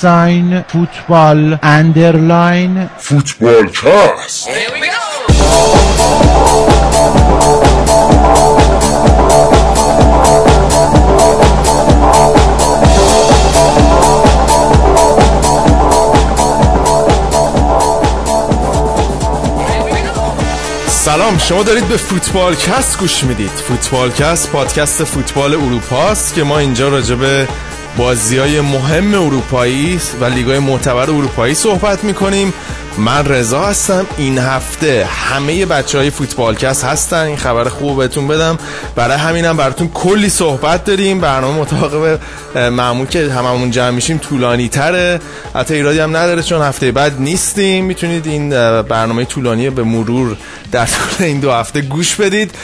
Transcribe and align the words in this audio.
sign 0.00 0.64
football 0.68 1.58
underline 1.62 2.88
football 2.98 3.66
cast 3.66 4.48
سلام 20.86 21.38
شما 21.38 21.62
دارید 21.62 21.84
به 21.84 21.96
فوتبال 21.96 22.54
کست 22.54 22.98
گوش 22.98 23.24
می‌دید. 23.24 23.50
فوتبال 23.50 24.10
کست 24.10 24.50
پادکست 24.50 25.04
فوتبال 25.04 25.54
اروپاست 25.54 26.34
که 26.34 26.42
ما 26.42 26.58
اینجا 26.58 26.88
راجع 26.88 27.14
به 27.14 27.48
بازی 28.00 28.38
های 28.38 28.60
مهم 28.60 29.14
اروپایی 29.14 30.00
و 30.20 30.24
لیگای 30.24 30.58
معتبر 30.58 31.10
اروپایی 31.10 31.54
صحبت 31.54 32.04
می‌کنیم. 32.04 32.54
من 32.98 33.24
رضا 33.24 33.60
هستم. 33.60 34.06
این 34.18 34.38
هفته 34.38 35.08
همه 35.10 35.66
بچه 35.66 35.98
های 35.98 36.10
فوتبالکست 36.10 36.84
هستن. 36.84 37.24
این 37.24 37.36
خبر 37.36 37.68
خوب 37.68 37.98
بهتون 37.98 38.28
بدم. 38.28 38.58
برای 38.96 39.16
همینم 39.16 39.56
براتون 39.56 39.88
کلی 39.88 40.28
صحبت 40.28 40.84
داریم. 40.84 41.20
برنامه 41.20 41.58
مطابق 41.60 42.18
معمول 42.54 43.06
که 43.06 43.32
هممون 43.32 43.70
جمع 43.70 43.90
میشیم 43.90 44.18
طولانی 44.18 44.68
تره. 44.68 45.20
حتی 45.54 45.74
ایرادی 45.74 45.98
هم 45.98 46.16
نداره 46.16 46.42
چون 46.42 46.62
هفته 46.62 46.92
بعد 46.92 47.20
نیستیم. 47.20 47.84
می‌تونید 47.84 48.26
این 48.26 48.50
برنامه 48.82 49.24
طولانی 49.24 49.70
به 49.70 49.82
مرور 49.82 50.36
در 50.72 50.86
طول 50.86 51.26
این 51.26 51.40
دو 51.40 51.52
هفته 51.52 51.80
گوش 51.80 52.14
بدید. 52.14 52.54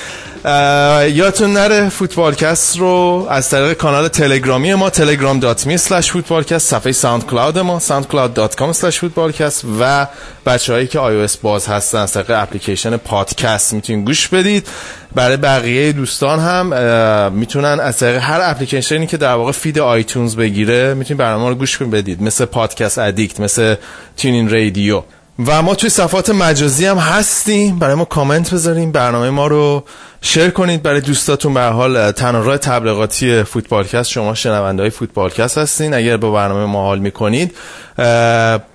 یادتون 0.46 1.52
نره 1.52 1.88
فوتبالکست 1.88 2.78
رو 2.78 3.26
از 3.30 3.50
طریق 3.50 3.72
کانال 3.72 4.08
تلگرامی 4.08 4.74
ما 4.74 4.90
telegram.me 4.90 5.78
slash 5.88 6.10
فوتبالکست 6.10 6.70
صفحه 6.70 6.92
SoundCloud 6.92 7.58
ما 7.58 7.80
soundcloud.com 7.80 8.76
slash 8.80 8.98
فوتبالکست 8.98 9.64
و 9.80 10.06
بچه 10.46 10.72
هایی 10.72 10.86
که 10.86 10.98
iOS 10.98 11.36
باز 11.42 11.66
هستن 11.66 11.98
از 11.98 12.12
طریق 12.12 12.30
اپلیکیشن 12.30 12.96
پادکست 12.96 13.72
می‌تونین 13.72 14.04
گوش 14.04 14.28
بدید. 14.28 14.68
برای 15.14 15.36
بقیه 15.36 15.92
دوستان 15.92 16.40
هم 16.40 17.32
می‌تونن 17.32 17.80
از 17.80 17.98
طریق 17.98 18.22
هر 18.22 18.40
اپلیکیشنی 18.42 19.06
که 19.06 19.16
در 19.16 19.34
واقع 19.34 19.52
feed 19.52 19.78
iTunes 19.78 20.36
بگیره 20.36 20.94
می‌تونید 20.94 21.18
برنامه 21.20 21.48
رو 21.48 21.54
گوش 21.54 21.78
بدید. 21.78 22.22
مثل 22.22 22.44
Podcast 22.44 22.98
Addict 22.98 23.40
مثل 23.40 23.74
TuneIn 24.16 24.50
Radio. 24.50 25.02
و 25.46 25.62
ما 25.62 25.74
توی 25.74 25.90
صفحات 25.90 26.30
مجازی 26.30 26.86
هم 26.86 26.98
هستیم. 26.98 27.78
برای 27.78 27.94
ما 27.94 28.04
کامنت 28.04 28.54
بذاریم. 28.54 28.92
برنامه 28.92 29.30
ما 29.30 29.46
رو 29.46 29.84
شیر 30.22 30.50
کنید. 30.50 30.82
برای 30.82 31.00
دوستاتون 31.00 31.54
به 31.54 31.60
حال 31.60 32.12
تنها 32.12 32.40
راه 32.40 32.58
تبلیغاتی 32.58 33.42
فوتبالکست 33.42 34.10
شما 34.10 34.34
شنونده 34.34 34.82
های 34.82 34.90
فوتبالکست 34.90 35.58
هستین. 35.58 35.94
اگر 35.94 36.16
با 36.16 36.30
برنامه 36.30 36.64
ما 36.64 36.82
حال 36.82 36.98
می‌کنید 36.98 37.54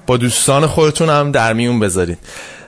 با 0.07 0.17
دوستان 0.19 0.67
خودتون 0.67 1.09
هم 1.09 1.31
در 1.31 1.53
میون 1.53 1.79
بذارید. 1.79 2.17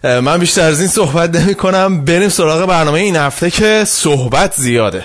من 0.04 0.38
بیشتر 0.38 0.62
از 0.62 0.80
این 0.80 0.90
صحبت 0.90 1.36
نمی 1.36 1.56
کنم 1.56 2.06
بریم 2.06 2.30
سراغ 2.30 2.66
برنامه 2.66 3.00
این 3.00 3.16
هفته 3.16 3.52
که 3.52 3.84
صحبت 3.88 4.54
زیاده. 4.56 5.04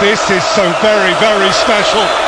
This 0.00 0.24
is 0.38 0.44
so 0.56 0.64
very, 0.82 1.12
very 1.24 1.50
special. 1.64 2.23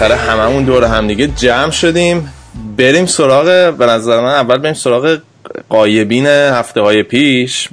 بالاخره 0.00 0.30
هممون 0.30 0.64
دور 0.64 0.84
هم 0.84 1.06
دیگه 1.06 1.26
جمع 1.26 1.70
شدیم. 1.70 2.32
بریم 2.76 3.06
سراغ 3.06 3.74
به 3.74 3.86
نظر 3.86 4.20
من 4.20 4.34
اول 4.34 4.58
بریم 4.58 4.74
سراغ 4.74 5.18
قایبین 5.68 6.26
هفته 6.26 6.80
های 6.80 7.02
پیش. 7.02 7.68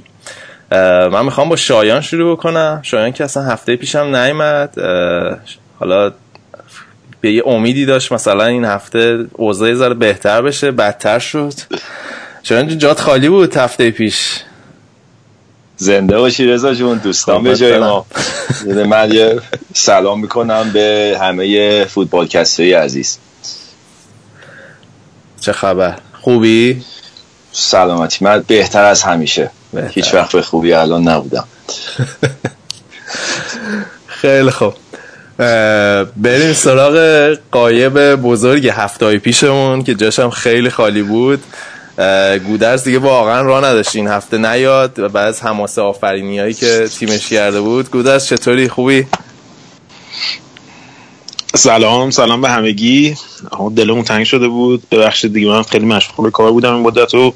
من 1.12 1.24
می‌خوام 1.24 1.48
با 1.48 1.56
شایان 1.56 2.00
شروع 2.00 2.36
بکنم. 2.36 2.80
شایان 2.82 3.12
که 3.12 3.24
اصلا 3.24 3.42
هفته 3.42 3.76
پیشم 3.76 4.16
نیمد 4.16 4.74
حالا 5.80 6.12
به 7.20 7.32
یه 7.32 7.42
امیدی 7.46 7.86
داشت 7.86 8.12
مثلا 8.12 8.46
این 8.46 8.64
هفته 8.64 9.24
اوضاع 9.32 9.74
ذره 9.74 9.94
بهتر 9.94 10.42
بشه 10.42 10.70
بدتر 10.70 11.18
شد. 11.18 11.54
شایان 12.42 12.78
جات 12.78 13.00
خالی 13.00 13.28
بود 13.28 13.56
هفته 13.56 13.90
پیش؟ 13.90 14.40
زنده 15.76 16.18
باشی 16.18 16.46
رضا 16.46 16.74
جون 16.74 16.98
دوستان 16.98 17.42
به 17.42 17.56
جای 17.56 17.78
ما. 17.78 18.06
من 18.66 19.12
یه 19.12 19.40
سلام 19.74 20.20
می‌کنم 20.20 20.70
به 20.72 21.18
همه 21.20 21.84
فوتبال 21.84 22.26
کسایی 22.26 22.72
عزیز. 22.72 23.18
چه 25.40 25.52
خبر؟ 25.52 25.98
خوبی؟ 26.20 26.84
سلامتی. 27.52 28.24
من 28.24 28.44
بهتر 28.46 28.84
از 28.84 29.02
همیشه. 29.02 29.50
بهتر. 29.72 29.88
هیچ 29.88 30.14
وقت 30.14 30.32
به 30.32 30.42
خوبی 30.42 30.72
الان 30.72 31.08
نبودم. 31.08 31.44
خیلی 34.20 34.50
خوب. 34.50 34.74
بریم 36.16 36.52
سراغ 36.52 37.36
قایب 37.52 38.14
بزرگ 38.14 38.68
هفته 38.68 39.18
پیشمون 39.18 39.84
که 39.84 39.94
جاشم 39.94 40.30
خیلی 40.30 40.70
خالی 40.70 41.02
بود. 41.02 41.42
گودرز 42.46 42.84
دیگه 42.84 42.98
واقعا 42.98 43.40
راه 43.40 43.64
نداشت 43.64 43.96
این 43.96 44.08
هفته 44.08 44.38
نیاد. 44.38 44.98
و 44.98 45.08
بعد 45.08 45.26
از 45.26 45.42
حماسه 45.42 45.82
آفرینی 45.82 46.38
هایی 46.38 46.54
که 46.54 46.88
تیمش 46.98 47.28
کرده 47.28 47.60
بود. 47.60 47.90
گودرز 47.90 48.26
چطوری؟ 48.26 48.68
خوبی؟ 48.68 49.06
سلام 51.54 52.10
سلام 52.10 52.40
به 52.40 52.48
همگی. 52.48 53.16
دلمون 53.76 54.02
تنگ 54.02 54.24
شده 54.24 54.48
بود. 54.48 54.82
ببخشید 54.90 55.32
دیگه 55.32 55.48
من 55.48 55.62
خیلی 55.62 55.86
مشغول 55.86 56.30
کار 56.30 56.52
بودم 56.52 56.74
این 56.74 56.82
مدت 56.82 57.14
و 57.14 57.34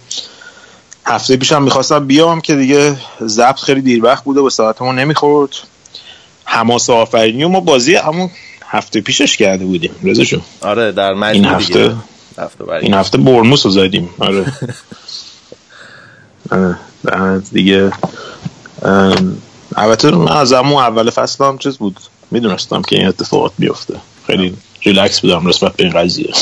هفته 1.07 1.37
پیشم 1.37 1.63
می‌خواستم 1.63 2.07
بیام 2.07 2.41
که 2.41 2.55
دیگه 2.55 2.97
ضبط 3.23 3.61
خیلی 3.61 3.81
دیر 3.81 4.05
وقت 4.05 4.25
بوده 4.25 4.41
و 4.41 4.51
ساعتمون 4.51 4.99
نمی‌خورد. 4.99 5.51
حماسه 6.45 6.93
آفرینی 6.93 7.45
و 7.45 7.49
ما 7.49 7.61
بازی 7.61 7.95
همون 7.95 8.31
هفته 8.69 9.01
پیشش 9.01 9.37
کرده 9.37 9.65
بودیم. 9.65 9.91
رضا 10.05 10.39
آره 10.61 10.93
در 10.93 11.13
این 11.13 11.45
هفته؟ 11.45 11.95
هفته 12.39 12.71
این 12.73 12.95
هفته 12.95 13.19
برموس 13.19 13.67
رو 13.67 13.73
زدیم. 13.73 14.11
آره. 14.19 14.45
بعد 17.05 17.43
دیگه 17.53 17.93
البته 19.77 20.11
من 20.11 20.37
از 20.37 20.53
همون 20.53 20.83
اول 20.83 21.11
فصل 21.11 21.45
هم 21.45 21.59
چیز 21.59 21.77
بود. 21.77 21.97
می‌دونستم 22.31 22.83
که 22.83 22.97
این 22.97 23.09
اتفاقات 23.09 23.53
بیفته. 23.59 23.95
خیلی 24.27 24.57
ریلکس 24.83 25.21
بودم 25.21 25.49
نسبت 25.49 25.73
به 25.73 25.85
این 25.85 25.93
قضیه. 25.93 26.33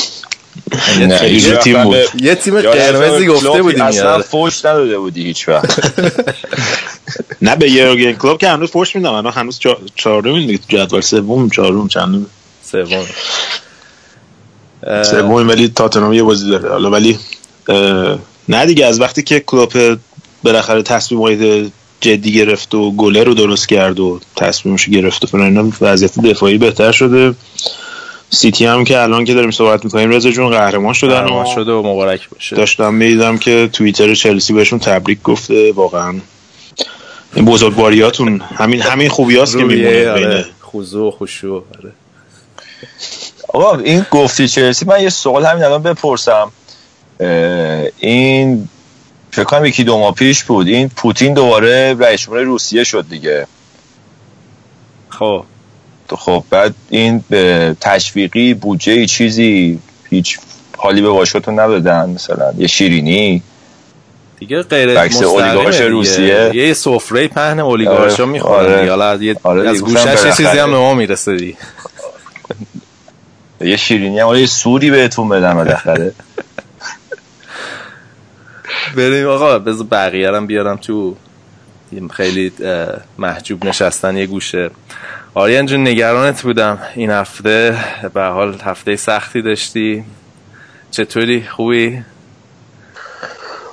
یه 0.99 1.57
تیم 1.57 1.83
بود. 1.83 1.95
یه 2.21 2.35
تیم 2.35 2.61
قرمزی 2.61 3.27
گفته 3.27 3.61
بودیم 3.61 3.81
اصلا 3.81 4.21
فوش 4.21 4.65
نداده 4.65 4.99
بودی 4.99 5.23
هیچ 5.23 5.49
وقت. 5.49 5.93
نه 7.41 7.55
به 7.55 7.71
یورگن 7.71 8.13
کلوب 8.13 8.37
که 8.37 8.49
هنوز 8.49 8.71
فوش 8.71 8.95
میدم. 8.95 9.13
الان 9.13 9.33
هنوز 9.33 9.59
چهارم 9.95 10.39
دیگه. 10.39 10.59
جدول 10.67 11.01
سوم 11.01 11.49
چهارم 11.49 11.87
چندم. 11.87 12.25
سوم. 12.63 13.05
سوم 14.85 15.47
ولی 15.47 15.67
تاتنهام 15.67 16.13
یه 16.13 16.23
بازی 16.23 16.49
داره. 16.49 16.69
حالا 16.69 16.91
ولی 16.91 17.19
نه 18.49 18.65
دیگه 18.65 18.85
از 18.85 19.01
وقتی 19.01 19.23
که 19.23 19.39
کلوب 19.39 19.97
بالاخره 20.43 20.83
تصمیم 20.83 21.71
جدی 22.01 22.31
گرفت 22.31 22.75
و 22.75 22.91
گله 22.91 23.23
رو 23.23 23.33
درست 23.33 23.69
کرد 23.69 23.99
و 23.99 24.19
تصمیمش 24.35 24.89
گرفت 24.89 25.23
و 25.23 25.27
فلان 25.27 25.73
وضعیت 25.81 26.19
دفاعی 26.19 26.57
بهتر 26.57 26.91
شده. 26.91 27.35
سیتی 28.29 28.65
هم 28.65 28.83
که 28.83 29.01
الان 29.01 29.25
که 29.25 29.33
داریم 29.33 29.51
صحبت 29.51 29.85
می‌کنیم 29.85 30.09
رضا 30.09 30.31
جون 30.31 30.49
قهرمان 30.49 30.93
شدن 30.93 31.21
قهرمان 31.21 31.55
شده 31.55 31.71
و 31.71 31.79
مبارک 31.79 32.29
باشه. 32.29 32.55
داشتم 32.55 32.93
می‌دیدم 32.93 33.37
که 33.37 33.69
توییتر 33.73 34.15
چلسی 34.15 34.53
بهشون 34.53 34.79
تبریک 34.79 35.21
گفته. 35.23 35.71
واقعا 35.71 36.15
این 37.35 37.45
بزرگواریاتون 37.45 38.41
همین 38.55 38.81
همین 38.81 39.09
خوبیاست 39.09 39.57
که 39.57 39.63
میمونه 39.63 40.09
آره. 40.09 40.27
بین 40.27 40.45
خوزو 40.61 41.07
و 41.07 41.11
خوشو 41.11 41.63
آقا 43.55 43.77
این 43.77 44.05
گفتی 44.11 44.47
چلسی 44.47 44.85
من 44.85 45.01
یه 45.01 45.09
سوال 45.09 45.45
همین 45.45 45.63
الان 45.63 45.83
بپرسم 45.83 46.51
این 47.99 48.69
فکر 49.31 49.43
کنم 49.43 49.65
یکی 49.65 49.83
دو 49.83 49.97
ماه 49.99 50.13
پیش 50.13 50.43
بود 50.43 50.67
این 50.67 50.89
پوتین 50.89 51.33
دوباره 51.33 51.93
رئیس 51.99 52.21
جمهور 52.21 52.41
روسیه 52.41 52.83
شد 52.83 53.05
دیگه 53.09 53.47
خب 55.09 55.43
خب 56.09 56.43
بعد 56.49 56.75
این 56.89 57.23
به 57.29 57.75
تشویقی 57.81 58.53
بودجه 58.53 59.05
چیزی 59.05 59.79
هیچ 60.09 60.39
حالی 60.77 61.01
به 61.01 61.09
واشنگتن 61.09 61.51
ندادن 61.59 62.09
مثلا 62.09 62.53
یه 62.57 62.67
شیرینی 62.67 63.41
دیگه 64.39 64.63
غیر 64.63 64.97
اولیگارش 64.97 65.81
روسیه. 65.81 66.51
یه 66.53 66.73
سفره 66.73 67.27
پهن 67.27 67.59
اولیگارشا 67.59 68.23
آره. 68.23 68.31
می‌خورن 68.31 68.65
آره. 68.65 68.89
حالا 68.89 69.15
یه- 69.23 69.35
آره 69.43 69.69
از. 69.69 69.81
گوشش 69.81 70.25
یه 70.25 70.31
چیزی 70.31 70.43
هم. 70.57 70.71
به 70.71 70.77
ما 70.77 70.93
می‌رسه 70.93 71.35
دیگه 71.35 71.57
یه 73.61 73.77
شیرینی 73.77 74.19
هم 74.19 74.35
یه 74.35 74.45
سوری 74.45 74.91
بهتون 74.91 75.29
بدم 75.29 75.53
بالاخره. 75.53 76.13
بریم 78.95 79.27
آقا 79.27 79.59
بذار 79.59 79.87
بقیه 79.91 80.29
رو 80.29 80.45
بیارم 80.45 80.77
تو. 80.77 81.15
خیلی 82.13 82.51
محجوب 83.17 83.65
نشستن 83.65 84.17
یه 84.17 84.25
گوشه. 84.25 84.69
آریان 85.33 85.65
جون 85.65 85.87
نگرانت 85.87 86.41
بودم 86.41 86.79
این 86.95 87.09
هفته. 87.09 87.77
به 88.13 88.23
حال 88.23 88.61
هفته 88.63 88.95
سختی 88.95 89.41
داشتی. 89.41 90.03
چطوری؟ 90.91 91.47
خوبی؟ 91.47 92.03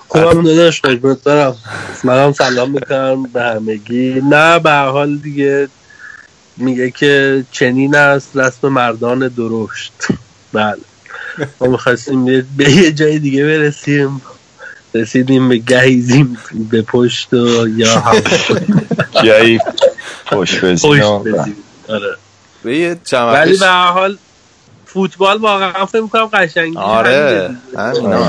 خوبم 0.09 0.43
داداش 0.43 0.81
قربونت 0.81 1.25
برم. 1.25 1.57
منم 2.05 2.33
سلام 2.33 2.71
می‌کنم 2.71 3.23
به 3.23 3.43
همگی. 3.43 4.23
نه 4.31 4.59
به 4.59 4.71
هر 4.71 4.89
حال 4.89 5.17
دیگه 5.17 5.69
میگه 6.57 6.91
که 6.91 7.45
چنین 7.53 7.97
است 7.97 8.37
رسم 8.37 8.69
مردان 8.69 9.29
درشت. 9.29 9.93
بله. 10.53 10.77
ما 11.61 11.67
می‌خواستیم 11.67 12.25
به 12.57 12.71
یه 12.71 12.93
جای 12.93 13.19
دیگه 13.19 13.45
برسیم. 13.45 14.23
رسیدیم 14.95 15.49
به 15.49 15.57
گهیزیم 15.57 16.39
به 16.71 16.83
پشت 16.83 17.33
و 17.33 17.69
یا 17.69 17.99
هم 18.01 18.23
جایی 19.25 19.59
پشت 20.27 20.65
بدیم 20.65 21.57
آره. 21.89 22.17
به 22.63 22.79
یه 22.79 22.97
ولی 23.13 23.59
به 23.59 23.67
هر 23.67 23.91
حال 23.91 24.19
فوتبال 24.87 25.39
واقعا 25.39 25.87
فکر 25.87 26.01
می‌کنم 26.01 26.27
قشنگی 26.27 26.77
آره 26.77 27.51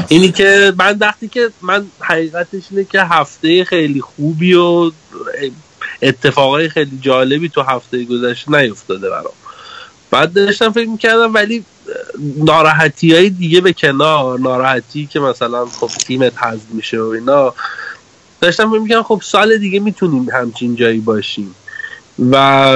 اینی 0.08 0.32
که 0.32 0.74
من 0.78 0.98
وقتی 1.00 1.28
که 1.28 1.50
من 1.62 1.86
حقیقتش 2.00 2.64
اینه 2.70 2.84
که 2.84 3.02
هفته 3.02 3.66
خیلی 3.66 4.02
خوبی 4.02 4.54
و 4.54 4.92
اتفاقای 6.04 6.70
خیلی 6.70 7.00
جالبی 7.02 7.50
تو 7.50 7.62
هفته 7.62 8.04
گذشته 8.04 8.52
نیفتاده 8.52 9.10
برام. 9.10 9.34
بعد 10.12 10.34
داشتم 10.34 10.72
فکر 10.72 10.90
می‌کردم 10.90 11.34
ولی 11.34 11.64
ناراحتی 12.38 13.14
های 13.14 13.30
دیگه 13.30 13.62
به 13.62 13.74
کنار 13.74 14.40
ناراحتی 14.40 15.08
که 15.08 15.20
مثلا 15.20 15.66
خب 15.66 15.88
تیمت 15.88 16.38
حذف 16.38 16.72
میشه 16.72 17.00
و 17.02 17.08
اینا 17.08 17.54
داشتم 18.42 18.70
فکر 18.72 18.80
می‌کردم 18.80 19.04
خب 19.04 19.22
سال 19.24 19.58
دیگه 19.58 19.80
می‌تونیم 19.80 20.30
همچین 20.30 20.76
جایی 20.76 21.00
باشیم. 21.00 21.56
و 22.32 22.76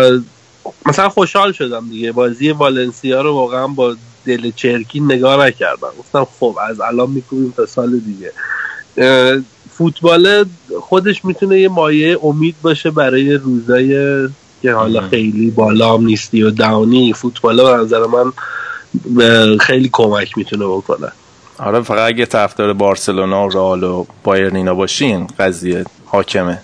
مثلا 0.85 1.09
خوشحال 1.09 1.51
شدم 1.51 1.89
دیگه. 1.89 2.12
بازی 2.12 2.51
والنسیا 2.51 3.21
رو 3.21 3.33
واقعا 3.33 3.68
با 3.68 3.95
دل 4.25 4.51
چرکی 4.56 5.00
نگاه 5.00 5.45
نکردم. 5.47 5.91
گفتم 6.00 6.27
خب 6.39 6.57
از 6.69 6.81
الان 6.81 7.09
می‌کنیم 7.09 7.53
تا 7.57 7.65
سال 7.65 8.00
دیگه. 8.00 8.31
فوتبال 9.77 10.45
خودش 10.81 11.25
می‌تونه 11.25 11.59
یه 11.59 11.69
مایه 11.69 12.19
امید 12.24 12.56
باشه 12.62 12.91
برای 12.91 13.33
روزای 13.33 13.89
که 14.62 14.74
حالا 14.74 15.09
خیلی 15.09 15.51
بالا 15.51 15.94
هم 15.94 16.06
نیستی 16.06 16.44
و 16.44 16.50
داونی. 16.51 17.13
فوتبال 17.13 17.63
به 17.63 17.83
نظر 17.83 18.00
من 18.06 18.31
خیلی 19.57 19.89
کمک 19.94 20.38
می‌تونه 20.38 20.65
بکنه. 20.65 21.12
آره 21.59 21.81
فقط 21.81 22.07
اگه 22.07 22.25
طرفدار 22.25 22.74
بارسلونا 22.74 23.47
و 23.47 23.50
رئال 23.50 23.83
و 23.83 24.06
بایرن 24.24 24.56
اینا 24.56 24.74
باشین 24.74 25.27
قضیه 25.39 25.85
حاکمه. 26.06 26.62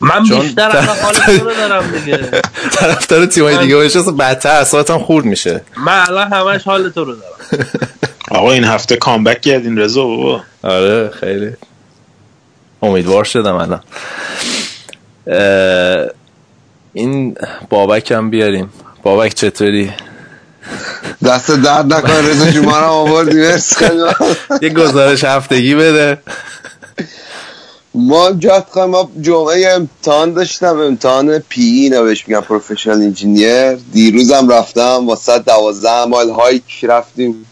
من 0.00 0.24
چون 0.24 0.40
بیشتر 0.40 0.68
دارم 0.70 1.84
دیگه. 2.04 2.16
طرفدار 2.78 3.26
تیمای 3.26 3.58
دیگه 3.58 3.76
باشه 3.76 3.98
اصلا 3.98 4.12
بدتر 4.12 4.60
اصلا 4.60 4.98
خورد 4.98 5.24
میشه. 5.24 5.60
من 5.86 6.04
الان 6.08 6.32
همش 6.32 6.64
حال 6.64 6.88
تو 6.88 7.04
رو 7.04 7.12
دارم. 7.12 7.66
آقا 8.30 8.52
این 8.52 8.64
هفته 8.64 8.96
comeback 8.96 9.40
کردین 9.40 9.78
رضا 9.78 10.04
بابا. 10.04 10.40
آره 10.62 11.08
خیلی. 11.08 11.50
امیدوار 12.84 13.24
شدم 13.24 13.54
الان. 13.54 13.80
این 16.92 17.36
بابک 17.70 18.12
هم 18.12 18.30
بیاریم. 18.30 18.72
بابک 19.02 19.34
چطوری؟ 19.34 19.92
دست 21.24 21.50
درد 21.50 21.92
نکنه 21.92 22.20
رضا 22.20 22.60
ما 22.60 22.78
رو 22.78 22.86
آوردی. 22.86 23.36
یه 24.62 24.68
گزارش 24.68 25.24
هفتگی 25.24 25.74
بده. 25.74 26.18
ما 27.94 28.32
جات 28.32 28.76
ما 28.76 29.10
جمعه 29.20 29.68
امتحان 29.72 30.32
داشتم 30.32 30.78
امتحان 30.78 31.38
PE 31.38 31.80
اینا 31.82 32.02
بهش 32.02 32.28
میگن 32.28 32.40
professional 32.40 32.96
engineer 32.96 33.74
دیروزم 33.92 34.48
رفتم 34.48 35.06
با 35.06 35.16
112 35.16 36.04
مایل 36.04 36.30
hike 36.30 36.84
رفتیم. 36.88 37.46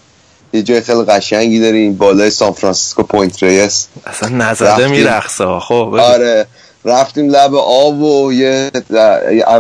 یه 0.52 0.62
جای 0.62 0.80
خیلی 0.80 1.02
قشنگی 1.02 1.60
داریم 1.60 1.96
بالای 1.96 2.30
سان 2.30 2.52
فرانسیسکو 2.52 3.02
Point 3.02 3.42
Reyes. 3.42 3.86
اصلا 4.06 4.28
نزده 4.28 5.20
ها 5.38 5.60
خب. 5.60 5.94
آره 6.00 6.46
رفتیم 6.84 7.30
لب 7.30 7.54
آب 7.54 8.02
و 8.02 8.32
یه 8.32 8.70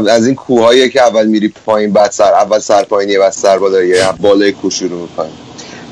از 0.08 0.26
این 0.26 0.34
کوههایی 0.34 0.90
که 0.90 1.02
اول 1.02 1.26
میری 1.26 1.54
پایین 1.66 1.92
بعد 1.92 2.10
سر 2.10 2.34
اول 2.34 2.58
سر 2.58 2.82
پایینی 2.82 3.18
بعد 3.18 3.32
سر 3.32 3.58
بالا 3.58 3.82
یه 3.82 4.12
بالای 4.20 4.52
کوه 4.52 4.70
شروع 4.70 5.00
می‌کنیم. 5.02 5.32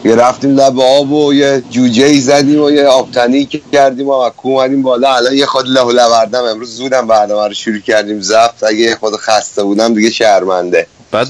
یه 0.04 0.14
رفتیم 0.14 0.56
لب 0.56 0.80
آب 0.80 1.12
و 1.12 1.34
یه 1.34 1.62
جوجه 1.70 2.06
ای 2.06 2.20
زدیم 2.20 2.62
و 2.62 2.70
یه 2.70 2.86
آبتنی 2.86 3.48
کردیم 3.72 4.08
و 4.08 4.12
از 4.12 4.32
کوه 4.36 4.52
اومدیم 4.52 4.82
بالا. 4.82 5.14
الان 5.14 5.34
یه 5.34 5.46
خورده 5.46 5.68
له 5.68 5.92
و 5.92 6.00
لورده‌م 6.00 6.44
امروز 6.44 6.76
زودم 6.76 7.06
برنامه 7.06 7.48
رو 7.48 7.54
شروع 7.54 7.80
کردیم. 7.80 8.20
زفت 8.20 8.64
اگه 8.64 8.78
یه 8.78 8.94
خورده 8.94 9.16
خسته 9.16 9.62
بودم 9.62 9.94
دیگه 9.94 10.10
شرمنده. 10.10 10.86
بعد 11.10 11.28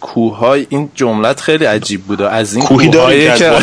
کوههای 0.00 0.66
این 0.70 0.90
جملت 0.94 1.40
خیلی 1.40 1.64
عجیب 1.64 2.04
بود 2.04 2.20
و 2.20 2.24
از 2.24 2.54
این 2.54 2.64
کوهی 2.64 2.88
داری 2.88 3.30
که 3.38 3.62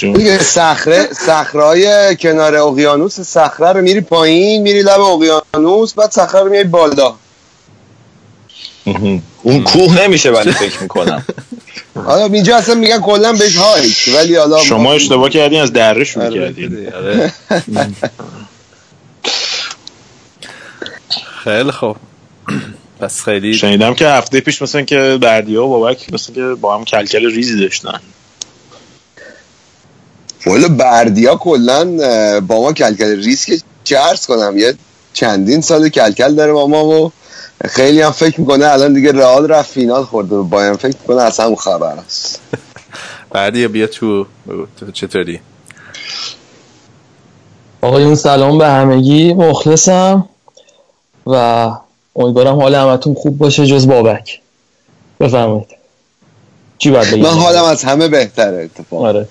دیگه 0.00 0.38
صخره 0.38 1.08
صخره‌های 1.12 2.16
کنار 2.16 2.56
اقیانوس 2.56 3.20
صخره 3.20 3.72
رو 3.72 3.82
میری 3.82 4.00
پایین 4.00 4.62
میری 4.62 4.82
لب 4.82 5.00
اقیانوس 5.00 5.94
بعد 5.94 6.10
صخره 6.10 6.40
رو 6.40 6.50
میای 6.50 6.64
بالا. 6.64 7.14
اون 9.42 9.64
کوه 9.64 10.02
نمیشه 10.02 10.30
ولی 10.30 10.52
فکر 10.52 10.82
می‌کنم. 10.82 11.24
حالا 11.94 12.24
اینجا 12.34 12.56
اصلا 12.56 12.74
میگن 12.74 13.00
کلا 13.00 13.32
بهش 13.32 13.56
هایک 13.56 14.10
ولی 14.16 14.36
حالا 14.36 14.58
شما 14.58 14.92
اشتباه 14.92 15.30
کردین 15.30 15.60
از 15.60 15.72
دره 15.72 16.04
شروع 16.04 16.26
آره. 16.26 16.40
کردین. 16.40 16.92
آره. 16.94 17.32
خیلی 21.44 21.70
خوب. 21.70 21.96
پس 23.02 23.22
خیلی 23.22 23.54
شنیدم 23.54 23.94
که 23.94 24.08
هفته 24.08 24.40
پیش 24.40 24.62
مثلا 24.62 24.82
که 24.82 25.18
بردیا 25.22 25.64
و 25.64 25.68
بابک 25.68 26.12
مثلا 26.12 26.34
که 26.34 26.42
با 26.60 26.78
هم 26.78 26.84
کلکل 26.84 27.34
ریزی 27.34 27.60
داشتن. 27.60 28.00
والا 30.46 30.68
بردیا 30.68 31.36
کلا 31.36 31.84
با 32.40 32.60
ما 32.60 32.72
کلکل 32.72 33.16
ریسک 33.24 33.62
چه 33.84 33.98
عرض 33.98 34.26
کنم 34.26 34.58
یه 34.58 34.74
چندین 35.12 35.60
سال 35.60 35.88
کلکل 35.88 36.34
داره 36.34 36.52
با 36.52 36.66
ما 36.66 36.84
و 36.84 37.12
خیلی 37.64 38.00
هم 38.00 38.10
فکر 38.10 38.40
می‌کنه 38.40 38.66
الان 38.66 38.92
دیگه 38.92 39.12
رئال 39.12 39.48
رفت 39.48 39.70
فینال 39.70 40.04
خورده. 40.04 40.34
و 40.34 40.44
باید 40.44 40.76
فکر 40.76 40.96
می‌کنه 41.00 41.22
از 41.22 41.40
همون 41.40 41.56
خبر 41.56 41.96
است. 42.06 42.40
بعدی 43.30 43.68
بیا 43.68 43.86
تو 43.86 44.26
چطوری؟ 44.92 45.40
آقایون 47.80 48.14
سلام 48.14 48.58
به 48.58 48.68
همگی 48.68 49.34
مخلصم 49.34 50.28
و 51.26 51.70
امیدوارم 52.16 52.60
حال 52.60 52.74
همتون 52.74 53.14
خوب 53.14 53.38
باشه 53.38 53.66
جز 53.66 53.86
بابک. 53.86 54.40
بفرمایید. 55.20 55.68
چی 56.78 56.90
باید 56.90 57.10
بگم؟ 57.10 57.22
من 57.22 57.28
حالم 57.28 57.64
از 57.64 57.84
همه 57.84 58.08
بهتره 58.08 58.64
اتفاق 58.64 59.02
آره. 59.02 59.28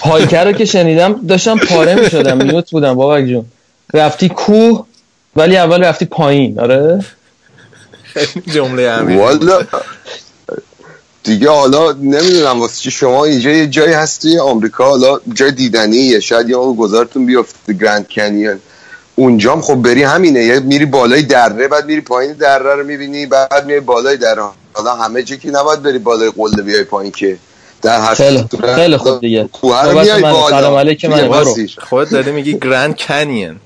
هایکر 0.00 0.44
رو 0.44 0.52
که 0.52 0.64
شنیدم 0.64 1.26
داشتم 1.26 1.58
پاره 1.58 1.94
می 1.94 2.10
شدم 2.10 2.36
میوت 2.36 2.70
بودم 2.70 2.94
بابک 2.94 3.26
جون. 3.26 3.44
رفتی 3.94 4.28
کوه 4.28 4.86
ولی 5.36 5.56
اول 5.56 5.84
رفتی 5.84 6.04
پایین 6.04 6.60
آره؟ 6.60 7.04
جمله 8.54 8.92
همین 8.92 9.18
والا. 9.18 9.60
دیگه 11.24 11.50
حالا 11.50 11.92
نمی‌دونم 11.92 12.60
واسه 12.60 12.80
چی 12.80 12.90
شما 12.90 13.24
اینجا 13.24 13.50
یه 13.50 13.66
جایی 13.66 13.92
هست 13.92 14.22
توی 14.22 14.38
آمریکا 14.38 14.84
حالا 14.84 15.20
جای 15.34 15.50
دیدنیه 15.50 16.20
شاید 16.20 16.48
یه 16.48 16.56
موقع 16.56 16.78
گذارتون 16.78 17.26
بیفته 17.26 17.72
گرند 17.72 18.08
کنیون 18.08 18.60
اونجام 19.20 19.60
خب 19.60 19.74
بری 19.74 20.02
همینه 20.02 20.44
یه 20.44 20.60
میری 20.60 20.86
بالای 20.86 21.22
دره 21.22 21.68
بعد 21.68 21.86
میری 21.86 22.00
پایین 22.00 22.32
دره 22.32 22.74
رو 22.74 22.84
می‌بینی 22.84 23.26
بعد 23.26 23.66
میری 23.66 23.80
بالای 23.80 24.16
دره 24.16 24.42
حالا 24.72 24.94
همه 24.94 25.22
جا 25.22 25.36
که 25.36 25.50
نباید 25.50 25.82
بری 25.82 25.98
بالای 25.98 26.32
قله 26.36 26.62
بیای 26.62 26.84
پایین 26.84 27.12
که 27.12 27.36
در 27.82 28.00
هر 28.00 28.14
خیلی- 28.14 28.44
صورت 28.50 28.74
خیلی 28.74 28.96
خوب 28.96 29.20
دیگه. 29.20 29.48
سلام 30.50 30.74
علیک 30.74 31.00
توی 31.00 31.10
منه. 31.10 31.28
برو. 31.28 31.50
مسیر. 31.50 31.76
خودت 31.80 32.10
داری 32.10 32.32
میگی 32.32 32.58
گرند 32.58 32.96
کنین 32.96 33.56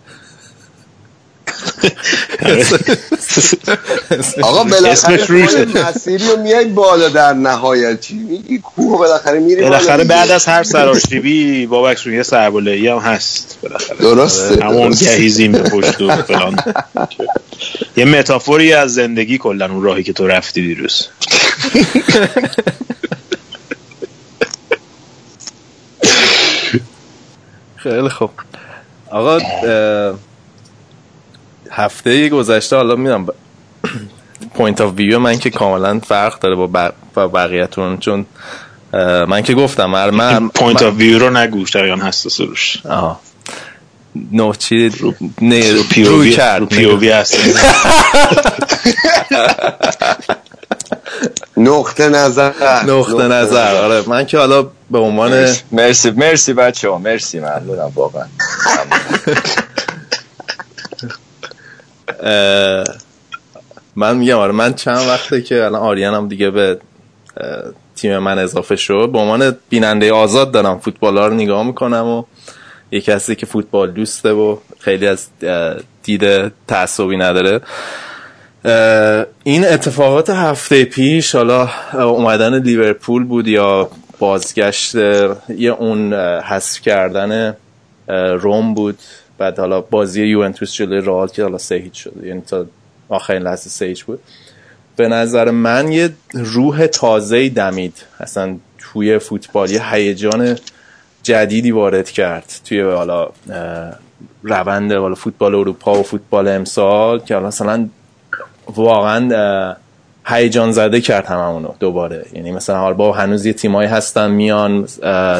آقا 4.43 4.65
بالاخره 4.65 5.35
مسیری 5.89 6.29
رو 6.29 6.37
میای 6.43 6.65
بالا 6.65 7.09
در 7.09 7.33
نهایت. 7.33 8.01
چی 8.01 8.15
میگی؟ 8.15 8.59
کوه 8.59 8.99
بالاخره 8.99 9.39
میری 9.39 9.63
بالا. 9.63 9.79
بالاخره. 9.79 10.05
بعد 10.05 10.31
از 10.31 10.47
هر 10.47 10.63
سراشیبی 10.63 11.67
بابک 11.67 11.99
رو 11.99 12.13
یه 12.13 12.23
سربالایی 12.23 12.89
هم 12.89 12.99
هست. 12.99 13.59
بالاخره. 13.63 13.97
درسته. 13.97 14.65
همون 14.65 14.89
درسته. 14.89 15.17
گهیزیم 15.17 15.53
به 15.53 15.59
پشت 15.59 16.03
و 16.03 16.23
فلان. 16.23 16.57
یه 17.97 18.05
metaphor 18.05 18.65
ی 18.65 18.73
از 18.73 18.95
زندگی 18.95 19.39
کلا 19.39 19.71
اون 19.71 19.83
راهی 19.83 20.03
که 20.03 20.13
تو 20.13 20.27
رفتی 20.27 20.63
دیروز. 20.63 21.09
خیلی 27.77 28.09
خوب. 28.09 28.31
آقا 29.11 29.39
هفته 31.75 32.29
گذشته 32.29 32.77
حالا 32.77 32.97
می‌دونم 32.97 33.27
point 34.55 34.81
of 34.81 34.95
view 34.97 35.19
من 35.19 35.39
که 35.39 35.51
کاملا 35.51 36.01
فرق 36.01 36.39
داره 36.39 36.55
با, 36.55 36.67
بق... 36.67 36.93
با 37.15 37.29
بقیه‌تون 37.29 37.99
چون 37.99 38.27
من 39.29 39.43
که 39.43 39.55
گفتم 39.55 39.87
من 39.87 40.11
من 40.11 40.49
پوینت 40.49 40.83
آف 40.83 40.95
ویو 40.95 41.19
رو 41.19 41.31
نگوش 41.37 41.77
دقیقا 41.77 42.07
حساس 42.07 42.41
روش 42.41 42.87
آها. 42.87 43.21
نو 44.33 44.55
چی؟ 44.55 44.91
نه 45.41 45.73
رو 45.73 45.83
پی 45.83 46.03
او 46.03 46.17
روی 46.17 46.29
وی 46.29 46.37
کرد. 46.37 46.61
رو 46.61 46.67
پی 46.67 46.85
او 46.85 46.99
وی 46.99 47.11
هست. 47.11 47.37
نقطه 51.57 52.09
نظر. 52.09 52.53
نقطه 52.87 53.29
نظر. 53.29 53.75
آره 53.77 54.09
من 54.09 54.27
که 54.27 54.39
حالا 54.39 54.63
به 54.91 54.99
عنوان 54.99 55.47
مرسی. 55.73 56.11
مرسی 56.11 56.53
بچه 56.53 56.91
ها 56.91 56.99
مرسی 56.99 57.41
ممنونم 57.41 57.93
واقعا. 57.95 58.27
من 63.97 64.17
میگم 64.17 64.39
آره 64.39 64.53
من 64.53 64.75
چند 64.75 65.09
وقته 65.09 65.43
که 65.43 65.65
الان 65.65 65.81
آریان 65.81 66.15
هم 66.15 66.29
دیگه 66.29 66.51
به 66.51 66.79
تیم 67.97 68.19
من 68.19 68.39
اضافه 68.39 68.77
شد. 68.77 69.11
به 69.13 69.19
عنوان 69.19 69.57
بیننده 69.69 70.13
آزاد 70.13 70.53
دارم 70.53 70.79
فوتبال 70.79 71.19
ها 71.19 71.27
رو 71.27 71.35
نگاه 71.35 71.67
می‌کنم 71.67 72.07
و 72.07 72.25
یه 72.91 73.01
کسی 73.01 73.35
که 73.35 73.47
فوتبال 73.47 73.91
دوسته 73.91 74.31
و 74.31 74.57
خیلی 74.81 75.07
از 75.07 75.27
دید 76.03 76.53
تعصبی 76.67 77.17
نداره. 77.17 77.61
این 79.45 79.65
اتفاقات 79.65 80.31
هفته 80.31 80.85
پیش 80.85 81.35
حالا 81.35 81.69
اومدن 81.93 82.59
لیورپول 82.63 83.25
بود 83.25 83.49
یا 83.49 83.91
بازگشت 84.19 84.95
یه 84.95 85.73
اون 85.79 86.13
حذف 86.43 86.81
کردن 86.81 87.57
روم 88.39 88.75
بود. 88.75 88.99
بعد 89.39 89.59
حالا 89.59 89.81
بازی 89.81 90.27
یوونتوس 90.27 90.75
جلوی 90.75 91.01
رئال 91.01 91.29
که 91.29 91.43
حالا 91.43 91.59
سه 91.59 91.75
هیچ 91.75 92.05
شد. 92.05 92.25
یعنی 92.25 92.41
تا 92.41 92.67
آخرین 93.09 93.43
لحظه 93.43 93.71
سه 93.71 93.87
هیچ 93.87 94.05
بود. 94.05 94.21
به 94.97 95.09
نظر 95.09 95.51
من 95.51 95.93
یه 95.93 96.11
روح 96.35 96.87
تازه 96.87 97.49
دمید. 97.49 98.03
اصلا 98.21 98.57
توی 98.79 99.19
فوتبال 99.19 99.71
یه 99.71 99.95
هیجان 99.95 100.59
جدیدی 101.23 101.71
وارد 101.71 102.11
کرد 102.11 102.61
توی 102.65 102.81
حالا 102.81 103.29
روند 104.43 104.93
حالا 104.93 105.15
فوتبال 105.15 105.55
اروپا 105.55 106.01
و 106.01 106.03
فوتبال 106.03 106.49
امسال 106.49 107.19
که 107.19 107.35
حالا 107.35 107.47
مثلا 107.47 107.89
واقعا 108.75 109.75
هیجان 110.27 110.73
زده 110.73 111.01
کرد 111.01 111.27
هممونو 111.27 111.69
دوباره. 111.81 112.27
یعنی 112.33 112.53
مثلا 112.53 112.79
حالا 112.79 112.95
با 112.95 113.13
هنوز 113.13 113.47
یه 113.47 113.53
تیمایی 113.53 113.89
هستن 113.89 114.31
میان 114.31 114.87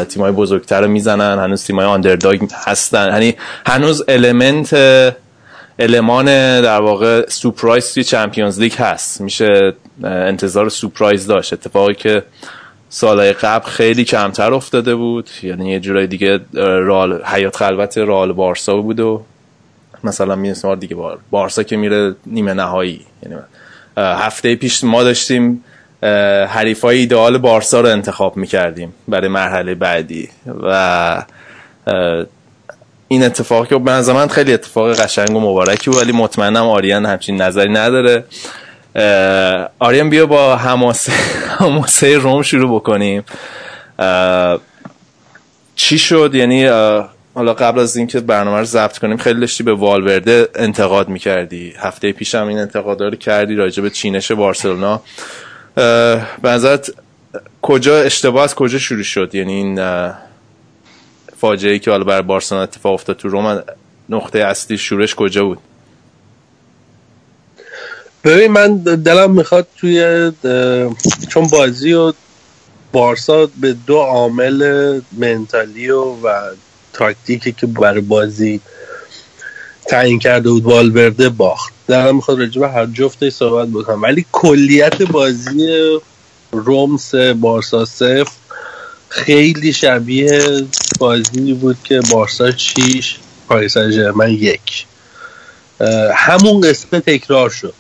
تیمای 0.09 0.33
بزرگتر 0.33 0.81
رو 0.81 0.89
می‌زنن 0.89 1.39
هنوز 1.39 1.65
تیمای 1.65 1.87
آندرداگ 1.87 2.41
هستن. 2.65 3.09
یعنی 3.09 3.35
هنوز 3.67 4.05
المنت 4.09 4.75
المان 5.79 6.25
در 6.61 6.81
واقع 6.81 7.29
سورپرایز 7.29 7.95
توی 7.95 8.05
چمپیونز 8.05 8.61
لیگ 8.61 8.73
هست. 8.75 9.21
میشه 9.21 9.73
انتظار 10.05 10.69
سورپرایز 10.69 11.27
داشت. 11.27 11.53
اتفاقی 11.53 11.95
که 11.95 12.23
سالهای 12.89 13.33
قبل 13.33 13.67
خیلی 13.67 14.05
کمتر 14.05 14.55
افتاده 14.55 14.95
بود. 14.95 15.31
یعنی 15.43 15.71
یه 15.71 15.81
جورای 15.81 16.07
دیگه 16.07 16.41
رال 16.55 17.25
حیات 17.25 17.57
خلوت 17.57 17.99
رال 17.99 18.33
بارسا 18.33 18.77
بود 18.77 19.01
و 19.01 19.23
مثلا 20.05 20.37
می‌رسیم 20.37 20.75
دیگه 20.75 20.95
بار 20.95 21.19
بارسا 21.31 21.63
که 21.63 21.77
میره 21.77 22.15
نیمه 22.27 22.55
نهایی. 22.55 23.01
یعنی 23.23 23.37
هفته 23.97 24.55
پیش 24.57 24.85
ما 24.85 25.03
داشتیم 25.03 25.65
حریفای 26.49 26.99
ایدئال 26.99 27.39
بارسا 27.39 27.81
رو 27.81 27.89
انتخاب 27.89 28.37
می‌کردیم 28.37 28.95
برای 29.09 29.29
مرحله 29.29 29.75
بعدی 29.75 30.29
و 30.63 31.23
این 33.09 33.25
اتفاق 33.25 33.69
که 33.69 33.79
به 33.79 34.13
من 34.13 34.29
خیلی 34.29 34.53
اتفاق 34.53 35.01
قشنگ 35.01 35.37
و 35.37 35.41
مبارکی 35.41 35.91
بود 35.91 35.99
ولی 35.99 36.13
مطمئنم 36.13 36.69
آریان 36.69 37.07
همچین 37.07 37.43
نظری 37.43 37.73
نداره. 37.73 38.25
آریان 39.79 40.11
بیا 40.11 40.27
با 40.27 40.57
حماسه 40.57 41.13
حماسه 41.59 42.19
روم 42.19 42.43
شروع 42.43 42.77
بکنیم. 42.77 43.25
چی 45.77 45.99
شد؟ 45.99 46.31
یعنی 46.35 46.69
حالا 47.35 47.55
قبل 47.55 47.79
از 47.79 47.97
اینکه 47.97 48.21
برنامه 48.21 48.59
رو 48.59 48.65
ضبط 48.65 48.99
کنیم 48.99 49.17
خیلی 49.17 49.41
داشتی 49.41 49.63
به 49.63 49.73
والورده 49.73 50.49
انتقاد 50.55 51.09
می‌کردی. 51.09 51.75
هفته 51.79 52.13
پیش 52.13 52.35
هم 52.35 52.47
این 52.47 52.59
انتقادا 52.59 53.09
رو 53.09 53.17
کردی 53.17 53.55
راجع 53.55 53.83
به 53.83 53.91
چینش 53.91 54.33
بارسلونا. 54.33 55.03
به 55.75 56.23
نظرت 56.45 56.95
کجا 57.63 58.01
اشتباه 58.01 58.45
از 58.45 58.55
کجا 58.55 58.79
شروع 58.79 59.03
شد؟ 59.03 59.35
یعنی 59.35 59.53
این 59.53 59.81
فاجعه 61.37 61.73
ای 61.73 61.79
که 61.79 61.91
حالا 61.91 62.05
بر 62.05 62.23
بارسلونا 62.23 62.63
اتفاق 62.63 62.93
افتاد 62.93 63.17
تو 63.17 63.29
روم 63.29 63.63
نقطه 64.09 64.39
اصلی 64.39 64.79
شورش 64.79 65.15
کجا 65.15 65.45
بود؟ 65.45 65.59
ببین 68.25 68.53
من 68.53 68.77
دلم 68.77 69.31
می‌خواد 69.31 69.67
توی 69.77 70.31
چون 71.29 71.47
بازی 71.47 71.93
و 71.93 72.13
بارسا 72.93 73.49
به 73.61 73.73
دو 73.87 73.97
عامل 73.97 75.01
منتالی 75.13 75.91
و, 75.91 76.03
و 76.03 76.51
تاکتیکی 76.95 77.53
که 77.53 77.67
برای 77.67 78.01
بازی 78.01 78.61
تعیین 79.89 80.19
کرده 80.19 80.51
بود 80.51 80.65
والورده 80.65 81.29
باخت. 81.29 81.73
دلم 81.89 82.17
می‌خواد 82.17 82.39
راجع 82.39 82.67
هر 82.67 82.87
جفتش 82.87 83.33
صحبت 83.33 83.69
بکنم. 83.69 84.03
ولی 84.03 84.27
کلیت 84.33 85.03
بازی 85.03 85.99
روم 86.53 86.97
سه 86.97 87.35
بارسا 87.35 87.85
صفر 87.85 88.33
خیلی 89.09 89.73
شبیه 89.73 90.67
بازی 90.99 91.53
بود 91.53 91.77
که 91.85 92.01
بارسا 92.11 92.51
6 92.57 93.17
پاریس 93.49 93.79
ژرمن 93.79 94.31
یک. 94.31 94.87
همون 96.15 96.61
قصه 96.61 97.01
تکرار 97.01 97.51
شد. 97.51 97.75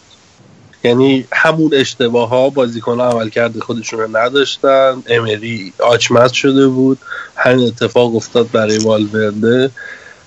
یعنی 0.84 1.26
همون 1.32 1.70
اشتباه 1.74 2.28
ها 2.28 2.50
بازیکن 2.50 3.00
ها 3.00 3.10
عمل 3.10 3.28
کرده 3.28 3.60
خودشون 3.60 4.00
رو 4.00 4.16
نداشتن. 4.16 5.02
امری 5.06 5.72
آچمز 5.78 6.32
شده 6.32 6.68
بود. 6.68 6.98
همین 7.36 7.66
اتفاق 7.66 8.16
افتاد 8.16 8.50
برای 8.50 8.78
والورده. 8.78 9.70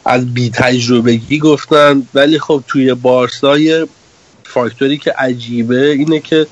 از 0.05 0.33
بی 0.33 0.49
تجربگی 0.49 1.39
گفتن. 1.39 2.07
ولی 2.13 2.39
خب 2.39 2.63
توی 2.67 2.93
بارسای 2.93 3.87
فاکتوری 4.43 4.97
که 4.97 5.11
عجیبه 5.11 5.91
اینه 5.91 6.19
که 6.19 6.47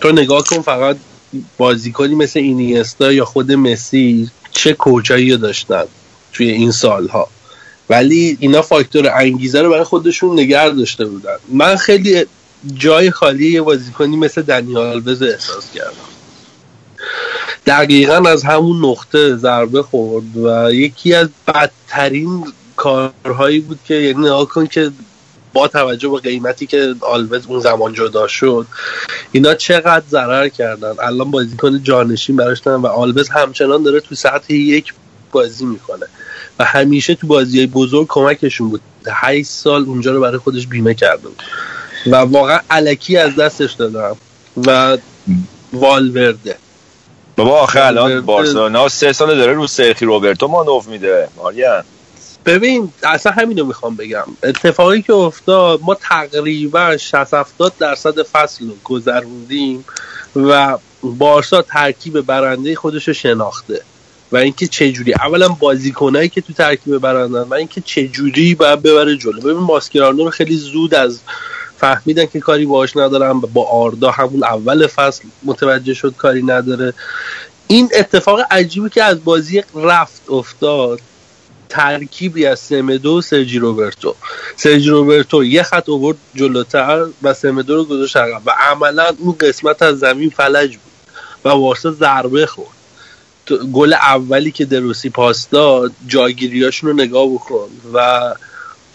تو 0.00 0.12
نگاه 0.12 0.44
کن 0.44 0.60
فقط 0.62 0.96
بازیکنی 1.58 2.14
مثل 2.14 2.40
اینیستا 2.40 3.12
یا 3.12 3.24
خود 3.24 3.52
مسی 3.52 4.30
چه 4.50 4.72
کوچایی 4.72 5.36
داشتن 5.36 5.84
توی 6.32 6.50
این 6.50 6.70
سالها. 6.70 7.28
ولی 7.90 8.36
اینا 8.40 8.62
فاکتور 8.62 9.10
انگیزه 9.14 9.62
رو 9.62 9.70
برای 9.70 9.84
خودشون 9.84 10.40
نگر 10.40 10.68
داشته 10.68 11.04
بودن. 11.04 11.36
من 11.48 11.76
خیلی 11.76 12.26
جای 12.74 13.10
خالی 13.10 13.52
یه 13.52 13.62
بازیکنی 13.62 14.16
مثل 14.16 14.42
دنیال 14.42 14.86
آلوز 14.86 15.22
احساس 15.22 15.72
کردم. 15.74 15.92
دقیقا 17.66 18.30
از 18.30 18.42
همون 18.42 18.84
نقطه 18.84 19.36
ضربه 19.36 19.82
خورد 19.82 20.36
و 20.36 20.72
یکی 20.72 21.14
از 21.14 21.28
بدترین 21.48 22.52
کارهایی 22.76 23.60
بود 23.60 23.78
که 23.84 23.94
یعنی 23.94 24.18
نگاه 24.20 24.48
کن 24.48 24.66
که 24.66 24.90
با 25.52 25.68
توجه 25.68 26.08
به 26.08 26.18
قیمتی 26.18 26.66
که 26.66 26.94
آلوز 27.00 27.46
اون 27.46 27.60
زمان 27.60 27.94
جدا 27.94 28.28
شد 28.28 28.66
اینا 29.32 29.54
چقدر 29.54 30.04
ضرر 30.10 30.48
کردن. 30.48 30.94
الان 31.02 31.30
بازیکن 31.30 31.82
جانشین 31.82 32.36
براش 32.36 32.66
و 32.66 32.86
آلوز 32.86 33.28
همچنان 33.28 33.82
داره 33.82 34.00
تو 34.00 34.14
سطح 34.14 34.52
یک 34.54 34.94
بازی 35.32 35.64
می‌کنه. 35.64 36.06
و 36.58 36.64
همیشه 36.64 37.14
تو 37.14 37.26
بازی 37.26 37.66
بزرگ 37.66 38.06
کمکشون 38.08 38.68
بود. 38.68 38.80
هشت 39.06 39.46
سال 39.46 39.84
اونجا 39.84 40.12
رو 40.12 40.20
برای 40.20 40.38
خودش 40.38 40.66
بیمه 40.66 40.94
کرده 40.94 41.28
بود. 41.28 41.42
و 42.06 42.16
واقعا 42.16 42.60
علکی 42.70 43.16
از 43.16 43.36
دستش 43.36 43.72
دادم. 43.72 44.16
و 44.66 44.98
والورده. 45.72 46.56
بابا 47.36 47.60
آخه 47.60 47.84
الان 47.84 48.20
بارسلونا 48.20 48.88
سه 48.88 49.12
سال 49.12 49.38
داره 49.38 49.52
رو 49.52 49.66
سرخی 49.66 50.04
روبرتو 50.04 50.48
مانوف 50.48 50.88
میده. 50.88 51.28
ماریان 51.36 51.84
ببین 52.46 52.92
اصلا 53.02 53.32
همینو 53.32 53.64
می‌خوام 53.64 53.96
بگم. 53.96 54.24
اتفاقی 54.42 55.02
که 55.02 55.12
افتاد 55.12 55.80
ما 55.82 55.94
تقریبا 55.94 56.96
60 56.96 57.34
70 57.34 57.72
درصد 57.78 58.22
فصل 58.22 58.68
رو 58.68 58.74
گذروندیم 58.84 59.84
و 60.36 60.78
بارسا 61.02 61.62
ترکیب 61.62 62.20
برنده 62.20 62.74
خودش 62.74 63.08
رو 63.08 63.14
شناخته. 63.14 63.82
و 64.32 64.36
اینکه 64.36 64.66
چه 64.66 64.92
جوری 64.92 65.14
اولا 65.14 65.48
بازیکنایی 65.48 66.28
که 66.28 66.40
تو 66.40 66.52
ترکیب 66.52 66.98
برندن 66.98 67.42
و 67.42 67.54
اینکه 67.54 67.80
چه 67.80 68.08
جوری 68.08 68.54
باید 68.54 68.82
ببره 68.82 69.16
جلو. 69.16 69.40
ببین 69.40 69.56
ماسکرانو 69.56 70.24
رو 70.24 70.30
خیلی 70.30 70.56
زود 70.56 70.94
از 70.94 71.20
فهمیدن 71.76 72.26
که 72.26 72.40
کاری 72.40 72.66
باهاش 72.66 72.96
ندارم 72.96 73.40
با 73.40 73.68
آردا 73.68 74.10
همون 74.10 74.44
اول 74.44 74.86
فصل 74.86 75.24
متوجه 75.42 75.94
شد 75.94 76.14
کاری 76.18 76.42
نداره. 76.42 76.94
این 77.66 77.88
اتفاق 77.94 78.40
عجیبی 78.50 78.88
که 78.88 79.02
از 79.02 79.24
بازی 79.24 79.62
رفت 79.74 80.30
افتاد 80.30 81.00
ترکیبی 81.68 82.46
از 82.46 82.60
سمدو 82.60 83.18
و 83.18 83.20
سرجی 83.20 83.58
روبرتو. 83.58 84.14
سرجی 84.56 84.88
روبرتو 84.88 85.44
یه 85.44 85.62
خط 85.62 85.88
اوورد 85.88 86.16
جلوتر 86.34 87.06
و 87.22 87.34
سمدو 87.34 87.76
رو 87.76 87.84
گذاشت 87.84 88.16
عقب 88.16 88.42
و 88.46 88.50
عملا 88.50 89.06
اون 89.18 89.36
قسمت 89.40 89.82
از 89.82 89.98
زمین 89.98 90.30
فلج 90.30 90.76
بود 90.76 90.92
و 91.44 91.48
وارسا 91.48 91.90
ضربه 91.90 92.46
خورد. 92.46 92.81
گل 93.72 93.92
اولی 93.92 94.50
که 94.50 94.64
دروسی 94.64 95.10
پاس 95.10 95.48
داد 95.48 95.92
جاگیریاشون 96.06 96.90
رو 96.90 96.96
نگاه 96.96 97.28
بکن 97.28 97.68
و 97.94 98.20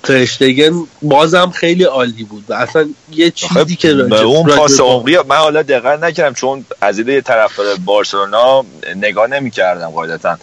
ترشتگن 0.03 0.73
بازم 1.01 1.49
خیلی 1.49 1.83
عالی 1.83 2.23
بود 2.23 2.43
و 2.49 2.53
اصلا 2.53 2.89
یه 3.11 3.31
چیزی 3.31 3.75
که 3.75 3.93
به 3.93 4.21
اون 4.21 4.47
پاس 4.55 4.79
عمقی 4.79 5.17
من 5.17 5.35
حالا 5.35 5.61
دقت 5.61 6.03
نکردم 6.03 6.33
چون 6.33 6.65
از 6.81 6.99
یه 6.99 7.21
طرفدار 7.21 7.75
بارسلونا 7.85 8.65
نگاه 8.95 9.27
نمی‌کردم 9.27 9.89
قاعدتا. 9.89 10.37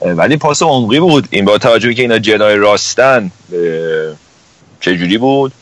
ولی 0.00 0.36
پاس 0.36 0.62
عمقی 0.62 1.00
بود. 1.00 1.28
این 1.30 1.44
با 1.44 1.58
توجهی 1.58 1.94
که 1.94 2.02
اینا 2.02 2.18
جنای 2.18 2.56
راستن 2.56 3.30
چه 4.80 4.96
جوری 4.96 5.18
بود؟ 5.18 5.52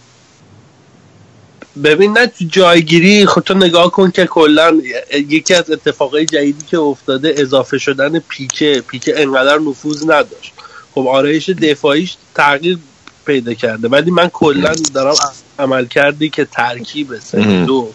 ببین 1.83 2.19
نه 2.19 2.27
تو 2.27 2.45
جایگیری 2.49 3.27
خود 3.27 3.45
تو 3.45 3.55
نگاه 3.55 3.91
کن 3.91 4.11
که 4.11 4.27
کلا 4.27 4.81
یکی 5.13 5.55
از 5.55 5.71
اتفاقای 5.71 6.25
جدیدی 6.25 6.67
که 6.67 6.79
افتاده 6.79 7.35
اضافه 7.37 7.79
شدن 7.79 8.19
پیکه 8.19 8.83
پیکه 8.89 9.23
انقدر 9.23 9.59
نفوذ 9.59 10.03
نداشت. 10.03 10.53
خب 10.95 11.07
آرایش 11.07 11.51
دفاعیش 11.51 12.17
تغییر 12.35 12.79
پیدا 13.27 13.55
کرده 13.55 13.89
ولی 13.89 14.11
من 14.11 14.29
کلا 14.29 14.73
دارم 14.95 15.15
عمل 15.59 15.87
کردی 15.87 16.29
که 16.29 16.45
ترکیب 16.45 17.19
سه 17.19 17.65
دو. 17.67 17.91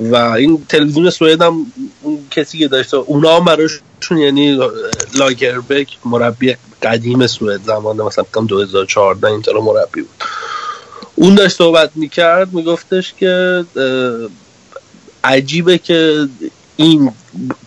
و 0.00 0.16
این 0.16 0.64
تلویزیون 0.68 1.10
سوئد 1.10 1.42
هم 1.42 1.72
اون 2.02 2.18
کسی 2.30 2.58
که 2.58 2.68
داشته 2.68 2.96
اونا 2.96 3.36
هم 3.36 3.44
براشون 3.44 4.18
یعنی 4.18 4.58
لاگربک 5.18 5.98
مربی 6.04 6.56
قدیم 6.82 7.26
سوئد 7.26 7.62
زمان 7.62 7.96
مثلا 7.96 8.24
2014 8.48 9.26
اینطور 9.28 9.60
مربی 9.60 10.00
بود. 10.00 10.24
اون 11.20 11.34
داشت 11.34 11.56
صحبت 11.56 11.90
می‌کرد 11.94 12.52
میگفتش 12.52 13.14
که 13.14 13.64
عجیبه 15.24 15.78
که 15.78 16.28
این 16.76 17.12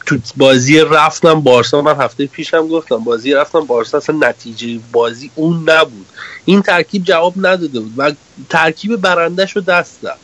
تو 0.05 0.17
بازی 0.37 0.79
رفتم 0.79 1.41
بارسا 1.41 1.81
من 1.81 1.95
هفته 1.95 2.25
پیشم 2.25 2.67
گفتم 2.67 2.97
بازی 2.97 3.33
رفتم 3.33 3.59
بارسا 3.59 3.97
اصلا 3.97 4.15
نتیجه 4.29 4.79
بازی 4.91 5.31
اون 5.35 5.69
نبود. 5.69 6.05
این 6.45 6.61
ترکیب 6.61 7.03
جواب 7.03 7.33
نداده 7.37 7.79
بود 7.79 7.93
و 7.97 8.11
ترکیب 8.49 8.95
برندش 8.95 9.55
رو 9.55 9.61
دست 9.61 10.01
داد. 10.01 10.17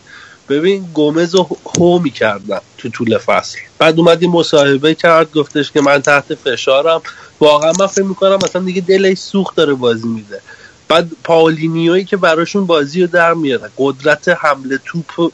ببین 0.50 0.86
گومز 0.93 1.36
رو 1.36 1.48
هو 1.77 2.00
می‌کردم 2.00 2.62
تو 2.77 2.89
طول 2.89 3.17
فصل. 3.17 3.57
بعد 3.79 4.00
اومدی 4.00 4.27
مصاحبه 4.27 4.95
کرد 4.95 5.31
گفتش 5.31 5.71
که 5.71 5.81
من 5.81 6.01
تحت 6.01 6.36
فشارم. 6.36 7.01
واقعا 7.39 7.71
من 7.79 7.88
فکر 7.88 8.03
می‌کنم 8.03 8.39
مثلا 8.43 8.62
دیگه 8.62 8.81
دلش 8.81 9.17
سوخت 9.17 9.55
داره 9.55 9.74
بازی 9.74 10.07
میده. 10.07 10.41
بعد 10.89 11.10
پاولینیوی 11.24 12.03
که 12.03 12.17
براشون 12.17 12.65
بازی 12.65 13.01
رو 13.01 13.08
در 13.08 13.34
میاره. 13.34 13.69
قدرت 13.77 14.29
حمله 14.29 14.79
توپ 14.86 15.31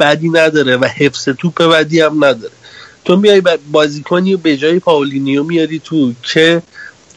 بدی 0.00 0.28
نداره 0.28 0.76
و 0.76 0.84
حفظ 0.84 1.28
توپ 1.28 1.62
بدی 1.62 2.00
هم 2.00 2.24
نداره. 2.24 2.52
تو 3.04 3.16
میای 3.16 3.42
بازیکنی 3.72 4.34
و 4.34 4.38
به 4.38 4.56
جای 4.56 4.78
پاولینیو 4.78 5.44
میاری 5.44 5.78
تو 5.78 6.12
که 6.22 6.62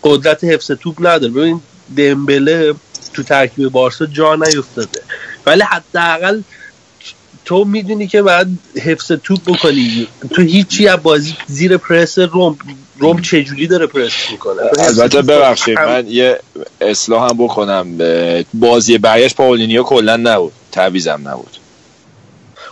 قدرت 0.04 0.44
حفظ 0.44 0.72
توپ 0.72 0.96
نداره. 1.00 1.34
ببین 1.34 1.62
دمبله 1.98 2.76
تو 3.14 3.24
ترکیب 3.24 3.70
بارسا 3.70 4.06
جا 4.06 4.36
نیفتاده. 4.36 5.02
ولی 5.46 5.62
حداقل 5.62 6.42
تو 7.46 7.66
می‌دونی 7.66 8.08
که 8.08 8.22
باید 8.22 8.48
حفظ 8.84 9.12
توپ 9.12 9.40
بکنی. 9.46 10.08
تو 10.36 10.42
هیچی 10.42 10.88
از 10.88 11.04
بازی 11.04 11.36
زیر 11.48 11.78
پرس 11.78 12.20
روم. 12.20 12.58
روم 13.00 13.22
چجوری 13.22 13.68
داره 13.68 13.88
پرس 13.88 14.14
می‌کنه؟ 14.32 14.62
البته 14.80 15.22
ببخشید 15.22 15.80
من 15.80 16.06
یه 16.08 16.40
اصلاح 16.82 17.30
هم 17.30 17.38
بکنم. 17.38 17.98
بازی 18.54 18.98
برگشت 18.98 19.36
پاولینیو 19.36 19.84
کلا 19.84 20.16
نبود. 20.18 20.52
تعویزم 20.72 21.22
نبود. 21.26 21.58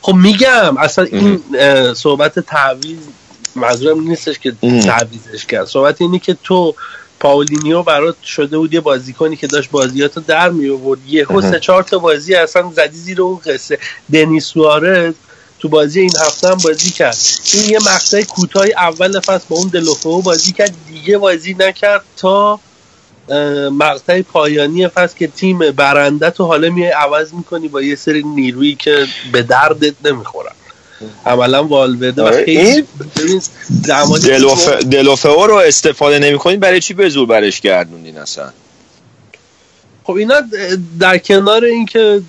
خب 0.01 0.13
میگم 0.13 0.77
اصلا 0.77 1.05
این 1.05 1.39
صحبت 1.93 2.39
تعویز 2.39 2.97
منظورم 3.55 4.09
نیستش 4.09 4.39
که 4.39 4.53
تعویزش 4.61 5.45
کرد. 5.45 5.65
صحبت 5.65 6.01
اینی 6.01 6.19
که 6.19 6.37
تو 6.43 6.75
پاولینیو 7.23 7.83
برات 7.83 8.23
شده 8.23 8.57
بود 8.57 8.73
یه 8.73 8.79
بازیکنی 8.79 9.35
که 9.35 9.47
داشت 9.47 9.71
بازیاتو 9.71 10.21
در 10.21 10.49
می 10.49 10.69
آورد 10.69 10.99
یهو 11.07 11.41
سه 11.41 11.59
چهار 11.59 11.83
تا 11.83 11.97
بازی 11.97 12.35
اصلا 12.35 12.71
زدی 12.75 12.97
زیر 12.97 13.21
اون 13.21 13.39
قصه. 13.45 13.79
دنیس 14.13 14.45
سوارز 14.45 15.13
تو 15.59 15.69
بازی 15.69 15.99
این 15.99 16.11
هفته 16.25 16.47
هم 16.47 16.57
بازی 16.63 16.91
کرد. 16.91 17.17
این 17.53 17.69
یه 17.69 17.79
مقطع 17.79 18.21
کوتاه 18.21 18.65
اول 18.77 19.19
فصل 19.19 19.45
با 19.49 19.57
اون 19.57 19.67
دلوفو 19.67 20.21
بازی 20.21 20.51
کرد. 20.51 20.73
دیگه 20.87 21.17
بازی 21.17 21.55
نکرد 21.59 22.03
تا 22.17 22.59
مقطع 23.71 24.21
پایانی 24.21 24.87
فصل 24.87 25.17
که 25.17 25.27
تیم 25.27 25.59
برنده 25.59 26.29
تو 26.29 26.45
حالا 26.45 26.69
میای 26.69 26.91
عوض 26.91 27.33
می‌کنی 27.33 27.67
با 27.67 27.81
یه 27.81 27.95
سری 27.95 28.23
نیرویی 28.23 28.75
که 28.75 29.07
به 29.31 29.41
دردت 29.41 29.95
نمی‌خورن. 30.05 30.51
عملا 31.25 31.63
والورده 31.63 32.23
و 32.23 32.43
خیلی 32.45 32.83
دلوفه 34.91 35.29
رو 35.29 35.55
استفاده 35.55 36.19
نمی‌کنین 36.19 36.59
برای 36.59 36.81
چی 36.81 36.93
به 36.93 37.09
زور 37.09 37.27
برش 37.27 37.61
گردوندین 37.61 38.17
اصلا؟ 38.17 38.49
خب 40.03 40.13
اینا 40.13 40.35
در 40.99 41.17
کنار 41.17 41.63
اینکه 41.63 42.21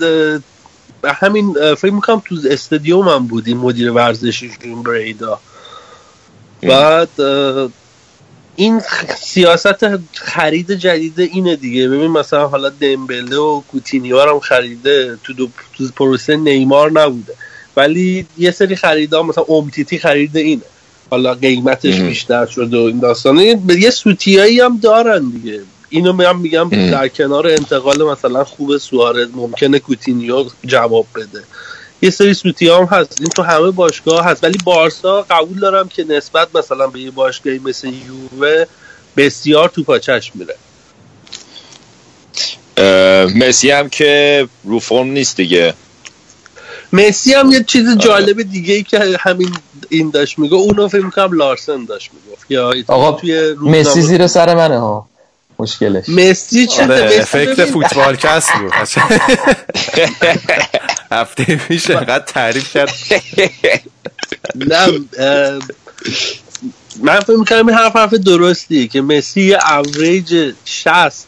همین 1.04 1.74
فکر 1.74 1.92
می‌کنم 1.92 2.22
تو 2.24 2.36
استادیوم 2.50 3.08
هم 3.08 3.26
بودیم 3.26 3.56
مدیر 3.56 3.90
ورزشی 3.90 4.50
بریدا. 4.84 5.40
بعد 6.62 7.08
این 8.56 8.82
سیاست 9.18 9.76
خرید 10.12 10.72
جدید 10.72 11.20
اینه 11.20 11.56
دیگه. 11.56 11.88
ببین 11.88 12.10
مثلا 12.10 12.48
حالا 12.48 12.68
دمبله 12.68 13.36
و 13.36 13.60
کوتینیو 13.60 14.20
هم 14.20 14.40
خریده 14.40 15.18
تو 15.24 15.32
دو 15.32 15.48
تو 15.78 15.88
پروسه 15.96 16.36
نیمار 16.36 16.90
نبوده. 16.90 17.34
ولی 17.76 18.26
یه 18.38 18.50
سری 18.50 18.76
خریدا 18.76 19.22
مثلا 19.22 19.44
امتیتی 19.48 19.98
خریده 19.98 20.40
اینه 20.40 20.62
حالا 21.10 21.34
قیمتش 21.34 22.00
بیشتر 22.00 22.46
شده 22.46 22.78
و 22.78 22.80
این 22.80 22.98
داستانه 22.98 23.60
یه 23.78 23.90
سوتیایی 23.90 24.60
هم 24.60 24.78
دارن 24.82 25.30
دیگه. 25.30 25.60
اینو 25.88 26.12
میگم 26.12 26.40
میگم 26.40 26.68
در 26.90 27.08
کنار 27.08 27.48
انتقال 27.48 28.02
مثلا 28.02 28.44
خوب 28.44 28.76
سوارز 28.76 29.28
ممکنه 29.34 29.78
کوتینیو 29.78 30.44
جواب 30.66 31.06
بده. 31.14 31.42
یه 32.02 32.10
سری 32.10 32.34
سوتی 32.34 32.68
هم 32.68 32.84
هست. 32.84 33.20
این 33.20 33.30
تو 33.30 33.42
همه 33.42 33.70
باشگاه 33.70 34.24
هست. 34.24 34.44
ولی 34.44 34.58
بارسا 34.64 35.22
قبول 35.30 35.58
دارم 35.58 35.88
که 35.88 36.04
نسبت 36.04 36.56
مثلا 36.56 36.86
به 36.86 37.00
یه 37.00 37.10
باشگاهی 37.10 37.58
مثل 37.58 37.88
یووه 37.88 38.64
بسیار 39.16 39.68
تو 39.68 39.82
پاچش 39.82 40.32
میره. 40.34 40.56
مسی 43.36 43.70
هم 43.70 43.88
که 43.88 44.48
رو 44.64 44.78
فرم 44.78 45.06
نیست 45.06 45.36
دیگه. 45.36 45.74
مسی 46.94 47.34
هم 47.34 47.50
یه 47.50 47.64
چیز 47.64 47.96
جالب 47.98 48.42
دیگه 48.42 48.74
ای 48.74 48.82
که 48.82 49.16
همین 49.20 49.56
این 49.88 50.10
داشت 50.10 50.38
میگه. 50.38 50.54
اونو 50.54 50.88
فکر 50.88 51.04
می‌کنم 51.04 51.32
لارسن 51.32 51.84
داشت 51.84 52.10
می‌گفت. 52.12 52.50
یا 52.50 52.74
آقا 52.88 53.12
توی 53.12 53.52
مسی 53.52 54.02
زیر 54.02 54.26
سر 54.26 54.54
منه 54.54 54.78
ها. 54.78 55.08
مشکلش. 55.58 56.08
مسی 56.08 56.66
چه 56.66 56.82
آره 56.82 57.18
افکت 57.20 57.64
فوتبال 57.64 58.16
کس 58.26 58.46
بود. 58.50 58.72
هفته 61.12 61.56
پیش 61.56 61.90
انقدر 61.90 62.24
تعریف 62.24 62.72
کرد. 62.72 62.92
نه 64.54 64.86
من 67.02 67.20
فکر 67.20 67.36
می‌کنم 67.36 67.68
این 67.68 67.76
حرف 67.76 67.96
حرف 67.96 68.14
درستیه 68.14 68.86
که 68.86 69.02
مسی 69.02 69.42
یه 69.42 69.58
اوریج 69.72 70.54
60 70.64 71.26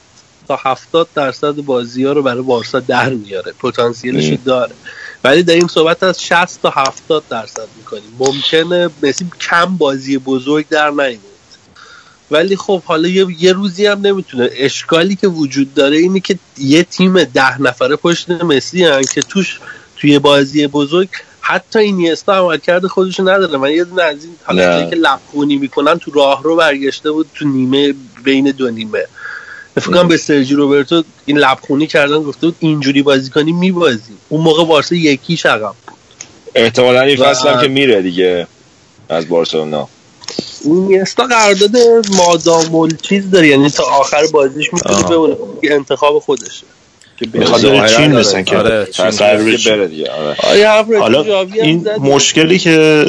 تا 0.48 0.60
70 0.64 1.08
درصد 1.14 1.54
بازی 1.54 2.04
ها 2.04 2.12
رو 2.12 2.22
برای 2.22 2.42
بارسا 2.42 2.80
در 2.80 3.08
میاره. 3.08 3.52
پتانسیلش 3.62 4.38
داره. 4.44 4.72
ولی 5.26 5.42
داریم 5.42 5.68
صحبت 5.68 6.02
از 6.02 6.22
60 6.22 6.62
تا 6.62 6.70
70 6.70 7.28
درصد 7.28 7.68
می‌کنیم. 7.76 8.16
ممکنه 8.18 8.90
مسی 9.02 9.26
کم 9.40 9.76
بازی 9.76 10.18
بزرگ 10.18 10.68
در 10.68 10.90
نیاد 10.90 11.18
ولی 12.30 12.56
خب 12.56 12.82
حالا 12.82 13.08
یه, 13.08 13.26
یه 13.38 13.52
روزی 13.52 13.86
هم 13.86 14.00
نمی‌تونه. 14.00 14.50
اشکالی 14.52 15.16
که 15.16 15.28
وجود 15.28 15.74
داره 15.74 15.96
اینه 15.96 16.20
که 16.20 16.38
یه 16.58 16.82
تیم 16.82 17.24
ده 17.24 17.62
نفره 17.62 17.96
پشت 17.96 18.30
مسی 18.30 18.84
هن 18.84 19.02
که 19.02 19.22
توش 19.22 19.60
توی 19.96 20.18
بازی 20.18 20.66
بزرگ 20.66 21.08
حتی 21.40 21.78
این 21.78 22.00
یستا 22.00 22.34
عمل 22.34 22.58
کرده 22.58 22.88
خودشو 22.88 23.22
نداره. 23.22 23.58
من 23.58 23.70
یه 23.70 23.84
دونه 23.84 24.02
از 24.02 24.24
این 24.24 24.34
حالا 24.44 24.90
که 24.90 24.96
لبخونی 24.96 25.56
می‌کنن 25.56 25.98
تو 25.98 26.10
راه 26.10 26.42
رو 26.42 26.56
برگشته 26.56 27.10
بود 27.10 27.30
تو 27.34 27.48
نیمه 27.48 27.94
بین 28.24 28.50
دو 28.50 28.70
نیمه. 28.70 29.04
فکر 29.80 30.04
به 30.04 30.16
سرجی 30.16 30.54
روبرتو 30.54 31.04
این 31.26 31.38
لبخونی 31.38 31.86
کردن 31.86 32.22
گفته 32.22 32.46
بود 32.46 32.56
اینجوری 32.60 33.02
بازی 33.02 33.30
کنی 33.30 33.52
میبازی. 33.52 34.12
اون 34.28 34.40
موقع 34.40 34.64
بارسا 34.64 34.94
یکی 34.94 35.38
عقب 35.44 35.74
بود. 35.86 35.96
احتمالاً 36.54 37.00
این 37.00 37.16
فصل 37.16 37.48
هم 37.48 37.60
که 37.60 37.68
میره 37.68 38.02
دیگه 38.02 38.46
از 39.08 39.28
بارسلونا. 39.28 39.88
اینیستا 40.64 41.26
قرارداد 41.26 41.76
مادام 42.16 42.88
چیز 43.02 43.30
داره 43.30 43.48
یعنی 43.48 43.70
تا 43.70 43.84
آخر 43.84 44.26
بازیش 44.32 44.72
می‌تونه 44.72 45.02
بمونه 45.02 45.36
انتخاب 45.62 46.18
خودشه. 46.18 46.66
می‌خواد 47.32 47.86
چین 47.86 48.12
مثلا 48.12 48.42
که 48.42 48.56
آره، 48.56 48.88
آره. 50.44 50.98
حالا 50.98 51.46
این. 51.62 51.88
مشکلی 52.00 52.58
که 52.58 53.04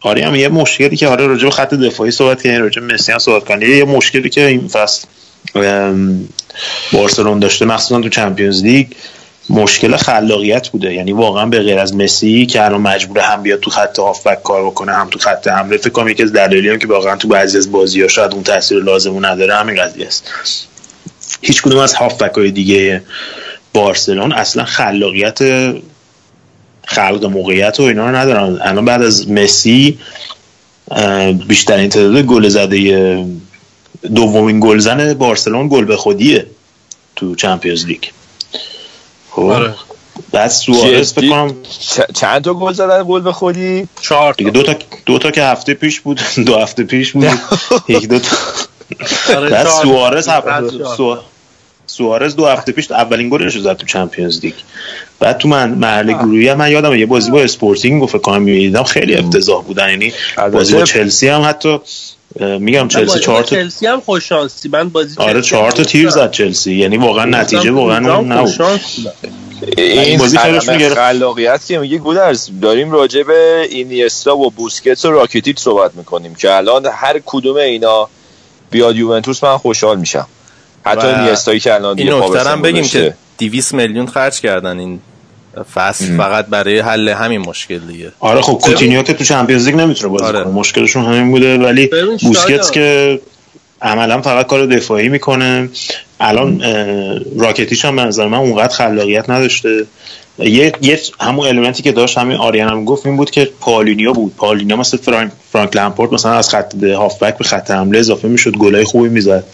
آره 0.00 0.26
هم 0.26 0.34
یه 0.34 0.48
مشکلی 0.48 0.96
که 0.96 1.08
آره 1.08 1.26
راجع 1.26 1.44
به 1.44 1.50
خط 1.50 1.74
دفاعی 1.74 2.10
صحبت 2.10 2.42
کنیم 2.42 2.62
راجع 2.62 2.82
به 2.82 2.94
مسی 2.94 3.12
هم 3.12 3.18
صحبت 3.18 3.44
کنیم 3.44 3.70
یه 3.70 3.84
مشکلی 3.84 4.30
که 4.30 4.46
این 4.46 4.68
فصل 4.68 5.06
بارسلون 6.92 7.38
داشته 7.38 7.64
مخصوصا 7.64 8.00
تو 8.00 8.08
چمپیونز 8.08 8.62
لیگ 8.62 8.86
مشکل 9.50 9.96
خلاقیت 9.96 10.68
بوده. 10.68 10.94
یعنی 10.94 11.12
واقعا 11.12 11.46
به 11.46 11.60
غیر 11.60 11.78
از 11.78 11.94
مسی 11.94 12.46
که 12.46 12.64
الان 12.64 12.80
مجبور 12.80 13.18
هم 13.18 13.42
بیاد 13.42 13.60
تو 13.60 13.70
خط 13.70 13.98
هافبک 13.98 14.42
کار 14.42 14.66
بکنه 14.66 14.92
هم 14.92 15.08
تو 15.10 15.18
خط 15.18 15.48
حمله 15.48 15.76
فکر 15.76 15.90
کنم 15.90 16.08
یکی 16.08 16.22
از 16.22 16.32
دلایلی 16.32 16.68
هم 16.68 16.78
که 16.78 16.86
واقعا 16.86 17.16
تو 17.16 17.28
بعضی 17.28 17.58
از 17.58 17.72
بازی‌ها 17.72 18.08
شاید 18.08 18.32
اون 18.34 18.42
تاثیر 18.42 18.82
لازمو 18.82 19.20
نداره 19.20 19.54
همین 19.54 19.82
قضیه 19.82 20.06
است. 20.06 20.30
هیچ 21.42 21.62
کدوم 21.62 21.78
از 21.78 21.94
هافبک 21.94 22.34
های 22.34 22.50
دیگه 22.50 23.02
بارسلون 23.74 24.32
اصلا 24.32 24.64
خلاقیت 24.64 25.38
خلق 26.86 27.24
موقعیت 27.24 27.80
و 27.80 27.82
اینا 27.82 28.10
رو 28.10 28.16
ندارن. 28.16 28.58
الان 28.62 28.84
بعد 28.84 29.02
از 29.02 29.30
مسی 29.30 29.98
بیشترین 31.48 31.88
تعداد 31.88 32.22
گل 32.22 32.48
زده 32.48 33.24
دومین 34.14 34.60
گلزن 34.60 35.14
بارسلون 35.14 35.68
گل 35.68 35.84
به 35.84 35.96
خودیه 35.96 36.46
تو 37.16 37.34
چمپیونز 37.34 37.86
لیگ. 37.86 38.02
خب 39.30 39.42
آره. 39.42 39.74
بعد 40.32 40.48
سوارز 40.50 41.12
فکر 41.12 41.20
جدی؟ 41.20 41.30
کنم 41.30 41.54
چ- 41.80 42.12
چند 42.14 42.42
تا 42.44 42.54
گل 42.54 42.72
زدن؟ 42.72 43.02
گل 43.02 43.20
به 43.20 43.32
خودی؟ 43.32 43.88
چهار 44.00 44.34
تا. 44.34 44.38
دیگه 44.38 44.50
دو 44.50 44.62
تا 44.62 44.74
دو 45.06 45.18
تا 45.18 45.30
که 45.30 45.42
هفته 45.42 45.74
پیش 45.74 46.00
بود 46.00 46.20
دو 46.46 46.56
هفته 46.58 46.84
پیش 46.84 47.12
بود. 47.12 47.28
یک 47.88 48.08
دو 48.08 48.18
تا. 48.18 48.36
آره، 49.36 49.50
بعد. 49.50 49.66
سوارز. 49.66 50.28
سوارز 51.86 52.36
دو 52.36 52.46
هفته 52.46 52.72
پیش 52.72 52.90
اولین 52.90 53.28
گلش 53.28 53.56
رو 53.56 53.62
زد 53.62 53.76
تو 53.76 53.86
چمپیونز 53.86 54.40
لیگ. 54.44 54.54
بعد 55.18 55.38
تو 55.38 55.48
من 55.48 55.70
مرحله 55.70 56.12
گروهی 56.12 56.48
هم 56.48 56.58
من 56.58 56.70
یادم 56.70 56.94
یه 56.94 57.06
بازی 57.06 57.30
با 57.30 57.40
اسپورتینگ 57.40 58.02
گفت 58.02 58.12
فکر 58.12 58.22
کنم 58.22 58.42
می‌دیدم. 58.42 58.82
خیلی 58.82 59.14
افتضاح 59.14 59.64
بودن. 59.64 59.88
یعنی 59.90 60.12
بازی 60.52 60.74
با 60.74 60.84
چلسی 60.84 61.28
هم 61.28 61.42
حتی 61.48 61.78
میگم 62.38 62.88
چلسی 62.88 63.18
چهار 63.18 63.42
تا 63.42 63.56
چلسی 63.56 63.86
هم 63.86 64.00
خوش 64.00 64.28
شانسی 64.28 64.68
من 64.68 64.88
بازی 64.88 65.14
آره 65.18 65.42
چهار 65.42 65.70
تا 65.70 65.84
تیر. 65.84 66.10
زد 66.10 66.30
چلسی 66.30 66.74
یعنی 66.74 66.96
واقعا 66.96 67.24
نتیجه 67.24 67.62
که 67.62 67.70
واقعا 67.70 67.98
نبود. 68.20 68.80
این 69.78 70.18
بازی. 70.18 70.38
خلاقیت 70.94 71.66
که 71.66 71.78
میگه 71.78 71.98
گودرز 71.98 72.50
داریم 72.62 72.92
راجع 72.92 73.22
به 73.22 73.68
اینیستا 73.70 74.36
و 74.36 74.50
بوسکتس 74.50 75.04
و 75.04 75.10
راکیتیچ 75.10 75.58
صحبت 75.58 75.94
می‌کنیم 75.94 76.34
که 76.34 76.56
الان 76.56 76.86
هر 76.86 77.20
کدوم 77.26 77.56
اینا 77.56 78.08
بیاد 78.70 78.96
یوونتوس 78.96 79.44
من 79.44 79.56
خوشحال 79.56 79.98
میشم 79.98 80.26
حتی 80.86 81.06
اینیستایی 81.06 81.60
که 81.60 81.74
الان 81.74 81.98
این 81.98 82.12
نکته 82.12 82.56
بگیم. 82.56 82.84
که 82.84 83.14
200 83.38 83.74
میلیون 83.74 84.06
خرج 84.06 84.40
کردن 84.40 84.78
این 84.78 85.00
فصل 85.62 86.16
فقط 86.16 86.46
برای 86.46 86.78
حل 86.78 87.08
همین 87.08 87.40
مشکل 87.40 87.78
دیگه. 87.78 88.12
آره 88.20 88.40
خب 88.40 88.52
کوتینیو 88.52 89.02
که 89.02 89.12
تو 89.14 89.24
Champions 89.24 89.66
League 89.66 89.74
نمی‌تونه 89.74 90.12
بازی 90.12 90.24
آره. 90.24 90.44
کنه. 90.44 90.52
مشکلشون 90.52 91.04
همین 91.04 91.30
بوده. 91.30 91.58
ولی 91.58 91.90
بوسکتس 92.22 92.70
که 92.70 93.20
عملا 93.82 94.20
فقط 94.22 94.46
کار 94.46 94.66
دفاعی 94.66 95.08
می‌کنه. 95.08 95.68
الان 96.20 96.62
راکیتیچ 97.38 97.84
هم 97.84 97.96
به 97.96 98.02
نظر 98.04 98.28
من 98.28 98.38
اونقدر 98.38 98.74
خلاقیت 98.74 99.30
نداشته. 99.30 99.86
یه, 100.38 100.72
یه 100.82 101.00
همون 101.20 101.46
element 101.46 101.78
ی 101.78 101.82
که 101.82 101.92
داشت 101.92 102.18
همین 102.18 102.36
آریان 102.36 102.68
هم 102.68 102.84
گفت 102.84 103.06
این 103.06 103.16
بود 103.16 103.30
که 103.30 103.48
پائولینیو 103.60 104.12
بود. 104.12 104.36
پائولینیو 104.36 104.76
مثل 104.76 104.96
فرانک, 104.96 105.32
فرانک 105.52 105.76
لمپارد 105.76 106.12
مثلا 106.12 106.32
از 106.32 106.48
خط 106.50 106.76
ده- 106.76 106.96
هافبک 106.96 107.38
به 107.38 107.44
خط 107.44 107.70
حمله 107.70 107.98
اضافه 107.98 108.28
می‌شد. 108.28 108.56
گلای 108.56 108.84
خوبی 108.84 109.08
می‌زد. 109.08 109.44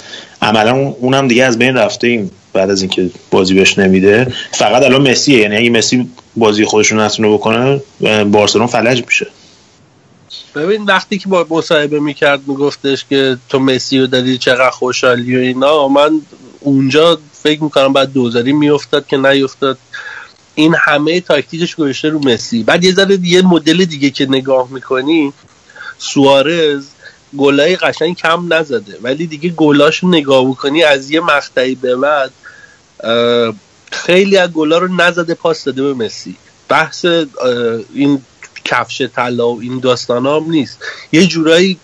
عملا 0.42 0.72
اون- 0.76 0.96
اونم 1.00 1.28
دیگه 1.28 1.44
از 1.44 1.58
بین 1.58 1.76
رفته 1.76 2.06
این 2.06 2.30
بعد 2.56 2.70
از 2.70 2.82
اینکه 2.82 3.10
بازی 3.30 3.54
بهش 3.54 3.78
نمیده. 3.78 4.32
فقط 4.52 4.82
الان 4.82 5.10
مسیه. 5.10 5.38
یعنی 5.38 5.56
اگه 5.56 5.70
مسی 5.70 6.10
بازی 6.36 6.64
خودش 6.64 6.92
رو 6.92 7.00
نتونه 7.00 7.28
بکنه 7.28 7.80
بارسلون 8.24 8.66
فلج 8.66 9.04
میشه. 9.06 9.26
ببین 10.54 10.84
وقتی 10.84 11.18
که 11.18 11.28
با 11.28 11.46
مصاحبه 11.50 12.00
می‌کرد 12.00 12.40
میگفتش 12.46 13.04
که 13.10 13.36
تو 13.48 13.58
مسی 13.58 13.98
رو 13.98 14.06
داری 14.06 14.38
چقدر 14.38 14.70
خوشحالی 14.70 15.36
و 15.36 15.40
اینا. 15.40 15.88
من 15.88 16.20
اونجا 16.60 17.18
فکر 17.42 17.62
می‌کنم 17.62 17.92
بعد 17.92 18.12
دوزاری 18.12 18.52
میافتاد 18.52 19.06
که 19.06 19.16
نیفتاد. 19.16 19.78
این 20.54 20.74
همه 20.78 21.20
تاکتیکش 21.20 21.76
گذاشته 21.76 22.08
رو 22.08 22.18
مسی. 22.18 22.62
بعد 22.62 22.84
یه 22.84 22.94
ذره 22.94 23.18
یه 23.22 23.42
مدل 23.42 23.84
دیگه 23.84 24.10
که 24.10 24.26
نگاه 24.26 24.68
می‌کنی 24.70 25.32
سوارز 25.98 26.86
گلای 27.36 27.76
قشنگ 27.76 28.16
کم 28.16 28.52
نزده. 28.54 28.98
ولی 29.02 29.26
دیگه 29.26 29.48
گلاش 29.48 29.98
رو 29.98 30.08
نگاه 30.08 30.48
بکنی 30.50 30.82
از 30.82 31.10
یه 31.10 31.20
مقطعی 31.20 31.74
به 31.74 31.96
بعد 31.96 32.30
خیلی 33.92 34.36
از 34.36 34.50
گلا 34.52 34.78
رو 34.78 34.94
نزده 34.96 35.34
پاس 35.34 35.64
داده 35.64 35.82
به 35.82 35.94
مسی. 35.94 36.36
بحث 36.68 37.04
این 37.94 38.22
کفش 38.64 39.02
طلا 39.02 39.48
و 39.48 39.60
این 39.60 39.80
داستان 39.80 40.26
هم 40.26 40.50
نیست. 40.50 40.78
یه 41.12 41.26
جورایی 41.26 41.78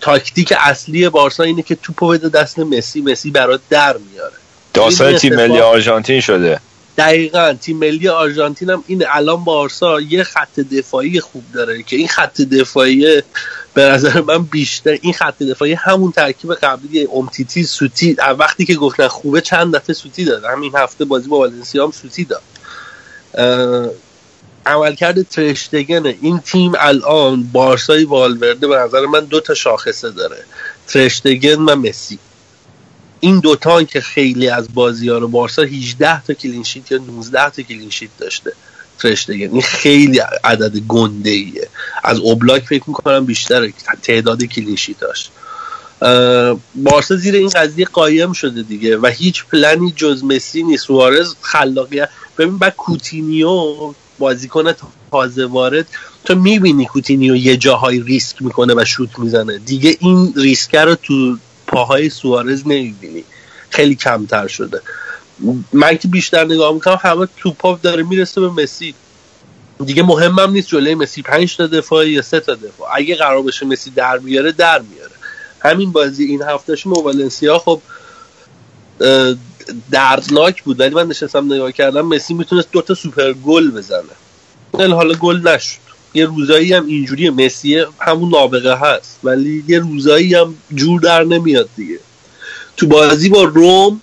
تاکتیک 0.00 0.54
اصلی 0.58 1.08
بارسا 1.08 1.42
اینه 1.42 1.62
که 1.62 1.74
توپو 1.74 2.08
بده 2.08 2.28
دست 2.28 2.58
مسی 2.58 3.00
مسی 3.00 3.30
برات 3.30 3.60
در 3.70 3.96
میاره. 3.96 4.34
داستان 4.74 5.16
تیم 5.16 5.34
ملی 5.34 5.60
آرژانتین 5.60 6.20
شده. 6.20 6.60
دقیقا 6.98 7.56
تیم 7.60 7.76
ملی 7.76 8.08
آرژانتین 8.08 8.70
هم 8.70 8.84
این 8.86 9.04
الان 9.08 9.44
بارسا 9.44 10.00
یه 10.00 10.24
خط 10.24 10.60
دفاعی 10.60 11.20
خوب 11.20 11.44
داره 11.54 11.82
که 11.82 11.96
این 11.96 12.08
خط 12.08 12.40
دفاعی 12.40 13.22
به 13.76 13.82
نظر 13.82 14.20
من 14.20 14.42
بیشتر 14.42 14.98
این 15.02 15.12
خط 15.12 15.42
دفاعی 15.42 15.72
همون 15.72 16.12
ترکیب 16.12 16.54
قبلی 16.54 17.08
اومتیتی 17.14 17.64
سوتی 17.64 18.16
وقتی 18.38 18.64
که 18.64 18.74
گفتن 18.74 19.08
خوبه 19.08 19.40
چند 19.40 19.76
دفعه 19.76 19.94
سوتی 19.94 20.24
داد. 20.24 20.44
همین 20.44 20.72
هفته 20.74 21.04
بازی 21.04 21.28
با 21.28 21.38
والنسیا 21.38 21.84
هم 21.84 21.90
سوتی 21.90 22.24
داد. 22.24 22.42
عملکرد 24.66 25.22
ترشتگن 25.22 26.06
این 26.06 26.38
تیم 26.38 26.72
الان 26.78 27.42
بارسای 27.42 28.04
والورده 28.04 28.68
به 28.68 28.76
نظر 28.76 29.06
من 29.06 29.24
دو 29.24 29.40
تا 29.40 29.54
شاخصه 29.54 30.10
داره. 30.10 30.44
ترشتگن 30.88 31.60
و 31.60 31.76
مسی. 31.76 32.18
این 33.20 33.40
دوتا 33.40 33.82
که 33.82 34.00
خیلی 34.00 34.48
از 34.48 34.74
بازی 34.74 35.08
ها 35.08 35.18
رو 35.18 35.28
بارسا 35.28 35.62
18 35.62 36.22
تا 36.22 36.34
clean 36.34 36.63
sheet 36.63 36.92
یا 36.92 36.98
19 36.98 37.50
تا 37.50 37.62
clean 37.62 37.86
sheet 37.86 38.10
داشته. 38.18 38.52
ترشتگن 38.98 39.50
این 39.52 39.62
خیلی 39.62 40.18
عدد 40.44 40.76
گنده 40.78 41.30
ایه 41.30 41.68
از 42.04 42.18
اوبلاک 42.18 42.62
فکر 42.62 42.82
می‌کنم 42.86 43.24
بیشتر 43.24 43.70
تعداد 44.02 44.44
clean 44.44 44.80
sheet 44.80 45.16
اش 45.16 45.30
بارسا 46.74 47.16
زیر 47.16 47.34
این 47.34 47.48
قضیه 47.48 47.84
قایم 47.84 48.32
شده 48.32 48.62
دیگه 48.62 48.96
و 48.96 49.06
هیچ 49.06 49.44
پلنی 49.44 49.92
جز 49.96 50.24
مسی 50.24 50.62
نیست. 50.62 50.86
سوارز 50.86 51.34
خلاقیت 51.40 52.08
ببین 52.38 52.58
بعد 52.58 52.76
کوتینیو 52.76 53.94
بازیکن 54.18 54.72
تازه 55.10 55.46
وارد. 55.46 55.86
تو 56.24 56.34
می‌بینی 56.34 56.86
کوتینیو 56.86 57.36
یه 57.36 57.56
جاهای 57.56 58.00
ریسک 58.00 58.42
می‌کنه 58.42 58.74
و 58.74 58.84
شوت 58.84 59.18
می‌زنه. 59.18 59.58
دیگه 59.58 59.96
این 60.00 60.32
ریسکه 60.36 60.80
رو 60.80 60.94
تو 60.94 61.38
پاهای 61.66 62.10
سوارز 62.10 62.62
نمی‌بینی. 62.66 63.24
خیلی 63.70 63.94
کمتر 63.94 64.46
شده. 64.46 64.80
من 65.72 65.98
که 65.98 66.08
بیشتر 66.08 66.44
نگاه 66.44 66.74
می‌کنم 66.74 66.98
همه 67.00 67.28
توپا 67.36 67.78
داره 67.82 68.02
می‌رسه 68.02 68.40
به 68.40 68.48
مسی. 68.48 68.94
دیگه 69.84 70.02
مهمم 70.02 70.50
نیست 70.50 70.68
جلوی 70.68 70.94
مسی. 70.94 71.22
پنج 71.22 71.56
تا 71.56 71.66
دفاع 71.66 72.10
یا 72.10 72.22
سه 72.22 72.40
تا 72.40 72.54
دفاع. 72.54 72.88
اگه 72.94 73.14
قرار 73.14 73.42
بشه 73.42 73.66
مسی 73.66 73.90
در 73.90 74.18
بیاره 74.18 74.52
در 74.52 74.82
میاره 74.82 75.12
همین 75.60 75.92
بازی 75.92 76.24
این 76.24 76.42
هفتهش 76.42 76.86
با 76.86 77.02
والنسیا 77.02 77.58
خب 77.58 77.80
دردناک 79.90 80.62
بود. 80.62 80.80
ولی 80.80 80.94
من 80.94 81.06
نشستم 81.06 81.52
نگاه 81.52 81.72
کردم 81.72 82.06
مسی 82.06 82.34
می‌تونست 82.34 82.68
دوتا 82.72 82.94
سوپر 82.94 83.32
گل 83.32 83.70
بزنه. 83.70 84.02
ولی 84.74 84.92
حالا 84.92 85.14
گل 85.14 85.48
نشد. 85.48 85.78
یه 86.14 86.26
روزایی 86.26 86.72
هم 86.72 86.86
اینجوری 86.86 87.30
مسی 87.30 87.84
همون 87.98 88.28
نابغه 88.28 88.74
هست. 88.76 89.18
ولی 89.24 89.64
یه 89.68 89.78
روزایی 89.78 90.34
هم 90.34 90.54
جور 90.74 91.00
در 91.00 91.24
نمیاد 91.24 91.68
دیگه. 91.76 91.98
تو 92.76 92.86
بازی 92.86 93.28
با 93.28 93.42
روم 93.42 94.00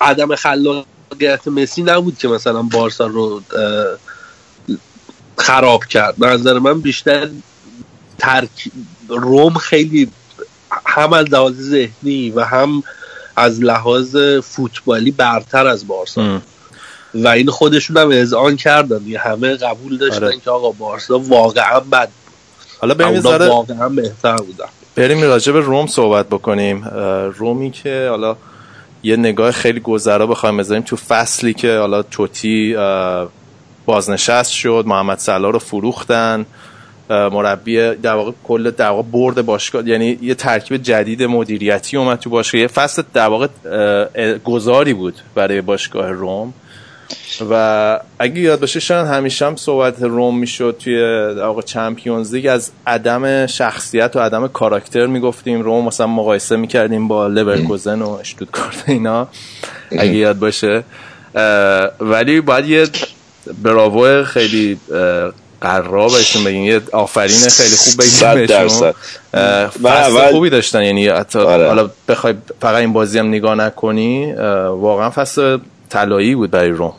عدم 0.00 0.34
خلاقیت 0.34 1.48
مسی 1.48 1.82
نبود 1.82 2.18
که 2.18 2.28
مثلا 2.28 2.62
بارسا 2.62 3.06
رو 3.06 3.42
خراب 5.36 5.84
کرد. 5.84 6.16
به 6.16 6.26
نظر 6.26 6.58
من 6.58 6.80
بیشتر 6.80 7.28
ترک 8.18 8.70
روم 9.08 9.54
خیلی 9.54 10.10
هم 10.86 11.12
از 11.12 11.26
لحاظ 11.26 11.54
ذهنی 11.54 12.30
و 12.30 12.44
هم 12.44 12.82
از 13.36 13.60
لحاظ 13.60 14.16
فوتبالی 14.42 15.10
برتر 15.10 15.66
از 15.66 15.86
بارسا. 15.86 16.22
ام. 16.22 16.42
و 17.14 17.28
این 17.28 17.50
خودشون 17.50 17.96
هم 17.96 18.10
اذعان 18.12 18.56
کردن. 18.56 19.16
همه 19.16 19.56
قبول 19.56 19.98
داشتن 19.98 20.24
آره. 20.24 20.40
که 20.44 20.50
آقا 20.50 20.70
بارسا 20.70 21.18
واقعا 21.18 21.80
بد 21.80 22.08
حالا 22.80 22.94
بریم 22.94 23.08
اونا 23.08 23.20
ذره 23.20 23.48
واقعا 23.48 23.88
بهتر 23.88 24.36
بودن. 24.36 24.64
بریم 24.96 25.22
راجع 25.22 25.52
به 25.52 25.60
روم 25.60 25.86
صحبت 25.86 26.26
بکنیم. 26.26 26.84
رومی 27.36 27.70
که 27.70 28.06
حالا 28.10 28.36
یه 29.02 29.16
نگاه 29.16 29.50
خیلی 29.50 29.80
گذرا 29.80 30.26
بخوایم 30.26 30.56
بذاریم 30.56 30.82
تو 30.82 30.96
فصلی 30.96 31.54
که 31.54 31.76
حالا 31.76 32.02
توتی 32.02 32.76
بازنشست 33.86 34.52
شد 34.52 34.84
محمد 34.86 35.18
صلاح 35.18 35.52
رو 35.52 35.58
فروختن 35.58 36.46
مربی 37.10 37.94
در 37.94 38.14
واقع 38.14 38.32
کل 38.44 38.70
در 38.70 38.88
واقع 38.88 39.02
برد 39.02 39.46
باشگاه 39.46 39.88
یعنی 39.88 40.18
یه 40.22 40.34
ترکیب 40.34 40.82
جدید 40.82 41.22
مدیریتی 41.22 41.96
اومد 41.96 42.18
تو 42.18 42.30
باشگاه. 42.30 42.60
یه 42.60 42.66
فصل 42.66 43.02
در 43.14 43.28
واقع 43.28 43.48
گذاری 44.38 44.94
بود 44.94 45.14
برای 45.34 45.60
باشگاه 45.60 46.10
روم. 46.10 46.54
و 47.50 48.00
اگه 48.18 48.40
یاد 48.40 48.60
باشه 48.60 48.80
شاید 48.80 49.06
همیشه 49.06 49.46
هم 49.46 49.56
صحبت 49.56 50.02
روم 50.02 50.38
می‌شد 50.38 50.76
توی 50.84 51.02
واقع 51.36 51.62
چمپیونز 51.62 52.34
لیگ 52.34 52.46
از 52.46 52.70
عدم 52.86 53.46
شخصیت 53.46 54.16
و 54.16 54.20
عدم 54.20 54.48
کاراکتر 54.48 55.06
می‌گفتیم. 55.06 55.62
روم 55.62 55.84
مثلا 55.84 56.06
مقایسه 56.06 56.56
می‌کردیم 56.56 57.08
با 57.08 57.26
لورکوزن 57.26 58.02
و 58.02 58.08
اشتوتگارت 58.08 58.84
اینا 58.86 59.28
اگه 59.90 60.14
یاد 60.14 60.38
باشه. 60.38 60.84
ولی 62.00 62.40
باید 62.40 62.66
یه 62.66 62.86
براوو 63.62 64.24
خیلی 64.24 64.78
قرار 65.60 66.08
بهشون 66.08 66.44
بگیم. 66.44 66.64
یه 66.64 66.80
آفرین 66.92 67.48
خیلی 67.48 67.76
خوب 67.76 67.94
بگیم 68.00 68.46
بهشون. 68.46 68.92
فصل 69.82 70.30
خوبی 70.30 70.50
داشتن. 70.50 70.82
یعنی 70.82 71.08
حتی 71.08 71.38
آره. 71.38 71.66
حالا 71.66 71.90
بخوای 72.08 72.34
فقط 72.60 72.76
این 72.76 72.92
بازی 72.92 73.18
هم 73.18 73.28
نگاه 73.28 73.54
نکنی 73.54 74.32
واقعا 74.68 75.10
فصل 75.10 75.58
طلایی 75.88 76.34
بود 76.34 76.50
برای 76.50 76.70
روم. 76.70 76.94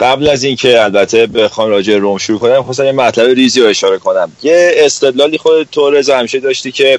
قبل 0.00 0.28
از 0.28 0.44
اینکه 0.44 0.84
البته 0.84 1.26
بخوام 1.26 1.70
راجع 1.70 1.96
روم 1.96 2.18
شروع 2.18 2.38
کنم 2.38 2.62
خواستم 2.62 2.84
یه 2.84 2.92
مطلب 2.92 3.30
ریزی 3.30 3.60
رو 3.60 3.66
اشاره 3.66 3.98
کنم. 3.98 4.32
یه 4.42 4.72
استدلالی 4.76 5.38
خود 5.38 5.68
تو 5.72 5.90
رضا 5.90 6.18
همیشه 6.18 6.40
داشتی 6.40 6.72
که 6.72 6.98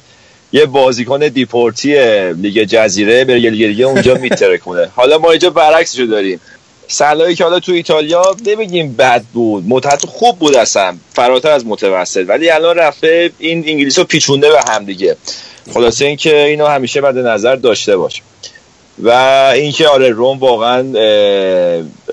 یه 0.54 0.66
بازیکن 0.66 1.20
دیپورتی 1.20 1.94
لیگ 2.34 2.64
جزیره 2.64 3.26
به 3.26 3.36
لیگ 3.36 3.68
دیگه 3.68 3.86
اونجا 3.86 4.14
میترکونه. 4.14 4.90
حالا 4.96 5.18
ما 5.18 5.32
اینجا 5.32 5.50
برعکسشو 5.50 6.06
داریم. 6.06 6.40
صلاحی 6.88 7.36
که 7.36 7.44
حالا 7.44 7.60
تو 7.60 7.72
ایتالیا 7.72 8.36
نمیگیم 8.46 8.94
بد 8.94 9.24
بود 9.34 9.64
متحد 9.68 10.06
خوب 10.06 10.40
بود 10.40 10.56
اصلا 10.56 10.96
فراتر 11.14 11.52
از 11.52 11.66
متوسط 11.66 12.26
ولی 12.28 12.50
الان 12.50 12.76
رفته 12.76 13.32
این 13.40 13.64
انگلیس 13.68 14.00
رو 14.00 14.06
پیچونده 14.06 14.50
به 14.50 14.60
هم 14.70 14.86
دیگه. 14.86 15.18
خلاصه 15.74 16.06
اینکه 16.06 16.46
اینو 16.46 16.66
همیشه 16.66 17.02
مد 17.02 17.18
نظر 17.18 17.56
داشته 17.56 17.98
باش. 17.98 18.22
و 19.00 19.10
اینکه 19.56 19.88
آره 19.88 20.10
روم 20.10 20.40
واقعا 20.40 20.84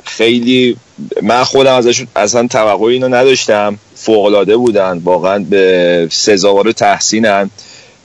خیلی 0.04 0.76
من 1.22 1.44
خودم 1.44 1.74
ازشون 1.74 2.06
اصلا 2.16 2.46
توقع 2.46 2.86
اینو 2.86 3.08
نداشتم. 3.08 3.78
فوق 3.94 4.24
العاده 4.24 4.56
بودن 4.56 5.00
واقعا 5.04 5.38
به 5.50 6.08
سزاوار 6.10 6.72
تحسینن. 6.72 7.50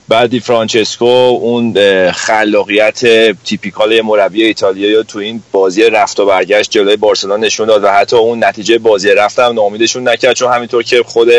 بعدی 0.07 0.39
فرانچسکو 0.39 1.05
اون 1.05 1.73
خلاقیت 2.11 2.99
تیپیکال 3.43 4.01
مربی 4.01 4.43
ایتالیایی 4.43 5.03
تو 5.03 5.19
این 5.19 5.43
بازی 5.51 5.83
رفت 5.83 6.19
و 6.19 6.25
برگشت 6.25 6.71
جلوی 6.71 6.95
بارسلونا 6.97 7.38
نشون 7.38 7.67
داد 7.67 7.83
و 7.83 7.88
حتی 7.88 8.15
اون 8.15 8.43
نتیجه 8.43 8.77
بازی 8.77 9.09
رفتم 9.09 9.53
ناامیدشون 9.53 10.09
نکرد. 10.09 10.35
چون 10.35 10.53
همینطور 10.53 10.83
که 10.83 11.03
خود 11.03 11.29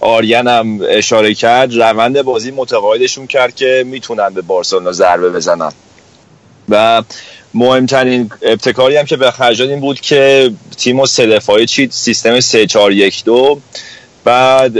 آریان 0.00 0.48
هم 0.48 0.80
اشاره 0.88 1.34
کرد 1.34 1.74
روند 1.74 2.22
بازی 2.22 2.50
متقاعدشون 2.50 3.26
کرد 3.26 3.54
که 3.54 3.84
می‌تونن 3.86 4.28
به 4.28 4.42
بارسلونا 4.42 4.92
ضربه 4.92 5.30
بزنن. 5.30 5.72
و 6.68 7.02
مهمترین 7.54 8.30
ابتکاری 8.42 8.96
هم 8.96 9.04
که 9.04 9.16
به 9.16 9.30
خرج 9.30 9.62
این 9.62 9.80
بود 9.80 10.00
که 10.00 10.50
تیم 10.76 11.00
و 11.00 11.06
سه 11.06 11.40
چید 11.66 11.90
سیستم 11.90 12.40
3 12.40 12.66
4 12.66 12.92
1 12.92 13.24
2 13.24 13.60
بعد 14.24 14.76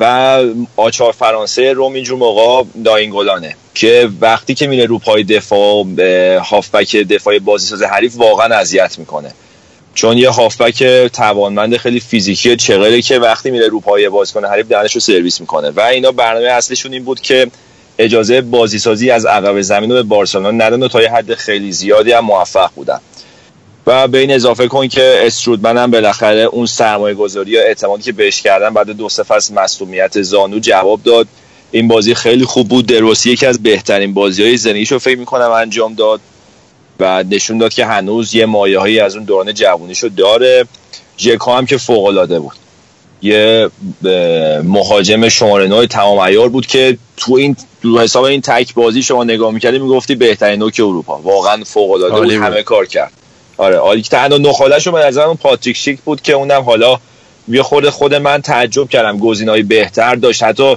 و 0.00 0.38
آچار 0.76 1.12
فرانسه 1.12 1.72
روم 1.72 1.94
اینجور 1.94 2.18
موقع 2.18 2.64
داینگولانه 2.84 3.56
که 3.74 4.08
وقتی 4.20 4.54
که 4.54 4.66
میره 4.66 4.84
رو 4.84 4.98
پای 4.98 5.24
دفاع 5.24 5.84
هافبک 6.38 6.96
دفاع 6.96 7.38
بازی 7.38 7.66
ساز 7.66 7.82
حریف 7.82 8.16
واقعا 8.16 8.54
اذیت 8.56 8.98
می‌کنه. 8.98 9.32
چون 9.94 10.18
یه 10.18 10.30
هافبک 10.30 10.84
توانمند 11.12 11.76
خیلی 11.76 12.00
فیزیکی 12.00 12.56
چغله 12.56 13.02
که 13.02 13.18
وقتی 13.18 13.50
میره 13.50 13.68
رو 13.68 13.80
پای 13.80 14.10
کنه 14.34 14.48
حریف 14.48 14.66
دهنش 14.66 14.94
رو 14.94 15.00
سرویس 15.00 15.40
می‌کنه. 15.40 15.70
و 15.70 15.80
اینا 15.80 16.12
برنامه 16.12 16.46
اصلشون 16.46 16.92
این 16.92 17.04
بود 17.04 17.20
که 17.20 17.50
اجازه 17.98 18.40
بازیسازی 18.40 19.10
از 19.10 19.26
عقب 19.26 19.60
زمین 19.60 19.90
رو 19.90 19.96
به 19.96 20.02
بارسلونا 20.02 20.50
ندن 20.50 20.82
و 20.82 20.88
تا 20.88 21.02
یه 21.02 21.12
حد 21.12 21.34
خیلی 21.34 21.72
زیادی 21.72 22.12
هم 22.12 22.24
موفق 22.24 22.70
بودن. 22.74 23.00
و 23.86 24.08
به 24.08 24.18
این 24.18 24.30
اضافه 24.30 24.68
کن 24.68 24.88
که 24.88 25.20
استرودمن 25.22 25.76
هم 25.76 25.90
بالاخره 25.90 26.40
اون 26.40 26.66
سرمایه 26.66 27.14
گذاری 27.14 27.50
یا 27.50 27.62
اعتمادی 27.62 28.02
که 28.02 28.12
بهش 28.12 28.42
کردن 28.42 28.74
بعد 28.74 28.90
دو 28.90 29.08
سه 29.08 29.22
فصل 29.22 29.54
مصومیت 29.54 30.22
زانو 30.22 30.58
جواب 30.58 31.02
داد. 31.02 31.26
این 31.70 31.88
بازی 31.88 32.14
خیلی 32.14 32.44
خوب 32.44 32.68
بود. 32.68 32.86
دروسی 32.86 33.30
یکی 33.30 33.46
از 33.46 33.62
بهترین 33.62 34.14
بازی 34.14 34.42
های 34.42 34.56
زندگیشو 34.56 34.98
فکر 34.98 35.18
می‌کنم 35.18 35.50
انجام 35.50 35.94
داد. 35.94 36.20
و 37.00 37.24
نشون 37.30 37.58
داد 37.58 37.72
که 37.72 37.86
هنوز 37.86 38.34
یه 38.34 38.46
مایه 38.46 38.78
هایی 38.78 39.00
از 39.00 39.16
اون 39.16 39.24
دوران 39.24 39.54
جوونیشو 39.54 40.08
داره. 40.08 40.64
ژکا 41.18 41.56
هم 41.56 41.66
که 41.66 41.76
فوق 41.76 42.38
بود. 42.38 42.52
یه 43.22 43.70
مهاجم 44.64 45.28
شماره 45.28 45.66
نوع 45.66 45.86
تمام 45.86 46.18
ایار 46.18 46.48
بود 46.48 46.66
که 46.66 46.98
تو 47.16 47.34
این 47.34 47.56
دو 47.82 48.00
حساب 48.00 48.24
این 48.24 48.40
تک 48.40 48.74
بازی 48.74 49.02
شما 49.02 49.24
نگاه 49.24 49.52
می‌کردی 49.52 49.78
می‌گفتی 49.78 50.14
بهترین 50.14 50.58
نوک 50.58 50.74
اروپا. 50.78 51.20
واقعا 51.24 51.64
فوق 51.64 51.90
العاده 51.90 52.20
بود. 52.20 52.32
همه 52.32 52.62
کار 52.62 52.86
کرد. 52.86 53.12
آره 53.56 53.78
آلی 53.78 54.02
که 54.02 54.08
تنها 54.08 54.38
نخالش 54.38 54.88
به 54.88 54.98
نظر 54.98 55.22
اون 55.22 55.36
پاتریک 55.36 55.76
شیک 55.76 56.00
بود 56.00 56.20
که 56.20 56.32
اونم 56.32 56.62
حالا 56.62 56.98
یه 57.48 57.62
خود 57.62 57.90
خود 57.90 58.14
من 58.14 58.42
تعجب 58.42 58.88
کردم. 58.88 59.18
گزینه‌های 59.18 59.62
بهتر 59.62 60.14
داشت. 60.14 60.42
حتی 60.42 60.76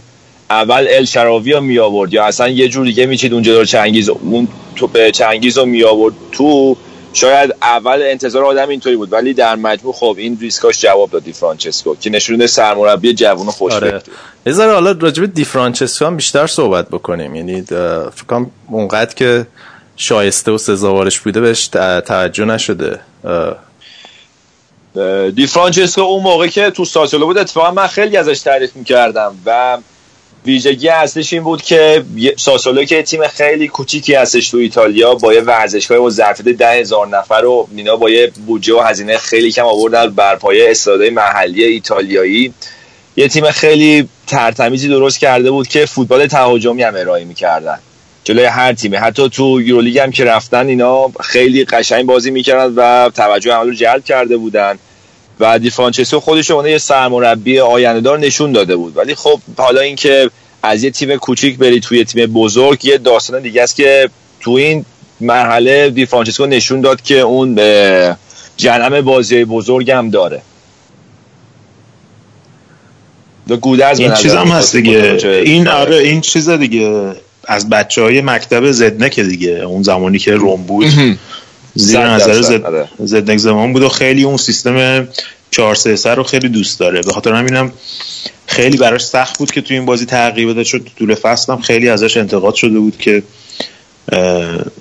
اول 0.50 0.88
ال 0.90 1.06
شراوی 1.06 1.52
رو 1.52 1.62
می 1.62 1.80
آورد 1.80 2.14
یا 2.14 2.26
اصلا 2.26 2.50
یه 2.50 2.68
جور 2.68 2.86
دیگه 2.86 3.06
میچید 3.06 3.34
اونجا 3.34 3.60
رو 3.60 3.66
چنگیز 3.66 4.10
اون 4.10 4.48
تو 4.76 4.88
به 4.88 5.12
چنگیز 5.12 5.58
رو 5.58 5.66
می 5.66 5.84
آورد 5.84 6.14
تو 6.32 6.78
شاید 7.16 7.56
اول 7.62 8.02
انتظار 8.02 8.46
آدم 8.46 8.70
اینطوری 8.70 8.96
بود 8.96 9.14
ولی 9.14 9.34
در 9.34 9.56
مجموع 9.56 9.94
خب 9.94 10.16
این 10.18 10.38
ریسکاش 10.42 10.82
جواب 10.82 11.12
داد 11.12 11.24
دی 11.24 11.34
فرانچسکو 11.34 11.96
که 11.96 12.10
نشونه 12.10 12.48
سرمربی 12.48 13.14
جوون 13.14 13.48
خوش 13.48 13.74
آره. 13.74 14.02
بذار 14.46 14.74
حالا 14.74 14.92
راجب 14.92 15.34
دی 15.34 15.46
فرانچسکو 15.46 16.06
هم 16.06 16.16
بیشتر 16.16 16.48
صحبت 16.48 16.90
بکنیم. 16.90 17.36
یعنی 17.36 17.62
فکر 17.62 18.26
کنم 18.28 18.52
اونقدر 18.68 19.14
که 19.14 19.48
شایسته 19.98 20.52
و 20.52 20.58
سزاوارش 20.58 21.20
بوده 21.20 21.42
بهش 21.42 21.68
توجه 21.68 22.46
نشده. 22.46 23.00
دی 25.36 25.48
فرانچسکو 25.48 26.02
اون 26.02 26.24
موقع 26.24 26.48
که 26.48 26.70
تو 26.70 26.86
ساسولو 26.86 27.26
بود 27.26 27.38
اتفاقا 27.38 27.72
من 27.72 27.88
خیلی 27.88 28.18
ازش 28.18 28.40
تعریف 28.40 28.76
می‌کردم 28.76 29.36
و 29.46 29.78
ویژگی 30.46 30.90
اصلیش 30.90 31.34
این 31.34 31.44
بود 31.44 31.62
که 31.62 32.04
ساسولو 32.38 32.84
که 32.84 33.04
تیم 33.04 33.28
خیلی 33.28 33.68
کوچیکی 33.68 34.14
هستش 34.14 34.50
تو 34.50 34.58
ایتالیا 34.58 35.16
با 35.16 35.34
یه 35.34 35.42
ورزشگاه 35.42 35.98
و 35.98 36.10
ظرفیت 36.10 36.46
ده 36.46 36.72
هزار 36.72 37.08
نفر 37.08 37.46
و 37.46 37.68
اینا 37.76 37.96
با 37.96 38.10
یه 38.10 38.32
بودجه 38.46 38.76
و 38.76 38.80
هزینه 38.80 39.18
خیلی 39.18 39.52
کم 39.52 39.66
آوردن 39.66 40.10
بر 40.10 40.36
پایه 40.36 40.72
استادای 40.72 41.10
محلی 41.10 41.64
ایتالیایی. 41.64 42.54
یه 43.16 43.28
تیم 43.28 43.52
خیلی 43.52 44.10
ترتمیزی 44.28 44.88
درست 44.88 45.20
کرده 45.20 45.52
بود 45.52 45.68
که 45.68 45.86
فوتبال 45.86 46.28
تهاجمی 46.28 46.84
هم 46.84 46.96
ارائه 46.96 47.26
می‌کردن. 47.26 47.80
جلوی 48.24 48.46
هر 48.46 48.74
تیمه 48.74 48.98
حتی 48.98 49.30
تو 49.30 49.62
یورولیگ 49.62 50.00
هم 50.00 50.12
که 50.12 50.24
رفتن 50.24 50.68
اینا 50.68 51.12
خیلی 51.24 51.66
قشنگ 51.66 52.06
بازی 52.06 52.32
می‌کردن 52.32 52.74
و 52.76 53.10
توجه 53.10 53.54
همه 53.54 53.64
رو 53.64 53.74
جلب 53.74 54.04
کرده 54.04 54.38
بودن. 54.38 54.80
و 55.40 55.60
دی 55.60 55.70
فرانچسکو 55.70 56.20
خودش 56.20 56.52
اون 56.52 56.66
یه 56.66 56.78
سرمربی 56.78 57.60
آیندهدار 57.60 58.20
نشون 58.20 58.52
داده 58.52 58.76
بود. 58.76 58.98
ولی 58.98 59.16
خب 59.16 59.40
حالا 59.58 59.82
اینکه 59.82 60.30
از 60.64 60.84
یه 60.84 60.92
تیم 60.92 61.16
کوچیک 61.16 61.58
بری 61.58 61.80
توی 61.80 62.06
تیم 62.06 62.26
بزرگ 62.26 62.86
یه 62.86 62.98
داستان 62.98 63.42
دیگه 63.42 63.64
است 63.64 63.76
که 63.76 64.10
تو 64.40 64.52
این 64.52 64.86
مرحله 65.22 65.90
دی 65.90 66.06
فرانچسکو 66.06 66.46
نشون 66.46 66.82
داد 66.82 67.02
که 67.02 67.20
اون 67.20 67.56
جنم 68.58 69.02
بازی 69.02 69.46
بزرگ 69.46 69.92
هم 69.92 70.10
داره. 70.10 70.42
گودرز 73.62 74.00
این 74.00 74.14
چیز 74.14 74.34
هم 74.34 74.48
هست 74.48 74.76
دیگه. 74.76 75.18
این 75.46 75.68
آره 75.68 75.96
این 75.96 76.22
چیز 76.22 76.50
دیگه. 76.50 77.12
از 77.48 77.70
بچه 77.70 78.02
های 78.02 78.22
مکتب 78.22 78.72
زدنک 78.72 79.20
دیگه. 79.20 79.50
اون 79.50 79.84
زمانی 79.84 80.20
که 80.20 80.36
روم 80.36 80.64
بود. 80.64 80.86
زیر 81.76 82.08
نظر 82.08 82.42
زد... 82.42 82.62
آره. 82.62 82.90
زدنک 83.00 83.38
زمان 83.38 83.74
بود 83.74 83.84
و 83.84 83.90
خیلی 83.90 84.24
اون 84.24 84.38
سیستم 84.38 85.08
4 85.52 85.76
3 85.76 86.16
رو 86.16 86.24
خیلی 86.24 86.50
دوست 86.50 86.80
داره. 86.80 87.02
به 87.02 87.12
خاطر 87.12 87.34
همینم 87.34 87.72
خیلی 88.48 88.78
براش 88.78 89.06
سخت 89.06 89.38
بود 89.38 89.52
که 89.52 89.62
تو 89.62 89.74
این 89.74 89.86
بازی 89.86 90.06
تغییر 90.06 90.48
بده 90.48 90.64
شد 90.64 90.88
طول 91.00 91.16
فصل 91.16 91.54
هم 91.54 91.62
خیلی 91.62 91.90
ازش 91.90 92.18
انتقاد 92.18 92.56
شده 92.56 92.80
بود 92.80 92.98
که 92.98 93.24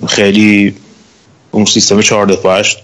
خیلی 0.09 0.75
اون 1.51 1.65
سیستم 1.65 2.01
4 2.01 2.27
دفاعش 2.27 2.77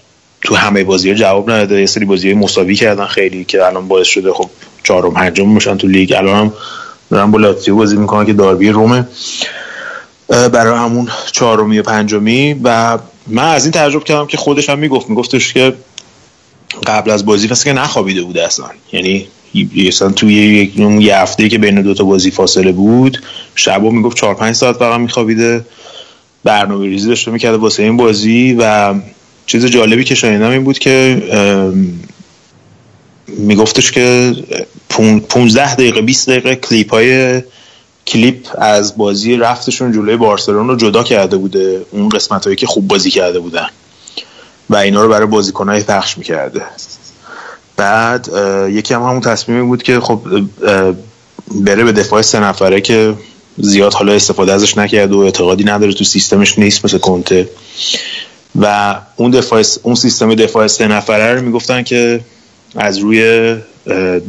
تو 0.43 0.55
همه 0.55 0.83
بازی 0.83 1.09
ها 1.09 1.15
جواب 1.15 1.51
نداده. 1.51 1.79
یه 1.79 1.85
سری 1.85 2.05
بازی 2.05 2.33
مساوی 2.33 2.75
کردن 2.75 3.05
خیلی 3.05 3.45
که 3.45 3.65
الان 3.65 3.87
باعث 3.87 4.07
شده 4.07 4.33
خب 4.33 4.49
چهارم 4.83 5.13
پنجم 5.13 5.49
میشن 5.49 5.77
تو 5.77 5.87
لیگ. 5.87 6.13
الان 6.13 6.35
هم 6.35 6.53
دارن 7.09 7.31
با 7.31 7.39
لاتزیو 7.39 7.75
بازی 7.75 7.97
می‌کنن 7.97 8.25
که 8.25 8.33
داربی 8.33 8.69
رومه 8.69 9.07
برای 10.27 10.79
همون 10.79 11.07
چهارمی 11.31 11.79
و 11.79 11.83
پنجمی 11.83 12.55
و 12.63 12.97
من 13.27 13.43
از 13.43 13.65
این 13.65 13.71
تعجب 13.71 14.03
کردم 14.03 14.27
که 14.27 14.37
خودش 14.37 14.69
هم 14.69 14.79
می‌گفت 14.79 15.09
میگفتش 15.09 15.53
که 15.53 15.73
قبل 16.87 17.11
از 17.11 17.25
بازی 17.25 17.47
مثل 17.51 17.63
که 17.63 17.73
نخوابیده 17.73 18.21
بوده 18.21 18.45
اصلا. 18.45 18.65
یعنی 18.91 19.27
اصلا 19.87 20.11
توی 20.11 20.71
یه 20.99 21.17
هفته 21.17 21.49
که 21.49 21.57
بین 21.57 21.81
دوتا 21.81 22.03
بازی 22.03 22.31
فاصله 22.31 22.71
بود 22.71 23.23
شبا 23.55 23.89
می‌گفت 23.89 24.17
چهار 24.17 24.35
پنج 24.35 24.55
ساعت 24.55 24.75
فقط 24.75 24.99
میخوابیده. 24.99 25.65
برنامه 26.43 26.87
ریزی 26.87 27.07
داشته 27.07 27.31
می‌کرده 27.31 27.57
واسه 27.57 27.83
این 27.83 27.97
بازی 27.97 28.55
و 28.59 28.93
چیز 29.45 29.65
جالبی 29.65 30.03
که 30.03 30.15
شنیدم 30.15 30.49
این 30.49 30.63
بود 30.63 30.79
که 30.79 31.21
میگفتش 33.27 33.91
که 33.91 34.35
15 35.29 35.75
دقیقه 35.75 36.01
20 36.01 36.29
دقیقه 36.29 36.55
کلیپ 36.55 36.91
های 36.91 37.41
کلیپ 38.07 38.47
از 38.57 38.97
بازی 38.97 39.35
رفتشون 39.35 39.91
جلوی 39.91 40.17
بارسلون 40.17 40.67
رو 40.67 40.75
جدا 40.75 41.03
کرده 41.03 41.37
بوده 41.37 41.85
اون 41.91 42.09
قسمت 42.09 42.43
هایی 42.43 42.55
که 42.55 42.67
خوب 42.67 42.87
بازی 42.87 43.11
کرده 43.11 43.39
بودن. 43.39 43.67
و 44.69 44.75
اینا 44.75 45.03
رو 45.03 45.09
برای 45.09 45.27
بازیکنهای 45.27 45.83
پخش 45.83 46.17
می‌کرده. 46.17 46.61
بعد 47.77 48.29
یکی 48.69 48.93
هم 48.93 49.01
همون 49.01 49.21
تصمیمی 49.21 49.67
بود 49.67 49.83
که 49.83 49.99
خب 49.99 50.21
بره 51.51 51.83
به 51.83 51.91
دفاع 51.91 52.21
سه 52.21 52.39
نفره 52.39 52.81
که 52.81 53.13
زیاد 53.57 53.93
حالا 53.93 54.13
استفاده 54.13 54.53
ازش 54.53 54.77
نکرد 54.77 55.13
و 55.13 55.19
اعتقادی 55.19 55.63
نداره 55.63 55.93
تو 55.93 56.03
سیستمش 56.03 56.59
نیست 56.59 56.85
مثل 56.85 56.97
کنته. 56.97 57.49
و 58.55 58.95
اون 59.15 59.31
دفاع 59.31 59.63
اون 59.83 59.95
سیستم 59.95 60.35
دفاع 60.35 60.67
سه 60.67 60.87
نفره 60.87 61.35
رو 61.35 61.41
می‌گفتن 61.41 61.83
که 61.83 62.19
از 62.75 62.97
روی 62.97 63.55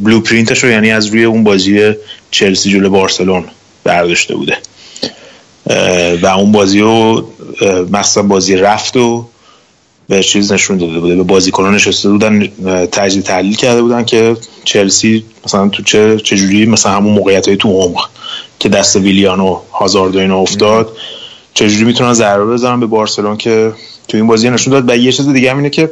بلو 0.01 0.19
پرینتش 0.19 0.63
رو 0.63 0.69
یعنی 0.69 0.91
از 0.91 1.05
روی 1.05 1.23
اون 1.23 1.43
بازی 1.43 1.93
چلسی 2.31 2.71
جلو 2.71 2.89
بارسلون. 2.89 3.45
برداشته 3.83 4.35
بوده. 4.35 4.57
و 6.21 6.25
اون 6.25 6.51
بازی 6.51 6.79
رو 6.79 7.27
مثلا 7.91 8.23
بازی 8.23 8.55
رفت 8.55 8.97
و 8.97 9.25
به 10.09 10.23
چیز 10.23 10.51
نشون 10.51 10.77
داده 10.77 10.99
بوده. 10.99 11.15
به 11.15 11.23
بازیکنان 11.23 11.75
نشسته 11.75 12.09
بودن 12.09 12.47
تجزیه 12.91 13.21
تحلیل 13.21 13.55
کرده 13.55 13.81
بودن 13.81 14.05
که 14.05 14.37
چلسی 14.63 15.25
مثلا 15.45 15.69
تو 15.69 15.83
چه 15.83 16.17
چجوری 16.17 16.65
مثلا 16.65 16.91
همون 16.91 17.13
موقعیت 17.13 17.47
های 17.47 17.57
تو 17.57 17.69
عمق 17.69 18.09
که 18.59 18.69
دست 18.69 18.95
ویلیان 18.95 19.39
و 19.39 19.59
هازارد 19.71 20.15
و 20.15 20.19
اینا 20.19 20.37
افتاد 20.37 20.97
چجوری 21.53 21.83
می‌تونن 21.83 22.13
ضربه 22.13 22.45
بزنن 22.45 22.79
به 22.79 22.85
بارسلون 22.85 23.37
که 23.37 23.73
تو 24.07 24.17
این 24.17 24.27
بازی 24.27 24.49
نشون 24.49 24.73
داد. 24.73 24.89
و 24.89 24.97
یه 24.97 25.11
چیز 25.11 25.29
دیگه 25.29 25.51
هم 25.51 25.57
اینه 25.57 25.69
که 25.69 25.91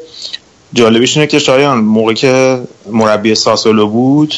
جالبیش 0.74 1.18
اینه 1.18 1.28
که 1.28 1.40
شایان 1.40 1.78
موقعی 1.78 2.16
که 2.16 2.60
مربی 2.92 3.36
ساسولو 3.36 3.88
بود 3.88 4.36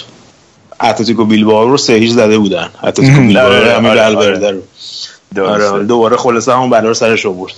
اتلتیکو 0.82 1.26
بیلبائو 1.26 1.70
رو 1.70 1.78
سه 1.78 2.08
زده 2.08 2.38
بودن. 2.38 2.70
اتلتیکو 2.84 3.22
بیلبائو 3.28 3.64
رو 3.64 3.72
همین 3.72 3.92
آره 5.40 5.68
آره. 5.68 5.84
دوباره 5.84 6.18
خلاصه 6.18 6.54
همون 6.54 6.70
بلا 6.70 6.88
رو 6.88 6.94
سرش 6.94 7.26
آورد. 7.26 7.54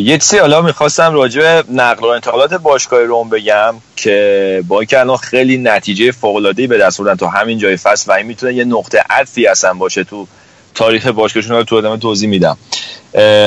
یه 0.00 0.18
چیزی 0.18 0.38
حالا 0.38 0.62
می‌خواستم 0.62 1.12
راجع 1.12 1.40
به 1.40 1.64
نقل 1.72 2.06
و 2.06 2.08
انتقالات 2.08 2.54
باشگاه 2.54 3.00
روم 3.00 3.28
بگم 3.28 3.74
که 3.96 4.64
با 4.68 4.80
اینکه 4.80 5.00
الان 5.00 5.16
خیلی 5.16 5.58
نتیجه 5.58 6.12
فوق 6.12 6.36
العاده 6.36 6.66
به 6.66 6.78
دست 6.78 7.00
آوردن 7.00 7.16
تا 7.16 7.28
همین 7.28 7.58
جای 7.58 7.76
فصل 7.76 8.12
و 8.12 8.14
این 8.14 8.26
می‌تونه 8.26 8.54
یه 8.54 8.64
نقطه 8.64 9.04
عطفی 9.10 9.46
اصلا 9.46 9.74
باشه 9.74 10.04
تو 10.04 10.26
تاریخ 10.74 11.06
باشگاهشون 11.06 11.56
رو 11.56 11.64
تو 11.64 11.76
ادامه 11.76 11.98
توضیح 11.98 12.28
میدم. 12.28 12.56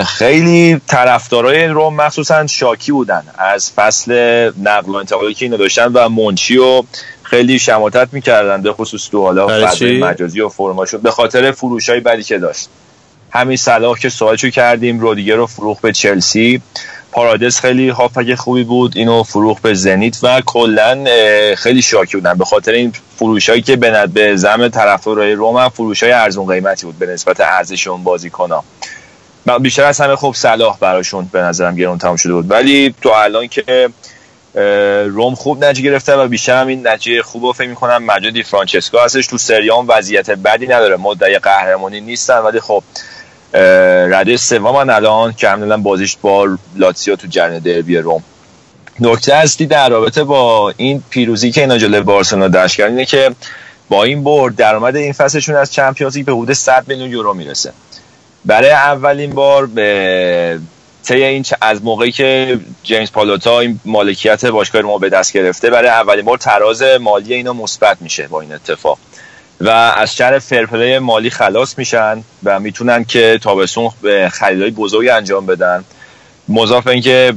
خیلی 0.05 0.81
طرفدارای 0.87 1.67
روم 1.67 1.95
مخصوصا 1.95 2.47
شاکی 2.47 2.91
بودن 2.91 3.23
از 3.37 3.71
فصل 3.71 4.11
نقل 4.63 4.91
و 4.91 4.95
انتقالی 4.95 5.33
که 5.33 5.45
اینو 5.45 5.57
داشتن 5.57 5.91
و 5.93 6.09
منچی 6.09 6.57
و 6.57 6.83
خیلی 7.35 7.59
شماتت 7.59 8.07
می‌کردن 8.11 8.61
به 8.61 8.73
خصوص 8.73 9.09
تو 9.09 9.21
حالا 9.23 9.47
مجازی 9.81 10.41
و 10.41 10.49
فرماشون 10.49 11.01
به 11.01 11.11
خاطر 11.11 11.51
فروش 11.51 11.89
های 11.89 11.99
بدی 11.99 12.23
که 12.23 12.37
داشت. 12.37 12.69
همین 13.31 13.57
صلاح 13.57 13.99
که 13.99 14.09
سوالشو 14.09 14.49
کردیم 14.49 14.99
رودیگر 14.99 15.35
رو 15.35 15.45
فروخ 15.45 15.79
به 15.79 15.93
چلسی. 15.93 16.61
پارادس 17.11 17.59
خیلی 17.59 17.89
هافک 17.89 18.35
خوبی 18.35 18.63
بود 18.63 18.97
اینو 18.97 19.23
فروخ 19.23 19.59
به 19.59 19.73
زنیت 19.73 20.17
و 20.23 20.41
کلا 20.45 21.05
خیلی 21.55 21.81
شاکی 21.81 22.17
بودن. 22.17 22.33
به 22.33 22.45
خاطر 22.45 22.71
این 22.71 22.93
فروشایی 23.15 23.61
که 23.61 23.75
به 23.75 24.07
به 24.07 24.35
زم 24.35 24.67
طرفدارای 24.67 25.33
روم 25.33 25.69
فروش 25.69 26.03
های 26.03 26.11
ارزون 26.11 26.45
قیمتی 26.45 26.85
بود 26.85 26.99
به 26.99 27.05
نسبت 27.05 27.41
ارزش 27.41 27.87
اون 27.87 28.03
بازیکن‌ها 28.03 28.63
بیشتر 29.61 29.83
از 29.83 30.01
همه 30.01 30.15
خوب 30.15 30.35
صلاح 30.35 30.77
براشون 30.79 31.29
به 31.31 31.41
نظرم 31.41 31.75
گرون 31.75 31.97
تمام 31.97 32.15
شده 32.15 32.33
بود. 32.33 32.51
ولی 32.51 32.95
تو 33.01 33.09
الان 33.09 33.47
که 33.47 33.89
روم 35.05 35.35
خوب 35.35 35.65
نتیجه 35.65 35.89
گرفته 35.89 36.15
و 36.15 36.27
بیشتر 36.27 36.61
هم 36.61 36.67
این 36.67 36.87
نتیجه 36.87 37.21
خوب 37.21 37.45
رو 37.45 37.53
فکر 37.53 37.67
می‌کنم 37.67 38.03
مجدی 38.03 38.43
فرانچسکو 38.43 38.97
هستش. 38.99 39.27
تو 39.27 39.37
سریام 39.37 39.85
وضعیت 39.89 40.29
بدی 40.29 40.67
نداره. 40.67 40.97
مدعی 40.97 41.39
قهرمانی 41.39 42.01
نیستن. 42.01 42.37
ولی 42.37 42.59
خب 42.59 42.83
رده 43.53 44.37
سوم 44.37 44.75
الان 44.75 45.33
که 45.33 45.49
همدلن 45.49 45.83
بازیش 45.83 46.17
با 46.21 46.57
لاتسیو 46.75 47.15
تو 47.15 47.27
جرن 47.27 47.59
دربی 47.59 47.97
روم. 47.97 48.23
نکته 48.99 49.33
اصلی 49.33 49.67
در 49.67 49.89
رابطه 49.89 50.23
با 50.23 50.73
این 50.77 51.03
پیروزی 51.09 51.51
که 51.51 51.61
اینا 51.61 51.77
جلوی 51.77 52.01
بارسلونا 52.01 52.47
داشت 52.47 52.79
اینه 52.79 53.05
که 53.05 53.31
با 53.89 54.03
این 54.03 54.23
برد 54.23 54.55
درآمد 54.55 54.95
این 54.95 55.13
فصلشون 55.13 55.55
از 55.55 55.73
چمپیونز 55.73 56.17
به 56.17 56.31
حدود 56.31 56.53
100 56.53 56.83
میلیون 56.87 57.09
یورو 57.09 57.33
می‌رسه. 57.33 57.73
برای 58.45 58.71
اولین 58.71 59.31
بار 59.31 59.65
به 59.65 60.59
طی 61.05 61.23
این 61.23 61.45
از 61.61 61.83
موقعی 61.83 62.11
که 62.11 62.59
جیمز 62.83 63.11
پالوتا 63.11 63.59
این 63.59 63.79
مالکیت 63.85 64.45
باشگاه 64.45 64.81
ما 64.81 64.97
به 64.97 65.09
دست 65.09 65.33
گرفته 65.33 65.69
برای 65.69 65.89
اولین 65.89 66.25
بار 66.25 66.37
تراز 66.37 66.83
مالی 67.01 67.33
اینا 67.33 67.53
مثبت 67.53 67.97
میشه 68.01 68.27
با 68.27 68.41
این 68.41 68.53
اتفاق. 68.53 68.97
و 69.61 69.69
از 69.69 70.15
شر 70.15 70.39
فرپلی 70.39 70.99
مالی 70.99 71.29
خلاص 71.29 71.77
میشن 71.77 72.23
و 72.43 72.59
می‌تونن 72.59 73.03
که 73.03 73.39
تابستون 73.41 73.89
به 74.01 74.29
خریدهای 74.29 74.71
بزرگی 74.71 75.09
انجام 75.09 75.45
بدن. 75.45 75.83
مضاف 76.49 76.87
اینکه 76.87 77.33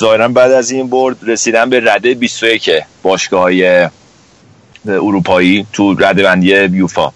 ظاهرا 0.00 0.28
بعد 0.28 0.52
از 0.52 0.70
این 0.70 0.90
برد 0.90 1.16
رسیدن 1.22 1.70
به 1.70 1.80
رده 1.84 2.14
21 2.14 2.70
باشگاه 3.02 3.40
های 3.40 3.88
اروپایی 4.86 5.66
تو 5.72 5.94
رده 5.94 6.22
بندی 6.22 6.76
یوفا. 6.76 7.12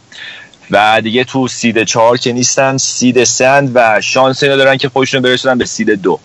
و 0.75 1.01
دیگه 1.01 1.25
تو 1.25 1.49
سید 1.49 1.85
چهار 1.85 2.17
که 2.19 2.33
نیستن 2.33 2.77
سید 2.77 3.25
سند 3.25 3.71
و 3.75 4.01
شانس 4.01 4.43
اینا 4.43 4.57
دارن 4.57 4.77
که 4.77 4.89
خودشون 4.89 5.23
برسونن 5.23 5.59
به 5.59 5.65
سید 5.65 5.91
دو. 5.91 6.19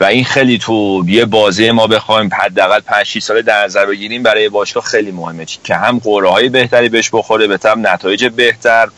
و 0.00 0.04
این 0.04 0.24
خیلی 0.24 0.58
تو 0.58 1.04
یه 1.06 1.24
بازی 1.24 1.70
ما 1.70 1.86
بخوایم 1.86 2.30
حداقل 2.32 2.80
5 2.80 3.06
6 3.06 3.22
ساله 3.22 3.42
در 3.42 3.64
نظر 3.64 3.86
بگیریم 3.86 4.22
برای 4.22 4.48
باشگاه 4.48 4.82
خیلی 4.82 5.10
مهمه 5.10 5.46
که 5.64 5.74
هم 5.74 5.98
قرعه 5.98 6.30
های 6.30 6.48
بهتری 6.48 6.88
بهش 6.88 7.10
بخوره 7.12 7.46
به 7.46 7.56
تم 7.58 7.86
نتایج 7.86 8.24
بهتر 8.24 8.88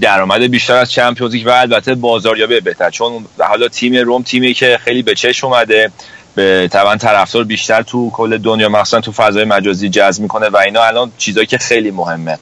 درآمد 0.00 0.42
بیشتر 0.42 0.74
از 0.74 0.92
چمپیونز 0.92 1.46
و 1.46 1.50
البته 1.50 1.94
بازاریابی 1.94 2.60
بهتر. 2.60 2.90
چون 2.90 3.26
حالا 3.38 3.68
تیم 3.68 3.94
روم 3.94 4.22
تیمی 4.22 4.54
که 4.54 4.78
خیلی 4.84 5.02
به 5.02 5.14
چشم 5.14 5.46
اومده 5.46 5.90
به 6.34 6.68
طبعا 6.72 6.96
طرفدار 6.96 7.44
بیشتر 7.44 7.82
تو 7.82 8.10
کل 8.10 8.38
دنیا 8.38 8.68
مخصوصا 8.68 9.00
تو 9.00 9.12
فضای 9.12 9.44
مجازی 9.44 9.88
جذب 9.88 10.22
می‌کنه 10.22 10.48
و 10.48 10.56
اینا 10.56 10.82
الان 10.82 11.12
چیزایی 11.18 11.46
که 11.46 11.58
خیلی 11.58 11.90
مهمه. 11.90 12.38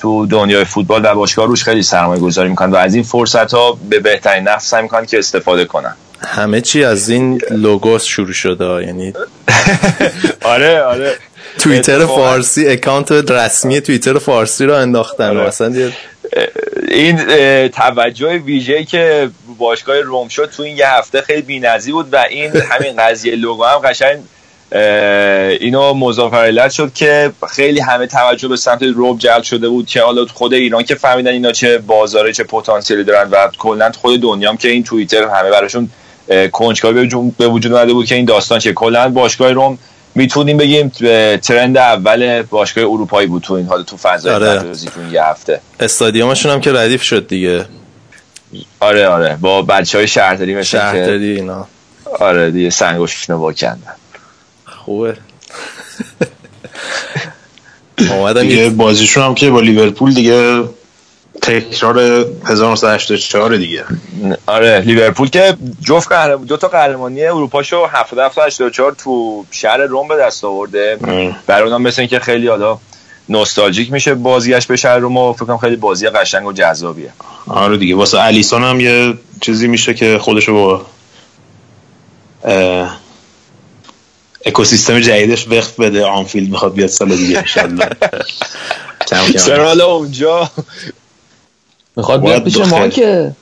تو 0.00 0.26
دنیای 0.26 0.64
فوتبال 0.64 1.04
و 1.04 1.14
باشگاه 1.14 1.46
روش 1.46 1.64
خیلی 1.64 1.82
سرمایه 1.82 2.20
گذاری 2.20 2.48
می‌کنن 2.48 2.70
و 2.70 2.76
از 2.76 2.94
این 2.94 3.02
فرصت 3.02 3.54
ها 3.54 3.78
به 3.88 4.00
بهترین 4.00 4.48
نفس 4.48 4.70
سعی 4.70 4.82
می‌کنن 4.82 5.06
که 5.06 5.18
استفاده 5.18 5.64
کنن. 5.64 5.96
همه 6.26 6.60
چی 6.60 6.84
از 6.84 7.08
این 7.08 7.40
لوگوس 7.50 8.04
شروع 8.04 8.32
شده 8.32 8.86
یعنی 8.86 9.12
آره 10.42 10.82
آره. 10.82 11.14
توییتر 11.58 12.06
فارسی 12.06 12.68
اکانت 12.68 13.12
رسمی 13.12 13.80
توییتر 13.80 14.18
فارسی 14.18 14.64
رو 14.64 14.74
انداختن. 14.74 15.36
آره. 15.36 15.46
مثلا 15.46 15.90
این 16.88 17.18
توجه 17.68 18.38
ویژه 18.38 18.84
که 18.84 19.30
باشگاه 19.58 20.00
روم 20.00 20.28
شد 20.28 20.50
تو 20.56 20.62
این 20.62 20.76
یه 20.76 20.88
هفته 20.88 21.20
خیلی 21.20 21.42
بی‌نظیر 21.42 21.92
بود 21.92 22.08
و 22.12 22.24
این 22.30 22.56
همین 22.56 22.96
قضیه 22.98 23.36
لوگو 23.36 23.64
هم 23.64 23.78
قشنگ 23.78 24.18
اینو 24.72 25.94
مضافر 25.94 26.68
شد 26.68 26.92
که 26.94 27.32
خیلی 27.50 27.80
همه 27.80 28.06
توجه 28.06 28.48
به 28.48 28.56
سمت 28.56 28.82
روب 28.82 29.18
جلب 29.18 29.42
شده 29.42 29.68
بود 29.68 29.86
که 29.86 30.02
حالا 30.02 30.26
خود 30.26 30.54
ایران 30.54 30.82
که 30.82 30.94
فهمیدن 30.94 31.30
اینا 31.30 31.52
چه 31.52 31.78
بازاره 31.78 32.32
چه 32.32 32.44
پتانسیلی 32.44 33.04
دارن 33.04 33.30
و 33.30 33.48
کلا 33.58 33.92
خود 34.00 34.20
دنیا 34.20 34.50
هم 34.50 34.56
که 34.56 34.68
این 34.68 34.84
توییتر 34.84 35.22
همه 35.22 35.50
براشون 35.50 35.90
کنجکاوی 36.52 37.08
به 37.38 37.48
وجود 37.48 37.72
اومده 37.72 37.92
بود 37.92 38.06
که 38.06 38.14
این 38.14 38.24
داستان 38.24 38.58
چه 38.58 38.72
کلا 38.72 39.08
باشگاه 39.08 39.52
روم 39.52 39.78
می‌تونیم 40.14 40.56
بگیم 40.56 40.88
ترند 41.38 41.76
اول 41.76 42.42
باشگاه 42.42 42.84
اروپایی 42.84 43.26
بود 43.28 43.42
تو 43.42 43.54
این 43.54 43.66
حال 43.66 43.82
تو 43.82 43.96
فضای 43.96 44.34
آره. 44.34 44.62
تو 44.94 45.12
یه 45.12 45.24
هفته. 45.24 45.60
استادیومشون 45.80 46.52
هم 46.52 46.60
که 46.60 46.72
ردیف 46.72 47.02
شد 47.02 47.26
دیگه. 47.26 47.64
آره 48.80 49.08
آره. 49.08 49.38
با 49.40 49.62
بچه 49.62 49.98
های 49.98 50.06
شهرداری 50.06 50.54
مثل 50.54 50.62
شهرداری 50.62 51.36
اینا. 51.36 51.66
آره 52.20 52.50
دیگه 52.50 52.70
سنگوششون 52.70 53.36
با 53.36 53.52
کندن 53.52 53.94
خوبه. 54.90 55.16
اومدن 58.10 58.42
دیگه 58.42 58.68
بازیشون 58.68 59.24
هم 59.24 59.34
که 59.34 59.50
با 59.50 59.60
لیورپول 59.60 60.14
دیگه 60.14 60.64
تکرار 61.42 61.98
1984 62.44 63.56
دیگه. 63.56 63.84
آره 64.46 64.80
لیورپول 64.80 65.28
که 65.28 65.56
جفت 65.84 66.08
قهرم 66.08 66.44
دو 66.44 66.56
تا 66.56 66.68
قهرمانی 66.68 67.24
اروپا 67.24 67.62
شو 67.62 67.86
77 67.86 68.38
84 68.38 68.92
تو 68.92 69.44
شهر 69.50 69.76
روم 69.76 70.08
به 70.08 70.16
دست 70.16 70.44
آورده. 70.44 70.98
برای 71.46 71.70
اونم 71.70 71.82
مثل 71.82 72.06
که 72.06 72.18
خیلی 72.18 72.48
حالا 72.48 72.78
نوستالژیک 73.28 73.92
میشه 73.92 74.14
بازیش 74.14 74.66
به 74.66 74.76
شهر 74.76 74.98
روم 74.98 75.16
و 75.16 75.32
فکر 75.32 75.44
کنم 75.44 75.58
خیلی 75.58 75.76
بازی 75.76 76.08
قشنگ 76.08 76.46
و 76.46 76.52
جذابیه. 76.52 77.12
آره 77.46 77.76
دیگه 77.76 77.94
واسه 77.94 78.20
الیسون 78.20 78.62
هم 78.62 78.80
یه 78.80 79.14
چیزی 79.40 79.68
میشه 79.68 79.94
که 79.94 80.18
خودشو 80.18 80.54
با 80.54 80.86
اکوسیستم 84.44 85.00
جدیدش 85.00 85.48
وقت 85.48 85.76
بده 85.76 86.04
آنفیلد 86.04 86.50
می‌خواد 86.50 86.74
بیاد 86.74 86.88
سال 86.88 87.16
دیگه 87.16 87.44
چرا 89.46 89.72
اونجا؟ 89.86 90.50
می‌خواد 91.96 92.20
بیاد 92.20 92.44
پیش 92.44 92.56
ما 92.56 92.88
که. 92.88 93.32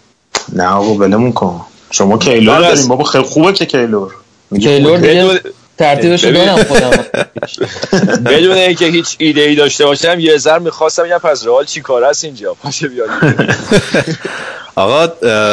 نه 0.52 0.64
آقا 0.64 0.94
ولمون 0.94 1.32
کن. 1.32 1.60
شما 1.90 2.18
کیلور 2.18 2.60
داریم. 2.60 2.88
بابا 2.88 3.04
خیلی 3.04 3.24
خوبه 3.24 3.52
که 3.52 3.66
کیلور. 3.66 4.14
کیلور 4.60 4.98
دیگه 4.98 5.40
ترتیبش 5.78 6.24
رو 6.24 6.32
دارم 6.32 6.64
خودم. 6.64 6.90
بدون 8.30 8.52
اینکه 8.52 8.86
هیچ 8.86 9.16
ایده 9.18 9.40
ای 9.40 9.54
داشته 9.54 9.84
باشم 9.86 10.20
یه 10.20 10.38
ذر 10.38 10.58
می‌خواستم 10.58 11.02
بگم 11.02 11.18
پس 11.18 11.46
رئال 11.46 11.64
چی 11.64 11.80
کار 11.80 12.04
است 12.04 12.24
اینجا. 12.24 12.54
پاشه 12.54 12.88
بیاد. 12.88 13.08
آقا 14.74 15.12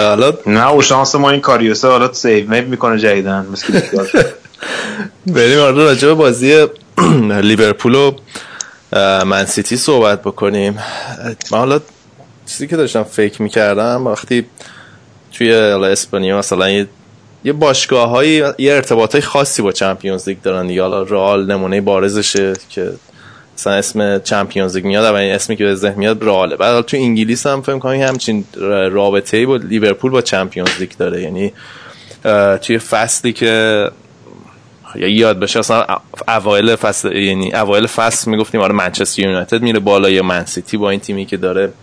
حالا 0.10 0.34
نه 0.46 0.76
و 0.76 0.82
شانس 0.82 1.16
ما 1.16 1.30
این 1.32 1.42
کاریوسه 1.42 1.88
حالا 1.88 2.14
سیو 2.14 2.50
میپ 2.50 2.68
می‌کنه 2.68 3.00
جدیدن 3.00 3.48
مثل. 3.52 3.82
بریم 5.28 5.60
حالا 5.60 5.84
راجع 5.84 6.14
بازی 6.14 6.66
لیورپول 7.44 7.96
و 7.96 8.12
Man 9.26 9.46
City 9.46 9.78
صحبت 9.78 10.22
بکنیم. 10.22 10.80
من 11.52 11.58
حالا 11.58 11.80
چیزی 12.46 12.68
که 12.68 12.76
داشتم 12.76 13.04
فکر 13.04 13.42
می‌کردم 13.42 14.08
وقتی 14.08 14.46
توی 15.34 15.54
اسپانیا 15.54 16.38
مثلا 16.38 16.70
یه 16.70 16.88
یه 17.44 17.54
باشگاه 17.54 18.10
های 18.10 18.30
یه 18.58 18.74
ارتباط 18.74 19.12
های 19.12 19.22
خاصی 19.22 19.62
با 19.62 19.72
Champions 19.72 20.30
League 20.30 20.42
دارن 20.42 20.68
دیگه. 20.68 20.82
حالا 20.82 21.02
رئال 21.02 21.52
نمونه 21.52 21.82
بارزشه 21.82 22.54
که 22.70 22.92
مثلا 23.58 23.74
اسم 23.74 24.20
Champions 24.20 24.76
League 24.76 24.86
میاد 24.86 25.06
اولین 25.06 25.34
اسمی 25.34 25.56
که 25.56 25.64
به 25.64 25.76
ذهن 25.76 26.00
میاد 26.00 26.24
رئاله. 26.24 26.56
بعد 26.56 26.86
تو 26.86 26.98
انگلیس 26.98 27.48
هم 27.48 27.62
فکر 27.62 27.80
کنم 27.80 28.02
همچین 28.02 28.46
رابطه 28.92 29.38
ای 29.38 29.46
با 29.46 29.56
لیورپول 29.56 30.12
با 30.12 30.22
Champions 30.22 30.70
League 30.80 30.92
داره. 30.98 31.22
یعنی 31.22 31.54
توی 32.62 32.78
فصلی 32.78 33.34
که 33.34 33.86
یا 34.98 35.08
یاد 35.08 35.40
بشه 35.40 35.60
اصلا 35.60 35.86
اوایل 36.28 36.76
فصل 36.76 37.16
یعنی 37.16 37.54
اوایل 37.54 37.88
فصل 37.88 38.32
می‌گفتیم 38.32 38.62
آره 38.62 38.74
منچستر 38.74 39.22
یونایتد 39.22 39.62
میره 39.62 39.80
بالا 39.80 40.10
یا 40.10 40.24
من 40.24 40.46
سیتی 40.46 40.78
با 40.78 40.90
این 40.90 41.00
تیمی 41.00 41.26
که 41.26 41.38
داره 41.38 41.74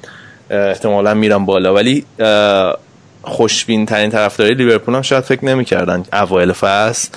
احتمالا 0.51 1.15
میرن 1.15 1.47
بالا. 1.47 1.75
ولی 1.75 2.05
خوشبین 3.23 3.87
ترین 3.87 4.11
طرفدارای 4.11 4.55
لیورپول 4.55 4.95
هم 4.95 5.03
شاید 5.03 5.25
فکر 5.25 5.45
نمی‌کردن 5.45 6.05
اوایل 6.13 6.53
فصل 6.53 7.09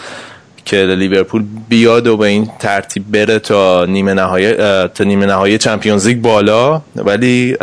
که 0.66 0.78
لیورپول 0.78 1.44
بیاد 1.70 2.08
و 2.08 2.18
به 2.18 2.28
این 2.28 2.52
ترتیب 2.60 3.12
بره 3.12 3.40
تا 3.40 3.86
نیمه 3.86 4.14
نهایی 4.14 4.54
تا 4.88 5.04
نیمه 5.04 5.26
نهایی 5.26 5.58
چمپیونز 5.58 6.08
لیگ 6.08 6.22
بالا. 6.22 6.82
ولی 6.96 7.58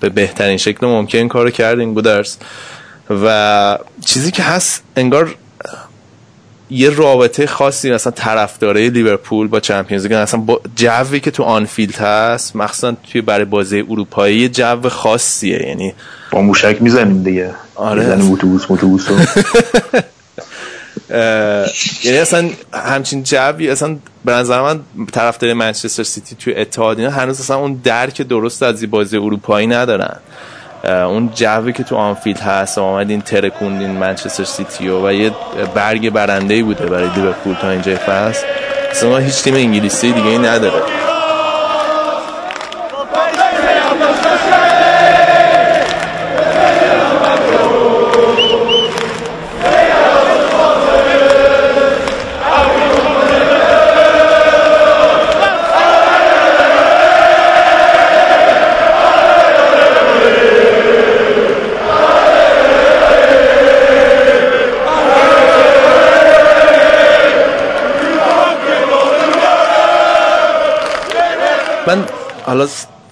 به 0.00 0.08
بهترین 0.14 0.56
شکل 0.56 0.86
ممکن 0.86 1.28
کارو 1.28 1.50
کرد 1.50 1.78
این 1.78 1.94
گودرز. 1.94 2.36
و 3.10 3.78
چیزی 4.06 4.30
که 4.30 4.42
هست 4.42 4.82
انگار 4.96 5.34
یه 6.70 6.90
رابطه 6.90 7.46
خاصی 7.46 7.92
مثلا 7.92 8.12
طرفدارای 8.12 8.90
لیورپول 8.90 9.48
با 9.48 9.60
Champions 9.60 10.06
League 10.06 10.12
اصلا 10.12 10.40
با 10.40 10.60
جوی 10.76 11.20
که 11.20 11.30
تو 11.30 11.42
آنفیلد 11.42 11.94
هست 11.94 12.56
مخصوصا 12.56 12.96
توی 13.12 13.20
برای 13.20 13.44
بازی 13.44 13.80
اروپایی 13.80 14.38
یه 14.38 14.48
جو 14.48 14.88
خاصیه 14.88 15.66
یعنی 15.68 15.94
با 16.30 16.40
موشک 16.40 16.76
می‌زنیم 16.80 17.22
دیگه. 17.22 17.50
آره. 17.74 18.00
می‌زنیم 18.00 18.32
اتوبوس 18.32 18.64
اتوبوس 18.70 19.08
یعنی 22.04 22.18
اصلا 22.18 22.50
همچین 22.72 23.22
جوی 23.22 23.70
اصلا 23.70 23.96
به 24.24 24.32
نظر 24.32 24.62
من 24.62 24.80
طرفدار 25.12 25.52
منچستر 25.52 26.02
سیتی 26.02 26.36
توی 26.36 26.54
اتحاد 26.54 26.98
اینا 26.98 27.10
هنوز 27.10 27.40
اصلا 27.40 27.56
اون 27.56 27.80
درک 27.84 28.22
درست 28.22 28.62
از 28.62 28.90
بازی 28.90 29.16
اروپایی 29.16 29.66
ندارن. 29.66 30.16
اون 30.86 31.30
جوی 31.34 31.72
که 31.72 31.84
تو 31.84 31.96
آنفیلد 31.96 32.40
هست 32.40 32.78
آمدین 32.78 33.20
ترکوندین 33.20 33.90
منچستر 33.90 34.44
سیتی 34.44 34.88
و, 34.88 35.12
یه 35.12 35.30
برگ 35.74 36.10
برنده 36.10 36.62
بوده 36.62 36.86
برای 36.86 37.08
لیورپول 37.16 37.54
تا 37.54 37.70
اینجای 37.70 37.96
فصل. 37.96 38.46
اصلا 38.90 39.18
هیچ 39.18 39.42
تیم 39.42 39.54
انگلیسی 39.54 40.12
دیگه 40.12 40.26
ای 40.26 40.38
نداره. 40.38 40.82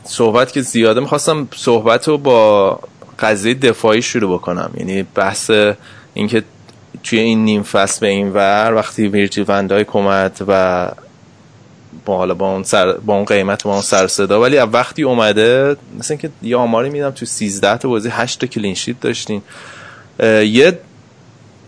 صحبت 0.04 0.52
که 0.52 0.62
زیاده 0.62 1.00
می‌خواستم 1.00 1.48
صحبت 1.56 2.08
رو 2.08 2.18
با 2.18 2.80
قضیه 3.18 3.54
دفاعی 3.54 4.02
شروع 4.02 4.34
بکنم. 4.38 4.70
یعنی 4.76 5.02
بحث 5.02 5.50
اینکه 6.14 6.42
توی 7.04 7.18
این 7.18 7.44
نیم 7.44 7.62
فصل 7.62 8.00
به 8.00 8.06
این 8.06 8.32
ور 8.32 8.72
وقتی 8.74 9.08
ویرجیل 9.08 9.44
وندایک 9.48 9.96
اومد 9.96 10.38
و 10.48 10.88
با 12.04 12.16
حالا 12.16 12.34
با 12.34 12.52
اون, 12.52 12.62
سر 12.62 12.92
با 12.92 13.14
اون 13.14 13.24
قیمت 13.24 13.66
و 13.66 13.68
با 13.68 13.74
اون 13.74 13.82
سر 13.82 14.06
صدا 14.06 14.40
ولی 14.40 14.58
از 14.58 14.68
وقتی 14.72 15.02
اومده 15.02 15.76
مثل 15.98 16.14
اینکه 16.14 16.30
یه 16.42 16.56
آماری 16.56 16.90
میدم 16.90 17.10
تو 17.10 17.26
13 17.26 17.76
تا 17.76 17.88
بازی 17.88 18.08
8 18.08 18.40
تا 18.40 18.46
کلینشیت 18.46 19.00
داشتین. 19.00 19.42
یه 20.42 20.78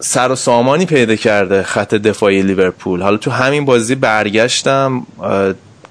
سر 0.01 0.33
و 0.33 0.35
سامانی 0.35 0.87
پیدا 0.87 1.17
کرده 1.17 1.63
خط 1.63 1.95
دفاعی 1.95 2.43
لیورپول. 2.43 3.03
حالا 3.03 3.17
تو 3.17 3.31
همین 3.31 3.65
بازی 3.65 3.95
برگشتم 3.95 5.07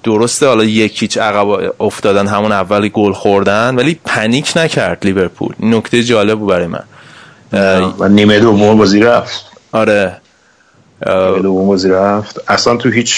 درسته 0.04 0.46
حالا 0.46 0.64
یکیچ 0.64 1.18
عقب 1.18 1.72
افتادن 1.80 2.26
همون 2.26 2.52
اولی 2.52 2.90
گل 2.94 3.12
خوردن 3.12 3.76
ولی 3.76 4.00
پنیک 4.04 4.52
نکرد 4.56 4.98
لیورپول. 5.04 5.54
نکته 5.60 6.02
جالب 6.02 6.38
بود 6.38 6.48
برای 6.48 6.66
من. 6.66 6.84
و 7.98 8.08
نیمه 8.08 8.40
دوم 8.40 8.78
بازی 8.78 9.00
رفت. 9.00 9.44
آره. 9.72 10.16
نیمه 11.06 11.38
دوم 11.38 11.66
بازی 11.66 11.88
رفت. 11.88 12.50
اصلا 12.50 12.76
تو 12.76 12.90
هیچ 12.90 13.14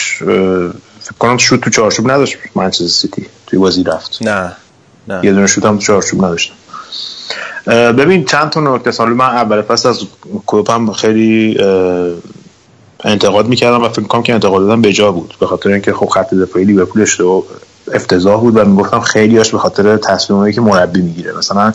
فکر 1.01 1.18
کنم 1.18 1.37
شوت 1.37 1.61
تو 1.61 1.70
چارچوب 1.70 2.11
نداشت 2.11 2.37
منچستر 2.55 2.87
سیتی. 2.87 3.26
توی 3.47 3.59
بازی 3.59 3.82
رفت. 3.82 4.18
نه 4.22 4.53
نه. 5.09 5.20
یه 5.24 5.32
دونه 5.32 5.47
شوت 5.47 5.64
هم 5.64 5.76
تو 5.76 5.82
چارچوب 5.82 6.24
نداشتم 6.24 6.55
اه، 7.66 7.93
ببین 7.93 8.24
چند 8.24 8.51
تا 8.51 8.61
نکته 8.61 8.91
سال 8.91 9.09
من 9.09 9.24
اول 9.24 9.62
فصل 9.62 9.89
از 9.89 10.01
کلوپ 10.47 10.70
هم 10.70 10.93
خیلی 10.93 11.59
انتقاد 13.05 13.49
می‌کردم 13.49 13.83
و 13.83 13.89
فکر 13.89 14.03
کنم 14.03 14.23
که 14.23 14.35
انتقاداتم 14.35 14.83
به 14.83 14.93
جا 14.93 15.13
بود. 15.13 15.35
به 15.41 15.47
خاطر 15.47 15.69
اینکه 15.69 15.93
خب 15.93 16.07
خط 16.07 16.35
دفاعی 16.35 16.65
لیورپول 16.65 17.03
اشتباه 17.03 17.43
افتضاح 17.95 18.41
بود 18.41 18.57
و 18.57 18.65
می‌گفتم 18.65 19.01
خیلیاش 19.01 19.51
به 19.51 19.59
خاطر 19.59 19.97
تصمیمایی 19.97 20.55
که 20.55 20.61
مربی 20.61 21.03
می‌گیره. 21.03 21.39
مثلا 21.39 21.73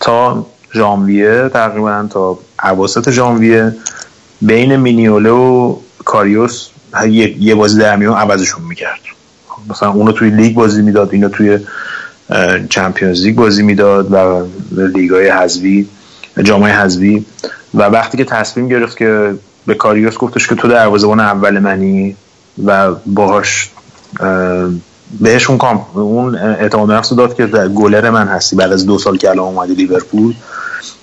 تا 0.00 0.46
ژانویه 0.74 1.48
تقریبا 1.48 2.06
تا 2.10 2.38
اواسط 2.64 3.10
ژانویه 3.10 3.76
بین 4.42 4.76
مینیوله 4.76 5.30
و 5.30 5.76
کاریوس 6.04 6.68
یه, 7.08 7.54
بازی 7.54 7.78
در 7.78 7.96
میون 7.96 8.14
عوضشون 8.14 8.64
می‌کرد. 8.64 9.00
مثلا 9.70 9.90
اونو 9.90 10.12
توی 10.12 10.30
لیگ 10.30 10.54
بازی 10.54 10.82
می‌داد 10.82 11.08
اینو 11.12 11.28
توی 11.28 11.58
چمپیونز 12.70 13.22
لیگ 13.22 13.36
بازی 13.36 13.62
می‌داد 13.62 14.12
و 14.12 14.46
لیگای 14.76 15.28
حذفی 15.28 15.88
جامعه 16.42 16.72
حذفی. 16.72 17.26
و 17.74 17.82
وقتی 17.82 18.18
که 18.18 18.24
تصمیم 18.24 18.68
گرفت 18.68 18.96
که 18.96 19.34
به 19.66 19.74
کاریوس 19.74 20.16
گفتش 20.16 20.48
که 20.48 20.54
تو 20.54 20.68
دروازه‌بان 20.68 21.20
اول 21.20 21.58
منی 21.58 22.16
و 22.64 22.94
باهاش 23.06 23.70
اه، 24.20 24.68
بهش 25.20 25.48
اون 25.50 25.58
کام 25.58 25.86
اون 25.94 26.34
اعتماد 26.34 26.92
نفس 26.92 27.12
داد 27.12 27.34
که 27.34 27.46
گلر 27.46 28.10
من 28.10 28.28
هستی 28.28 28.56
بعد 28.56 28.72
از 28.72 28.86
دو 28.86 28.98
سال 28.98 29.16
که 29.16 29.30
الان 29.30 29.44
اومدی 29.44 29.74
لیورپول. 29.74 30.34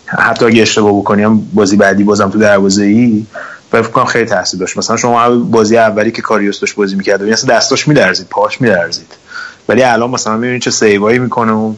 حتی 0.05 0.45
اگه 0.45 0.61
اشتباه 0.61 0.99
بکنیم 0.99 1.51
بازی 1.53 1.77
بعدی 1.77 2.03
بازم 2.03 2.29
تو 2.29 2.39
دروازه 2.39 2.83
ای 2.83 3.25
فکر 3.71 3.81
کنم 3.81 4.05
خیلی 4.05 4.25
تاثیر 4.25 4.59
داشت. 4.59 4.77
مثلا 4.77 4.97
شما 4.97 5.29
بازی 5.29 5.77
اولی 5.77 6.11
که 6.11 6.21
کاریوس 6.21 6.59
داشت 6.59 6.75
بازی 6.75 6.95
می‌کرد 6.95 7.21
یعنی 7.21 7.33
دستاش 7.49 7.87
میلرزید 7.87 8.27
پاش 8.29 8.61
میلرزید. 8.61 9.13
ولی 9.69 9.83
الان 9.83 10.09
مثلا 10.09 10.37
می‌بینید 10.37 10.61
چه 10.61 10.71
سیوایی 10.71 11.19
می‌کنه 11.19 11.51
و 11.51 11.73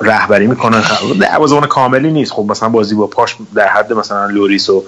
رهبری 0.00 0.46
می‌کنه. 0.46 0.82
دروازه‌بان 1.20 1.66
کاملی 1.66 2.12
نیست. 2.12 2.32
خب 2.32 2.46
مثلا 2.48 2.68
بازی 2.68 2.94
با 2.94 3.06
پاش 3.06 3.36
در 3.54 3.68
حد 3.68 3.92
مثلا 3.92 4.26
لوریس 4.26 4.70
و 4.70 4.84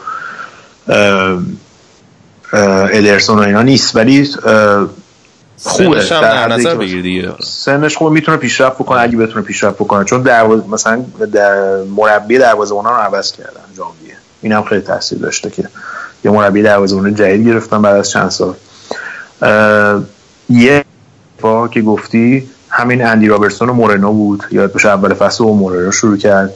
ادرسون 2.92 3.38
و 3.38 3.42
اینا 3.42 3.62
نیست 3.62 3.96
ولی 3.96 4.28
خوبه. 5.62 6.00
سنش 6.00 6.12
هم 6.12 6.20
در 6.20 6.48
در 6.48 6.54
نظر 6.54 6.74
بگیر 6.74 7.02
دیگه. 7.02 7.32
سنش 7.42 7.96
خوبه 7.96 8.10
می‌تونه 8.10 8.36
پیشرفت 8.36 8.74
بکنه 8.74 9.00
اگه 9.00 9.16
بتونه 9.16 9.42
پیشرفت 9.42 9.74
بکنه 9.74 10.04
چون 10.04 10.22
درواز 10.22 10.68
مثلا 10.68 11.04
در 11.32 11.82
مربی 11.96 12.38
دروازه‌بان 12.38 12.84
رو 12.84 12.90
عوض 12.90 13.32
کردن 13.32 13.60
ژانویه 13.76 14.16
این 14.42 14.52
هم 14.52 14.62
خیلی 14.62 14.80
تاثیر 14.80 15.18
داشته 15.18 15.50
که 15.50 15.68
یه 16.24 16.30
مربی 16.30 16.62
دروازه‌بان 16.62 17.14
جدید 17.14 17.46
گرفتن 17.46 17.82
بعد 17.82 17.96
از 17.96 18.10
چند 18.10 18.30
سال. 18.30 18.54
یه 20.50 20.84
با 21.40 21.68
که 21.68 21.82
گفتی 21.82 22.48
همین 22.70 23.06
اندی 23.06 23.28
رابرتسون 23.28 23.68
و 23.68 23.72
مورنو 23.72 24.12
بود. 24.12 24.44
یاد 24.50 24.72
باشه 24.72 24.88
اول 24.88 25.14
فصل 25.14 25.44
و 25.44 25.54
مورنو 25.54 25.92
شروع 25.92 26.16
کرد. 26.16 26.54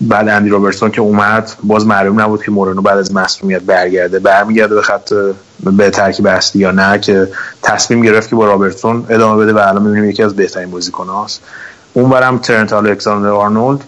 بعد 0.00 0.28
اندی 0.28 0.48
رابرتسون 0.48 0.90
که 0.90 1.00
اومد 1.00 1.52
باز 1.62 1.86
معلوم 1.86 2.20
نبود 2.20 2.42
که 2.42 2.50
مورنو 2.50 2.82
بعد 2.82 2.98
از 2.98 3.14
مصدومیت 3.14 3.62
برگرده. 3.62 4.18
برمیگرده 4.18 4.74
به 4.74 4.82
خط 4.82 5.12
به 5.62 5.90
ترکیب 5.90 6.26
اصلی 6.26 6.62
یا 6.62 6.70
نه 6.70 6.98
که 6.98 7.28
تصمیم 7.62 8.02
گرفت 8.02 8.28
که 8.28 8.36
با 8.36 8.46
رابرتسون 8.46 9.06
ادامه 9.08 9.42
بده 9.42 9.52
و 9.52 9.58
الان 9.58 9.82
می‌بینیم 9.82 10.10
یکی 10.10 10.22
از 10.22 10.36
بهترین 10.36 10.70
بازیکناست. 10.70 11.42
اون 11.92 12.10
برم 12.10 12.38
ترنت 12.38 12.72
الکساندر 12.72 13.28
آرنولد 13.28 13.84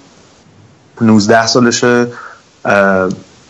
19 1.00 1.46
سالشه. 1.46 2.06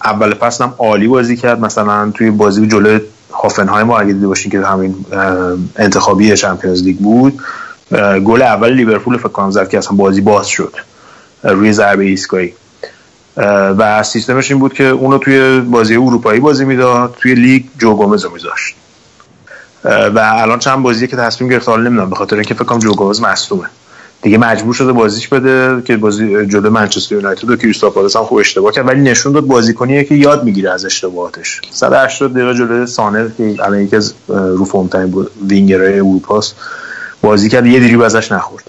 اول 0.04 0.34
فصل 0.34 0.64
هم 0.64 0.74
عالی 0.78 1.08
بازی 1.08 1.36
کرد. 1.36 1.60
مثلا 1.60 2.10
توی 2.14 2.30
بازی 2.30 2.66
جلوی 2.66 3.00
هافنهایم 3.32 3.86
ما 3.86 3.98
اگه 3.98 4.12
دیده 4.12 4.26
باشین 4.26 4.52
که 4.52 4.60
همین 4.60 5.06
انتخابی 5.76 6.36
Champions 6.36 6.82
League 6.82 6.98
بود 6.98 7.42
گل 8.24 8.42
اول 8.42 8.72
لیورپول 8.72 9.16
فکر 9.16 9.28
کنم 9.28 9.50
زد 9.50 9.68
که 9.68 9.78
اصلا 9.78 9.96
بازی 9.96 10.20
باز 10.20 10.46
شد. 10.46 10.74
روی 11.42 11.72
ضربه 11.72 12.04
ایستگاهی. 12.04 12.52
و 13.78 14.02
سیستمش 14.02 14.50
این 14.50 14.60
بود 14.60 14.72
که 14.72 14.84
اونو 14.84 15.18
توی 15.18 15.60
بازی 15.60 15.96
اروپایی 15.96 16.40
بازی 16.40 16.64
می‌داد 16.64 17.16
توی 17.20 17.34
لیگ 17.34 17.64
جو 17.78 17.94
گومز 17.94 18.24
رو 18.24 18.32
میذاشت 18.32 18.74
و 19.84 20.18
الان 20.18 20.58
چند 20.58 20.82
بازیه 20.82 21.08
که 21.08 21.16
تصمیم 21.16 21.50
گرفت 21.50 21.68
حالا 21.68 21.82
نمی‌دونم 21.82 22.10
به 22.10 22.16
خاطر 22.16 22.36
اینکه 22.36 22.54
فکر 22.54 22.64
کنم 22.64 22.78
جو 22.78 22.94
گومز 22.94 23.20
مصدومه. 23.20 23.66
دیگه 24.22 24.38
مجبور 24.38 24.74
شده 24.74 24.92
بازیش 24.92 25.28
بده 25.28 25.82
که 25.82 25.96
بازی 25.96 26.46
جلو 26.46 26.70
منچستر 26.70 27.14
یونایتد 27.14 27.50
و 27.50 27.56
کریستال 27.56 27.90
پالاس 27.90 28.16
هم 28.16 28.24
خوب 28.24 28.38
اشتباه 28.38 28.72
کرد 28.72 28.88
ولی 28.88 29.00
نشون 29.00 29.32
داد 29.32 29.46
بازیکنیه 29.46 30.04
که 30.04 30.14
یاد 30.14 30.44
می‌گیره 30.44 30.70
از 30.70 30.84
اشتباهاتش. 30.84 31.60
180 31.70 32.34
دقیقه 32.34 32.54
جلو 32.54 32.86
سانه 32.86 33.28
که 33.36 33.56
الان 33.60 33.80
یکی 33.80 33.96
از 33.96 34.14
رو 34.28 34.64
فرم 34.64 34.88
ترین 34.88 35.26
وینگرهای 35.48 35.94
اروپاست 35.94 36.56
بازی 37.22 37.48
کرد 37.48 37.66
یه 37.66 37.80
دریبل 37.80 38.04
ازش 38.04 38.32
نخورد. 38.32 38.64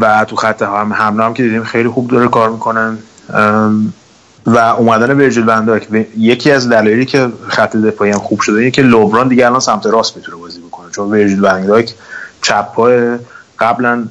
و 0.00 0.24
تو 0.24 0.36
خط 0.36 0.62
هم 0.62 0.92
حمله 0.92 1.24
هم 1.24 1.34
که 1.34 1.42
دیدیم 1.42 1.64
خیلی 1.64 1.88
خوب 1.88 2.10
داره 2.10 2.28
کار 2.28 2.50
می‌کنن 2.50 2.98
و 4.46 4.58
اومدن 4.58 5.18
ورجیل 5.18 5.44
بنداک 5.44 5.88
یکی 6.18 6.50
از 6.50 6.68
دلایلی 6.68 7.06
که 7.06 7.28
خط 7.48 7.76
دفاعی 7.76 8.10
هم 8.10 8.18
خوب 8.18 8.40
شده 8.40 8.58
اینه 8.58 8.70
که 8.70 8.82
لوبران 8.82 9.28
دیگه 9.28 9.46
الان 9.46 9.60
سمت 9.60 9.86
راست 9.86 10.16
می‌تونه 10.16 10.38
بازی 10.38 10.60
بکنه. 10.60 10.90
چون 10.90 11.10
ورجیل 11.10 11.40
بنداک 11.40 11.94
چپ 12.42 12.72
پای 12.72 13.18
قبلا 13.58 14.04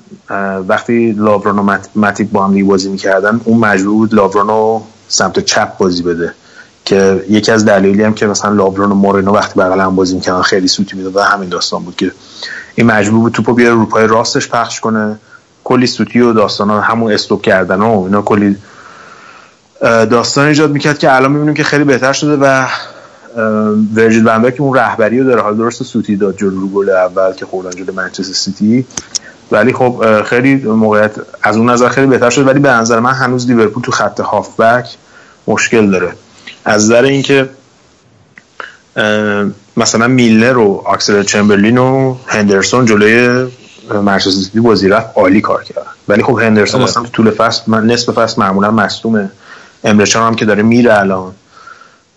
وقتی 0.67 1.11
لابران 1.11 1.59
و 1.59 1.77
متیب 1.95 2.31
با 2.31 2.47
هم 2.47 2.67
بازی 2.67 2.89
می‌کردن 2.89 3.41
اون 3.43 3.59
مجبور 3.59 3.93
بود 3.93 4.13
لابران 4.13 4.47
رو 4.47 4.83
سمت 5.07 5.39
چپ 5.39 5.77
بازی 5.77 6.03
بده. 6.03 6.33
که 6.85 7.25
یکی 7.29 7.51
از 7.51 7.65
دلایلی 7.65 8.03
هم 8.03 8.13
که 8.13 8.27
مثلا 8.27 8.53
لابران 8.53 8.91
و 8.91 8.95
مورینو 8.95 9.31
وقتی 9.31 9.59
بغل 9.59 9.79
هم 9.79 9.95
بازی 9.95 10.15
می‌کردن 10.15 10.41
خیلی 10.41 10.67
سوتی 10.67 10.97
می‌داد 10.97 11.15
و 11.15 11.21
همین 11.21 11.49
داستان 11.49 11.83
بود 11.83 11.95
که 11.95 12.11
این 12.75 12.87
مجبور 12.87 13.19
بود 13.19 13.31
توپو 13.31 13.53
بیاره 13.53 13.75
رو 13.75 13.85
پای 13.85 14.07
راستش 14.07 14.49
پخش 14.49 14.79
کنه. 14.79 15.19
کلی 15.71 15.87
سوتی 15.87 16.19
و 16.19 16.33
داستان 16.33 16.69
ها 16.69 16.81
همون 16.81 17.11
استوب 17.11 17.41
کردن 17.41 17.81
و 17.81 18.03
اینا 18.05 18.21
کلی 18.21 18.55
داستان 19.81 20.47
ایجاد 20.47 20.71
می‌کرد 20.71 20.99
که 20.99 21.15
الان 21.15 21.31
می‌بینیم 21.31 21.53
که 21.53 21.63
خیلی 21.63 21.83
بهتر 21.83 22.13
شده 22.13 22.35
و 22.35 22.67
ورجیل 23.95 24.23
بندا 24.23 24.51
که 24.51 24.61
اون 24.61 24.77
رهبری 24.77 25.19
رو 25.19 25.25
داره. 25.25 25.41
حال 25.41 25.57
درست 25.57 25.83
سوتی 25.83 26.15
داد 26.15 26.37
جلو 26.37 26.61
رو 26.61 26.67
گل 26.67 26.89
اول 26.89 27.33
که 27.33 27.45
خوردن 27.45 27.69
جلو 27.69 27.93
منچستر 27.93 28.33
سیتی 28.33 28.85
ولی 29.51 29.73
خب 29.73 30.21
خیلی 30.25 30.55
موقعیت 30.55 31.11
از 31.43 31.57
اون 31.57 31.69
نظر 31.69 31.89
خیلی 31.89 32.07
بهتر 32.07 32.29
شد 32.29 32.47
ولی 32.47 32.59
به 32.59 32.69
نظر 32.69 32.99
من 32.99 33.13
هنوز 33.13 33.47
لیورپول 33.47 33.83
تو 33.83 33.91
خط 33.91 34.19
هافبک 34.19 34.85
مشکل 35.47 35.91
داره. 35.91 36.13
از 36.65 36.85
نظر 36.85 37.03
اینکه 37.03 37.49
مثلا 39.77 40.07
میلنر 40.07 40.57
و 40.57 40.81
آکسل 40.85 41.23
چمبرلین 41.23 41.77
و 41.77 42.15
هندرسون 42.27 42.85
جلوی 42.85 43.47
سیتی 44.19 44.59
بازی 44.59 44.89
رفت 44.89 45.09
عالی 45.15 45.41
کار 45.41 45.63
کرد. 45.63 45.85
ولی 46.07 46.23
خب 46.23 46.39
هندرسون 46.39 46.81
مثلا 46.81 47.03
تو 47.03 47.09
طول 47.09 47.31
فصل 47.31 47.61
من 47.67 47.85
نصف 47.85 48.13
فصل 48.13 48.41
معمولا 48.41 48.71
مصدومه. 48.71 49.31
امره 49.83 50.10
جان 50.10 50.27
هم 50.27 50.35
که 50.35 50.45
داره 50.45 50.63
میره 50.63 50.99
الان 50.99 51.31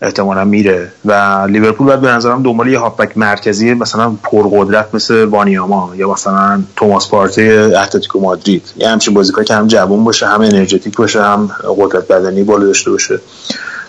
احتمالا 0.01 0.45
میره. 0.45 0.91
و 1.05 1.13
لیورپول 1.49 1.87
باید 1.87 2.01
به 2.01 2.11
نظرم 2.11 2.43
دنبال 2.43 2.67
یه 2.67 2.79
هافبک 2.79 3.17
مرکزی 3.17 3.73
مثلا 3.73 4.15
پرقدرت 4.23 4.87
مثل 4.93 5.23
وانیاما 5.23 5.91
یا 5.95 6.11
مثلا 6.11 6.63
توماس 6.75 7.09
پارتی 7.09 7.49
اتلتیکو 7.51 8.19
مادرید. 8.19 8.73
یه 8.77 8.89
همچین 8.89 9.13
بازیکن 9.13 9.43
که 9.43 9.53
هم 9.53 9.67
جوان 9.67 10.03
باشه 10.03 10.27
هم 10.27 10.41
energetic 10.41 10.97
باشه 10.97 11.23
هم 11.23 11.51
قدرت 11.77 12.07
بدنی 12.07 12.43
بالا 12.43 12.65
داشته 12.65 12.91
باشه. 12.91 13.19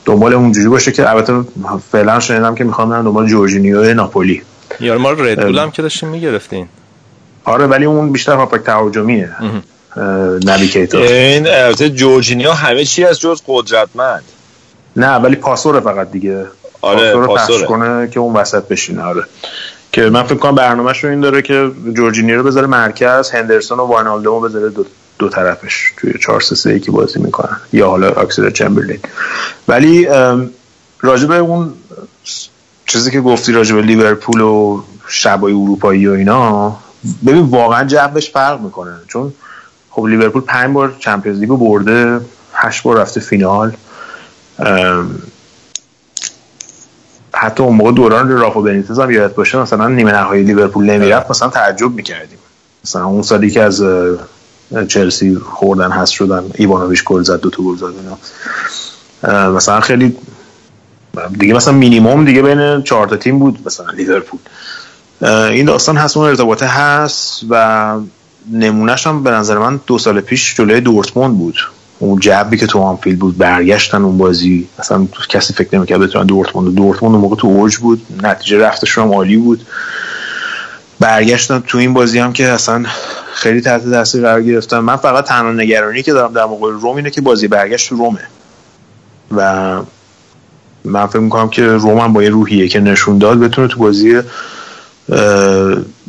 دنبال 0.04 0.34
اونجوری 0.34 0.68
باشه 0.68 0.92
که 0.92 1.10
البته 1.10 1.44
فعلا 1.92 2.20
شنیدم 2.20 2.54
که 2.54 2.64
می‌خوام 2.64 3.02
دنبال 3.02 3.26
جورجینیو 3.26 3.94
ناپولی. 3.94 4.42
یارو 4.80 4.98
مال 4.98 5.10
ردبول 5.10 5.58
هم 5.58 5.70
که 5.70 5.82
داشتیم 5.82 6.08
می‌گرفتین. 6.08 6.68
آره 7.46 7.66
ولی 7.66 7.84
اون 7.84 8.12
بیشتر 8.12 8.32
هافبک 8.32 8.60
تهاجمیه. 8.60 9.30
نبی 10.46 10.70
کیتا 10.70 11.02
این 11.02 11.46
البته 11.46 11.90
جورجینیو 11.90 12.50
همه 12.50 12.84
چی 12.84 13.04
از 13.04 13.20
جز 13.20 13.42
قدرتمند. 13.46 14.24
نه 14.96 15.14
ولی 15.14 15.36
پاسور 15.36 15.80
فقط 15.80 16.10
دیگه. 16.10 16.46
آره 16.80 17.14
پاسور 17.14 17.58
پخش 17.58 17.68
کنه 17.68 18.08
که 18.08 18.20
اون 18.20 18.34
وسط 18.34 18.68
بشینه 18.68 19.02
آره. 19.02 19.24
که 19.92 20.10
من 20.10 20.22
فکر 20.22 20.34
کنم 20.34 20.54
برنامهش 20.54 21.04
رو 21.04 21.10
این 21.10 21.20
داره 21.20 21.42
که 21.42 21.70
جورجینیو 21.96 22.32
رو 22.32 22.42
بذاره 22.42 22.66
مرکز 22.66 23.30
هندرسون 23.30 23.80
و 23.80 23.82
واینالدومو 23.82 24.40
بذاره 24.40 24.68
دو, 24.68 24.84
دو 25.18 25.28
طرفش 25.28 25.92
توی 25.96 26.12
4 26.20 26.40
3 26.40 26.54
3 26.54 26.80
که 26.80 26.90
بازی 26.90 27.20
می‌کنن. 27.20 27.56
یا 27.72 27.88
حالا 27.88 28.08
اکسل 28.08 28.50
چمبرلین. 28.50 29.00
ولی 29.68 30.08
راجب 31.00 31.30
اون 31.30 31.72
چیزی 32.86 33.10
که 33.10 33.20
گفتی 33.20 33.52
راجب 33.52 33.76
لیورپول 33.76 34.40
و 34.40 34.82
شبای 35.08 35.52
اروپایی 35.52 36.06
و 36.06 36.12
اینا 36.12 36.78
ببین 37.26 37.42
واقعا 37.42 37.84
جوش 37.84 38.30
فرق 38.30 38.60
می‌کنه. 38.60 38.92
چون 39.08 39.32
خب 39.90 40.04
لیورپول 40.04 40.42
پنج 40.42 40.74
بار 40.74 40.96
Champions 40.98 41.38
League 41.40 41.54
و 41.54 41.56
برده 41.56 42.20
هشت 42.54 42.82
بار 42.82 42.96
رفته 42.96 43.20
فینال. 43.20 43.72
حتی 47.34 47.62
اون 47.62 47.76
موقع 47.76 47.92
دوران 47.92 48.28
رافا 48.28 48.60
بنیتز 48.60 48.98
هم 48.98 49.10
یادت 49.10 49.34
باشه 49.34 49.58
مثلا 49.58 49.88
نیمه 49.88 50.12
نهایی 50.12 50.44
لیورپول 50.44 50.84
نمی‌رفت 50.84 51.30
مثلا 51.30 51.48
تعجب 51.48 51.90
می‌کردیم. 51.90 52.38
مثلا 52.84 53.04
اون 53.04 53.22
سالی 53.22 53.50
که 53.50 53.62
از 53.62 53.82
چلسی 54.88 55.36
خوردن 55.36 55.90
هست 55.90 56.12
شدن 56.12 56.44
ایوانوویچ 56.54 57.04
گل 57.04 57.22
زد 57.22 57.40
دو 57.40 57.50
تا 57.50 57.62
گل 57.62 57.76
زد 57.76 57.84
اینا. 57.84 58.18
مثلا 59.50 59.80
خیلی 59.80 60.16
دیگه 61.38 61.54
مثلا 61.54 61.74
مینیمم 61.74 62.24
دیگه 62.24 62.42
بین 62.42 62.82
چهار 62.82 63.06
تا 63.08 63.16
تیم 63.16 63.38
بود 63.38 63.58
مثلا 63.66 63.90
لیورپول. 63.90 64.40
این 65.22 65.66
داستان 65.66 65.96
هست 65.96 66.16
اون 66.16 66.26
ارتباطه 66.26 66.66
هست 66.66 67.40
و 67.50 67.94
نمونهش 68.52 69.06
هم 69.06 69.22
به 69.22 69.30
نظر 69.30 69.58
من 69.58 69.80
دو 69.86 69.98
سال 69.98 70.20
پیش 70.20 70.54
جلوی 70.54 70.80
دورتموند 70.80 71.38
بود. 71.38 71.56
اون 71.98 72.20
جوی 72.20 72.56
که 72.56 72.66
تو 72.66 72.78
آنفیلد 72.78 73.18
بود 73.18 73.38
برگشتن 73.38 74.02
اون 74.02 74.18
بازی 74.18 74.68
اصلا 74.78 75.06
کسی 75.28 75.52
فکر 75.52 75.76
نمی‌کرد 75.76 76.00
بتونن 76.00 76.26
دورتموند 76.26 76.74
دورتموند 76.74 77.14
اون 77.14 77.22
موقع 77.22 77.36
تو 77.36 77.46
اوج 77.46 77.76
بود 77.76 78.06
نتیجه 78.22 78.58
رفتشون 78.58 79.04
هم 79.04 79.12
عالی 79.12 79.36
بود. 79.36 79.66
برگشتن 81.00 81.62
تو 81.66 81.78
این 81.78 81.94
بازی 81.94 82.18
هم 82.18 82.32
که 82.32 82.48
اصلا 82.48 82.84
خیلی 83.34 83.60
تحت 83.60 83.90
تاثیر 83.90 84.22
قرار 84.22 84.42
گرفتن. 84.42 84.78
من 84.78 84.96
فقط 84.96 85.24
تنها 85.24 85.52
نگرانی 85.52 86.02
که 86.02 86.12
دارم 86.12 86.32
در 86.32 86.44
موقع 86.44 86.72
روم 86.72 86.96
اینه 86.96 87.10
که 87.10 87.20
بازی 87.20 87.48
برگشت 87.48 87.88
تو 87.88 87.96
رومه. 87.96 88.20
و 89.36 89.80
من 90.84 91.06
فکر 91.06 91.18
می‌کنم 91.18 91.48
که 91.48 91.66
روم 91.66 91.98
هم 91.98 92.12
با 92.12 92.22
یه 92.22 92.30
روحیه 92.30 92.68
که 92.68 92.80
نشون 92.80 93.18
داد 93.18 93.38
بتونه 93.38 93.68
تو 93.68 93.80
بازی 93.80 94.20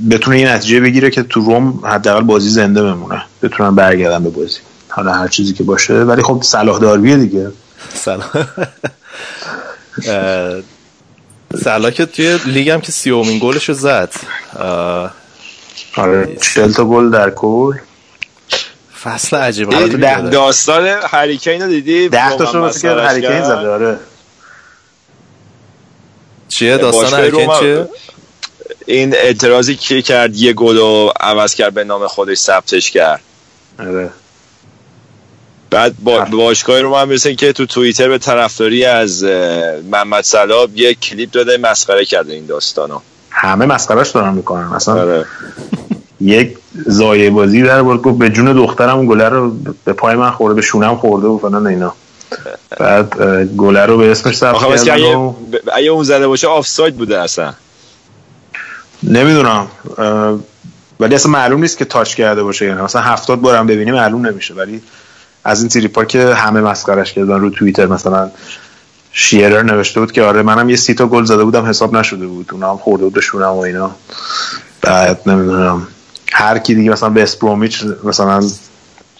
بتونه 0.09 0.39
یه 0.39 0.53
نتیجه 0.53 0.79
بگیره 0.79 1.09
که 1.09 1.23
تو 1.23 1.41
روم 1.41 1.79
حداقل 1.85 2.23
بازی 2.23 2.49
زنده 2.49 2.83
بمونه. 2.83 3.21
بتونن 3.41 3.75
برگردن 3.75 4.23
به 4.23 4.29
بازی. 4.29 4.59
حالا 4.89 5.13
هر 5.13 5.27
چیزی 5.27 5.53
که 5.53 5.63
باشه. 5.63 5.93
ولی 5.93 6.21
خب 6.21 6.39
صلاح 6.43 6.79
دارویه 6.79 7.17
دیگه. 7.17 7.51
صلاح. 7.93 8.27
صلاح 11.63 11.91
که 11.91 12.05
توی 12.05 12.39
لیگ 12.45 12.69
هم 12.69 12.81
که 12.81 12.91
سیومین 12.91 13.39
گلشو 13.39 13.73
زد. 13.73 14.13
آره 15.97 16.35
چل 16.41 16.71
تا 16.71 16.85
گل 16.85 17.09
در 17.09 17.29
کل. 17.29 17.73
فصل 19.03 19.37
عجیبه 19.37 19.91
داستان 20.31 20.87
هری 20.87 21.19
کین 21.19 21.61
رو 21.61 21.67
دیدی؟ 21.67 22.09
ده 22.09 22.37
تا 22.37 22.45
شو 22.45 22.65
مثل 22.65 22.81
که 22.81 22.89
هری 22.89 23.12
کین 23.12 23.43
زده 23.43 23.69
آره. 23.69 23.97
چیه؟ 26.47 26.77
داستان 26.77 27.19
هری 27.19 27.32
کین 27.32 27.49
چیه؟ 27.59 27.87
این 28.87 29.15
اعتراضی 29.15 29.75
که 29.75 30.01
کرد؟ 30.01 30.35
یه 30.35 30.53
گل 30.53 30.77
رو 30.77 31.13
عوض 31.19 31.55
کرد 31.55 31.73
به 31.73 31.83
نام 31.83 32.07
خودش 32.07 32.37
ثبتش 32.37 32.91
کرد. 32.91 33.21
آره. 33.79 34.09
بعد 35.69 35.95
با 36.03 36.25
باشگاه 36.31 36.81
روما 36.81 37.13
مثل 37.13 37.33
که 37.33 37.53
تو 37.53 37.65
توییتر 37.65 38.09
به 38.09 38.17
طرفداری 38.17 38.85
از 38.85 39.23
محمد 39.91 40.23
صلاح 40.23 40.67
یه 40.75 40.93
کلیپ 40.93 41.31
داده 41.31 41.57
مسخره 41.57 42.05
کرده 42.05 42.33
این 42.33 42.45
داستانو. 42.45 42.99
همه 43.29 43.65
مسخرهش 43.65 44.09
دارن 44.09 44.33
می‌کنن. 44.33 44.67
مثلا 44.67 45.01
آره. 45.01 45.25
یک 46.21 46.57
زایه 46.85 47.29
بازی 47.29 47.63
در 47.63 47.81
بود 47.81 48.01
گفت 48.01 48.19
به 48.19 48.29
جون 48.29 48.53
دخترم 48.53 49.05
گله 49.05 49.29
رو 49.29 49.51
به 49.85 49.93
پای 49.93 50.15
من 50.15 50.31
خورده 50.31 50.55
به 50.55 50.61
شونم 50.61 50.97
خورده 50.97 51.27
و 51.27 51.37
فلان 51.37 51.67
اینا. 51.67 51.93
بعد 52.79 53.17
گله 53.57 53.85
رو 53.85 53.97
به 53.97 54.11
اسمش 54.11 54.37
ثبت 54.37 54.83
کردن. 54.83 55.35
اگه 55.73 55.89
اون 55.89 56.03
زده 56.03 56.27
باشه 56.27 56.47
آفساید 56.47 56.95
بوده 56.95 57.19
اصلا. 57.19 57.53
نمی‌دونم 59.03 59.67
ولی 60.99 61.15
اصلا 61.15 61.31
معلوم 61.31 61.61
نیست 61.61 61.77
که 61.77 61.85
تاچ 61.85 62.15
کرده 62.15 62.43
باشه 62.43 62.65
یعنی 62.65 62.81
مثلا 62.81 63.01
هفتاد 63.01 63.41
بارم 63.41 63.67
ببینی 63.67 63.91
معلوم 63.91 64.25
نمیشه. 64.25 64.53
ولی 64.53 64.81
از 65.43 65.59
این 65.61 65.69
تریپا 65.69 66.05
که 66.05 66.33
همه 66.33 66.61
مسخرش 66.61 67.13
کردن 67.13 67.39
رو 67.39 67.49
توییتر 67.49 67.85
مثلا 67.85 68.31
شیرر 69.11 69.61
نوشته 69.61 69.99
بود 69.99 70.11
که 70.11 70.23
آره 70.23 70.41
منم 70.41 70.69
یه 70.69 70.75
سی 70.75 70.93
تا 70.93 71.07
گل 71.07 71.23
زده 71.23 71.43
بودم 71.43 71.65
حساب 71.65 71.97
نشده 71.97 72.27
بود. 72.27 72.49
اونا 72.51 72.71
هم 72.71 72.77
خورده 72.77 73.03
بود 73.03 73.19
شونم 73.19 73.51
و 73.51 73.59
اینا. 73.59 73.91
بعد 74.81 75.21
نمی‌دونم 75.25 75.87
هر 76.33 76.57
کی 76.57 76.75
دیگه 76.75 76.91
مثلا 76.91 77.09
به 77.09 77.23
اسپرومیچ 77.23 77.83
مثلا 78.03 78.43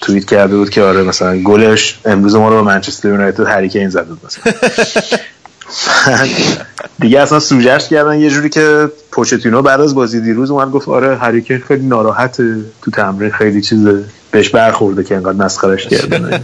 توییت 0.02 0.26
کرده 0.26 0.58
بود 0.58 0.70
که 0.70 0.84
آره 0.84 1.04
مثلا 1.04 1.38
گلش 1.38 2.00
امروز 2.06 2.36
ما 2.36 2.50
رو 2.50 2.56
به 2.56 2.62
منچستر 2.62 3.10
یونایتد 3.10 3.48
هریکین 3.48 3.90
زده 3.90 4.04
بود 4.04 4.20
مثلا. 4.26 4.54
دیگه 7.02 7.20
اصلا 7.20 7.40
سوجش 7.40 7.88
کردن 7.88 8.20
یه 8.20 8.30
جوری 8.30 8.50
که 8.50 8.92
پوچتینو 9.12 9.62
بعد 9.62 9.82
از 9.82 9.96
بازی 9.96 10.22
دیروز 10.22 10.52
اومد 10.52 10.72
گفت 10.72 10.88
آره 10.88 11.18
هریکین 11.18 11.60
خیلی 11.60 11.86
ناراحته. 11.86 12.56
تو 12.82 12.92
تمرین 12.92 13.32
خیلی 13.32 13.62
چیز 13.62 13.88
بهش 14.32 14.50
برخورده 14.50 15.04
که 15.04 15.16
انقدر 15.16 15.46
مسخرش 15.46 15.88
کردن. 15.88 16.44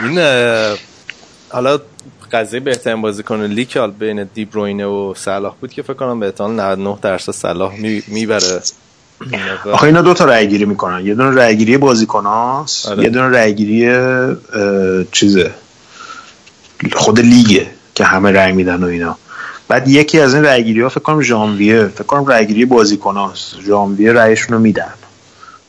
این 0.00 0.18
حالا 1.48 1.78
قضیه 2.32 2.60
بهترین 2.60 3.02
بازیکن 3.02 3.40
لیگ 3.40 3.78
حال 3.78 3.90
بین 3.90 4.28
دیبروینه 4.34 4.86
و 4.86 5.14
صلاح 5.16 5.54
بود 5.60 5.72
که 5.72 5.82
فکر 5.82 5.94
کنم 5.94 6.20
به 6.20 6.26
احتمال 6.26 6.50
99 6.50 6.98
درصد 7.02 7.32
صلاح 7.32 7.72
می‌بره. 8.08 8.62
آخه 9.72 9.84
اینا 9.84 10.02
دو 10.02 10.14
تا 10.14 10.24
رأی 10.24 10.48
گیری 10.48 10.64
می‌کنن. 10.64 11.06
یه 11.06 11.14
دونه 11.14 11.36
رأی 11.36 11.56
گیری 11.56 11.76
بازیکناست 11.76 12.86
آره. 12.86 13.02
یه 13.02 13.08
دونه 13.08 13.38
رأی 13.38 13.54
گیری 13.54 13.90
چیزه. 15.12 15.50
خود 16.92 17.20
لیگه 17.20 17.66
که 17.94 18.04
همه 18.04 18.30
رأی 18.30 18.52
میدن 18.52 18.84
و 18.84 18.86
اینا. 18.86 19.16
بعد 19.68 19.88
یکی 19.88 20.20
از 20.20 20.34
این 20.34 20.44
رأیگیری 20.44 20.80
ها 20.80 20.88
فکر 20.88 21.00
کنم 21.00 21.22
ژانویه 21.22 21.86
فکر 21.86 22.04
کنم 22.04 22.26
رأیگیری 22.26 22.64
بازیکناست. 22.64 23.60
ژانویه 23.66 24.12
رأیشون 24.12 24.56
رو 24.56 24.62
میدن. 24.62 24.92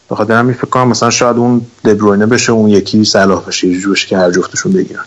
به 0.10 0.16
خاطر 0.16 0.34
همین 0.34 0.54
فکر 0.54 0.68
کنم 0.68 0.88
مثلا 0.88 1.10
شاید 1.10 1.38
اون 1.38 1.62
دبروینه 1.86 2.26
بشه 2.26 2.52
اون 2.52 2.70
یکی 2.70 3.06
صلاح 3.06 3.46
بشه 3.46 3.68
یه 3.68 3.80
که 4.08 4.18
هر 4.18 4.32
جفتشون 4.32 4.74
بگیرن. 4.74 5.04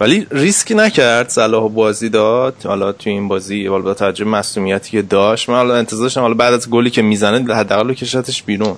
ولی 0.00 0.26
ریسکی 0.30 0.74
نکرد 0.74 1.28
صلاح 1.28 1.68
بازی 1.68 2.08
داد. 2.08 2.54
حالا 2.64 2.92
تو 2.92 3.10
این 3.10 3.28
بازی 3.28 3.66
حالا 3.66 3.82
با 3.82 3.94
توجه 3.94 4.24
مسئولیتی 4.24 4.90
که 4.90 5.02
داشت. 5.02 5.48
من 5.48 5.56
حالا 5.56 5.76
انتظارشم 5.76 6.20
حالا 6.20 6.34
بعد 6.34 6.54
از 6.54 6.70
گلی 6.70 6.90
که 6.90 7.02
می‌زنه 7.02 7.54
حداقل 7.54 7.94
کشتش 7.94 8.42
بیرون. 8.42 8.76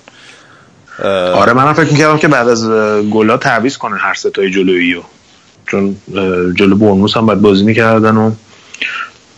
آره 1.34 1.52
منم 1.52 1.72
فکر 1.72 1.92
می‌کردم 1.92 2.18
که 2.18 2.28
بعد 2.28 2.48
از 2.48 2.70
گلا 3.10 3.36
تعویض 3.36 3.76
کنه 3.76 3.96
هر 3.96 4.14
ستای 4.14 4.50
جلویی 4.50 5.02
چون 5.70 5.96
جلو 6.54 6.76
برنوس 6.76 7.16
هم 7.16 7.26
باید 7.26 7.40
بازی 7.40 7.64
می‌کردن 7.64 8.16
و 8.16 8.32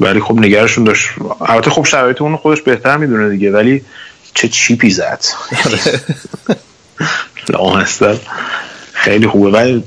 ولی 0.01 0.20
خب 0.20 0.39
نگرشون 0.39 0.85
داشت. 0.85 1.09
البته 1.41 1.70
خب 1.70 1.85
شرایط 1.85 2.22
اون 2.22 2.37
خودش 2.37 2.62
بهتر 2.62 2.97
می‌دونه 2.97 3.28
دیگه 3.28 3.53
ولی 3.53 3.83
چه 4.35 4.49
چیپی 4.49 4.91
زد. 4.91 5.24
لامستر 7.49 8.16
خیلی 8.93 9.26
خوبه. 9.26 9.51
ولی 9.51 9.85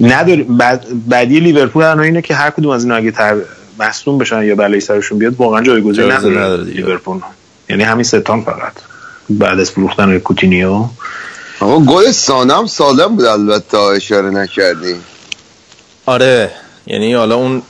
نداری 0.00 0.42
بعد 0.42 1.08
بعدی 1.08 1.40
لیورپول 1.40 1.82
الان 1.82 2.04
اینه 2.04 2.22
که 2.22 2.34
هر 2.34 2.50
کدوم 2.50 2.70
از 2.70 2.84
اینا 2.84 2.96
اگه 2.96 3.10
تر 3.10 3.36
مصدوم 3.78 4.18
بشن 4.18 4.42
یا 4.42 4.54
بلای 4.54 4.80
سرشون 4.80 5.18
بیاد 5.18 5.34
واقعا 5.36 5.62
جایگزین 5.62 6.12
نداره 6.12 6.64
لیورپول. 6.64 7.20
یعنی 7.68 7.82
همین 7.82 8.04
ستان 8.04 8.42
فقط. 8.42 8.72
بعد 9.30 9.60
از 9.60 9.70
فروختن 9.70 10.18
کوتینیو. 10.18 10.84
آقا 11.60 11.80
گل 11.80 12.10
سانم 12.10 12.66
سالم 12.66 13.16
بود 13.16 13.24
البته 13.24 13.78
اشاره 13.78 14.30
نکردی. 14.30 14.94
آره 16.10 16.50
یعنی 16.86 17.14
حالا 17.14 17.34
اون 17.34 17.62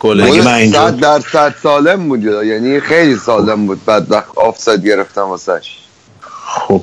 گل 0.00 0.42
صد 0.72 1.00
درصد 1.00 1.54
سالم 1.62 2.08
بود 2.08 2.24
یعنی 2.24 2.80
خیلی 2.80 3.16
سالم 3.16 3.66
بود 3.66 3.84
بعد 3.84 4.10
وقت 4.10 4.38
آفساید 4.38 4.86
گرفتم 4.86 5.20
واسش. 5.22 5.78
خب 6.30 6.82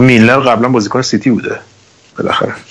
میلر 0.00 0.38
قبلا 0.38 0.68
بازیکن 0.68 1.02
سیتی 1.02 1.30
بوده. 1.30 1.58
بالاخره. 2.18 2.54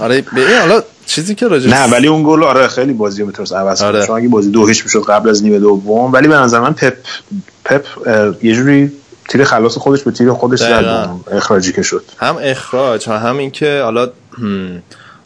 آره 0.00 0.20
به 0.20 0.58
حالا 0.60 0.82
چیزی 1.06 1.34
که 1.34 1.48
راجع 1.48 1.70
نه 1.70 1.84
ولی 1.92 2.06
اون 2.06 2.22
گل 2.26 2.42
آره 2.44 2.68
خیلی 2.68 2.92
بازی 2.92 3.20
رو 3.20 3.26
می‌تونست 3.26 3.52
عوض 3.52 3.78
کنه. 3.78 3.88
آره. 3.88 4.06
چون 4.06 4.16
اگه 4.16 4.28
بازی 4.28 4.50
دو 4.50 4.66
هیچ 4.66 4.84
می‌شد 4.84 5.04
قبل 5.04 5.28
از 5.28 5.42
نیمه 5.44 5.58
دوم 5.58 6.12
ولی 6.12 6.28
به 6.28 6.34
نظر 6.34 6.60
من 6.60 6.72
پپ 6.72 6.94
پپ 7.64 7.84
یه 8.42 8.54
جوری 8.54 8.92
تیر 9.28 9.44
خلاص 9.44 9.78
خودش 9.78 10.02
به 10.02 10.10
تیر 10.10 10.32
خودش 10.32 10.58
زد. 10.58 11.08
اخراجی 11.32 11.72
که 11.72 11.82
شد. 11.82 12.04
هم 12.18 12.36
اخراج 12.40 13.08
هم 13.08 13.38
اینکه 13.38 13.80
حالا 13.82 14.10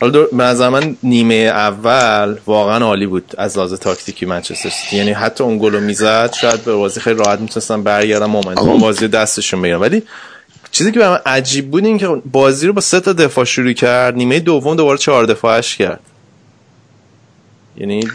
حالا 0.01 0.24
به 0.24 0.44
نظر 0.44 0.68
من 0.68 0.96
نیمه 1.03 1.34
اول 1.34 2.36
واقعا 2.46 2.84
عالی 2.84 3.07
بود 3.07 3.34
از 3.38 3.57
لحاظ 3.57 3.74
تاکتیکی 3.74 4.26
منچستر 4.26 4.68
سیتی. 4.68 4.96
یعنی 4.96 5.12
حتی 5.12 5.44
اون 5.44 5.59
گل 5.59 5.72
رو 5.72 5.80
می‌زد 5.80 6.32
شاید 6.32 6.64
به 6.64 6.74
بازی 6.74 7.01
خیلی 7.01 7.22
راحت 7.24 7.40
می‌تونستن 7.40 7.82
برگردن 7.82 8.26
مومنتوم 8.26 8.78
بازی 8.78 9.09
دستشون 9.09 9.62
بگیرن 9.62 9.80
ولی 9.80 10.03
چیزی 10.70 10.92
که 10.92 10.99
به 10.99 11.09
من 11.09 11.18
عجیب 11.26 11.70
بود 11.70 11.84
این 11.84 11.99
که 11.99 12.07
بازی 12.32 12.66
رو 12.66 12.72
با 12.72 12.80
سه 12.80 13.01
تا 13.01 13.12
دفاع 13.12 13.44
شروع 13.44 13.72
کرد 13.72 14.14
نیمه 14.14 14.40
دوم 14.40 14.76
دوباره 14.76 14.99
چهار 14.99 15.24
دفاعش 15.24 15.76
کرد. 15.76 16.01
یعنی 17.76 18.09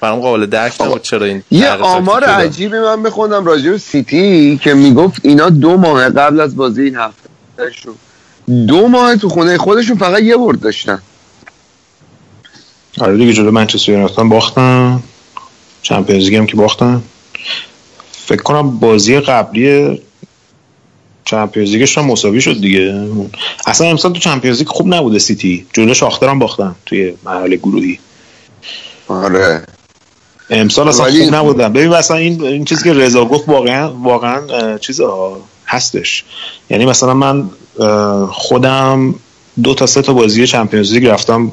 برام 0.00 0.20
قابل 0.20 0.46
درک 0.46 0.80
نبود 0.80 1.02
چرا 1.02 1.26
این 1.26 1.42
یه 1.50 1.70
آمار 1.70 2.24
عجیبی 2.24 2.78
من 2.78 3.02
بخوندم 3.02 3.44
راجع 3.44 3.70
به 3.70 3.78
سیتی 3.78 4.60
که 4.64 4.74
می‌گفت 4.74 5.20
اینا 5.24 5.48
دو 5.48 5.76
ماه 5.76 6.08
قبل 6.08 6.40
از 6.40 6.56
بازی 6.56 6.82
این 6.82 6.96
هفته 6.96 7.28
دو 8.66 8.88
ماه 8.88 9.16
تو 9.16 9.28
خونه 9.28 9.58
خودشون 9.58 9.96
فقط 9.98 10.22
یه 10.22 10.36
برد 10.36 10.60
داشتن. 10.60 11.02
آره 13.00 13.16
دیگه 13.16 13.32
جلو 13.32 13.50
منچستر 13.50 13.92
یونایتد 13.92 14.22
باختن. 14.22 15.02
Champions 15.82 16.28
هم 16.28 16.46
که 16.46 16.56
باختن. 16.56 17.02
فکر 18.12 18.42
کنم 18.42 18.78
بازی 18.78 19.20
قبلی 19.20 20.02
Champions 21.24 21.70
League 21.70 21.91
ش 21.91 21.98
هم 21.98 22.04
مساوی 22.04 22.40
شد 22.40 22.60
دیگه. 22.60 23.08
اصلا 23.66 23.86
امسال 23.86 24.12
تو 24.12 24.18
Champions 24.18 24.58
League 24.58 24.68
خوب 24.68 24.94
نبوده 24.94 25.18
سیتی. 25.18 25.66
جلو 25.72 25.94
شاختر 25.94 26.28
هم 26.28 26.38
باختن 26.38 26.74
توی 26.86 27.14
مرحله 27.24 27.56
گروهی. 27.56 27.98
آره. 29.08 29.62
امسال 30.50 30.88
اصلا 30.88 31.04
خوب 31.04 31.34
نبودن. 31.34 31.72
ببین 31.72 31.88
مثلا 31.88 32.16
این 32.16 32.42
این 32.42 32.64
چیزی 32.64 32.84
که 32.84 32.92
رضا 32.92 33.24
گفت 33.24 33.48
واقعا 33.48 33.92
واقعا 33.92 34.78
چیز 34.78 35.00
هستش. 35.66 36.24
یعنی 36.70 36.86
مثلا 36.86 37.14
من 37.14 37.50
خودم 38.30 39.14
دو 39.62 39.74
تا 39.74 39.86
سه 39.86 40.02
تا 40.02 40.12
بازی 40.12 40.46
Champions 40.46 40.92
League 40.92 41.06
رفتم 41.06 41.52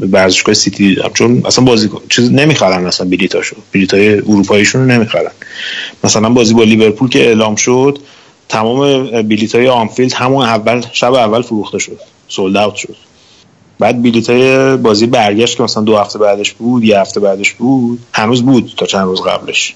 ورزشگاه 0.00 0.54
سیتی. 0.54 0.88
دیدم 0.88 1.10
چون 1.14 1.42
اصلا 1.46 1.64
بازی 1.64 1.90
چیز 2.08 2.32
نمی‌خرن 2.32 2.86
اصلا 2.86 3.06
بلیتاشو. 3.06 3.56
بلیتای 3.72 4.14
اروپاییشون 4.14 4.80
رو 4.80 4.86
نمی‌خرن. 4.86 5.30
مثلا 6.04 6.28
بازی 6.28 6.54
با 6.54 6.62
لیورپول 6.62 7.08
که 7.08 7.26
اعلام 7.26 7.54
شد 7.54 7.98
تمام 8.48 9.10
بلیت 9.22 9.54
های 9.54 9.68
آنفیلد 9.68 10.12
همون 10.12 10.44
اول 10.46 10.82
شب 10.92 11.14
اول 11.14 11.42
فروخته 11.42 11.78
شد. 11.78 11.98
سولد 12.28 12.56
اوت 12.56 12.74
شد. 12.74 12.96
بعد 13.80 14.02
بلیت 14.02 14.30
های 14.30 14.76
بازی 14.76 15.06
برگشت 15.06 15.56
که 15.56 15.62
مثلا 15.62 15.82
دو 15.82 15.96
هفته 15.96 16.18
بعدش 16.18 16.52
بود 16.52 16.84
یه 16.84 17.00
هفته 17.00 17.20
بعدش 17.20 17.52
بود. 17.52 17.98
هنوز 18.12 18.42
بود 18.42 18.72
تا 18.76 18.86
چند 18.86 19.04
روز 19.04 19.22
قبلش. 19.22 19.74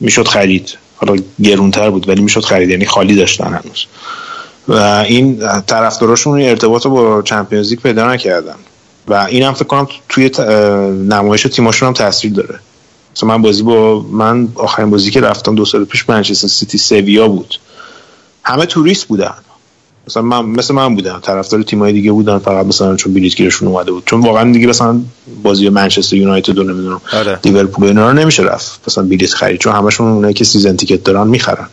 می‌شد 0.00 0.28
خرید. 0.28 0.78
حالا 0.96 1.16
گرونتر 1.42 1.90
بود 1.90 2.08
ولی 2.08 2.22
می‌شد 2.22 2.44
خرید. 2.44 2.70
یعنی 2.70 2.86
خالی 2.86 3.14
داشتن 3.14 3.46
هنوز. 3.46 3.86
و 4.68 5.04
این 5.08 5.42
طرفداراشون 5.66 6.42
ارتباط 6.42 6.86
با 6.86 7.22
چمپیونز 7.22 7.70
لیگ 7.70 7.80
پیدا 7.80 8.12
نکردن. 8.12 8.56
و 9.08 9.14
این 9.14 9.42
هم 9.42 9.54
فکر 9.54 9.64
کنم 9.64 9.88
توی 10.08 10.30
نمایش 11.08 11.42
تیماشون 11.42 11.86
هم 11.86 11.94
تاثیر 11.94 12.32
داره. 12.32 12.60
مثلا 13.16 13.28
من 13.28 13.42
بازی 13.42 13.62
با 13.62 14.00
من 14.12 14.48
آخرین 14.54 14.90
بازی 14.90 15.10
که 15.10 15.20
رفتم 15.20 15.54
دو 15.54 15.64
سال 15.64 15.84
پیش 15.84 16.08
منچستر 16.08 16.48
سیتی 16.48 16.78
سویا 16.78 17.28
بود. 17.28 17.54
همه 18.44 18.66
توریست 18.66 19.04
بودن. 19.06 19.34
مثلا 20.10 20.22
من 20.22 20.44
مثل 20.44 20.74
من 20.74 20.94
بودم 20.94 21.20
طرفدار 21.22 21.62
تیمای 21.62 21.92
دیگه 21.92 22.12
بودن 22.12 22.38
فقط 22.38 22.66
مثلا 22.66 22.96
چون 22.96 23.14
بلیت 23.14 23.36
گیرشون 23.36 23.68
اومده 23.68 23.92
بود. 23.92 24.02
چون 24.06 24.20
واقعا 24.20 24.52
دیگه 24.52 24.66
مثلا 24.66 25.00
بازی 25.42 25.68
منچستر 25.68 26.16
یونایتد 26.16 26.58
رو 26.58 26.64
نمی‌دونم 26.64 27.00
آره. 27.12 27.38
لیورپول 27.44 27.88
اینا 27.88 28.10
رو 28.10 28.18
نمیشه 28.18 28.42
رفت. 28.42 28.80
مثلا 28.88 29.04
بلیت 29.04 29.34
خرید. 29.34 29.60
چون 29.60 29.72
همشون 29.72 30.08
اونایی 30.08 30.34
که 30.34 30.44
season 30.44 30.76
ticket 30.76 31.04
دارن 31.04 31.26
می‌خرن. 31.26 31.68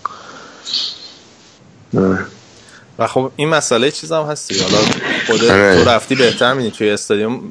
و 2.99 3.07
خب 3.07 3.31
این 3.35 3.49
مسئله 3.49 3.91
چیز 3.91 4.11
هم 4.11 4.23
هست. 4.23 4.55
حالا 4.59 4.77
آره. 5.53 5.83
تو 5.83 5.89
رفتی 5.89 6.15
بهتر 6.15 6.53
می‌دونی 6.53 6.71
توی 6.71 6.89
استادیوم. 6.89 7.41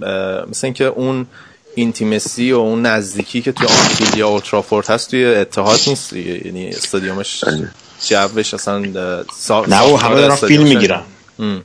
مثل 0.50 0.66
اینکه 0.66 0.84
اون 0.84 1.26
intimacy 1.74 2.52
و 2.52 2.56
اون 2.56 2.86
نزدیکی 2.86 3.42
که 3.42 3.52
توی 3.52 3.66
آنفیلد 3.66 4.16
یا 4.16 4.28
اولدترافورد 4.28 4.86
هست 4.86 5.10
توی 5.10 5.24
اتحاد 5.24 5.80
نیست 5.86 6.12
یعنی 6.12 6.68
استادیومش 6.68 7.44
آره. 7.44 7.70
جوش 8.08 8.54
اصلا 8.54 8.78
نه 8.78 9.80
و 9.80 9.96
همه 9.96 10.14
دارن 10.14 10.34
فیلم 10.34 10.62
می‌گیرن. 10.62 11.02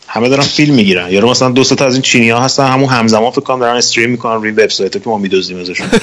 همه 0.08 0.30
دارن 0.30 0.44
فیلم 0.44 0.76
می‌گیرن. 0.76 1.12
یارو 1.12 1.30
مثلا 1.30 1.50
دو 1.50 1.64
تا 1.64 1.86
از 1.86 1.94
این 1.94 2.02
چینی 2.02 2.30
ها 2.30 2.40
هستن 2.40 2.68
همون 2.68 2.90
همزمان 2.90 3.32
فکر 3.32 3.42
کنم 3.42 3.60
دارن 3.60 3.78
استریم 3.78 4.10
می‌کنن 4.10 4.42
روی 4.42 4.52
وبسایت 4.52 5.04
که 5.04 5.10
ما 5.10 5.18
میدوزیم 5.18 5.60
ازشون. 5.60 5.88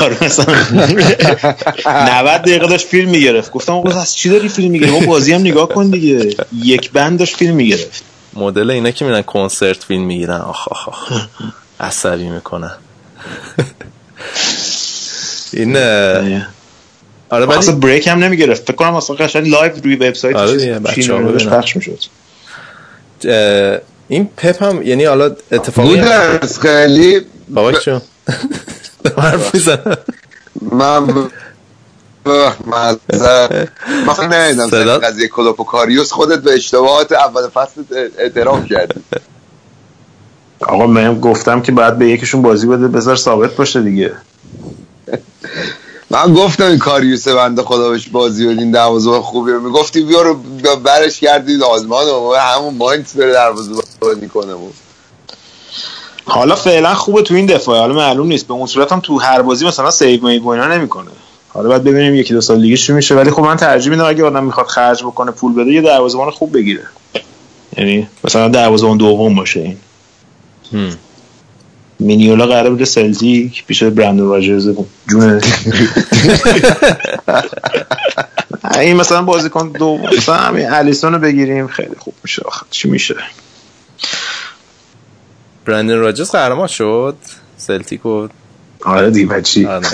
یارو 0.00 0.24
مثلا 0.24 0.54
90 1.86 2.42
دقیقه 2.42 2.66
داشت 2.66 2.86
فیلم 2.86 3.10
می‌گرفت. 3.10 3.50
گفتم 3.50 3.72
آقا 3.72 4.00
از 4.00 4.14
چی 4.14 4.28
داری 4.28 4.48
فیلم 4.48 4.70
می‌گیری؟ 4.70 4.90
ما 4.90 5.06
بازی 5.06 5.32
هم 5.32 5.40
نگاه 5.40 5.68
کن 5.68 5.90
دیگه. 5.90 6.36
یک 6.62 6.90
بند 6.90 7.18
داشت 7.18 7.36
فیلم 7.36 7.54
می‌گرفت. 7.54 8.02
مدل 8.34 8.70
اینا 8.70 8.90
که 8.90 9.04
میرن 9.04 9.22
کنسرت 9.22 9.84
فیلم 9.84 10.02
می‌گیرن. 10.02 10.40
آخ 10.40 10.68
آخ 10.68 10.88
آخ. 10.88 11.12
عصبی 11.80 12.28
می‌کنن. 12.28 12.72
این 15.52 15.76
آره 17.32 17.46
ولی 17.46 17.58
اصلا 17.58 17.74
break 17.74 18.08
هم 18.08 18.18
نمی‌گرفت. 18.18 18.62
فکر 18.62 18.76
کنم 18.76 18.94
اصلا 18.94 19.16
قشنگ 19.16 19.48
live 19.48 19.72
روی 19.84 19.96
وبسایت 19.96 20.36
آره 20.36 20.78
پخش 21.50 21.76
می‌شد. 21.76 21.98
این 24.08 24.28
پپ 24.36 24.62
هم 24.62 24.82
یعنی 24.82 25.04
حالا 25.04 25.36
اتفاقی 25.52 25.88
بود 25.88 25.98
از 26.08 26.60
خیلی 26.60 27.20
بابا 27.48 27.72
چون 27.72 28.00
حرف 29.18 29.54
می‌زنم. 29.54 29.96
من 30.62 31.24
فکر 34.14 34.28
نمیدم 34.28 34.68
صدا- 34.68 34.98
قضیه 34.98 35.28
کلوپ 35.28 35.63
و 35.63 35.70
کاریوس 35.70 36.12
خودت 36.12 36.38
به 36.42 36.52
اشتباهات 36.54 37.12
اول 37.12 37.48
فصل 37.48 37.82
اعتراف 38.18 38.66
کردی. 38.66 39.00
آقا 40.60 40.86
من 40.86 41.20
گفتم 41.20 41.62
که 41.62 41.72
باید 41.72 41.98
به 41.98 42.08
یکیشون 42.08 42.42
بازی 42.42 42.66
بده 42.66 42.88
بذار 42.88 43.16
ثابت 43.16 43.56
باشه 43.56 43.82
دیگه. 43.82 44.12
من 46.12 46.34
گفتم 46.34 46.64
این 46.64 46.78
کاریوس 46.78 47.28
بنده 47.28 47.62
خدا 47.62 47.90
بهش 47.90 48.08
بازی 48.08 48.46
بدین 48.46 48.70
دروازه 48.70 49.10
خوبی 49.10 49.52
رو 49.52 49.60
می‌گفتی. 49.60 50.02
بیا 50.02 50.22
رو 50.22 50.34
برش 50.84 51.20
کردید 51.20 51.62
آلمان 51.62 52.06
و 52.06 52.34
همون 52.34 52.74
ماینت 52.74 53.16
بره 53.16 53.32
دروازه 53.32 53.72
بازی 54.00 54.28
کنه. 54.28 54.54
بود 54.54 54.74
حالا 56.24 56.54
فعلا 56.54 56.94
خوبه 56.94 57.22
تو 57.22 57.34
این 57.34 57.46
دفاع. 57.46 57.78
حالا 57.78 57.94
معلوم 57.94 58.26
نیست. 58.26 58.46
به 58.46 58.54
اون 58.54 58.66
صورت 58.66 58.92
هم 58.92 59.00
تو 59.00 59.18
هر 59.18 59.42
بازی 59.42 59.66
مثلا 59.66 59.90
سیو 59.90 60.26
میو 60.26 60.42
و 60.42 60.48
اینا 60.48 60.66
نمی‌کنه. 60.66 61.10
حالا 61.48 61.68
باید 61.68 61.84
ببینیم 61.84 62.14
یکی 62.14 62.34
دو 62.34 62.40
سال 62.40 62.62
دیگه 62.62 62.76
چی 62.76 62.92
میشه. 62.92 63.14
ولی 63.14 63.30
خب 63.30 63.42
من 63.42 63.56
ترجیح 63.56 63.90
میدم 63.90 64.04
اگه 64.04 64.24
آدم 64.24 64.44
می‌خواد 64.44 64.66
خرج 64.66 65.04
بکنه 65.04 65.30
پول 65.30 65.54
بده 65.54 65.70
یه 65.70 65.82
دروازه‌بان 65.82 66.30
خوب 66.30 66.52
بگیره. 66.56 66.84
یعنی 67.78 68.08
مثلا 68.24 68.48
دروازه‌بان 68.48 68.96
دوم 68.96 69.34
باشه 69.34 69.60
این. 69.60 69.76
هم. 70.72 70.96
مینیولا 72.02 72.46
قرار 72.46 72.70
بوده 72.70 72.84
سلتیک 72.84 73.66
پیش 73.66 73.82
برندون 73.82 74.28
راجرز 74.28 74.68
جون. 75.10 75.40
این 78.80 78.96
مثلا 78.96 79.22
بازیکن 79.22 79.68
دو 79.68 79.98
مثلا 80.18 80.34
همین 80.34 80.70
الیسون 80.70 81.12
رو 81.12 81.18
بگیریم 81.18 81.66
خیلی 81.66 81.94
خوب 81.98 82.14
میشه 82.22 82.42
آخه. 82.44 82.66
چی 82.70 82.88
میشه؟ 82.88 83.14
برندن 85.64 85.98
راجرز 85.98 86.30
قهرمان 86.30 86.66
شد؟ 86.66 87.16
سلتیک 87.56 88.06
و 88.06 88.28
آره 88.84 89.10
دیگه 89.10 89.26
بچی 89.26 89.66
آره. 89.66 89.88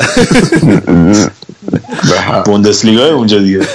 بوندسلیگا 2.44 3.06
اونجا 3.06 3.38
دیگه. 3.38 3.58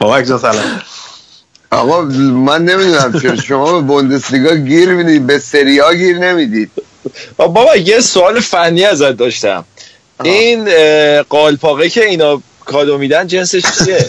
بابک 0.00 0.24
جان 0.24 0.38
سلام. 0.38 0.80
آقا 1.70 2.02
من 2.02 2.64
نمی‌دونم 2.64 3.20
چرا. 3.22 3.36
شما 3.36 3.72
به 3.72 3.80
بوندسلیگا 3.86 4.54
گیر 4.56 4.88
می‌دید 4.88 5.26
به 5.26 5.38
سریا 5.38 5.94
گیر 5.94 6.18
نمی‌دید. 6.18 6.70
بابا 7.36 7.76
یه 7.76 8.00
سوال 8.00 8.40
فنی 8.40 8.84
ازت 8.84 9.12
داشتم. 9.16 9.64
این 10.24 10.68
قالپاقه 11.22 11.88
که 11.88 12.04
اینا 12.04 12.42
کادو 12.64 12.98
میدن 12.98 13.26
جنسش 13.26 13.62
چیه؟ 13.84 14.06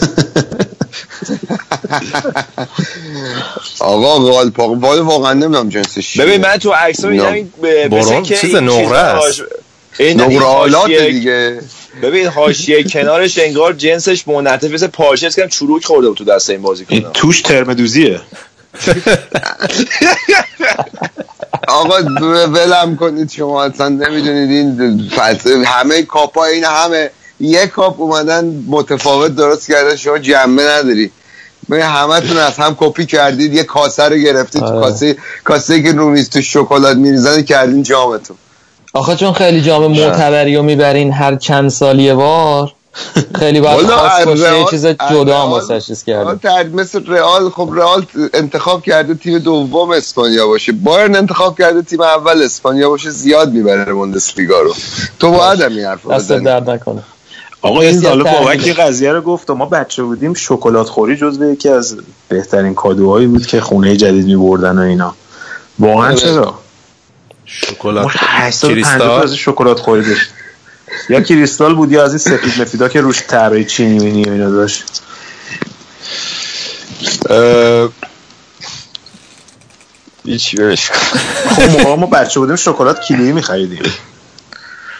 آقا 3.78 4.18
غالپاق 4.18 4.70
والا 4.70 5.04
واقعا 5.04 5.32
نمی‌دونم 5.32 5.68
جنسش 5.68 6.08
چیه. 6.12 6.24
ببین 6.24 6.40
من 6.40 6.56
تو 6.56 6.70
عکس 6.70 7.04
میدم. 7.04 7.32
این 7.32 8.22
چیز 8.22 8.54
نقره 8.54 9.20
حاشیه- 10.78 11.10
دیگه. 11.10 11.60
ببین 12.02 12.26
حاشیه 12.26 12.82
کنارش 12.92 13.38
انگار 13.38 13.72
جنسش 13.72 14.28
منعطف 14.28 14.70
مثل 14.70 14.86
پارچه 14.86 15.26
است 15.26 15.36
که 15.36 15.48
چروک 15.48 15.84
خورده 15.84 16.08
بود 16.08 16.16
تو 16.18 16.24
دست 16.24 16.50
این 16.50 16.62
بازی 16.62 16.84
این 16.88 17.06
توش 17.14 17.42
ترمدوزیه 17.42 18.20
آقا 21.68 21.94
ولم 22.46 22.96
کنید 22.96 23.30
شما 23.30 23.64
اصلا 23.64 23.88
نمی‌دونید 23.88 24.50
این 24.80 25.08
فلسفه 25.16 25.62
همه 25.66 26.02
کاپا 26.02 26.44
این 26.44 26.64
همه. 26.64 27.10
یک 27.40 27.68
کاپ 27.68 28.00
اومدن 28.00 28.64
متفاوت 28.68 29.34
درست 29.36 29.68
کردن 29.72 29.96
شما 29.96 30.18
جنبه 30.18 30.62
نداری. 30.62 31.10
ببین 31.70 31.82
همتون 31.82 32.36
از 32.36 32.56
هم 32.56 32.76
کپی 32.80 33.06
کردید 33.06 33.54
یه 33.54 33.62
کاسه 33.64 34.02
رو 34.08 34.16
گرفتید 34.16 34.60
تو 34.60 34.66
آره. 34.66 34.80
کاسه 34.80 35.16
کاسه 35.44 35.82
که 35.82 35.92
رو 35.92 36.10
میز 36.10 36.30
تو 36.30 36.42
شکلات 36.42 36.96
میریزن 36.96 37.42
کردین 37.42 37.82
جامتون. 37.82 38.36
آخه 38.94 39.16
چون 39.16 39.32
خیلی 39.32 39.60
جام 39.60 39.86
معتبری 39.92 40.56
رو 40.56 40.62
می‌برین 40.62 41.12
هر 41.12 41.36
چند 41.36 41.68
سال 41.70 41.98
یه 42.00 42.14
بار 42.14 42.72
خیلی 43.38 43.60
باید 43.60 43.86
خاص 43.86 44.26
باشه 44.26 44.42
یه 44.42 44.48
رئال- 44.50 44.70
چیز 44.70 44.86
جدا 44.86 45.48
واسه 45.48 45.80
چیز 45.80 46.04
تر- 46.04 46.66
مثل 46.74 47.06
رئال 47.06 47.50
خب 47.50 47.70
رئال 47.74 48.06
انتخاب 48.34 48.82
کرده 48.82 49.14
تیم 49.14 49.38
دوم 49.38 49.90
اسپانیا 49.90 50.46
باشه. 50.46 50.72
بایرن 50.72 51.16
انتخاب 51.16 51.58
کرده 51.58 51.82
تیم 51.82 52.00
اول 52.00 52.42
اسپانیا 52.42 52.88
باشه 52.88 53.10
زیاد 53.10 53.52
می‌بره 53.52 53.92
بوندسلیگا 53.92 54.60
رو. 54.60 54.74
تو 55.20 55.30
باید 55.30 55.60
هم 55.60 55.76
این 55.76 55.84
حرف 55.86 56.02
رو 56.02 56.12
دست 56.12 56.32
درد 56.32 56.70
نکنه. 56.70 57.02
آقا 57.62 57.74
حالا 57.74 57.92
تحلیل. 58.00 58.22
بابک 58.22 58.66
یه 58.66 58.72
قضیه 58.74 59.12
رو 59.12 59.20
گفت 59.20 59.50
و 59.50 59.54
ما 59.54 59.66
بچه 59.66 60.02
بودیم 60.02 60.34
شکلات 60.34 60.88
خوری 60.88 61.16
جزو 61.16 61.52
یکی 61.52 61.68
از 61.68 61.96
بهترین 62.28 62.74
کادوهایی 62.74 63.26
بود 63.26 63.46
که 63.46 63.60
خونه 63.60 63.96
جدید 63.96 64.26
می 64.26 64.36
بردن 64.36 64.78
و 64.78 64.80
اینا. 64.80 65.14
واقعا 65.78 66.14
چرا؟ 66.14 66.54
شکلات 67.46 68.04
ما 68.04 68.10
850 68.14 68.58
تا 68.60 68.68
کریستال؟ 68.68 69.22
از 69.22 69.34
شکلات 69.36 69.80
خوری 69.80 70.02
داشت 70.02 70.30
یا 71.08 71.20
کریستال 71.20 71.74
بود 71.74 71.92
یا 71.92 72.04
از 72.04 72.10
این 72.10 72.18
سفید 72.18 72.62
مفیدا 72.62 72.88
که 72.88 73.00
روش 73.00 73.22
طرای 73.22 73.64
چینی 73.64 73.98
مینی 73.98 74.30
اینا 74.30 74.50
داشت. 74.50 74.84
هیچی 80.24 80.56
بهش 80.56 80.90
خب 80.90 81.62
موقع 81.62 81.94
ما 81.96 82.06
بچه 82.06 82.40
بودیم 82.40 82.56
شکلات 82.56 83.00
کیلویی 83.00 83.32
میخریدیم. 83.32 83.82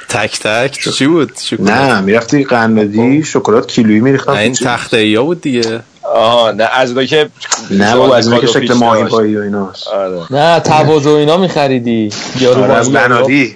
تک 0.08 0.40
تک؟ 0.40 0.88
چی 0.94 1.06
بود؟ 1.06 1.32
شکلات؟ 1.42 1.70
نه 1.70 2.00
می‌رفتی 2.00 2.44
قندی 2.44 3.24
شکلات 3.24 3.68
کیلویی 3.68 4.00
میریختم 4.00 4.32
این 4.32 4.54
تخته 4.54 4.96
ای 4.96 5.18
بود 5.18 5.40
دیگه. 5.40 5.82
آها 6.02 6.52
نه 6.52 6.64
از 6.64 6.88
اونایی 6.88 7.06
که 7.08 7.28
نه 7.70 7.96
بابا 7.96 8.16
از 8.16 8.28
اینکه 8.28 8.46
کادو 8.46 8.60
شکل 8.66 8.74
ماهی. 8.74 9.04
پایی 9.04 9.36
و 9.36 9.40
ایناست 9.40 9.88
آره. 9.88 10.20
نه 10.30 10.60
تواضع 10.60 11.10
و 11.10 11.12
اینا 11.12 11.36
میخریدی. 11.36 12.10
یارو 12.40 12.62
آره، 12.62 12.74
از. 12.74 12.92
بنادی. 12.92 13.54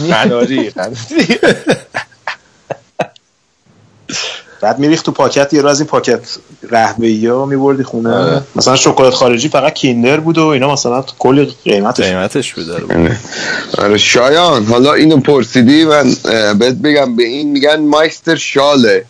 بعد 4.60 4.78
میریخت 4.78 5.04
تو 5.04 5.12
پاکت 5.12 5.52
یه 5.52 5.62
رو 5.62 5.68
از 5.68 5.80
این 5.80 5.86
پاکت 5.86 6.20
قهوه‌ای 6.70 7.26
ها 7.26 7.46
میبردی 7.46 7.82
خونه. 7.82 8.42
مثلا 8.56 8.76
شکلات 8.76 9.14
خارجی 9.14 9.48
فقط 9.48 9.72
کیندر 9.72 10.20
بود 10.20 10.38
و 10.38 10.46
اینا 10.46 10.72
مثلا 10.72 11.04
کلی 11.18 11.54
قیمتش. 11.64 12.04
قیمتش 12.04 12.54
بود 12.54 12.66
داره 12.66 13.16
آره 13.78 13.98
شایان 13.98 14.64
حالا 14.64 14.94
اینو 14.94 15.16
پرسیدی 15.16 15.84
من 15.84 16.14
بهت 16.58 16.74
بگم 16.74 17.16
به 17.16 17.22
این 17.22 17.50
میگن 17.50 17.80
مایستر 17.80 18.36
شاله. 18.36 19.04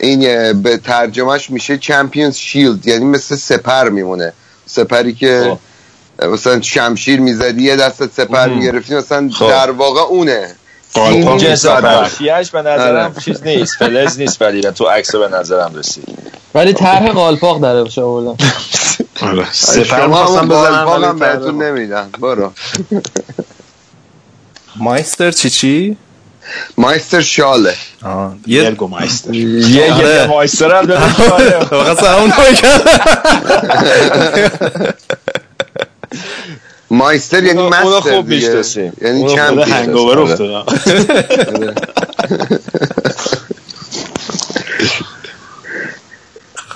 این 0.00 0.62
به 0.62 0.76
ترجمهش 0.76 1.50
میشه 1.50 1.78
چمپیونز 1.78 2.36
شیلد 2.36 2.86
یعنی 2.86 3.04
مثل 3.04 3.36
سپر 3.36 3.88
میمونه. 3.88 4.32
سپری 4.66 5.14
که 5.14 5.58
اه، 6.18 6.28
مثلا 6.28 6.60
شمشیر 6.60 7.20
می‌زدی 7.20 7.62
یه 7.62 7.76
دست 7.76 8.06
سپر 8.06 8.48
می‌گرفتی 8.48 8.94
مثلا 8.94 9.30
خب. 9.34 9.48
در 9.48 9.70
واقع 9.70 10.00
اونه. 10.00 10.54
قالپاق 10.94 11.38
سیمی 11.38 11.50
جنس 11.50 11.62
سپر. 11.62 11.94
حاشیه‌اش 11.94 12.50
به 12.50 12.62
نظرم 12.62 13.10
آره. 13.10 13.22
چیز 13.24 13.42
نیست 13.42 13.74
فلز 13.74 14.18
نیست 14.18 14.42
ولی 14.42 14.60
تو 14.60 14.84
عکس 14.84 15.14
به 15.14 15.28
نظرم 15.28 15.74
رسید. 15.74 16.04
ولی 16.54 16.72
طرح 16.72 17.08
قالپاق 17.12 17.60
داره 17.60 17.84
بشه 17.84 18.02
آوردن 18.02 18.44
آره. 19.22 19.52
سپر 19.52 19.84
شما 19.84 20.06
می‌خواستم 20.06 20.48
بزنم 20.48 21.18
بهتون 21.18 21.62
نمیدن. 21.62 22.10
برو. 22.20 22.52
مایستر 24.76 25.30
چی 25.30 25.50
چی؟ 25.50 25.96
مایستر 26.78 27.20
شاله. 27.20 27.74
یه 28.46 28.62
یرگو 28.64 28.86
مایستر 28.86 29.34
یه 29.34 29.94
آره. 29.94 30.06
یه 30.06 30.26
مایستر 30.26 30.76
هم 30.76 30.86
داره 30.86 31.12
شاله. 31.28 31.50
فقط 31.64 32.02
همون 32.04 32.32
مایستر 36.90 37.44
یعنی 37.44 37.68
مستر 37.68 38.00
خوب. 38.00 38.32
یعنی 38.32 38.46
اونو 38.46 39.28
خوب 39.28 39.28
داره 39.28 39.34
چمپیون 39.34 39.68
هنگاور 39.68 40.18
آره. 40.18 40.30
افتاد 40.30 40.68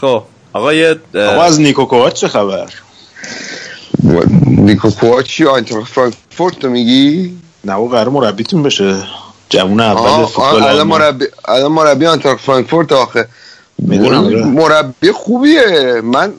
خب 0.01 0.23
آقا 0.53 0.73
یه 0.75 0.97
آقا 1.15 1.43
از 1.43 1.61
نیکو 1.61 1.85
کوواچ 1.85 2.15
چه 2.15 2.29
خبر 2.29 2.69
نیکو 4.47 4.91
کوواچی 4.91 5.45
آینتراخت 5.45 5.93
فرانکفورت 5.93 6.65
رو 6.65 6.71
میگی؟ 6.71 7.37
نه 7.65 7.77
او 7.77 7.89
قرار 7.89 8.09
مربیتون 8.09 8.63
بشه 8.63 8.97
جوون 9.53 9.81
اول 9.81 10.27
فوتبال 10.27 10.63
الان 10.63 10.81
آلمان. 10.81 11.01
مربی 11.01 11.25
الان 11.45 11.73
مربی 11.73 12.07
آنتراخت 12.07 12.45
فرانکفورت 12.45 12.93
آخه. 12.93 13.29
می‌دونم،. 13.79 14.51
مربی 14.51 15.13
خوبیه. 15.13 16.01
من 16.05 16.33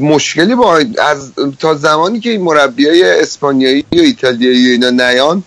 مشکلی 0.00 0.54
با 0.54 0.80
از 0.98 1.32
تا 1.58 1.74
زمانی 1.74 2.20
که 2.20 2.30
این 2.30 2.42
مربی 2.42 2.88
های 2.88 3.20
اسپانیایی 3.20 3.84
و 3.92 4.00
ایتالیایی 4.00 4.68
و 4.68 4.70
اینا 4.70 4.90
نیان 4.90 5.42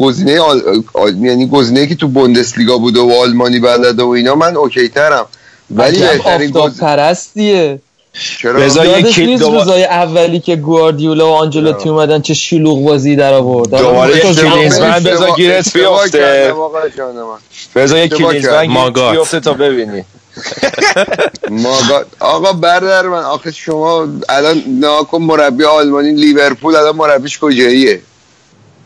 گزینه 0.00 0.40
آل... 0.40 0.60
آل... 0.92 1.16
یعنی 1.16 1.46
گزینه 1.48 1.86
که 1.86 1.94
تو 1.94 2.08
بوندسلیگا 2.08 2.78
بوده 2.78 3.00
و 3.00 3.12
آلمانی 3.22 3.60
بلده 3.60 4.02
و 4.02 4.08
اینا 4.08 4.34
من 4.34 4.56
OK 4.56 4.88
ترم. 4.88 5.26
ولی 5.70 5.98
بهترین 5.98 6.48
آفتاب 6.48 6.70
گز... 6.70 6.80
پرستیه 6.80 7.80
چرا؟ 8.38 8.68
کیت 8.68 9.18
نیست 9.18 9.42
دوباره- 9.42 9.64
روزای 9.64 9.84
اولی 9.84 10.40
که 10.40 10.56
گواردیولا 10.56 11.26
و 11.28 11.32
آنجلوتی 11.34 11.88
اومدن 11.88 12.20
چه 12.20 12.34
شلوغ 12.34 12.84
بازی 12.84 13.16
در 13.16 13.32
آورد. 13.34 13.70
دوباره 13.70 14.20
کلینزمن 14.20 14.58
اشتباه- 15.12 15.36
گیرت 15.36 15.72
بیفته. 15.76 16.18
یه 16.18 16.24
اشتباه 16.44 18.08
کلینزمن. 18.08 18.66
بیفته 19.12 19.40
تا 19.40 19.52
ببینی. 19.52 20.04
آقا 22.20 22.52
برادر 22.52 23.02
من 23.08 23.22
آخه 23.22 23.52
شما 23.52 24.08
الان 24.28 24.62
ناکن 24.80 25.22
مربی 25.22 25.64
آلمانی 25.64 26.12
لیورپول 26.12 26.76
الان 26.76 26.96
مربیش 26.96 27.38
کجاییه؟ 27.38 28.00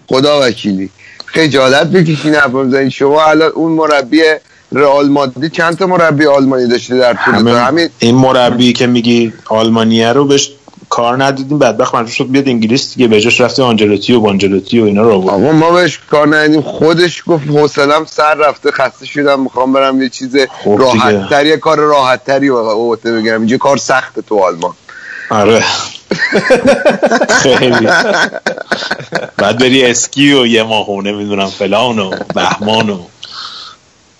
خدا 0.09 0.41
وکیلی. 0.43 0.91
خجالت 1.27 1.87
بکشین 1.87 2.35
حرف 2.35 2.89
شما 2.89 3.23
الان 3.25 3.51
اون 3.51 3.73
مربی 3.73 4.23
رئال 4.73 5.09
مادرید 5.09 5.53
چند 5.53 5.77
تا 5.77 5.87
مربی 5.87 6.27
آلمانی 6.27 6.69
داشته 6.69 6.99
در 6.99 7.15
طول 7.25 7.35
همه 7.35 7.59
همین 7.59 7.89
این 7.99 8.15
مربی 8.15 8.73
که 8.73 8.87
میگی 8.87 9.33
آلمانیه 9.49 10.13
رو 10.13 10.25
بهش 10.25 10.51
کار 10.89 11.25
ندیدیم 11.25 11.59
بدبخت 11.59 11.95
مجبور 11.95 12.11
شد 12.11 12.31
بیاد 12.31 12.49
انگلیس 12.49 12.95
دیگه. 12.95 13.09
به 13.09 13.21
جاش 13.21 13.41
رفته 13.41 13.63
آنجلوتی 13.63 14.13
و 14.13 14.21
بانجلوتی 14.21 14.81
و 14.81 14.85
اینا 14.85 15.03
رو 15.03 15.13
آورد. 15.13 15.35
آقا 15.35 15.53
ما 15.53 15.71
بهش 15.71 15.99
کار 16.11 16.37
ندیدیم 16.37 16.63
خودش 16.63 17.23
گفت 17.27 17.49
حوصلم 17.49 18.05
سر 18.05 18.35
رفته. 18.35 18.71
خسته 18.71 19.07
شدم. 19.07 19.41
می‌خوام 19.41 19.73
برم 19.73 20.03
یه 20.03 20.09
چیز 20.09 20.37
خب 20.37 20.77
راحت 20.79 21.47
یه 21.47 21.57
کار 21.57 21.79
راحت 21.79 22.25
تری 22.25 22.49
عهده 22.49 23.13
بگیرم. 23.13 23.41
اینجا 23.41 23.57
کار 23.57 23.77
سخته 23.77 24.23
تو 24.23 24.39
آلمان. 24.39 24.73
آره. 25.31 25.65
خیلی. 27.29 27.89
بعد 29.37 29.59
بری 29.59 29.85
اسکی 29.85 30.33
و 30.33 30.47
یه 30.47 30.63
ماه 30.63 30.91
و 30.91 31.03
نمی‌دونم 31.03 31.47
فلان 31.47 31.99
و 31.99 32.11
بهمان 32.35 32.91
و 32.91 32.99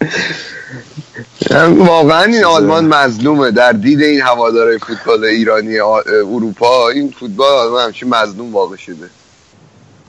واقعا 1.79 2.25
این 2.25 2.45
آلمان 2.45 2.87
مظلومه. 2.87 3.51
در 3.51 3.73
دید 3.73 4.03
این 4.03 4.21
هوادارهای 4.21 4.79
فوتبال 4.79 5.25
ایرانی 5.25 5.79
اروپا 6.09 6.89
این 6.89 7.15
فوتبال 7.21 7.53
آلمان 7.53 7.85
همچین 7.85 8.09
مظلوم 8.09 8.53
واقع 8.53 8.77
شده. 8.77 9.11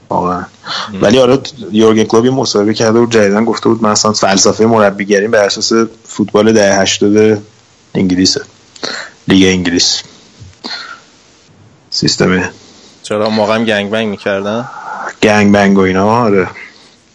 واقعا. 0.09 0.45
ولی 1.01 1.19
آره 1.19 1.39
یورگن 1.71 2.03
کلوب 2.03 2.25
یه 2.25 2.31
مصاحبه 2.31 2.73
کرده 2.73 2.99
و 2.99 3.05
جدیدن 3.05 3.45
گفته 3.45 3.69
بود 3.69 3.83
من 3.83 3.89
اصلا 3.89 4.13
فلسفه 4.13 4.65
مربیگریم 4.65 5.31
بر 5.31 5.43
اساس 5.43 5.73
فوتبال 6.03 6.53
دهه 6.53 6.81
80 6.81 7.41
انگلیسه 7.95 8.41
لیگ 9.27 9.47
انگلیس. 9.47 10.03
سیستم 11.89 12.49
چرا؟ 13.03 13.29
موقع 13.29 13.55
هم 13.55 13.65
گنگ 13.65 13.91
بنگ 13.91 14.07
می‌کردن؟ 14.07 14.69
گنگ 15.23 15.53
بنگ 15.53 15.77
و 15.77 15.81
اینا 15.81 16.05
آره. 16.05 16.47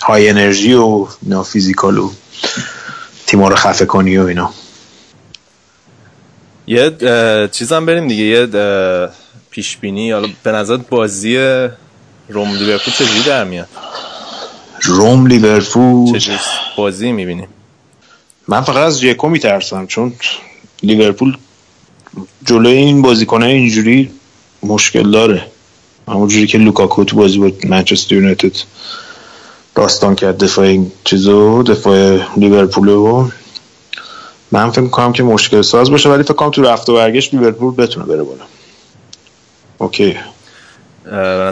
های 0.07 0.28
انرژی 0.28 0.74
و 0.74 1.07
اینا 1.22 1.42
فیزیکال 1.42 1.98
و 1.98 2.11
تیما 3.26 3.48
رو 3.48 3.57
خفه 3.57 3.86
کنی 3.86 4.18
و 4.18 4.22
اینا. 4.26 4.50
یه 6.66 6.90
چیزم 7.52 7.86
بریم 7.86 8.09
دیگه. 8.09 8.24
یه 8.24 8.46
پیش 9.50 9.76
بینی 9.76 10.11
حالا 10.11 10.28
به 10.42 10.52
نظر 10.52 10.76
بازی 10.76 11.36
روم 12.28 12.54
لیورپول 12.54 12.94
چجوری 12.94 13.22
در 13.26 13.44
میاد؟ 13.44 13.68
روم 14.82 15.26
لیورپول. 15.26 16.18
چجوری؟ 16.18 16.38
بازی 16.76 17.12
می‌بینیم. 17.12 17.48
من 18.48 18.61
فقط 18.61 18.76
از 18.76 19.00
ژکو 19.00 19.28
میترسم 19.28 19.86
چون 19.86 20.12
لیورپول 20.82 21.36
جلوی 22.44 22.76
این 22.76 23.02
بازیکنه 23.02 23.46
اینجوری 23.46 24.11
مشکل 24.62 25.11
داره. 25.11 25.46
همونجوری 26.09 26.46
که 26.46 26.59
لوکاکو 26.59 27.04
تو 27.04 27.16
بازی 27.16 27.38
با 27.38 27.50
منچستر 27.64 28.14
یونایتد 28.14 28.57
داستان 29.77 30.14
کرد 30.14 30.39
دفاع 30.39 30.66
این 30.66 30.93
چیزو 31.05 31.62
دفاع 31.62 32.18
لیورپول 32.37 32.89
و 32.89 33.29
من 34.53 34.70
فکر 34.70 34.81
می‌کنم 34.81 35.12
که 35.12 35.22
مشکل 35.22 35.62
ساز 35.62 35.91
باشه 35.91 36.09
ولی 36.09 36.22
فکر 36.22 36.35
کنم 36.35 36.51
تو 36.51 36.62
رفت 36.62 36.89
و 36.89 36.95
برگشت 36.95 37.35
لیورپول 37.35 37.74
بتونه 37.74 38.07
بره 38.07 38.22
بالا. 38.22 38.45
OK. 39.78 40.16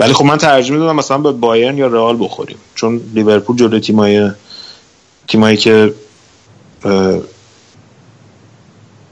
ولی 0.00 0.12
خب 0.12 0.24
من 0.24 0.38
ترجیح 0.38 0.72
می‌دونم 0.72 0.96
مثلا 0.96 1.18
به 1.18 1.32
بایرن 1.32 1.78
یا 1.78 1.86
رئال 1.86 2.16
بخوریم. 2.20 2.56
چون 2.74 3.00
لیورپول 3.14 3.56
جلوی 3.56 3.80
تیمای 3.80 4.30
تیمایی 5.28 5.56
که 5.56 5.94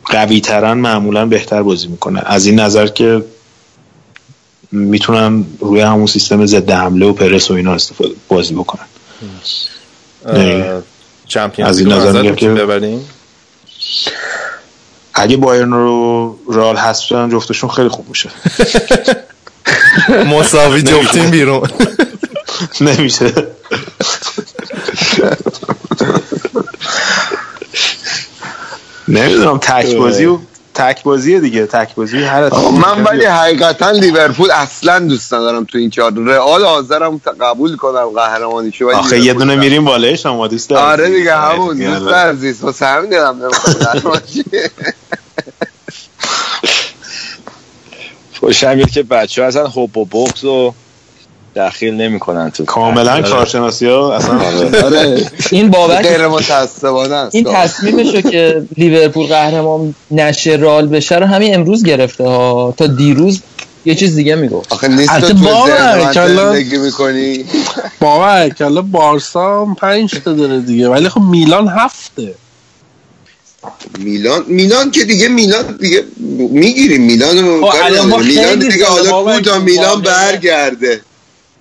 قوی 0.04 0.40
ترن 0.40 0.78
معمولا 0.78 1.26
بهتر 1.26 1.62
بازی 1.62 1.88
می‌کنن 1.88 2.22
از 2.26 2.46
این 2.46 2.60
نظر 2.60 2.86
که 2.86 3.24
می‌تونن 4.72 5.44
روی 5.60 5.80
همون 5.80 6.06
سیستم 6.06 6.46
ضد 6.46 6.70
حمله 6.70 7.06
و 7.06 7.12
پرس 7.12 7.50
و 7.50 7.54
اینا 7.54 7.72
استفاده 7.72 8.14
بازی 8.28 8.54
بکنن. 8.54 8.84
چمپیونز 11.26 11.70
از 11.70 11.78
این 11.78 11.92
نظر 11.92 12.22
میگم 12.22 12.34
که- 12.34 12.48
ببریم؟ 12.48 13.08
اگه 15.14 15.36
بایرن 15.36 15.70
رو 15.72 16.38
رئال 16.48 16.76
حذف 16.76 17.04
شدن 17.04 17.30
جفتشون 17.30 17.70
خیلی 17.70 17.88
خوب 17.88 18.08
میشه. 18.08 18.30
مساوی 20.26 20.82
جفتیم 20.92 21.30
بیرون. 21.30 21.68
نمیشه. 22.80 23.32
نمی‌دونم 29.08 29.58
تک 29.58 29.96
بازی 29.96 30.24
و 30.24 30.38
تک 30.74 31.02
بازیه 31.02 31.40
دیگه 31.40 31.66
تک 31.66 31.94
بازی 31.94 32.24
هر 32.24 32.50
من 32.70 33.04
ولی 33.04 33.24
حقیقتا 33.24 33.90
لیورپول 33.90 34.50
اصلا 34.50 34.98
دوست 34.98 35.34
ندارم 35.34 35.64
تو 35.64 35.78
این 35.78 35.90
چهار 35.90 36.12
رئال 36.16 36.64
حاضرم 36.64 37.18
ت- 37.18 37.28
قبول 37.40 37.76
کنم 37.76 38.06
قهرمانیشو 38.14 38.86
ولی 38.86 38.94
آخه 38.96 39.20
یه 39.20 39.32
دونه 39.34 39.54
نه. 39.54 39.60
میریم 39.60 39.84
بالایش 39.84 40.26
هم 40.26 40.46
دوست 40.46 40.72
عزیز. 40.72 40.82
آره 40.84 41.10
دیگه 41.10 41.36
همون 41.36 41.76
دیگه 41.76 41.98
دوست. 41.98 42.12
عزیز 42.14 42.60
واسه 42.62 42.86
همین 42.86 43.10
دلم. 43.10 43.40
خوشم 48.40 48.74
میاد 48.76 48.90
که 48.90 49.02
بچه 49.02 49.42
ها 49.42 49.48
اصلا 49.48 49.66
حب 49.68 49.96
و 49.96 50.04
بغض 50.04 50.44
و 50.44 50.74
دخیل 51.56 51.94
نمی‌کنن 51.94 52.50
تو 52.50 52.64
کاملا 52.64 53.22
کارشناسی 53.22 53.86
ها 53.86 54.14
اصلا 54.14 54.40
آره. 54.84 55.30
این 55.50 55.70
بابک 55.70 56.02
غیر 56.02 56.26
متعصبانه 56.28 57.14
است. 57.14 57.34
این 57.34 57.44
تصمیمشو 57.44 58.20
که 58.20 58.62
لیورپول 58.76 59.26
قهرمان 59.26 59.94
نشه 60.10 60.56
رال 60.56 60.86
بشه 60.86 61.18
رو 61.18 61.26
همین 61.26 61.54
امروز 61.54 61.84
گرفته 61.84 62.24
ها. 62.24 62.74
تا 62.76 62.86
دیروز 62.86 63.40
یه 63.84 63.94
چیز 63.94 64.16
دیگه 64.16 64.34
می‌گفت. 64.34 64.72
آخه 64.72 64.88
نیست 64.88 65.20
تو 65.20 65.34
باور 65.34 66.12
کلا- 66.14 66.36
زندگی 66.36 66.76
می‌کنی. 66.76 67.44
بابک 68.00 68.62
حالا 68.62 68.82
بارسا 68.82 69.64
هم 69.64 69.74
پنج 69.74 70.14
تا 70.24 70.32
داره 70.32 70.60
دیگه. 70.60 70.88
ولی 70.88 71.08
خب 71.08 71.20
میلان 71.20 71.68
هفته. 71.68 72.34
میلان 73.98 74.44
میلان 74.48 74.90
که 74.90 75.04
دیگه 75.04 75.28
میلان 75.28 75.76
دیگه 75.80 76.04
می‌گیریم. 76.50 77.02
میلان 77.02 77.38
رو 77.38 77.66
خب. 77.66 78.18
میلان 78.18 78.58
دیگه 78.58 78.86
حالا 78.86 79.40
تو 79.40 79.60
میلان 79.60 80.02
برگرده. 80.02 81.00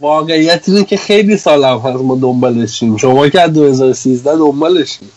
واقعیت 0.01 0.63
اینه 0.67 0.83
که 0.83 0.97
خیلی 0.97 1.37
سال 1.37 1.63
هم 1.63 1.77
هست 1.77 2.03
ما 2.03 2.17
دنبالشیم. 2.21 2.97
شما 2.97 3.29
که 3.29 3.41
از 3.41 3.53
2013 3.53 4.35
دنبالشیم. 4.35 5.09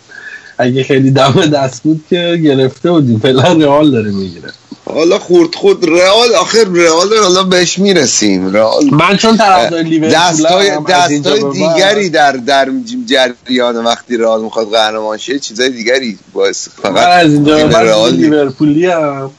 اگه 0.59 0.83
خیلی 0.85 1.11
دم 1.11 1.47
دست 1.53 1.83
بود 1.83 2.05
که 2.11 2.41
گرفته 2.45 2.91
بودیم. 2.91 3.19
فعلا 3.19 3.53
رئال 3.53 3.91
داره 3.91 4.11
می‌گیره. 4.11 4.53
حالا 4.85 5.19
خورد 5.19 5.55
خود 5.55 5.89
رئال 5.89 6.35
آخر 6.35 6.65
رئال 6.75 7.09
حالا 7.23 7.43
بهش 7.43 7.79
می‌رسیم. 7.79 8.53
رئال 8.53 8.85
من 8.93 9.17
چون 9.17 9.37
طرفدار 9.37 9.83
لیورپول 9.83 10.19
دستای 10.19 10.71
دستای 10.89 11.53
دیگری 11.53 12.09
در 12.09 12.33
در 12.33 12.69
جریان 13.07 13.85
وقتی 13.85 14.17
رئال 14.17 14.43
می‌خواد 14.43 14.71
قهرمان 14.71 15.19
شه 15.19 15.39
چیزای 15.39 15.71
دیگری 15.71 16.19
باعث 16.33 16.69
من 16.85 16.91
فقط 16.91 17.25
از 17.25 17.33
اینجا 17.33 17.67
نیست. 17.67 18.13
لیورپولی 18.13 18.87
هم. 18.87 19.31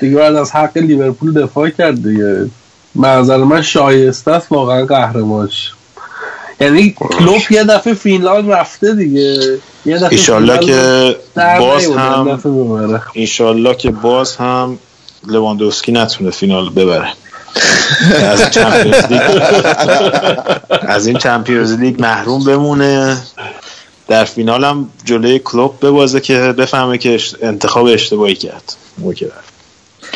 دیگه 0.00 0.16
بعد 0.16 0.34
از 0.34 0.50
حق 0.50 0.78
لیورپول 0.78 1.42
دفاع 1.42 1.70
کرد 1.70 2.08
دیگه. 2.08 2.46
نظر 2.98 3.36
من 3.36 3.62
شایسته 3.62 4.30
است 4.30 4.52
واقعا 4.52 4.84
قهرمانش 4.84 5.72
یعنی 6.60 6.94
کلوپ 6.96 7.52
یه 7.52 7.64
دفعه 7.64 7.94
فینال 7.94 8.48
رفته 8.48 8.94
دیگه. 8.94 9.58
یه 9.86 9.96
دفعه 9.96 10.08
ایشالله 10.12 10.58
که 10.58 11.16
باز 11.36 11.86
هم. 11.86 12.40
ایشالله 13.12 13.74
که 13.74 13.90
باز 13.90 14.36
هم 14.36 14.78
لواندوفسکی 15.26 15.92
نتونه 15.92 16.30
فینال 16.30 16.70
ببره. 16.70 17.08
از 18.22 18.40
این 18.40 18.50
Champions 18.50 19.04
League. 19.04 19.42
از 20.80 21.06
این 21.06 21.18
Champions 21.18 21.72
League 21.72 22.00
محروم 22.00 22.44
بمونه. 22.44 23.16
در 24.08 24.24
فینال 24.24 24.64
هم 24.64 24.90
جلوی 25.04 25.38
کلوپ 25.38 25.86
ببازه 25.86 26.20
که 26.20 26.38
بفهمه 26.38 26.98
که 26.98 27.20
انتخاب 27.42 27.86
اشتباهی 27.86 28.34
کرد. 28.34 28.76
موقع. 28.98 29.47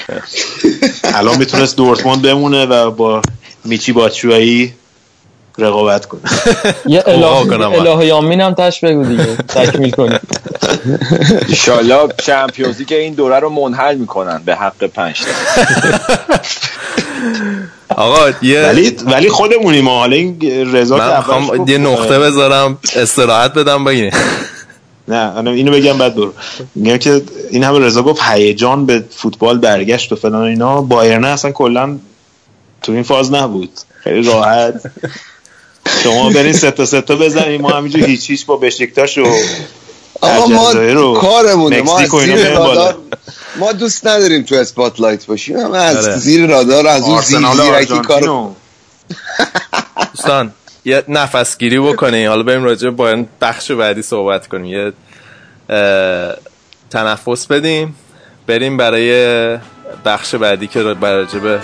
الان 1.19 1.39
می‌تونست 1.39 1.77
دورتموند 1.77 2.23
بمونه 2.23 2.67
و 2.67 2.91
با 2.91 3.23
میچی 3.65 3.93
باتشوایی 3.93 4.73
رقابت 5.59 6.07
کنه. 6.07 6.21
یه 6.87 7.01
دعا 7.01 7.39
اله 7.41 7.51
کنم. 7.51 7.73
اله 7.73 8.07
یامین 8.07 8.41
هم 8.41 8.55
تش 8.55 8.81
بگو 8.85 9.05
دیگه. 9.05 9.37
تکمیل 9.37 9.91
کنیم. 9.91 10.19
ایشالله 11.49 12.09
چمپیونزی 12.25 12.85
که 12.85 12.99
این 12.99 13.15
دوره 13.15 13.39
رو 13.39 13.51
منحل 13.51 13.97
می‌کنن 13.97 14.43
به 14.45 14.55
حق 14.55 14.85
پنج 14.85 15.21
تا. 15.21 15.31
آقا 17.89 18.31
یه 18.43 18.63
ولی 18.63 18.97
ولی 19.07 19.29
خودمونیم 19.29 19.85
ما. 19.85 19.99
حالا 19.99 20.17
این 20.17 20.39
رضا 20.75 20.97
که 20.99 21.03
من 21.05 21.11
اولش 21.11 21.27
می‌خوام 21.27 21.47
گفت- 21.59 21.71
یه 21.71 21.79
نقطه 21.79 22.19
بذارم 22.19 22.79
استراحت 22.97 23.55
بدم 23.55 23.85
بگین. 23.85 24.13
نه 25.09 25.51
اینو 25.51 25.73
بگم 25.73 25.99
بعد 25.99 26.15
برو. 26.15 26.33
میگم 26.75 26.97
که 26.97 27.23
این 27.51 27.65
همه 27.65 27.79
رضا 27.79 28.03
گفت 28.03 28.23
هیجان 28.23 28.87
به 28.87 29.05
فوتبال 29.17 29.59
برگشت 29.59 30.13
و 30.13 30.17
فلان 30.17 30.43
و 30.43 30.45
اینا. 30.45 30.83
بایرن 30.83 31.25
اصلا 31.25 31.51
کلا 31.51 31.99
تو 32.83 32.93
این 32.93 33.03
فاز 33.03 33.33
نبود. 33.33 33.71
خیلی 34.05 34.23
راحت. 34.23 34.83
شما 36.03 36.31
برین 36.31 36.53
سه 36.53 36.71
تا 36.71 36.85
سه 36.85 37.01
تا 37.01 37.17
بزنید 37.17 37.61
ما 37.61 37.71
همینجور 37.71 38.05
هیچ 38.05 38.31
هیچ 38.31 38.47
با 38.47 38.57
بشکتاش 38.57 39.19
و 39.19 39.27
آقا 40.21 40.47
ما 40.47 40.73
کارمونه. 41.15 41.83
ما 41.83 42.07
زیر. 42.07 42.49
رادار 42.51 42.97
ما 43.59 43.73
دوست 43.73 44.07
نداریم 44.07 44.43
تو 44.43 44.55
اسپاتلایت 44.55 45.27
باشیم. 45.27 45.57
همه 45.57 45.79
از 45.79 46.07
آره. 46.07 46.17
زیر 46.17 46.47
رادار 46.47 46.87
از 46.87 47.03
اون 47.03 47.21
زیر 47.21 47.39
زیرکی 47.53 47.99
کار 47.99 48.21
دوستان. 50.15 50.53
یه 50.85 51.05
نفس 51.09 51.59
گیری 51.59 51.79
بکنیم 51.79 52.29
حالا 52.29 52.43
بریم 52.43 52.65
راجع 52.65 52.91
به 52.91 53.27
بخش 53.41 53.71
بعدی 53.71 54.03
صحبت 54.03 54.49
کنیم. 54.49 54.65
یه 54.65 54.93
تنفس 56.91 57.47
بدیم. 57.47 57.97
بریم 58.47 58.77
برای 58.77 59.59
بخش 60.05 60.35
بعدی 60.35 60.67
که 60.67 60.83
راجع 60.83 61.39
به 61.39 61.61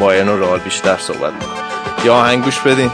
بایرن 0.00 0.28
و 0.28 0.36
رئال 0.36 0.58
بیشتر 0.58 0.96
صحبت 0.96 1.20
کنیم. 1.20 1.52
یا 2.04 2.14
آهنگ 2.14 2.44
گوش 2.44 2.58
بدیم 2.58 2.90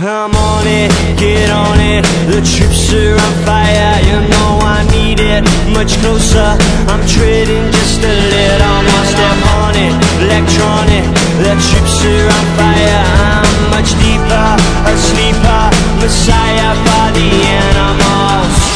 I'm 0.00 0.30
on 0.30 0.62
it, 0.64 0.94
get 1.18 1.50
on 1.50 1.80
it. 1.80 2.06
The 2.30 2.38
troops 2.38 2.94
are 2.94 3.18
on 3.18 3.34
fire, 3.42 3.98
you 4.06 4.14
know 4.30 4.62
I 4.62 4.86
need 4.94 5.18
it. 5.18 5.42
Much 5.74 5.98
closer, 5.98 6.54
I'm 6.86 7.02
treading 7.02 7.66
just 7.72 7.98
a 7.98 8.14
little 8.30 8.78
more. 8.86 9.06
Step 9.10 9.42
on 9.58 9.74
it, 9.74 9.90
electronic. 10.22 11.02
The 11.42 11.50
troops 11.58 11.98
are 12.06 12.30
on 12.30 12.46
fire, 12.54 13.02
I'm 13.26 13.74
much 13.74 13.90
deeper, 13.98 14.54
a 14.86 14.94
sleeper, 14.94 15.66
messiah 15.98 16.78
by 16.86 17.10
the 17.18 17.28
animals. 17.58 18.68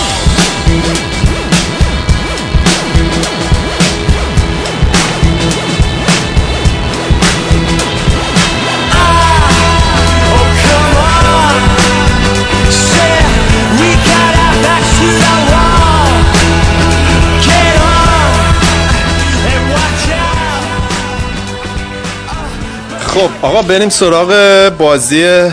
خب 23.15 23.31
آقا 23.43 23.63
بریم 23.63 23.89
سراغ 23.89 24.33
بازی 24.79 25.51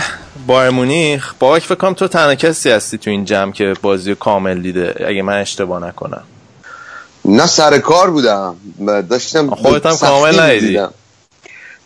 بایرن 0.48 0.70
مونیخ. 0.70 1.34
بابک 1.40 1.62
فکر 1.62 1.76
کنم 1.76 1.94
تو 1.94 2.08
تنها 2.08 2.36
کسی 2.36 2.70
هستی 2.70 2.98
تو 2.98 3.10
این 3.10 3.26
جمع 3.26 3.52
که 3.52 3.74
بازی 3.82 4.16
کامل 4.16 4.62
دیده؟ 4.62 5.06
اگه 5.08 5.22
من 5.22 5.34
اشتباه 5.34 5.88
نکنم. 5.88 6.24
نه 7.26 7.48
سر 7.48 7.78
کار 7.78 8.10
بودم. 8.10 8.56
داشتم 9.10 9.56
خودت 9.56 9.86
هم 9.86 9.98
کامل 9.98 10.40
ندیدی؟ 10.40 10.80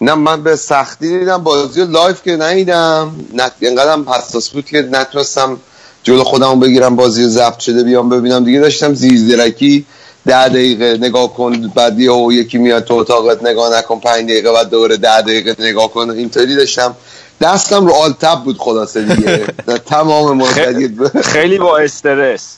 نه 0.01 0.13
من 0.13 0.43
به 0.43 0.55
سختی 0.55 1.19
دیدم 1.19 1.37
بازی 1.37 1.81
رو 1.81 1.91
live 1.91 2.23
که 2.23 2.35
ندیدم. 2.35 3.15
نه 3.33 3.51
اینقدرم 3.59 4.09
حساس 4.09 4.49
بود 4.49 4.65
که 4.65 4.81
نتونستم 4.91 5.57
جلو 6.03 6.23
خودم 6.23 6.59
بگیرم 6.59 6.95
بازی 6.95 7.25
ضبط 7.27 7.59
شده 7.59 7.83
بیام 7.83 8.09
ببینم. 8.09 8.43
دیگه 8.43 8.59
داشتم 8.59 8.93
زیرزیرکی 8.93 9.85
ده 10.25 10.49
دقیقه 10.49 10.97
نگاه 11.01 11.33
کن 11.33 11.71
بعد 11.75 11.99
یه 11.99 12.11
یکی 12.31 12.57
میاد 12.57 12.83
تو 12.83 12.93
اتاقت 12.93 13.43
نگاه 13.43 13.77
نکن 13.77 13.99
پنج 13.99 14.23
دقیقه 14.23 14.51
بعد 14.51 14.69
دوباره 14.69 14.97
ده 14.97 15.21
دقیقه 15.21 15.55
نگاه 15.59 15.91
کن. 15.91 16.09
اینطوری 16.09 16.55
داشتم. 16.55 16.95
دستم 17.41 17.87
رو 17.87 17.93
آلتب 17.93 18.41
بود 18.45 18.57
خلاصه 18.59 19.01
دیگه. 19.15 19.45
تمام 19.85 20.37
مدت 20.37 21.21
خیلی 21.21 21.57
با 21.57 21.77
استرس. 21.77 22.55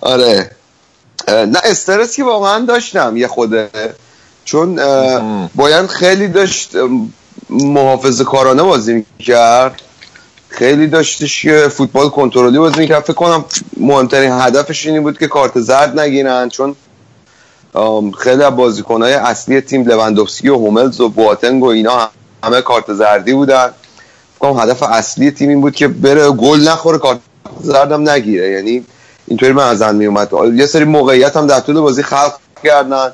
آره. 0.00 0.50
نه 1.28 1.58
استرس 1.64 2.16
که 2.16 2.24
واقعا 2.24 2.58
داشتم 2.64 3.16
یه 3.16 3.28
خوده 3.28 3.70
چون 4.44 4.80
بایرن 5.54 5.86
خیلی 5.86 6.28
داشت 6.28 6.70
محافظ 7.50 8.22
کارانه 8.22 8.62
بازی 8.62 9.04
می‌کرد. 9.18 9.82
خیلی 10.52 10.86
داشتش 10.86 11.42
که 11.42 11.68
فوتبال 11.68 12.08
کنترلی 12.08 12.58
بازی 12.58 12.80
می‌کرد. 12.80 13.02
فکر 13.02 13.12
کنم 13.12 13.44
مهمترین 13.76 14.32
هدفش 14.32 14.86
اینی 14.86 15.00
بود 15.00 15.18
که 15.18 15.26
کارت 15.26 15.60
زرد 15.60 16.00
نگیرن 16.00 16.48
چون 16.48 16.76
خیلی 18.18 18.42
از 18.42 18.56
بازیکنهای 18.56 19.12
اصلی 19.12 19.60
تیم 19.60 19.84
لوندوفسکی 19.84 20.48
و 20.48 20.54
هوملز 20.54 21.00
و 21.00 21.08
بواتنگ 21.08 21.62
و 21.62 21.66
اینا 21.66 22.10
همه 22.44 22.60
کارت 22.60 22.92
زردی 22.92 23.32
بودن. 23.32 23.70
فکر 24.38 24.62
هدف 24.62 24.82
اصلی 24.82 25.30
تیم 25.30 25.48
این 25.48 25.60
بود 25.60 25.74
که 25.74 25.88
بره 25.88 26.30
گل 26.30 26.68
نخوره 26.68 26.98
کارت 26.98 27.18
زردم 27.60 28.10
نگیره. 28.10 28.50
یعنی 28.50 28.84
اینطوری 29.26 29.52
من 29.52 29.68
ازن 29.68 29.94
می 29.94 30.06
اومد 30.06 30.32
یه 30.54 30.66
سری 30.66 30.84
موقعیت 30.84 31.36
هم 31.36 31.46
در 31.46 31.60
طول 31.60 31.80
بازی 31.80 32.02
خلق 32.02 32.34
کردن. 32.64 33.12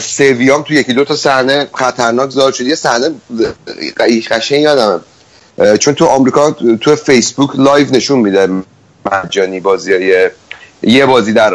سویا 0.00 0.37
هم 0.37 0.62
تو 0.62 0.74
یکی 0.74 0.92
دو 0.92 1.04
تا 1.04 1.16
صحنه 1.16 1.68
خطرناک 1.74 2.30
ظاهر 2.30 2.52
شد. 2.52 2.66
یه 2.66 2.74
صحنه 2.74 3.10
قشنگ 4.30 4.60
یادمه. 4.60 5.00
چون 5.80 5.94
تو 5.94 6.04
آمریکا 6.04 6.50
تو 6.80 6.96
فیسبوک 6.96 7.50
live 7.54 7.86
نشون 7.90 8.18
میده 8.18 8.48
مجانی 9.12 9.60
بازی 9.60 9.92
های 9.92 10.30
یه 10.82 11.06
بازی 11.06 11.32
در 11.32 11.54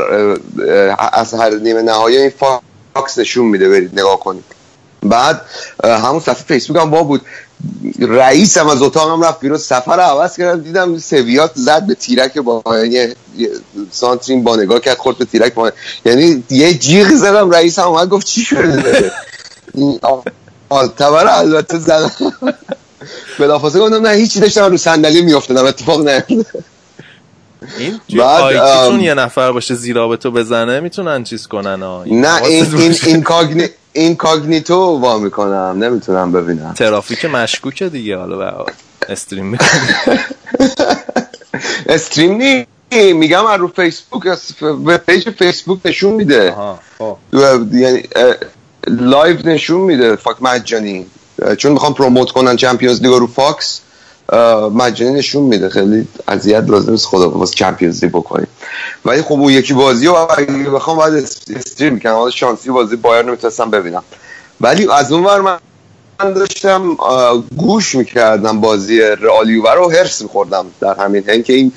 از 1.13 1.33
هر 1.33 1.49
نیمه 1.49 1.81
نهایی 1.81 2.17
این 2.17 2.31
Fox 2.95 3.17
نشون 3.17 3.45
میده 3.45 3.69
برید 3.69 3.99
نگاه 3.99 4.19
کنید. 4.19 4.43
بعد 5.03 5.41
همون 5.83 6.19
صفحه 6.19 6.43
فیسبوک 6.43 6.77
هم 6.77 6.91
وا 6.91 7.03
بود. 7.03 7.21
رئیس 7.99 8.57
هم 8.57 8.67
از 8.67 8.81
اتاقم 8.81 9.23
رفت 9.23 9.39
بیرون 9.39 9.57
صفحه 9.57 9.95
رو 9.95 10.01
عوض 10.01 10.37
کردم 10.37 10.61
دیدم 10.61 10.97
سویا 10.97 11.51
زد 11.55 11.85
به 11.87 11.93
تیرک 11.93 12.37
با 12.37 12.63
یه 12.77 13.15
یه 13.37 13.49
سانترین 13.91 14.43
با 14.43 14.55
نگاه 14.55 14.79
کرد 14.79 14.97
خورد 14.97 15.17
به 15.17 15.25
تیرک 15.25 15.53
با 15.53 15.71
یعنی 16.05 16.43
یه 16.49 16.73
جیغ 16.73 17.09
زدم 17.09 17.51
رئیس 17.51 17.79
هم 17.79 17.87
اومد 17.87 18.09
گفت 18.09 18.27
چی 18.27 18.41
شده؟ 18.41 19.11
Alt 20.69 20.98
Tab 20.98 21.27
البته 21.27 21.79
زدم 21.79 22.11
بلافاصله 23.39 23.81
گفتم 23.81 24.07
نه 24.07 24.09
هیچی 24.13 24.39
داشتم 24.39 24.65
رو 24.65 24.77
صندلی 24.77 25.21
میافتادم 25.21 25.65
اتفاق 25.65 26.07
نیفتاد 26.09 26.63
این 27.77 27.99
بعد، 28.17 28.87
چون 28.87 28.99
یه 28.99 29.13
نفر 29.13 29.51
باشه 29.51 29.75
زیرآبتو 29.75 30.31
بزنه 30.31 30.79
می‌تونن 30.79 31.23
چیز 31.23 31.47
کنن 31.47 31.81
ها. 31.83 32.03
نه 32.03 32.07
این 32.07 32.25
حواست 32.25 32.73
این 32.73 32.87
باشه. 32.89 33.07
این 33.07 33.21
cogni 33.23 33.67
incognito 33.93 34.75
وا 34.75 35.17
می‌کنم 35.17 35.83
نمی‌تونم 35.83 36.31
ببینم. 36.31 36.73
ترافیک 36.73 37.25
مشکوکه 37.25 37.89
دیگه 37.89 38.17
حالا 38.17 38.37
به 38.37 38.53
stream 39.09 39.57
stream 41.89 42.31
نی 42.31 42.67
میگم 43.13 43.45
از 43.45 43.59
رو 43.59 43.67
فیسبوک 43.67 44.27
از 44.27 44.41
ف- 44.61 44.91
page 44.97 45.29
فیسبوک 45.29 45.79
نشون 45.85 46.13
میده. 46.13 46.55
خب. 46.97 47.17
یعنی 47.73 48.03
live 48.87 49.37
نشون 49.49 49.81
میده. 49.81 50.15
Fox 50.15 50.35
مجانی. 50.41 51.05
چون 51.57 51.71
می‌خوام 51.71 51.93
promote 51.93 52.31
کنن 52.31 52.55
Champions 52.55 53.01
League 53.01 53.11
رو 53.11 53.27
Fox 53.27 53.81
مجانی 54.73 55.11
نشون 55.11 55.43
میده. 55.43 55.69
خیلی 55.69 56.07
اذیت 56.27 56.63
لازم 56.67 56.91
نیست 56.91 57.05
خدا 57.05 57.29
واسه 57.29 57.55
Champions 57.55 58.03
League 58.03 58.11
بکنیم. 58.13 58.47
ولی 59.05 59.21
خب 59.21 59.31
اون 59.31 59.53
یکی 59.53 59.73
بازی 59.73 60.07
رو 60.07 60.27
اگه 60.37 60.69
بخوام 60.69 60.99
اس- 60.99 61.41
استریم 61.55 61.93
می‌کنم 61.93 62.13
حالا 62.13 62.29
شانسی 62.29 62.69
بازی 62.69 62.95
بایرن 62.95 63.27
نمی‌تونستم 63.27 63.71
ببینم. 63.71 64.03
ولی 64.61 64.91
از 64.91 65.11
اون 65.11 65.23
ور 65.23 65.41
من 65.41 65.57
من 66.19 66.33
داشتم 66.33 66.97
گوش 67.57 67.95
می‌کردم 67.95 68.61
بازی 68.61 68.99
رئالیوور 69.01 69.75
رو 69.75 69.91
هرس 69.91 70.21
میخوردم 70.21 70.65
در 70.81 70.95
همین 70.95 71.23
حین 71.29 71.43
که 71.43 71.53
این 71.53 71.71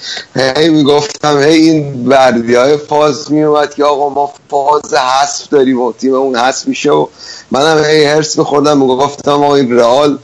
هی 0.57 0.68
می‌گفتم 0.68 1.38
هی 1.38 1.55
این 1.55 2.05
بردی 2.05 2.55
های 2.55 2.76
فاز 2.76 3.32
میومد 3.32 3.74
که 3.74 3.84
آقا 3.84 4.09
ما 4.09 4.32
فاز 4.51 4.95
حذف 4.95 5.49
داریم 5.49 5.80
و 5.80 5.93
تیممون 5.93 6.36
حذف 6.36 6.68
میشه 6.68 6.90
و 6.90 7.07
منم 7.51 7.84
هی 7.84 8.05
هرس 8.05 8.38
میخوردم 8.38 8.78
می‌گفتم 8.78 9.30
آقا 9.30 9.55
این 9.55 9.78
رئال 9.78 10.18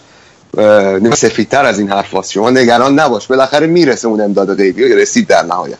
سفیدتر 1.14 1.64
از 1.64 1.78
این 1.78 1.90
حرف 1.90 2.14
هست. 2.14 2.30
شما 2.30 2.50
نگران 2.50 2.98
نباش 2.98 3.26
بالاخره 3.26 3.66
می‌رسه 3.66 4.08
اون 4.08 4.20
امداد 4.20 4.56
غیبی 4.56 4.94
رسید 4.94 5.26
در 5.26 5.42
نهایت 5.42 5.78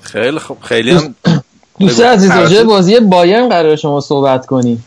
خیلی 0.00 0.38
خب 0.38 0.56
خیلی 0.62 0.90
هم 0.90 1.14
دوست. 1.80 2.00
عزیز 2.00 2.30
راجع 2.30 2.62
بازی 2.62 3.00
بایرن 3.00 3.48
قرار 3.48 3.76
شما 3.76 4.00
صحبت 4.00 4.46
کنی. 4.46 4.78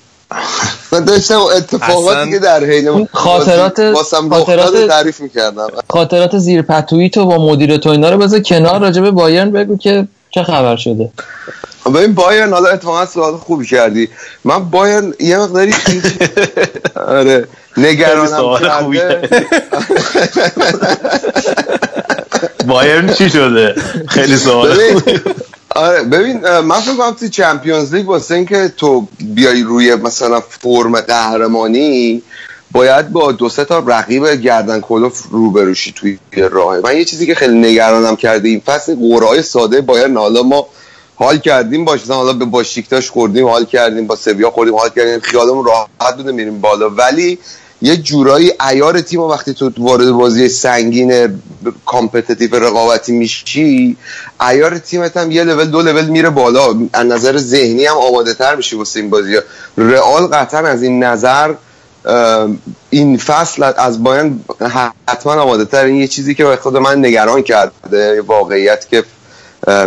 من 0.92 1.06
داشتم 1.06 1.40
اتفاقاتی 1.40 2.32
که 2.32 2.40
در 2.40 2.64
حین 2.64 3.08
خاطرات- 3.14 3.94
خاطرات- 3.94 4.88
تعریف 4.88 5.20
می‌کردم. 5.20 5.68
خاطرات 5.90 6.38
زیر 6.38 6.62
پتویی 6.62 7.10
تو 7.10 7.26
با 7.26 7.38
مدیر 7.52 7.78
تو 7.78 7.90
اینا 7.90 8.10
رو 8.10 8.18
بذار 8.18 8.40
کنار 8.40 8.82
راجع 8.82 9.02
به 9.02 9.12
بایرن 9.12 9.52
بگو 9.52 9.78
که 9.78 10.08
چه 10.30 10.44
خبر 10.44 10.76
شده. 10.76 11.12
ببین 11.96 12.14
بایرن 12.16 12.54
حالا 12.54 12.70
اتفاقا 12.70 13.06
سوال 13.06 13.38
خوبی 13.38 13.66
کردی. 13.66 14.10
من 14.44 14.70
بایرن 14.70 15.14
یه 15.20 15.38
مقداری 15.38 15.74
آره 17.08 17.48
نگرانم 17.78 18.28
سوال 18.28 18.70
خوبی 18.70 18.98
کرده 18.98 19.46
بایرن 22.68 23.14
چی 23.14 23.30
شده؟ 23.30 23.76
خیلی 24.08 24.38
سوال 24.38 24.78
آره 25.76 26.04
ببین 26.04 26.60
من 26.60 26.80
فکر 26.80 26.96
کنم 26.96 27.12
توی 27.12 27.30
چمپیونز 27.30 27.96
لیگ 27.96 28.10
واسه 28.10 28.36
اینکه 28.36 28.74
تو 28.78 29.08
بیای 29.20 29.62
روی 29.62 29.96
مثلا 29.96 30.40
فرم 30.40 31.02
قهرمانی 31.02 32.22
باید 32.72 33.10
با 33.10 33.32
دو 33.32 33.50
سه 33.50 33.66
تا 33.66 33.80
رقیب 33.80 34.28
گردن 34.28 34.82
کلوف 34.82 35.24
روبروشی 35.32 35.94
توی 35.96 36.18
راه 36.52 36.80
من 36.80 36.98
یه 36.98 37.06
چیزی 37.06 37.26
که 37.26 37.36
خیلی 37.36 37.60
نگرانم 37.60 38.16
کرده 38.16 38.50
این 38.50 38.60
فصل 38.60 38.96
قرعه 38.96 39.42
ساده 39.42 39.82
باید 39.82 40.16
حالا 40.16 40.44
ما 40.44 40.68
حال 41.16 41.38
کردیم 41.38 41.86
باش 41.86 42.10
حالا 42.10 42.34
به 42.34 42.46
باشیکتاش 42.46 43.10
خوردیم 43.10 43.48
حال 43.48 43.66
کردیم 43.66 44.08
با 44.08 44.16
سویا 44.16 44.52
خوردیم 44.52 44.76
حال 44.76 44.90
کردیم. 44.90 45.20
خیالمون 45.20 45.66
راحت 45.66 46.18
بوده 46.18 46.32
میریم 46.32 46.62
بالا. 46.62 46.90
ولی 46.90 47.40
یه 47.82 47.98
جورایی 47.98 48.52
عیار 48.70 49.02
تیم 49.02 49.20
وقتی 49.20 49.54
تو 49.54 49.72
وارد 49.78 50.12
بازی 50.12 50.50
سنگین 50.50 51.40
competitive 51.86 52.56
رقابتی 52.56 53.12
میشی 53.12 53.98
عیار 54.50 54.78
تیمت 54.78 55.18
هم 55.18 55.32
یه 55.32 55.44
لول 55.44 55.66
دو 55.66 55.82
لول 55.82 56.06
میره 56.06 56.30
بالا. 56.30 56.76
از 56.94 57.06
نظر 57.06 57.38
ذهنی 57.38 57.86
هم 57.86 57.98
آماده 57.98 58.34
تر 58.34 58.56
میشی 58.56 58.76
واسه 58.76 59.00
این 59.00 59.10
بازی. 59.10 59.38
رئال 59.78 60.28
قطعا 60.28 60.68
از 60.68 60.84
این 60.84 61.04
نظر 61.04 61.54
این 62.90 63.18
فصل 63.18 63.72
از 63.78 64.04
بایرن 64.04 64.44
حتما 65.08 65.34
آماده 65.34 65.66
تر 65.66 65.86
این 65.86 65.96
یه 65.96 66.08
چیزی 66.08 66.36
که 66.36 66.56
خود 66.62 66.78
من 66.78 67.06
نگران 67.06 67.42
کرده 67.42 68.22
واقعیت 68.22 68.88
که 68.90 69.04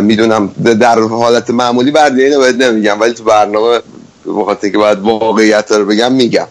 می‌دونم 0.01 0.47
در 0.79 0.99
حالت 0.99 1.49
معمولی 1.49 1.91
برده 1.91 2.23
اینو 2.23 2.51
نمیگم 2.51 2.99
ولی 2.99 3.13
تو 3.13 3.23
برنامه 3.23 3.79
بخاطر 4.27 4.69
که 4.69 4.77
باید 4.77 4.99
واقعیت 4.99 5.71
رو 5.71 5.85
بگم 5.85 6.11
میگم. 6.11 6.47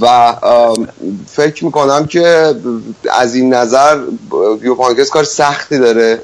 و 0.00 0.34
فکر 1.26 1.64
می‌کنم 1.64 2.06
که 2.06 2.54
از 3.12 3.34
این 3.34 3.54
نظر 3.54 3.98
یوپانکس 4.62 5.10
کار 5.10 5.24
سختی 5.24 5.78
داره 5.78 6.22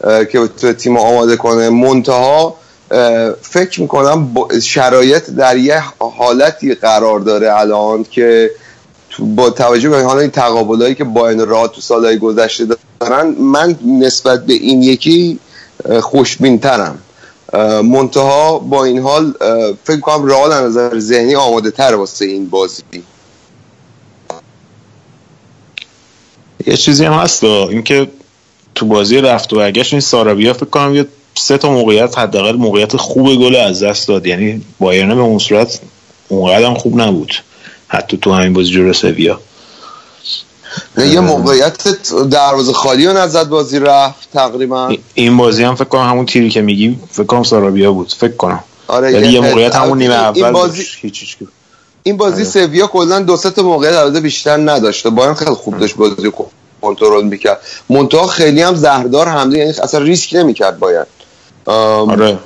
که 0.00 0.48
تو 0.60 0.72
تیم 0.72 0.96
آماده 0.96 1.36
کنه. 1.36 1.70
منتها 1.70 2.56
فکر 3.42 3.80
می‌کنم 3.80 4.28
شرایط 4.62 5.30
در 5.30 5.56
یه 5.56 5.82
حالتی 5.98 6.74
قرار 6.74 7.20
داره 7.20 7.60
الان 7.60 8.04
که 8.04 8.50
با 9.18 9.50
توجه 9.50 9.88
به 9.88 10.02
حالا 10.02 10.20
این 10.20 10.30
تقابلایی 10.30 10.94
که 10.94 11.06
این 11.16 11.46
راه 11.46 11.68
تو 11.68 11.80
سالهای 11.80 12.18
گذشته 12.18 12.66
دارن 13.00 13.26
من 13.26 13.78
نسبت 13.86 14.46
به 14.46 14.52
این 14.52 14.82
یکی 14.82 15.38
خوشبین 16.00 16.58
ترم 16.58 16.98
منتها 17.84 18.58
با 18.58 18.84
این 18.84 18.98
حال 18.98 19.34
فکر 19.84 20.00
کنم 20.00 20.26
رئال 20.26 20.52
از 20.52 20.64
نظر 20.64 20.98
ذهنی 20.98 21.34
آماده 21.34 21.70
تر 21.70 21.94
واسه 21.94 22.24
این 22.24 22.48
بازی. 22.48 22.82
یه 26.66 26.76
چیزی 26.76 27.04
هم 27.04 27.12
هست 27.12 27.44
اینکه 27.44 28.08
تو 28.74 28.86
بازی 28.86 29.16
رفت 29.16 29.52
و 29.52 29.56
برگشت 29.56 29.92
این 29.92 30.00
سارابیا 30.00 30.52
فکر 30.52 30.64
کنم 30.64 30.94
یه 30.94 31.06
سه 31.34 31.58
تا 31.58 31.70
موقعیت 31.70 32.18
حداقل 32.18 32.56
موقعیت 32.56 32.96
خوب 32.96 33.34
گل 33.34 33.56
از 33.56 33.82
دست 33.82 34.08
داد. 34.08 34.26
یعنی 34.26 34.62
بایرن 34.78 35.14
به 35.14 35.20
اون 35.20 35.38
صورت 35.38 35.80
اونقدر 36.28 36.74
خوب 36.74 37.00
نبود. 37.00 37.32
حتی 37.88 38.16
تو 38.16 38.32
همین 38.32 38.52
بازی 38.52 38.70
جلو 38.70 38.92
سویا. 38.92 39.40
یه 40.96 41.20
موقعیت 41.20 41.82
دروازه 42.30 42.72
خالی 42.72 43.06
رو 43.06 43.12
نزد 43.12 43.48
بازی 43.48 43.78
رفت 43.78 44.28
تقریبا. 44.32 44.96
این 45.14 45.36
بازی 45.36 45.64
هم 45.64 45.74
فکر 45.74 45.84
کنم 45.84 46.08
همون 46.08 46.26
تیری 46.26 46.50
که 46.50 46.62
میگی 46.62 46.98
فکر 47.10 47.26
کنم 47.26 47.42
سارابیا 47.42 47.92
بود 47.92 48.12
فکر 48.18 48.36
کنم. 48.36 48.64
آره 48.88 49.12
یعنی 49.12 49.28
یه 49.28 49.40
موقعیت 49.40 49.76
همون 49.76 49.98
نیمه 49.98 50.14
اول 50.14 50.44
این 50.44 50.52
بازی 50.52 50.86
این 52.02 52.16
بازی 52.16 52.44
سویا 52.44 52.86
کلا 52.86 53.20
دو 53.20 53.36
سه 53.36 53.50
تا 53.50 53.62
موقعیت 53.62 53.94
البته 53.94 54.20
بیشتر 54.20 54.56
نداشته. 54.56 55.10
باید 55.10 55.36
خیلی 55.36 55.50
خوب 55.50 55.78
داشت 55.78 55.96
بازی 55.96 56.32
کنترل 56.82 57.24
می‌کرد. 57.24 57.60
منتها 57.88 58.26
خیلی 58.26 58.62
هم 58.62 58.74
زهردار 58.74 59.28
حمله 59.28 59.58
یعنی 59.58 59.70
اصلا 59.70 60.00
ریسک 60.00 60.34
نمی‌کرد 60.34 60.78
باید 60.78 61.06
آره. 61.66 62.38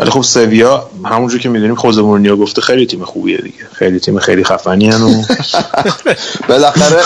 ولی 0.00 0.10
خب 0.10 0.22
سویا 0.22 0.90
همونجور 1.04 1.40
که 1.40 1.48
می‌دونیم 1.48 1.74
خوزه 1.74 2.02
مورینیو 2.02 2.36
گفته 2.36 2.60
خیلی 2.60 2.86
تیم 2.86 3.04
خوبیه 3.04 3.38
دیگه. 3.38 3.66
خیلی 3.72 4.00
تیم 4.00 4.18
خیلی 4.18 4.44
خفنی 4.44 4.90
و 4.90 4.98
بالاخره 6.48 7.00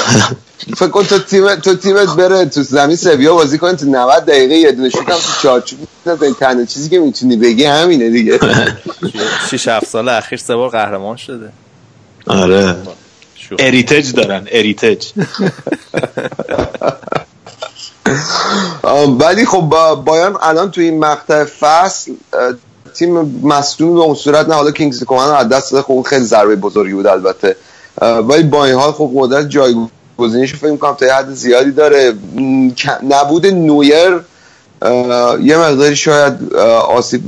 فکر 0.77 0.89
کن 0.89 1.05
تو 1.05 1.19
تیم 1.19 1.55
تو 1.55 1.75
تیمت 1.75 2.17
بره 2.17 2.45
تو 2.45 2.63
زمین 2.63 2.97
سویا 2.97 3.35
بازی 3.35 3.59
کنه 3.59 3.73
تو 3.77 3.87
90 3.87 4.25
دقیقه 4.25 4.55
یه 4.55 4.73
دونه 4.73 4.91
شوت 4.91 5.11
هم 5.11 5.17
تو 5.17 5.43
چارچوب 5.43 5.79
تنها 6.41 6.65
چیزی 6.65 6.89
که 6.91 6.99
می‌تونی 6.99 7.37
بگی 7.37 7.65
همینه 7.65 8.11
دیگه. 8.11 8.39
6 9.51 9.69
7 9.69 9.87
سال 9.87 10.09
اخیر 10.09 10.39
سه 10.39 10.57
بار 10.57 10.69
قهرمان 10.69 11.17
شده. 11.17 11.53
آره. 12.27 12.77
اریتج 13.59 14.13
دارن. 14.13 14.47
اریتج 14.51 15.07
ولی 19.19 19.47
خب 19.47 19.61
بایان 20.05 20.37
الان 20.43 20.71
تو 20.71 20.81
این 20.81 20.99
مقطع 20.99 21.45
فصل 21.45 22.13
تیم 22.95 23.41
مصدوم 23.43 23.95
به 23.95 24.01
اون 24.01 24.15
صورت 24.15 24.49
نه. 24.49 24.55
حالا 24.55 24.71
کینگز 24.71 25.05
کومن 25.05 25.35
از 25.35 25.49
دست 25.49 25.81
خب 25.81 26.07
خیلی 26.09 26.25
ضربه 26.25 26.57
بزرگی 26.57 26.95
بود 26.95 27.07
البته. 27.07 27.57
ولی 28.01 28.43
با 28.43 28.65
این 28.65 28.75
حال 28.75 28.93
خب 28.93 29.11
قدرت 29.15 29.49
جایگزینیش 29.49 30.55
فکر 30.55 30.71
می‌کنم 30.71 30.95
تا 30.95 31.07
حد 31.07 31.35
زیادی 31.35 31.71
داره. 31.71 32.15
نبود 33.09 33.47
نویر. 33.47 34.21
یه 35.43 35.57
مقداری 35.57 35.97
شاید 35.97 36.55
آسیب 36.89 37.23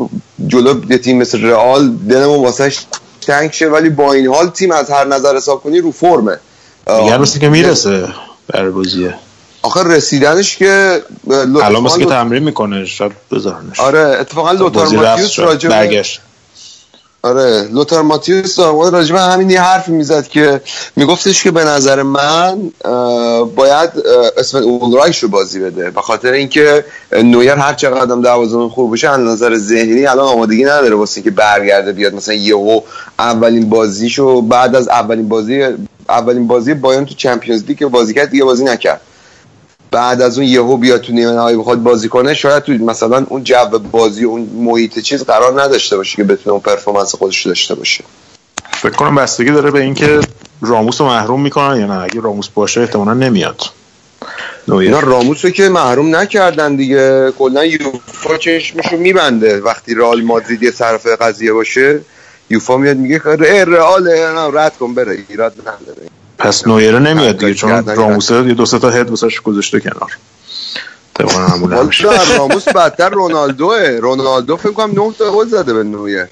جلو 0.46 0.96
تیم 0.96 1.18
مثل 1.18 1.42
رئال 1.42 1.88
دلمون 1.88 2.44
واسش 2.44 2.86
تنگ 3.26 3.52
شه. 3.52 3.68
ولی 3.68 3.88
با 3.90 4.12
این 4.12 4.26
حال 4.26 4.48
تیم 4.48 4.72
از 4.72 4.90
هر 4.90 5.04
نظر 5.04 5.36
حساب 5.36 5.62
کنی 5.62 5.80
رو 5.80 5.92
فرمه. 5.92 6.38
میگن 6.88 7.24
که 7.24 7.48
می‌رسه 7.48 8.08
بر 8.48 8.70
بازیه 8.70 9.14
آخه 9.66 9.82
رسیدنش 9.82 10.56
که 10.56 11.02
الان 11.62 11.82
مثل 11.82 11.98
که 11.98 12.06
تمرین 12.06 12.42
می‌کنه 12.42 12.84
شاید 12.84 13.12
بذارنش. 13.32 13.80
آره 13.80 14.00
اتفاقا 14.20 14.52
لوتار 14.52 14.88
ماتیوس 14.88 15.38
راجع 15.38 15.68
برگشت. 15.68 16.20
آره 17.22 17.68
لوتار 17.72 18.02
ماتیوس 18.02 18.58
راجع 18.58 19.12
به 19.12 19.20
همین 19.20 19.50
یه 19.50 19.62
حرفی 19.62 19.92
می‌زد 19.92 20.28
که 20.28 20.60
میگفتش 20.96 21.42
که 21.42 21.50
به 21.50 21.64
نظر 21.64 22.02
من 22.02 22.72
باید 23.56 23.90
اسم 24.36 24.58
اولرایش 24.58 25.22
رو 25.22 25.28
بازی 25.28 25.60
بده. 25.60 25.90
به 25.90 26.00
خاطر 26.00 26.32
اینکه 26.32 26.84
نویر 27.12 27.50
هر 27.52 27.74
چقدر 27.74 28.12
هم 28.12 28.22
دروازه‌بان 28.22 28.68
خوب 28.68 28.92
بشه 28.92 29.10
از 29.10 29.20
نظر 29.20 29.56
ذهنی 29.56 30.06
الان 30.06 30.28
آمادگی 30.28 30.64
نداره 30.64 30.94
واسه 30.94 31.18
اینکه 31.18 31.30
برگرده 31.30 31.92
بیاد. 31.92 32.14
مثلا 32.14 32.34
یهو 32.34 32.80
اولین 33.18 33.68
بازیشو 33.68 34.42
بعد 34.42 34.76
از 34.76 34.88
اولین 34.88 35.28
بازی 35.28 35.64
اولین 36.08 36.46
بازی 36.46 36.74
بایرن 36.74 37.04
تو 37.04 37.14
چمپیونز 37.14 37.64
لیگ 37.64 37.78
که 37.78 37.86
بازی 37.86 38.14
کرد 38.14 38.30
دیگه 38.30 38.44
بازی 38.44 38.64
نکرد. 38.64 39.00
بعد 39.96 40.22
از 40.22 40.38
اون 40.38 40.46
یهو 40.46 40.76
بیاد 40.76 41.00
تو 41.00 41.12
نیمه 41.12 41.32
نهایی 41.32 41.56
بخواد 41.56 41.82
بازی 41.82 42.08
کنه 42.08 42.34
شاید 42.34 42.62
تو 42.62 42.72
مثلا 42.72 43.26
اون 43.28 43.44
جو 43.44 43.78
بازی 43.90 44.24
اون 44.24 44.40
محیط 44.40 44.98
چیز 44.98 45.24
قرار 45.24 45.62
نداشته 45.62 45.96
باشه 45.96 46.16
که 46.16 46.24
بتونه 46.24 46.52
اون 46.52 46.60
پرفورمنس 46.60 47.14
خودش 47.14 47.46
داشته 47.46 47.74
باشه. 47.74 48.04
فکر 48.72 48.92
کنم 48.92 49.14
بستگی 49.14 49.50
داره 49.50 49.70
به 49.70 49.80
اینکه 49.80 50.20
راموس 50.60 51.00
رو 51.00 51.06
محروم 51.06 51.42
می‌کنن 51.42 51.80
یا 51.80 51.86
نه. 51.86 52.02
اگه 52.02 52.20
راموس 52.20 52.48
باشه 52.48 52.80
احتمالا 52.80 53.14
نمیاد. 53.14 53.60
اینا 54.68 55.00
راموس 55.00 55.44
رو 55.44 55.50
که 55.50 55.68
محروم 55.68 56.16
نکردن 56.16 56.76
دیگه. 56.76 57.32
کلا 57.38 57.64
یوفا 57.64 58.36
چشمشو 58.36 58.96
میبنده. 58.96 59.60
وقتی 59.60 59.94
رئال 59.94 60.22
مادرید 60.22 60.62
یه 60.62 60.70
طرف 60.70 61.06
قضیه 61.06 61.52
باشه 61.52 62.00
یوفا 62.50 62.76
میاد 62.76 62.96
میگه 62.96 63.20
رئال 63.64 64.08
رد 64.56 64.76
کن 64.76 64.94
بره. 64.94 65.18
ایراد 65.28 65.54
نداره. 65.60 66.15
پس 66.38 66.66
نویره 66.66 66.98
نمیاد 66.98 67.38
دیگه 67.38 67.54
چون 67.54 67.86
راموسه 67.86 68.34
یه 68.34 68.54
دو 68.54 68.66
سه 68.66 68.78
تا 68.78 68.90
هد 68.90 69.10
واسش 69.10 69.40
گذاشته 69.40 69.80
کنار. 69.80 70.16
طبعا 71.14 71.48
معمولا. 71.48 71.90
راموس 72.38 72.68
بدتر 72.68 73.08
رونالدوه. 73.08 73.98
رونالدو 74.02 74.56
فکر 74.56 74.72
کنم 74.72 74.90
9 74.90 75.12
تا 75.18 75.32
گل 75.32 75.48
زده 75.48 75.72
به 75.72 75.82
نویر 75.82 76.26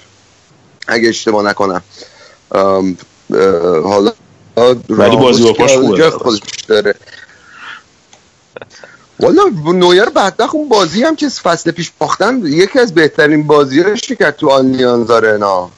اگه 0.87 1.09
اشتباه 1.09 1.43
نکنم. 1.43 1.81
حالا 3.83 4.11
ولی 4.89 5.15
بازی 5.15 5.43
با 5.43 5.53
پاش 5.53 5.77
خوبه 5.77 6.11
داره. 6.67 6.95
والا 9.19 9.43
نویر 9.65 10.05
بدبخت 10.05 10.55
اون 10.55 10.69
بازی 10.69 11.03
هم 11.03 11.15
که 11.15 11.29
فصل 11.29 11.71
پیش 11.71 11.91
باختن 11.99 12.41
یکی 12.45 12.79
از 12.79 12.93
بهترین 12.93 13.47
بازیاش 13.47 14.01
که 14.01 14.31
تو 14.31 14.49
آلیانز 14.49 15.11
آرنا 15.11 15.71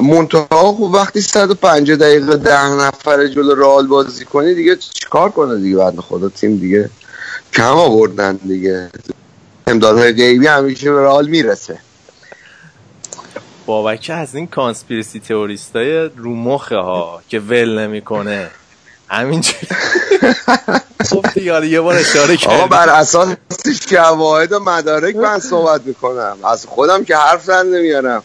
منتها 0.00 0.72
خب 0.72 0.80
وقتی 0.80 1.20
150 1.20 1.96
دقیقه 1.96 2.36
ده 2.36 2.66
نفر 2.66 3.26
جلو 3.26 3.54
رئال 3.54 3.86
بازی 3.86 4.24
کنی 4.24 4.54
دیگه 4.54 4.76
چیکار 4.76 5.30
کنه 5.30 5.56
دیگه 5.56 5.76
بعد 5.76 6.00
خدا 6.00 6.28
تیم 6.28 6.56
دیگه 6.56 6.90
کم 7.52 7.76
آوردن 7.76 8.36
دیگه. 8.36 8.90
امدادهای 9.66 10.12
غیبی 10.12 10.46
همیشه 10.46 10.92
به 10.92 11.00
رئال 11.00 11.28
می‌رسه. 11.28 11.78
بابکه 13.66 14.14
از 14.14 14.34
این 14.34 14.46
conspiracy 14.46 15.20
theorist 15.20 15.98
ای 15.98 16.08
رو 16.16 16.34
مخه 16.34 16.76
ها 16.76 17.22
که 17.28 17.40
ول 17.40 17.78
نمی‌کنه. 17.78 18.50
همینجوری. 19.08 19.66
خب 21.10 21.36
یه 21.64 21.80
بار 21.80 21.94
اشاره 21.94 22.36
کردی. 22.36 22.54
آقا 22.54 22.66
بر 22.66 22.88
اساس 22.88 23.34
شواهد 23.90 24.52
و 24.52 24.58
مدارک 24.58 25.16
من 25.16 25.38
صحبت 25.38 25.86
می‌کنم. 25.86 26.36
از 26.44 26.66
خودم 26.66 27.04
که 27.04 27.16
حرف 27.16 27.48
نمیارم. 27.48 28.22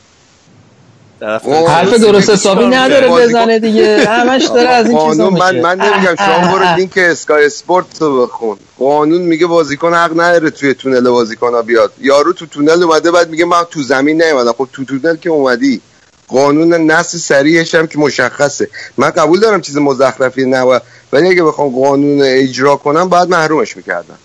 حرف 1.21 1.93
درست 1.93 2.29
حسابی 2.29 2.65
نداره 2.65 3.09
بزنه 3.09 3.59
دیگه. 3.59 4.05
همش 4.09 4.45
داره 4.45 4.69
از 4.69 4.89
این 4.89 5.09
چیزا 5.09 5.29
من 5.29 5.59
من 5.59 5.81
نمیگم 5.81 6.15
شما 6.15 6.47
برو 6.53 6.75
لینک 6.75 6.91
Sky 6.97 7.45
Sport 7.45 7.85
رو 7.99 8.25
بخون. 8.25 8.57
قانون 8.79 9.21
میگه 9.21 9.45
بازیکن 9.45 9.93
حق 9.93 10.11
نداره 10.19 10.49
توی 10.49 10.73
تونل 10.73 11.09
بازیکن 11.09 11.61
بیاد. 11.61 11.91
یارو 12.01 12.33
تو 12.33 12.45
تونل 12.45 12.83
اومده 12.83 13.11
بعد 13.11 13.29
میگه 13.29 13.45
من 13.45 13.63
تو 13.71 13.81
زمین 13.83 14.21
نیومدم. 14.21 14.51
خب 14.51 14.67
تو 14.73 14.85
تونل 14.85 15.15
که 15.15 15.29
اومدی. 15.29 15.81
قانون 16.27 16.73
نص 16.73 17.15
سریعش 17.15 17.75
هم 17.75 17.87
که 17.87 17.99
مشخصه. 17.99 18.69
من 18.97 19.09
قبول 19.09 19.39
دارم 19.39 19.61
چیز 19.61 19.77
مزخرفی 19.77 20.45
نه 20.45 20.81
ولی 21.13 21.29
اگه 21.29 21.43
بخوام 21.43 21.81
قانون 21.81 22.21
اجرا 22.21 22.75
کنم 22.75 23.09
بعد 23.09 23.29
محرومش 23.29 23.77
می‌کردم. 23.77 24.17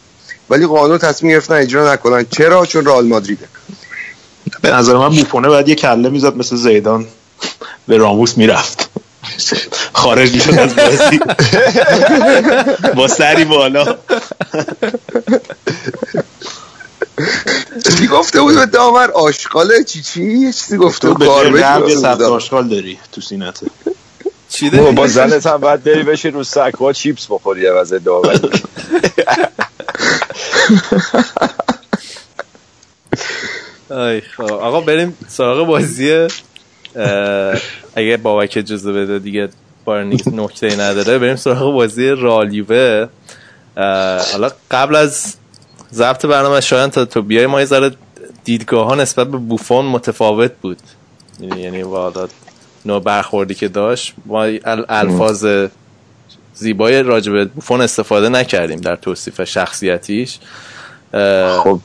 ولی 0.50 0.66
قانون 0.66 0.98
تصمیم 0.98 1.32
گرفتن 1.32 1.54
اجرا 1.54 1.92
نکنن. 1.92 2.26
چرا؟ 2.30 2.66
چون 2.66 2.84
رئال 2.84 3.06
مادریده. 3.06 3.46
به 4.60 4.70
نظر 4.70 4.96
من 4.96 5.08
بوفونه 5.08 5.48
باید 5.48 5.68
یه 5.68 5.74
کله 5.74 6.08
می‌زد 6.08 6.36
مثل 6.36 6.56
زیدان. 6.56 7.06
به 7.88 7.96
راموس 7.96 8.38
می‌رفت. 8.38 8.90
خارج 9.92 10.34
می‌شد 10.34 10.58
از 10.58 10.74
بازی. 10.76 11.20
با 12.94 13.08
سری 13.08 13.44
بالا. 13.44 13.96
چی 17.98 18.06
گفته 18.06 18.40
بود 18.40 18.54
به 18.54 18.66
داور؟ 18.66 19.10
آشغاله 19.10 19.84
چی 19.84 20.02
چی؟ 20.02 20.22
یه 20.22 20.52
چیزی 20.52 20.76
گفته 20.76 21.08
تو 21.08 21.14
بود 21.14 21.26
یه 21.88 21.96
بود. 22.06 22.22
آشغال 22.22 22.68
داری 22.68 22.98
تو 23.12 23.20
سینته 23.20 23.66
چی 24.48 24.70
داری؟ 24.70 24.92
با 24.92 25.06
زنت 25.06 25.46
هم 25.46 25.56
باید 25.56 25.84
بری 25.84 26.02
بشینی 26.02 26.30
رو 26.30 26.44
سکوا 26.44 26.92
چیپس 26.92 27.26
بخوری 27.30 27.66
عوض 27.66 27.92
داوری. 27.94 28.38
آی 28.38 28.50
خب 34.36 34.52
آقا 34.52 34.80
بریم 34.80 35.16
سراغ 35.28 35.66
بازی. 35.66 36.28
اگه 37.96 38.16
بابک 38.22 38.52
اجازه 38.56 38.92
بده 38.92 39.18
دیگه 39.18 39.48
بارنیکس 39.84 40.28
نکته 40.42 40.66
ای 40.66 40.76
نداره. 40.76 41.18
بریم 41.18 41.36
سراغ 41.36 41.72
بازی 41.74 42.08
رئال 42.08 42.53
یووه. 42.53 43.08
حالا 44.32 44.50
قبل 44.70 44.96
از 44.96 45.34
ضبط 45.92 46.26
برنامه 46.26 46.60
شاید 46.60 46.90
تا 46.90 47.04
تو 47.04 47.22
بیای 47.22 47.46
ما 47.46 47.60
یه 47.60 47.66
ذره 47.66 47.90
دیدگاه 48.44 48.86
ها 48.86 48.94
نسبت 48.94 49.26
به 49.28 49.36
بوفون 49.38 49.84
متفاوت 49.84 50.52
بود. 50.62 50.78
یعنی 51.40 51.82
والا 51.82 52.28
نوع 52.84 53.00
برخوردی 53.00 53.54
که 53.54 53.68
داشت. 53.68 54.14
ما 54.26 54.46
ال- 54.46 54.84
الفاظ 54.88 55.46
زیبای 56.54 57.02
راجع 57.02 57.32
به 57.32 57.44
بوفون 57.44 57.80
استفاده 57.80 58.28
نکردیم 58.28 58.80
در 58.80 58.96
توصیف 58.96 59.44
شخصیتیش. 59.44 60.38
خب 61.62 61.80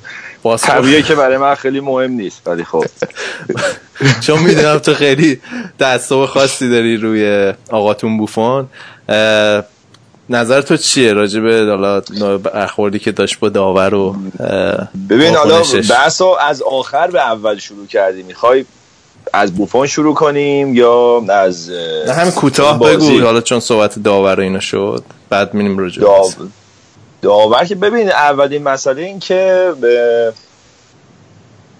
باز 0.48 0.62
طبیعیه 0.62 1.02
که 1.02 1.16
برای 1.16 1.38
من 1.38 1.56
خیلی 1.56 1.80
مهم 1.80 2.12
نیست 2.12 2.42
ولی 2.46 2.64
خب. 2.64 2.86
چون 4.26 4.40
می‌دونم 4.40 4.78
تو 4.78 4.94
خیلی 4.94 5.42
تعصب 5.80 6.26
خاصی 6.26 6.70
داری 6.70 6.98
روی 6.98 7.54
آقاتون 7.72 8.18
بوفون. 8.18 8.68
اه، 9.10 9.64
نظر 10.30 10.62
تو 10.62 10.78
چیه 10.78 11.14
راجع 11.14 11.40
به 11.40 11.66
حالا 11.70 12.00
برخوردی 12.38 13.00
که 13.00 13.12
داشت 13.12 13.40
با 13.40 13.50
داور 13.50 13.94
و 13.94 14.16
ببین 15.10 15.36
حالا؟ 15.36 15.64
بحث 15.90 16.22
از 16.42 16.62
آخر 16.62 17.08
به 17.08 17.22
اول 17.22 17.58
شروع 17.58 17.88
کردی. 17.88 18.24
می‌خوای 18.24 18.66
از 19.34 19.56
بوفون 19.56 19.88
شروع 19.88 20.16
کنیم 20.16 20.76
یا 20.76 21.24
از 21.30 21.70
نه 22.08 22.14
همین 22.14 22.32
کوتاه؟ 22.32 22.80
بگو 22.80 23.22
حالا 23.22 23.42
چون 23.42 23.60
صحبت 23.60 24.00
داور 24.00 24.40
اینا 24.40 24.60
شد. 24.60 25.04
بعد 25.30 25.54
میریم 25.54 25.78
راجع 25.78 26.02
داو... 26.02 26.32
داور 27.22 27.66
که 27.66 27.76
ببین 27.76 28.10
اولین 28.10 28.64
مسئله 28.64 29.02
این 29.02 29.20
که 29.20 29.74
به... 29.82 30.34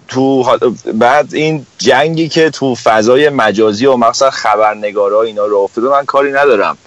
تو 0.08 0.58
بعد 0.94 1.34
این 1.34 1.66
جنگی 1.78 2.28
که 2.28 2.50
تو 2.50 2.74
فضای 2.74 3.28
مجازی 3.28 3.86
و 3.86 3.96
مخصوصا 3.96 4.30
خبرنگارا 4.30 5.22
اینا 5.22 5.46
رو 5.46 5.56
افتاده 5.56 5.88
من 5.88 6.04
کاری 6.04 6.32
ندارم. 6.32 6.78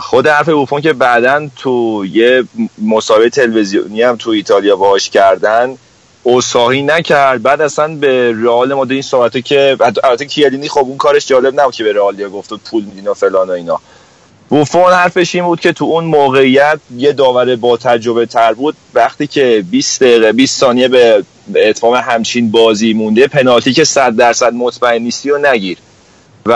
خود 0.00 0.26
حرف 0.26 0.48
بوفون 0.48 0.80
که 0.80 0.92
بعدا 0.92 1.48
تو 1.56 2.04
یه 2.12 2.44
مسابقه 2.82 3.30
تلویزیونی 3.30 4.02
هم 4.02 4.16
تو 4.16 4.30
ایتالیا 4.30 4.76
باهاش 4.76 5.10
کردن 5.10 5.78
اصاحی 6.26 6.82
نکرد. 6.82 7.42
بعد 7.42 7.60
اصلا 7.60 7.96
به 7.96 8.34
رئال 8.42 8.74
ما 8.74 8.86
این 8.90 9.02
صحبته 9.02 9.42
که 9.42 9.76
البته 9.80 10.26
کیالینی 10.26 10.68
خب 10.68 10.78
اون 10.78 10.96
کارش 10.96 11.26
جالب 11.26 11.60
نبود 11.60 11.74
که 11.74 11.84
به 11.84 11.92
رئالیا 11.92 12.28
گفت 12.28 12.54
پول 12.54 12.84
میدین 12.84 13.08
و 13.08 13.14
فلان 13.14 13.48
و 13.48 13.52
اینا. 13.52 13.80
بوفون 14.48 14.92
حرفش 14.92 15.34
این 15.34 15.44
بود 15.44 15.60
که 15.60 15.72
تو 15.72 15.84
اون 15.84 16.04
موقعیت 16.04 16.80
یه 16.96 17.12
داور 17.12 17.56
با 17.56 17.76
تجربه 17.76 18.26
تر 18.26 18.52
بود. 18.52 18.76
وقتی 18.94 19.26
که 19.26 19.64
20 19.70 20.02
دقیقه 20.02 20.32
20 20.32 20.60
ثانیه 20.60 20.88
به 20.88 21.24
اتمام 21.56 21.94
همچین 21.94 22.50
بازی 22.50 22.92
مونده 22.92 23.26
پنالتی 23.26 23.72
که 23.72 23.84
100 23.84 24.16
درصد 24.16 24.52
مطمئن 24.52 25.02
نیستی 25.02 25.30
و 25.30 25.38
نگیر. 25.38 25.78
و 26.46 26.52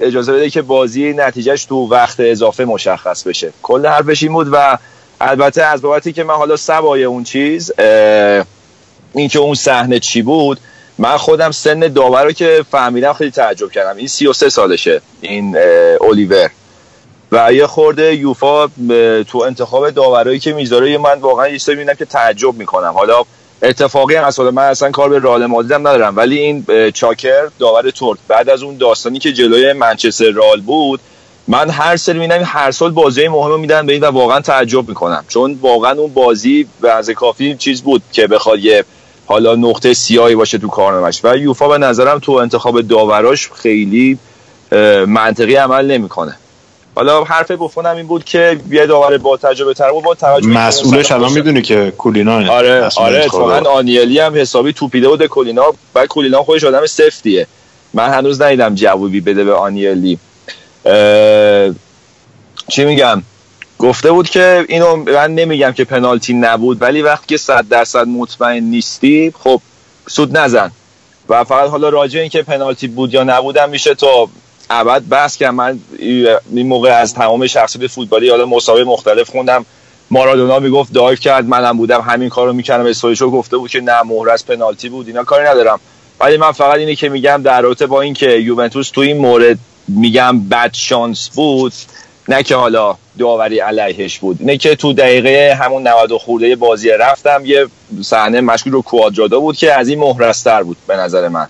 اجازه 0.00 0.32
بده 0.32 0.50
که 0.50 0.62
بازی 0.62 1.12
نتیجهش 1.12 1.64
تو 1.64 1.76
وقت 1.76 2.20
اضافه 2.20 2.64
مشخص 2.64 3.22
بشه. 3.22 3.52
کل 3.62 3.86
حرفش 3.86 4.22
این 4.22 4.32
بود 4.32 4.48
و 4.52 4.78
البته 5.20 5.62
از 5.62 5.82
بابتی 5.82 6.12
که 6.12 6.24
من 6.24 6.34
حالا 6.34 6.56
سوای 6.56 7.04
اون 7.04 7.24
چیز 7.24 7.72
اه، 7.78 8.44
این 9.14 9.28
که 9.28 9.38
اون 9.38 9.54
صحنه 9.54 9.98
چی 9.98 10.22
بود 10.22 10.60
من 10.98 11.16
خودم 11.16 11.50
سن 11.50 11.80
داور 11.80 12.24
رو 12.24 12.32
که 12.32 12.64
فهمیدم 12.70 13.12
خیلی 13.12 13.30
تعجب 13.30 13.70
کردم. 13.70 13.96
این 13.96 14.08
33 14.08 14.48
سالشه 14.48 15.00
این 15.20 15.56
اولیور. 16.00 16.50
و 17.32 17.52
یه 17.52 17.66
خورده 17.66 18.14
یوفا 18.14 18.66
تو 19.28 19.38
انتخاب 19.38 19.90
داورایی 19.90 20.38
که 20.38 20.52
می‌ذاره 20.52 20.98
من 20.98 21.18
واقعا 21.20 21.48
یه 21.48 21.58
چیزی 21.58 21.70
می‌بینم 21.70 21.94
که 21.94 22.04
تعجب 22.04 22.54
می‌کنم. 22.54 22.92
حالا 22.92 23.22
اتفاقی 23.62 24.14
هم 24.14 24.24
اصلا 24.24 24.50
من 24.50 24.62
اصلا 24.62 24.90
کار 24.90 25.08
به 25.08 25.18
رئال 25.18 25.46
مادرید 25.46 25.72
ندارم. 25.72 26.16
ولی 26.16 26.38
این 26.38 26.66
چاکر 26.94 27.48
داور 27.58 27.90
ترک. 27.90 28.18
بعد 28.28 28.50
از 28.50 28.62
اون 28.62 28.76
داستانی 28.76 29.18
که 29.18 29.32
جلوی 29.32 29.72
منچستر 29.72 30.30
رئال 30.30 30.60
بود 30.60 31.00
من 31.48 31.70
هر 31.70 31.96
سری 31.96 32.18
می‌بینم 32.18 32.42
هر 32.44 32.70
سال 32.70 32.90
بازی 32.90 33.28
مهم 33.28 33.60
میدن 33.60 33.86
به 33.86 33.92
این 33.92 34.02
و 34.02 34.06
واقعا 34.06 34.40
تعجب 34.40 34.88
می‌کنم. 34.88 35.24
چون 35.28 35.58
واقعا 35.62 35.92
اون 35.92 36.14
بازی 36.14 36.66
به 36.80 36.92
از 36.92 37.10
کافی 37.10 37.56
چیز 37.56 37.82
بود 37.82 38.02
که 38.12 38.26
بخواد 38.26 38.58
یه 38.58 38.84
حالا 39.26 39.54
نقطه 39.54 39.94
سیاهی 39.94 40.34
باشه 40.34 40.58
تو 40.58 40.68
کارنامش 40.68 41.20
و 41.24 41.36
یوفا 41.36 41.68
به 41.68 41.78
نظرم 41.78 42.18
تو 42.18 42.32
انتخاب 42.32 42.80
داوراش 42.80 43.50
خیلی 43.52 44.18
منطقی 45.06 45.54
عمل 45.54 45.86
نمی‌کنه. 45.86 46.36
حالا 46.98 47.24
حرف 47.24 47.50
بوفون 47.50 47.86
هم 47.86 47.96
این 47.96 48.06
بود 48.06 48.24
که 48.24 48.60
یه 48.70 48.86
داور 48.86 49.18
با 49.18 49.36
تجربه 49.36 49.74
تر 49.74 49.90
بود 49.92 50.04
با 50.04 50.14
توجه 50.14 50.48
مسئولش 50.48 51.12
الان. 51.12 51.32
می‌دونی 51.32 51.62
که 51.62 51.92
کولینا 51.98 52.52
آره 52.52 52.88
آره. 52.96 53.18
اتفاقا 53.18 53.70
آنیلی 53.70 54.18
هم 54.18 54.34
حسابی 54.34 54.72
توپیده 54.72 55.08
بود 55.08 55.26
کولینا 55.26 55.62
و 55.94 56.06
کولینا 56.06 56.42
خودش 56.42 56.64
آدم 56.64 56.86
سفتیه 56.86 57.46
من 57.94 58.08
هنوز 58.08 58.42
ندیدم 58.42 58.74
جوابی 58.74 59.20
بده 59.20 59.44
به 59.44 59.54
آنیلی 59.54 60.18
اه، 60.84 61.74
چی 62.68 62.84
میگم 62.84 63.22
گفته 63.78 64.12
بود 64.12 64.30
که 64.30 64.64
اینو 64.68 64.96
من 64.96 65.34
نمیگم 65.34 65.72
که 65.72 65.84
پنالتی 65.84 66.34
نبود 66.34 66.82
ولی 66.82 67.02
وقتی 67.02 67.26
که 67.26 67.36
صد 67.36 67.68
درصد 67.68 68.06
مطمئن 68.06 68.62
نیستی 68.62 69.32
خب 69.38 69.60
سود 70.08 70.38
نزن 70.38 70.70
و 71.28 71.44
فقط 71.44 71.70
حالا 71.70 71.88
راجع 71.88 72.20
این 72.20 72.28
که 72.28 72.42
پنالتی 72.42 72.88
بود 72.88 73.14
یا 73.14 73.24
نبودم 73.24 73.70
میشه 73.70 73.94
تو 73.94 74.28
ابد 74.70 75.02
بحث 75.08 75.36
که 75.36 75.50
من 75.50 75.80
این 75.98 76.68
موقع 76.68 76.90
از 76.90 77.14
تمام 77.14 77.46
شخصیت 77.46 77.86
فوتبالی 77.86 78.30
حالا 78.30 78.46
مسابقه 78.46 78.84
مختلف 78.84 79.30
خوندم. 79.30 79.66
مارادونا 80.10 80.58
می‌گفت 80.58 80.92
دایو 80.92 81.16
کرد. 81.16 81.48
منم 81.48 81.76
بودم. 81.76 82.00
همین 82.00 82.28
کارو 82.28 82.52
می‌کردم. 82.52 82.86
استوریشو 82.86 83.30
گفته 83.30 83.56
بود 83.56 83.70
که 83.70 83.80
نه 83.80 84.02
مهر 84.02 84.30
از 84.30 84.46
پنالتی 84.46 84.88
بود. 84.88 85.06
اینا 85.06 85.24
کاری 85.24 85.48
ندارم. 85.48 85.80
ولی 86.20 86.36
من 86.36 86.52
فقط 86.52 86.78
اینه 86.78 86.94
که 86.94 87.08
میگم 87.08 87.42
در 87.44 87.60
رابطه 87.60 87.86
با 87.86 88.00
اینکه 88.00 88.30
یوونتوس 88.30 88.90
تو 88.90 89.00
این 89.00 89.18
مورد 89.18 89.58
میگم 89.88 90.40
بد 90.48 90.70
شانس 90.72 91.30
بود 91.34 91.72
نه 92.28 92.42
که 92.42 92.56
حالا 92.56 92.96
داوری 93.18 93.58
علیهش 93.58 94.18
بود. 94.18 94.38
نه 94.40 94.56
که 94.56 94.76
تو 94.76 94.92
دقیقه 94.92 95.58
همون 95.60 95.88
90 95.88 96.12
و 96.12 96.18
خورده 96.18 96.56
بازی 96.56 96.90
رفتم 96.90 97.42
یه 97.44 97.66
صحنه 98.02 98.40
مشکل 98.40 98.70
رو 98.70 98.82
کوادرادو 98.82 99.40
بود 99.40 99.56
که 99.56 99.72
از 99.72 99.88
این 99.88 99.98
مهرستر 99.98 100.62
بود 100.62 100.76
به 100.86 100.96
نظر 100.96 101.28
من. 101.28 101.48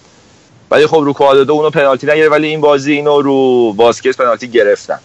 ولی 0.71 0.87
خب 0.87 0.97
رو 0.97 1.13
کوادرادو 1.13 1.53
اونو 1.53 1.71
پنالتی 1.71 2.07
نگرفت 2.07 2.33
ولی 2.33 2.49
این 2.49 2.61
بازی 2.61 2.93
اینو 2.93 3.23
رو 3.23 3.73
واسکس 3.77 4.17
پنالتی 4.17 4.49
گرفتن. 4.49 4.99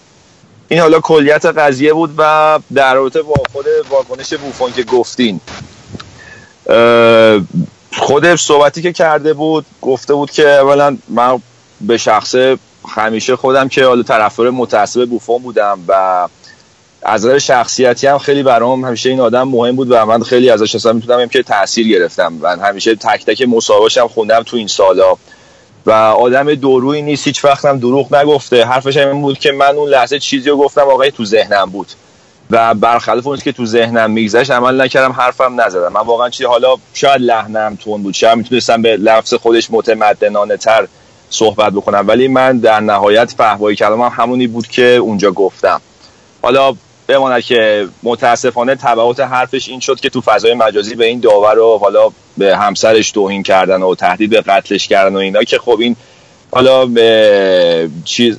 این 0.68 0.80
حالا 0.80 1.00
کلیت 1.00 1.46
قضیه 1.46 1.94
بود 1.94 2.14
و 2.18 2.60
در 2.74 2.96
رابطه 2.96 3.22
با 3.22 3.34
خود 3.52 3.66
واکنش 3.90 4.34
بوفون 4.34 4.74
که 4.74 4.84
گفتین. 4.84 5.42
اه، 6.70 7.42
خود 7.98 8.36
صحبتی 8.36 8.82
که 8.82 8.94
کرده 8.94 9.34
بود 9.34 9.66
گفته 9.82 10.14
بود 10.14 10.32
که 10.32 10.50
اولا 10.50 10.98
من 11.10 11.40
به 11.82 11.98
شخصه 11.98 12.58
همیشه 12.90 13.36
خودم 13.36 13.70
که 13.70 13.86
حالا 13.86 14.04
طرفدار 14.04 14.50
متعصب 14.50 15.06
بوفون 15.06 15.42
بودم 15.42 15.80
و 15.88 16.28
از 17.06 17.26
نظر 17.26 17.40
شخصیتی 17.40 18.08
هم 18.08 18.18
خیلی 18.18 18.44
برام 18.44 18.86
همیشه 18.86 19.10
این 19.10 19.20
آدم 19.20 19.44
مهم 19.44 19.76
بود 19.76 19.92
و 19.92 20.06
من 20.06 20.24
خیلی 20.24 20.50
ازش 20.50 20.76
اصلا 20.76 20.94
می‌تونم 20.94 21.28
که 21.28 21.44
تاثیر 21.44 21.88
گرفتم. 21.88 22.34
و 22.42 22.48
همیشه 22.48 22.96
تک 22.96 23.26
تک 23.26 23.42
مسابقاش 23.42 23.98
هم 23.98 24.08
خوندم 24.08 24.44
تو 24.44 24.58
این 24.58 24.68
سالا. 24.68 25.18
و 25.86 25.92
آدم 25.92 26.56
دورویی 26.56 27.02
نیست 27.02 27.28
هیچ 27.28 27.46
وقت 27.46 27.66
هم 27.66 27.80
دروغ 27.80 28.16
نگفته. 28.16 28.66
حرفش 28.66 28.98
این 28.98 29.22
بود 29.22 29.40
که 29.40 29.52
من 29.52 29.76
اون 29.76 29.90
لحظه 29.90 30.20
چیزی 30.20 30.50
رو 30.50 30.58
گفتم 30.58 30.82
واقعی 30.82 31.12
تو 31.12 31.26
ذهنم 31.26 31.66
بود. 31.66 31.88
و 32.52 32.74
برخلاف 32.74 33.28
اون 33.28 33.38
که 33.38 33.52
تو 33.52 33.66
ذهنم 33.66 34.12
میگذشت 34.12 34.52
عمل 34.52 34.82
نکردم 34.82 35.12
حرفم 35.12 35.62
نزدم. 35.62 35.94
من 35.94 36.02
واقعا 36.02 36.30
چیزی 36.30 36.46
حالا 36.46 36.76
شاید 36.94 37.22
لحنم 37.22 37.78
تون 37.84 38.04
بود. 38.04 38.14
شاید 38.14 38.38
می‌تونستم 38.38 38.82
به 38.82 38.98
لفظ 38.98 39.34
خودش 39.34 39.72
متمدنانه 39.72 40.58
تر 40.58 40.88
صحبت 41.30 41.74
بکنم. 41.74 42.04
ولی 42.08 42.28
من 42.28 42.58
در 42.58 42.80
نهایت 42.80 43.34
فهوای 43.38 43.76
کلامم 43.76 44.12
همونی 44.16 44.48
بود 44.48 44.68
که 44.68 44.86
اونجا 44.86 45.32
گفتم. 45.32 45.82
حالا 46.42 46.76
بماند 47.14 47.42
که 47.44 47.88
متاسفانه 48.04 48.76
تبعات 48.76 49.20
حرفش 49.20 49.70
این 49.70 49.80
شد 49.80 50.00
که 50.00 50.10
تو 50.10 50.22
فضای 50.22 50.54
مجازی 50.54 50.96
به 50.96 51.06
این 51.06 51.20
داور 51.20 51.54
رو 51.56 51.78
حالا 51.82 52.10
به 52.38 52.58
همسرش 52.58 53.12
توهین 53.12 53.44
کردن 53.44 53.82
و 53.82 53.96
تهدید 53.96 54.30
به 54.30 54.42
قتلش 54.42 54.88
کردن 54.88 55.16
و 55.16 55.20
اینا 55.20 55.44
که 55.44 55.58
خب 55.60 55.78
این 55.80 55.96
حالا 56.52 56.86
به 56.86 57.90
چیز 58.06 58.38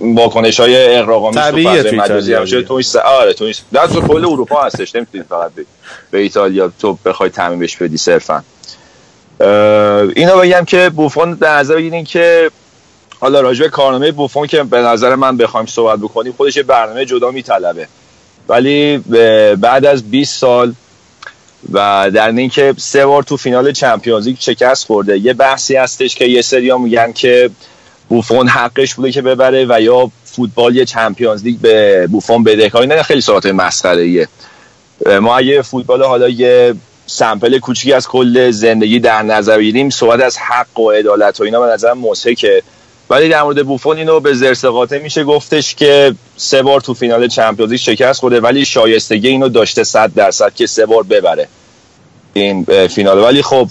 واکنش 0.00 0.60
های 0.60 0.96
اقراقامیز 0.96 1.38
تو 1.38 1.56
فضای 1.56 1.66
مجازی 1.66 2.00
ایتالیا 2.00 2.38
همیشه 2.38 2.56
دیگه. 2.56 2.68
تو 2.68 2.74
این 2.74 2.82
س- 2.82 2.96
آره 2.96 3.32
تو 3.32 3.44
این 3.44 3.52
س- 3.52 3.62
نه 3.72 3.86
تو 3.86 4.00
کل 4.00 4.24
اروپا 4.24 4.62
هستش 4.62 4.94
نمی‌تونی 4.96 5.24
فقط 5.28 5.50
به, 5.54 5.64
به 6.10 6.18
ایتالیا 6.18 6.72
تو 6.80 6.98
بخوای 7.04 7.30
تعمیمش 7.30 7.76
بدی 7.76 7.96
صرفا 7.96 8.42
اینو 10.16 10.38
بگم 10.42 10.64
که 10.64 10.90
بوفون 10.90 11.34
در 11.34 11.56
نظر 11.58 11.74
بگیرین 11.76 12.04
که 12.04 12.50
حالا 13.20 13.40
راجع 13.40 13.68
کارنامه 13.68 14.12
بوفون 14.12 14.46
که 14.46 14.62
به 14.62 14.80
نظر 14.80 15.14
من 15.14 15.36
بخوایم 15.36 15.66
صحبت 15.66 15.98
بکنیم 15.98 16.32
خودش 16.36 16.58
برنامه 16.58 17.04
جدا 17.04 17.30
میطلبه. 17.30 17.88
ولی 18.48 18.98
بعد 19.56 19.86
از 19.86 20.10
20 20.10 20.38
سال 20.38 20.74
و 21.72 22.10
در 22.14 22.28
این 22.28 22.48
که 22.48 22.74
سه 22.78 23.06
بار 23.06 23.22
تو 23.22 23.36
فینال 23.36 23.72
چمپیونز 23.72 24.26
لیگ 24.26 24.36
شکست 24.40 24.86
خورده 24.86 25.18
یه 25.18 25.34
بحثی 25.34 25.76
هستش 25.76 26.14
که 26.14 26.24
یه 26.24 26.42
سریا 26.42 26.78
میگن 26.78 27.12
که 27.12 27.50
بوفون 28.08 28.48
حقش 28.48 28.94
بوده 28.94 29.12
که 29.12 29.22
ببره 29.22 29.66
و 29.68 29.80
یا 29.80 30.10
فوتبال 30.24 30.76
یه 30.76 30.84
چمپیونز 30.84 31.42
لیگ 31.44 31.58
به 31.58 32.06
بوفون 32.06 32.44
بدهکاری 32.44 32.86
نه 32.86 33.02
خیلی 33.02 33.20
صحبت 33.20 33.46
مسخره 33.46 34.02
ایه 34.02 34.28
ما 35.20 35.36
اگه 35.36 35.62
فوتبال 35.62 36.02
حالا 36.02 36.28
یه 36.28 36.74
سمپل 37.06 37.58
کوچیکی 37.58 37.92
از 37.92 38.08
کل 38.08 38.50
زندگی 38.50 39.00
در 39.00 39.22
نظر 39.22 39.58
بگیریم 39.58 39.90
صحبت 39.90 40.20
از 40.20 40.38
حق 40.38 40.80
و 40.80 40.90
عدالت 40.90 41.40
و 41.40 41.44
اینا 41.44 41.60
به 41.60 41.66
نظر 41.66 41.94
که 42.34 42.62
ولی 43.10 43.28
در 43.28 43.42
مورد 43.42 43.66
بوفون 43.66 43.96
اینو 43.96 44.20
به 44.20 44.34
زرسقاطه 44.34 44.98
میشه 44.98 45.24
گفتش 45.24 45.74
که 45.74 46.14
سه 46.36 46.62
بار 46.62 46.80
تو 46.80 46.94
فینال 46.94 47.28
چمپیونز 47.28 47.72
شکست 47.72 48.20
خورده 48.20 48.40
ولی 48.40 48.64
شایستگی 48.64 49.28
اینو 49.28 49.48
داشته 49.48 49.84
100 49.84 50.14
درصد 50.14 50.54
که 50.54 50.66
سه 50.66 50.86
بار 50.86 51.02
ببره 51.02 51.48
این 52.32 52.64
فینال. 52.88 53.18
ولی 53.18 53.42
خب 53.42 53.68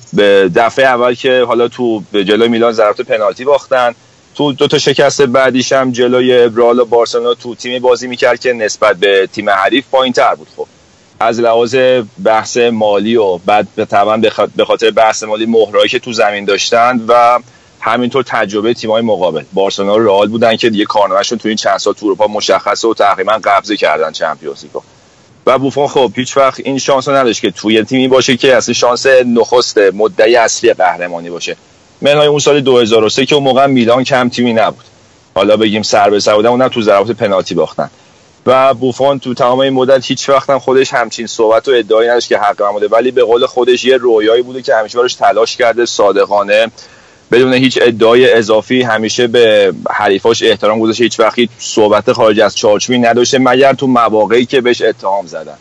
دفعه 0.55 0.85
اول 0.85 1.13
که 1.13 1.43
حالا 1.47 1.67
تو 1.67 2.03
جلوی 2.13 2.47
میلان 2.47 2.71
ضربت 2.71 3.01
پنالتی 3.01 3.45
باختن 3.45 3.95
تو 4.35 4.53
دو 4.53 4.67
تا 4.67 4.77
شکست 4.77 5.21
بعدیش 5.21 5.71
هم 5.71 5.91
جلوی 5.91 6.33
رئال 6.33 6.79
و 6.79 6.85
بارسلونا 6.85 7.33
تو 7.33 7.55
تیمی 7.55 7.79
بازی 7.79 8.07
می‌کرد 8.07 8.39
که 8.39 8.53
نسبت 8.53 8.95
به 8.95 9.29
تیم 9.33 9.49
حریف 9.49 9.85
تر 10.15 10.35
بود. 10.35 10.47
خب 10.57 10.67
از 11.19 11.39
لحاظ 11.39 11.75
بحث 12.25 12.57
مالی 12.57 13.15
و 13.15 13.37
بعد 13.37 13.67
طبعا 13.89 14.17
به 14.55 14.65
خاطر 14.65 14.91
بحث 14.91 15.23
مالی 15.23 15.45
مهرایی 15.45 15.89
که 15.89 15.99
تو 15.99 16.13
زمین 16.13 16.45
داشتند 16.45 17.05
و 17.07 17.39
همینطور 17.85 18.23
تجربه 18.23 18.73
تیمای 18.73 19.01
مقابل. 19.01 19.43
بارسلونا 19.53 19.95
و 19.95 19.99
رئال 19.99 20.27
بودن 20.27 20.55
که 20.55 20.69
دیگه 20.69 20.85
کارنامهشون 20.85 21.37
تو 21.37 21.47
این 21.47 21.57
چند 21.57 21.77
سال 21.77 21.93
تو 21.93 22.05
اروپا 22.05 22.27
مشخصه 22.27 22.87
و 22.87 22.93
تقریبا 22.93 23.39
قبضه 23.43 23.77
کردن 23.77 24.11
چمپیونز 24.11 24.63
لیگو. 24.63 24.81
و 25.45 25.59
بوفون 25.59 25.87
خب 25.87 26.11
هیچ 26.15 26.37
وقت 26.37 26.59
این 26.59 26.77
شانس 26.77 27.07
رو 27.07 27.15
نداشت 27.15 27.41
که 27.41 27.51
توی 27.51 27.83
تیمی 27.83 28.07
باشه 28.07 28.37
که 28.37 28.55
اصلا 28.55 28.73
شانس 28.73 29.05
نخست 29.07 29.77
مدعی 29.77 30.35
اصلی 30.35 30.73
قهرمانی 30.73 31.29
باشه. 31.29 31.57
منهای 32.01 32.27
اون 32.27 32.39
سال 32.39 32.61
2003 32.61 33.25
که 33.25 33.35
اون 33.35 33.43
موقع 33.43 33.65
میلان 33.65 34.03
کم 34.03 34.29
تیمی 34.29 34.53
نبود. 34.53 34.85
حالا 35.35 35.57
بگیم 35.57 35.81
سر 35.81 36.09
به 36.09 36.19
سر 36.19 36.35
بودن 36.35 36.49
اونم 36.49 36.67
تو 36.67 36.81
ضربات 36.81 37.11
پنالتی 37.11 37.55
باختن. 37.55 37.89
و 38.45 38.73
بوفون 38.73 39.19
تو 39.19 39.33
تمام 39.33 39.59
این 39.59 39.73
مدت 39.73 40.05
هیچ 40.05 40.29
وقت 40.29 40.49
هم 40.49 40.59
خودش 40.59 40.93
همچین 40.93 41.27
صحبت 41.27 41.67
و 41.67 41.71
ادعایی 41.71 42.09
نداشت 42.09 42.29
که 42.29 42.37
حق 42.37 42.71
بوده 42.71 42.87
ولی 42.87 43.11
به 43.11 43.23
قول 43.23 43.45
خودش 43.45 43.85
یه 43.85 43.97
رویایی 43.97 44.41
بوده 44.41 44.61
که 44.61 44.75
همیشه 44.75 44.97
براش 44.97 45.15
تلاش 45.15 45.57
کرده 45.57 45.85
صادقانه 45.85 46.71
بدون 47.31 47.53
هیچ 47.53 47.79
ادعای 47.81 48.33
اضافی 48.33 48.81
همیشه 48.81 49.27
به 49.27 49.73
حریفاش 49.91 50.43
احترام 50.43 50.79
گذاشته 50.79 51.03
هیچ 51.03 51.19
وقتی 51.19 51.49
صحبت 51.59 52.13
خارج 52.13 52.39
از 52.39 52.55
چارچوبی 52.55 52.99
نداشته 52.99 53.39
مگر 53.39 53.73
تو 53.73 53.87
مواقعی 53.87 54.45
که 54.45 54.61
بهش 54.61 54.81
اتهام 54.81 55.27
زدن. 55.27 55.57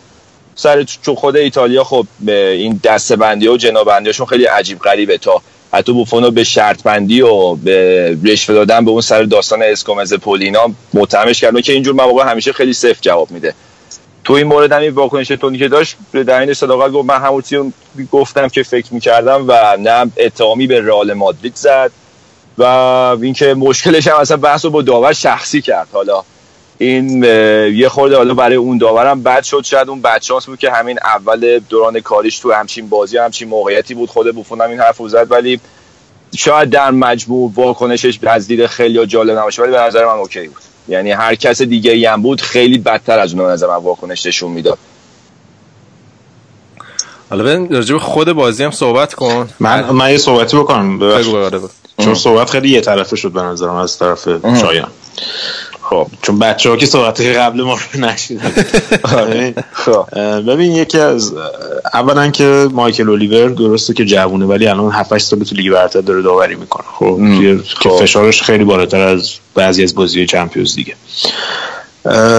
سر 0.55 0.83
چون 0.83 1.15
خود 1.15 1.37
ایتالیا 1.37 1.85
خب 1.85 2.07
این 2.29 2.81
دستبندی 2.85 3.49
و 3.49 3.57
جنابندیشون 3.57 4.27
خیلی 4.27 4.45
عجیب 4.45 4.79
غریبه 4.79 5.19
تا 5.19 5.43
حتی 5.73 5.93
بوفونو 5.93 6.31
به 6.31 6.45
شرط 6.45 6.83
بندی 6.83 7.21
و 7.21 7.55
به 7.55 8.19
رشوه 8.25 8.55
دادن 8.55 8.85
به 8.85 8.91
اون 8.91 9.01
سر 9.01 9.23
داستان 9.23 9.63
اسکومز 9.63 10.15
پولینا 10.15 10.67
متهمش 10.95 11.41
کردن 11.41 11.61
که 11.61 11.73
اینجور 11.73 11.95
مواقع 11.95 12.31
همیشه 12.31 12.53
خیلی 12.53 12.73
سفت 12.73 13.03
جواب 13.03 13.31
میده. 13.31 13.55
تو 14.25 14.33
این 14.33 14.47
مورد 14.47 14.73
هم 14.73 14.81
این 14.81 14.91
واکنش 14.91 15.29
تونی 15.29 15.59
که 15.59 15.69
داشت 15.69 15.97
در 16.13 16.41
این 16.41 16.55
صداقت 16.55 16.93
گفت 16.93 17.09
من 17.09 17.19
همون 17.19 17.73
گفتم 18.13 18.49
که 18.49 18.63
فکر 18.63 18.95
می‌کردم 18.95 19.45
و 19.49 19.77
نه 19.81 20.11
اتهامی 20.17 20.67
به 20.67 20.81
رئال 20.81 21.13
مادرید 21.13 21.57
زد 21.57 21.91
و 22.59 22.63
اینکه 23.23 23.55
مشکلش 23.55 24.07
هم 24.07 24.17
اصلا 24.17 24.37
بحث 24.37 24.65
رو 24.65 24.71
با 24.71 24.83
داور 24.83 25.13
شخصی 25.13 25.63
کرد. 25.63 25.89
حالا 25.93 26.23
این 26.79 27.25
یه 27.75 27.89
خورده 27.89 28.17
حالا 28.17 28.35
برای 28.35 28.57
اون 28.57 28.79
داورم 28.79 29.23
بد 29.23 29.43
شد. 29.43 29.65
شاید 29.65 29.89
اون 29.89 30.03
بد 30.03 30.23
بود 30.47 30.59
که 30.59 30.71
همین 30.71 30.99
اول 31.05 31.61
دوران 31.69 32.01
کاریش 32.01 32.39
تو 32.39 32.53
همچین 32.53 32.89
بازی 32.89 33.19
همچین 33.19 33.49
موقعیتی 33.49 33.95
بود. 33.95 34.11
خود 34.11 34.35
بوفون 34.35 34.61
این 34.61 34.81
حرف 34.81 35.03
زد 35.09 35.31
ولی 35.31 35.61
شاید 36.37 36.71
در 36.71 36.91
مجموع 36.91 37.53
واکنشش 37.55 38.19
از 38.23 38.47
دید 38.47 38.67
خیلی 38.67 39.07
جالب 39.07 39.39
نباشه 39.39 39.63
ولی 39.63 39.73
به 39.73 39.81
نظر 39.81 40.05
من 40.05 40.13
اوکی 40.13 40.49
بود. 40.49 40.74
یعنی 40.89 41.13
هر 41.13 41.35
کس 41.35 41.63
دیگه 41.63 41.93
ای 41.93 42.07
هم 42.07 42.23
بود 42.23 42.41
خیلی 42.41 42.79
بدتر 42.79 43.19
از 43.19 43.35
اون 43.35 43.51
نظر 43.51 43.67
من 43.67 43.75
واکنش 43.75 44.27
نشون 44.27 44.53
می‌داد. 44.53 44.79
حالا 47.31 47.45
ببین 47.45 47.75
راجع 47.75 47.99
خود 47.99 48.33
بازی 48.33 48.65
هم 48.65 48.71
صحبت 48.71 49.15
کن. 49.15 49.49
من 49.61 49.91
من 49.91 50.11
یه 50.11 50.19
صحبتی 50.19 50.57
بکنم 50.57 50.99
چون 51.99 52.15
صحبت 52.15 52.51
خیلی 52.51 52.69
یه 52.69 52.81
طرفه 52.81 53.17
شد 53.17 53.33
به 53.33 53.43
نظرم 53.43 53.75
از 53.75 53.99
طرف 53.99 54.29
شایان. 54.61 54.91
خب. 55.91 56.07
چون 56.23 56.39
بچه 56.39 56.71
ها 56.71 56.77
که 56.77 56.87
صحبت 56.87 57.21
قبل 57.21 57.63
ما 57.63 57.75
رو 57.75 58.01
نشیدن. 58.01 58.53
آره. 59.03 59.55
خب. 59.73 60.07
ببین 60.41 60.73
یکی 60.73 60.99
از 60.99 61.33
اولا 61.95 62.31
که 62.31 62.69
مایکل 62.73 63.09
اولیور 63.09 63.49
درسته 63.49 63.95
که 63.95 64.05
جوونه 64.05 64.45
ولی 64.45 64.67
الان 64.67 64.93
7 64.93 65.13
8 65.13 65.27
سال 65.27 65.45
تو 65.45 65.55
لیگ 65.55 65.73
برتر 65.73 66.01
داره 66.01 66.23
داوری 66.23 66.55
می‌کنه. 66.55 66.85
خب 66.99 67.19
که 67.41 67.61
خب. 67.83 67.97
فشارش 68.01 68.43
خیلی 68.43 68.65
بالاتر 68.65 69.01
از 69.01 69.31
بعضی 69.55 69.83
از 69.83 69.95
بازی 69.95 70.27
چمپیونز 70.27 70.75
دیگه 70.75 70.95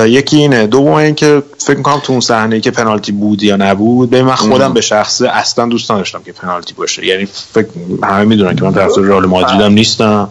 یکی 0.06 0.38
اینه. 0.38 0.68
دوم 0.68 0.94
این 0.94 1.16
که 1.16 1.44
فکر 1.58 1.78
می‌کنم 1.78 2.00
تو 2.00 2.12
اون 2.12 2.22
صحنه 2.22 2.60
که 2.60 2.72
پنالتی 2.72 3.12
بود 3.12 3.44
یا 3.44 3.56
نبود 3.56 4.10
به 4.10 4.24
من 4.24 4.36
خودم 4.36 4.74
به 4.74 4.82
شخصه 4.82 5.30
اصلا 5.30 5.66
دوست 5.66 5.92
نداشتم 5.92 6.24
که 6.26 6.32
پنالتی 6.32 6.74
باشه. 6.74 7.06
یعنی 7.06 7.26
فکر 7.54 7.68
همه 8.04 8.24
می‌دونن 8.26 8.56
که 8.56 8.64
من 8.64 8.74
طرفدار 8.74 9.06
رئال 9.06 9.26
مادریدم 9.26 9.74
نیستم. 9.74 10.30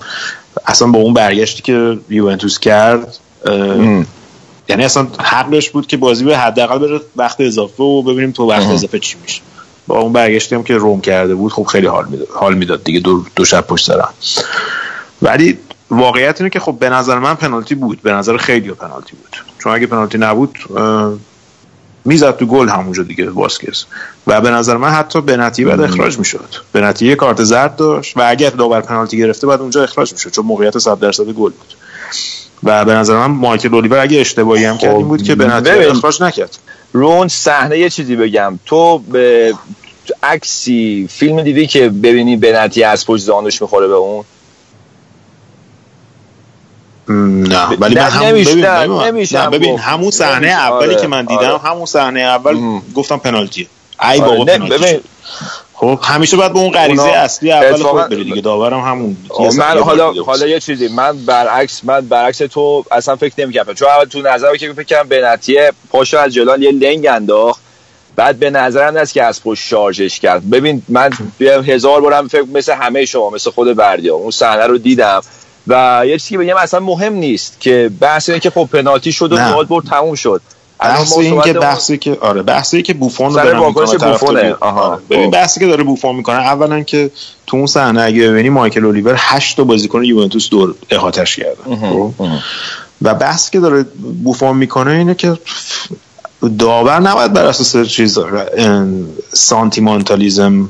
اصلا 0.67 0.89
با 0.89 0.99
اون 0.99 1.15
برگشتی 1.15 1.63
که 1.63 1.99
یوونتوس 2.09 2.59
کرد 2.59 3.17
یعنی 4.69 4.85
اصلا 4.85 5.07
حقش 5.19 5.71
بود 5.71 5.87
که 5.87 5.97
بازی 5.97 6.25
به 6.25 6.39
حداقل 6.39 6.79
بره 6.79 7.01
وقت 7.17 7.41
اضافه 7.41 7.83
و 7.83 8.03
ببینیم 8.03 8.31
تو 8.31 8.51
وقت 8.51 8.67
اضافه 8.67 8.99
چی 8.99 9.17
میشه. 9.23 9.43
با 9.87 9.99
اون 9.99 10.13
برگشتی 10.13 10.55
هم 10.55 10.63
که 10.63 10.77
روم 10.77 11.01
کرده 11.01 11.35
بود 11.35 11.53
خب 11.53 11.65
خیلی 11.65 11.87
حال 11.87 12.07
می‌داد 12.09 12.29
حال 12.35 12.55
می‌داد 12.55 12.85
دیگه 12.85 13.01
دو, 13.01 13.25
دو 13.37 13.45
شب 13.45 13.61
پشت 13.61 13.87
سرم 13.87 14.15
ولی 15.23 15.59
واقعیت 15.91 16.41
اینه 16.41 16.51
که 16.51 16.61
خب 16.61 16.77
به 16.81 16.89
نظر 16.89 17.19
من 17.19 17.35
پنالتی 17.35 17.75
بود 17.75 18.03
به 18.03 18.13
نظر 18.13 18.37
خیلی 18.37 18.71
پنالتی 18.71 19.17
بود. 19.17 19.37
چون 19.59 19.75
اگه 19.75 19.87
پنالتی 19.87 20.19
نبود 20.19 20.59
می‌زد 22.05 22.37
تو 22.37 22.47
گل 22.47 22.69
همونجا 22.69 23.03
دیگه 23.03 23.31
واسکس 23.31 23.85
و 24.27 24.41
به 24.41 24.51
نظر 24.51 24.77
من 24.77 24.91
حتی 24.91 25.21
بنتی 25.21 25.65
بعد 25.65 25.81
اخراج 25.81 26.19
می‌شد. 26.19 26.55
بنتی 26.73 27.07
یه 27.07 27.15
کارت 27.15 27.45
زرد 27.45 27.77
داشت 27.77 28.17
و 28.17 28.23
اگر 28.27 28.51
داور 28.51 28.81
پنالتی 28.81 29.19
گرفته 29.19 29.47
بعد 29.47 29.61
اونجا 29.61 29.83
اخراج 29.83 30.13
می‌شد 30.13 30.31
چون 30.31 30.47
موقعیت 30.47 30.79
100 30.79 30.99
درصد 30.99 31.25
گل 31.25 31.33
بود. 31.33 31.75
و 32.63 32.85
به 32.85 32.95
نظر 32.95 33.17
من 33.17 33.27
مایکل 33.27 33.75
اولیور 33.75 33.99
اگه 33.99 34.21
اشتباهی 34.21 34.65
هم 34.65 34.79
کرد 34.79 34.99
بود 34.99 35.23
که 35.23 35.33
خب، 35.33 35.39
بنتی 35.39 35.71
اخراج 35.71 36.23
نکرد. 36.23 36.59
رون 36.93 37.29
صحنه 37.29 37.79
یه 37.79 37.91
چیزی 37.91 38.17
بگم. 38.17 38.59
تو 38.67 38.99
به 38.99 39.55
عکسی 40.23 41.09
فیلم 41.11 41.43
دیدی 41.43 41.67
که 41.67 41.89
ببینی 41.89 42.37
بنتی 42.37 42.83
از 42.83 43.07
پشت 43.07 43.25
زانوش 43.25 43.63
می‌خوره 43.63 43.89
به 43.89 43.95
اون؟ 43.95 44.25
نه. 47.09 47.67
ولی 47.67 47.95
من 47.95 48.03
همون 48.03 48.45
ببین, 49.05 49.51
ببین 49.51 49.79
همون 49.79 50.11
صحنه 50.11 50.49
اولی 50.49 50.93
آره. 50.93 51.03
که 51.03 51.07
من 51.07 51.25
دیدم 51.25 51.43
آره. 51.43 51.59
همون 51.59 51.87
صحنه 51.87 52.21
اول 52.21 52.81
گفتم 52.95 53.17
پنالتی 53.17 53.69
ای 54.13 54.21
بابا 54.21 54.41
آره. 54.41 54.59
پنالتی 54.59 55.01
خب 55.75 55.99
همیشه 56.03 56.37
باید 56.37 56.53
به 56.53 56.59
اون 56.59 56.71
غریزه 56.71 57.09
اصلی 57.09 57.53
اول 57.53 57.83
خود 57.83 58.09
بری 58.09 58.25
دیگه 58.25 58.41
داورم 58.41 58.81
همون 58.81 59.17
من 59.59 59.79
حالا 59.79 60.13
حالا 60.13 60.47
یه 60.47 60.61
چیزی 60.61 60.89
من 60.89 61.25
برعکس 61.27 61.81
من 61.85 62.01
برعکس 62.01 62.39
تو 62.39 62.85
اصلا 62.91 63.17
فکر 63.17 63.35
نمی‌کردم. 63.39 63.75
چون 63.75 63.89
اول 63.89 64.05
تو 64.05 64.23
نظر 64.23 64.57
که 64.57 64.73
فکر 64.73 64.97
کنم 64.97 65.09
بنتیه 65.09 65.73
پاشو 65.91 66.19
از 66.19 66.35
جلال 66.35 66.63
یه 66.63 66.73
لنگ 66.73 67.07
انداخت. 67.07 67.61
بعد 68.17 68.39
به 68.39 68.51
نظرم 68.51 68.97
است 68.97 69.13
که 69.13 69.23
از 69.23 69.43
پشت 69.43 69.69
شارژش 69.69 70.21
کرد. 70.21 70.51
ببین 70.51 70.83
من 70.89 71.11
هزار 71.41 72.01
بارم 72.01 72.29
فکر 72.29 72.45
مثل 72.55 72.73
همه 72.73 73.05
شما 73.05 73.31
مثل 73.31 73.51
خود 73.51 73.77
بردیا 73.77 74.15
اون 74.15 74.31
صحنه 74.31 74.67
رو 74.67 74.79
دیدم. 74.79 75.21
و 75.67 76.03
یه 76.07 76.19
چیزی 76.19 76.37
بگم 76.37 76.57
اصلا 76.57 76.81
مهم 76.81 77.13
نیست 77.13 77.61
که 77.61 77.91
بحث 78.01 78.29
اینه 78.29 78.41
که 78.41 78.51
خب 78.51 78.69
پنالتی 78.73 79.13
شد 79.13 79.33
و 79.33 79.37
گل 79.37 79.65
برد 79.65 79.85
تموم 79.85 80.15
شد. 80.15 80.41
بحث 80.79 81.19
این 81.19 81.41
که 81.41 81.53
بحثی 81.53 81.99
که 81.99 82.19
آره 82.21 82.43
بحثی 82.43 82.83
که 82.83 82.95
بوفون 82.95 83.27
رو 83.27 83.35
داره 83.35 83.67
می‌کنه 83.67 83.99
بوفونه. 83.99 84.55
آها. 84.61 85.01
ببین 85.11 85.25
خب. 85.27 85.31
بحثی 85.31 85.61
که 85.61 85.67
داره 85.67 85.85
بوفون 85.85 86.17
می‌کنه 86.17 86.37
اولا 86.37 86.83
که 86.83 87.11
تو 87.47 87.57
اون 87.57 87.67
صحنه 87.67 88.03
اگه 88.03 88.31
ببینی 88.31 88.49
مایکل 88.49 88.85
اولیور 88.85 89.15
8 89.19 89.57
تا 89.57 89.65
بازیکن 89.65 90.05
یوونتوس 90.05 90.49
دور 90.49 90.75
احاتش 90.91 91.37
کرده. 91.37 91.77
خب؟ 91.77 92.11
و 93.03 93.15
بحثی 93.15 93.51
که 93.51 93.61
داره 93.61 93.83
بوفون 94.25 94.57
می‌کنه 94.57 94.91
اینه 94.91 95.15
که 95.15 95.39
داور 96.59 97.01
نباید 97.01 97.33
بر 97.33 97.47
اساس 97.47 97.89
چیز 97.89 98.19
سانتیمانتالیزم 99.33 100.69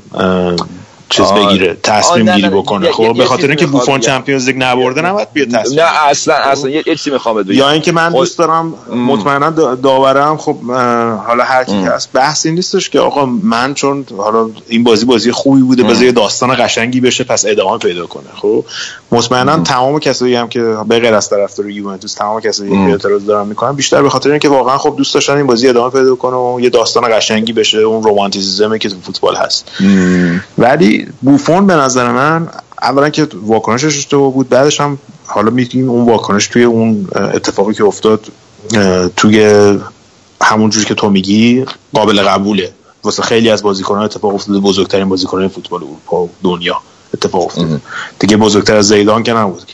چیز 1.09 1.27
آه. 1.27 1.47
بگیره 1.47 1.77
تصمیم 1.83 2.33
گیری 2.35 2.49
نه، 2.49 2.51
بکنه. 2.51 2.93
خب 2.93 3.17
به 3.17 3.25
خاطر 3.25 3.47
اینکه 3.47 3.67
بوفون. 3.67 4.01
چمپیونز 4.01 4.47
لیگ 4.47 4.57
نبرده 4.59 5.03
نباید 5.03 5.29
بیاد 5.33 5.49
تصمیم 5.49 5.81
نه 5.81 6.07
اصلا 6.07 6.35
اصلا 6.35 6.71
یه 6.71 6.83
چیزی 6.83 7.11
می‌خوام 7.11 7.43
بگم 7.43 7.53
یا 7.53 7.71
اینکه 7.71 7.93
من 7.93 8.13
دوست 8.13 8.39
دارم 8.39 8.75
مطمئنا 8.97 9.51
دا- 9.51 9.81
داورم 9.83 10.37
خب 10.37 10.57
حالا 11.27 11.45
هر 11.45 11.65
کی 11.65 11.83
هست. 11.83 12.13
بحث 12.13 12.47
این 12.47 12.55
نیستش 12.55 12.91
که 12.91 13.01
آقا 13.01 13.27
من 13.27 13.75
چون 13.75 14.07
حالا 14.17 14.51
این 14.69 14.85
بازی 14.85 15.05
بازی 15.05 15.33
خوبی 15.33 15.63
بوده 15.63 15.83
بذار 15.83 16.05
یه 16.05 16.13
داستان 16.13 16.55
قشنگی 16.65 17.01
بشه 17.01 17.25
پس 17.25 17.45
ادامه 17.47 17.79
پیدا 17.79 18.07
کنه. 18.07 18.25
خب 18.35 18.65
مطمئنا 19.13 19.59
تمام 19.59 19.99
کسایی 19.99 20.35
هم 20.35 20.49
که 20.49 20.61
به 20.89 20.99
غیر 20.99 21.15
از 21.15 21.31
طرفدار 21.31 21.71
یوونتوس 21.71 22.15
تمام 22.15 22.41
کسایی 22.41 22.71
که 22.71 22.77
اعتراض 22.93 23.27
دارن 23.27 23.47
می‌کنن 23.49 23.73
بیشتر 23.73 24.03
به 24.03 24.11
خاطر 24.11 24.31
اینکه 24.31 24.49
واقعا 24.49 24.79
خب 24.79 24.95
دوست 24.97 25.15
داشتن 25.15 25.37
این 25.37 25.47
بازی 25.47 25.69
ادامه 25.69 25.91
پیدا 25.91 26.15
کنه 26.15 26.37
و 26.37 26.61
یه 26.61 26.71
داستان 26.71 27.17
قشنگی 27.19 27.53
بشه 27.53 27.79
اون 27.79 28.03
رومانتیسیزمی 28.03 28.79
که 28.79 28.89
تو 28.89 28.97
فوتبال 29.03 29.37
هست. 29.37 29.71
ولی 30.59 30.94
بوفون 31.21 31.67
به 31.67 31.75
نظر 31.75 32.13
من 32.13 32.49
اولا 32.83 33.11
که 33.11 33.29
واکنشش 33.43 33.85
اشتباه 33.85 34.33
بود 34.33 34.49
بعدش 34.49 34.81
هم 34.81 34.99
حالا 35.27 35.51
میگیم 35.51 35.91
اون 35.91 36.07
واکنش 36.07 36.47
توی 36.47 36.65
اون 36.65 37.09
اتفاقی 37.15 37.75
که 37.75 37.85
افتاد 37.85 38.27
توی 39.17 39.79
همون 40.43 40.71
جوری 40.71 40.87
که 40.87 40.95
تو 40.95 41.11
میگی 41.11 41.65
قابل 41.93 42.23
قبوله 42.23 42.73
واسه 43.03 43.23
خیلی 43.23 43.51
از 43.51 43.63
بازیکنان 43.63 44.03
اتفاق 44.03 44.35
افتاده 44.35 44.59
بزرگترین 44.59 45.09
بازیکنان 45.09 45.49
فوتبال 45.49 45.83
اروپا 45.83 46.23
و 46.23 46.31
دنیا 46.43 46.81
اتفاق 47.15 47.45
افتاده 47.45 47.81
دیگه 48.19 48.37
بزرگتر 48.37 48.77
از 48.77 48.89
زیدان 48.89 49.23
که 49.23 49.33
نبود. 49.33 49.73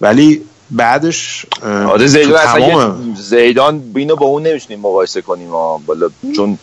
ولی 0.00 0.42
بعدش 0.70 1.46
آره 1.62 2.06
زیدان 2.06 2.36
اصلا 2.36 2.94
زیدان 3.16 3.82
اینو 3.96 4.16
با 4.16 4.26
اون 4.26 4.46
نمی‌تونیم 4.46 4.80
مقایسه 4.80 5.22
کنیم. 5.22 5.50
بالا 5.86 6.08
چون 6.36 6.58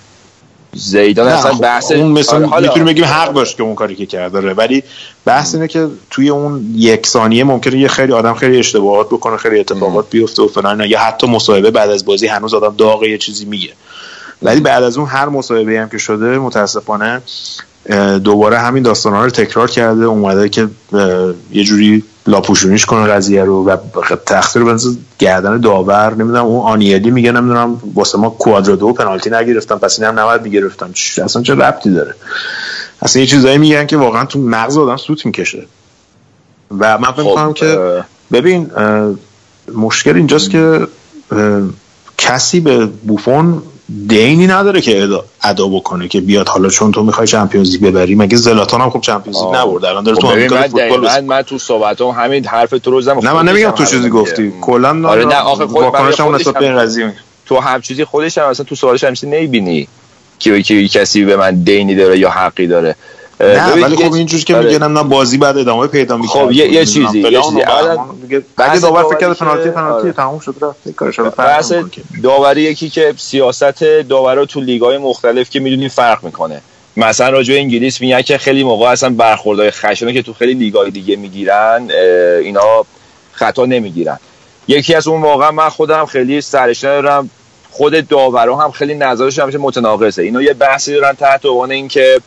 زیدان 0.73 1.27
اصلا 1.27 1.53
خب، 1.53 1.61
بحث 1.61 1.91
اون 1.91 2.11
مثلا 2.11 2.37
آره، 2.37 2.47
حالا- 2.47 2.67
می‌تونیم 2.67 2.85
بگیم 2.85 3.05
حق 3.05 3.33
داشت 3.33 3.57
که 3.57 3.63
اون 3.63 3.75
کاری 3.75 3.95
که 3.95 4.05
کرده 4.05 4.41
داره 4.41 4.53
ولی 4.53 4.83
بحث 5.25 5.55
اینه 5.55 5.67
که 5.67 5.87
توی 6.09 6.29
اون 6.29 6.73
یک 6.75 7.07
ثانیه 7.07 7.43
ممکنه 7.43 7.79
یه 7.79 7.87
خیلی 7.87 8.13
آدم 8.13 8.33
خیلی 8.33 8.59
اشتباهات 8.59 9.07
بکنه 9.07 9.37
خیلی 9.37 9.59
اتفاقات 9.59 10.09
بیفته 10.09 10.41
و 10.41 10.47
فلان 10.47 10.81
یا 10.81 10.99
حتی 10.99 11.27
مصاحبه 11.27 11.71
بعد 11.71 11.89
از 11.89 12.05
بازی 12.05 12.27
هنوز 12.27 12.53
آدم 12.53 12.75
داغه 12.77 13.09
یه 13.09 13.17
چیزی 13.17 13.45
میگه. 13.45 13.73
ولی 14.41 14.59
بعد 14.59 14.83
از 14.83 14.97
اون 14.97 15.07
هر 15.07 15.29
مصاحبه 15.29 15.79
هم 15.79 15.89
که 15.89 15.97
شده 15.97 16.37
متاسفانه 16.37 17.21
دوباره 18.23 18.59
همین 18.59 18.83
داستان 18.83 19.13
رو 19.13 19.29
تکرار 19.29 19.69
کرده 19.69 20.05
اومده 20.05 20.49
که 20.49 20.67
یه 21.51 21.63
جوری 21.63 22.03
لاپوشونیش 22.27 22.85
کنه 22.85 23.07
قضیه 23.07 23.43
رو 23.43 23.65
و 23.65 23.77
تقصیر 24.25 24.63
بنز 24.63 24.97
گردن 25.19 25.59
داور 25.59 26.13
نمی‌دونم 26.13 26.45
اون 26.45 26.65
آنیلی 26.65 27.11
میگه 27.11 27.31
نمی‌دونم 27.31 27.81
واسه 27.95 28.17
ما 28.17 28.29
کوادرادو 28.29 28.93
پنالتی 28.93 29.29
نگرفتم 29.29 29.77
پس 29.77 29.99
این 29.99 30.07
هم 30.07 30.19
نباید 30.19 30.41
می‌گرفتم 30.41 30.89
چ- 30.93 31.19
اصلا 31.19 31.41
چه 31.41 31.55
ربطی 31.55 31.89
داره؟ 31.89 32.15
اصلا 33.01 33.21
یه 33.21 33.27
چیزایی 33.27 33.57
میگن 33.57 33.85
که 33.85 33.97
واقعا 33.97 34.25
تو 34.25 34.39
مغز 34.39 34.77
آدم 34.77 34.97
سوت 34.97 35.25
می‌کشه. 35.25 35.65
و 36.79 36.97
من 36.97 37.11
فکر 37.11 37.23
خب، 37.23 37.53
که 37.53 38.03
ببین 38.31 38.71
مشکل 39.75 40.15
اینجاست 40.15 40.49
که 40.49 40.87
کسی 42.17 42.59
به 42.59 42.85
بوفون 42.85 43.61
دینی 44.07 44.47
نداره 44.47 44.81
که 44.81 45.03
ادا, 45.03 45.25
ادا 45.43 45.67
بکنه 45.67 46.07
که 46.07 46.21
بیاد. 46.21 46.47
حالا 46.47 46.69
چون 46.69 46.91
تو 46.91 47.03
می‌خوای 47.03 47.27
چمپیونز 47.27 47.71
لیگ 47.71 47.81
ببری 47.81 48.15
مگه 48.15 48.37
زلاتان 48.37 48.81
هم 48.81 48.89
خب 48.89 49.01
چمپیونز 49.01 49.37
لیگ. 49.37 49.55
نبرد. 49.55 49.85
الان 49.85 50.03
داره 50.03 50.15
خب 50.15 50.21
تو 50.21 50.27
آمریکا 50.27 50.55
من 50.55 50.61
فوتبال 50.61 51.01
بازی 51.01 51.21
من 51.21 51.41
تو 51.41 51.57
صحبت 51.57 52.01
همین 52.01 52.45
حرف 52.45 52.69
تو 52.69 52.91
رو 52.91 53.01
زدم 53.01 53.19
نه 53.19 53.33
من 53.33 53.49
نمیگم 53.49 53.71
تو 53.71 53.85
چیزی 53.85 54.09
گفتی. 54.09 54.53
کلا 54.61 55.09
آره 55.09 55.25
نه 55.25 55.35
آخه 55.35 55.67
خود 55.67 55.85
خودش 55.85 56.19
نسبت 56.19 56.53
به 56.53 56.65
این 56.65 56.77
قضیه 56.77 57.13
تو 57.45 57.59
هم 57.59 57.81
چیزی 57.81 58.05
خودش 58.05 58.37
هم 58.37 58.45
اصلا 58.45 58.65
تو 58.65 58.75
سوالش 58.75 59.03
هم 59.03 59.13
چیزی 59.13 59.31
نمی‌بینی 59.31 59.87
که 60.39 60.87
کسی 60.87 61.25
به 61.25 61.35
من 61.35 61.63
دینی 61.63 61.95
داره 61.95 62.19
یا 62.19 62.29
حقی 62.29 62.67
داره. 62.67 62.95
نه 63.39 63.73
ولی 63.73 63.95
خب 63.95 64.13
اینجوری 64.13 64.43
که 64.43 64.55
آره. 64.55 64.65
میگه 64.65 64.87
نه 64.87 65.03
بازی 65.03 65.37
بعد 65.37 65.57
ادامه 65.57 65.87
پیدا 65.87 66.17
می‌کنه. 66.17 66.43
خب، 66.45 66.51
یه- 66.51 66.73
یه 66.73 66.85
چیزی، 66.85 67.19
یه 67.19 67.41
چیزی. 67.41 67.61
اگه 67.61 68.43
بحث 68.57 68.81
داور 68.81 69.03
فکر 69.03 69.33
که- 69.33 69.39
پنالتی 69.39 69.69
پنالتی 69.69 70.01
آره. 70.01 70.11
تموم 70.11 70.39
شد 70.39 70.55
رفت 70.61 70.95
کارش 70.95 71.19
رو 71.19 71.29
بحث 71.29 71.73
داوری 72.23 72.61
یکی 72.61 72.89
که 72.89 73.13
سیاست 73.17 73.83
داورا 73.83 74.45
تو 74.45 74.61
لیگ‌های 74.61 74.97
مختلف 74.97 75.49
که 75.49 75.59
می‌دونیم 75.59 75.89
فرق 75.89 76.23
می‌کنه. 76.23 76.61
مثلا 76.97 77.29
راجع 77.29 77.53
انگلیس 77.53 78.01
میگن 78.01 78.21
که 78.21 78.37
خیلی 78.37 78.63
موقع 78.63 78.89
اصلا 78.89 79.09
برخوردهای 79.09 79.71
خشنه 79.71 80.13
که 80.13 80.21
تو 80.21 80.33
خیلی 80.33 80.53
لیگ‌های 80.53 80.91
دیگه 80.91 81.15
می‌گیرن 81.15 81.91
اینا 82.41 82.85
خطا 83.31 83.65
نمی‌گیرن. 83.65 84.19
یکی 84.67 84.95
از 84.95 85.07
اون 85.07 85.21
واقعا 85.21 85.51
من 85.51 85.69
خودم 85.69 86.05
خیلی 86.05 86.41
سرش 86.41 86.83
ندارم. 86.83 87.29
خود 87.71 88.07
داورا 88.07 88.55
هم 88.55 88.71
خیلی 88.71 88.95
نظرش 88.95 89.39
همیشه 89.39 89.57
متناقضه. 89.57 90.23
اینا 90.23 90.41
یه 90.41 90.53
بحثی 90.53 90.93
دارن 90.93 91.13
تحت 91.13 91.45
عنوان 91.45 91.71
اینکه 91.71 92.21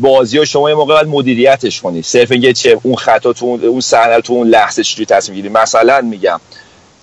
بازی 0.00 0.38
رو 0.38 0.44
شما 0.44 0.68
یه 0.70 0.76
موقع 0.76 0.94
باید 0.94 1.08
مدیریتش 1.08 1.80
کنی. 1.80 2.02
صرف 2.02 2.32
اینکه 2.32 2.52
چه 2.52 2.80
اون 2.82 2.94
خطا 2.96 3.32
تو 3.32 3.46
اون- 3.46 3.64
اون 3.64 3.80
صحنه 3.80 4.20
تو 4.20 4.32
اون 4.32 4.48
لحظه 4.48 4.82
چجوری 4.82 5.06
تصمیم 5.06 5.36
گیری 5.36 5.48
مثلا 5.48 6.00
میگم 6.00 6.40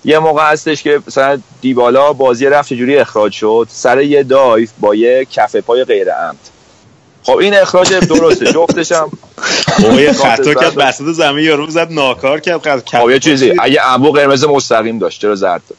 یه 0.04 0.18
موقع 0.18 0.50
هستش 0.52 0.82
که 0.82 1.00
مثلا 1.06 1.38
دیبالا 1.60 2.12
بازی 2.12 2.46
رفت 2.46 2.68
چجوری 2.68 2.96
اخراج 2.96 3.32
شد؟ 3.32 3.66
سر 3.70 4.00
یه 4.00 4.22
دایف 4.22 4.70
با 4.80 4.94
یه 4.94 5.24
کف 5.32 5.56
پای 5.56 5.84
غیر 5.84 6.10
عمد. 6.12 6.36
خب 7.22 7.36
این 7.36 7.54
اخراج 7.54 7.94
درسته. 7.94 8.52
جفتش 8.52 8.92
هم 8.92 9.10
اوه 9.84 10.02
یه 10.02 10.12
خطا 10.12 10.54
کرد. 10.54 10.72
وسط 10.76 11.04
زمین 11.04 11.44
یارو 11.44 11.70
زد 11.70 11.92
ناکار 11.92 12.40
کرد 12.40 12.88
خب 12.88 13.10
یه 13.10 13.18
چیزی. 13.18 13.52
اگه 13.58 13.86
انبو 13.92 14.12
قرمز 14.12 14.44
مستقیم 14.44 14.98
داشت 14.98 15.20
چرا 15.20 15.34
زرد 15.34 15.62
داد؟ 15.68 15.78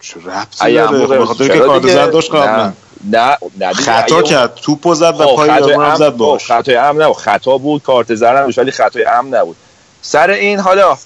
چه 0.00 0.14
ربطی 0.20 0.56
اگه 0.60 0.90
داره؟ 0.90 1.18
خب 1.18 1.24
خاطر 1.24 1.46
چرا 1.48 1.66
کارت؟ 1.66 1.86
زرد 1.86 2.10
داشت 2.10 2.30
قبلا 2.34 2.72
نه 3.04 3.36
نه. 3.60 3.72
خطا 3.72 4.22
کرد 4.22 4.54
توپو 4.54 4.94
زد 4.94 5.14
و 5.20 5.26
پای 5.26 5.48
عمد- 5.50 5.96
زد 5.96 6.16
باش 6.16 6.46
خطای 6.46 6.74
عمد 6.74 7.02
نبود 7.02 7.16
خطا 7.16 7.58
بود 7.58 7.82
کارت 7.82 8.14
زرد 8.14 8.36
نبود 8.36 8.58
ولی 8.58 8.70
خطای 8.70 9.02
عمد 9.02 9.34
نبود 9.34 9.56
سر 10.02 10.30
این 10.30 10.58
حالا 10.60 10.96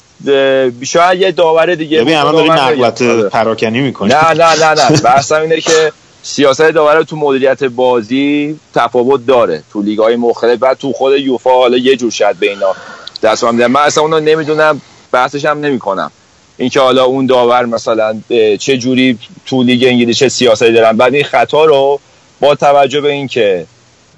شاید 0.85 1.21
یه 1.21 1.33
داور 1.33 1.75
دیگه 1.75 2.01
ببین 2.01 2.17
الان 2.17 2.33
بود. 2.33 2.47
داری. 2.57 2.61
نقلت 2.81 3.03
آره. 3.03 3.29
پراکنی 3.29 3.81
می‌کنی 3.81 4.09
نه 4.09 4.31
نه 4.33 4.65
نه 4.65 4.91
نه 4.91 5.01
بحثم 5.01 5.41
اینه 5.41 5.61
که 5.61 5.93
سیاست 6.23 6.63
داور 6.63 7.03
تو 7.03 7.17
مدیریت 7.17 7.65
بازی 7.65 8.61
تفاوت 8.75 9.27
داره 9.27 9.63
تو 9.73 9.83
لیگ 9.83 9.99
های 9.99 10.17
مختلف 10.17 10.59
و 10.61 10.75
تو 10.75 10.93
خود 10.93 11.19
یوفا 11.19 11.51
حالا 11.51 11.77
یه 11.77 11.97
جور 11.97 12.11
شاید 12.11 12.39
به 12.39 12.51
اینا 12.51 12.75
دست 13.23 13.45
من 13.45 13.77
اصلا 13.77 14.03
اونو 14.05 14.21
نمی‌دونم 14.21 14.81
بحثش 15.13 15.45
هم 15.45 15.61
نمی‌کنم 15.61 16.11
اینکه 16.57 16.81
حالا 16.81 17.05
اون 17.05 17.27
داور 17.27 17.65
مثلا 17.67 18.21
چه 18.59 18.79
جوری 18.79 19.19
تو 19.47 19.63
لیگ 19.63 19.85
انگلیس 19.85 20.19
چه 20.19 20.29
سیاستی 20.29 20.73
دارن 20.73 20.97
بعد 20.97 21.15
این 21.15 21.25
خطا 21.25 21.65
رو 21.65 22.01
با 22.41 22.55
توجه 22.55 23.01
به 23.01 23.13
اینکه 23.13 23.67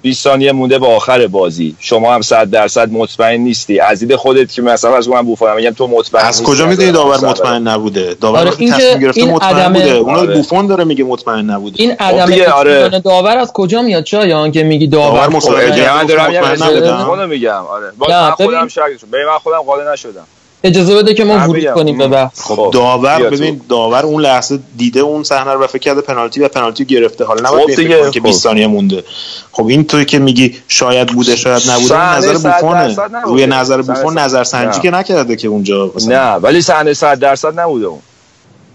20 0.01 0.23
ثانیه 0.23 0.51
مونده 0.51 0.79
به 0.79 0.87
آخر 0.87 1.27
بازی 1.27 1.75
شما 1.79 2.13
هم 2.15 2.21
100 2.21 2.49
درصد 2.49 2.91
مطمئن 2.91 3.39
نیستی 3.39 3.79
از 3.79 3.99
دید 3.99 4.15
خودت 4.15 4.53
که 4.53 4.61
مثلا 4.61 4.97
از 4.97 5.09
من 5.09 5.21
بوفون 5.21 5.55
میگم 5.55 5.69
تو 5.71 5.87
مطمئن 5.87 6.25
از 6.25 6.43
کجا 6.43 6.65
می‌دونی 6.65 6.91
داور. 6.91 7.25
مطمئن 7.29 7.67
نبوده 7.67 8.13
داور 8.21 8.39
آره، 8.39 8.51
این 8.57 8.71
تصمیم 8.71 8.99
گرفته 8.99 9.21
این 9.21 9.31
مطمئن 9.31 9.55
عدم- 9.55 9.73
بوده 9.73 9.91
اون 9.91 10.15
آره. 10.15 10.33
بوفون 10.35 10.67
داره 10.67 10.83
میگه 10.83 11.03
مطمئن 11.03 11.49
نبوده 11.49 11.75
این 11.81 11.91
عدم 11.99 12.25
دیگه، 12.25 12.51
آره. 12.51 12.89
داور 12.99 13.37
از 13.37 13.51
کجا 13.53 13.81
میاد 13.81 14.05
شایان 14.05 14.51
که 14.51 14.63
میگی 14.63 14.87
داور 14.87 15.19
داور 15.25 15.35
مصاحبه 15.35 15.67
مطمئن-. 15.71 15.89
من 15.95 16.05
دارم 16.05 16.31
مطمئن 16.31 16.51
میگم 16.51 16.63
نبودم. 16.77 17.03
خودم 17.03 17.29
میگم 17.29 17.51
آره 17.69 17.91
باز 17.97 18.11
نه، 18.11 18.21
من 18.23 18.31
خودم 18.31 18.67
شک 18.67 18.81
به 19.11 19.17
من 19.31 19.37
خودم 19.43 19.57
قانع 19.61 19.93
نشدم 19.93 20.27
اجازه 20.65 20.95
بده 20.95 21.13
که 21.13 21.23
ما 21.23 21.37
من 21.37 21.47
ورود. 21.49 21.73
کنیم 21.73 21.97
به 21.97 22.07
بحث 22.07 22.41
خب 22.41 22.69
داور. 22.73 23.29
ببین 23.29 23.61
داور 23.69 24.05
اون 24.05 24.21
لحظه 24.21 24.59
دیده 24.77 24.99
اون 24.99 25.23
صحنه 25.23 25.53
رو 25.53 25.63
و 25.63 25.67
فکر 25.67 25.77
کرده 25.77 26.01
پنالتی 26.01 26.41
و 26.41 26.47
پنالتی 26.47 26.85
گرفته 26.85 27.25
حالا 27.25 27.49
خب 27.49 27.65
دیگه، 27.65 27.75
فکر 27.75 28.01
کنی 28.01 28.11
که 28.11 28.19
خب. 28.19 28.25
20 28.25 28.43
ثانیه 28.43 28.67
مونده 28.67 29.03
خب 29.51 29.67
این 29.67 29.87
توی 29.87 30.05
که 30.05 30.19
میگی 30.19 30.55
شاید 30.67 31.07
بوده 31.07 31.35
شاید 31.35 31.61
نبوده 31.69 32.15
نظر 32.17 32.33
بوفونه 32.33 32.87
نبوده. 32.87 33.21
روی 33.25 33.45
نظر 33.45 33.81
بوفون 33.81 34.17
نظر 34.17 34.43
سنجی 34.43 34.77
نه. 34.77 34.83
که 34.83 34.91
نکرده 34.91 35.35
که 35.35 35.47
اونجا 35.47 35.91
نه 36.07 36.31
ولی 36.31 36.61
صحنه 36.61 36.93
100 36.93 37.19
درصد 37.19 37.59
نبوده 37.59 37.85
اون 37.85 37.99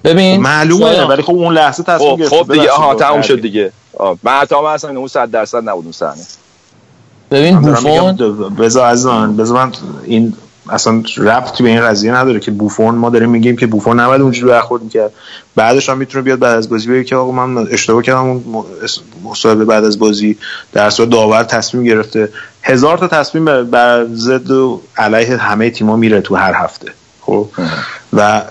ببین 0.04 0.40
معلومه 0.40 1.04
ولی 1.04 1.22
خب 1.22 1.34
اون 1.34 1.54
لحظه 1.54 1.82
تصمیم 1.82 2.10
خب 2.10 2.18
گرفته 2.18 2.36
خب 2.36 2.52
دیگه 2.52 2.70
آها 2.70 2.94
تموم. 2.94 3.22
شد 3.22 3.40
دیگه 3.40 3.72
من 4.22 4.46
من 4.52 4.70
اصلا 4.72 4.98
اون 4.98 5.08
100 5.08 5.30
درصد 5.30 5.68
نبود 5.68 5.84
اون 5.84 5.92
صحنه 5.92 6.22
ببین 7.30 7.60
بوفون 7.60 8.16
بذار 8.58 8.86
از 8.86 9.06
من 9.06 9.36
بذار 9.36 9.56
من 9.64 9.72
این 10.04 10.34
اصلا 10.70 11.02
ربطی 11.16 11.62
به 11.62 11.68
این 11.68 11.80
قضیه 11.80 12.12
نداره 12.12 12.40
که 12.40 12.50
بوفون 12.50 12.94
ما 12.94 13.10
داریم 13.10 13.30
میگیم 13.30 13.56
که 13.56 13.66
بوفون 13.66 14.00
نباید 14.00 14.22
اونجوری 14.22 14.52
برخورد 14.52 14.82
می‌کرد. 14.82 15.12
بعدش 15.56 15.88
هم 15.88 15.98
می‌تونه 15.98 16.24
بیاد 16.24 16.38
بعد 16.38 16.56
از 16.58 16.68
بازی 16.68 16.88
بگه 16.88 17.04
که 17.04 17.16
آقا 17.16 17.32
من 17.46 17.66
اشتباه 17.70 18.02
کردم 18.02 18.24
اون 18.24 18.64
مصاحبه 19.24 19.64
بعد 19.64 19.84
از 19.84 19.98
بازی 19.98 20.36
در 20.72 20.90
صورت 20.90 21.10
داور 21.10 21.42
تصمیم 21.42 21.84
گرفته. 21.84 22.28
هزار 22.62 22.98
تا 22.98 23.08
تصمیم 23.08 23.44
بر- 23.44 23.62
بر 23.62 24.06
ضد 24.14 24.50
و 24.50 24.80
علیه 24.96 25.36
همه 25.36 25.70
تیما 25.70 25.96
میره 25.96 26.20
تو 26.20 26.36
هر 26.36 26.54
هفته. 26.54 26.92
خب؟ 27.20 27.48
و 28.12 28.42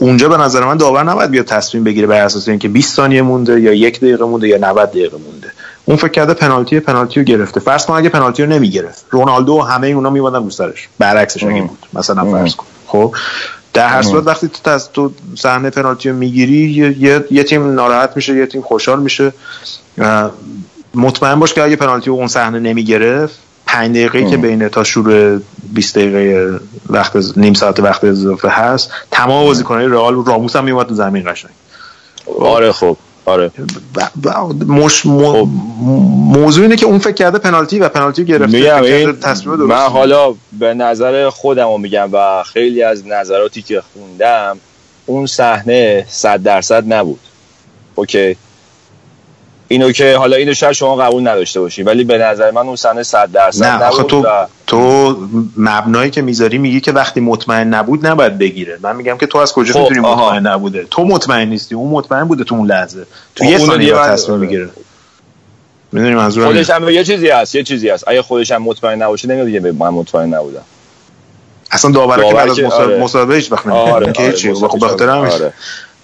اونجا 0.00 0.28
به 0.28 0.36
نظر 0.36 0.64
من 0.64 0.76
داور 0.76 1.02
نباید 1.04 1.30
بیاد 1.30 1.44
تصمیم 1.44 1.84
بگیره 1.84 2.06
بر 2.06 2.20
اساس 2.24 2.48
اینکه 2.48 2.68
20 2.68 2.96
ثانیه 2.96 3.22
مونده 3.22 3.60
یا 3.60 3.72
یک 3.72 4.00
دقیقه 4.00 4.24
مونده 4.24 4.48
یا 4.48 4.58
90 4.58 4.90
دقیقه 4.90 5.16
مونده. 5.16 5.52
اون 5.84 5.96
فکر 5.96 6.08
کرده 6.08 6.34
پنالتی 6.34 6.80
پنالتی 6.80 7.20
رو 7.20 7.24
گرفته. 7.26 7.60
فرض 7.60 7.86
کن 7.86 7.94
اگه 7.94 8.08
پنالتی 8.08 8.42
رو 8.42 8.48
نمی‌گرفت. 8.48 9.04
رونالدو 9.10 9.52
و 9.52 9.60
همه 9.60 9.86
اونا 9.86 10.10
میومدن 10.10 10.44
رو 10.44 10.50
سرش. 10.50 10.88
برعکسش 10.98 11.44
اگه 11.44 11.60
بود. 11.62 11.78
مثلا 11.92 12.24
فرض 12.24 12.54
کن. 12.54 12.66
خب؟ 12.86 13.14
در 13.72 13.88
هر 13.88 14.02
صورت 14.02 14.26
وقتی 14.26 14.48
تو 14.48 14.70
تز... 14.70 14.88
تو 14.88 15.10
صحنه 15.36 15.70
پنالتی 15.70 16.10
رو 16.10 16.16
می‌گیری 16.16 16.70
یه... 16.70 16.98
یه... 16.98 17.24
یه 17.30 17.42
تیم 17.42 17.74
ناراحت 17.74 18.12
میشه 18.16 18.36
یه 18.36 18.46
تیم 18.46 18.62
خوشحال 18.62 19.00
میشه. 19.00 19.32
مطمئن 20.94 21.40
باش 21.40 21.54
که 21.54 21.62
اگه 21.62 21.76
پنالتی 21.76 22.06
رو 22.06 22.16
اون 22.16 22.26
صحنه 22.28 22.58
نمی‌گرفت 22.58 23.38
پنج 23.66 23.90
دقیقه 23.90 24.30
که 24.30 24.36
بین 24.36 24.68
تا 24.68 24.84
شروع 24.84 25.40
20 25.72 25.98
دقیقه 25.98 26.50
وقت 26.90 27.16
از- 27.16 27.38
نیم 27.38 27.54
ساعت 27.54 27.80
وقت 27.80 28.04
اضافه 28.04 28.48
هست 28.48 28.90
تمام 29.10 29.44
بازیکنان 29.46 29.92
رئال 29.92 30.24
راموس 30.24 30.56
هم 30.56 30.64
میومد 30.64 30.86
تو 30.86 30.94
زمین 30.94 31.32
قشنگ. 31.32 31.50
آره 32.40 32.72
خب. 32.72 32.96
آره. 33.26 33.50
مش 34.66 35.06
مو- 35.06 35.44
موضوع 36.34 36.62
اینه 36.62 36.76
که 36.76 36.86
اون 36.86 36.98
فکر 36.98 37.12
کرده 37.12 37.38
پنالتی 37.38 37.78
و 37.78 37.88
پنالتی 37.88 38.24
گرفته 38.24 38.58
میگم 38.58 38.82
این 38.82 39.20
تصمیم 39.20 39.56
درست 39.56 39.70
من 39.70 39.86
حالا 39.86 40.34
به 40.58 40.74
نظر 40.74 41.30
خودم 41.30 41.68
رو 41.68 41.78
میگم 41.78 42.08
و 42.12 42.42
خیلی 42.42 42.82
از 42.82 43.06
نظراتی 43.06 43.62
که 43.62 43.82
خوندم 43.92 44.58
اون 45.06 45.26
صحنه 45.26 46.06
صد 46.08 46.42
درصد 46.42 46.92
نبود. 46.92 47.20
اوکی؟ 47.94 48.36
اینو 49.74 49.92
که 49.92 50.16
حالا 50.16 50.36
اینو 50.36 50.54
شاید 50.54 50.72
شما 50.72 50.96
قبول 50.96 51.28
نداشته 51.28 51.60
باشی 51.60 51.82
ولی 51.82 52.04
به 52.04 52.18
نظر 52.18 52.50
من 52.50 52.66
اون 52.66 52.76
صحنه 52.76 53.02
صد 53.02 53.32
درصد 53.32 53.64
نه 53.64 53.84
آخه 53.84 54.02
تو 54.02 54.22
و 54.22 54.46
تو 54.66 55.16
مبنایی 55.56 56.10
که 56.10 56.22
می‌ذاری 56.22 56.58
میگی 56.58 56.80
که 56.80 56.92
وقتی 56.92 57.20
مطمئن 57.20 57.74
نبود 57.74 58.06
نباید 58.06 58.38
بگیره 58.38 58.78
من 58.82 58.96
میگم 58.96 59.18
که 59.18 59.26
تو 59.26 59.38
از 59.38 59.52
کجا 59.52 59.72
خب، 59.72 59.80
می‌دونی 59.80 60.06
آها. 60.06 60.26
مطمئن 60.26 60.46
نبوده 60.46 60.86
تو 60.90 61.04
مطمئن 61.04 61.48
نیستی 61.48 61.74
اون 61.74 61.90
مطمئن 61.90 62.24
بوده 62.24 62.44
تو 62.44 62.54
اون 62.54 62.66
لحظه 62.66 63.06
تو 63.34 63.44
یه 63.44 63.58
ثانیه 63.58 63.92
تصمیم 63.92 64.30
آره. 64.30 64.40
می‌گیره 64.40 64.68
می‌دونی 65.92 66.14
منظورم 66.14 66.46
خودش. 66.46 66.70
هم 66.70 66.88
یه 66.88 67.04
چیزی 67.04 67.28
هست 67.28 67.54
یه 67.54 67.62
چیزی 67.62 67.88
هست 67.88 68.04
اگه 68.06 68.22
خودش 68.22 68.52
هم 68.52 68.62
مطمئن 68.62 69.02
نباشه 69.02 69.28
نمیاد 69.28 69.46
دیگه 69.46 69.60
من 69.60 69.88
مطمئن 69.88 70.34
نبودم 70.34 70.62
اصلا 71.70 71.90
داوره 71.90 72.22
که 72.22 72.32
داور 72.32 72.46
بعد 72.46 72.50
از 72.50 72.60
مسابقه 73.00 73.28
آره. 73.28 73.36
هیچ 73.36 73.52
وقت 73.52 73.66
نمیگه 73.66 73.80
آره 73.80 74.12
که 74.12 74.22
آره 74.22 74.30
هیچی 74.30 74.54
خب 74.54 74.78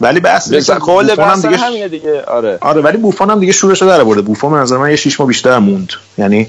ولی 0.01 0.21
بس 0.21 0.71
کل 0.71 1.09
بوفون 1.09 1.25
هم 1.25 1.41
دیگه 1.41 1.57
همینه 1.57 1.89
دیگه. 1.89 2.23
آره. 2.23 2.59
آره 2.61 2.81
ولی 2.81 2.97
بوفون 2.97 3.31
هم 3.31 3.41
دیگه 3.41 3.53
شورش 3.53 3.83
در 3.83 4.05
برده 4.05 4.21
بوفون 4.21 4.53
به 4.53 4.59
نظر 4.59 4.77
من 4.77 4.91
یه 4.91 4.97
شیش 4.97 5.21
ماه 5.21 5.29
بیشتر 5.29 5.59
موند. 5.59 5.93
یعنی 6.19 6.49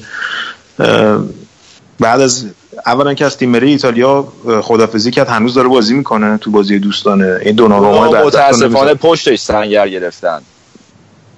بعد 2.00 2.22
از 2.22 2.46
اولا 2.86 3.14
که 3.14 3.26
از 3.26 3.38
تیم 3.38 3.50
ملی 3.50 3.72
ایتالیا 3.72 4.28
اه، 4.48 4.62
خدافزی 4.62 5.12
کرد 5.12 5.28
هنوز 5.28 5.54
داره 5.54 5.68
بازی 5.68 5.94
می‌کنه 5.94 6.38
تو 6.38 6.52
بازی 6.52 6.80
دوستانه. 6.80 7.40
این 7.42 7.56
دو 7.56 7.64
اونا 7.64 8.12
متاسفانه 8.26 8.94
پشتش 8.94 9.40
سنگر 9.40 9.90
گرفتن. 9.90 10.42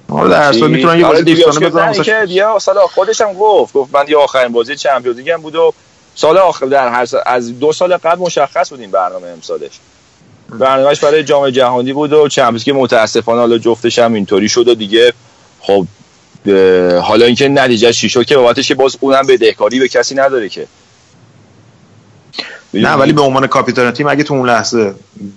آره 0.10 0.30
در 0.30 0.42
اصل 0.42 0.68
می‌تونن 0.68 1.00
یه 1.00 1.06
آره 1.06 1.22
بازی 1.22 1.36
دوستانه 1.36 1.70
بزنن 1.70 1.94
که 1.94 2.24
دیگه 2.28 2.60
سال 2.60 2.76
خودش 2.80 3.22
هم 3.22 3.34
گفت 3.34 3.74
گفت 3.74 3.96
من 3.96 4.06
دیگه 4.06 4.18
آخرین 4.18 4.52
بازی 4.52 4.76
چمپیونز 4.76 5.18
لیگ 5.18 5.30
هم 5.30 5.42
بود 5.42 5.56
و 5.56 5.74
سال 6.16 6.38
آخر 6.38 6.66
در 6.66 6.90
هر 6.90 7.06
سال 7.06 7.22
از 7.26 7.60
دو 7.60 7.74
سال 7.74 7.98
قبل 7.98 8.22
مشخص 8.22 8.70
بود 8.70 8.80
این 8.80 8.92
برنامه 8.92 9.28
امسالش. 9.28 9.72
برنامهش 10.50 11.00
برای 11.00 11.24
جام 11.24 11.50
جهانی 11.50 11.94
بود 11.94 12.14
و 12.14 12.28
چمپیونز 12.28 12.68
لیگ 12.68 12.78
متاسفانه 12.78 13.40
حالا 13.40 13.58
جفتش 13.58 14.00
هم 14.00 14.14
اینطوری 14.14 14.50
شد 14.50 14.68
و 14.68 14.76
دیگه 14.76 15.14
خب 15.60 15.86
حالا 17.02 17.26
اینکه 17.26 17.50
نتیجه 17.50 17.94
چی 17.94 18.10
شد 18.10 18.26
که 18.26 18.38
بابتش 18.38 18.68
که 18.68 18.76
باز 18.76 18.98
اونم 19.00 19.28
بدهکاری 19.28 19.80
به 19.80 19.88
کسی 19.88 20.16
نداره 20.16 20.50
که. 20.50 20.68
نه 22.74 22.94
ولی 22.94 23.14
به 23.14 23.22
عنوان 23.22 23.48
کاپیتان 23.48 23.92
تیم 23.92 24.08
اگه 24.08 24.24
تو 24.24 24.34
اون 24.34 24.50
لحظه 24.50 24.94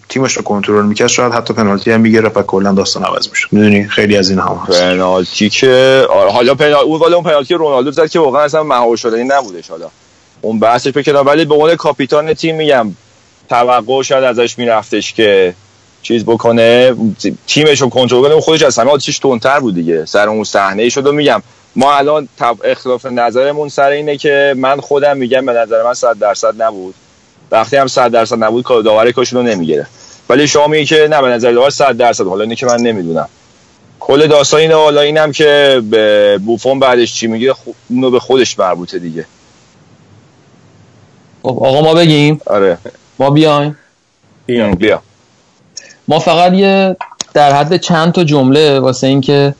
تیمش 0.08 0.32
رو 0.32 0.42
کنترل 0.42 0.86
می‌کرد 0.86 1.08
شاید 1.08 1.32
حتی 1.32 1.54
پنالتی 1.54 1.90
هم 1.90 2.00
می‌گرفت 2.00 2.36
و 2.36 2.42
کلا 2.42 2.72
داستان 2.72 3.04
عوض 3.04 3.28
می‌شد. 3.28 3.48
می‌دونی 3.52 3.88
خیلی 3.88 4.16
از 4.16 4.30
این 4.30 4.38
هم 4.38 4.60
هست. 4.68 4.82
پنالتی 4.82 5.50
که 5.50 6.06
آره، 6.10 6.30
حالا 6.30 6.54
پنال 6.54 6.84
اون 6.84 6.98
والا 6.98 7.16
اون 7.16 7.24
پنالتی 7.24 7.54
رونالدو 7.54 7.90
زد 7.92 8.10
که 8.10 8.18
واقعا 8.18 8.42
اصلا 8.42 8.62
مهار 8.62 8.96
شدنی 8.96 9.24
نبودش 9.24 9.70
حالا. 9.70 9.88
اون 10.40 10.58
بحثش 10.58 10.92
بکنم 10.92 11.26
ولی 11.26 11.44
به 11.44 11.54
عنوان 11.54 11.74
کاپیتان 11.74 12.34
تیم 12.34 12.56
میگم 12.56 12.92
توقع 13.48 14.02
شاید 14.02 14.24
ازش 14.24 14.58
میرفتش 14.58 15.12
که 15.12 15.54
چیز 16.02 16.24
بکنه. 16.24 16.94
تیمش 17.46 17.80
رو 17.80 17.88
کنترل 17.88 18.22
کنه. 18.22 18.40
خودش 18.40 18.62
از 18.62 18.78
همه 18.78 18.90
آتیش 18.90 19.18
تندتر 19.18 19.60
بود 19.60 19.74
دیگه. 19.74 20.04
سر 20.04 20.28
اون 20.28 20.44
صحنه 20.44 20.88
شد 20.88 21.06
و 21.06 21.12
میگم 21.12 21.42
ما 21.76 21.94
الان 21.94 22.28
اختلاف 22.64 23.06
نظرمون 23.06 23.68
سر 23.68 23.88
اینه 23.88 24.16
که 24.16 24.54
من 24.56 24.80
خودم 24.80 25.16
میگم 25.16 25.46
به 25.46 25.52
نظر 25.52 25.82
من 25.82 25.94
100 25.94 26.18
درصد 26.18 26.62
نبود. 26.62 26.94
وقتی 27.50 27.76
هم 27.76 27.86
100 27.86 28.10
درصد 28.10 28.44
نبود 28.44 28.64
کار 28.64 28.82
داور 28.82 29.10
کاشون 29.10 29.46
رو 29.46 29.52
نمی‌گیره 29.52 29.86
ولی 30.28 30.48
شما 30.48 30.66
میگی 30.66 30.84
که 30.84 31.08
نه 31.10 31.22
به 31.22 31.28
نظر 31.28 31.52
داور 31.52 31.70
100 31.70 31.96
درصد. 31.96 32.26
حالا 32.26 32.42
اینه 32.42 32.56
که 32.56 32.66
من 32.66 32.80
نمی‌دونم. 32.80 33.28
کل 34.00 34.26
داستان 34.26 34.60
اینه. 34.60 34.74
حالا 34.74 35.00
اینم 35.00 35.32
که 35.32 35.82
به 35.90 36.38
بوفون 36.38 36.78
بعدش 36.78 37.14
چی 37.14 37.26
میگه 37.26 37.54
اونو 37.88 38.10
به 38.10 38.20
خودش 38.20 38.58
مربوطه 38.58 38.98
دیگه. 38.98 39.26
خب 41.42 41.48
آقا 41.48 41.80
ما 41.80 41.94
بگیم؟ 41.94 42.40
آره. 42.46 42.78
ما 43.18 43.30
بیایم. 43.30 43.76
بیا. 44.74 45.02
ما 46.08 46.18
فقط 46.18 46.52
یه 46.52 46.96
در 47.34 47.52
حد 47.52 47.76
چند 47.76 48.12
تا 48.12 48.24
جمله 48.24 48.80
واسه 48.80 49.06
اینکه 49.06 49.54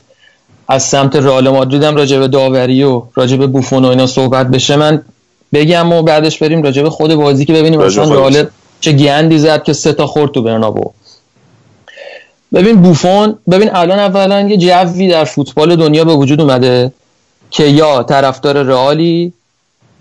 از 0.67 0.83
سمت 0.83 1.15
رئال 1.15 1.49
مادرید 1.49 1.83
هم 1.83 1.95
راجع 1.95 2.19
به 2.19 2.27
داوری 2.27 2.83
و 2.83 3.03
راجع 3.15 3.37
به 3.37 3.47
بوفون 3.47 3.85
و 3.85 3.87
اینا 3.87 4.07
صحبت 4.07 4.47
بشه 4.47 4.75
من 4.75 5.01
بگم 5.53 5.93
و 5.93 6.03
بعدش 6.03 6.39
بریم 6.39 6.63
راجع 6.63 6.83
به 6.83 6.89
خود 6.89 7.15
بازی 7.15 7.45
که 7.45 7.53
ببینیم 7.53 7.79
اصلا 7.79 8.03
رئال 8.03 8.47
چه 8.79 8.91
گندی 8.91 9.39
زد 9.39 9.63
که 9.63 9.73
سه 9.73 9.93
تا 9.93 10.07
خورد 10.07 10.31
تو 10.31 10.41
برنابو. 10.41 10.91
ببین 12.53 12.81
بوفون 12.81 13.37
ببین 13.51 13.69
الان 13.75 13.99
اولا 13.99 14.41
یه 14.41 14.57
جوی 14.57 15.07
در 15.07 15.23
فوتبال 15.23 15.75
دنیا 15.75 16.03
به 16.03 16.13
وجود 16.13 16.41
اومده 16.41 16.91
که 17.51 17.63
یا 17.63 18.03
طرفدار 18.03 18.63
رئالی 18.63 19.33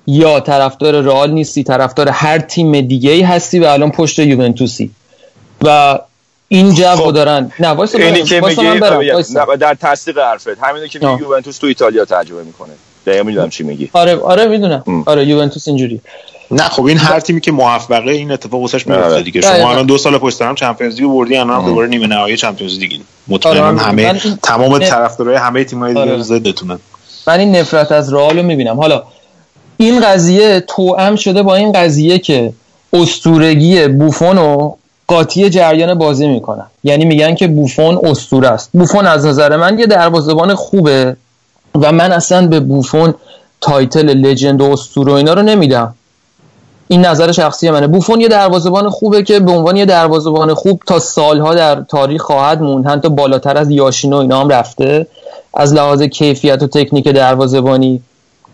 یا 0.07 0.41
طرفدار 0.41 1.01
رئال 1.01 1.31
نیستی 1.31 1.65
طرفدار 1.65 2.09
هر 2.09 2.39
تیم 2.39 2.81
دیگه 2.81 3.11
ای 3.11 3.23
هستی 3.23 3.59
و 3.59 3.65
الان 3.65 3.91
پشت 3.91 4.19
یوونتوسی 4.19 4.91
و 5.65 5.99
این 6.49 6.75
جو 6.75 6.85
رو 6.85 6.97
خب، 6.97 7.13
دارن 7.13 7.53
نه 7.61 7.69
وایسا 7.69 7.99
اینی. 7.99 8.23
که 8.23 8.41
میگی 8.41 8.63
من 8.63 8.81
برم. 8.81 8.97
آره، 8.97 9.13
وایسا. 9.13 9.45
نه، 9.51 9.57
در 9.57 9.75
تصدیق 9.75 10.19
حرفت 10.19 10.59
همینو 10.63 10.87
که 10.87 10.99
میگی. 10.99 11.23
یوونتوس 11.23 11.59
تو 11.59 11.67
ایتالیا 11.67 12.05
تجربه 12.05 12.43
می‌کنه 12.43 12.73
دقیقا 13.07 13.23
می‌دونم 13.23 13.51
چی 13.51 13.65
میگی 13.65 13.91
آره 13.93 14.17
آره 14.17 14.47
می‌دونم 14.47 14.83
ام. 14.87 15.03
آره 15.07 15.25
یوونتوس 15.27 15.69
اینجوری 15.69 16.01
نه 16.51 16.63
خب 16.63 16.85
این 16.85 16.99
هر 16.99 17.21
تیمی 17.21 17.41
که 17.41 17.53
موفقه 17.53 18.11
این 18.11 18.31
اتفاق 18.31 18.61
واسش 18.61 18.87
میفته 18.87 19.05
آره. 19.05 19.23
دیگه 19.23 19.41
دقیقاً. 19.41 19.59
شما 19.59 19.71
الان 19.71 19.87
دو 19.87 19.99
سال 19.99 20.19
پشت 20.19 20.43
هم 20.43 20.55
چمپیونز 20.55 21.01
لیگ 21.01 21.11
بردی 21.11 21.37
الان 21.37 21.57
هم 21.61 21.67
دوباره 21.67 21.89
نیمه 21.89 22.07
نهایی 22.07 22.37
چمپیونز 22.37 22.79
لیگ 22.79 22.93
آره، 22.93 23.01
مطمئنا 23.29 23.73
من- 23.73 23.79
همه 23.79 24.21
تمام. 24.43 24.79
طرفدارای 24.79 25.37
همه 25.37 25.65
تیم‌های 25.65 25.95
دیگه 25.95 26.01
آره. 26.13 26.23
ضدتونن 26.23 26.79
من 27.27 27.41
این 27.41 27.57
نفرت 27.57 27.93
از 27.93 28.13
رئال 28.13 28.37
رو 28.37 28.43
می‌بینم 28.43 28.77
حالا 28.81 29.03
این 29.77 30.01
قضیه 30.01 30.61
توأم 30.61 31.17
شده 31.17 31.43
با 31.43 31.55
این 31.55 31.73
قضیه 31.73 32.19
که 32.19 32.53
اسطورگی 32.93 33.89
بوفون 33.89 34.39
رو 34.39 34.73
قاطی 35.09 35.51
جریان 35.51 35.95
بازی 35.95 36.29
می‌کنن. 36.29 36.67
یعنی 36.85 37.05
میگن 37.05 37.35
که 37.35 37.47
بوفون 37.49 37.99
اسطوره 38.03 38.49
است. 38.49 38.71
بوفون 38.73 39.07
از 39.07 39.27
نظر 39.27 39.57
من 39.57 39.79
یه 39.79 39.87
دروازه‌بان 39.87 40.55
خوبه 40.55 41.17
و 41.75 41.93
من 41.93 42.13
اصلا 42.13 42.47
به 42.47 42.61
بوفون 42.61 43.15
title 43.61 44.09
legend 44.09 44.61
و 44.61 44.65
اسطوره 44.65 45.13
و 45.13 45.17
اینا 45.17 45.35
رو 45.35 45.43
نمیدم. 45.43 45.95
این 46.89 47.07
نظر 47.07 47.33
شخصی 47.33 47.71
منه. 47.71 47.87
بوفون 47.87 48.21
یه 48.21 48.29
دروازه‌بان 48.29 48.91
خوبه 48.91 49.23
که 49.23 49.41
به 49.41 49.53
عنوان 49.53 49.77
یه 49.77 49.85
دروازه‌بان 49.85 50.55
خوب 50.55 50.81
تا 50.87 50.99
سالها 50.99 51.55
در 51.55 51.81
تاریخ 51.81 52.23
خواهد 52.23 52.63
موند. 52.63 52.87
حتی 52.87 53.09
بالاتر 53.09 53.57
از 53.57 53.71
یاشین 53.71 54.09
و 54.09 54.17
اینا 54.17 54.41
هم 54.41 54.49
رفته. 54.49 55.07
از 55.55 55.75
لحاظ 55.75 56.03
کیفیت 56.03 56.63
و 56.63 56.67
تکنیک 56.67 57.09
دروازه‌بانی 57.09 58.03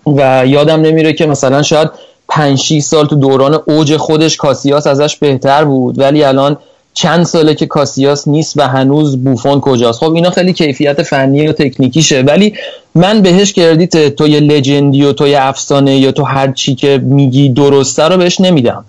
و 0.07 0.47
یادم 0.47 0.81
نمیره 0.81 1.13
که 1.13 1.27
مثلا 1.27 1.63
شاید 1.63 1.91
5 2.29 2.59
6 2.59 2.79
سال 2.79 3.07
تو 3.07 3.17
دوران 3.17 3.61
اوج 3.67 3.97
خودش 3.97 4.37
کاسیاس 4.37 4.87
ازش 4.87 5.17
بهتر 5.17 5.65
بود 5.65 5.99
ولی 5.99 6.25
الان 6.25 6.57
چند 6.95 7.25
ساله 7.25 7.55
که 7.55 7.67
کاسیاس 7.67 8.29
نیست 8.29 8.57
و 8.57 8.63
هنوز 8.63 9.25
بوفون 9.25 9.61
کجاست. 9.61 10.01
خب 10.01 10.15
اینا 10.15 10.31
خیلی 10.31 10.53
کیفیت 10.53 11.03
فنی 11.03 11.49
و 11.49 11.53
تکنیکیشه 11.53 12.21
ولی 12.21 12.55
من 12.95 13.23
بهش 13.23 13.53
کردیت 13.53 14.15
تو 14.15 14.29
یه 14.29 14.41
لجندی 14.41 15.05
و 15.05 15.13
تو 15.13 15.29
یه 15.29 15.39
افسانه 15.41 15.97
یا 15.97 16.13
تو 16.13 16.25
هر 16.25 16.53
چی 16.53 16.75
که 16.75 16.99
میگی 16.99 17.49
درسته 17.49 18.03
رو 18.03 18.17
بهش 18.17 18.41
نمیدم. 18.41 18.85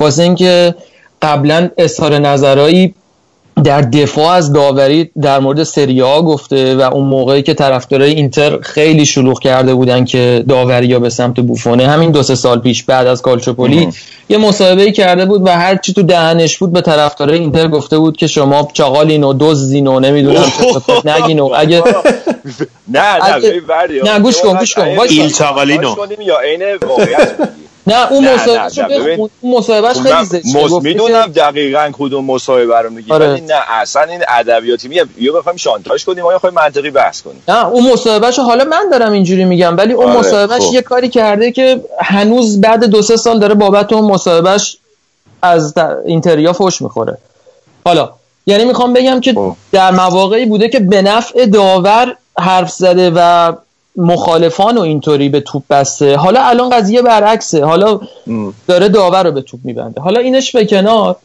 واسه 0.00 0.22
اینکه 0.22 0.74
قبلا 1.22 1.68
اظهار 1.78 2.18
نظرایی 2.18 2.94
در 3.64 3.80
دفاع 3.80 4.32
از 4.32 4.52
داوری 4.52 5.10
در 5.22 5.38
مورد 5.40 5.62
سریا 5.62 6.22
گفته 6.22 6.76
و 6.76 6.80
اون 6.80 7.04
موقعی 7.04 7.42
که 7.42 7.54
طرفدارای 7.54 8.14
اینتر 8.14 8.60
خیلی 8.60 9.06
شلوغ 9.06 9.40
کرده 9.40 9.74
بودن 9.74 10.04
که 10.04 10.44
داوری 10.48 10.92
ها 10.92 10.98
به 10.98 11.10
سمت 11.10 11.40
بوفونه 11.40 11.88
همین 11.88 12.10
دو 12.10 12.22
سه 12.22 12.34
سال 12.34 12.58
پیش 12.60 12.82
بعد 12.82 13.06
از 13.06 13.22
کالچوپولی 13.22 13.88
یه 14.28 14.38
مصاحبه 14.38 14.92
کرده 14.92 15.26
بود 15.26 15.46
و 15.46 15.48
هر 15.48 15.76
چی 15.76 15.92
تو 15.92 16.02
دهنش 16.02 16.58
بود 16.58 16.72
به 16.72 16.80
طرفدارای 16.80 17.38
اینتر 17.38 17.68
گفته 17.68 17.98
بود 17.98 18.16
که 18.16 18.26
شما 18.26 18.68
چاقالین 18.72 19.24
و 19.24 19.34
دزدین 19.40 19.86
و 19.86 20.00
نمی‌دونم 20.00 20.44
چه 20.44 21.10
نگین 21.10 21.40
و 21.40 21.52
اگه 21.56 21.82
نه 22.88 23.16
نه 23.16 24.12
نه، 24.12 24.20
گوش 24.20 24.40
کن، 24.40 24.58
گوش 24.58 24.74
کن. 24.74 24.88
یا 26.20 26.38
عین 26.38 26.62
واقعیت؟ 26.88 27.34
نه 27.86 28.12
اون 28.12 28.34
مصاحبهش. 28.34 29.18
اون 29.40 29.58
مصاحبهش 29.58 29.96
خیلی 29.96 30.24
زشته 30.24 30.80
می‌دونم 30.82 31.26
دقیقا 31.26 31.90
کدوم 31.92 32.24
مصاحبه 32.24 32.80
رو 32.80 32.90
میگی 32.90 33.12
آره. 33.12 33.28
ولی 33.32 33.40
نه 33.40 33.60
اصلا 33.68 34.02
این 34.02 34.22
ادبیاتی 34.28 34.88
میگه 34.88 35.06
یا 35.18 35.32
بخوایم 35.32 35.56
شانتاژ 35.56 36.04
کنیم 36.04 36.18
یا 36.18 36.28
بخوایم 36.28 36.54
منطقی 36.54 36.90
بحث 36.90 37.22
کنیم 37.22 37.42
نه 37.48 37.66
اون 37.66 37.92
مصاحبهش 37.92 38.38
حالا 38.38 38.64
من 38.64 38.88
دارم 38.90 39.12
اینجوری 39.12 39.44
میگم 39.44 39.76
ولی 39.76 39.92
اون 39.92 40.06
آره، 40.06 40.18
مصاحبهش 40.18 40.62
خب. 40.62 40.74
یه 40.74 40.82
کاری 40.82 41.08
کرده 41.08 41.52
که 41.52 41.80
هنوز 42.00 42.60
بعد 42.60 42.84
دو 42.84 43.02
سه 43.02 43.16
سال 43.16 43.38
داره 43.38 43.54
بابت 43.54 43.92
اون 43.92 44.04
مصاحبهش 44.04 44.76
از 45.42 45.74
اینتریا 46.06 46.52
فوش 46.52 46.82
می‌خوره 46.82 47.18
حالا 47.84 48.10
یعنی 48.46 48.64
می‌خوام 48.64 48.92
بگم 48.92 49.20
که 49.20 49.32
خب. 49.32 49.56
در 49.72 49.90
مواقعی 49.90 50.46
بوده 50.46 50.68
که 50.68 50.80
به 50.80 51.02
نفع 51.02 51.46
داور 51.46 52.16
حرف 52.38 52.70
زده 52.70 53.12
و 53.14 53.52
مخالفان 53.96 54.78
و 54.78 54.80
اینطوری 54.80 55.28
به 55.28 55.40
توپ 55.40 55.62
بسته. 55.70 56.16
حالا 56.16 56.40
الان 56.40 56.70
قضیه 56.70 57.02
برعکسه. 57.02 57.64
حالا. 57.64 58.00
داره 58.68 58.88
داور 58.88 59.24
رو 59.24 59.32
به 59.32 59.42
توپ 59.42 59.60
میبنده. 59.64 60.00
حالا 60.00 60.20
اینش 60.20 60.56
به 60.56 60.66
کنار. 60.66 61.16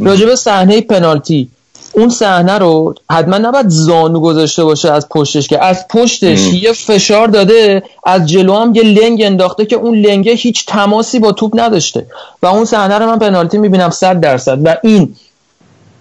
راجب 0.00 0.34
صحنه 0.34 0.80
پنالتی. 0.80 1.48
اون 1.92 2.08
صحنه 2.08 2.58
رو 2.58 2.94
حتما 3.10 3.38
نباید 3.38 3.68
زانو 3.68 4.20
گذاشته 4.20 4.64
باشه 4.64 4.92
از 4.92 5.08
پشتش 5.08 5.48
که 5.48 5.64
از 5.64 5.88
پشتش 5.88 6.46
ام. 6.46 6.54
یه 6.54 6.72
فشار 6.72 7.28
داده 7.28 7.82
از 8.04 8.26
جلو 8.26 8.54
هم 8.54 8.74
یه 8.74 8.82
لنگ 8.82 9.22
انداخته 9.22 9.66
که 9.66 9.76
اون 9.76 9.94
لنگه 9.94 10.32
هیچ 10.32 10.66
تماسی 10.66 11.18
با 11.18 11.32
توپ 11.32 11.60
نداشته. 11.60 12.06
و 12.42 12.46
اون 12.46 12.64
صحنه 12.64 12.98
رو 12.98 13.06
من 13.06 13.18
پنالتی 13.18 13.58
می‌بینم 13.58 13.90
صد 13.90 14.20
درصد. 14.20 14.58
و 14.64 14.76
این 14.82 15.16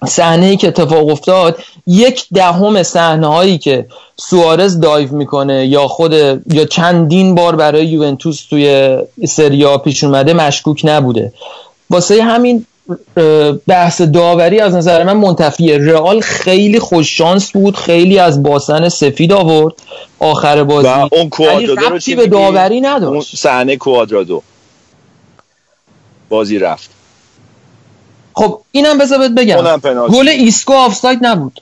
صحنه 0.06 0.45
ای 0.45 0.57
که 0.57 0.68
اتفاق 0.68 1.10
افتاد 1.10 1.60
یک 1.88 2.26
دهم 2.34 2.84
صحنه 2.84 3.27
هایی 3.27 3.57
که 3.57 3.86
سوارز 4.18 4.80
دایو 4.80 5.15
می‌کنه 5.15 5.65
یا 5.65 5.88
خود 5.88 6.14
یا 6.53 6.65
چندین 6.69 7.36
بار 7.36 7.56
برای 7.56 7.86
یوونتوس 7.86 8.45
توی 8.49 8.98
سریا 9.27 9.77
پیش 9.77 10.03
اومده 10.03 10.34
مشکوک 10.34 10.82
نبوده. 10.84 11.34
واسه 11.90 12.23
همین 12.23 12.65
بحث 13.68 14.02
داوری 14.02 14.60
از 14.60 14.76
نظر 14.76 15.03
من 15.03 15.18
منتفیه. 15.18 15.77
رئال 15.77 16.22
خیلی 16.22 16.80
خوش 16.80 17.18
شانس 17.18 17.52
بود 17.52 17.77
خیلی 17.77 18.19
از 18.19 18.44
باسن 18.44 18.90
سفید 18.90 19.34
آورد 19.34 19.73
آخر 20.19 20.64
بازی. 20.64 20.88
و 20.88 21.07
اون 21.11 21.30
کوادرادو 21.30 21.99
چی 21.99 22.15
به؟ 22.15 22.27
داوری 22.27 22.82
نداشت. 22.82 23.36
صحنه 23.36 23.77
کوادرادو. 23.77 24.41
بازی 26.30 26.60
رفت. 26.60 26.90
خب 28.36 28.62
اینم 28.72 28.98
بذار 28.98 29.20
بهت 29.20 29.32
بگم. 29.32 29.56
گل 30.07 30.30
ایسکو 30.30 30.74
آفساید 30.74 31.20
نبود 31.22 31.62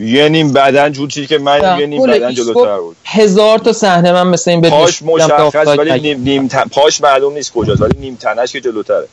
یه 0.00 0.28
نیم 0.28 0.52
بدن 0.52 0.92
جور 0.92 1.08
چیزی 1.08 1.26
که 1.26 1.38
من 1.38 1.78
یه 1.80 1.86
نیم 1.86 2.00
گل 2.00 2.10
بدن 2.18 2.28
ایسکو 2.28 2.44
جلوتر 2.44 2.78
بود 2.80 2.96
هزار 3.04 3.58
تا 3.58 3.72
صحنه 3.72 4.12
من 4.12 4.26
مثل 4.26 4.50
این 4.50 4.60
پاش 4.60 5.02
مشخص 5.02 5.66
ولی. 5.66 6.00
نیم, 6.00 6.20
نیم 6.22 6.48
تن- 6.48 6.68
پاش 6.72 7.00
معلوم 7.00 7.32
نیست 7.32 7.52
کجاست 7.52 7.80
ولی 7.82 7.98
نیم 8.00 8.14
تنش 8.14 8.52
که 8.52 8.60
جلوتره 8.60 9.08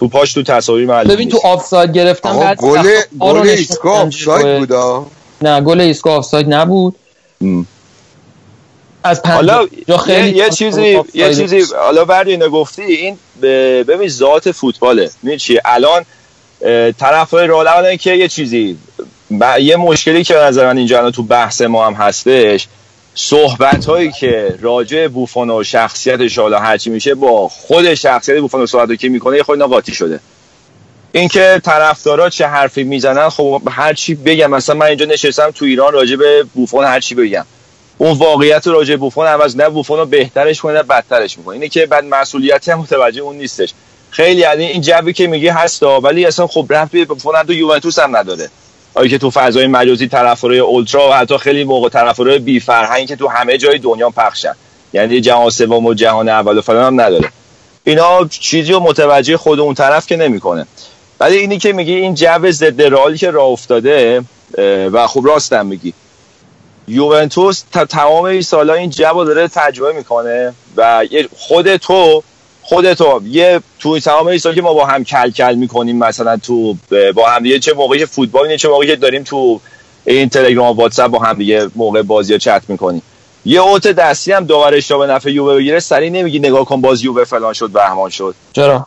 تو 0.00 0.08
پاش 0.08 0.32
تو 0.32 0.42
تصاویر 0.42 0.86
معلوم 0.86 1.14
ببین 1.14 1.28
تو 1.28 1.38
آفساید 1.44 1.92
گرفتن 1.92 2.28
آقا 2.28 2.40
بعد 2.40 2.56
گل 2.60 2.82
گل 3.20 3.40
میدن 3.40 3.88
آفساید. 3.88 4.58
بودا 4.58 5.06
نه 5.42 5.60
گل 5.60 5.80
ایسکو 5.80 6.10
آفساید 6.10 6.54
نبود. 6.54 6.94
از 9.06 9.20
حالا 9.26 9.68
یه, 10.08 10.36
یه 10.36 10.50
چیزی 10.50 10.96
آفساید 10.96 11.14
یه 11.14 11.34
چیزی 11.34 11.74
حالا 11.74 12.04
بعد 12.04 12.28
اینو 12.28 12.48
گفتی 12.48 12.82
این 12.82 13.18
ببین 13.88 14.08
ذات 14.08 14.50
فوتباله. 14.50 15.10
می‌دونی 15.22 15.38
چیه 15.38 15.62
الان 15.64 16.04
طرفای 16.98 17.46
رئال 17.46 17.68
اولا 17.68 17.96
که 17.96 18.12
یه 18.12 18.28
چیزی 18.28 18.78
ب- 19.40 19.58
یه 19.60 19.76
مشکلی 19.76 20.24
که 20.24 20.34
به 20.34 20.40
نظر 20.40 20.66
من 20.66 20.78
اینجا 20.78 21.10
تو 21.10 21.22
بحث 21.22 21.62
ما 21.62 21.86
هم 21.86 21.94
هستش 21.94 22.66
صحبت 23.14 23.84
هایی 23.84 24.12
که 24.12 24.54
راجع 24.60 25.08
بوفون 25.08 25.50
و 25.50 25.64
شخصیتش 25.64 26.38
حالا 26.38 26.58
هرچی 26.58 26.90
میشه 26.90 27.14
با 27.14 27.48
خود 27.48 27.94
شخصیت 27.94 28.38
بوفون 28.40 28.60
و 28.62 28.66
صحبت 28.66 28.98
که 28.98 29.08
می‌کنه 29.08 29.36
یه 29.36 29.42
خود 29.42 29.62
قاطی 29.62 29.94
شده. 29.94 30.20
اینکه 31.12 31.60
طرفدارا 31.64 32.30
چه 32.30 32.46
حرفی 32.46 32.84
می‌زنن 32.84 33.28
خب 33.28 33.62
هر 33.70 33.94
چی 33.94 34.14
بگم 34.14 34.50
مثلا 34.50 34.74
من 34.74 34.86
اینجا 34.86 35.06
نشستم 35.06 35.50
تو 35.50 35.64
ایران 35.64 35.92
راجع 35.92 36.16
به 36.16 36.44
بوفون 36.54 36.84
هر 36.84 37.00
چی 37.00 37.14
بگم. 37.14 37.46
اون 37.98 38.18
واقعیت 38.18 38.66
راجع 38.66 38.96
بوفون 38.96 39.26
عوض 39.26 39.56
نه 39.56 39.68
بوفون 39.68 39.98
رو 39.98 40.06
بهترش 40.06 40.60
کنه 40.60 40.72
نه 40.72 40.82
بدترش 40.82 41.38
می‌کنه. 41.38 41.54
اینه 41.54 41.68
که 41.68 41.86
بعد 41.86 42.04
مسئولیتی 42.04 42.70
هم 42.70 42.78
متوجه 42.78 43.22
اون 43.22 43.36
نیستش. 43.36 43.74
خیلی 44.10 44.40
یعنی 44.40 44.64
این 44.64 44.82
جوی 44.82 45.12
که 45.12 45.26
میگی 45.26 45.48
هستا 45.48 46.00
ولی 46.00 46.26
اصلا 46.26 46.46
خب 46.46 46.66
رفت 46.70 46.92
به 46.92 47.04
بوفون 47.04 47.42
تو 47.42 47.52
یوونتوس 47.52 47.98
هم 47.98 48.16
نداره. 48.16 48.50
آیا 48.94 49.08
که 49.08 49.18
تو 49.18 49.30
فضای 49.30 49.66
مجازی 49.66 50.08
طرفدارای 50.08 50.58
اولترا 50.58 51.10
و 51.10 51.12
حتی 51.12 51.38
خیلی 51.38 51.64
موقع 51.64 51.88
طرفدارای 51.88 52.38
بی 52.38 52.60
فرهنگ 52.60 53.08
که 53.08 53.16
تو 53.16 53.28
همه 53.28 53.58
جای 53.58 53.78
دنیا 53.78 54.10
پخشن. 54.10 54.54
یعنی 54.92 55.20
جهان 55.20 55.50
سوم 55.50 55.86
و 55.86 55.94
جهان 55.94 56.28
اول 56.28 56.58
و 56.58 56.62
فلان 56.62 56.84
هم 56.84 57.00
نداره. 57.00 57.28
اینا 57.84 58.24
چیزی 58.30 58.72
رو 58.72 58.80
متوجه 58.80 59.36
خود 59.36 59.60
اون 59.60 59.74
طرف 59.74 60.06
که 60.06 60.16
نمی‌کنه. 60.16 60.66
ولی 61.20 61.36
اینی 61.36 61.58
که 61.58 61.72
میگی 61.72 61.94
این 61.94 62.14
جو 62.14 62.50
ضد 62.50 62.82
رئالی 62.82 63.18
که 63.18 63.30
راه 63.30 63.46
افتاده 63.46 64.22
و 64.92 65.06
خب 65.06 65.22
راستم 65.24 65.66
میگی. 65.66 65.92
یوونتوس 66.88 67.62
تا 67.72 67.84
تمام 67.84 68.24
این 68.24 68.42
سالا 68.42 68.74
این 68.74 68.90
جو 68.90 69.04
رو 69.04 69.24
داره 69.24 69.48
تجربه 69.48 69.92
می‌کنه 69.92 70.54
و 70.76 71.04
خود 71.36 71.76
تو 71.76 72.22
خود 72.62 72.92
تو 72.92 73.20
یه 73.24 73.60
تو 73.78 73.98
تمام 74.00 74.26
این 74.26 74.38
سال 74.38 74.54
که 74.54 74.62
ما 74.62 74.74
با 74.74 74.86
هم 74.86 75.04
کل 75.04 75.30
کل 75.30 75.54
می‌کنیم 75.54 75.98
مثلا 75.98 76.36
تو 76.36 76.76
با 77.14 77.28
هم 77.28 77.42
دیگه 77.42 77.58
چه 77.58 77.74
موقعی 77.74 78.06
فوتبال 78.06 78.42
اینه 78.42 78.56
چه 78.56 78.68
موقعی 78.68 78.96
داریم 78.96 79.22
تو 79.22 79.60
این 80.04 80.28
تلگرام 80.28 80.78
و 80.78 80.80
واتساپ 80.82 81.10
با 81.10 81.18
هم 81.18 81.38
دیگه 81.38 81.68
موقع 81.74 82.02
بازی 82.02 82.32
ها 82.32 82.38
چت 82.38 82.62
می‌کنیم. 82.68 83.02
یه 83.44 83.60
اوت 83.60 83.86
دستی 83.86 84.32
هم 84.32 84.46
داورش 84.46 84.90
را 84.90 84.98
به 84.98 85.06
نفع 85.06 85.30
یووه 85.30 85.54
بگیره 85.54 85.80
سری 85.80 86.10
نمیگی 86.10 86.38
نگاه 86.38 86.64
کن 86.64 86.80
باز 86.80 87.04
یووه 87.04 87.24
فلان 87.24 87.52
شد 87.52 87.70
بهمان 87.70 88.10
شد. 88.10 88.34
چرا؟ 88.52 88.86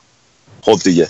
خب 0.61 0.75
دیگه. 0.83 1.07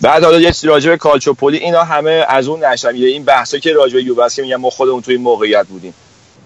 بعد 0.00 0.24
حالا 0.24 0.40
یه 0.40 0.52
چیزی 0.52 0.66
راجع 0.66 0.90
به 0.90 0.96
کالچوپولی 0.96 1.58
اینا 1.58 1.84
همه 1.84 2.24
از 2.28 2.48
اون 2.48 2.64
نشمیه 2.64 3.08
این 3.08 3.24
بحثا 3.24 3.58
که 3.58 3.72
راجع 3.72 3.94
به 3.94 4.02
یووه 4.02 4.24
است 4.24 4.36
که 4.36 4.42
میگم 4.42 4.56
ما 4.56 4.70
خودمون 4.70 5.02
توی 5.02 5.16
موقعیت 5.16 5.66
بودیم. 5.66 5.94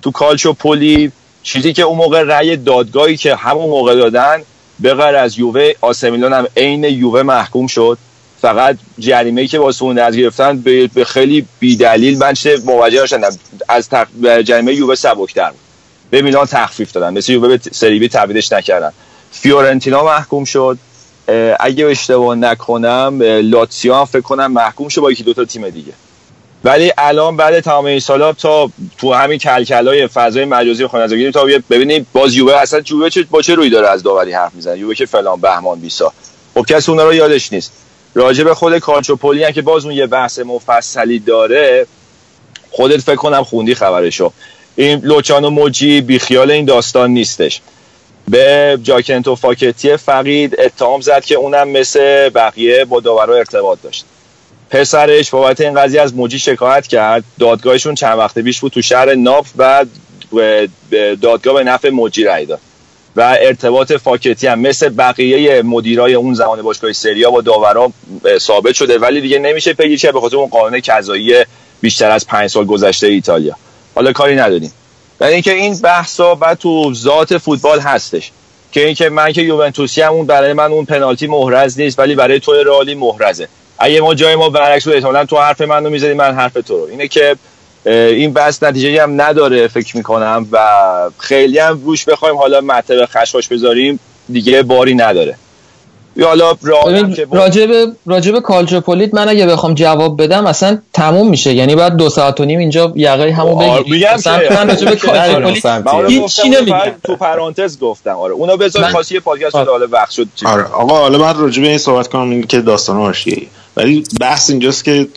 تو 0.02 0.10
کالچوپولی 0.10 1.12
چیزی 1.42 1.72
که 1.72 1.82
اون 1.82 1.96
موقع 1.96 2.22
رأی 2.22 2.56
دادگاهی 2.56 3.16
که 3.16 3.34
همون 3.34 3.70
موقع 3.70 3.94
دادن 3.94 4.42
به 4.80 4.94
غیر 4.94 5.16
از 5.16 5.38
یووه 5.38 5.72
آسمیلان 5.80 6.32
هم 6.32 6.46
عین 6.56 6.84
یووه 6.84 7.22
محکوم 7.22 7.66
شد. 7.66 7.98
فقط 8.40 8.76
جریمه 8.98 9.46
که 9.46 9.58
واسه 9.58 9.82
اون 9.82 9.98
از 9.98 10.16
گرفتن 10.16 10.58
به 10.94 11.04
خیلی 11.06 11.46
بیدلیل 11.60 12.18
من 12.18 12.32
چه 12.32 12.58
مواجه 12.64 13.06
شدم 13.06 13.30
از 13.68 13.88
تق... 13.88 14.06
جریمه 14.40 14.74
یووه 14.74 14.94
سبکتر 14.94 15.50
به 16.10 16.22
میلان 16.22 16.46
تخفیف 16.46 16.92
دادن. 16.92 17.18
مثل 17.18 17.32
یووه 17.32 17.48
به 17.48 17.60
سری 17.72 17.98
بی 17.98 18.08
تبدیلش 18.08 18.52
نکردن. 18.52 18.92
فیورنتینا 19.32 20.04
محکوم 20.04 20.44
شد. 20.44 20.78
اگه 21.60 21.86
اشتباه 21.86 22.34
نکنم 22.34 23.22
لاتسیو 23.22 24.04
فکر 24.04 24.20
کنم 24.20 24.52
محکوم 24.52 24.88
شد 24.88 25.00
با 25.00 25.12
یکی 25.12 25.22
دوتا 25.22 25.44
تیم 25.44 25.70
دیگه. 25.70 25.92
ولی 26.64 26.92
الان 26.98 27.36
بعد 27.36 27.60
تمام 27.60 27.84
این 27.84 28.00
سالا 28.00 28.32
تا 28.32 28.70
تو 28.98 29.12
همین 29.12 29.38
کلکلای 29.38 30.06
فضای 30.06 30.44
مجازی 30.44 30.86
خانوادگی 30.86 31.30
تا 31.30 31.46
ببینید 31.70 32.06
باز 32.12 32.34
یووه 32.34 32.54
اصلا 32.54 32.82
یووه 32.90 33.10
چه 33.10 33.22
با 33.22 33.42
چه 33.42 33.54
روی 33.54 33.70
داره 33.70 33.88
از 33.88 34.02
داوری 34.02 34.32
حرف 34.32 34.54
می‌زنه؟ 34.54 34.78
یووه 34.78 34.94
که 34.94 35.06
فلان 35.06 35.40
بهمان 35.40 35.80
بیسا. 35.80 36.12
خب 36.54 36.66
کسی 36.66 36.90
اونا 36.90 37.04
رو 37.04 37.14
یادش 37.14 37.52
نیست. 37.52 37.72
راجع 38.14 38.44
به 38.44 38.54
خود 38.54 38.78
کالچوپولی 38.78 39.44
هم 39.44 39.52
که 39.52 39.62
باز 39.62 39.84
اون 39.84 39.94
یه 39.94 40.06
بحث 40.06 40.38
مفصلی 40.38 41.18
داره 41.18 41.86
خودت 42.70 43.00
فکر 43.00 43.16
کنم 43.16 43.44
خوندی 43.44 43.74
خبرشو. 43.74 44.32
این 44.76 45.00
لوچانو 45.04 45.50
موجی 45.50 46.00
بیخیال 46.00 46.50
این 46.50 46.64
داستان 46.64 47.10
نیستش. 47.10 47.60
به 48.28 48.78
جاکنتو 48.82 49.34
فاکتی 49.34 49.96
فقید 49.96 50.60
اتهام 50.60 51.00
زد 51.00 51.24
که 51.24 51.34
اونم 51.34 51.68
مثل 51.68 52.28
بقیه 52.28 52.84
با 52.84 53.00
داورا 53.00 53.36
ارتباط 53.36 53.78
داشت. 53.82 54.04
پسرش 54.70 55.30
بابت 55.30 55.60
این 55.60 55.74
قضیه 55.74 56.00
از 56.00 56.14
موجی 56.14 56.38
شکایت 56.38 56.86
کرد. 56.86 57.24
دادگاهشون 57.38 57.94
چند 57.94 58.18
وقت 58.18 58.38
پیش 58.38 58.60
بود 58.60 58.72
تو 58.72 58.82
شهر 58.82 59.14
ناف 59.14 59.50
و 59.58 59.86
دادگاه 61.22 61.54
به 61.54 61.64
نفع 61.64 61.90
موجی 61.90 62.24
رای 62.24 62.46
داد. 62.46 62.60
و 63.16 63.36
ارتباط 63.40 63.92
فاکتی 63.92 64.46
هم 64.46 64.58
مثل 64.58 64.88
بقیه 64.88 65.62
مدیرای 65.62 66.14
اون 66.14 66.34
زمان 66.34 66.62
باشگاه 66.62 66.92
سریا 66.92 67.30
با 67.30 67.40
داورا 67.40 67.92
ثابت 68.38 68.74
شده. 68.74 68.98
ولی 68.98 69.20
دیگه 69.20 69.38
نمیشه 69.38 69.72
پیگیری 69.72 69.98
کرد 69.98 70.12
به 70.12 70.20
خاطر 70.20 70.36
اون 70.36 70.48
قانون 70.48 70.80
قضایی 70.88 71.44
بیشتر 71.80 72.10
از 72.10 72.26
پنج 72.26 72.50
سال 72.50 72.64
گذشته 72.64 73.06
ایتالیا. 73.06 73.56
حالا 73.94 74.12
کاری 74.12 74.36
نداریم. 74.36 74.72
ولی 75.20 75.32
اینکه 75.32 75.52
این 75.52 75.78
بحثا 75.78 76.34
بعد 76.34 76.58
تو 76.58 76.94
ذات 76.94 77.38
فوتبال 77.38 77.80
هستش. 77.80 78.30
که 78.72 78.86
اینکه 78.86 79.08
من 79.08 79.32
که 79.32 79.42
یوونتوسی 79.42 80.02
هم 80.02 80.12
اون 80.12 80.26
برای 80.26 80.52
من 80.52 80.72
اون 80.72 80.84
پنالتی 80.84 81.26
محرز 81.26 81.80
نیست 81.80 81.98
ولی 81.98 82.14
برای 82.14 82.40
تو 82.40 82.52
رئالی 82.52 82.94
محرزه. 82.94 83.48
اگه 83.78 84.00
ما 84.00 84.14
جای 84.14 84.36
ما 84.36 84.48
برعکس 84.50 84.84
بود 84.84 84.94
احتمالاً 84.94 85.24
تو 85.24 85.36
حرف 85.38 85.60
منو 85.60 85.90
می‌زدی 85.90 86.12
من 86.12 86.34
حرف 86.34 86.52
تو 86.52 86.76
رو. 86.76 86.84
اینه 86.90 87.08
که 87.08 87.36
این 87.86 88.32
بحث 88.32 88.62
نتیجه 88.62 89.02
هم 89.02 89.20
نداره 89.22 89.68
فکر 89.68 89.96
می‌کنم 89.96 90.46
و 90.52 90.58
خیلی 91.18 91.58
هم 91.58 91.80
روش 91.84 92.04
بخوایم 92.04 92.36
حالا 92.36 92.60
مطلب 92.60 93.08
خشخاش 93.12 93.48
بذاریم 93.48 94.00
دیگه 94.28 94.62
باری 94.62 94.94
نداره. 94.94 95.34
یا 96.16 96.28
حالا 96.28 96.54
راجب 97.32 97.70
راجب 98.06 98.38
کالچوپولیت 98.40 99.14
من 99.14 99.28
اگه 99.28 99.46
بخوام 99.46 99.74
جواب 99.74 100.22
بدم 100.22 100.46
اصلا 100.46 100.78
تموم 100.92 101.28
میشه. 101.28 101.54
یعنی 101.54 101.74
بعد 101.76 101.96
دو 101.96 102.10
ساعت 102.10 102.40
و 102.40 102.44
نیم 102.44 102.58
اینجا 102.58 102.92
یقه 102.96 103.32
همو 103.32 103.58
آره، 103.62 103.70
بگیریم. 103.82 103.92
میگم 103.94 104.08
اصلا 104.14 104.38
که- 104.38 104.54
من 104.54 104.68
راجب 104.68 104.94
کالچوپولیت 104.94 106.26
چی 106.26 106.48
نمیگم. 106.48 106.76
تو 107.04 107.16
پرانتز 107.16 107.78
گفتم. 107.78 108.10
آره 108.16 108.32
اونو 108.32 108.56
بذار 108.56 108.84
خاصی 108.88 109.20
پادکست 109.20 109.54
آره. 109.54 109.70
حالا 109.70 109.86
وقت 109.90 110.10
شد 110.10 110.26
چی- 110.34 110.46
آره. 110.46 110.64
آقا 110.64 110.98
حالا 110.98 111.18
من 111.18 111.38
راجع 111.38 111.62
به 111.62 111.68
این 111.68 111.78
صحبت 111.78 112.08
کنم 112.08 112.30
این 112.30 112.42
که 112.46 112.60
داستان 112.60 112.96
حاشیه‌ای 112.96 113.46
ولی 113.78 114.04
بحث 114.20 114.50
اینجاست 114.50 114.84
که 114.84 115.08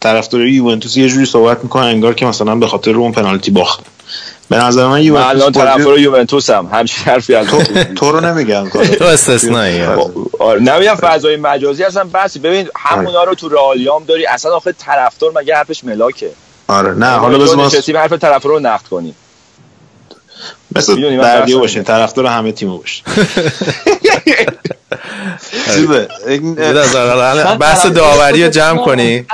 طرفدارای 0.00 0.50
یوونتوس 0.52 0.96
یه 0.96 1.08
جوری 1.08 1.26
صحبت 1.26 1.62
می‌کنن 1.62 1.84
انگار 1.84 2.14
که 2.14 2.26
مثلا 2.26 2.54
به 2.54 2.66
خاطر 2.66 2.96
اون 2.96 3.12
پنالتی 3.12 3.50
باختن 3.50 3.84
به 4.48 4.56
نظر 4.56 4.86
من 4.86 5.02
یوونتوس 5.02 5.30
الان 5.30 5.52
طرفدار 5.52 5.98
یوونتوس 5.98 6.50
هم. 6.50 6.68
همچین 6.72 7.04
حرفی 7.04 7.34
از 7.34 7.46
تو, 7.46 7.62
تو 7.84 8.12
رو 8.12 8.20
نمیگم 8.20 8.68
تو 8.98 9.04
استثنایی 9.04 9.82
آره 10.38 10.60
نمیگم 10.60 10.94
فضای 10.94 11.36
مجازی 11.36 11.84
اصلا 11.84 12.04
بسی 12.04 12.38
ببین 12.38 12.68
همونا 12.76 13.24
رو 13.24 13.34
تو 13.34 13.48
رئالیام 13.48 14.04
داری. 14.04 14.26
اصلا 14.26 14.56
آخه 14.56 14.72
طرفدار 14.72 15.32
مگه 15.34 15.54
حرفش 15.54 15.84
ملاکه؟ 15.84 16.30
آره 16.68 16.94
نه 16.94 17.16
ما 17.16 17.18
حالا 17.18 17.56
من 17.56 17.64
نشستیم 17.64 17.96
حرف 17.96 18.12
طرفدار 18.12 18.52
رو 18.52 18.60
نقد 18.60 18.86
کنیم. 18.86 19.14
مثل 20.76 21.16
بردیو 21.16 21.58
باشین 21.58 21.84
طرفدار 21.84 22.26
همه 22.26 22.52
تیمو 22.52 22.78
باشین 22.78 23.04
بحث 27.60 27.86
داوری 27.86 28.48
جمع. 28.48 28.84
کنی 28.84 29.24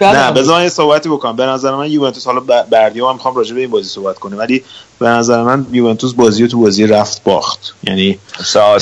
نه. 0.00 0.32
بذار 0.32 0.62
یه 0.62 0.68
صحبتی 0.68 1.08
بکنم 1.08 1.36
به 1.36 1.46
نظر 1.46 1.74
من 1.74 1.90
یوونتوس 1.90 2.26
حالا 2.26 2.40
بردیو 2.70 3.08
هم 3.08 3.14
می‌خوام 3.14 3.36
راجع 3.36 3.54
به 3.54 3.60
این 3.60 3.70
بازی 3.70 3.88
صحبت 3.88 4.18
کنیم 4.18 4.38
ولی 4.38 4.64
به 4.98 5.08
نظر 5.08 5.42
من 5.42 5.66
یوونتوس 5.72 6.14
بازی 6.14 6.42
رو 6.42 6.48
تو 6.48 6.60
بازی 6.60 6.86
رفت 6.86 7.24
باخت 7.24 7.74
یعنی 7.82 8.18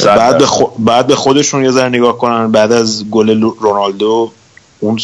بعد 0.05 0.39
به. 0.39 0.47
بعد 0.79 1.07
به 1.07 1.15
خودشون 1.15 1.65
یه 1.65 1.71
ذره 1.71 1.89
نگاه 1.89 2.19
کنن 2.19 2.53
بعد 2.53 2.73
از 2.73 3.05
گل 3.11 3.41
رونالدو 3.61 4.31
اون 4.81 4.99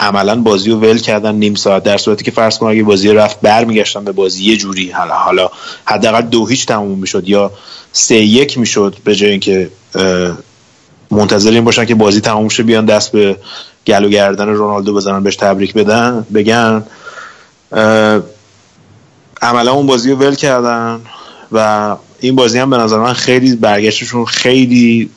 عملا 0.00 0.36
بازی 0.36 0.70
رو 0.70 0.76
ول 0.76 0.98
کردن 0.98 1.34
نیم 1.34 1.54
ساعت 1.54 1.82
در 1.82 1.96
صورتی 1.96 2.24
که 2.24 2.30
فرض 2.30 2.58
کن 2.58 2.66
اگه 2.66 2.82
بازی 2.82 3.08
رفت 3.08 3.40
برمیگشتن 3.40 4.04
به 4.04 4.12
بازی 4.12 4.44
یه 4.44 4.56
جوری 4.56 4.90
حالا 4.90 5.14
حالا 5.14 5.50
حداقل 5.84 6.20
دو 6.20 6.46
هیچ 6.46 6.66
تموم 6.66 6.98
می‌شد 6.98 7.28
یا 7.28 7.52
سه 7.92 8.16
یک 8.16 8.58
می‌شد 8.58 8.96
به 9.04 9.14
جای 9.14 9.30
اینکه 9.30 9.70
منتظر 11.10 11.50
این 11.50 11.64
باشن 11.64 11.84
که 11.84 11.94
بازی 11.94 12.20
تموم 12.20 12.48
شه 12.48 12.62
بیان 12.62 12.84
دست 12.84 13.12
به 13.12 13.36
گل 13.86 14.04
و 14.04 14.08
گردن 14.08 14.48
رونالدو 14.48 14.94
بزنن 14.94 15.22
بهش 15.22 15.36
تبریک 15.36 15.74
بدن 15.74 16.26
بگن. 16.34 16.84
عملا 19.42 19.72
اون 19.72 19.86
بازی 19.86 20.10
رو 20.10 20.16
ول 20.16 20.34
کردن 20.34 21.00
و 21.52 21.96
این 22.20 22.36
بازی 22.36 22.58
هم 22.58 22.70
به 22.70 22.76
نظر 22.76 22.98
من 22.98 23.12
خیلی 23.12 23.56
برگشتشون 23.56 24.24
خیلی 24.24 25.10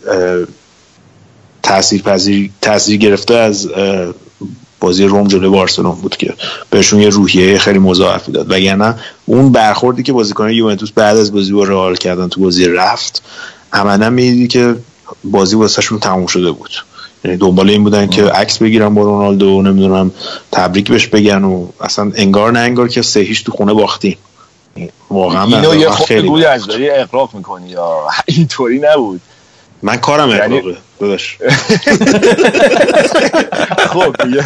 تاثیر 1.64 2.02
پذیر 2.02 2.50
تاثیر 2.62 2.98
گرفته 2.98 3.34
از 3.34 3.70
بازی 4.82 5.06
روم 5.06 5.28
جلوی 5.28 5.50
بارسلون 5.50 5.96
بود 5.96 6.18
که 6.18 6.34
بهشون 6.70 7.00
یه 7.02 7.10
روحیه 7.10 7.58
خیلی 7.58 7.80
مضاعفی 7.80 8.32
داد. 8.32 8.52
وگرنه 8.52 8.96
اون 9.26 9.52
برخوردی 9.52 10.04
که 10.04 10.14
بازیکن 10.14 10.50
یوونتوس 10.50 10.92
بعد 10.92 11.18
از 11.18 11.34
بازی 11.34 11.54
با 11.54 11.64
رئال 11.64 11.96
کردن 11.96 12.28
تو 12.28 12.42
بازی 12.42 12.66
رفت 12.66 13.24
عملا 13.74 14.10
می‌دیدی 14.10 14.48
که 14.48 14.76
بازی 15.24 15.56
واسهشون 15.56 16.00
تموم 16.00 16.26
شده 16.26 16.52
بود. 16.52 16.72
یعنی 17.24 17.38
دنبال 17.38 17.70
این 17.70 17.84
بودن 17.84 18.08
که 18.08 18.24
عکس 18.26 18.58
بگیرن 18.58 18.94
با 18.96 19.02
رونالدو 19.02 19.50
و 19.50 19.62
نمی‌دونم 19.62 20.12
تبریک 20.52 20.90
بهش 20.92 21.08
بگن 21.08 21.44
و 21.44 21.68
اصلا 21.82 22.12
انگار 22.16 22.52
نه 22.52 22.60
انگار 22.60 22.88
که 22.88 23.02
سه 23.02 23.20
هیچ 23.20 23.44
تو 23.44 23.52
خونه 23.52 23.74
باختیم. 23.74 24.18
واقعا 25.10 25.44
اینو 25.44 25.76
یه 25.76 25.90
خیلی 25.90 26.30
بد. 26.30 26.44
از 26.44 26.68
داری 26.68 26.90
اقراق 26.90 27.36
می‌کنی 27.36 27.70
یا 27.70 27.98
اینطوری 28.26 28.80
نبود. 28.80 29.22
من 29.82 29.96
کارم 29.98 30.30
یعنی- 30.30 30.58
اقراقه 30.58 30.78
داداش. 31.02 31.38
خب 33.94 34.16
دیگه. 34.24 34.44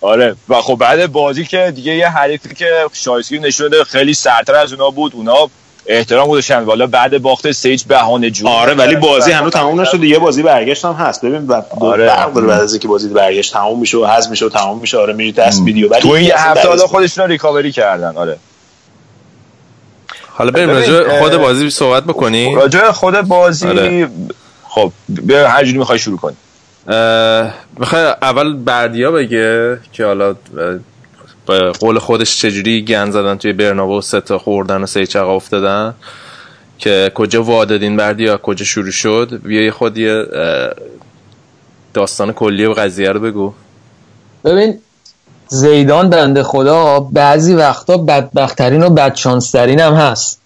آره. 0.00 0.36
و 0.48 0.54
خب 0.54 0.74
بعد 0.74 1.12
بازی 1.12 1.44
که 1.44 1.72
دیگه 1.76 1.96
یه 1.96 2.08
حریفی 2.08 2.54
که 2.54 2.66
شایسکی 2.92 3.38
نشون 3.38 3.70
خیلی 3.86 4.14
سرتر 4.14 4.54
از 4.54 4.72
اونا 4.72 4.90
بود. 4.90 5.12
اونا 5.14 5.34
احترام 5.86 6.28
گذاشتن. 6.28 6.64
والا 6.64 6.86
بعد 6.86 7.22
باخت 7.22 7.52
سیج 7.52 7.84
بهانه 7.84 8.30
جون. 8.30 8.46
آره 8.48 8.74
ولی 8.74 8.96
بازی 8.96 9.32
هنوز 9.32 9.52
تموم 9.52 9.80
نشده. 9.80 10.06
یه 10.06 10.18
بازی 10.18 10.42
برگشت 10.42 10.84
هم 10.84 10.92
هست. 10.92 11.24
ببین 11.24 11.46
بعد 11.46 11.66
آره. 11.80 12.06
بعد 12.06 12.50
از 12.50 12.72
اینکه 12.72 12.88
بازی 12.88 13.08
برگشت 13.08 13.52
تموم 13.52 13.80
میشه 13.80 13.98
و 13.98 14.06
حذف 14.06 14.30
میشه 14.30 14.46
و 14.46 14.48
تموم 14.48 14.78
میشه. 14.78 14.98
آره 14.98 15.12
میری 15.12 15.32
دست 15.32 15.62
ویدیو 15.62 15.90
ولی 15.90 16.00
تو 16.00 16.08
این 16.08 16.30
هفته 16.34 16.68
حالا 16.68 16.86
خودشون 16.86 17.28
ریکاوری 17.28 17.72
کردن. 17.72 18.16
آره. 18.16 18.38
حالا 20.32 20.50
بریم 20.50 20.68
ببین، 20.68 20.92
راجع 20.94 21.18
خود 21.18 21.36
بازی 21.36 21.70
صحبت 21.70 22.04
بکنی 22.04 22.54
راجع 22.54 22.90
خود 22.90 23.20
بازی 23.20 23.68
آره. 23.68 24.08
خب 24.78 24.92
بیا 25.08 25.48
هر 25.48 25.64
جوری 25.64 25.78
می‌خوای 25.78 25.98
شروع 25.98 26.18
کنی. 26.18 26.36
می‌خوای 27.78 28.02
اول 28.22 28.56
بردیا 28.56 29.10
بگه 29.10 29.78
که 29.92 30.04
حالا 30.04 30.34
به 31.46 31.72
قول 31.80 31.98
خودش 31.98 32.40
چجوری 32.40 32.84
گن 32.84 33.10
زدن 33.10 33.38
توی 33.38 33.52
برنابو 33.52 34.00
سه 34.00 34.20
تا 34.20 34.38
خوردن 34.38 34.82
و 34.82 34.86
سه 34.86 35.06
چقا 35.06 35.36
افتادن 35.36 35.94
که 36.78 37.12
کجا 37.14 37.42
وادادین 37.42 37.96
بردیا 37.96 38.36
کجا 38.36 38.64
شروع 38.64 38.90
شد. 38.90 39.40
بیا 39.42 39.62
یه 39.62 39.70
خود 39.70 39.98
یه 39.98 40.26
داستان 41.94 42.32
کلی 42.32 42.66
و 42.66 42.72
قضیه 42.72 43.12
رو 43.12 43.20
بگو. 43.20 43.52
ببین 44.44 44.78
زیدان 45.48 46.10
بنده 46.10 46.42
خدا 46.42 47.00
بعضی 47.00 47.54
وقتا 47.54 47.96
بدبختترین 47.96 48.82
و 48.82 48.90
بدشانسترین 48.90 49.80
هم 49.80 49.94
هست. 49.94 50.40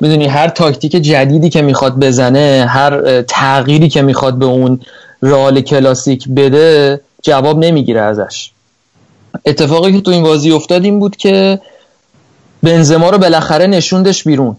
می‌دونی 0.00 0.26
هر 0.26 0.48
تاکتیک 0.48 0.92
جدیدی 0.92 1.50
که 1.50 1.62
می‌خواد 1.62 1.98
بزنه 1.98 2.66
هر 2.68 3.22
تغییری 3.22 3.88
که 3.88 4.02
می‌خواد 4.02 4.38
به 4.38 4.46
اون 4.46 4.80
رال 5.20 5.60
کلاسیک 5.60 6.28
بده 6.28 7.00
جواب 7.22 7.58
نمی‌گیره 7.58 8.00
ازش. 8.00 8.50
اتفاقی 9.46 9.92
که 9.92 10.00
تو 10.00 10.10
این 10.10 10.22
بازی 10.22 10.52
افتاد 10.52 10.84
این 10.84 10.98
بود 10.98 11.16
که 11.16 11.60
بنزما 12.62 13.10
رو 13.10 13.18
بالاخره 13.18 13.66
نشوندش 13.66 14.24
بیرون. 14.24 14.56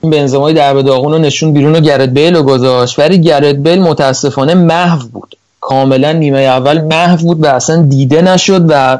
این 0.00 0.10
بنزمای 0.10 0.54
در 0.54 0.74
داغون 0.74 1.12
رو 1.12 1.18
نشون 1.18 1.52
بیرون 1.52 1.76
و 1.76 1.80
گرت 1.80 2.08
بیل 2.08 2.36
رو 2.36 2.42
گذاشت. 2.42 2.98
ولی 2.98 3.20
گرت 3.20 3.54
بیل 3.54 3.82
متاسفانه 3.82 4.54
محو 4.54 5.08
بود. 5.08 5.36
کاملا 5.60 6.12
نیمه 6.12 6.38
اول 6.38 6.80
محو 6.80 7.16
بود 7.16 7.44
و 7.44 7.46
اصلا 7.46 7.82
دیده 7.82 8.22
نشد 8.22 8.66
و 8.68 8.98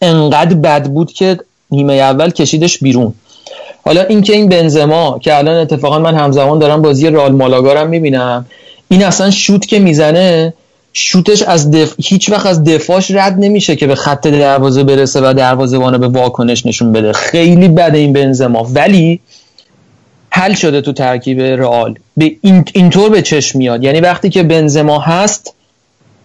انقدر 0.00 0.54
بد 0.54 0.86
بود 0.86 1.12
که 1.12 1.38
نیمه 1.70 1.94
اول 1.94 2.30
کشیدش 2.30 2.78
بیرون. 2.78 3.14
حالا 3.84 4.02
اینکه 4.02 4.32
این 4.32 4.48
بنزما 4.48 5.18
که 5.18 5.38
الان 5.38 5.56
اتفاقا 5.56 5.98
من 5.98 6.14
همزمان 6.14 6.58
دارم 6.58 6.82
بازی 6.82 7.10
رئال 7.10 7.32
مالاگا 7.32 7.72
رو 7.72 7.88
می‌بینم 7.88 8.46
این 8.88 9.04
اصلا 9.04 9.30
شوت 9.30 9.66
که 9.66 9.78
می‌زنه 9.78 10.54
شوتش 10.92 11.42
از 11.42 11.70
دف... 11.70 11.94
هیچ 12.04 12.30
وقت 12.30 12.46
از 12.46 12.64
دفاعش 12.64 13.10
رد 13.10 13.36
نمیشه 13.38 13.76
که 13.76 13.86
به 13.86 13.94
خط 13.94 14.26
دروازه 14.26 14.84
برسه 14.84 15.20
و 15.20 15.34
دروازه‌بان 15.34 15.98
به 15.98 16.08
واکنش 16.08 16.66
نشون 16.66 16.92
بده. 16.92 17.12
خیلی 17.12 17.68
بده 17.68 17.98
این 17.98 18.12
بنزما. 18.12 18.68
ولی 18.74 19.20
حل 20.30 20.54
شده 20.54 20.80
تو 20.80 20.92
ترکیب 20.92 21.40
رئال. 21.40 21.94
به 22.16 22.32
این... 22.40 22.64
اینطور 22.72 23.10
به 23.10 23.22
چشم 23.22 23.58
میاد. 23.58 23.84
یعنی 23.84 24.00
وقتی 24.00 24.30
که 24.30 24.42
بنزما 24.42 24.98
هست 24.98 25.54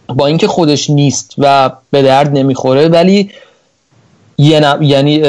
با 0.08 0.28
اینکه 0.28 0.48
خودش 0.48 0.90
نیست 0.90 1.34
و 1.38 1.72
به 1.92 2.02
درد 2.02 2.38
نمی‌خوره 2.38 2.88
ولی 2.88 3.30
یه 4.38 4.62
یعنی 4.82 5.22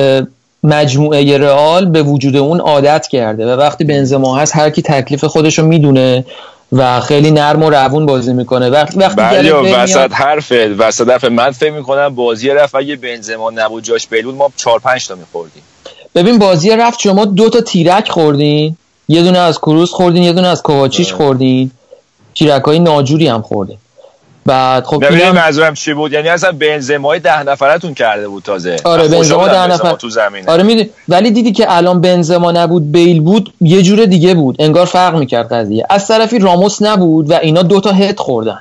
مجموعه 0.66 1.38
رئال 1.38 1.86
به 1.86 2.02
وجود 2.02 2.36
اون 2.36 2.60
عادت 2.60 3.06
کرده 3.06 3.46
و 3.46 3.60
وقتی 3.60 3.84
بنزما 3.84 4.36
هست 4.36 4.56
هر 4.56 4.70
کی 4.70 4.82
تکلیف 4.82 5.24
خودش 5.24 5.58
رو 5.58 5.66
می‌دونه 5.66 6.24
و 6.72 7.00
خیلی 7.00 7.30
نرم 7.30 7.62
و 7.62 7.70
روون 7.70 8.06
بازی 8.06 8.32
می‌کنه. 8.32 8.70
وقتی 8.70 8.98
وقتی 8.98 9.16
بله 9.16 9.52
وسط 9.52 10.12
حرف 10.12 10.52
وسط 10.78 11.10
حرف 11.10 11.24
من 11.24 11.50
فکر 11.50 11.72
می‌کنم 11.72 12.14
بازی 12.14 12.48
رفت 12.48 12.74
اگه 12.74 12.96
بنزما 12.96 13.50
نبود 13.50 13.84
جاش 13.84 14.06
بیل 14.06 14.24
بود 14.24 14.34
ما 14.34 14.50
4 14.56 14.78
5 14.78 15.08
تا 15.08 15.14
میخوردیم. 15.14 15.62
ببین 16.14 16.38
بازی 16.38 16.70
رفت 16.70 17.00
شما 17.00 17.24
دو 17.24 17.50
تا 17.50 17.60
تیرک 17.60 18.08
خوردین. 18.08 18.76
یه 19.08 19.22
دونه 19.22 19.38
از 19.38 19.58
کروس 19.58 19.90
خوردین 19.90 20.22
یه 20.22 20.32
دونه 20.32 20.48
از 20.48 20.62
کوواچیچ 20.62 21.12
خوردین. 21.12 21.70
تیرک 22.34 22.62
های 22.62 22.78
ناجوری 22.78 23.28
هم 23.28 23.42
خوردین. 23.42 23.78
بعد 24.46 24.84
خب 24.84 25.04
ببینید 25.04 25.22
اینم 25.22 25.34
منظورم 25.34 25.74
چی 25.74 25.94
بود؟ 25.94 26.12
یعنی 26.12 26.28
اصلا 26.28 26.52
بنزمای 26.52 27.20
ده 27.20 27.42
نفرتون 27.42 27.94
کرده 27.94 28.28
بود 28.28 28.42
تازه. 28.42 28.76
آره 28.84 29.08
بنزما 29.08 29.48
ده 29.48 29.52
بنزما 29.54 29.88
نفر. 29.88 29.96
تو 29.96 30.10
زمینه؟ 30.10 30.50
آره 30.50 30.62
می‌دونی 30.62 30.90
ولی 31.08 31.30
دیدی 31.30 31.52
که 31.52 31.66
الان 31.68 32.00
بنزما 32.00 32.52
نبود 32.52 32.92
بیل 32.92 33.20
بود 33.20 33.52
یه 33.60 33.82
جور 33.82 34.04
دیگه 34.04 34.34
بود. 34.34 34.56
انگار 34.58 34.86
فرق 34.86 35.14
می‌کرد 35.14 35.52
قضیه. 35.52 35.86
از 35.90 36.08
طرفی 36.08 36.38
راموس 36.38 36.82
نبود 36.82 37.30
و 37.30 37.34
اینا 37.34 37.62
دو 37.62 37.80
تا 37.80 37.92
هد 37.92 38.18
خوردن. 38.18 38.60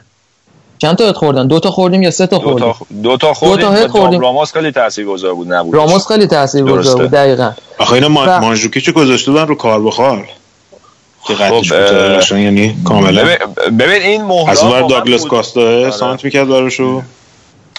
چند 0.78 0.96
تا 0.96 1.06
هد 1.10 1.16
خوردن؟ 1.16 1.48
دو 1.48 1.60
تا 1.60 1.72
خوردیم 1.72 2.02
یا 2.02 2.12
سه 2.12 2.28
تا 2.28 2.38
دو 2.38 2.44
خوردیم؟ 2.44 2.72
تا 2.72 2.76
دو 3.04 3.18
تا 3.18 3.34
خوردیم. 3.34 3.72
هد 3.72 3.88
خوردیم. 3.88 4.20
راموس 4.20 4.54
خیلی 4.54 4.72
تاثیرگذار 4.72 5.34
بود 5.34 5.54
نبود. 5.54 5.76
راموس 5.76 6.08
خیلی 6.08 6.28
تاثیرگذار. 6.28 7.02
بود 7.02 7.12
دقیقاً. 7.12 7.52
آخه 7.78 7.94
اینا 7.94 8.08
ما... 8.08 8.26
و- 8.28 8.40
مانجوکیچو 8.42 8.92
گذاشته 8.92 9.32
بودن 9.32 9.48
رو 9.48 9.56
کار 9.56 9.82
بخار. 9.82 10.28
که 11.28 11.34
قطعش 11.34 12.32
خب، 12.32 12.38
یعنی 12.38 12.78
کاملا. 12.86 13.24
ببین, 13.80 14.02
این 14.02 14.24
مهره 14.24 14.52
از 14.52 14.64
اونور 14.64 14.82
واقعا 14.82 15.00
داگلاس. 15.00 15.26
کاستا 15.26 15.92
سانت 15.92 16.24
می‌کرد 16.24 16.48
براشو. 16.48 17.02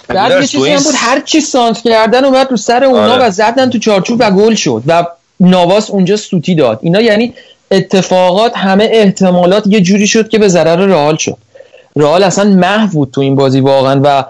بعد 0.07 0.31
یه 0.31 0.37
تو 0.37 0.45
چیزی 0.45 0.69
هم 0.69 0.83
بود 0.83 0.93
هر 0.95 1.19
چی 1.19 1.41
سانت 1.41 1.81
کردن 1.81 2.25
اومد 2.25 2.47
رو 2.51 2.57
سر 2.57 2.83
اونا 2.83 3.13
آره. 3.13 3.27
و 3.27 3.29
زدن 3.29 3.69
تو 3.69 3.77
چارچوب 3.77 4.17
و 4.19 4.31
گل 4.31 4.55
شد 4.55 4.83
و 4.87 5.05
نواس 5.39 5.89
اونجا 5.89 6.17
سوتی 6.17 6.55
داد. 6.55 6.79
اینا 6.81 7.01
یعنی 7.01 7.33
اتفاقات 7.71 8.57
همه 8.57 8.89
احتمالات 8.91 9.63
یه 9.67 9.81
جوری 9.81 10.07
شد 10.07 10.29
که 10.29 10.39
به 10.39 10.47
ضرر 10.47 10.85
رئال 10.85 11.15
شد. 11.15 11.37
رئال 11.95 12.23
اصلا 12.23 12.49
محو 12.49 12.87
بود 12.87 13.11
تو 13.11 13.21
این 13.21 13.35
بازی 13.35 13.59
واقعا 13.59 14.01
و 14.03 14.25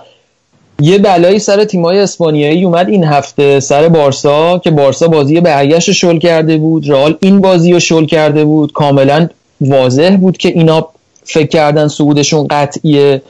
یه 0.82 0.98
بلایی 0.98 1.40
سر 1.40 1.64
تیمای 1.64 2.00
اسپانیایی 2.00 2.66
اومد 2.66 2.90
این 2.90 3.04
هفته 3.04 3.60
سر 3.60 3.90
بارسا 3.90 4.60
که 4.60 4.72
بارسا 4.72 5.08
بازی 5.08 5.42
برگشت 5.42 5.92
شل 5.92 6.20
کرده 6.20 6.58
بود. 6.58 6.90
رئال 6.90 7.18
این 7.22 7.42
بازی 7.42 7.74
رو 7.74 7.80
شل 7.80 8.06
کرده 8.06 8.46
بود. 8.46 8.74
کاملا 8.74 9.30
واضح 9.62 10.18
بود 10.18 10.38
که 10.38 10.50
اینا 10.50 10.88
فکر 11.24 11.48
کردن 11.48 11.88
صعودشون 11.88 12.48
قطعیه 12.48 13.22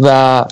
و 0.00 0.44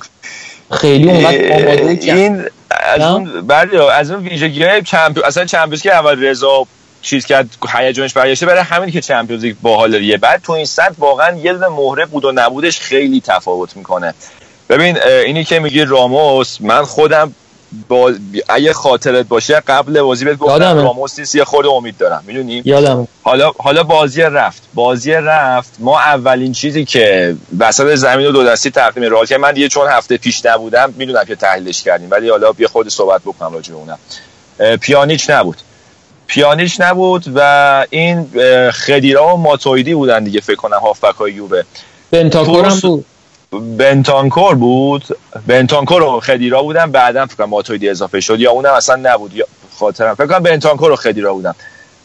خیلی 0.70 1.10
اونقدر 1.10 1.52
آماده 1.52 1.98
این 2.02 2.44
از؟ 2.70 3.00
اون 3.00 3.46
بله 3.46 3.92
از 3.92 4.10
اون 4.10 4.28
ویژگی 4.28 4.62
های 4.62 4.82
چمپیون 4.82 5.26
اصلا 5.26 5.44
چمپیونز 5.44 5.82
که 5.82 5.94
اول 5.94 6.24
رضا 6.24 6.66
چیز 7.02 7.26
کرد 7.26 7.46
هیجانش 7.74 8.12
برگشته. 8.12 8.46
برای 8.46 8.62
همین 8.62 8.90
که 8.90 9.00
چمپیونز 9.00 9.44
لیگ 9.44 9.56
باحالیه 9.62 10.16
بعد 10.16 10.42
تو 10.42 10.52
این 10.52 10.64
سطح 10.64 10.94
واقعا 10.98 11.36
یه 11.36 11.52
مهره 11.52 12.06
بود 12.06 12.24
و 12.24 12.32
نبودش 12.34 12.80
خیلی 12.80 13.20
تفاوت 13.20 13.76
می‌کنه. 13.76 14.14
ببین 14.70 14.98
اینی 15.26 15.44
که 15.44 15.60
میگی 15.60 15.84
راموس 15.84 16.56
من 16.60 16.82
خودم 16.82 17.34
با... 17.88 18.12
اگه 18.48 18.72
خاطرت 18.72 19.26
باشه 19.26 19.60
قبل 19.60 20.02
بازی 20.02 20.24
بهت 20.24 20.38
گفتم. 20.38 20.76
راموس 20.76 21.18
نیست 21.18 21.34
یه 21.34 21.44
خورده 21.44 21.68
امید 21.68 21.98
دارم 21.98 22.24
می‌دونی؟ 22.26 22.62
یادم. 22.64 23.09
حالا 23.22 23.52
حالا 23.59 23.82
بازی 23.82 24.22
رفت. 24.22 24.62
بازی 24.74 25.12
رفت. 25.12 25.72
ما 25.78 26.01
اولین 26.01 26.52
چیزی 26.52 26.84
که 26.84 27.36
وسط 27.59 27.94
زمین 27.94 28.26
و 28.26 28.32
دو 28.32 28.44
دستی 28.44 28.70
تقدیم 28.70 29.02
رئال 29.02 29.26
که 29.26 29.38
من 29.38 29.52
دیگه 29.52 29.68
چون 29.68 29.88
هفته 29.88 30.16
پیش 30.16 30.47
نبودم 30.47 30.94
می‌دونم 30.97 31.24
که 31.24 31.36
تحلیلش 31.36 31.82
کردیم. 31.82 32.10
ولی 32.10 32.30
حالا 32.30 32.52
بیا 32.52 32.68
خود 32.68 32.88
صحبت 32.88 33.20
بکنم 33.20 33.52
راجع 33.52 33.72
به 33.72 33.78
اونم. 33.78 33.98
پیانیچ 34.76 35.30
نبود. 35.30 35.56
پیانیچ 36.26 36.80
نبود 36.80 37.24
و 37.34 37.86
این 37.90 38.26
خدیرا 38.70 39.34
و 39.34 39.38
ماتویدی 39.38 39.94
بودن 39.94 40.24
دیگه 40.24 40.40
فکر 40.40 40.56
کنم 40.56 40.78
هافبک 40.78 41.14
های 41.14 41.32
یووه. 41.32 41.62
بنتاکور 42.10 42.64
هم 42.64 42.80
بود. 42.80 43.05
بنتانکور 43.52 44.55
بود؟ 44.55 45.05
بنتانکور 45.47 46.02
و 46.02 46.20
خدیرا 46.20 46.62
بودن 46.62 46.90
بعدا 46.90 47.27
فکر 47.27 47.36
کنم 47.36 47.48
ماتویدی 47.48 47.89
اضافه 47.89 48.20
شد 48.20 48.40
یا 48.40 48.51
اونم 48.51 48.72
اصلا 48.72 48.97
نبود 48.97 49.35
یا 49.35 49.47
خاطرم. 49.78 50.14
فکر 50.14 50.27
کنم 50.27 50.39
بنتانکور 50.39 50.93
و 50.93 50.97
خدیرا 50.97 51.35
بودن. 51.35 51.55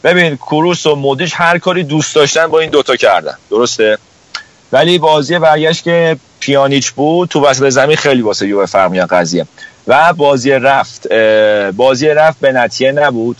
ببین 0.04 0.36
کروس 0.36 0.86
و 0.86 0.94
مودیش 0.94 1.32
هر 1.34 1.58
کاری 1.58 1.84
دوست 1.84 2.14
داشتن 2.14 2.46
با 2.46 2.60
این 2.60 2.70
دوتا 2.70 2.96
کردن. 2.96 3.34
درسته؟ 3.50 3.98
ولی 4.72 4.98
بازی 4.98 5.38
برگشت 5.38 5.84
که 5.84 6.16
پیانیچ 6.40 6.90
بود 6.90 7.28
تو 7.28 7.46
وسط 7.46 7.68
زمین 7.68 7.96
خیلی 7.96 8.22
واسه 8.22 8.48
یووه 8.48 8.66
فرق 8.66 8.90
میاد 8.90 9.08
قضیه. 9.08 9.46
و 9.86 10.12
بازی 10.12 10.50
رفت. 10.50 11.12
بازی 11.72 12.08
رفت 12.08 12.40
به 12.40 12.52
نتیه 12.52 12.92
نبود. 12.92 13.36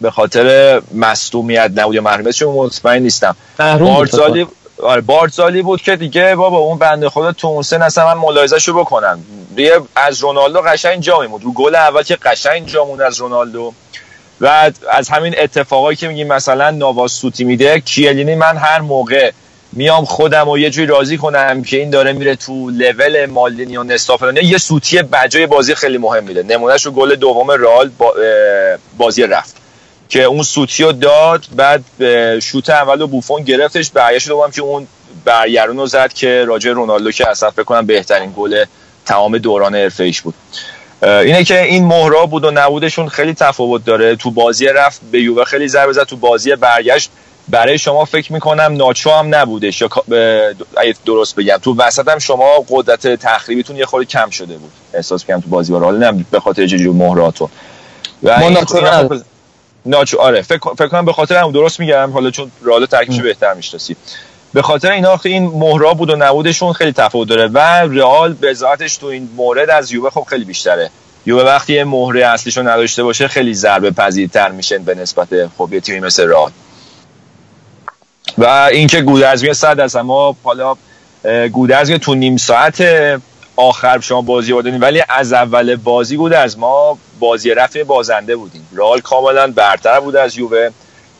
به 0.00 0.10
خاطر 0.10 0.80
مصدومیت 0.94 1.70
نبود 1.76 1.94
یا 1.94 2.00
محرومیت 2.00 2.34
چون 2.34 2.54
مطمئن 2.54 3.02
نیستم. 3.02 3.36
بارزالی 3.58 4.46
آره 4.82 5.00
بارزالی 5.00 5.62
بود 5.62 5.82
که 5.82 5.96
دیگه 5.96 6.36
بابا 6.36 6.58
اون 6.58 6.78
بنده 6.78 7.08
خدا 7.08 7.32
تو 7.32 7.48
اون 7.48 7.62
سن 7.62 7.82
اصلا 7.82 8.14
من 8.14 8.20
ملاحظه‌شو 8.20 8.78
بکنم. 8.78 9.24
دیگه 9.56 9.80
از 9.96 10.20
رونالدو 10.20 10.60
قشنگ 10.60 11.00
جا 11.00 11.20
میموند. 11.20 11.44
رو 11.44 11.52
گل 11.52 11.74
اول 11.74 12.02
که 12.02 12.16
قشنگ 12.16 12.66
جا 12.66 12.84
موند 12.84 13.00
از 13.00 13.20
رونالدو. 13.20 13.72
و 14.40 14.70
از 14.90 15.08
همین 15.08 15.34
اتفاقایی 15.38 15.96
که 15.96 16.08
میگیم 16.08 16.26
مثلا 16.26 16.70
نواز 16.70 17.12
سوتی 17.12 17.44
میده 17.44 17.80
کیلینی 17.80 18.34
من 18.34 18.56
هر 18.56 18.80
موقع 18.80 19.30
میام 19.72 20.04
خودم 20.04 20.48
و 20.48 20.58
یه 20.58 20.70
جوری 20.70 20.86
راضی 20.86 21.16
کنم 21.16 21.62
که 21.62 21.76
این 21.76 21.90
داره 21.90 22.12
میره 22.12 22.36
تو 22.36 22.70
لول 22.70 23.26
مالدینی 23.26 23.76
و 23.76 23.82
نستا 23.82 24.16
فلان 24.16 24.36
یه 24.36 24.58
سوتی 24.58 25.02
بجای 25.02 25.46
بازی 25.46 25.74
خیلی 25.74 25.98
مهم 25.98 26.24
میده. 26.24 26.42
نمونهش 26.42 26.86
رو 26.86 26.92
گل 26.92 27.14
دوم 27.14 27.50
اه، 27.50 27.58
بازی 28.98 29.22
رفت. 29.22 29.56
که 30.08 30.22
اون 30.22 30.42
سوتی 30.42 30.82
رو 30.82 30.92
داد 30.92 31.44
بعد 31.56 31.84
شوت 32.40 32.70
اول 32.70 33.00
و 33.00 33.06
بوفون 33.06 33.42
گرفتش 33.42 33.90
برگشت 33.90 34.28
دوم 34.28 34.50
که 34.50 34.62
اون 34.62 34.86
برگرون 35.24 35.76
رو 35.76 35.86
زد 35.86 36.12
که 36.12 36.44
راجع 36.44 36.70
رونالدو 36.70 37.10
که 37.10 37.28
اصلا 37.28 37.50
فکر 37.50 37.62
کنم 37.62 37.86
بهترین 37.86 38.32
گل 38.36 38.64
تمام 39.06 39.38
دوران 39.38 39.74
حرفه 39.74 40.12
بود. 40.22 40.34
اینه 41.02 41.44
که 41.44 41.62
این 41.62 41.84
مهرا 41.84 42.26
بود 42.26 42.44
و 42.44 42.50
نبودشون 42.50 43.08
خیلی 43.08 43.34
تفاوت 43.34 43.84
داره. 43.84 44.16
تو 44.16 44.30
بازی 44.30 44.66
رفت 44.66 45.00
به 45.12 45.22
یووه 45.22 45.44
خیلی 45.44 45.68
ضربه 45.68 45.92
زد 45.92 46.04
تو 46.04 46.16
بازی 46.16 46.56
برگشت 46.56 47.10
برای 47.48 47.78
شما 47.78 48.04
فکر 48.04 48.32
می‌کنم 48.32 48.76
ناچو 48.76 49.10
هم 49.10 49.34
نبودش 49.34 49.80
یا 49.80 49.88
درست 51.06 51.36
بگم. 51.36 51.56
تو 51.56 51.74
وسط 51.78 52.08
هم 52.08 52.18
شما 52.18 52.64
قدرت 52.68 53.06
تخریبیتون 53.06 53.76
یه 53.76 53.86
خورده 53.86 54.06
کم 54.06 54.30
شده 54.30 54.58
بود. 54.58 54.70
احساس 54.94 55.24
کنم 55.24 55.40
تو 55.40 55.48
بازی 55.48 55.72
با 55.72 55.78
رئال 55.78 55.98
نه 55.98 56.24
به 56.30 56.40
خاطر 56.40 56.66
چه 56.66 56.78
جور 56.78 56.94
مهراتو. 56.94 57.48
و 58.22 58.40
ما 58.40 58.48
ناچو 58.48 59.20
ناچو 59.86 60.18
آره 60.18 60.42
فکر 60.42 60.74
فکر 60.74 60.88
کنم 60.88 61.04
به 61.04 61.12
خاطر 61.12 61.36
هم 61.36 61.52
درست 61.52 61.80
میگم 61.80 62.10
حالا 62.12 62.30
چون 62.30 62.50
رئال 62.62 62.86
ترکیبش 62.86 63.20
بهتر 63.20 63.54
می‌شناسی. 63.54 63.96
به 64.54 64.62
خاطر 64.62 64.90
اینا 64.90 65.10
آخه 65.10 65.28
این 65.28 65.44
مهرا 65.44 65.94
بود 65.94 66.10
و 66.10 66.16
نبودشون 66.16 66.72
خیلی 66.72 66.92
تفاوت 66.92 67.28
داره 67.28 67.46
و 67.46 67.58
رئال 67.90 68.32
به 68.32 68.54
ذاتش 68.54 68.96
تو 68.96 69.06
این 69.06 69.28
مورد 69.36 69.70
از 69.70 69.92
یووه 69.92 70.10
خب 70.10 70.26
خیلی 70.30 70.44
بیشتره. 70.44 70.90
یووه 71.26 71.44
وقتی 71.44 71.72
یه 71.72 71.84
مهره 71.84 72.26
اصلیشو 72.26 72.62
نداشته 72.62 73.02
باشه 73.02 73.28
خیلی 73.28 73.54
ضربه 73.54 73.90
پذیرتر 73.90 74.50
میشن 74.50 74.78
به 74.78 74.94
نسبت 74.94 75.28
خب 75.58 75.68
یه 75.72 75.80
تیمی 75.80 76.00
مثل 76.00 76.28
رئال. 76.28 76.50
و 78.38 78.44
اینکه 78.72 79.00
گودرز 79.00 79.42
میگه 79.42 79.54
صد 79.54 79.80
از 79.80 79.96
ما 79.96 80.36
حالا 80.44 80.76
گودرز 81.52 81.90
تو 81.90 82.14
نیم 82.14 82.36
ساعت 82.36 82.82
آخر 83.58 84.00
شما 84.00 84.22
بازی 84.22 84.52
بردین 84.52 84.80
ولی 84.80 85.02
از 85.08 85.32
اول 85.32 85.76
بازی 85.76 86.16
گودرز 86.16 86.58
ما 86.58 86.98
بازی 87.18 87.50
رفت 87.50 87.78
بازنده 87.78 88.36
بودیم. 88.36 88.68
رئال 88.76 89.00
کاملا 89.00 89.46
برتر 89.46 90.00
بود 90.00 90.16
از 90.16 90.38
یووه. 90.38 90.68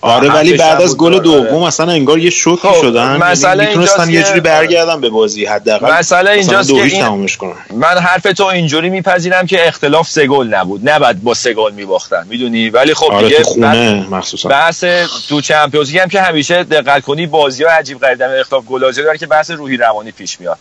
آره 0.01 0.29
ولی 0.33 0.53
بعد 0.57 0.83
از 0.83 0.97
بود. 0.97 0.99
گل 0.99 1.19
داره. 1.19 1.41
دوم 1.51 1.63
اصلا 1.63 1.93
انگار 1.93 2.19
یه 2.19 2.31
شوکی 2.31 2.69
خب، 2.69 2.81
شدن. 2.81 3.21
یعنی 3.43 3.67
می‌تونستن 3.67 4.11
یه 4.11 4.23
جوری 4.23 4.41
برگردن 4.41 5.01
به 5.01 5.11
بازی 5.11 5.45
حداقل. 5.45 5.93
مسئله 5.93 6.31
اینجاست 6.31 6.71
مثلا 6.71 6.87
که 6.89 6.95
این- 6.95 7.03
تمامش 7.05 7.37
کنن. 7.37 7.53
من 7.71 7.99
حرف 7.99 8.23
تو 8.23 8.45
اینجوری 8.45 8.91
میپذیرم 8.91 9.47
که 9.47 9.69
اختلاف 9.69 10.09
سه 10.09 10.27
گل 10.27 10.47
نبود. 10.47 10.89
نباید 10.89 11.23
با 11.23 11.35
سه 11.35 11.55
گل 11.55 11.73
میباختن 11.73 12.27
می‌دونی؟ 12.29 12.71
ولی 12.71 12.95
خب 12.95 13.13
آره 13.13 13.29
دیگه 13.29 13.39
تو 13.39 13.45
خونه 13.45 14.07
مخصوصا. 14.11 14.49
بحث 14.49 14.85
تو 15.29 15.41
چمپیونز 15.41 15.95
هم 15.95 16.09
که 16.09 16.21
همیشه 16.21 16.65
دقت 16.65 17.03
کنی 17.03 17.27
بازی 17.27 17.65
ها 17.65 17.71
عجیب 17.71 17.99
غریب 17.99 18.23
اختلاف 18.23 18.65
گلازی 18.65 19.03
داره 19.03 19.19
که 19.19 19.27
بحث 19.27 19.51
روحی 19.51 19.77
روانی 19.77 20.11
پیش 20.13 20.41
میاد. 20.41 20.59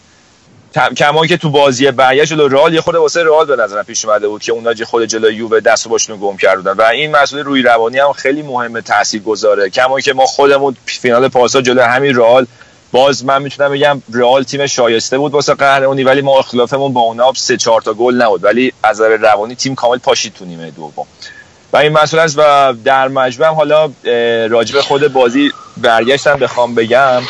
کما 0.98 1.26
که 1.26 1.38
تو 1.38 1.50
بازی 1.50 1.92
برگشت 1.92 2.32
جلو 2.32 2.48
رئال 2.48 2.74
یه 2.74 2.82
خورده 2.82 3.00
واسه 3.00 3.24
رئال 3.24 3.46
به 3.46 3.56
نظرم 3.56 3.84
پیش 3.84 4.06
اومده 4.06 4.28
بود 4.28 4.42
که 4.42 4.52
اونا 4.52 4.74
جه 4.74 4.86
خود 4.86 5.06
جلوی 5.06 5.36
یووه 5.36 5.60
دست 5.60 5.88
و 5.88 5.90
باشون 5.90 6.18
گم 6.22 6.38
کردن. 6.38 6.72
و 6.72 6.82
این 6.82 7.16
مسئله 7.16 7.42
روحی 7.42 7.62
روانی 7.62 8.00
هم 8.00 8.14
خیلی 8.14 8.42
مهمه 8.42 8.82
تاثیرگذاره. 8.82 9.70
کما 9.70 10.00
که 10.00 10.14
ما 10.14 10.26
خودمون 10.26 10.78
فینال 10.86 11.28
پارسال 11.28 11.62
جلوی 11.62 11.84
همین 11.84 12.16
رئال 12.16 12.48
باز 12.92 13.26
من 13.26 13.42
می‌تونم 13.42 13.72
بگم 13.72 14.02
رئال 14.14 14.44
تیم 14.44 14.68
شایسته 14.68 15.18
بود 15.18 15.32
واسه 15.32 15.54
قهرمانی 15.54 16.04
ولی 16.04 16.22
ما 16.22 16.40
اختلافمون 16.40 16.94
با 16.94 17.02
اونا 17.02 17.34
سه 17.36 17.58
چهار 17.58 17.82
تا 17.82 17.94
گل 17.94 18.22
نبود. 18.22 18.44
ولی 18.44 18.74
از 18.84 19.02
نظر 19.02 19.18
روانی 19.18 19.56
تیم 19.56 19.76
کامل 19.76 19.98
پاشید 19.98 20.34
تو 20.34 20.46
نیمه 20.46 20.72
دوم. 20.72 21.08
و 21.74 21.78
این 21.78 21.92
مسئله 21.92 22.22
است 22.22 22.36
و 22.38 22.74
در 22.86 23.08
مجموع 23.08 23.48
حالا 23.48 23.88
به 24.74 24.82
خود 24.82 25.14
بازی 25.14 25.52
برگشتم 25.78 26.36
بخوام 26.36 26.76
بگم. 26.76 27.22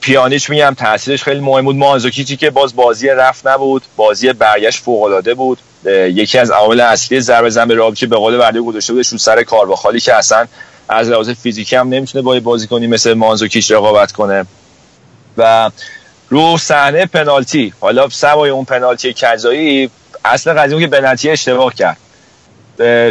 پیانیچ 0.00 0.50
میگم 0.50 0.74
تاثیرش 0.78 1.22
خیلی 1.22 1.40
مهم 1.40 1.64
بود. 1.64 1.76
مانزوکیچی 1.76 2.36
که 2.36 2.50
باز 2.50 2.76
بازی 2.76 3.08
رفت 3.08 3.46
نبود 3.46 3.82
بازی 3.96 4.32
برگشت 4.32 4.82
فوق 4.82 5.02
العاده 5.02 5.34
بود 5.34 5.58
یکی 5.84 6.38
از 6.38 6.50
عوامل 6.50 6.80
اصلی 6.80 7.20
ضربه 7.20 7.50
زن 7.50 7.68
به 7.68 7.74
راب 7.74 7.94
که 7.94 8.06
به 8.06 8.16
قول 8.16 8.34
وردی 8.34 8.60
گذاشته 8.60 8.92
بودش 8.92 9.08
رو 9.08 9.18
سر 9.18 9.42
کارواخالی 9.42 10.00
که 10.00 10.14
اصلا 10.14 10.46
از 10.88 11.08
لحاظ 11.08 11.30
فیزیکی 11.30 11.76
هم 11.76 11.88
نمی‌تونه 11.88 12.22
با 12.22 12.40
بازیکنی 12.40 12.86
مثل 12.86 13.14
مانزوکیچ 13.14 13.70
رقابت 13.70 14.12
کنه. 14.12 14.46
و 15.36 15.70
رو 16.28 16.58
صحنه 16.58 17.06
پنالتی 17.06 17.72
حالا 17.80 18.08
سوای 18.08 18.50
اون 18.50 18.64
پنالتی 18.64 19.14
کجایی 19.14 19.90
اصل 20.24 20.52
قضیه 20.52 20.80
که 20.80 20.86
بنتی 20.86 21.30
اشتباه 21.30 21.74
کرد. 21.74 21.96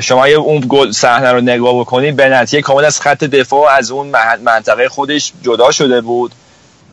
شما 0.02 0.26
اگه 0.26 0.36
اون 0.36 0.66
گل 0.70 0.92
صحنه 0.92 1.32
رو 1.32 1.42
نگاه 1.42 1.80
بکنید 1.80 2.16
بنتی 2.16 2.62
کامل 2.62 2.86
از 2.86 3.02
خط 3.02 3.24
دفاع 3.24 3.72
از 3.72 3.92
اون 3.92 4.12
منطقه 4.44 4.90
خودش 4.90 5.34
جدا 5.44 5.72
شده 5.72 6.02
بود 6.02 6.32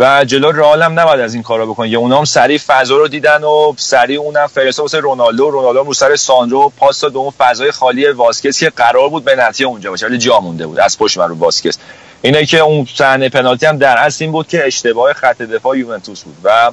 و 0.01 0.25
جلو 0.25 0.53
رئال 0.53 0.83
هم 0.83 1.01
نباید 1.01 1.21
از 1.21 1.35
این 1.35 1.43
کارا 1.43 1.67
بکنه. 1.67 1.89
یا 1.89 1.99
اونا 1.99 2.19
هم 2.19 2.25
سریع 2.25 2.59
فضا 2.59 2.97
رو 2.97 3.09
دیدن 3.09 3.45
و 3.45 3.73
سریع 3.77 4.21
اونم 4.21 4.47
فرستاد 4.47 4.83
واسه 4.83 4.99
رونالدو. 4.99 5.51
رونالدو 5.51 5.83
رو 5.83 5.95
سر 5.95 6.17
ساندرو 6.17 6.73
پاس 6.79 7.01
داد 7.01 7.17
اون 7.17 7.31
فضای 7.39 7.71
خالی 7.71 8.07
واسکس 8.07 8.61
که 8.61 8.71
قرار 8.71 9.09
بود 9.09 9.25
بنتی 9.25 9.65
اونجا 9.65 9.91
باشه 9.91 10.07
ولی 10.07 10.19
جا 10.19 10.41
مونده 10.41 10.67
بود. 10.67 10.79
از 10.81 10.99
پشت 10.99 11.19
رو 11.19 11.39
واسکس 11.39 11.79
اینه 12.23 12.47
که 12.47 12.59
اون 12.59 12.87
صحنه 12.95 13.29
پنالتی 13.29 13.67
هم 13.67 13.79
در 13.79 13.99
اصل 13.99 14.25
این 14.25 14.33
بود 14.33 14.49
که 14.49 14.67
اشتباه 14.67 15.13
خط 15.13 15.43
دفاع 15.43 15.79
یوونتوس 15.79 16.23
بود 16.23 16.37
و 16.45 16.71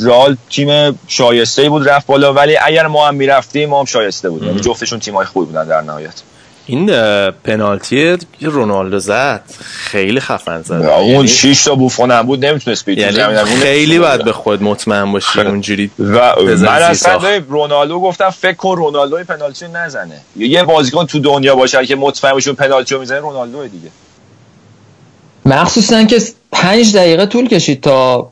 رئال 0.00 0.36
تیم 0.50 1.00
شایسته 1.08 1.68
بود 1.68 1.88
رفت 1.88 2.06
بالا. 2.06 2.32
ولی 2.32 2.56
اگر 2.62 2.86
ما 2.86 3.08
هم 3.08 3.14
می‌رفتیم 3.14 3.68
ما 3.68 3.78
هم 3.78 3.84
شایسته 3.84 4.30
بود 4.30 4.42
یعنی 4.42 4.60
جفتشون 4.60 5.00
تیمای 5.00 5.26
خوبی 5.26 5.46
بودن 5.46 5.64
در 5.64 5.80
نهایت. 5.80 6.22
این 6.66 6.86
پنالتی 7.30 8.16
رونالدو 8.40 8.98
زد 8.98 9.42
خیلی 9.62 10.20
خفن 10.20 10.62
زد. 10.62 10.72
اون 10.72 11.06
یعنی- 11.06 11.28
6 11.28 11.64
تا 11.64 11.74
بوفون 11.74 12.10
هم 12.10 12.22
بود 12.22 12.44
نمی‌تونست 12.44 12.84
بیت 12.84 12.98
یعنی 12.98 13.44
خیلی 13.44 13.98
باید 13.98 14.24
به 14.24 14.32
خود 14.32 14.62
مطمئن 14.62 15.12
باشی 15.12 15.40
اونجوری 15.40 15.90
و 15.98 16.34
من 16.42 16.68
اصلا 16.68 17.42
رونالدو 17.48 18.00
گفتم 18.00 18.30
فکر 18.30 18.54
کن 18.56 18.76
رونالدو 18.76 19.24
پنالتی 19.24 19.68
نزنه. 19.68 20.20
یه 20.36 20.64
بازیکن 20.64 21.06
تو 21.06 21.18
دنیا 21.18 21.56
باشه 21.56 21.86
که 21.86 21.96
مطمئن 21.96 22.32
باشه 22.32 22.52
پنالتی 22.52 22.94
رو 22.94 23.00
می‌زنه 23.00 23.18
رونالدو 23.18 23.68
دیگه. 23.68 23.88
مخصوصا 25.48 26.04
که 26.04 26.22
پنج 26.52 26.96
دقیقه 26.96 27.26
طول 27.26 27.48
کشید 27.48 27.80
تا 27.80 28.28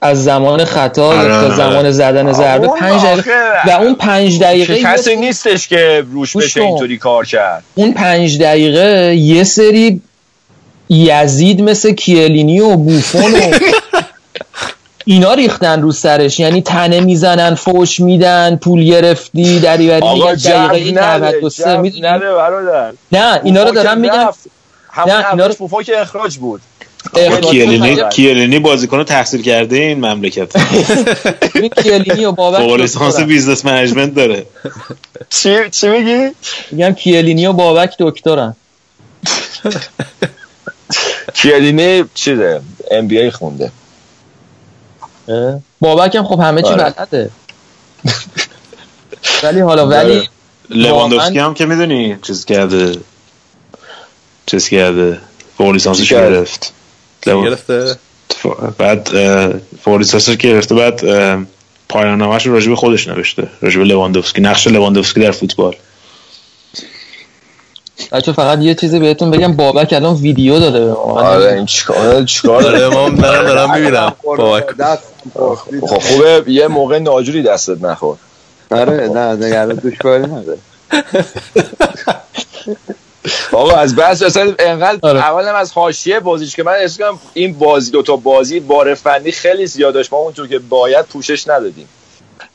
از 0.00 0.24
زمان 0.24 0.64
خطا 0.64 1.06
آره، 1.06 1.28
تا 1.28 1.40
آره. 1.40 1.54
زمان 1.56 1.90
زدن 1.90 2.32
ضربه 2.32 2.68
پنج 2.68 3.02
دقیقه 3.02 3.30
و 3.66 3.70
اون 3.70 3.94
پنج 3.94 4.40
دقیقه 4.40 4.82
کسی 4.82 5.10
یه- 5.10 5.16
نیستش 5.16 5.68
که 5.68 6.04
روش 6.12 6.36
بشه. 6.36 6.60
اینطوری 6.60 6.98
کار 6.98 7.24
کرد 7.26 7.62
اون 7.74 7.92
پنج 7.92 8.38
دقیقه 8.38 9.14
یه 9.16 9.44
سری 9.44 10.00
یزید 10.90 11.60
مثل 11.62 11.92
کیلینی 11.92 12.60
و 12.60 12.76
بوفون 12.76 13.34
و 13.34 13.38
اینا 15.08 15.34
ریختن 15.34 15.82
رو 15.82 15.92
سرش 15.92 16.40
یعنی 16.40 16.62
تنه 16.62 17.00
می‌زنن 17.00 17.54
فوش 17.54 18.00
میدن 18.00 18.56
پول 18.56 18.84
گرفتی 18.84 19.60
دریوری 19.60 20.08
میگن 20.12 20.34
دقیقه 20.34 20.92
جو 20.92 20.98
نده 20.98 21.16
93 21.16 21.64
جو 21.64 21.80
می‌دونی 21.80 22.08
نده 22.08 22.34
برادر 22.34 22.92
نه 23.12 23.40
اینا 23.44 23.62
رو 23.62 23.70
دارم 23.70 23.98
میگم. 23.98 24.28
همون 24.96 25.14
نه، 25.14 25.30
اینا 25.30 25.46
رو- 25.46 25.82
که 25.82 26.00
اخراج 26.00 26.36
بود 26.38 26.60
کیلینی. 27.50 27.96
کیلینی 28.12 28.58
بازیکن 28.58 29.04
تحصیل 29.04 29.42
کرده 29.42 29.76
این 29.86 30.06
مملکت 30.06 30.56
ببین 31.54 31.68
کیلینی 31.68 32.24
و 32.24 32.32
بابک 32.32 32.58
فوق 32.58 32.74
لیسانس. 32.74 33.20
business 33.20 33.64
management 33.64 34.14
داره 34.14 34.46
چی 35.30 35.56
چی 35.70 35.88
میگی 35.88 36.28
میگم 36.70 36.92
کیلینی 36.94 37.46
و 37.46 37.52
بابک 37.52 37.94
دکترن 37.98 38.56
کیلینی 41.34 42.04
چیزه 42.14 42.60
MBA 42.90 43.30
خونده. 43.30 43.70
بابک 45.80 46.14
هم 46.14 46.24
خب 46.24 46.40
همه 46.40 46.62
چی 46.62 46.68
آره. 46.68 46.94
بلده 46.98 47.30
ولی 49.42 49.60
حالا 49.60 49.86
ولی 49.86 50.28
لواندوفسکی 50.70 51.38
هم 51.38 51.54
که 51.54 51.66
می‌دونی 51.66 52.16
چیز 52.22 52.44
کرده 52.44 52.92
چیز 54.46 54.68
کرده؟ 54.68 55.18
فوق 55.58 55.70
لیسانسش؟ 55.70 56.12
گرفت؟ 56.12 56.72
گرفته؟ 57.22 57.96
بعد 58.78 59.08
فوق 59.82 59.96
لیسانسش 59.96 60.36
گرفته؟ 60.36 60.74
بعد 60.74 61.00
پایان 61.88 62.18
نامش 62.18 62.46
رو 62.46 62.52
راجب 62.52 62.74
خودش 62.74 63.08
نوشته 63.08 63.48
راجب 63.60 63.80
لواندوفسکی. 63.80 64.40
نقش 64.40 64.66
لواندوفسکی 64.66 65.20
در 65.20 65.30
فوتبال. 65.30 65.76
بچه 68.12 68.32
فقط 68.32 68.58
یه 68.58 68.74
چیزی 68.74 68.98
بهتون 68.98 69.30
بگم. 69.30 69.56
بابک 69.56 69.92
الان 69.92 70.14
ویدیو 70.14 70.60
داده 70.60 70.92
آره 70.92 71.52
این 71.52 71.66
چیکار 71.66 72.24
چیکار 72.24 72.62
داره؟ 72.62 72.86
آره 72.86 72.94
ما 72.94 73.08
دارم 73.08 73.42
دارم 73.42 73.74
می‌بینم. 73.74 74.14
بابک. 74.24 74.64
خب 75.80 75.98
خوبه. 75.98 76.44
یه 76.46 76.68
موقع 76.68 76.98
ناجوری 76.98 77.42
دستت 77.42 77.82
نخور. 77.82 78.16
آره 78.70 79.08
نه 79.08 79.46
نگران 79.46 79.74
دشواری 79.74 80.24
نداره. 80.24 80.58
آقا 83.52 83.76
از 83.76 83.96
بس 83.96 84.22
اصلا 84.22 84.52
انقدر 84.58 84.98
آره. 85.02 85.20
اولم 85.20 85.54
از 85.54 85.72
حاشیه 85.72 86.20
بازیش 86.20 86.56
که 86.56 86.62
من 86.62 86.72
احساس 86.72 86.98
کنم 86.98 87.18
این 87.34 87.52
بازی 87.52 87.90
دوتا 87.90 88.16
بازی 88.16 88.60
بار 88.60 88.94
فنی 88.94 89.32
خیلی 89.32 89.66
زیاد 89.66 89.94
داشت. 89.94 90.12
ما 90.12 90.18
اونجور 90.18 90.48
که 90.48 90.58
باید 90.58 91.04
پوشش 91.06 91.48
ندادیم. 91.48 91.88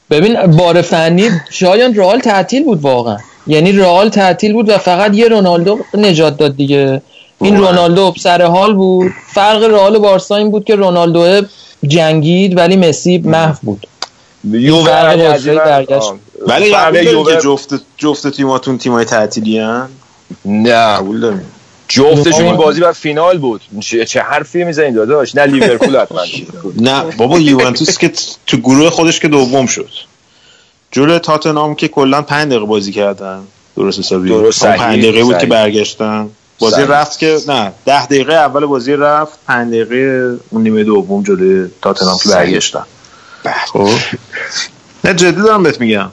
ببین 0.10 0.48
بار 0.48 0.82
فنی 0.82 1.30
شایان 1.52 1.96
رئال 1.96 2.20
تعطیل 2.20 2.64
بود 2.64 2.82
واقعا. 2.82 3.18
یعنی 3.48 3.72
رئال 3.72 4.10
تعطیل 4.10 4.54
بود 4.54 4.70
و 4.70 4.78
فقط 4.78 5.16
یه 5.16 5.28
رونالدو 5.28 5.80
نجات 5.94 6.38
داد 6.38 6.56
دیگه. 6.56 7.02
این 7.42 7.58
رونالدو 7.58 8.14
سر 8.20 8.42
حال 8.42 8.74
بود. 8.74 9.12
فرق 9.34 9.64
رئال 9.64 9.96
و 9.96 10.00
بارسا 10.00 10.36
این 10.36 10.52
بود 10.52 10.64
که 10.64 10.76
رونالدو 10.76 11.48
جنگید 11.88 12.58
ولی 12.58 12.76
مسی 12.76 13.18
محو 13.18 13.56
بود. 13.62 13.88
یووه 14.44 14.82
ولی 15.14 15.56
برگشت. 15.56 16.14
قبول 16.76 17.04
یووه- 17.04 17.34
که 17.34 17.42
جفت 17.42 17.74
جفت 17.98 18.28
تیماتون 18.28 18.78
تیمای 18.78 19.06
تعطیلی 19.06 19.60
نه 20.46 20.98
قبول 20.98 21.40
جفتشون 21.88 22.46
این 22.46 22.56
بازی 22.56 22.82
بر 22.82 22.92
فینال 22.92 23.38
بود. 23.38 23.62
چه, 24.08 24.22
حرفی 24.22 24.64
می‌زنید 24.64 24.96
داداش؟ 24.96 25.36
نه 25.36 25.46
لیورپول 25.46 25.98
حتما. 25.98 26.22
نه 26.90 27.04
بابا 27.04 27.40
یوونتوس 27.40 27.98
که 27.98 28.12
تو 28.48 28.58
گروه 28.58 28.90
خودش 28.90 29.20
که 29.20 29.28
دوم 29.28 29.66
شد. 29.66 29.90
جلو 30.92 31.20
تاتنهام 31.20 31.76
که 31.76 31.88
کلا 31.88 32.22
5 32.22 32.48
دقیقه 32.48 32.66
بازی 32.66 32.92
کردن. 32.92 33.40
درست 33.76 34.00
حسابی. 34.00 34.30
درست، 34.30 34.64
اون 34.64 34.72
صحیح، 34.72 34.88
پنج 34.88 35.00
دقیقه 35.00 35.24
بود 35.24 35.38
که. 35.38 35.46
برگشتن. 35.46 36.30
بازی. 36.60 36.82
رفت 36.82 37.20
که 37.20 37.38
نه 37.48 37.72
ده 37.86 38.06
دقیقه 38.06 38.34
اول 38.34 38.66
بازی 38.66 38.94
رفت 38.94 39.40
5 39.48 39.68
دقیقه 39.68 40.36
اون 40.50 40.64
نیمه 40.64 40.84
دوم 40.84 41.24
جلوی 41.24 41.70
تاتنهام 41.82 42.18
که. 42.24 42.30
برگشتن. 42.30 42.84
خب. 43.66 43.90
نه 45.04 45.14
جدی 45.14 45.42
دارم 45.42 45.64
بهت 45.64 45.80
میگم. 45.82 46.12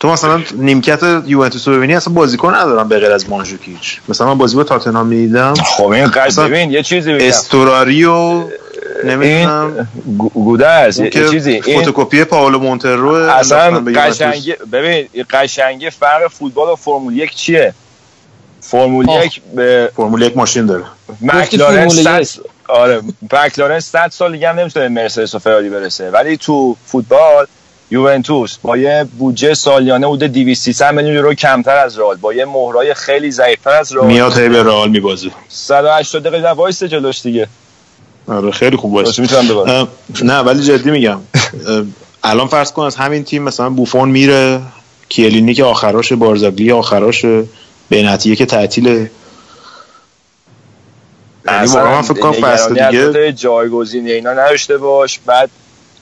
تو 0.00 0.08
مثلا 0.08 0.40
نیمکت 0.54 1.02
یوونتوس 1.26 1.68
رو 1.68 1.74
ببینی 1.76 1.94
اصلا 1.94 2.14
بازیکن 2.14 2.54
ندارم 2.54 2.88
به 2.88 2.98
غیر 2.98 3.12
از 3.12 3.30
مانژوکیچ. 3.30 4.00
مثلا 4.08 4.26
من 4.26 4.38
بازی 4.38 4.56
با 4.56 4.64
تاتنهام 4.64 5.06
می‌دیدم. 5.06 5.54
خب 5.54 5.86
این 5.86 6.06
قضیه 6.06 6.44
ببین 6.44 6.70
یه 6.70 6.82
چیزی 6.82 7.12
بگم. 7.14 7.28
استوراری 7.28 8.04
و 8.04 8.10
این 8.12 8.44
نمی‌دونم. 9.04 9.88
گو- 10.18 10.28
گودرز 10.28 10.98
اون 10.98 11.10
یه 11.14 11.28
چیزی 11.30 11.60
این 11.64 11.82
فتوکپی 11.82 12.24
پائولو 12.24 12.58
مونترو 12.58 13.08
اصلا. 13.12 13.80
قشنگی 13.80 14.54
ببین 14.72 15.08
قشنگی 15.30 15.90
فرق 15.90 16.28
فوتبال 16.28 16.72
و 16.72 16.76
فرمول 16.76 17.16
یک 17.16 17.34
چیه؟ 17.34 17.74
فرمول 18.60 19.10
آه. 19.10 19.26
یک 19.26 19.40
به 19.54 19.90
فرمول 19.96 20.22
یک 20.22 20.36
ماشین 20.36 20.66
داره. 20.66 20.84
مکلارن 21.20 21.88
صد 21.88 22.24
آره 22.68 23.00
مکلارن 23.32 23.80
100 23.80 24.08
سال 24.12 24.32
دیگه 24.32 24.48
هم 24.48 24.58
نمی‌تونه 24.60 24.88
مرسدس 24.88 25.34
و 25.34 25.38
فراری 25.38 25.70
برسه. 25.70 26.10
ولی 26.10 26.36
تو 26.36 26.76
فوتبال 26.86 27.46
یوونتوس 27.94 28.58
با 28.62 28.76
یه 28.76 29.06
بودجه 29.18 29.54
سالیانه 29.54 30.06
حدود 30.06 30.22
200 30.24 30.62
300 30.62 30.94
میلیون 30.94 31.14
یورو 31.14 31.34
کمتر 31.34 31.76
از 31.76 31.98
رئال 31.98 32.16
با 32.16 32.34
یه 32.34 32.44
مهره‌های 32.44 32.94
خیلی 32.94 33.30
ضعیفتر 33.30 33.70
از 33.70 33.92
رئال. 33.92 34.06
میاد 34.06 34.38
هی 34.38 34.48
به 34.48 34.62
رئال 34.62 34.90
میبازه. 34.90 35.30
180 35.48 36.22
دقیقه 36.22 36.50
وایس 36.50 36.82
جلوش 36.82 37.22
دیگه. 37.22 37.48
آره 38.28 38.50
خیلی 38.50 38.76
خوب 38.76 38.92
باشه 38.92 39.22
می‌تونم 39.22 39.88
نه 40.22 40.38
ولی 40.38 40.62
جدی 40.62 40.90
میگم. 40.90 41.20
الان 42.24 42.46
فرض 42.46 42.72
کن 42.72 42.82
از 42.82 42.96
همین 42.96 43.24
تیم 43.24 43.42
مثلا 43.42 43.70
بوفون 43.70 44.08
میره 44.08 44.60
کیلینی 45.08 45.54
که 45.54 45.64
آخراشه 45.64 46.16
بارزاگلی 46.16 46.72
آخراشه 46.72 47.44
بنتیه 47.90 48.36
که 48.36 48.46
تعطیله. 48.46 49.10
یعنی 51.46 51.66
واقعا 51.66 52.02
فکر 52.02 52.20
کنم 52.20 52.32
فصل 52.32 52.90
دیگه 52.90 53.32
جایگزین 53.32 54.08
اینا 54.08 54.32
نداشته 54.32 54.78
باش. 54.78 55.20
بعد 55.26 55.50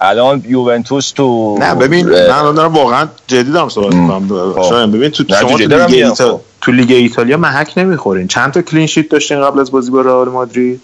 الان 0.01 0.45
یوونتوس 0.49 1.11
تو 1.11 1.59
نه 1.61 1.75
ببین 1.75 2.15
اه، 2.15 2.43
من 2.43 2.55
دارم 2.55 2.75
واقعا 2.75 3.09
جدی 3.27 3.53
دارم 3.53 3.69
صحبت 3.69 3.95
می‌کنم. 3.95 4.29
شاید 4.69 4.93
ببین 4.93 5.11
تو 5.11 5.25
نه، 5.31 5.41
شما 5.41 5.51
تو 5.51 5.57
لیگ, 5.57 5.95
ایتا... 5.95 6.33
خب. 6.33 6.41
تو 6.61 6.73
لیگ 6.73 6.91
ایتالیا 6.93 7.37
محک 7.37 7.73
نمی‌خورین. 7.77 8.29
چند 8.29 8.53
تا 8.53 8.63
کلین 8.63 8.87
شیت 8.87 9.09
داشتین 9.09 9.41
قبل 9.43 9.61
از 9.61 9.71
بازی 9.71 9.91
با 9.91 10.01
رئال 10.01 10.29
مادرید؟ 10.29 10.81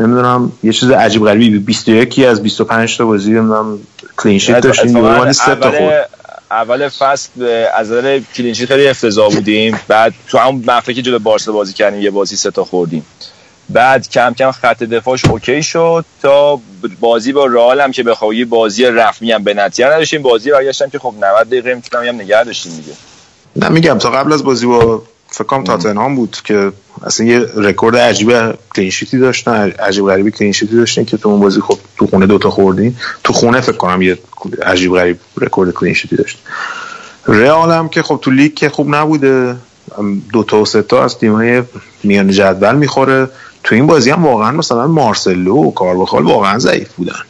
نمی‌دونم 0.00 0.52
یه 0.62 0.72
چیز 0.72 0.90
عجیب 0.90 1.24
غریبی 1.24 1.58
21 1.58 2.18
از 2.18 2.42
25 2.42 2.96
تا 2.96 3.04
بازی 3.06 3.30
نمی‌دونم 3.32 3.78
کلین 4.16 4.38
شیت 4.38 4.60
داشتین 4.60 4.96
اومدی 4.96 5.32
سه 5.32 5.54
تا 5.54 5.68
اول 5.68 5.78
خورد. 5.78 6.10
اول 6.50 6.88
فصل 6.88 7.30
از 7.74 7.90
نظر 7.90 8.20
clean 8.34 8.51
sheet 8.51 8.68
خیلی 8.68 8.88
افتضاح 8.88 9.34
بودیم. 9.34 9.80
بعد 9.88 10.14
تو 10.28 10.38
همون 10.38 10.64
مقطعی 10.66 10.94
که 10.94 11.02
جلو 11.02 11.18
بارسا 11.18 11.52
بازی 11.52 11.72
کردیم 11.72 12.00
یه 12.00 12.10
بازی 12.10 12.36
سه 12.36 12.50
تا 12.50 12.64
خوردیم. 12.64 13.06
بعد 13.72 14.08
کم 14.08 14.34
کم 14.34 14.50
خط 14.50 14.82
دفاعش 14.82 15.24
اوکی 15.24 15.62
شد 15.62 16.04
تا 16.22 16.60
بازی 17.00 17.32
با 17.32 17.46
رئال 17.46 17.80
هم 17.80 17.92
که 17.92 18.02
بخوای 18.02 18.44
بازی 18.44 18.84
رسمی 18.84 19.32
هم 19.32 19.44
به 19.44 19.54
نتیجه 19.54 19.86
نداشتیم. 19.86 20.22
بازی 20.22 20.50
برگشتم 20.50 20.88
که 20.88 20.98
خب 20.98 21.14
90 21.20 21.46
دقیقه 21.46 21.74
می‌تونم 21.74 22.04
هم 22.04 22.14
نگه 22.14 22.44
داشتیم 22.44 22.72
دیگه. 22.76 22.92
نه 23.56 23.68
میگم 23.68 23.98
تا 23.98 24.10
قبل 24.10 24.32
از 24.32 24.44
بازی 24.44 24.66
با 24.66 25.02
فکر 25.28 25.44
کنم 25.44 25.64
تاتنهام 25.64 26.16
بود 26.16 26.36
که 26.44 26.72
اصلا 27.06 27.26
یه 27.26 27.46
رکورد 27.56 27.96
عجیب 27.96 28.54
clean 28.76 28.90
sheet 28.90 29.13
ی 29.13 29.18
داشتن 29.18 29.70
عجیب 29.70 30.06
غریبی 30.06 30.30
clean 30.30 30.52
sheet 30.52 30.72
ی 30.72 30.76
داشتن 30.76 31.04
که 31.04 31.16
تو 31.16 31.28
اون 31.28 31.40
بازی 31.40 31.60
خب 31.60 31.78
تو 31.96 32.06
خونه 32.06 32.26
دوتا 32.26 32.50
خوردین 32.50 32.96
تو 33.24 33.32
خونه 33.32 33.60
فکر 33.60 33.76
کنم 33.76 34.02
یه 34.02 34.18
عجیب 34.62 34.94
غریب 34.94 35.18
رکورد 35.40 35.70
کلین 35.70 35.94
شیتی 35.94 36.16
داشت. 36.16 36.38
رئال 37.26 37.70
هم 37.70 37.88
که 37.88 38.02
خب 38.02 38.18
تو 38.22 38.30
لیگ 38.30 38.54
که 38.54 38.68
خوب 38.68 38.94
نبوده 38.94 39.56
دو 40.32 40.42
تا 40.42 40.60
و 40.60 40.64
سه 40.64 40.82
تا 40.82 41.04
از 41.04 41.18
تیم‌های 41.18 41.62
میان 42.02 42.30
جدول 42.30 42.74
می‌خوره. 42.74 43.28
تو 43.64 43.74
این 43.74 43.86
بازی 43.86 44.10
هم 44.10 44.26
واقعا 44.26 44.50
مثلا 44.50 44.86
مارسلو 44.86 45.56
و 45.56 45.70
کارواخال 45.70 46.24
واقعا 46.24 46.58
ضعیف 46.58 46.92
بودن. 46.92 47.22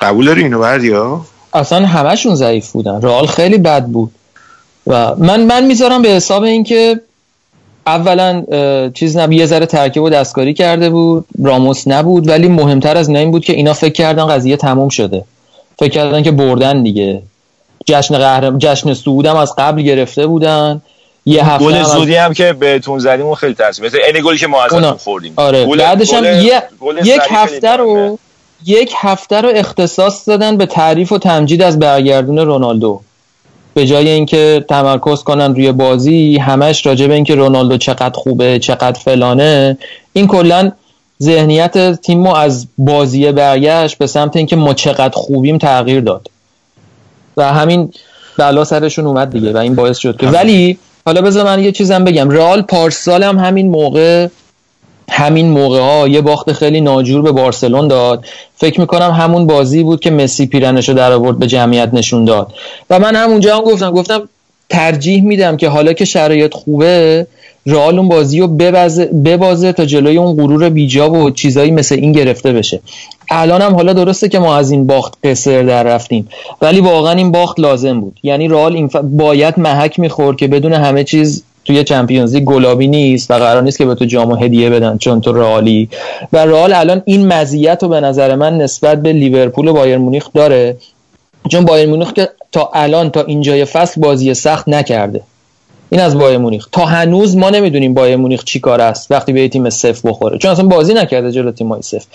قبول 0.00 0.26
داری 0.26 0.42
اینو 0.42 0.58
بردیا 0.58 1.20
اصلا 1.54 1.86
همشون 1.86 2.34
ضعیف 2.34 2.72
بودن. 2.72 3.02
رئال 3.02 3.26
خیلی 3.26 3.58
بد 3.58 3.84
بود. 3.84 4.10
و 4.86 5.14
من 5.14 5.46
من 5.46 5.66
می‌ذارم 5.66 6.02
به 6.02 6.08
حساب 6.08 6.42
اینکه 6.42 7.00
اولا 7.86 8.44
چیز 8.94 9.16
نبود 9.16 9.32
یه 9.32 9.46
ذره 9.46 9.66
ترکیب 9.66 10.02
و 10.02 10.10
دستکاری 10.10 10.54
کرده 10.54 10.90
بود. 10.90 11.24
راموس 11.44 11.88
نبود 11.88 12.28
ولی 12.28 12.48
مهمتر 12.48 12.96
از 12.96 13.08
این 13.08 13.30
بود 13.30 13.44
که 13.44 13.52
اینا 13.52 13.72
فکر 13.72 13.92
کردن 13.92 14.26
قضیه 14.26 14.56
تموم 14.56 14.88
شده. 14.88 15.24
فکر 15.78 15.90
کردن 15.90 16.22
که 16.22 16.30
بردن 16.30 16.82
دیگه. 16.82 17.22
جشن 17.86 18.18
قهرم 18.18 18.58
جشن 18.58 18.94
صعودم 18.94 19.36
از 19.36 19.54
قبل 19.58 19.82
گرفته 19.82 20.26
بودن. 20.26 20.82
یه 21.26 21.46
هفته 21.48 21.64
گل 21.64 21.82
زودی 21.82 22.14
هم 22.14 22.32
که 22.34 22.52
بهتون 22.52 22.98
زدیم 22.98 23.26
اون 23.26 23.34
خیلی 23.34 23.54
تاثیر 23.54 23.84
مثل 23.84 23.98
این 24.14 24.24
گلی 24.24 24.38
که 24.38 24.46
ما 24.46 24.62
ازتون. 24.64 24.92
خوردیم. 24.92 25.32
آره. 25.36 25.66
گل- 25.66 25.78
بعدش 25.78 26.12
هم 26.14 26.24
یه 26.24 26.62
یک 27.04 27.20
هفته 27.30 27.76
رو. 27.76 28.18
یک 28.66 28.92
هفته 28.96 29.40
رو 29.40 29.50
اختصاص 29.54 30.28
دادن 30.28 30.56
به 30.56 30.66
تعریف 30.66 31.12
و 31.12 31.18
تمجید 31.18 31.62
از 31.62 31.78
برگردون 31.78 32.38
رونالدو. 32.38 33.00
به 33.74 33.86
جای 33.86 34.08
اینکه 34.08 34.64
تمرکز 34.68 35.22
کنن 35.22 35.54
روی 35.54 35.72
بازی 35.72 36.38
همش 36.38 36.86
راجع 36.86 37.06
به 37.06 37.14
اینکه 37.14 37.34
رونالدو 37.34 37.76
چقدر 37.76 38.12
خوبه 38.14 38.58
چقدر 38.58 39.00
فلانه 39.00 39.78
این 40.12 40.26
کلا 40.26 40.72
ذهنیت 41.22 42.00
تیم 42.00 42.26
از 42.26 42.66
بازی 42.78 43.32
برگشت 43.32 43.98
به 43.98 44.06
سمت 44.06 44.36
اینکه 44.36 44.56
ما 44.56 44.74
چقدر 44.74 45.14
خوبیم 45.14 45.58
تغییر 45.58 46.00
داد. 46.00 46.30
و 47.36 47.52
همین 47.52 47.92
بلا 48.38 48.64
سرشون 48.64 49.06
اومد 49.06 49.30
دیگه 49.32 49.52
و 49.52 49.56
این 49.56 49.74
باعث 49.74 49.98
شد 49.98 50.16
که 50.16 50.26
ولی 50.26 50.78
حالا 51.06 51.22
بذار 51.22 51.44
من 51.44 51.64
یه 51.64 51.72
چیزم 51.72 52.04
بگم. 52.04 52.30
رئال 52.30 52.62
پارسال 52.62 53.22
هم 53.22 53.38
همین 53.38 53.70
موقع 53.70 54.28
همین 55.10 55.50
موقع 55.50 55.80
ها 55.80 56.08
یه 56.08 56.20
باخت 56.20 56.52
خیلی 56.52 56.80
ناجور 56.80 57.22
به 57.22 57.32
بارسلون 57.32 57.88
داد. 57.88 58.24
فکر 58.56 58.80
می‌کنم 58.80 59.10
همون 59.10 59.46
بازی 59.46 59.82
بود 59.82 60.00
که 60.00 60.10
مسی 60.10 60.46
پیرنش 60.46 60.88
رو 60.88 60.94
در 60.94 61.12
آورد 61.12 61.38
به 61.38 61.46
جمعیت 61.46 61.90
نشون 61.92 62.24
داد. 62.24 62.52
و 62.90 62.98
من 62.98 63.16
همونجا 63.16 63.56
هم 63.56 63.62
گفتم 63.62 63.90
گفتم 63.90 64.28
ترجیح 64.70 65.24
میدم 65.24 65.56
که 65.56 65.68
حالا 65.68 65.92
که 65.92 66.04
شرایط 66.04 66.54
خوبه 66.54 67.26
رئال 67.66 67.98
اون 67.98 68.08
بازی 68.08 68.40
رو 68.40 68.48
ببازه, 68.48 69.04
ببازه 69.04 69.72
تا 69.72 69.84
جلوی 69.84 70.16
اون 70.16 70.36
غرور 70.36 70.68
بیجا 70.68 71.10
و 71.10 71.30
چیزایی 71.30 71.70
مثل 71.70 71.94
این 71.94 72.12
گرفته 72.12 72.52
بشه. 72.52 72.80
الان 73.30 73.62
هم 73.62 73.74
حالا 73.74 73.92
درسته 73.92 74.28
که 74.28 74.38
ما 74.38 74.56
از 74.56 74.70
این 74.70 74.86
باخت 74.86 75.14
قصر 75.24 75.62
در 75.62 75.82
رفتیم 75.82 76.28
ولی 76.62 76.80
واقعا 76.80 77.12
این 77.12 77.32
باخت 77.32 77.60
لازم 77.60 78.00
بود. 78.00 78.18
یعنی 78.22 78.48
رئال 78.48 78.74
این 78.74 78.88
ف... 78.88 78.96
باید 78.96 79.58
محک 79.58 80.00
می‌خورد 80.00 80.36
که 80.36 80.48
بدون 80.48 80.72
همه 80.72 81.04
چیز 81.04 81.44
توی 81.64 81.84
چمپیونز 81.84 82.36
گلابی 82.36 82.88
نیست 82.88 83.30
و 83.30 83.34
قرار 83.34 83.62
نیست 83.62 83.78
که 83.78 83.84
به 83.84 83.94
تو 83.94 84.04
جام 84.04 84.42
هدیه 84.44 84.70
بدن 84.70 84.98
چون 84.98 85.20
تو 85.20 85.32
رئالی. 85.32 85.88
و 86.32 86.46
رئال 86.46 86.72
الان 86.72 87.02
این 87.04 87.26
مزیت 87.26 87.82
رو 87.82 87.88
به 87.88 88.00
نظر 88.00 88.34
من 88.34 88.58
نسبت 88.58 89.02
به 89.02 89.12
لیورپول 89.12 89.68
و 89.68 89.72
بایر 89.72 89.98
مونیخ 89.98 90.28
داره 90.34 90.76
چون 91.48 91.64
بایر 91.64 91.88
مونیخ 91.88 92.12
که 92.12 92.28
تا 92.52 92.70
الان 92.74 93.10
تا 93.10 93.22
اینجای 93.22 93.64
فصل 93.64 94.00
بازی 94.00 94.34
سخت 94.34 94.68
نکرده. 94.68 95.20
این 95.92 96.00
از 96.00 96.18
بایر 96.18 96.38
مونیخ. 96.38 96.68
تا 96.72 96.84
هنوز 96.84 97.36
ما 97.36 97.50
نمی‌دونیم 97.50 97.94
بایر 97.94 98.16
مونیخ 98.16 98.44
چی 98.44 98.60
کاره 98.60 98.80
است 98.80 99.10
وقتی 99.10 99.32
به 99.32 99.48
تیم 99.48 99.70
سفت 99.70 100.08
بخوره. 100.08 100.38
چون 100.38 100.50
اصلا 100.50 100.66
بازی 100.66 100.94
نکرده 100.94 101.32
جلو 101.32 101.50
تیمای 101.50 101.82
سفت. 101.82 102.06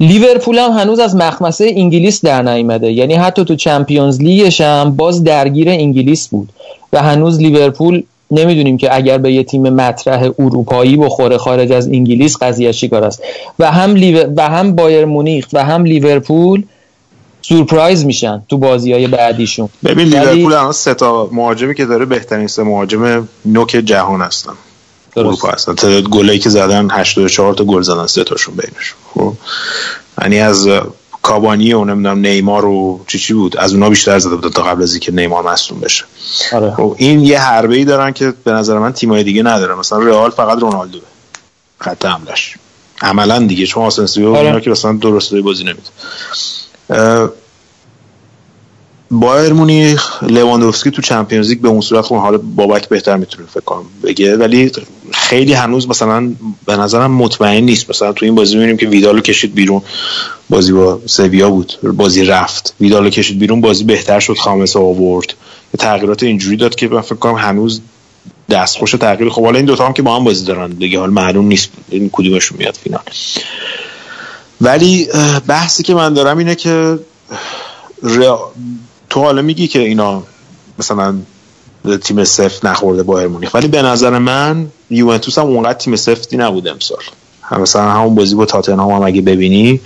لیورپول 0.00 0.58
هم 0.58 0.70
هنوز 0.70 0.98
از 0.98 1.16
مخمسه 1.16 1.72
انگلیس 1.76 2.24
در 2.24 2.42
نیامده. 2.42 2.92
یعنی 2.92 3.14
حتی 3.14 3.44
تو 3.44 3.54
Champions 3.54 4.22
League 4.22 4.51
ش 4.51 4.60
هم 4.60 4.96
باز 4.96 5.24
درگیر 5.24 5.68
انگلیس 5.68 6.28
بود. 6.28 6.48
و 6.92 7.02
هنوز 7.02 7.40
لیورپول 7.40 8.02
نمی‌دونیم 8.30 8.76
که 8.76 8.96
اگر 8.96 9.18
به 9.18 9.32
یه 9.32 9.42
تیم 9.42 9.62
مطرح 9.62 10.30
اروپایی 10.38 10.96
بخوره 10.96 11.38
خارج 11.38 11.72
از 11.72 11.88
انگلیس 11.88 12.36
قضیه 12.42 12.72
چی 12.72 12.88
کاره 12.88 13.04
است. 13.04 13.22
و 13.58 13.70
هم 13.70 13.94
لیو... 13.94 14.26
و 14.36 14.48
هم 14.48 14.74
بایر 14.74 15.04
مونیخ 15.04 15.48
و 15.52 15.64
هم 15.64 15.84
لیورپول 15.84 16.62
سورپرایز 17.48 18.04
میشن 18.04 18.42
تو 18.48 18.58
بازی 18.58 18.92
های 18.92 19.06
بعدیشون. 19.06 19.68
ببین 19.84 20.08
لیورپول 20.08 20.52
الان 20.52 20.72
سه 20.72 20.94
تا 20.94 21.28
مهاجمی 21.32 21.74
که 21.74 21.84
داره 21.84 22.04
بهترین 22.04 22.46
سه 22.46 22.62
مهاجم 22.62 23.28
نوک 23.44 23.70
جهان 23.70 24.20
هستن. 24.20 24.52
اروپا 25.16 25.48
هستن. 25.48 25.74
تعداد 25.74 26.08
گلایی 26.08 26.38
که 26.38 26.50
زدن 26.50 26.90
84 26.90 27.54
تا 27.54 27.64
گل 27.64 27.82
زدن 27.82 28.06
سه 28.06 28.24
تاشون 28.24 28.54
بینشون. 28.54 28.98
خب؟ 29.14 29.34
یعنی 30.22 30.38
از 30.38 30.68
کابانی 31.22 31.72
و 31.72 31.84
نمی‌دونم 31.84 32.18
نیمار 32.18 32.64
و 32.64 33.04
چی 33.06 33.18
چی 33.18 33.34
بود 33.34 33.56
از 33.56 33.74
اونا 33.74 33.90
بیشتر 33.90 34.18
زده 34.18 34.36
بود 34.36 34.52
تا 34.52 34.62
قبل 34.62 34.82
از 34.82 34.92
اینکه 34.92 35.12
نیمار 35.12 35.52
مصدوم 35.52 35.80
بشه. 35.80 36.04
آره. 36.52 36.74
خب 36.74 36.94
این 36.98 37.20
یه 37.20 37.40
حربه 37.40 37.76
ای 37.76 37.84
دارن 37.84 38.12
که 38.12 38.34
به 38.44 38.52
نظر 38.52 38.78
من 38.78 38.92
تیمای 38.92 39.24
دیگه 39.24 39.42
نداره 39.42 39.74
مثلا 39.74 39.98
رئال 39.98 40.30
فقط 40.30 40.58
رونالدو 40.58 40.98
خط 41.78 42.04
حملش 42.04 42.54
عملا 43.02 43.38
دیگه 43.46 43.66
چون 43.66 43.84
آسنسیو 43.84 44.28
آره. 44.28 44.46
اینا 44.46 44.60
که 44.60 44.70
مثلا 44.70 44.92
درست 44.92 45.34
بازی 45.34 45.64
نمیده. 45.64 45.88
بایر 49.10 49.52
مونیخ 49.52 50.22
لواندوفسکی 50.22 50.90
تو 50.90 51.02
چمپیونز 51.02 51.48
لیگ 51.48 51.60
به 51.60 51.68
اون 51.68 51.80
صورت 51.80 52.04
خب 52.04 52.16
حالا 52.16 52.38
بابک 52.38 52.88
بهتر 52.88 53.16
می‌تونه 53.16 53.48
فکر 53.48 53.60
کنم 53.60 53.84
بگه 54.02 54.36
ولی 54.36 54.72
خیلی 55.12 55.52
هنوز 55.52 55.88
مثلا 55.88 56.32
به 56.66 56.76
نظرم 56.76 57.12
مطمئن 57.12 57.64
نیست. 57.64 57.90
مثلا 57.90 58.12
تو 58.12 58.24
این 58.24 58.34
بازی 58.34 58.54
می‌بینیم 58.54 58.76
که 58.76 58.86
ویدالو 58.86 59.20
کشید 59.20 59.54
بیرون. 59.54 59.82
بازی 60.50 60.72
با 60.72 61.00
سویا 61.06 61.50
بود 61.50 61.72
بازی 61.96 62.24
رفت. 62.24 62.74
ویدالو 62.80 63.10
کشید 63.10 63.38
بیرون 63.38 63.60
بازی 63.60 63.84
بهتر 63.84 64.20
شد 64.20 64.36
خامس 64.36 64.76
آورد. 64.76 65.34
تغییرات 65.78 66.22
اینجوری 66.22 66.56
داد 66.56 66.74
که 66.74 66.88
من 66.88 67.00
فکر 67.00 67.14
کنم 67.14 67.34
هنوز 67.34 67.80
دستخوش 68.50 68.90
تغییر. 68.90 69.30
خب 69.30 69.44
حالا 69.44 69.56
این 69.56 69.66
دوتا 69.66 69.86
هم 69.86 69.92
که 69.92 70.02
با 70.02 70.16
هم 70.16 70.24
بازی 70.24 70.44
دارن 70.44 70.70
دیگه 70.70 70.98
حال 70.98 71.10
معلوم 71.10 71.46
نیست 71.46 71.70
این 71.88 72.10
کدومشون 72.12 72.58
میاد 72.58 72.74
فینال. 72.74 73.00
ولی 74.64 75.08
بحثی 75.46 75.82
که 75.82 75.94
من 75.94 76.14
دارم 76.14 76.38
اینه 76.38 76.54
که 76.54 76.98
تو 79.10 79.20
حالا 79.20 79.42
میگی 79.42 79.66
که 79.68 79.78
اینا 79.78 80.22
مثلا 80.78 81.14
تیم 82.02 82.24
سفت 82.24 82.64
نخورده 82.64 83.02
بایر 83.02 83.28
مونیخ. 83.28 83.54
ولی 83.54 83.68
به 83.68 83.82
نظر 83.82 84.18
من 84.18 84.66
یوونتوس 84.90 85.38
هم 85.38 85.44
اونقدر 85.44 85.78
تیم 85.78 85.96
سفتی 85.96 86.36
نبود 86.36 86.68
امسال. 86.68 86.98
هم 87.42 87.60
مثلا 87.60 87.90
همون 87.90 88.14
بازی 88.14 88.34
با 88.34 88.46
تاتنهام 88.46 88.92
هم 88.92 89.02
اگه 89.02 89.20
ببینی 89.20 89.80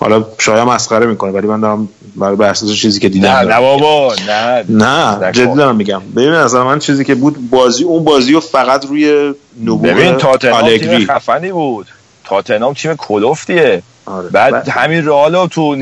حالا 0.00 0.24
شاید 0.38 0.68
مسخره 0.68 1.06
می‌کنه 1.06 1.30
ولی 1.30 1.46
من 1.46 1.60
دارم 1.60 1.88
برای 2.16 2.36
بر 2.36 2.48
اساس 2.48 2.72
چیزی 2.72 3.00
که 3.00 3.08
دیدم 3.08 3.30
نه 3.30 3.54
نه 3.54 3.60
بابا 3.60 4.14
نه. 4.28 4.64
نه 4.68 5.32
جدی 5.32 5.54
دارم 5.54 5.76
میگم. 5.76 6.02
ببین 6.16 6.30
نظر 6.30 6.62
من 6.62 6.78
چیزی 6.78 7.04
که 7.04 7.14
بود 7.14 7.50
بازی 7.50 7.84
اون 7.84 8.04
بازی 8.04 8.32
رو 8.32 8.40
فقط 8.40 8.86
روی 8.86 9.34
نبوغ 9.62 9.82
ببین 9.82 10.16
تاتنهام 10.16 10.76
تیم 10.78 11.06
خفنی 11.06 11.52
بود. 11.52 11.86
تاتنهام 12.24 12.74
تیم 12.74 12.94
کلوفتیه. 12.94 13.82
آره. 14.06 14.28
بعد 14.28 14.68
همین 14.68 15.06
رئال 15.06 15.46
تو 15.46 15.76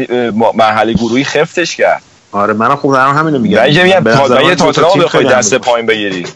مرحله 0.54 0.92
گروهی 0.92 1.24
خفتش 1.24 1.76
کرد. 1.76 2.02
آره 2.32 2.54
منم 2.54 2.76
خوب 2.76 2.92
دارم 2.92 3.16
همینو 3.16 3.38
میگم. 3.38 3.58
من 3.58 3.82
میگم 3.82 4.54
تا 4.54 4.54
تاتنهام 4.54 4.98
بخوای 4.98 5.24
دست 5.24 5.54
پایین 5.54 5.86
بگیری. 5.86 6.26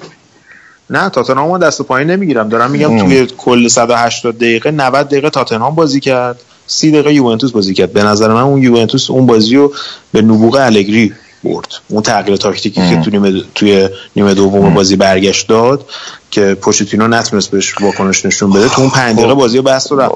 نه 0.91 1.09
تاتنهام 1.09 1.59
دست 1.59 1.83
پایین 1.83 2.11
نمی‌گیرم. 2.11 2.49
دارم 2.49 2.71
میگم 2.71 2.91
ام. 2.91 2.99
توی 2.99 3.27
کل 3.39 3.69
180 3.69 4.37
دقیقه 4.37 4.71
90 4.71 5.09
دقیقه 5.09 5.31
تاتنهام 5.31 5.75
بازی 5.75 6.01
کرد. 6.01 6.41
30 6.67 6.91
دقیقه 6.91 7.15
یوونتوس 7.15 7.53
بازی 7.53 7.75
کرد. 7.75 7.93
به 7.93 8.03
نظر 8.03 8.29
من 8.29 8.41
اون 8.41 8.63
یوونتوس 8.63 9.11
اون 9.11 9.27
بازی 9.27 9.57
رو 9.57 9.73
به 10.13 10.23
نبوغ 10.23 10.55
الگری 10.55 11.13
برد. 11.45 11.69
اون 11.89 12.03
تغییر 12.03 12.37
تاکتیکی 12.37 12.91
که 12.91 13.01
تو 13.01 13.11
نیمه 13.11 13.43
توی 13.55 13.89
نیمه 14.17 14.35
دوم 14.35 14.75
بازی 14.75 14.97
برگشت 14.97 15.49
داد. 15.49 15.85
که 16.31 16.55
پوچتینو 16.55 17.09
نتونست 17.09 17.51
بهش 17.51 17.75
واکنش 17.81 18.27
نشون 18.27 18.51
بده 18.51 18.69
تو 18.69 18.81
اون 18.81 18.91
5 18.91 19.17
دقیقه 19.17 19.35
بازی 19.35 19.57
رو 19.57 19.63
بس 19.63 19.93
رو 19.93 20.01
رفت. 20.01 20.13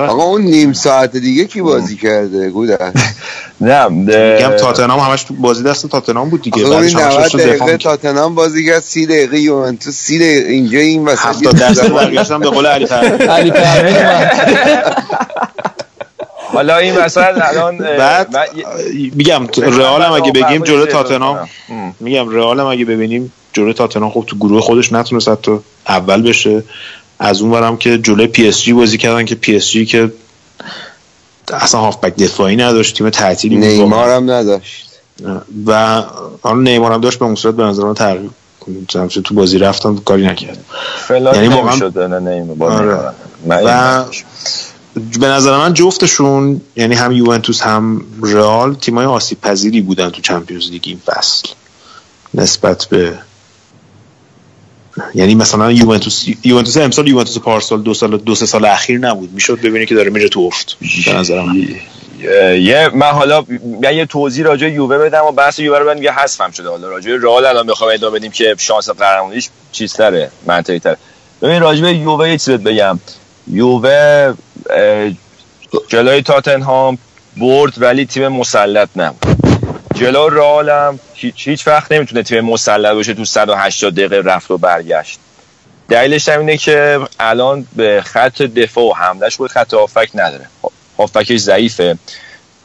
آقا 0.00 0.22
اون 0.22 0.42
نیم 0.42 0.72
ساعت 0.72 1.16
دیگه 1.16 1.44
کی 1.44 1.62
بازی 1.62 1.96
کرده؟ 1.96 2.50
گودن 2.50 2.92
نه 3.60 3.88
میگم 3.88 4.56
تاتنهام 4.56 5.00
همش 5.00 5.22
تو 5.22 5.34
بازی 5.34 5.62
دست 5.62 5.86
تاتنهام 5.86 6.30
بود 6.30 6.42
دیگه 6.42 6.64
بعدش 6.64 6.94
90 6.94 7.36
دقیقه 7.38 7.76
تاتنهام 7.76 8.34
بازی 8.34 8.66
کرد 8.66 8.80
30 8.80 9.06
دقیقه 9.06 9.38
یوونتوس 9.38 9.94
30 9.94 10.18
دقیقه 10.18 10.50
اینجا 10.50 10.78
این 10.78 11.04
وسط 11.04 11.26
70 11.26 11.56
درصد 11.56 11.92
برگشتن 11.92 12.38
به 12.40 12.50
قول 12.50 12.66
علی 12.66 12.86
فرمی 12.86 13.24
علی 13.26 13.50
حالا 16.52 16.76
این 16.76 16.98
مثلا 16.98 17.44
الان 17.44 17.78
بعد 17.78 18.36
میگم 19.14 19.46
رئال 19.56 20.02
هم 20.02 20.12
اگه 20.12 20.32
بگیم 20.32 20.64
جلو 20.64 20.86
تاتنهام 20.86 21.48
میگم 22.00 22.28
رئال 22.28 22.60
هم 22.60 22.66
اگه 22.66 22.84
ببینیم 22.84 23.32
جلو 23.52 23.72
تاتنهام 23.72 24.10
خب 24.10 24.24
تو 24.26 24.36
گروه 24.36 24.60
خودش 24.60 24.92
نتونست 24.92 25.28
حتی 25.28 25.58
اول 25.88 26.22
بشه. 26.22 26.62
از 27.18 27.42
اون 27.42 27.50
برم 27.50 27.76
که 27.76 27.98
جلو 27.98 28.26
پی 28.26 28.48
اس 28.48 28.62
جی 28.62 28.72
بازی 28.72 28.98
کردن 28.98 29.24
که 29.24 29.34
پی 29.34 29.56
اس 29.56 29.70
جی 29.70 29.86
که 29.86 30.12
اصلا 31.52 31.80
هافبک 31.80 32.16
دفاعی 32.16 32.56
نداشت 32.56 32.96
تیم 32.96 33.10
تعطیلی 33.10 33.56
نیمار 33.56 34.10
هم 34.10 34.30
نداشت. 34.30 34.86
و 35.66 36.02
حالا 36.42 36.60
نیمار 36.60 36.92
هم 36.92 37.00
داشت 37.00 37.18
به 37.18 37.24
اون 37.24 37.34
صورت 37.34 37.54
به 37.54 37.62
نظر 37.62 37.84
من 37.84 37.94
تغییر 37.94 38.30
تو 39.24 39.34
بازی 39.34 39.58
رفتن 39.58 39.96
کاری 39.96 40.26
نکرد. 40.26 40.58
یعنی 41.10 41.48
واقعا 41.48 41.76
شد 41.76 41.98
نیمار 41.98 42.72
آره. 42.72 43.12
و 43.46 44.04
به 44.94 45.26
نظر 45.26 45.56
من 45.56 45.74
جفتشون 45.74 46.60
یعنی 46.76 46.94
هم 46.94 47.12
یوونتوس 47.12 47.62
هم 47.62 48.04
رئال 48.22 48.74
تیمای 48.74 49.06
آسیب 49.06 49.40
پذیری 49.40 49.80
بودن 49.80 50.10
تو 50.10 50.22
چمپیونز 50.22 50.70
لیگ 50.70 50.82
این 50.84 51.00
فصل. 51.06 51.48
نسبت 52.34 52.84
به 52.84 53.18
یعنی 55.14 55.34
مثلا 55.34 55.72
یوونتوس 55.72 56.24
یوونتوس 56.44 56.76
امسال 56.76 57.08
یوونتوس 57.08 57.38
پارسال 57.38 57.82
دو 57.82 57.94
سال 57.94 58.16
دو 58.16 58.34
سه 58.34 58.46
سال 58.46 58.64
اخیر 58.64 58.98
نبود. 58.98 59.32
می‌شد 59.32 59.60
ببینی 59.60 59.86
که 59.86 59.94
داره 59.94 60.10
میره 60.10 60.28
تو 60.28 60.40
افت 60.40 60.76
به 61.06 61.12
نظر 61.12 61.42
من. 61.42 61.66
یه 62.60 62.90
من 62.94 63.10
حالا 63.10 63.44
یه 63.82 64.06
توضیح 64.06 64.44
راجع 64.44 64.68
یووه 64.68 64.98
بدم 64.98 65.24
و 65.24 65.32
بحث 65.32 65.58
یووه 65.58 65.78
رو 65.78 65.86
بدم 65.86 66.02
یه 66.02 66.12
حذفم 66.12 66.50
شده. 66.50 66.68
حالا 66.68 66.88
راجع 66.88 67.10
رئال 67.20 67.44
الان 67.44 67.66
بخوام 67.66 67.90
ادامه 67.94 68.18
بدیم 68.18 68.30
که 68.30 68.54
شانس 68.58 68.90
قهرمانیش 68.90 69.48
چیزتره 69.72 70.30
منطقی 70.46 70.78
تره. 70.78 70.96
ببین 71.42 71.60
راجع 71.60 71.82
به 71.82 71.92
یووه 71.92 72.30
یه 72.30 72.38
چیز 72.38 72.50
بگم. 72.50 72.98
یووه 73.52 74.34
جلوی 75.88 76.22
تاتنهام 76.22 76.98
برد 77.36 77.72
ولی 77.82 78.06
تیم 78.06 78.28
مسلط 78.28 78.88
نبود. 78.96 79.36
جلو 79.94 80.28
رئالم 80.28 80.98
هیچ 81.14 81.48
هیچ 81.48 81.66
وقت 81.66 81.92
نمی‌تونه 81.92 82.22
تیم 82.22 82.44
مسلط 82.44 82.94
باشه 82.94 83.14
تو 83.14 83.24
180 83.24 83.94
دقیقه 83.94 84.20
رفت 84.24 84.50
و 84.50 84.58
برگشت. 84.58 85.18
دلیلش 85.88 86.28
هم 86.28 86.40
اینه 86.40 86.56
که 86.56 87.00
الان 87.20 87.66
به 87.76 88.02
خط 88.06 88.42
دفاع 88.42 88.84
و 88.84 88.92
حملهش 88.92 89.36
بود 89.36 89.50
خط 89.50 89.74
هافک 89.74 90.08
نداره. 90.14 90.46
هافکش 90.98 91.36
ضعیفه. 91.36 91.98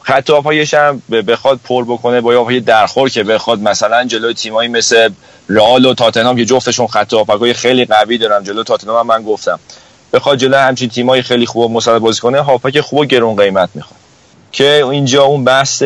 خط 0.02 0.30
هافکش 0.30 0.74
هم 0.74 1.02
بخواد 1.08 1.60
پر 1.64 1.84
بکنه 1.84 2.20
با 2.20 2.52
یه 2.52 2.60
درخور 2.60 3.08
که 3.08 3.24
بخواد 3.24 3.60
مثلا 3.60 4.04
جلوی 4.04 4.34
تیمایی 4.34 4.68
مثل 4.68 5.10
رئال 5.48 5.84
و 5.86 5.94
تاتنهام 5.94 6.36
که 6.36 6.44
جفتشون 6.44 6.86
خط 6.86 7.14
هافکای 7.14 7.54
خیلی 7.54 7.84
قوی 7.84 8.18
دارن. 8.18 8.44
جلو 8.44 8.62
تاتنهام 8.62 9.06
من 9.06 9.22
گفتم. 9.22 9.60
بخواد 10.12 10.38
جلو 10.38 10.56
همچین 10.56 10.88
تیمایی 10.88 11.22
خیلی 11.22 11.46
خوب 11.46 11.70
مسلط 11.70 12.00
بازی 12.02 12.20
کنه 12.20 12.40
هافک 12.40 12.80
خوب 12.80 12.98
و 12.98 13.04
گرون 13.04 13.36
قیمت 13.36 13.68
می‌خواد. 13.74 14.00
که 14.52 14.84
اینجا 14.84 15.24
اون 15.24 15.44
بحث 15.44 15.82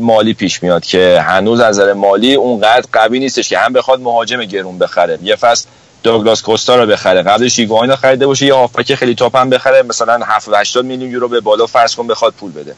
مالی 0.00 0.34
پیش 0.34 0.62
میاد 0.62 0.84
که 0.84 1.20
هنوز 1.26 1.60
از 1.60 1.78
نظر 1.78 1.92
مالی 1.92 2.34
اونقدر 2.34 2.86
قوی 2.92 3.18
نیستش 3.18 3.48
که 3.48 3.58
هم 3.58 3.72
بخواد 3.72 4.00
مهاجم 4.00 4.44
گرون 4.44 4.78
بخره 4.78 5.18
یه 5.22 5.36
فصل 5.36 5.66
دوگلاس 6.02 6.42
کوستا 6.42 6.76
رو 6.76 6.86
بخره 6.86 7.22
قبلش 7.22 7.58
ایگواین 7.58 7.90
رو 7.90 7.96
خریده 7.96 8.26
باشه 8.26 8.46
یه 8.46 8.54
هافک 8.54 8.94
خیلی 8.94 9.14
تاپ 9.14 9.36
هم 9.36 9.50
بخره 9.50 9.82
مثلا 9.82 10.20
70 10.24 10.54
80 10.54 10.84
میلیون 10.84 11.10
یورو 11.10 11.28
به 11.28 11.40
بالا 11.40 11.66
فرض 11.66 11.94
کن 11.94 12.06
بخواد 12.06 12.32
پول 12.32 12.52
بده. 12.52 12.74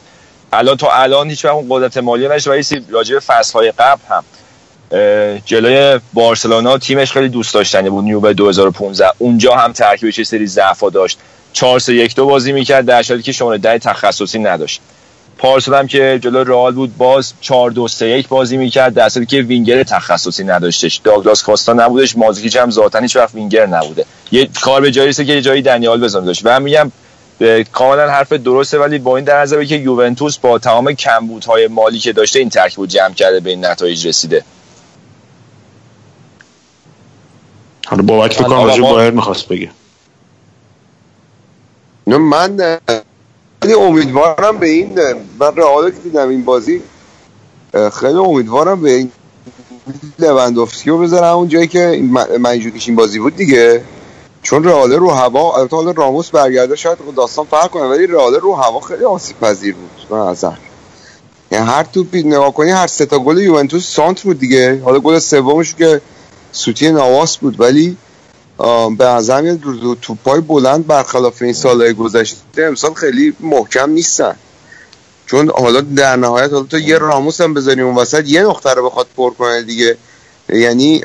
الان 0.53 0.77
تا 0.77 0.91
الان 0.91 1.29
هیچ 1.29 1.45
اون 1.45 1.65
قدرت 1.69 1.97
مالی 1.97 2.27
نشه 2.27 2.49
ولی 2.49 2.63
راجع 2.89 3.13
به 3.13 3.19
فصل 3.19 3.53
های 3.53 3.71
قبل 3.71 4.01
هم. 4.09 4.23
جلوی 5.45 5.99
بارسلونا 6.13 6.77
تیمش 6.77 7.11
خیلی 7.11 7.29
دوست 7.29 7.53
داشتنی 7.53 7.89
بود 7.89 8.03
نیوبه 8.03 8.33
2015 8.33 9.05
اونجا 9.17 9.55
هم 9.55 9.71
ترکیبش 9.71 10.21
سری 10.21 10.47
ضعفا 10.47 10.89
داشت. 10.89 11.17
4 11.53 11.79
3 11.79 11.93
1 11.93 12.15
2 12.15 12.25
بازی 12.25 12.51
می‌کرد 12.51 12.85
در 12.85 13.03
حالی 13.09 13.23
که 13.23 13.31
شماره 13.31 13.57
ده 13.57 13.79
تخصصی 13.79 14.39
نداشت. 14.39 14.81
پارسال 15.37 15.75
هم 15.75 15.87
که 15.87 16.19
جلو 16.23 16.43
رئال 16.43 16.73
بود 16.73 16.97
باز 16.97 17.33
4 17.41 17.71
2 17.71 17.87
3 17.87 18.05
1 18.05 18.27
بازی 18.27 18.57
می‌کرد 18.57 18.93
در 18.93 19.09
حالی 19.15 19.25
که 19.25 19.41
وینگر 19.41 19.83
تخصصی 19.83 20.43
نداشتش. 20.43 21.01
داگلاس 21.03 21.43
کاستا 21.43 21.73
نبودش 21.73 22.17
مازیکیچ 22.17 22.55
هم 22.55 22.71
ذاتا 22.71 22.99
هیچ 22.99 23.15
وقت 23.15 23.35
وینگر 23.35 23.65
نبوده. 23.65 24.05
یه 24.31 24.49
کار 24.61 24.81
به 24.81 24.91
جایی 24.91 25.13
که 25.13 25.23
یه 25.23 25.41
جایی 25.41 25.61
دنیال 25.61 26.01
بزن 26.01 26.25
داشت. 26.25 26.41
و 26.43 26.59
میگم 26.59 26.91
کاملا 27.71 28.09
حرف 28.09 28.33
درسته 28.33 28.79
ولی 28.79 28.97
با 28.97 29.15
این 29.15 29.25
در 29.25 29.41
نظر 29.41 29.63
که 29.63 29.75
یوونتوس 29.75 30.37
با 30.37 30.59
تمام 30.59 30.93
کمبودهای 30.93 31.67
مالی 31.67 31.99
که 31.99 32.13
داشته 32.13 32.39
این 32.39 32.49
ترکیب 32.49 32.79
رو 32.79 32.85
جمع 32.85 33.13
کرده 33.13 33.39
به 33.39 33.49
این 33.49 33.65
نتایج 33.65 34.07
رسیده. 34.07 34.43
حالا 37.85 38.03
بابک 38.03 38.33
فکر 38.33 38.43
کنم 38.43 38.63
راجع 38.63 38.81
بایر 38.81 39.11
می‌خواست 39.11 39.47
بگه. 39.47 39.71
نه 42.07 42.17
من 42.17 42.77
خیلی 43.61 43.73
امیدوارم 43.73 44.57
به 44.57 44.67
این 44.67 44.99
من 45.39 45.55
رئال 45.55 45.91
که 45.91 45.97
دیدم 45.99 46.29
این 46.29 46.45
بازی 46.45 46.81
خیلی 47.93 48.17
امیدوارم 48.17 48.81
به 48.81 48.91
این 48.91 49.11
لوندوفسکی 50.19 50.89
رو 50.89 50.97
بذارم 50.97 51.37
اون 51.37 51.47
جایی 51.47 51.67
که 51.67 52.03
منجوکیش 52.39 52.87
این 52.87 52.95
بازی 52.95 53.19
بود 53.19 53.35
دیگه. 53.35 53.83
چون 54.43 54.63
رئال 54.63 54.93
رو 54.93 55.09
هوا 55.11 55.57
البته 55.57 55.75
حالا 55.75 55.91
راموس 55.91 56.29
برگرده 56.29 56.75
شاید 56.75 56.97
داستان 57.17 57.45
فرق 57.45 57.69
کنه 57.69 57.83
ولی 57.83 58.07
رئال 58.07 58.33
رو 58.35 58.55
هوا 58.55 58.79
خیلی 58.79 59.03
آسیب 59.03 59.39
پذیر 59.39 59.75
بود 59.75 60.07
به 60.09 60.15
نظر. 60.15 60.53
یعنی 61.51 61.65
هر 61.65 61.83
توپی 61.83 62.23
نگاه 62.23 62.53
کنی 62.53 62.71
هر 62.71 62.87
سه 62.87 63.05
تا 63.05 63.19
گل 63.19 63.37
یوونتوس 63.37 63.95
سانت 63.95 64.21
بود 64.21 64.39
دیگه. 64.39 64.81
حالا 64.83 64.99
گل 64.99 65.19
سومش 65.19 65.75
که 65.75 66.01
سوتی 66.55 66.91
نواس 66.91 67.37
بود 67.37 67.59
ولی 67.59 67.97
به 68.97 69.05
نظر 69.05 69.41
میاد 69.41 69.59
دو 69.59 69.95
توپای 69.95 70.41
بلند 70.41 70.87
برخلاف 70.87 71.41
این 71.41 71.53
سالهای 71.53 71.93
گذشته 71.93 72.37
امسال 72.57 72.93
خیلی 72.93 73.33
محکم 73.39 73.89
نیستن. 73.89 74.35
چون 75.27 75.49
حالا 75.49 75.81
در 75.81 76.15
نهایت 76.15 76.51
حالا 76.51 76.63
تو 76.63 76.79
یه 76.79 76.97
راموس 76.97 77.41
هم 77.41 77.53
بذاری 77.53 77.81
اون 77.81 77.95
وسط 77.95 78.23
یه 78.27 78.43
نقطه 78.43 78.73
رو 78.73 78.85
بخواد 78.85 79.07
پر 79.17 79.29
کنه 79.29 79.61
دیگه. 79.61 79.97
یعنی 80.49 81.01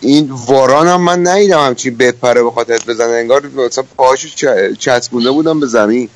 این 0.00 0.30
واران 0.46 0.86
هم 0.88 1.00
من 1.00 1.26
ندیدم 1.26 1.58
همچین 1.66 1.96
بپره 1.96 2.42
بخواد 2.42 2.70
هد 2.70 2.86
بزنه 2.86 3.12
انگار 3.12 3.46
مثلا 3.46 3.84
پاهاشو 3.96 4.28
چسبونده 4.78 5.30
بودم 5.30 5.60
به 5.60 5.66
زمین. 5.66 6.08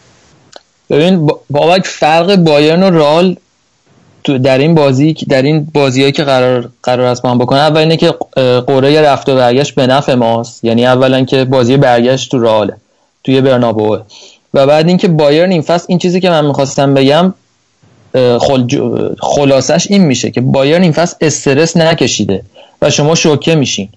ببین 0.91 1.27
با- 1.27 1.41
بابک 1.51 1.87
فرق 1.87 2.37
بایرن 2.37 2.83
و 2.83 2.91
رئال 2.91 3.35
تو 3.35 3.41
در 4.25 4.59
این 4.59 4.75
بازی 4.75 5.13
در 5.13 5.43
این 5.43 5.69
بازیایی 5.75 6.13
که 6.13 6.25
قرار 6.25 6.69
قرار 6.83 7.07
است 7.07 7.25
هم 7.25 7.39
بکنه 7.39 7.59
اول 7.59 7.81
اینه 7.81 7.97
که 7.97 8.15
قرعه 8.67 9.01
رفت 9.01 9.29
و 9.29 9.37
برگشت 9.37 9.75
به 9.75 9.87
نفع 9.87 10.15
ماست. 10.15 10.65
یعنی 10.65 10.87
اولا 10.87 11.25
که 11.25 11.45
بازی 11.45 11.77
برگشت 11.77 12.31
تو 12.31 12.39
رئاله 12.39 12.77
توی 13.25 13.41
برنابوه 13.41 14.03
و 14.55 14.67
بعد 14.67 14.89
اینکه 14.89 15.09
بایرن 15.09 15.51
این 15.51 15.63
فصل 15.63 15.87
این 15.89 15.99
چیزی 15.99 16.21
که 16.21 16.31
من 16.31 16.47
می‌خواستم 16.47 16.95
بگم 16.95 17.35
خلاصش 19.21 19.87
این 19.91 20.05
میشه 20.05 20.31
که 20.31 20.41
بایرن 20.41 20.83
این 20.83 20.93
فصل 20.93 21.17
استرس 21.21 21.77
نکشیده 21.77 22.43
و 22.83 22.91
شما 22.91 23.15
شوکه 23.15 23.55
میشین. 23.55 23.89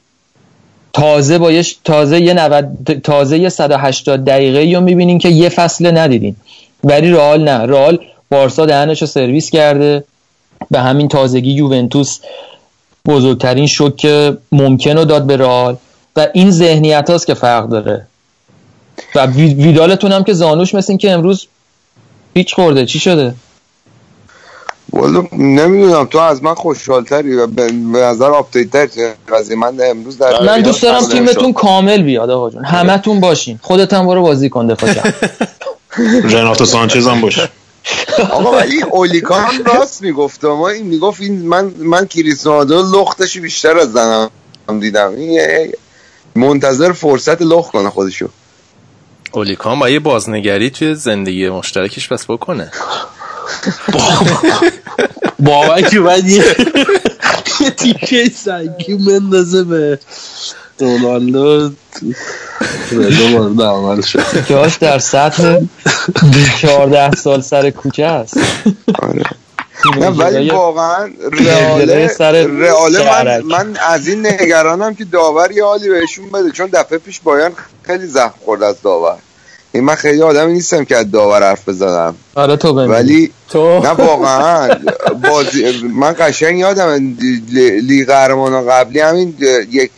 تازه 0.94 1.38
با 1.38 1.52
تازه 1.84 2.22
یه 2.22 2.34
90 2.34 3.02
تازه 3.04 3.38
یه 3.40 3.50
180 3.50 4.26
دقیقه 4.26 4.76
رو 4.76 4.82
می‌بینین 4.82 5.20
که 5.20 5.30
یه 5.30 5.50
فصل 5.50 5.98
ندیدین. 5.98 6.36
ولی 6.84 7.12
رئال 7.12 7.44
نه. 7.44 7.58
رئال 7.58 8.00
بارسا 8.32 8.66
دهنش 8.66 9.02
رو 9.02 9.08
سرویس 9.08 9.50
کرده. 9.50 10.04
به 10.72 10.80
همین 10.80 11.08
تازگی 11.08 11.52
یوونتوس 11.52 12.20
بزرگترین 13.06 13.68
شوک 13.68 14.06
ممکن 14.52 14.98
رو 14.98 15.06
داد 15.06 15.26
به 15.26 15.38
رئال 15.38 15.78
و 16.16 16.28
این 16.34 16.52
ذهنیت 16.52 17.10
هاست 17.10 17.28
که 17.28 17.34
فرق 17.34 17.70
داره. 17.70 18.08
و 19.16 19.26
وی- 19.26 19.54
ویدالتون 19.54 20.12
هم 20.12 20.24
که 20.24 20.34
زانوش 20.34 20.76
مثل 20.76 20.92
این 20.92 20.98
که 20.98 21.12
امروز 21.12 21.48
پیچ 22.34 22.54
خورده. 22.56 22.86
چی 22.86 23.00
شده؟ 23.00 23.36
والا 24.94 25.24
نمی‌دونم. 25.32 26.06
تو 26.06 26.18
از 26.18 26.44
من 26.44 26.54
خوشحالتری 26.54 27.36
و 27.36 27.48
به 27.48 27.72
نظر 27.72 28.26
update 28.32 28.70
تر 28.72 28.88
قضیه. 29.38 29.56
من 29.56 29.78
امروز 29.90 30.18
در 30.18 30.44
من 30.44 30.62
دوست 30.62 30.82
دارم 30.84 31.06
تیمتون. 31.06 31.54
کامل 31.54 32.02
بیاد 32.02 32.30
آقا 32.30 32.50
جون. 32.50 32.66
همتون 32.66 33.20
باشین. 33.20 33.60
خودت 33.62 33.94
هم 33.94 34.08
برو 34.08 34.22
بازی 34.22 34.50
کن 34.50 34.68
دفاع 34.68 34.90
رناتو 36.34 36.66
سانچز 36.66 37.08
هم 37.08 37.22
باشه 37.22 37.50
آقا 38.32 38.52
ولی 38.58 38.82
اولیکان 38.82 39.66
راست 39.66 40.02
می‌گفت. 40.02 40.46
ما 40.46 40.70
این 40.70 40.88
می‌گفت 40.88 41.22
این 41.22 41.48
من 41.48 41.66
من 41.78 42.08
کریستیانو 42.08 43.00
لختش 43.00 43.38
بیشتر 43.38 43.78
از 43.78 43.92
زنم 43.92 44.30
دیدم. 44.80 45.16
این 45.16 45.72
منتظر 46.36 46.92
فرصت 46.92 47.42
لخت 47.42 47.72
کنه 47.72 47.90
خودشو. 47.90 48.30
اولیکان 49.32 49.80
با 49.80 49.90
یه 49.90 50.00
بازنگری 50.00 50.70
توی 50.70 50.96
زندگی 50.96 51.50
مشترکش 51.50 52.08
بس 52.08 52.26
بکنه. 52.26 52.72
بابک 55.40 55.96
باید 55.96 56.28
یه 56.28 56.44
یه 57.62 57.70
تیکه 57.70 58.30
سنگی 58.30 58.94
مندازه 58.94 59.64
به 59.64 60.00
رونالدو 60.80 61.72
رونالدو 62.92 63.28
مورد 63.28 63.62
عمل 63.62 64.02
شد 64.02 64.46
جاش 64.50 64.78
در 64.78 65.00
سطح 65.00 65.60
14 66.62 67.12
سال 67.12 67.42
سر 67.42 67.70
کوچه 67.70 68.06
است 68.06 68.38
آره. 69.04 69.24
نه 70.00 70.08
ولی 70.08 70.50
واقعا 70.50 71.10
رئاله 71.32 72.08
سر 72.08 72.32
رئاله 72.44 73.24
من. 73.24 73.42
من 73.42 73.78
از 73.90 74.08
این 74.08 74.26
نگرانم 74.26 74.96
که 74.96 75.06
داور 75.06 75.52
یه 75.52 75.66
حالی 75.66 75.90
بهشون 75.90 76.30
بده 76.30 76.52
چون 76.52 76.70
دفعه 76.74 76.98
پیش 76.98 77.20
بایان 77.20 77.52
خیلی 77.84 78.08
زخم 78.08 78.34
خورد 78.46 78.64
از 78.64 78.82
داور 78.82 79.18
این 79.78 79.86
من 79.86 79.96
خیلی 79.96 80.22
آدمی 80.22 80.54
نیستم 80.54 80.86
که 80.86 80.98
از 80.98 81.12
داور 81.12 81.44
حرف 81.44 81.70
بزنم. 81.70 82.16
آره 82.36 82.56
تو 82.56 82.74
بمیری. 82.74 82.92
ولی 82.92 83.32
تو؟ 83.50 83.80
نه 83.80 83.90
واقعا. 83.90 84.76
بازی 85.30 85.82
من 85.94 86.16
قشنگ 86.20 86.60
یادم 86.60 87.18
لیگ 87.82 88.08
قهرمانان 88.08 88.68
قبلی 88.70 89.00
همین 89.00 89.36
یک 89.72 89.92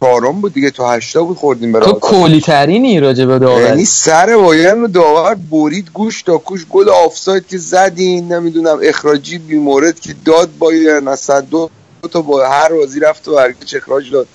چهارم 0.00 0.40
بود 0.40 0.54
دیگه 0.54 0.70
تو 0.70 0.86
هشتا 0.86 1.22
بود 1.22 1.36
خوردیم 1.36 1.72
به 1.72 1.80
تو. 1.80 1.92
کلی 1.92 2.40
ترینی 2.40 3.00
راجع 3.00 3.24
به 3.24 3.32
یعنی 3.32 3.44
داوری 3.44 3.84
سر 3.84 4.36
بایرن 4.36 4.80
رو 4.80 4.86
داور 4.86 5.34
برید 5.34 5.88
گوش 5.94 6.22
تا 6.22 6.38
گوش 6.38 6.66
گل 6.70 6.88
آفساید 6.88 7.46
که 7.48 7.58
زدین 7.58 8.32
نمی‌دونم 8.32 8.78
اخراجی 8.82 9.38
بیمورد 9.38 10.00
که 10.00 10.14
داد 10.24 10.50
بایرن 10.58 11.08
از 11.08 11.20
صد 11.20 11.44
دو 11.50 11.70
دو 12.02 12.08
تا 12.08 12.20
با 12.20 12.48
هر 12.48 12.68
بازی 12.68 13.00
رفت 13.00 13.28
و 13.28 13.34
برگشت 13.34 13.76
اخراج 13.76 14.10
داد. 14.12 14.26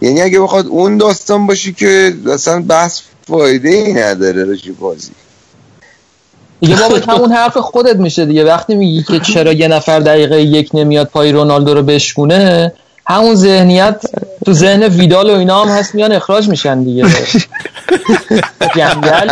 یعنی 0.00 0.22
اگه 0.22 0.40
بخواد 0.40 0.66
اون 0.66 0.96
داستان 0.96 1.46
باشی 1.46 1.72
که 1.72 2.14
اصلا 2.32 2.64
بحث 2.68 3.00
فایده 3.28 3.68
ای 3.68 3.92
نداره 3.92 4.44
راجع 4.44 4.72
بازی. 4.72 5.10
دیگه 6.60 6.76
بابا 6.76 7.12
همون 7.12 7.32
حرف 7.32 7.56
خودت 7.56 7.96
میشه 7.96 8.26
دیگه. 8.26 8.44
وقتی 8.44 8.74
میگی 8.74 9.02
که 9.02 9.20
چرا 9.20 9.52
یه 9.52 9.68
نفر 9.68 10.00
دقیقه 10.00 10.42
یک 10.42 10.70
نمیاد 10.74 11.06
پای 11.06 11.32
رونالدو 11.32 11.74
رو 11.74 11.82
بشکونه 11.82 12.72
همون 13.06 13.34
ذهنیت 13.34 14.02
تو 14.44 14.52
ذهن 14.52 14.82
ویدال 14.82 15.30
و 15.30 15.34
اینا 15.34 15.64
هم 15.64 15.68
هست 15.68 15.94
میان 15.94 16.12
اخراج 16.12 16.48
میشن 16.48 16.82
دیگه. 16.82 17.06
جنگل. 18.76 19.30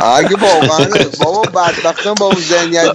اگه 0.00 0.36
واقعا 0.36 0.86
بابا 1.18 1.42
بدبختان 1.42 2.14
با 2.14 2.26
اون 2.26 2.40
ذهنیت 2.40 2.90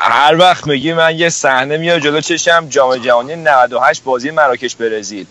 هر 0.00 0.36
وقت 0.36 0.66
میگی 0.66 0.92
من 0.92 1.18
یه 1.18 1.28
صحنه 1.28 1.76
میاد 1.76 2.00
جلو 2.00 2.20
چشم 2.20 2.66
جام 2.68 2.96
جهانی 2.96 3.36
98 3.36 4.04
بازی 4.04 4.30
مراکش 4.30 4.76
برزیل. 4.76 5.26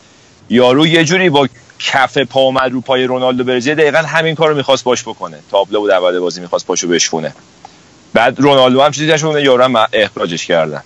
یارو 0.49 0.87
یه 0.87 1.05
جوری 1.05 1.29
با 1.29 1.47
کف 1.79 2.17
پا 2.17 2.39
اومد 2.39 2.71
رو 2.71 2.81
پای 2.81 3.03
رونالدو 3.03 3.43
برزیل 3.43 3.75
دقیقا 3.75 3.97
همین 3.97 4.35
کارو 4.35 4.55
می‌خواست 4.55 4.83
باش 4.83 5.03
بکنه. 5.03 5.39
تابلو 5.51 5.79
بود 5.79 5.91
اول 5.91 6.19
بازی 6.19 6.41
می‌خواست 6.41 6.65
پاشو 6.65 6.87
بشکونه. 6.87 7.33
بعد 8.13 8.39
رونالدو 8.39 8.81
هم 8.81 8.91
چیزی 8.91 9.07
نشونه 9.07 9.41
یارو 9.41 9.63
هم 9.63 9.87
اخراجش 9.93 10.47
کردن. 10.47 10.83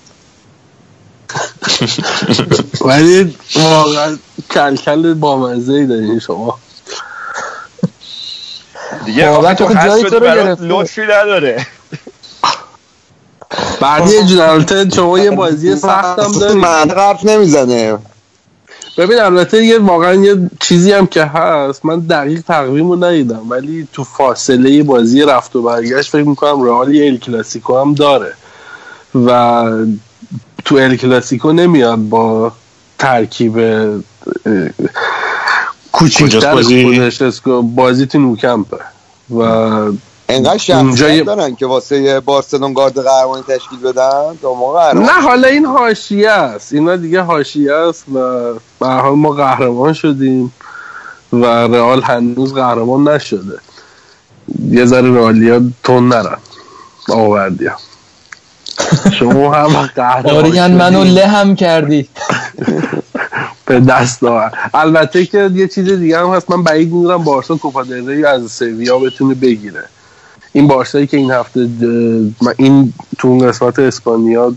ولی 2.86 3.36
واقعا 3.56 4.18
کلکل 4.52 5.14
بامزه 5.14 5.74
ای 5.74 5.86
دارین 5.86 6.20
شما. 6.20 6.60
دیگه 9.06 9.30
آخه 9.30 9.54
تو 9.54 9.68
خود 9.68 9.78
جای 9.78 10.04
هست 10.04 10.16
تو. 10.16 10.82
لطفی 10.82 11.02
نداره. 11.02 11.68
بعد 13.82 14.10
یه 14.10 14.24
جور 14.24 14.42
البته 14.42 14.90
شما 14.96 15.20
یه 15.20 15.32
بازی 15.32 15.76
سختم 15.76 16.40
دارید. 16.40 16.58
من 16.58 16.90
حرف 16.90 17.26
نمی‌زنه 17.26 17.98
ببین 18.98 19.20
البته 19.20 19.66
یه 19.66 19.80
واقعا 19.80 20.14
یه 20.14 20.50
چیزی 20.60 20.92
هم 20.92 21.08
که 21.08 21.26
هست 21.26 21.86
من 21.86 22.00
دقیق 22.00 22.42
تقویم 22.42 22.90
رو 22.92 23.04
ندیدم 23.04 23.50
ولی 23.50 23.88
تو 23.94 24.04
فاصله 24.04 24.84
بازی 24.84 25.22
رفت 25.22 25.56
و 25.56 25.62
برگشت 25.62 26.12
فکر 26.12 26.24
می‌کنم 26.24 26.64
رئال 26.64 26.96
یه 26.96 27.08
ال 27.08 27.18
کلاسیکو 27.18 27.82
هم 27.82 27.94
داره 27.94 28.34
و 29.26 29.64
تو 30.66 30.76
ال 30.76 30.96
کلاسیکو 30.96 31.52
نمیاد 31.52 31.98
با 32.00 32.52
ترکیب 33.00 33.60
کوچیکتر 35.92 36.26
کجاست 36.26 36.48
بازی؟ 36.48 36.84
خودش 36.84 37.42
بازی 37.76 38.06
تو 38.06 38.20
نوکمپه 38.20 38.78
و 39.38 39.42
انقدر 40.36 40.58
شخصیت 40.58 41.26
دارن 41.26 41.56
که 41.56 41.66
واسه 41.66 42.20
بارسلون 42.20 42.74
گارد 42.74 43.00
قهرمانی 43.00 43.44
تشکیل 43.44 43.80
بدن؟ 43.80 44.38
تا 44.42 44.54
موقع 44.54 44.80
قهرمان 44.80 45.06
نه 45.06 45.22
حالا 45.22 45.48
این 45.48 45.66
حاشیه 45.66 46.30
است. 46.32 46.74
اینا 46.74 46.96
دیگه 46.96 47.22
حاشیه 47.22 47.74
است 47.74 48.04
و 48.10 48.54
به 48.80 48.88
هر 48.88 49.00
حال 49.00 49.16
ما 49.16 49.30
قهرمان 49.30 49.94
شدیم 49.94 50.54
و 51.34 51.46
رئال 51.46 52.02
هنوز 52.02 52.54
قهرمان 52.54 53.08
نشده. 53.08 53.60
یه 54.70 54.86
ذره 54.86 55.14
رئالیا 55.14 55.62
تون 55.84 56.08
نرن. 56.08 56.38
آوردی 57.10 57.70
شما 59.20 59.54
هم 59.54 59.90
قهرمان 59.96 60.72
منو. 60.72 61.04
له 61.04 61.28
هم 61.28 61.56
کردی. 61.56 62.10
به 63.66 63.80
دست 63.80 64.24
آور. 64.24 64.52
البته 64.74 65.26
که 65.26 65.50
یه 65.54 65.68
چیز 65.68 65.90
دیگه 65.90 66.20
هم 66.20 66.34
هست. 66.34 66.52
من 66.52 66.64
بعید 66.64 66.94
می‌دونم 66.94 67.24
بارسا 67.24 67.56
کوپا 67.56 67.84
دل 67.84 68.08
ری 68.08 68.26
از 68.26 68.52
سویا 68.52 69.00
بتونه 69.00 69.34
بگیره. 69.34 69.84
این 70.54 70.68
بارسایی 70.68 71.08
که 71.08 71.18
این 71.18 71.32
هفته 71.32 71.70
این 72.58 72.94
تو 73.18 73.28
اون 73.28 73.48
قسمت 73.48 73.80
اسپانیا 73.80 74.54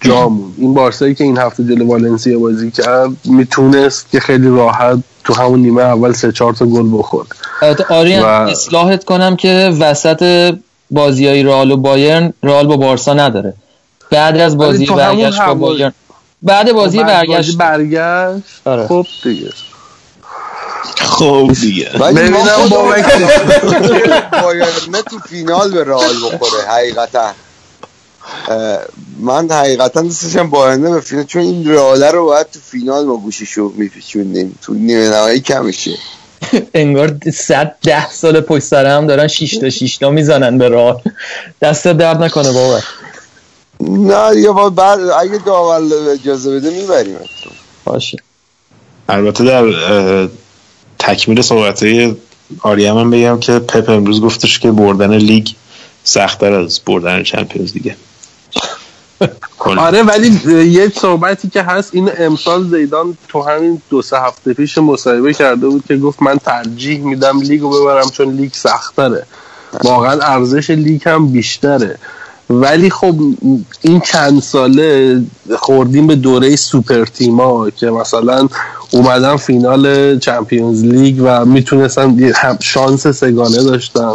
جا 0.00 0.28
موند 0.28 0.54
این 0.58 0.74
بارسایی 0.74 1.14
که 1.14 1.24
این 1.24 1.38
هفته 1.38 1.64
جلو 1.64 1.86
والنسیا 1.86 2.38
بازی 2.38 2.70
کرد 2.70 3.10
می‌تونست 3.24 4.10
که 4.10 4.20
خیلی 4.20 4.48
راحت 4.48 4.98
تو 5.24 5.34
همون 5.34 5.60
نیمه 5.60 5.82
اول 5.82 6.12
سه 6.12 6.32
چهار 6.32 6.52
تا 6.52 6.66
گل 6.66 7.02
البته 7.62 7.84
آریان 7.94 8.22
و- 8.22 8.26
اصلاحت 8.26 9.04
کنم 9.04 9.36
که 9.36 9.72
وسط 9.80 10.54
بازی 10.90 11.26
های 11.26 11.42
رئال 11.42 11.70
و 11.70 11.76
بایرن 11.76 12.32
رئال 12.42 12.66
با 12.66 12.76
بارسا 12.76 13.14
نداره. 13.14 13.54
بعد 14.10 14.36
از 14.36 14.56
بازی 14.56 14.86
برگشت 14.86 15.42
با 15.42 15.54
بایرن. 15.54 15.92
بعد 16.42 16.72
بازی 16.72 17.04
برگشت. 17.04 17.56
برگشت 17.56 18.60
آره. 18.64 18.86
خب 18.86 19.06
دیگه. 19.22 19.50
خب 21.18 21.50
دیگه. 21.60 21.88
ببینم 21.88 22.68
بابک 22.70 23.04
بایرن 24.42 25.02
تو 25.10 25.18
فینال 25.28 25.72
به 25.72 25.84
رئال 25.84 26.14
بخوره 26.16 26.62
حقیقتا. 26.68 27.32
من 29.20 29.50
حقیقتا 29.50 30.02
دوست 30.02 30.22
داشتم 30.22 30.50
بایرن 30.50 30.82
به 30.82 31.00
فینال 31.00 31.24
چون 31.24 31.42
این 31.42 31.70
رئاله 31.70 32.10
رو 32.10 32.24
باید 32.24 32.46
تو 32.50 32.58
فینال 32.70 33.04
با 33.04 33.16
گوشیشو 33.16 33.72
میپیچوندیم. 33.76 34.58
تو 34.62 34.74
نیمه 34.74 35.10
نهایی 35.10 35.40
کمشه. 35.40 35.98
انگار 36.74 37.16
صد 37.34 37.76
ده 37.82 38.10
سال 38.10 38.40
پشت 38.40 38.64
سر 38.64 38.86
هم 38.86 39.06
دارن 39.06 39.28
شیش 39.28 39.56
تا 39.56 39.70
شیش 39.70 39.96
تا 39.96 40.10
می‌زنن 40.10 40.58
به 40.58 40.68
رئال. 40.68 41.00
دست 41.62 41.88
درد 41.88 42.22
نکنه 42.22 42.52
بابا 42.52 42.80
نه 43.80 44.34
دیگه 44.34 44.50
با 44.50 44.70
بعد 44.70 45.00
اگه 45.00 45.38
داور 45.46 45.82
اجازه 46.12 46.56
بده 46.56 46.70
می‌بریم. 46.70 47.16
باشه. 47.84 48.18
البته 49.08 49.44
در 49.44 49.64
تکمیل 50.98 51.42
صحبت 51.42 51.84
آریم 52.62 52.98
هم 52.98 53.10
بگم 53.10 53.40
که 53.40 53.58
پپ 53.58 53.90
امروز 53.90 54.20
گفتش 54.20 54.58
که 54.58 54.70
بردن 54.70 55.14
لیگ 55.14 55.48
سختتر 56.04 56.52
از 56.52 56.80
بردن 56.86 57.22
چمپیونز 57.22 57.72
کلا. 59.58 59.82
آره 59.86 60.02
ولی 60.02 60.28
یه 60.70 60.88
صحبتی 60.88 61.48
که 61.48 61.62
هست 61.62 61.90
این 61.94 62.10
امسال 62.18 62.68
زیدان 62.70 63.18
تو 63.28 63.42
همین 63.42 63.82
دو 63.90 64.02
سه 64.02 64.20
هفته 64.20 64.54
پیش 64.54 64.78
مصاحبه 64.78 65.34
کرده 65.34 65.68
بود 65.68 65.84
که 65.88 65.96
گفت 65.96 66.22
من 66.22 66.38
ترجیح 66.38 67.00
میدم 67.00 67.40
لیگ 67.40 67.60
رو 67.60 67.70
ببرم 67.70 68.10
چون 68.10 68.30
لیگ 68.30 68.52
سختره 68.52 69.26
واقعا 69.84 70.20
ارزش 70.20 70.70
لیگ 70.70 71.08
هم 71.08 71.32
بیشتره 71.32 71.98
ولی 72.50 72.90
خب 72.90 73.14
این 73.82 74.00
چند 74.00 74.42
ساله 74.42 75.20
خوردیم 75.58 76.06
به 76.06 76.14
دوره 76.14 76.56
سوپر 76.56 77.04
تیما 77.04 77.70
که 77.70 77.90
مثلا 77.90 78.48
اومدن 78.90 79.36
فینال 79.36 80.18
Champions 80.18 80.84
League 80.84 81.20
و 81.24 81.44
می‌تونستن 81.44 82.32
شانس 82.60 83.06
سه‌گانه 83.06 83.62
داشتن. 83.62 84.14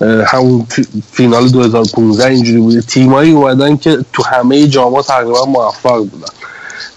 اه، 0.00 0.24
همون 0.26 0.66
فی- 0.68 0.86
فینال 1.12 1.48
2015 1.48 2.26
اینجوری 2.26 2.60
بوده. 2.60 2.80
تیمایی 2.80 3.32
اومدن 3.32 3.76
که 3.76 3.98
تو 4.12 4.22
همه 4.22 4.66
جاما 4.66 5.02
تقریبا 5.02 5.44
موفق 5.44 5.98
بودن. 5.98 6.32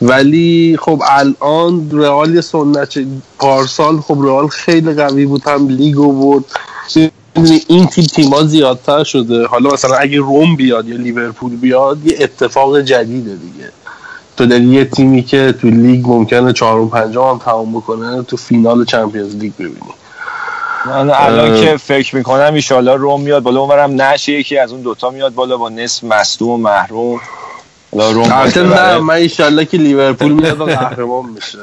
ولی 0.02 0.78
خب 0.82 1.02
الان 1.10 1.90
رئال 1.92 2.42
سنت 2.42 3.00
پارسال 3.40 4.02
خب 4.02 4.18
رئال 4.24 4.48
خیلی 4.48 4.94
قوی 4.94 5.26
بود 5.26 5.44
هم 5.48 5.68
لیگو 5.68 6.12
بود 6.12 6.46
می‌دونی 7.40 7.62
این 7.68 7.88
تیم 7.88 8.04
تیما 8.04 8.44
زیادتر 8.44 9.04
شده. 9.04 9.48
حالا 9.48 9.70
مثلا 9.70 9.96
اگه 9.96 10.18
روم 10.18 10.56
بیاد 10.56 10.88
یا 10.88 10.98
لیورپول 10.98 11.56
بیاد 11.56 12.06
یه 12.06 12.18
اتفاق 12.20 12.82
جدیده 12.82 13.36
دیگه. 13.36 13.72
تو 14.38 14.46
داری 14.46 14.64
یه 14.66 14.86
تیمی 14.86 15.24
که 15.24 15.56
تو 15.62 15.68
لیگ 15.68 16.08
ممکنه 16.08 16.54
چهارم 16.54 16.90
پنجم 16.90 17.24
هم 17.24 17.38
تمام 17.46 17.72
بکنه 17.72 18.24
تو 18.24 18.38
فینال 18.38 18.86
چمپیونز 18.86 19.36
لیگ 19.36 19.54
ببینی. 19.54 19.76
من 20.86 21.10
الان 21.10 21.52
اه. 21.52 21.62
که 21.62 21.78
فکر 21.78 22.16
می‌کنم 22.16 22.54
ایشالله 22.54 22.96
روم 22.96 23.22
میاد 23.22 23.44
بالا. 23.44 23.60
اونورم 23.60 24.02
نشه 24.02 24.32
یکی 24.32 24.58
از 24.58 24.72
اون 24.72 24.82
دوتا 24.82 25.10
میاد 25.10 25.34
بالا 25.34 25.58
با 25.58 25.70
نصف 25.70 26.04
مصدوم 26.04 26.50
و 26.50 26.58
محروم. 26.58 27.20
البته 27.94 28.64
نه. 28.64 28.98
من 28.98 29.14
ایشالله 29.14 29.66
که 29.66 29.78
لیورپول 29.78 30.32
میاد 30.32 30.62
و 30.62 30.66
قهرمان 30.76 31.26
میشه. 31.26 31.58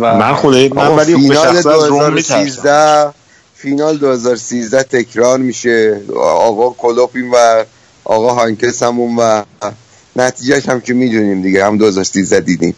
و 0.00 0.14
من 0.14 0.34
خودی 0.34 0.68
من 0.68 0.88
ولی 0.88 1.12
به 1.12 1.18
فینال 1.18 1.34
شخص 1.34 1.66
از 1.66 1.84
روم 1.84 2.12
میترسم 2.12 2.62
2013 2.62 3.23
فینال 3.64 3.96
2013 3.96 4.82
تکرار 4.82 5.38
میشه. 5.38 6.00
آقا 6.18 6.70
کلوپ 6.70 7.10
این 7.14 7.30
و 7.30 7.64
آقا 8.04 8.34
هانکس 8.34 8.82
هم 8.82 8.98
اون 8.98 9.16
و 9.16 9.42
نتیجهش 10.16 10.68
هم 10.68 10.80
که 10.80 10.94
می‌دونیم 10.94 11.42
دیگه 11.42 11.66
هم 11.66 11.78
2013 11.78 12.40
دیدیم. 12.40 12.74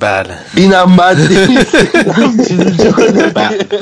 بله. 0.00 0.38
اینم 0.56 0.96
بد 0.96 1.16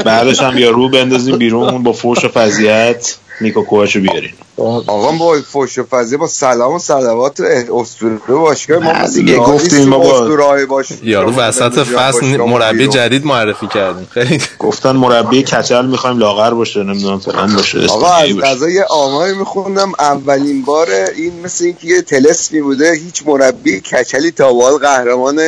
بعدش 0.05 0.41
هم 0.41 0.59
یا 0.59 0.71
رو 0.71 0.89
بندازیم 0.89 1.39
بیرون 1.39 1.83
با 1.83 1.93
فوش 1.93 2.25
و 2.25 2.29
فضیحت. 2.29 3.17
نیکو 3.41 3.63
کوهشو 3.63 4.01
بیارین 4.01 4.31
آقا 4.57 5.13
با 5.13 5.37
فوش 5.53 5.79
و 5.79 5.85
فضیه 5.85 6.19
با 6.19 6.27
سلام 6.27 6.75
و 6.75 6.79
صلوات 6.79 7.41
اسطوره 7.41 8.19
باشگاه 8.29 8.79
ما 8.79 9.09
دیگه 9.09 9.37
گفتیم 9.37 9.91
بابا. 9.91 10.83
یارو 11.03 11.35
وسط 11.35 11.79
فصل 11.79 12.37
ما 12.37 12.47
مربی. 12.47 12.89
جدید 12.89 13.27
معرفی 13.27 13.67
کردیم 13.67 14.07
خیلی 14.11 14.41
گفتن 14.59 14.91
مربی 14.91 15.43
کچل 15.43 15.87
می‌خوایم 15.87 16.19
لاغر 16.19 16.55
باشه 16.55 16.83
نمی‌دونم 16.83 17.19
فلان 17.19 17.57
باشه 17.57 17.87
آقا 17.87 18.15
از. 18.15 18.29
قضا 18.29 18.69
یه 18.69 18.85
آماری 18.91 19.35
میخوندم 19.35 19.93
اولین 19.99 20.63
بار 20.63 20.89
این 21.17 21.33
مثل 21.45 21.65
اینکه 21.65 21.87
یه 21.87 22.03
تلسمی 22.03 22.61
بوده 22.61 22.93
هیچ 22.93 23.23
مربی 23.27 23.81
کچلی 23.81 24.31
تا 24.31 24.53
قهرمان 24.53 25.41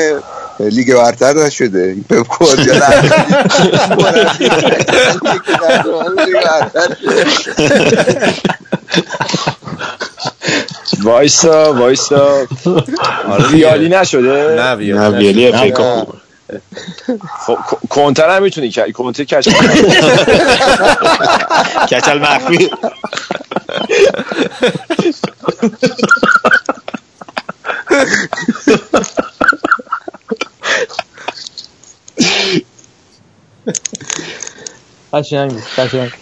لیگ 0.61 0.95
برتر 0.95 1.33
نشده 1.35 1.97
پپ 2.11 2.27
گواردیولا. 2.39 2.91
وایسا 11.03 11.75
وایسا 11.75 12.47
آره 13.31 13.47
ویالی 13.49 13.89
نشده 13.89 14.55
نه 14.57 14.75
ویالی 14.75 15.53
خب 17.47 17.55
ک- 17.55 17.89
کنتر 17.89 18.37
هم 18.37 18.43
می‌تونی 18.43 18.71
که 18.71 18.93
کنتر 18.93 19.25
کش 19.25 19.49
کچل 21.91 22.19
مخفی 22.19 22.71
قشنگ 35.13 35.51
بود، 35.51 35.63
قشنگ. 35.79 36.11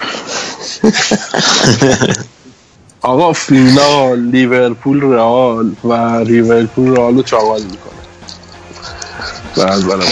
آقا 3.02 3.32
فینال 3.32 4.20
لیورپول 4.20 5.02
رئال 5.02 5.72
و 5.84 5.92
لیورپول 6.18 6.96
رئال 6.96 7.14
رو 7.14 7.22
چاقال 7.22 7.62
می‌کنه. 7.62 7.94
به 9.56 9.64
نظر 9.64 9.96
من. 9.96 10.04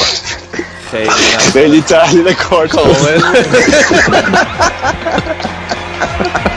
خیلی 0.91 1.11
خیلی 1.53 1.81
تحلیل 1.81 2.33
کار 2.33 2.69
کامل. 2.69 3.23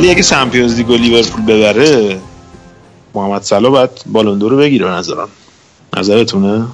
ولی 0.00 0.10
اگه 0.10 0.22
چمپیونز 0.22 0.76
لیگ 0.76 0.90
و 0.90 0.96
لیورپول 0.96 1.42
ببره 1.46 2.20
محمد 3.14 3.42
صلاح 3.42 3.72
باید 3.72 3.90
بالون 4.06 4.40
رو 4.40 4.56
بگیره 4.56 4.84
به 4.86 4.90
نظرم. 4.90 5.28
نظرتونه؟ 5.96 6.66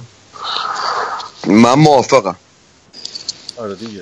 من 1.47 1.73
موافقم. 1.73 2.35
آره 3.57 3.75
دیگه. 3.75 4.01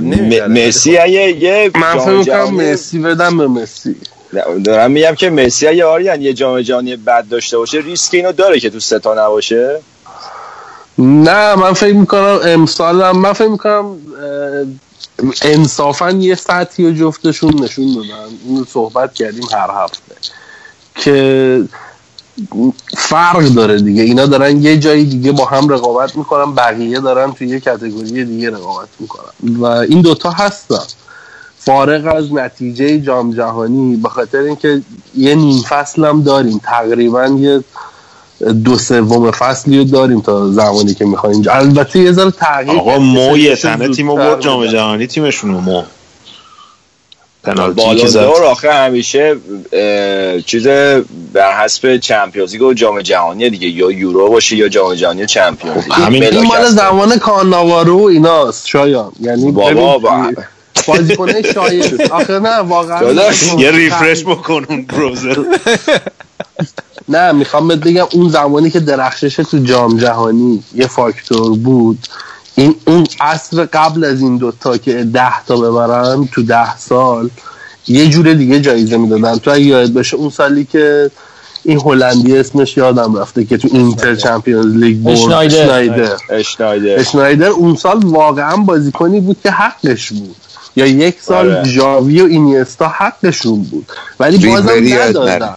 م- 0.00 0.52
مسی 0.52 0.98
اگه 0.98 1.12
یه 1.42 1.70
من 1.74 1.98
فکر 1.98 2.10
می‌کنم 2.10 2.22
جهانی- 2.22 2.72
مسی 2.72 2.98
بدم 2.98 3.38
به 3.38 3.46
مسی. 3.46 3.96
نه، 4.32 4.42
دارم 4.64 4.90
میگم 4.90 5.14
که 5.14 5.30
مسی 5.30 5.66
اگه 5.66 5.84
آریان 5.84 6.22
یه 6.22 6.32
جام 6.32 6.60
جهانی 6.62 6.96
بد 6.96 7.28
داشته 7.28 7.58
باشه 7.58 7.78
ریسک 7.78 8.14
اینو 8.14 8.32
داره 8.32 8.60
که 8.60 8.70
تو 8.70 8.80
سه 8.80 8.98
تا 8.98 9.14
نباشه. 9.26 9.80
نه 10.98 11.54
من 11.54 11.72
فکر 11.72 11.94
می‌کنم 11.94 12.38
امسالم 12.44 13.18
من 13.18 13.32
فکر 13.32 13.48
می‌کنم 13.48 13.96
انصافا 15.42 16.10
یه 16.10 16.34
سطحی 16.34 16.86
و 16.86 16.92
جفتشون 16.92 17.62
نشون 17.62 17.94
دادن. 17.94 18.34
اینو 18.46 18.64
صحبت 18.64 19.14
کردیم 19.14 19.44
هر 19.52 19.70
هفته. 19.84 20.14
که 20.94 21.64
فرق 22.96 23.44
داره 23.44 23.80
دیگه. 23.80 24.02
اینا 24.02 24.26
دارن 24.26 24.62
یه 24.62 24.78
جایی 24.78 25.04
دیگه 25.04 25.32
با 25.32 25.44
هم 25.44 25.68
رقابت 25.68 26.16
می‌کنن 26.16 26.54
بقیه 26.54 27.00
دارن 27.00 27.32
توی 27.32 27.48
یه 27.48 27.60
کتگوری 27.60 28.24
دیگه 28.24 28.50
رقابت 28.50 28.88
می‌کنن. 28.98 29.56
و 29.60 29.64
این 29.64 30.00
دوتا 30.00 30.30
هستن. 30.30 30.84
فارغ 31.58 32.14
از 32.16 32.32
نتیجه 32.32 32.98
جام 32.98 33.32
جهانی 33.32 33.96
به 33.96 34.08
خاطر 34.08 34.38
اینکه 34.38 34.82
یه 35.14 35.34
نیم 35.34 35.62
فصل 35.62 36.04
هم 36.04 36.22
داریم. 36.22 36.60
تقریبا 36.64 37.26
یه 37.26 37.64
دو 38.64 38.78
سوم 38.78 39.30
فصلی 39.30 39.78
رو 39.78 39.84
داریم 39.84 40.20
تا 40.20 40.48
زمانی 40.50 40.94
که 40.94 41.04
می‌خوایم. 41.04 41.42
البته 41.50 41.98
یه 41.98 42.12
ذره 42.12 42.30
تغییر 42.30 42.78
آقا. 42.78 42.98
مو 42.98 43.38
یه 43.38 43.56
تنه 43.56 43.88
تیم 43.88 44.08
زودتر 44.08 44.30
برد 44.30 44.40
جام. 44.40 44.66
جهانی 44.66 45.06
تیمشون 45.06 45.54
رو 45.54 45.60
مو 45.60 45.82
پنالتی 47.44 48.18
آخه 48.44 48.72
همیشه 48.72 49.36
چیز 50.46 50.66
بر 51.32 51.64
حسب 51.64 51.96
چمپیونز 51.96 52.52
لیگ 52.52 52.62
و 52.62 52.72
جام 52.72 53.00
جهانی 53.02 53.50
دیگه. 53.50 53.68
یا 53.68 53.90
یورو 53.90 54.28
باشه 54.28 54.56
یا 54.56 54.68
جام 54.68 54.94
جهانی 54.94 55.26
چمپیونز 55.26 55.84
لیگ. 55.84 55.92
همین 55.92 56.22
ملاک 56.22 56.36
این 56.36 56.46
مال. 56.46 56.66
زمان 56.66 57.18
کاناوارو 57.18 58.00
و 58.00 58.04
ایناست 58.04 58.66
شایان. 58.68 59.12
یعنی 59.20 59.52
بابا، 59.52 59.98
ببین 59.98 60.36
بازیکنه 60.86 61.42
شایست 61.54 62.00
آخه 62.10 62.38
نه 62.38 62.56
واقعا 62.56 63.12
یه 63.58 63.70
ریفرش 63.70 64.24
بکن 64.24 64.66
اون 64.68 64.82
بروزر 64.82 65.36
نه 67.08 67.32
می‌خوام 67.32 67.68
بهت 67.68 67.78
بگم 67.78 68.06
اون 68.12 68.28
زمانی 68.28 68.70
که 68.70 68.80
درخشش 68.80 69.36
تو 69.36 69.58
جام 69.58 69.96
جهانی 69.96 70.62
یه 70.74 70.86
فاکتور 70.86 71.56
بود 71.58 71.98
این 72.54 72.74
اون 72.86 73.06
عصر 73.20 73.64
قبل 73.64 74.04
از 74.04 74.20
این 74.20 74.36
دوتا 74.36 74.76
که 74.76 75.04
ده 75.04 75.44
تا 75.44 75.56
ببرن 75.56 76.28
تو 76.32 76.42
ده 76.42 76.76
سال 76.76 77.30
یه 77.88 78.08
جور 78.08 78.34
دیگه 78.34 78.60
جایزه 78.60 78.96
می‌دادن. 78.96 79.38
تو 79.38 79.50
اگه 79.50 79.64
یاد 79.64 79.92
باشه 79.92 80.16
اون 80.16 80.30
سالی 80.30 80.64
که 80.64 81.10
این 81.64 81.80
هلندی 81.80 82.38
اسمش 82.38 82.76
یادم 82.76 83.16
رفته 83.16 83.44
که 83.44 83.56
تو 83.56 83.68
اینتر 83.72 84.14
چمپیونز 84.14 84.76
لیگ 84.76 84.96
برد 84.96 85.12
اشنایدر. 85.12 85.62
اشنایدر. 85.62 86.16
اشنایدر. 86.30 87.00
اشنایدر 87.00 87.48
اون 87.48 87.76
سال 87.76 88.06
واقعا 88.06 88.56
بازیکنی 88.56 89.20
بود 89.20 89.36
که 89.42 89.50
حقش 89.50 90.12
بود. 90.12 90.36
یا 90.76 90.86
یک 90.86 91.20
سال 91.20 91.50
آره. 91.50 91.64
ژاوی 91.64 92.20
و 92.20 92.26
اینیستا 92.26 92.88
حقشون 92.88 93.62
بود. 93.62 93.86
ولی 94.20 94.46
بازم 94.46 94.70
ندادن. 94.70 95.54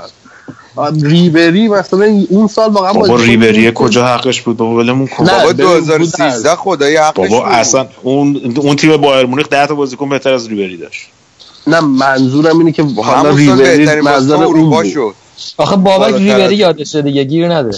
ریبری 1.01 1.67
مثلا 1.67 2.25
اون 2.29 2.47
سال 2.47 2.71
واقعا 2.71 2.93
بابا 2.93 3.17
بود. 3.17 3.73
کجا 3.73 4.05
حقش 4.05 4.41
بود؟ 4.41 4.57
بابا 4.57 4.75
ولمون 4.75 5.07
کن. 5.07 5.23
نه، 5.23 5.31
بابا 5.31 5.53
ببین، 5.53 5.65
2013 5.65 6.55
خدای 6.55 6.97
حقش 6.97 7.15
بابا 7.15 7.39
بود. 7.39 7.53
اصلا 7.53 7.87
اون 8.03 8.53
اون 8.57 8.75
تیم 8.75 8.97
بایر 8.97 9.25
مونیخ 9.25 9.49
10 9.49 9.67
تا 9.67 9.75
بازیکن 9.75 10.09
بهتر 10.09 10.33
از 10.33 10.47
ریبری 10.47 10.77
داشت. 10.77 11.07
نه 11.67 11.79
منظورم 11.79 12.59
اینه 12.59 12.71
که 12.71 12.83
حالا 12.83 13.29
ریبری 13.29 13.85
نظر 13.85 14.35
اون 14.35 14.43
اروپا 14.43 14.83
شد. 14.83 15.13
آخه 15.57 15.75
بابک 15.75 16.13
ریبری 16.13 16.55
یادشه 16.55 17.01
دیگه 17.01 17.23
گیر 17.23 17.53
نده. 17.53 17.77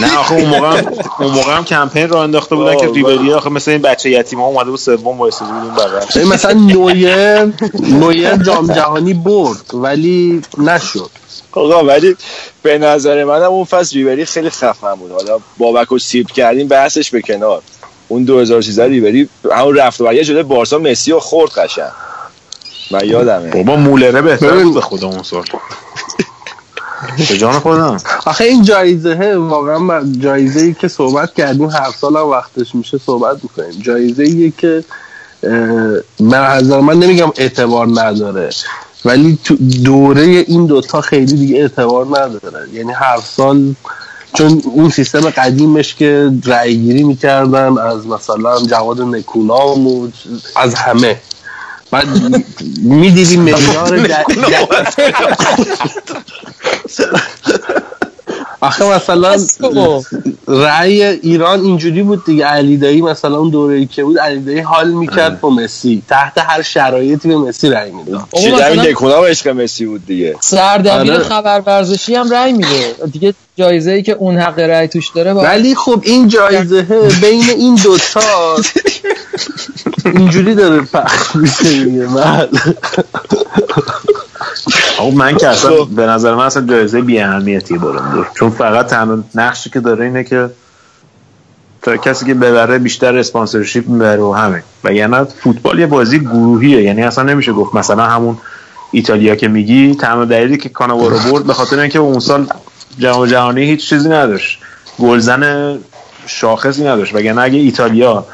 نه 0.00 0.16
آخه 0.18 0.34
اون 0.34 0.44
موقع 0.44 0.82
اون 1.18 1.32
موقع 1.32 1.56
هم 1.56 1.64
کمپین 1.64 2.08
رو 2.08 2.16
انداخته 2.16 2.56
بودن 2.56 2.76
که 2.76 2.86
ریبری 2.86 3.32
آخه 3.32 3.50
مثل 3.50 3.70
این 3.70 3.82
بچه 3.82 4.10
یتیم 4.10 4.40
ها 4.40 4.46
اومده 4.46 4.70
بود 4.70 4.78
سوم 4.78 5.18
وایساده 5.18 5.52
بود 5.52 5.62
اون 5.62 5.74
بغل. 5.74 6.06
ببین 6.16 6.28
مثلا 6.28 6.52
نویر 6.52 7.44
نویر 7.80 8.36
جام 8.36 8.72
جهانی 8.72 9.14
برد 9.14 9.74
ولی 9.74 10.42
نشد. 10.58 11.10
آقا 11.54 11.84
ولی 11.84 12.16
به 12.62 12.78
نظر 12.78 13.24
منم 13.24 13.42
اون 13.42 13.64
فصل 13.64 13.96
ریبری 13.96 14.24
خیلی 14.24 14.50
خفن 14.50 14.94
بود. 14.94 15.12
حالا 15.12 15.38
بابک 15.58 15.88
رو 15.88 15.98
سیب 15.98 16.26
کردیم 16.26 16.68
بحثش 16.68 17.10
به 17.10 17.22
کنار. 17.22 17.62
اون 18.08 18.24
2013 18.24 18.84
ریبری 18.84 19.28
همون 19.52 19.76
رفت 19.76 20.00
و 20.00 20.04
برگشت 20.04 20.28
شده 20.28 20.42
بارسا 20.42 20.78
مسی 20.78 21.12
رو 21.12 21.20
خورد 21.20 21.50
قشنگ. 21.50 21.90
من 22.90 23.04
یادمه. 23.04 23.50
بابا 23.50 23.76
مولره 23.76 24.22
بهتر. 24.22 24.62
بود 24.62 24.74
به 24.74 24.80
خدا 24.80 25.08
اون 25.08 25.22
سال. 25.22 25.44
به 27.28 27.36
جان 27.38 27.58
خودم. 27.58 27.96
آخه 28.26 28.44
این 28.44 28.62
جایزه 28.62 29.36
واقعا 29.36 30.04
جایزه 30.20 30.60
ای 30.60 30.74
که 30.74 30.88
صحبت 30.88 31.34
کردیم 31.34 31.70
هر 31.70 31.90
سال 32.00 32.16
هم 32.16 32.26
وقتش 32.26 32.74
میشه 32.74 32.98
صحبت 32.98 33.36
می‌کنیم. 33.42 33.80
جایزه 33.82 34.22
ایه 34.22 34.52
که 34.58 34.84
به 36.20 36.36
نظر 36.36 36.80
من 36.80 36.98
نمیگم 36.98 37.32
اعتبار 37.36 37.86
نداره. 37.94 38.50
ولی 39.04 39.38
تو 39.44 39.56
دوره 39.84 40.22
این 40.22 40.66
دوتا 40.66 41.00
خیلی 41.00 41.36
دیگه 41.36 41.56
اعتبار 41.56 42.06
نداره. 42.06 42.68
یعنی 42.72 42.92
هر 42.92 43.20
سال 43.36 43.74
چون 44.34 44.62
اون 44.64 44.90
سیستم 44.90 45.20
قدیمش 45.20 45.94
که 45.94 46.30
رأی 46.44 46.76
گیری 46.76 47.02
می‌کردن 47.02 47.78
از 47.78 48.06
مثلا 48.06 48.60
جواد 48.60 49.00
نکونام 49.00 49.86
و 49.86 50.08
از 50.56 50.74
همه. 50.74 51.20
بعد 51.90 52.06
می‌دیدیم 52.82 53.40
معیار 53.44 54.08
ج- 54.08 54.14
آخه 58.66 58.96
مثلا 58.96 59.36
رأی 60.48 61.02
ایران 61.02 61.60
اینجوری 61.60 62.02
بود 62.02 62.24
دیگه. 62.24 62.44
علی 62.44 62.76
دایی 62.76 63.02
مثلا 63.02 63.38
اون 63.38 63.50
دوره 63.50 63.76
ای 63.76 63.86
که 63.86 64.04
بود 64.04 64.18
علی 64.18 64.40
دایی 64.40 64.60
حال 64.60 64.90
می‌کرد 64.90 65.40
با 65.40 65.50
مسی. 65.50 66.02
تحت 66.08 66.38
هر 66.38 66.62
شرایطی 66.62 67.28
به 67.28 67.36
مسی 67.36 67.70
رأی 67.70 67.90
می‌داد. 67.90 68.22
چی 68.40 68.50
مثلا- 68.52 68.82
نکونا 68.82 69.22
و 69.22 69.24
عشق 69.24 69.48
مسی 69.48 69.86
بود 69.86 70.06
دیگه؟ 70.06 70.36
سردبیر 70.40 71.12
آره. 71.12 71.24
خبر 71.24 71.62
ورزشی 71.66 72.14
هم 72.14 72.30
رأی 72.30 72.52
میده. 72.52 72.94
دیگه 73.12 73.34
جایزه 73.56 73.90
ای 73.90 74.02
که 74.02 74.12
اون 74.12 74.36
حق 74.38 74.58
رأی 74.58 74.88
توش 74.88 75.08
داره 75.14 75.34
با 75.34 75.40
ولی 75.40 75.74
خب 75.74 76.00
این 76.04 76.28
جایزه 76.28 76.82
بین 77.20 77.44
این 77.56 77.74
دوتا 77.74 78.56
اینجوری 80.04 80.54
داره 80.54 80.80
پخش 80.80 81.36
میشه 81.36 82.08
آقا 84.98 85.10
من 85.10 85.36
که 85.36 85.48
اصلا 85.48 85.84
به 85.84 86.06
نظر 86.06 86.34
من 86.34 86.44
اصلا 86.44 86.66
جایزه 86.66 87.00
بی 87.00 87.20
اهمیتیه 87.20 87.78
بالون 87.78 88.10
دور 88.10 88.26
چون 88.34 88.50
فقط 88.50 88.86
تنها 88.86 89.18
نقشی 89.34 89.70
که 89.70 89.80
داره 89.80 90.04
اینه 90.04 90.24
که 90.24 90.50
تا 91.82 91.96
کسی 91.96 92.26
که 92.26 92.34
ببره 92.34 92.78
بیشتر 92.78 93.18
اسپانسرشیپ 93.18 93.88
می‌بره 93.88 94.22
و 94.22 94.32
همین 94.32 94.62
و 94.84 94.92
یعنی 94.92 95.16
فوتبال 95.42 95.78
یه 95.78 95.86
بازی 95.86 96.18
گروهیه. 96.18 96.82
یعنی 96.82 97.02
اصلا 97.02 97.24
نمیشه 97.24 97.52
گفت 97.52 97.74
مثلا 97.74 98.04
همون 98.04 98.38
ایتالیا 98.90 99.34
که 99.34 99.48
میگی 99.48 99.94
تمام 99.94 100.24
دلیلی 100.24 100.56
که 100.56 100.68
کاناوارو 100.68 101.18
برد 101.18 101.44
به 101.44 101.54
خاطر 101.54 101.78
اینکه 101.78 101.98
اون 101.98 102.20
سال 102.20 102.46
جام 102.98 103.26
جهانی 103.26 103.62
هیچ 103.62 103.88
چیزی 103.88 104.08
نداشت. 104.08 104.58
گلزن 104.98 105.78
شاخصی 106.26 106.84
نداشت. 106.84 107.14
وگرنه 107.14 107.42
اگه 107.42 107.58
ایتالیا 107.58 108.26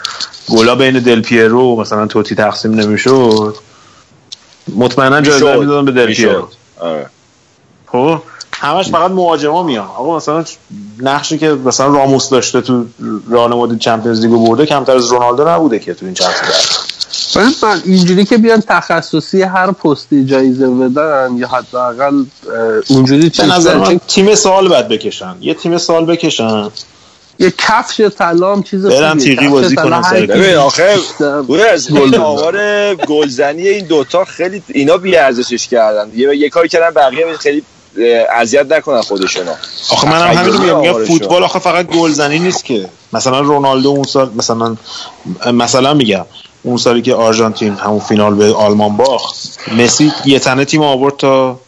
گلا 0.51 0.74
بین 0.74 0.98
دل 0.98 1.22
پیرو 1.22 1.80
مثلا 1.80 2.06
توتی 2.06 2.34
تقسیم 2.34 2.74
نمی‌شد 2.74 3.55
مطمئنا 4.76 5.20
جایزه. 5.20 5.56
می‌دادن 5.56 5.84
به 5.84 5.92
دل 5.92 6.06
می‌شد. 6.06 6.22
پیرو 6.22 6.48
آره. 6.80 7.06
خب 7.86 8.18
همش 8.52 8.88
فقط 8.88 9.10
مهاجما 9.10 9.62
میان 9.62 9.86
آقا 9.86 10.16
مثلا 10.16 10.44
نقشی 11.01 11.38
که 11.38 11.48
مثلا 11.48 11.86
راموس 11.86 12.30
داشته 12.30 12.60
تو 12.60 12.84
راهنمایی 13.28 13.78
چمپیونز 13.78 14.20
لیگو 14.20 14.47
برده 14.47 14.66
کمتر 14.66 14.97
از 14.97 15.06
رونالدو 15.06 15.48
نبوده 15.48 15.78
که 15.78 15.94
تو 15.94 16.06
این 16.06 16.14
چند 16.14 16.30
سال 16.30 17.44
من 17.62 17.82
اینجوری 17.84 18.24
که 18.24 18.38
بیان 18.38 18.60
تخصصی 18.60 19.42
هر 19.42 19.70
پستی 19.70 20.24
جایزه 20.24 20.70
بدن 20.70 21.34
یا 21.36 21.48
حداقل 21.48 22.24
اونجوری 22.88 23.30
چیز 23.30 23.44
نظر. 23.44 23.76
من 23.76 24.01
تیم 24.09 24.34
سال 24.34 24.68
باید 24.68 24.88
بکشن 24.88 25.36
یه 25.40 25.55
تیم 25.55 25.78
سال 25.78 26.05
بکشن 26.05 26.68
یه 27.41 27.53
کفش 27.59 28.01
طلا 28.01 28.53
هم 28.53 28.62
چیز 28.62 28.87
خوبیه. 28.87 29.15
تیغی 29.15 29.49
بازی 29.49 29.77
کی 29.77 30.27
ببین 30.27 30.57
آخه 30.57 30.97
گل 31.49 31.73
بزنه. 31.73 32.19
آمار 32.19 32.95
گلزنی 32.95 33.69
این 33.69 33.87
دوتا 33.87 34.25
خیلی 34.25 34.62
اینا 34.69 34.97
بی 34.97 35.17
ارزشش 35.17 35.69
کردن. 35.69 36.11
یه 36.15 36.37
یه 36.37 36.49
کاری 36.49 36.69
کردن 36.69 36.91
بقیه 36.91 37.37
خیلی 37.37 37.62
اذیت 38.35 38.73
نکنن 38.73 39.01
خودشونو 39.01 39.51
آخه 39.91 40.09
منم 40.09 40.37
همین 40.37 40.53
رو 40.53 40.61
میگم 40.61 40.81
میگم. 40.81 41.05
فوتبال 41.05 41.45
آخه 41.45 41.59
فقط 41.59 41.87
گلزنی 41.87 42.39
نیست 42.39 42.65
که. 42.65 42.89
مثلا 43.12 43.41
رونالدو 43.41 43.89
اون 43.89 44.05
سال 44.05 44.31
مثلا 44.37 44.77
مثلا 45.53 45.95
میگم 45.95 46.25
اون 46.62 46.77
سالی 46.77 47.03
که 47.03 47.15
آرژانتین 47.15 47.75
همون 47.75 48.01
فینال 48.01 48.35
به 48.35 48.55
آلمان 48.55 48.97
باخت 48.97 49.59
مسی 49.79 50.12
یه 50.25 50.39
تنه 50.39 50.65
تیم 50.65 50.83
آورد 50.83 51.17
تا 51.17 51.61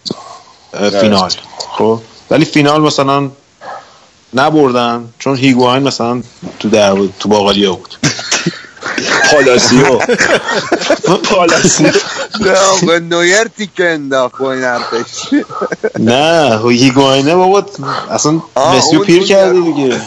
فینال. 1.00 1.30
خب؟ 1.78 2.00
ولی 2.30 2.44
فینال 2.44 2.80
مثلا 2.80 3.30
نبردن 4.34 5.08
چون 5.18 5.36
هیگواین 5.36 5.82
مثلا 5.82 6.22
تو 6.58 6.68
در 6.68 6.96
تو 7.20 7.28
باقالیا 7.28 7.72
بود. 7.72 7.94
پالاسیو 9.30 9.98
پالاسیو 11.30 11.90
نه 12.40 12.50
آقا 12.50 12.98
نویر 12.98 13.44
تیکه 13.44 13.88
انداخت 13.88 14.38
با 14.38 14.52
این 14.52 14.62
حرفش. 14.62 15.34
نه 15.98 16.60
هیگواینه 16.68 17.34
بابا 17.34 17.66
اصلا 18.10 18.42
مسیو 18.56 19.00
پیر 19.00 19.22
کرده. 19.24 19.60
دیگه. 19.60 20.00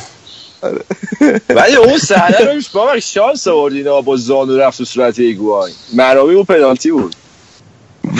ولی 1.49 1.75
اون 1.75 1.97
صحنه 1.97 2.53
روش 2.53 2.69
بابا 2.69 2.99
شانس 2.99 3.47
آورد 3.47 3.73
اینا 3.73 4.01
با 4.01 4.17
زانو 4.17 4.57
رفت 4.57 4.77
تو 4.77 4.85
صورت 4.85 5.19
ایگواین 5.19 5.75
مراوی 5.93 6.35
و 6.35 6.43
پنالتی 6.43 6.91
بود. 6.91 7.15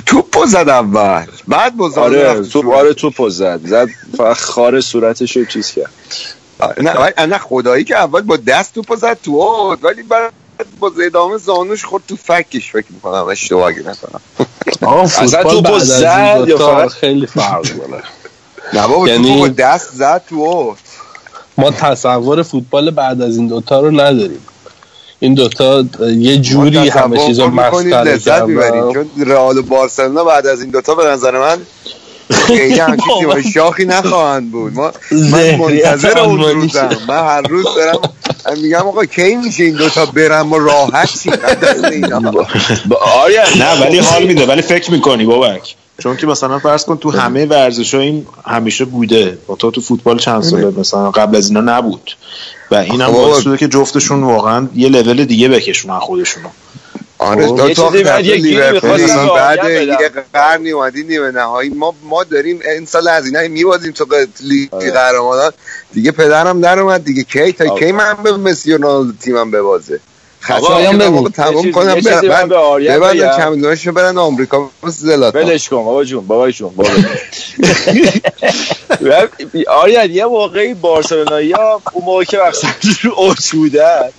توپو 0.06 0.46
زد 0.46 0.70
اول. 0.70 1.26
بعد 1.48 1.78
با 1.78 1.90
زانو 1.90 2.06
آره 2.06 2.24
رفت 2.24 2.52
تو 2.52 2.62
تو 2.62 2.74
آره 2.74 2.94
توپ 2.94 3.30
زد. 3.30 3.60
زد 3.66 3.88
فقط 4.18 4.38
خار 4.38 4.82
صورتش 4.82 5.38
رو 5.38 5.46
چیز 5.46 5.72
کرد. 5.72 5.92
نه 6.82 6.94
ولی- 7.00 7.28
نه 7.32 7.38
خدایی 7.38 7.84
که 7.84 7.96
اول 7.98 8.22
با 8.22 8.38
دست 8.38 8.74
توپو 8.74 8.96
زد 8.96 9.18
تو 9.24 9.40
آد 9.42 9.84
ولی 9.86 10.04
بعد 10.04 10.32
با 10.80 10.92
ادامه 11.06 11.38
زانوش 11.38 11.86
خورد 11.86 12.04
تو 12.08 12.16
فکش. 12.16 12.72
فکر 12.72 12.86
می‌کنم 12.90 13.24
اشتباه 13.26 13.68
اگه 13.68 13.80
نکنم. 13.80 14.22
آقا 14.82 15.02
اصلا 15.22 15.28
فوتبال 15.44 15.52
توپو 15.54 15.62
بعد 15.62 15.82
از 15.82 15.92
این 16.02 16.42
زد 16.42 16.48
یا 16.48 16.58
فقط- 16.58 16.90
خیلی 16.90 17.28
فرق 17.28 17.62
داره. 17.64 18.04
نه 18.74 18.88
بابا 18.88 19.08
یعنی- 19.08 19.28
توپو 19.28 19.40
با 19.40 19.48
دست 19.48 19.90
زد 19.94 20.22
تو 20.30 20.46
آد 20.46 20.78
ما 21.58 21.72
تصور 21.72 22.44
فوتبال 22.44 22.92
بعد 22.92 23.22
از 23.22 23.38
این 23.38 23.48
دوتا 23.48 23.80
رو 23.80 23.92
نداریم. 23.92 24.46
این 25.20 25.34
دوتا 25.34 25.84
یه 26.18 26.38
جوری 26.38 26.90
همه 26.90 27.18
چیز 27.26 27.40
رو 27.40 27.48
مسخره. 27.48 28.20
کردن. 28.20 28.94
چون 28.94 29.10
رئال 29.18 29.58
و 29.58 29.62
بارسلونا 29.62 30.24
بعد 30.24 30.48
از 30.48 30.62
این 30.62 30.72
دوتا 30.72 30.96
به 30.96 31.06
نظر 31.06 31.40
من 31.40 31.58
خیلی 32.32 32.80
همچین 32.80 33.42
شاخی 33.54 33.86
نخواهند 33.86 34.52
بود. 34.52 34.74
ما 34.74 34.92
من 35.12 35.56
منتظر 35.56 36.20
اون 36.20 36.40
روزم. 36.40 36.90
من 37.08 37.18
هر 37.18 37.42
روز 37.42 37.66
دارم 37.76 38.00
میگم 38.62 38.78
آقا 38.88 39.06
کی 39.06 39.36
میشه 39.36 39.64
این 39.64 39.76
دوتا 39.76 40.06
برن؟ 40.06 40.42
ما 40.42 40.58
راحت 40.58 41.10
شیم 41.20 41.34
آریا 43.24 43.44
نه 43.60 43.82
ولی 43.82 43.98
حال 43.98 44.24
میده 44.24 44.46
ولی 44.46 44.62
فکر 44.62 44.92
می‌کنی 44.92 45.26
بابک. 45.26 45.76
چون 45.98 46.18
که 46.18 46.28
مثلا 46.28 46.60
فرض 46.60 46.86
کن 46.86 46.98
تو 46.98 47.12
همه 47.12 47.46
ورزش 47.46 47.94
ها 47.94 48.00
این 48.00 48.28
همیشه 48.46 48.86
بوده. 48.86 49.38
با 49.48 49.56
تو 49.56 49.72
تو 49.72 49.82
فوتبال 49.82 50.18
چند 50.20 50.44
ساله 50.44 50.74
مثلا 50.80 51.12
قبل 51.12 51.36
از 51.36 51.48
اینا 51.50 51.62
نبود. 51.78 52.12
و 52.72 52.76
این 52.76 53.02
هم 53.02 53.08
خب. 53.08 53.14
باعث 53.14 53.44
شده 53.44 53.58
که 53.58 53.68
جفتشون 53.68 54.24
واقعا 54.24 54.68
یه 54.76 54.90
لول 54.90 55.26
دیگه 55.26 55.48
بکشونن 55.48 56.00
خودشونو 56.00 56.50
آره 57.18 57.48
خب، 57.48 57.74
تا 57.74 57.90
لیورپول 57.90 59.02
می‌خواستم 59.02 59.28
به 59.28 59.34
بعد. 59.34 59.70
یه 59.70 60.12
قرنی 60.34 60.72
اومدی 60.72 61.04
نیمه 61.04 61.32
نهایی 61.32 61.70
ما 61.70 61.96
ما 62.04 62.24
داریم 62.24 62.60
این 62.76 62.86
سال 62.86 63.08
از 63.08 63.26
اینا 63.26 63.48
میبازیم 63.48 63.92
تو 63.92 64.06
لیگ 64.42 64.74
آره. 64.74 64.92
قهرمانان 64.92 65.52
دیگه 65.94 66.12
پدرم 66.12 66.62
در 66.62 66.80
اومد 66.80 67.04
دیگه 67.04 67.24
کی 67.24 67.52
تا. 67.52 67.80
کی 67.80 67.92
من 67.92 68.18
به 68.24 68.38
مسی 68.38 68.74
و 68.74 68.78
رونالدو 68.78 69.14
تیمم 69.22 69.52
ببازه 69.52 70.00
خشم 70.46 70.98
بگو. 70.98 71.24
یه 71.24 71.30
تموم 71.30 71.72
کنم 71.72 71.98
یه 71.98 73.00
بعد 73.00 73.18
بگم. 73.18 73.38
چمدوناشو 73.38 73.92
برن 73.92 74.18
آمریکا 74.18 74.70
مثل 74.84 75.06
زلاتان 75.06 75.44
ولش 75.44 75.70
کن 75.70 75.76
بابا 75.76 76.04
جون 76.04 76.28
بابا 76.28 76.52
جون 76.52 76.74
بابا 76.76 76.90
آریان 79.82 80.12
یه 80.12 80.26
موقعی 80.26 80.74
بارسلونایی 80.74 81.52
ها 81.52 81.82
اون 81.94 82.06
موقع 82.06 82.24
که 82.24 82.38
مثلا 82.50 82.70
رو 83.02 83.14
اوج 83.18 83.52
بودن 83.52 84.10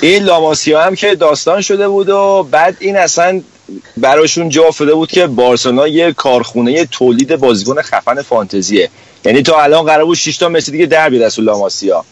این 0.00 0.22
لاماسیا 0.22 0.82
هم 0.82 0.94
که 0.94 1.14
داستان 1.14 1.60
شده 1.60 1.88
بود 1.88 2.08
و 2.08 2.48
بعد 2.50 2.76
این 2.80 2.96
اصلا 2.96 3.42
براشون 3.96 4.48
جا 4.48 4.64
افتاده 4.64 4.94
بود 4.94 5.10
که 5.10 5.26
بارسلونا 5.26 5.88
یه 5.88 6.12
کارخونه 6.12 6.84
تولید 6.84 7.36
بازیکن 7.36 7.82
خفن 7.82 8.22
فانتزیه 8.22 8.90
یعنی 9.24 9.42
تا 9.42 9.62
الان 9.62 9.84
قرار 9.84 10.04
بود 10.04 10.16
6 10.16 10.36
تا 10.36 10.48
مسی 10.48 10.70
دیگه 10.70 10.86
در 10.86 11.10
بیاد 11.10 11.22
از 11.22 11.40
لاماسیا 11.40 12.04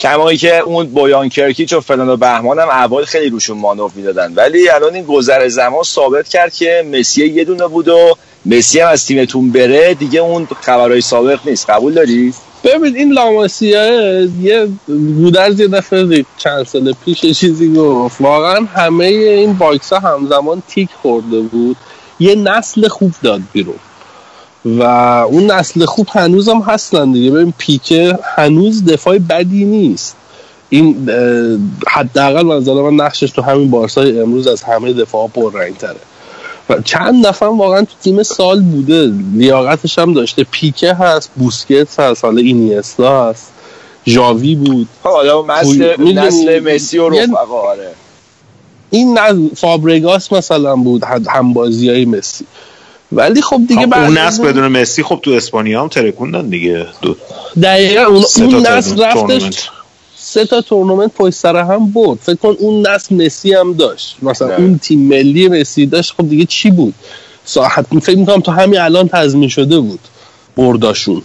کما 0.00 0.23
این 0.23 0.38
که 0.38 0.58
اون 0.58 0.86
بویان 0.86 1.28
کرکیچ 1.28 1.72
و 1.72 1.80
فلان 1.80 2.08
و 2.08 2.16
بهمان 2.16 2.58
هم 2.58 2.68
اول 2.68 3.04
خیلی 3.04 3.28
روشون 3.28 3.58
مانور 3.58 3.90
می‌دادن. 3.94 4.32
ولی 4.34 4.68
الان 4.68 4.94
این 4.94 5.04
گذر 5.04 5.48
زمان 5.48 5.82
ثابت 5.82 6.28
کرد 6.28 6.54
که 6.54 6.84
مسی 6.92 7.26
یه 7.26 7.44
دونه 7.44 7.66
بود 7.66 7.88
و 7.88 8.16
مسی 8.46 8.80
هم 8.80 8.88
از 8.88 9.06
تیمتون 9.06 9.52
بره 9.52 9.94
دیگه 9.94 10.20
اون 10.20 10.48
خبرهای 10.60 11.00
سابق 11.00 11.38
نیست. 11.44 11.70
قبول 11.70 11.94
داری؟ 11.94 12.34
ببین 12.64 12.96
این 12.96 13.12
لاماسیا 13.12 14.20
یه 14.42 14.68
گودرز 14.86 15.60
یه 15.60 15.68
دفعه 15.68 16.24
چند 16.38 16.66
سال 16.66 16.94
پیش 17.04 17.20
چیزی 17.20 17.74
گفت. 17.74 18.20
واقعا 18.20 18.66
همه 18.74 19.04
این 19.04 19.52
box 19.52 19.92
ها 19.92 19.98
همزمان 19.98 20.62
تیک 20.68 20.88
خورده 21.02 21.40
بود. 21.40 21.76
یه 22.20 22.34
نسل 22.34 22.88
خوب 22.88 23.12
داد 23.22 23.40
بیرون. 23.52 23.78
و 24.66 24.82
اون 25.30 25.50
نسل 25.50 25.84
خوب 25.84 26.06
هنوز 26.10 26.48
هم 26.48 26.60
هستن 26.60 27.12
دیگه. 27.12 27.30
ببین 27.30 27.54
پیکه 27.58 28.18
هنوز 28.36 28.84
دفاع 28.84 29.18
بدی 29.18 29.64
نیست. 29.64 30.16
این 30.68 31.10
حداقل 31.88 32.42
منظر 32.42 32.72
من 32.72 33.04
نقشش 33.04 33.30
تو 33.30 33.42
همین 33.42 33.70
بارسای 33.70 34.20
امروز 34.20 34.46
از 34.46 34.62
همه 34.62 34.92
دفاع 34.92 35.28
پررنگ 35.28 35.76
تره 35.76 35.96
و 36.70 36.80
چند 36.80 37.26
هم 37.26 37.58
واقعا 37.58 37.80
تو 37.80 37.94
تیم 38.02 38.22
سال 38.22 38.60
بوده. 38.60 39.12
لیاقتش 39.34 39.98
هم 39.98 40.14
داشته. 40.14 40.44
پیکه 40.50 40.94
هست 40.94 41.30
بوسکت 41.36 42.00
هست 42.00 42.24
حالا 42.24 42.40
اینیستا 42.40 43.28
هست. 43.28 43.52
ژاوی 44.06 44.54
بود. 44.54 44.88
حالا 45.02 45.42
نسل 45.98 46.74
مسی 46.74 46.98
و 46.98 47.08
رفقا 47.08 47.60
آره. 47.60 47.90
این. 48.90 49.18
فابرگاس 49.54 50.32
مثلا 50.32 50.76
بود 50.76 51.04
هم 51.28 51.52
بازی 51.52 51.90
های 51.90 52.04
مسی. 52.04 52.44
ولی 53.12 53.42
خب 53.42 53.60
دیگه 53.68 53.86
بعد 53.86 54.04
اون 54.04 54.18
نسل 54.18 54.42
بدون 54.42 54.68
مسی 54.68 55.02
خب 55.02 55.20
تو 55.22 55.30
اسپانیا 55.30 55.82
هم 55.82 55.88
ترکوندن 55.88 56.48
دیگه. 56.48 56.86
دو 57.02 57.16
دقیقا 57.62 58.02
اون, 58.02 58.24
اون 58.36 58.66
نسل. 58.66 59.04
رفتش 59.04 59.70
سه 60.16 60.44
تا 60.44 60.60
تورنمنت 60.60 61.12
پشت 61.14 61.34
سر 61.34 61.56
هم 61.56 61.92
برد. 61.92 62.18
فکر 62.22 62.34
کن 62.36 62.56
اون 62.58 62.86
نسل 62.86 63.26
مسی 63.26 63.52
هم 63.52 63.72
داشت. 63.72 64.16
مثلا 64.22 64.48
نه. 64.48 64.54
اون 64.54 64.78
تیم 64.78 65.00
ملی 65.00 65.48
مسی 65.48 65.86
داشت 65.86 66.14
خب 66.18 66.28
دیگه 66.28 66.44
چی 66.44 66.70
بود؟ 66.70 66.94
ساعت 67.44 67.86
فکر 68.02 68.18
می‌کنم 68.18 68.40
تا 68.40 68.52
همین 68.52 68.80
الان 68.80 69.08
تضمین 69.08 69.48
شده 69.48 69.80
بود 69.80 70.00
برداشون. 70.56 71.22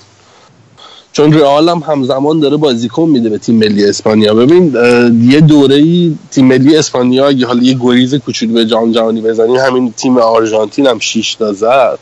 چون 1.14 1.34
رئال 1.34 1.70
هم 1.70 1.84
همزمان 1.88 2.40
داره 2.40 2.58
بازیکن 2.58 3.10
میده 3.10 3.30
به 3.30 3.38
تیم 3.38 3.56
ملی 3.56 3.86
اسپانیا. 3.86 4.34
ببین 4.34 4.76
یه 5.22 5.42
دوره 5.42 5.76
ای 5.76 6.16
تیم 6.32 6.46
ملی 6.46 6.78
اسپانیا 6.78 7.28
اگه 7.28 7.46
حالا 7.46 7.64
یه 7.64 7.78
گریز 7.82 8.16
کوچولو 8.16 8.54
به 8.54 8.66
جام 8.66 8.92
جهانی 8.92 9.22
بزنیم 9.22 9.56
همین 9.56 9.94
تیم 9.98 10.18
آرژانتین 10.18 10.88
هم 10.88 11.00
6 11.00 11.36
تا 11.36 11.54
زد. 11.54 12.00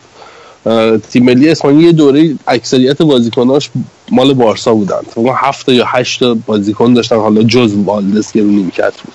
تیم 1.10 1.26
ملی 1.26 1.50
اسپانیا 1.50 1.86
یه 1.86 1.92
دوره 1.92 2.36
اکثریت 2.48 3.02
بازیکناش 3.02 3.70
مال 4.12 4.34
بارسا 4.34 4.74
بودن. 4.74 5.02
کنم 5.16 5.34
هفت 5.36 5.70
یا 5.70 5.86
هشت 5.88 6.24
بازیکن 6.24 6.94
داشتن 6.94 7.16
حالا 7.16 7.44
جز 7.44 7.74
والدس 7.86 8.32
که 8.32 8.42
رو 8.42 8.48
نیمکت 8.48 8.94
بود. 9.02 9.14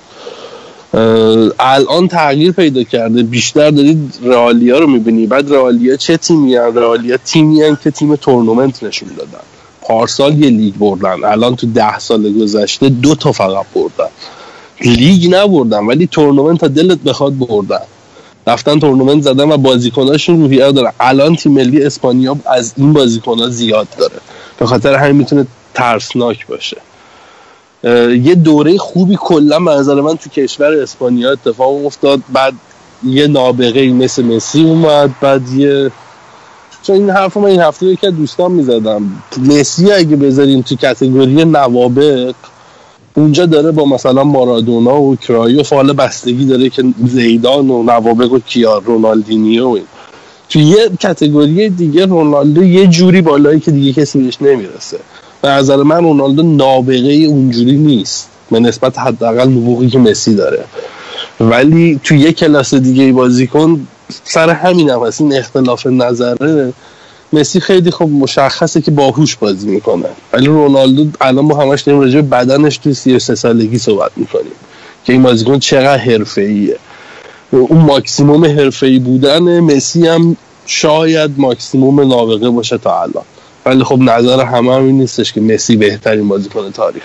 الان 1.59 2.07
تغییر 2.07 2.51
پیدا 2.51 2.83
کرده. 2.83 3.23
بیشتر 3.23 3.69
دارید 3.69 4.19
رئالیا 4.23 4.79
رو 4.79 4.87
می‌بینی. 4.87 5.27
بعد 5.27 5.53
رئالیا 5.53 5.95
چه 5.95 6.17
تیمی 6.17 6.55
هن؟ 6.55 6.75
رئالیا 6.75 7.17
تیمی 7.17 7.61
هن 7.61 7.77
که 7.83 7.91
تیم 7.91 8.15
تورنمنت 8.15 8.83
نشون 8.83 9.09
دادن. 9.17 9.43
پارسال 9.87 10.43
یه 10.43 10.49
لیگ 10.49 10.75
بردن. 10.75 11.23
الان 11.23 11.55
تو 11.55 11.67
ده 11.67 11.99
سال 11.99 12.33
گذشته 12.33 12.89
دو 12.89 13.15
تا 13.15 13.31
فقط 13.31 13.65
بردن. 13.75 14.09
لیگ 14.81 15.35
نبردن 15.35 15.85
ولی 15.85 16.07
تورنمنت 16.07 16.59
تا 16.59 16.67
دلت 16.67 16.99
بخواد 16.99 17.37
بردن. 17.37 17.81
رفتن 18.47 18.79
تورنمنت 18.79 19.23
زدن 19.23 19.51
و 19.51 19.57
بازیکناشون 19.57 20.41
روحیه 20.41 20.71
دارن. 20.71 20.91
الان 20.99 21.35
تیم 21.35 21.51
ملی 21.51 21.83
اسپانیا 21.83 22.37
از 22.45 22.73
این 22.77 22.93
بازیکنها 22.93 23.49
زیاد 23.49 23.87
داره. 23.97 24.15
به 24.59 24.65
خاطر 24.65 24.93
همین 24.93 25.15
می‌تونه 25.15 25.47
ترسناک 25.73 26.47
باشه. 26.47 26.77
یه 28.23 28.35
دوره 28.35 28.77
خوبی 28.77 29.17
کلا 29.19 29.59
به 29.59 30.01
من 30.01 30.17
تو 30.17 30.29
کشور 30.29 30.73
اسپانیا 30.73 31.31
اتفاق 31.31 31.85
افتاد. 31.85 32.19
بعد 32.33 32.53
یه 33.03 33.27
نابغه 33.27 33.87
مثل 33.87 34.23
مسی 34.25 34.63
اومد 34.63 35.15
بعد 35.21 35.49
یه 35.49 35.91
چون 36.87 36.95
این 36.95 37.09
حرف 37.09 37.37
من 37.37 37.45
این 37.45 37.61
هفته 37.61 37.85
یکی 37.85 38.07
از 38.07 38.15
دوستان 38.15 38.51
می‌زدم. 38.51 39.01
مسی 39.37 39.91
اگه 39.91 40.15
بذاریم 40.15 40.61
تو 40.61 40.75
کتگوری 40.75 41.45
نوابق 41.45 42.35
اونجا 43.13 43.45
داره 43.45 43.71
با 43.71 43.85
مثلا 43.85 44.23
مارادونا 44.23 45.01
و 45.01 45.15
کرایوف 45.15 45.73
حالا 45.73 45.93
بستگی 45.93 46.45
داره 46.45 46.69
که 46.69 46.83
زیدان 47.07 47.69
و 47.69 47.83
نوابق 47.83 48.31
و 48.31 48.39
کیار 48.39 48.83
رونالدینیو 48.83 49.65
و 49.65 49.71
این. 49.71 49.83
تو 50.49 50.59
یه 50.59 50.89
کتگوری 50.99 51.69
دیگه 51.69 52.05
رونالدو 52.05 52.63
یه 52.63 52.87
جوری 52.87 53.21
بالایی 53.21 53.59
که 53.59 53.71
دیگه 53.71 54.01
کسی 54.01 54.23
بهش 54.23 54.37
نمی‌رسه. 54.41 54.99
به 55.41 55.49
نظر 55.49 55.83
من 55.83 56.03
رونالدو 56.03 56.43
نابغه 56.43 57.13
اونجوری 57.13 57.77
نیست. 57.77 58.29
به 58.51 58.59
نسبت 58.59 58.99
حداقل 58.99 59.49
نبوغی 59.49 59.89
که 59.89 59.99
مسی 59.99 60.35
داره. 60.35 60.63
ولی 61.39 61.99
تو 62.03 62.15
یه 62.15 62.31
کلاس 62.31 62.73
دیگه 62.73 63.13
بازی 63.13 63.47
کن 63.47 63.87
سر 64.23 64.49
همین 64.49 64.89
هم 64.89 65.05
هست. 65.05 65.21
این 65.21 65.37
اختلاف 65.37 65.87
نظره. 65.87 66.73
مسی 67.33 67.59
خیلی 67.59 67.91
خب 67.91 68.09
مشخصه 68.09 68.81
که 68.81 68.91
باهوش 68.91 69.35
بازی 69.35 69.67
می‌کنه. 69.67 70.09
ولی 70.33 70.47
رونالدو 70.47 71.05
الان 71.21 71.45
ما 71.45 71.61
همش 71.61 71.81
داریم 71.81 72.01
راجع 72.01 72.21
بدنش 72.21 72.77
تو 72.77 72.93
33 72.93 73.35
سالگی 73.35 73.77
صحبت 73.77 74.11
می‌کنیم. 74.15 74.51
که 75.05 75.13
این 75.13 75.23
بازیکن 75.23 75.59
چقدر 75.59 75.97
حرفه‌ایه. 75.97 76.77
اون 77.51 77.81
ماکسیموم 77.81 78.45
حرفه‌ای 78.45 78.99
بودن 78.99 79.59
مسی 79.59 80.07
هم 80.07 80.37
شاید 80.65 81.31
ماکسیموم 81.37 82.01
نابغه 82.01 82.49
باشه 82.49 82.77
تا 82.77 83.01
الان. 83.01 83.23
ولی 83.65 83.83
خب 83.83 83.99
نظر 83.99 84.43
همه 84.43 84.75
هم 84.75 84.85
این 84.85 84.97
نیستش 84.97 85.33
که 85.33 85.41
مسی 85.41 85.75
بهترین 85.75 86.27
بازیکن 86.27 86.71
تاریخ. 86.71 87.03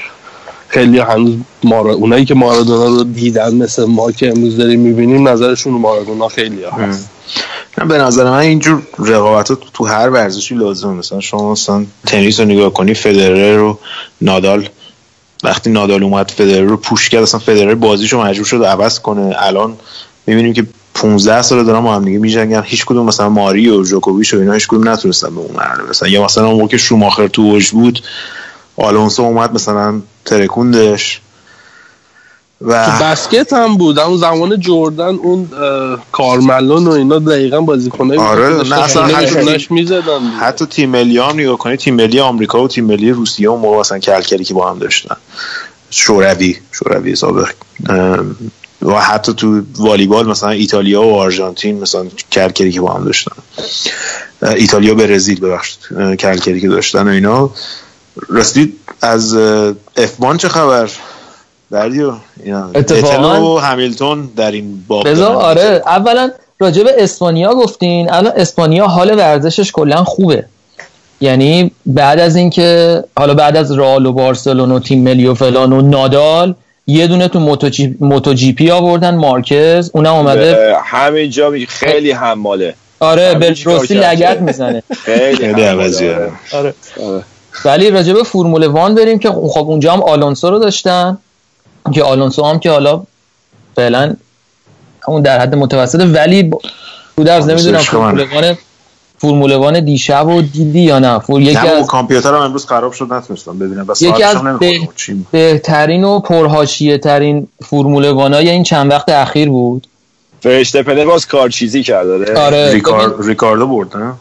خیلی 0.71 0.99
هنوز 0.99 1.35
مارا... 1.65 1.95
اونایی 1.95 2.25
که 2.25 2.35
مارادونا 2.35 2.85
رو 2.85 3.05
دیدن 3.05 3.55
مثل 3.55 3.85
ما 3.85 4.13
که 4.13 4.29
امروز 4.29 4.57
داریم 4.57 4.81
می‌بینیم 4.81 5.29
نظرشون 5.29 5.73
مارادونا 5.73 6.29
خیلی 6.29 6.65
هست. 6.65 7.11
نه 7.79 7.85
به 7.85 7.99
نظر 7.99 8.25
من 8.25 8.39
اینجور 8.39 8.83
رقابت 8.99 9.49
تو, 9.49 9.57
تو 9.75 9.87
هر 9.87 10.11
ورزشی 10.11 10.55
لازمه. 10.55 10.93
مثلا 10.93 11.21
شما 11.21 11.53
مثلا 11.53 11.87
تنیس 12.07 12.41
رو 12.41 12.47
نگاه 12.47 12.73
کنی 12.73 12.95
فدرر 12.95 13.57
رو 13.57 13.79
نادال. 14.21 14.69
وقتی 15.45 15.71
نادال 15.71 16.03
اومد 16.03 16.31
فدرر 16.31 16.65
رو 16.65 16.77
پوش 16.77 17.09
کرد 17.09 17.23
اصلا 17.23 17.41
فدرر 17.41 17.75
بازیشو 17.75 18.23
مجبور 18.23 18.47
شد 18.47 18.65
عوض 18.65 18.99
کنه. 18.99 19.35
الان 19.39 19.77
می‌بینیم 20.27 20.53
که 20.53 20.67
15 20.95 21.43
سال 21.43 21.65
دارن 21.65 21.81
با 21.81 21.95
هم 21.95 22.05
دیگه 22.05 22.19
میجنگن. 22.19 22.63
هیچ 22.63 22.85
کدوم 22.85 23.07
مثلا 23.07 23.29
ماری 23.29 23.69
و 23.69 23.83
جوکوویچ 23.83 24.35
و 24.35 24.39
اینا 24.39 24.53
هیچ 24.53 24.69
کدوم 24.69 24.89
نتونستن 24.89 25.35
به 25.35 25.41
اون 25.41 25.57
مرحله 25.57 25.83
برسن. 25.83 26.09
یا 26.09 26.25
مثلا 26.25 26.47
اون 26.47 26.57
موقع 26.57 26.71
که 26.71 26.79
شوماخر 26.79 27.29
تو 27.29 27.43
اوج 27.43 27.71
بود 27.71 28.03
آلونسو 28.77 29.23
اومد 29.23 29.55
مثلا 29.55 30.03
ترکوندش. 30.25 31.21
و 32.61 32.87
تو 32.87 33.05
بسکت 33.05 33.53
هم 33.53 33.77
بود. 33.77 33.99
اون 33.99 34.17
زمان 34.17 34.61
جردن 34.61 35.15
اون 35.15 35.49
کارملون 36.13 36.87
و 36.87 36.91
اینا 36.91 37.19
دقیقا 37.19 37.61
بازیکنایی 37.61 38.21
بود. 38.21 38.29
آره، 38.29 38.69
نه، 38.69 38.79
اصلا 38.83 39.03
حتی- 39.07 39.67
می‌زدن. 39.71 40.21
حتی 40.41 40.67
تیم 40.67 40.91
ملی 40.91 41.19
هم 41.19 41.41
نگاه 41.41 41.59
کنی 41.59 41.77
تیم 41.77 41.95
ملی 41.95 42.21
آمریکا 42.21 42.63
و 42.63 42.69
تیم 42.69 42.85
ملی 42.85 43.11
روسیه 43.11 43.49
اون 43.49 43.61
موقع 43.61 43.79
مثلا 43.81 43.99
کلکلی 43.99 44.45
که 44.45 44.55
با 44.55 44.71
هم 44.71 44.79
داشتن. 44.79 45.17
شوروی 45.91 46.57
شوروی 46.73 47.17
سابق 47.17 47.51
و 48.83 49.01
حتی 49.01 49.35
تو 49.35 49.63
والیبال 49.77 50.27
مثلا 50.27 50.51
ایتالیا 50.51 51.03
و 51.03 51.15
آرژانتین 51.15 51.81
مثلا 51.81 52.07
کلکلی 52.33 52.73
که 52.73 52.81
با 52.81 52.93
هم 52.93 53.05
داشتن. 53.05 53.33
ایتالیا 54.43 54.95
برزیل 54.95 55.41
ببخشید. 55.41 55.79
اه، 55.99 56.17
کلکلی 56.17 56.61
که 56.61 56.69
داشتن 56.69 57.09
و 57.09 57.11
اینا. 57.11 57.51
رسید 58.29 58.79
از 59.03 59.35
اف 59.97 60.37
چه 60.37 60.49
خبر 60.49 60.91
اینا 62.45 62.71
اتفاقاً- 62.75 63.41
و 63.41 63.59
همیلتون 63.59 64.31
در 64.37 64.51
این 64.53 64.85
باب 64.89 65.09
بذار. 65.09 65.35
آره 65.37 65.83
اولا 65.87 66.31
راجع 66.61 66.83
به 66.83 66.91
اسپانیا 66.99 67.55
گفتین 67.55 68.13
الان 68.13 68.33
اسپانیا 68.37 68.87
حال 68.87 69.19
ورزشش 69.19 69.73
کلا 69.73 70.05
خوبه 70.05 70.45
یعنی 71.21 71.71
بعد 71.87 72.21
از 72.21 72.37
اینکه 72.37 73.05
حالا 73.19 73.35
بعد 73.35 73.57
از 73.57 73.79
رئال 73.79 74.07
و 74.07 74.13
بارسلون 74.13 74.71
و 74.73 74.79
تیم 74.81 75.03
ملی 75.03 75.27
و 75.27 75.35
فلان 75.35 75.73
و 75.73 75.81
نادال 75.83 76.55
یه 76.87 77.07
دونه 77.07 77.29
تو 77.29 77.41
موتو 77.41 77.69
جی, 77.69 77.97
موتو 78.01 78.35
جی 78.35 78.53
پی 78.53 78.71
آوردن 78.71 79.15
مارکز 79.15 79.91
اونم 79.95 80.15
اومده 80.15 80.77
همینجا 80.85 81.51
می- 81.51 81.67
خیلی 81.67 82.11
حماله 82.13 82.75
آره 83.01 83.35
به 83.35 83.55
چیکار 83.55 83.79
راستی. 83.79 83.95
لگت 83.95 84.41
می‌زنه 84.41 84.83
خیلی 85.05 85.37
خیلی 85.37 85.63
عوضیه. 85.63 86.15
آره. 86.15 86.33
آره 86.53 86.75
آره. 87.07 87.23
ولی 87.65 87.91
راجع 87.91 88.13
به 88.13 88.23
فرمول 88.23 88.67
وان 88.67 88.95
بریم 88.95 89.19
که 89.19 89.29
خب 89.31 89.69
اونجا 89.69 89.93
هم 89.93 90.03
آلونسو 90.03 90.51
رو 90.51 90.59
داشتن. 90.59 91.19
که 91.93 92.03
آلونسو 92.03 92.45
هم 92.45 92.59
که 92.59 92.71
حالا 92.71 93.03
فعلا 93.77 94.15
اون 95.07 95.23
در 95.23 95.41
حد 95.41 95.55
متوسطه 95.55 96.05
ولی 96.05 96.43
ب- 96.43 96.55
تو 97.17 97.25
درز 97.25 97.45
آلونسو 97.45 97.71
نمی‌دونم. 97.71 97.83
فرمول 97.83 98.27
وان 98.35 98.57
فرمول 99.19 99.53
وان 99.55 99.85
دیشب 99.85 100.27
و 100.27 100.43
دیدی 100.43 100.81
یا 100.81 100.99
نه؟ 100.99 101.19
فور 101.19 101.41
یکی 101.41 101.57
از 101.59 101.87
کامپیوترم 101.87 102.35
امروز 102.35 102.67
خراب 102.67 102.93
شد 102.93 103.13
نتونستم 103.13 103.59
ببینم. 103.59 103.87
بس 103.87 104.03
یکی 104.03 104.23
از 104.23 104.37
به- 104.61 104.79
بهترین 105.31 106.05
و 106.05 106.19
پرهاشیه 106.21 106.99
ترین 106.99 107.49
فرمول 107.67 108.11
وانای 108.11 108.51
این 108.51 108.63
چند 108.63 108.91
وقت 108.91 109.09
اخیر 109.09 109.49
بود. 109.49 109.87
فرشتپنه 110.43 111.05
باز 111.05 111.27
کارچیزی 111.27 111.83
کرد 111.83 112.07
داره 112.07 112.39
آره. 112.41 112.73
ریکار... 112.73 113.25
ریکاردو 113.25 113.67
برد 113.67 113.97
نه؟ 113.97 114.13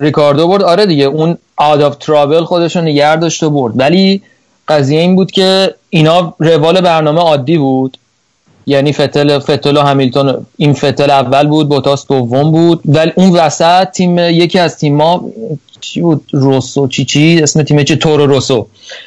ریکاردو 0.00 0.48
برد. 0.48 0.62
آره 0.62 0.86
دیگه 0.86 1.04
اون 1.04 1.38
آداب 1.56 1.98
ترابل 1.98 2.44
خودش 2.44 2.76
رو 2.76 2.82
نگر 2.82 3.16
داشت 3.16 3.42
و 3.42 3.50
برد. 3.50 3.72
ولی 3.76 4.22
قضیه 4.68 5.00
این 5.00 5.16
بود 5.16 5.30
که 5.30 5.74
اینا 5.90 6.34
روال 6.38 6.80
برنامه 6.80 7.20
عادی 7.20 7.58
بود. 7.58 7.98
یعنی 8.68 8.92
فتل 8.92 9.38
فتل 9.38 9.76
و 9.76 9.80
همیلتون 9.80 10.46
این 10.56 10.74
فتل 10.74 11.10
اول 11.10 11.46
بود 11.46 11.68
بوتاس 11.68 12.06
دوم 12.06 12.50
بود. 12.50 12.80
ولی 12.84 13.12
اون 13.14 13.30
وسط 13.30 13.84
تیم 13.90 14.18
یکی 14.18 14.58
از 14.58 14.78
تیم‌ها 14.78 15.24
چی 15.80 16.00
بود؟ 16.00 16.24
روسو 16.32 16.88
چی 16.88 17.04
چی؟ 17.04 17.40
اسم 17.42 17.62
تیم 17.62 17.82
چی؟ 17.82 17.96
تورو 17.96 18.26
روسو. 18.26 18.66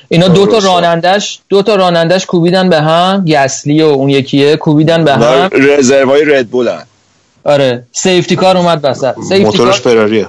اینا 0.10 0.28
دو 0.28 0.46
تا. 0.46 0.58
رانندش 0.58 1.40
دو 1.50 1.62
تا 1.62 1.76
رانندش 1.76 2.26
کوبیدن 2.26 2.70
به 2.70 2.82
هم. 2.82 3.26
گسلی 3.26 3.82
و 3.82 3.86
اون 3.86 4.10
یکیه 4.10 4.56
کوبیدن 4.56 5.04
به 5.04 5.14
هم. 5.14 5.50
رزروای 5.52 6.26
ردبولن 6.26 6.84
آره. 7.44 7.84
سیفتی 7.92 8.36
کار 8.36 8.58
اومد 8.58 8.80
وسط. 8.84 9.16
سیفتی 9.16 9.44
کار 9.44 9.46
موتورش 9.46 9.80
فراریه 9.80 10.28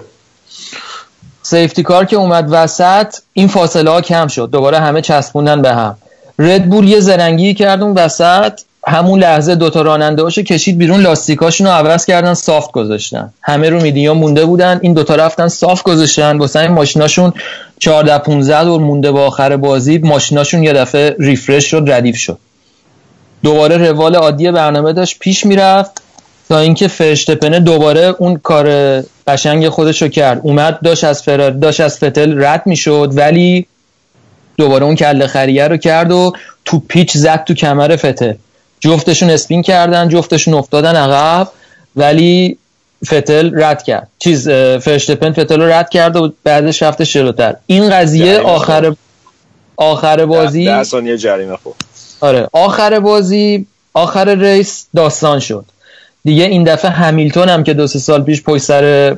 سیفتی 1.51 1.83
کار 1.83 2.05
که 2.05 2.17
اومد 2.17 2.47
وسط 2.51 3.15
این 3.33 3.49
فاصله 3.49 3.91
ها 3.91 4.01
کم 4.01 4.27
شد. 4.29 4.51
دوباره 4.51 4.79
همه 4.79 5.01
چسبوندن 5.01 5.63
به 5.63 5.75
هم. 5.75 5.97
ردبول 6.39 6.89
یه 6.89 7.01
زرنگی 7.01 7.55
کرد 7.55 7.83
اون 7.83 7.95
وسط. 7.95 8.61
همون 8.87 9.21
لحظه 9.21 9.55
دوتا 9.55 9.83
راننده 9.83 10.23
هاشو 10.23 10.43
کشید 10.43 10.79
بیرون 10.79 11.01
لاستیکاشون 11.01 11.67
رو 11.67 11.73
عوض 11.73 12.07
کردن 12.07 12.35
سافت 12.35 12.73
گذاشتن. 12.73 13.33
همه 13.43 13.71
رو 13.71 13.83
میدیوم 13.83 14.19
مونده 14.19 14.45
بودن. 14.45 14.79
این 14.83 14.93
دوتا 14.93 15.15
رفتن 15.15 15.49
صاف 15.49 15.83
گذاشتن. 15.83 16.39
واسه 16.39 16.61
این 16.61 16.73
ماشیناشون 16.73 17.33
14 17.79 18.19
15 18.19 18.65
دور 18.65 18.81
مونده 18.81 19.13
با 19.13 19.27
آخر 19.27 19.57
بازی. 19.57 19.99
ماشیناشون 19.99 20.63
یه 20.63 20.73
دفعه 20.73 21.17
ریفرش 21.19 21.71
شد 21.71 21.85
ردیف 21.87 22.17
شد. 22.17 22.39
دوباره 23.43 23.77
روال 23.77 24.17
عادی 24.17 24.51
برنامه 24.51 24.93
داشت. 24.93 25.19
پیش 25.19 25.47
می‌رفت. 25.47 26.03
تا 26.51 26.59
اینکه 26.59 26.89
فرشتپنه 26.89 27.61
دوباره 27.61 28.15
اون 28.19 28.37
کار 28.37 28.67
قشنگ 29.27 29.69
خودش 29.69 30.03
رو 30.03 30.09
کرد. 30.09 30.41
اومد 30.43 30.81
داشت 30.81 31.05
از 31.05 31.23
فرار 31.23 31.51
داشت 31.51 31.81
از 31.81 31.97
فتل 31.97 32.45
رد 32.45 32.63
می‌شد 32.67 33.13
ولی 33.15 33.67
دوباره 34.59 34.85
اون 34.85 34.97
کله 34.97 35.27
خریه 35.27 35.69
رو 35.69 35.77
کرد 35.77 36.13
و 36.13 36.33
تو 36.65 36.83
پیچ 36.89 37.17
زد 37.17 37.45
تو 37.45 37.55
کمر 37.55 37.97
فتل. 37.97 38.33
جفتشون 38.81 39.31
اسپین 39.31 39.63
کردن 39.63 40.09
جفتشون 40.09 40.55
افتادن 40.55 40.97
عقب 40.97 41.49
ولی 41.97 42.59
فتل 43.07 43.63
رد 43.63 43.83
کرد. 43.83 44.09
چیز 44.19 44.49
فرشتپن 44.81 45.33
فتل 45.33 45.61
رو 45.61 45.73
رد 45.73 45.89
کرد 45.91 46.17
و 46.17 46.33
بعدش 46.45 46.83
رفته 46.83 47.05
جلوتر. 47.05 47.57
این 47.67 47.91
قضیه 47.91 48.39
آخر 48.39 48.95
آخر 49.77 50.25
بازی 50.27 50.65
ده 50.65 50.83
ثانیه 50.83 51.19
جریمه 51.19 51.57
خب 51.57 51.75
آره 52.21 52.49
آخر 52.53 53.01
بازی 53.01 53.67
آخر 53.95 54.35
ریس 54.35 54.87
داستان 54.97 55.39
شد. 55.41 55.65
دیگه 56.25 56.45
این 56.45 56.65
دفعه 56.65 56.91
همیلتون 56.91 57.49
هم 57.49 57.65
که 57.65 57.75
دو 57.75 57.87
سه 57.87 57.99
سال 57.99 58.23
پیش 58.23 58.43
پشت 58.43 58.63
سر 58.63 59.17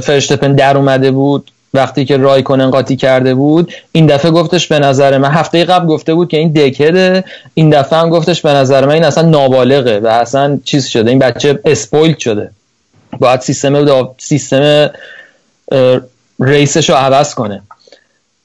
فرشتپن 0.00 0.52
در 0.52 0.76
اومده 0.76 1.10
بود 1.10 1.50
وقتی 1.74 2.04
که 2.04 2.16
رایکنن 2.16 2.70
قاطی 2.70 2.96
کرده 2.96 3.34
بود 3.34 3.72
این 3.92 4.06
دفعه 4.06 4.30
گفتش 4.30 4.66
به 4.66 4.78
نظر 4.78 5.18
من 5.18 5.30
هفته 5.30 5.64
قبل 5.64 5.86
گفته 5.86 6.14
بود 6.14 6.28
که 6.28 6.36
این 6.36 6.52
دکده 6.52 7.24
این 7.54 7.70
دفعه 7.70 7.98
هم 7.98 8.10
گفتش 8.10 8.42
به 8.42 8.52
نظر 8.52 8.86
من 8.86 8.92
این 8.92 9.04
اصلا 9.04 9.28
نابالغه 9.28 10.00
و 10.00 10.06
اصلا 10.06 10.58
چیز 10.64 10.86
شده 10.86 11.10
این 11.10 11.18
بچه 11.18 11.60
اسپویل 11.64 12.16
شده. 12.18 12.50
باید 13.18 13.40
سیستم 13.40 14.08
سیستم 14.18 14.90
ریسش 16.40 16.90
رو 16.90 16.96
عوض 16.96 17.34
کنه. 17.34 17.62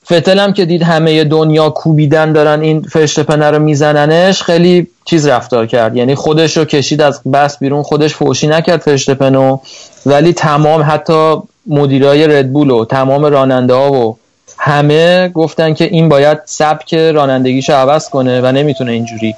فتل 0.05 0.39
هم 0.39 0.53
که 0.53 0.65
دید 0.65 0.83
همه 0.83 1.23
دنیا 1.23 1.69
کوبیدن 1.69 2.33
دارن 2.33 2.61
این 2.61 2.81
فرشتپنه 2.81 3.51
رو 3.51 3.59
میزننش 3.59 4.41
خیلی 4.41 4.87
چیز 5.05 5.27
رفتار 5.27 5.65
کرد. 5.65 5.95
یعنی 5.95 6.15
خودش 6.15 6.57
رو 6.57 6.65
کشید 6.65 7.01
از 7.01 7.21
بس 7.33 7.57
بیرون 7.57 7.83
خودش 7.83 8.15
فوشی 8.15 8.47
نکرد 8.47 8.81
فرشتپنو 8.81 9.59
ولی 10.05 10.33
تمام 10.33 10.83
حتی 10.87 11.35
مدیرای 11.67 12.27
ردبول 12.27 12.69
و 12.69 12.85
تمام 12.85 13.25
راننده 13.25 13.73
ها 13.73 13.91
و 13.91 14.17
همه 14.57 15.29
گفتن 15.29 15.73
که 15.73 15.85
این 15.85 16.09
باید 16.09 16.37
سبک 16.45 16.93
رانندگیشو 16.93 17.73
عوض 17.73 18.09
کنه 18.09 18.41
و 18.41 18.51
نمی‌تونه 18.51 18.91
اینجوری 18.91 19.35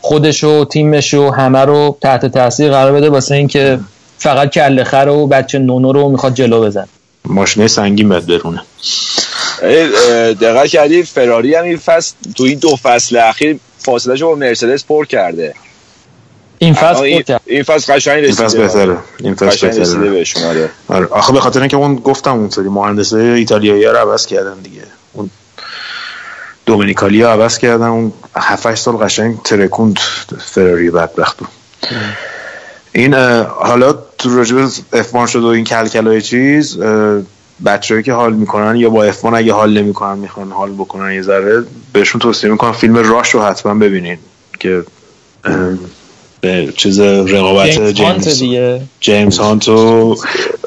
خودش 0.00 0.44
و 0.44 0.64
تیمش 0.64 1.14
و 1.14 1.30
همه 1.30 1.58
رو 1.58 1.96
تحت 2.00 2.26
تاثیر 2.26 2.70
قرار 2.70 2.92
بده 2.92 3.10
واسه 3.10 3.34
اینکه 3.34 3.78
فقط 4.18 4.50
کله 4.50 4.84
خر 4.84 5.08
و 5.08 5.26
بچه 5.26 5.58
نونو 5.58 5.92
رو 5.92 6.08
می‌خواد 6.08 6.34
جلو 6.34 6.60
بزن 6.60 6.86
ماشینه 7.24 7.68
سنگین 7.68 8.08
باید 8.08 8.26
برونه. 8.26 8.62
دقت 10.34 10.66
کردی 10.66 11.02
فراری 11.02 11.54
هم 11.54 11.64
این 11.64 11.76
فصل 11.76 12.14
تو 12.36 12.44
این 12.44 12.58
دو 12.58 12.76
فصل 12.76 13.16
اخیر 13.16 13.58
فاصله 13.78 14.24
با 14.24 14.34
مرسدس 14.34 14.84
پر 14.84 15.06
کرده. 15.06 15.54
این 16.58 16.74
فصل 16.74 17.02
این. 17.02 17.24
این 17.46 17.62
فصل 17.62 17.94
قشنگ 17.94 18.14
این 18.14 18.24
رسیده. 18.24 18.44
فصل 18.44 18.58
بهتره. 18.58 18.96
این 19.20 19.34
فصل 19.34 19.68
بهتره. 19.68 20.10
بهشون 20.10 20.42
آره. 20.88 21.06
آخه 21.06 21.32
به 21.32 21.40
خاطر 21.40 21.60
اینکه 21.60 21.76
اون 21.76 21.94
گفتم 21.96 22.32
اون 22.32 22.50
سری 22.50 22.68
مهندسه 22.68 23.16
ایتالیایی 23.16 23.84
رو 23.84 23.96
عوض 23.96 24.26
کردن 24.26 24.58
دیگه. 24.62 24.82
اون 25.12 25.30
دومینیکالی 26.66 27.22
رو 27.22 27.28
عوض 27.28 27.58
کردن. 27.58 27.86
اون 27.86 28.12
7 28.36 28.74
سال 28.74 28.96
قشنگ 28.96 29.42
ترکوند 29.42 29.98
فراری 30.38 30.90
بدبختو 30.90 31.44
این 32.92 33.14
حالا 33.44 33.98
تو 34.22 34.36
راجب 34.36 34.56
افمان 34.92 35.26
شد 35.26 35.42
و 35.42 35.46
این 35.46 35.64
کلکلای 35.64 36.22
چیز 36.22 36.78
بچه‌ای 37.64 38.02
که 38.02 38.12
حال 38.12 38.32
می‌کنن 38.32 38.76
یا 38.76 38.90
با 38.90 39.04
افمان 39.04 39.34
اگه 39.34 39.52
حال 39.52 39.78
نمی‌کنن 39.78 40.18
می‌خوان 40.18 40.52
حال 40.52 40.72
بکنن 40.72 41.12
یه 41.12 41.22
ذره 41.22 41.64
بهشون 41.92 42.20
توصیه 42.20 42.50
می‌کنم 42.50 42.72
فیلم 42.72 42.96
راش 42.96 43.30
رو 43.30 43.42
حتما 43.42 43.74
ببینین 43.74 44.18
که 44.60 44.84
به 46.40 46.72
چیز 46.76 47.00
رقابت 47.00 47.70
جیمز 47.70 48.00
هانت 48.00 48.22
جیمز 48.22 48.38
دیگه. 48.38 48.80
جیمز 49.00 49.38
هانت 49.38 49.68
و 49.68 50.16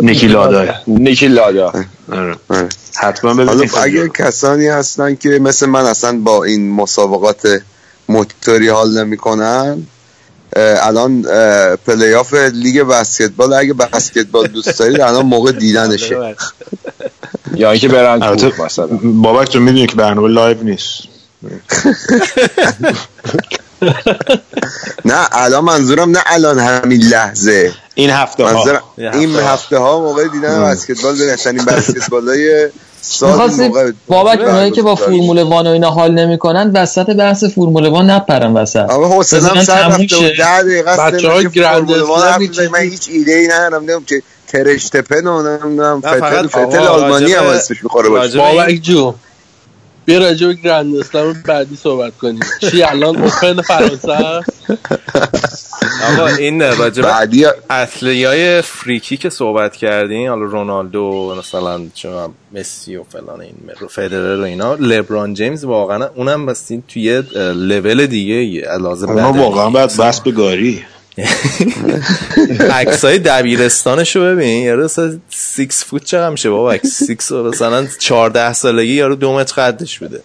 نیکی 0.01 0.27
لادا. 0.27 0.73
نیکی 0.87 1.27
لادا. 1.27 1.73
آره. 2.11 2.35
آره. 2.49 2.69
حتما 2.95 3.33
ببینید 3.33 3.71
اگه 3.81 4.09
کسانی 4.09 4.67
هستن 4.67 5.15
که 5.15 5.29
مثل 5.29 5.65
من 5.65 5.85
اصلا 5.85 6.19
با 6.23 6.43
این 6.43 6.71
مسابقات 6.71 7.47
موتوری 8.09 8.67
حال 8.67 9.03
نمی‌کنن 9.03 9.87
الان 10.55 11.21
پلی 11.87 12.13
آف 12.13 12.33
لیگ 12.33 12.81
بسکتبال 12.81 13.53
اگه 13.53 13.73
بسکتبال 13.73 14.47
دوست 14.47 14.79
دارید 14.79 15.01
الان 15.01 15.25
موقع 15.25 15.51
دیدنشه. 15.51 16.17
یا 17.55 17.71
اینکه 17.71 17.87
برن 17.87 18.37
مثلا. 18.59 18.87
بابک 19.03 19.49
تو 19.49 19.59
می‌دونی 19.59 19.87
که 19.87 19.95
برنامه 19.95 20.27
live 20.27 20.63
نیست. 20.63 21.15
نه 25.05 25.27
الان 25.31 25.63
منظورم 25.63 26.11
نه 26.11 26.19
الان 26.25 26.59
همین 26.59 27.01
لحظه. 27.01 27.73
این 27.95 28.09
هفته 28.09 28.43
منظورم 28.43 28.81
یه 28.97 29.15
این 29.15 29.35
هفته 29.35 29.77
ها. 29.77 29.91
ها 29.91 29.99
موقع 29.99 30.27
دیدن 30.27 30.63
بسکتبال 30.63 31.17
بهترین 31.17 31.65
بسکتبال 31.65 32.29
های 32.29 32.69
می‌خواستی 33.21 33.71
بابک 34.07 34.39
اونایی 34.39 34.71
که 34.71 34.81
با 34.81 34.95
فرمول 34.95 35.43
وان 35.43 35.67
و 35.67 35.69
اینا 35.69 35.89
حال 35.89 36.11
نمی‌کنن 36.11 36.71
وسط 36.73 37.09
بحث 37.09 37.43
فرمول 37.43 37.87
وان 37.87 38.09
نپرن 38.09 38.53
وسط. 38.53 38.89
آقا 38.89 39.19
حسنم 39.19 39.63
سر 39.63 39.87
رفته 39.87 40.07
شه. 40.07 40.33
ده 40.37 40.61
دقیقه 40.61 40.89
است 40.89 40.99
بچه‌های 40.99 41.43
نمیشه 41.43 41.61
گرند. 41.61 41.91
من 41.91 42.47
چیزی- 42.47 42.69
هیچ 42.91 43.09
ایده 43.11 43.33
ای 43.33 43.47
ندارم 43.47 43.75
نمی‌دونم 43.75 44.03
که 44.03 44.21
ترشتپن 44.47 45.27
و 45.27 45.41
نمی‌دونم 45.41 46.01
نه، 46.05 46.09
فتل 46.09 46.19
فقط 46.19 46.45
فتل 46.45 46.77
آلمانی 46.77 47.33
هم 47.33 47.43
اسمش 47.43 47.83
می‌خوره 47.83 48.09
باشه. 48.09 48.37
بابک 48.37 48.81
جو. 48.81 49.13
بیا 50.05 50.19
راجع 50.19 50.47
به 50.47 50.53
گرند 50.53 50.95
اسلم 50.95 51.43
بعدی 51.45 51.75
صحبت 51.75 52.17
کنیم. 52.17 52.39
چی 52.61 52.83
الان؟ 52.83 53.15
اوپن 53.15 53.61
فرانسه 53.61 54.11
است؟ 54.11 54.65
آقا 56.03 56.27
این 56.27 56.61
راجب 56.61 57.03
بعدی 57.03 57.45
اصلی 57.69 58.25
های 58.25 58.61
فریکی 58.61 59.17
که 59.17 59.29
صحبت 59.29 59.75
کردین 59.75 60.27
حالا 60.27 60.45
رونالدو 60.45 61.35
مثلا 61.39 61.81
چون 61.95 62.33
مسی 62.53 62.95
و 62.95 63.03
فلان 63.03 63.41
این 63.41 63.55
فدرر 63.89 64.41
و 64.41 64.43
اینا 64.43 64.73
لبران 64.73 65.33
جیمز 65.33 65.63
واقعا 65.63 66.09
اونم 66.15 66.45
بستین 66.45 66.83
توی 66.87 67.23
لول 67.55 68.05
دیگه 68.05 68.67
لازم 68.81 69.13
ما 69.13 69.33
واقعا 69.33 69.69
باید 69.69 69.97
بس 69.97 70.21
به 70.21 70.31
گاری. 70.31 70.85
عکسای 72.71 73.19
دبیرستانشو 73.19 74.21
ببین. 74.21 74.63
یارو 74.63 74.83
اصلا 74.85 75.19
سیکس 75.29 75.83
فوت 75.85 76.03
چقدر 76.03 76.29
میشه 76.29 76.49
بابا؟ 76.49 76.77
سیکس 76.77 77.31
مثلا 77.31 77.87
14 77.99 78.53
سالگی 78.53 78.93
یارو 78.93 79.15
دو 79.15 79.33
متر 79.33 79.61
قدش 79.61 79.99
بوده. 79.99 80.21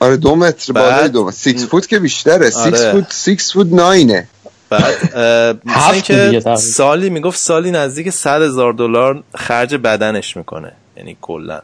آره 0.00 0.16
دو 0.16 0.36
متر 0.36 0.72
بعد- 0.72 0.84
بالای 0.94 1.08
دو 1.08 1.24
متر. 1.24 1.36
سیکس 1.36 1.64
فوت 1.66 1.88
که 1.88 1.98
بیشتره. 1.98 2.50
سیکس 2.50 2.80
آره. 2.80 2.92
فوت 2.92 3.12
سیکس 3.12 3.52
فوت 3.52 3.66
ناینه. 3.66 4.28
بعد 4.70 5.60
تقریبا. 5.66 6.56
سالی 6.56 7.10
می‌گفت 7.10 7.38
سالی 7.38 7.70
نزدیک 7.70 8.10
100 8.10 8.42
هزار 8.42 8.72
دلار 8.72 9.22
خرج 9.34 9.74
بدنش 9.74 10.36
می‌کنه. 10.36 10.72
یعنی 10.96 11.16
کلا. 11.20 11.60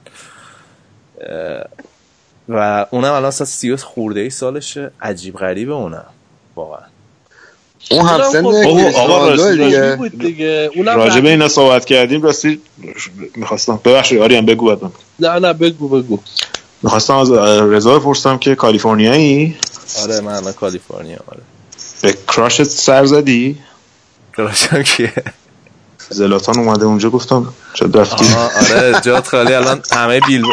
و 2.49 2.87
اونم 2.91 3.13
الان 3.13 3.25
اصلا 3.25 3.47
30 3.47 3.77
خورده 3.77 4.21
ای 4.21 4.31
سالشه. 4.31 4.91
عجیب 5.01 5.37
غریبه 5.37 5.73
اونم. 5.73 6.05
واقعا. 6.57 6.83
اون 7.91 8.07
هم 8.09 8.23
سن 8.23 8.47
آقا 8.97 9.37
دیگه 9.51 9.99
دیگه؟ 10.19 10.71
بعد- 10.85 11.27
اینا 11.27 11.49
صحبت 11.49 11.85
کردیم 11.85 12.23
راستی 12.23 12.61
می‌خواستم. 13.37 13.81
ببخشید 13.85 14.19
آریان 14.21 14.47
بگو 14.47 14.67
بعد 14.67 14.85
من. 14.85 14.91
نه 15.21 15.39
نه 15.39 15.53
بگو 15.53 15.89
بگو. 15.89 16.19
می‌خواستم 16.83 17.17
از 17.17 17.31
رضا 17.73 17.99
بپرسم 17.99 18.39
که 18.39 18.55
کالیفرنیایی؟ 18.55 19.57
آره 20.03 20.21
من 20.21 20.33
الان 20.35 20.53
کالیفرنیا 20.53 21.19
آره. 21.29 21.41
به 22.03 22.15
کراشت 22.29 22.63
سر 22.63 23.05
زدی؟ 23.05 23.59
کراشم 24.37 24.83
کیه؟ 24.83 25.13
زلاتان 26.11 26.59
اومده 26.59 26.85
اونجا 26.85 27.11
گفتم 27.11 27.55
رفتی؟ 27.95 28.25
آها، 28.25 28.51
آره 28.61 29.01
جات 29.05 29.27
خالی 29.29 29.55
الان 29.55 29.83
همه 29.93 30.21
بیل 30.21 30.43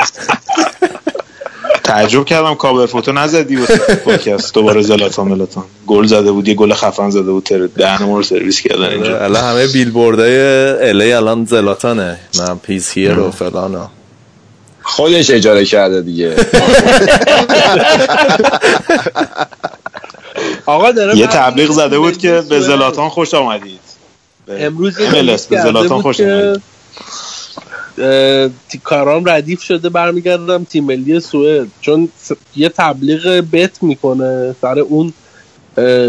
تعجب 1.89 2.25
کردم 2.25 2.55
کاور 2.55 2.85
فوتو 2.85 3.11
نزدی 3.11 3.55
واسه 3.55 3.77
پادکست. 3.95 4.53
دوباره 4.53 4.81
زلاتان 4.81 5.27
ملاتان. 5.27 5.63
گل 5.87 6.05
زده 6.05 6.31
بود 6.31 6.47
یه 6.47 6.53
گل 6.53 6.73
خفن 6.73 7.09
زده 7.09 7.31
بود 7.31 7.43
تر 7.43 7.65
دهن 7.65 8.07
رو 8.15 8.23
سرویس 8.23 8.61
کردن 8.61 8.89
اینجا. 8.89 9.23
الان 9.23 9.43
همه 9.43 9.67
بیل 9.67 9.91
بردای 9.91 10.39
الی 10.89 11.13
الان 11.13 11.45
زلاتانه. 11.45 12.19
من 12.39 12.57
پیز 12.57 12.89
هیر 12.91 13.19
و 13.19 13.31
فلان 13.31 13.75
و. 13.75 13.85
خودش 14.83 15.29
اجاره 15.31 15.65
کرده 15.65 16.01
دیگه. 16.01 16.35
آقا 20.65 20.91
داره 20.91 21.17
یه 21.17 21.27
تبلیغ 21.27 21.71
زده 21.71 21.99
بود 21.99 22.17
که 22.17 22.43
به 22.49 22.59
زلاتان 22.59 23.09
خوش 23.09 23.33
آمدید. 23.33 23.79
امروز 24.47 24.97
به 24.97 25.61
زلاتان 25.61 26.01
خوش 26.01 26.17
تی- 26.17 26.61
کارام 28.83 29.29
ردیف 29.29 29.63
شده 29.63 29.89
برمیگردم 29.89 30.63
تیم 30.63 30.83
ملی 30.83 31.19
سوئد 31.19 31.67
چون 31.81 32.09
یه 32.55 32.69
تبلیغ 32.69 33.27
بت 33.51 33.83
می‌کنه 33.83 34.55
سر 34.61 34.79
اون 34.79 35.13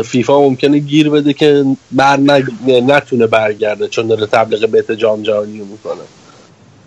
فیفا 0.05 0.41
ممکنه 0.41 0.79
گیر 0.79 1.11
بده 1.11 1.33
که 1.33 1.65
بر 1.93 2.17
نگ- 2.17 2.71
نتونه 2.71 3.27
برگرده 3.27 3.89
چون 3.89 4.07
داره 4.07 4.27
تبلیغ 4.27 4.67
بت 4.67 4.93
جام 4.93 5.23
جهانی 5.23 5.59
می‌کنه 5.59 6.01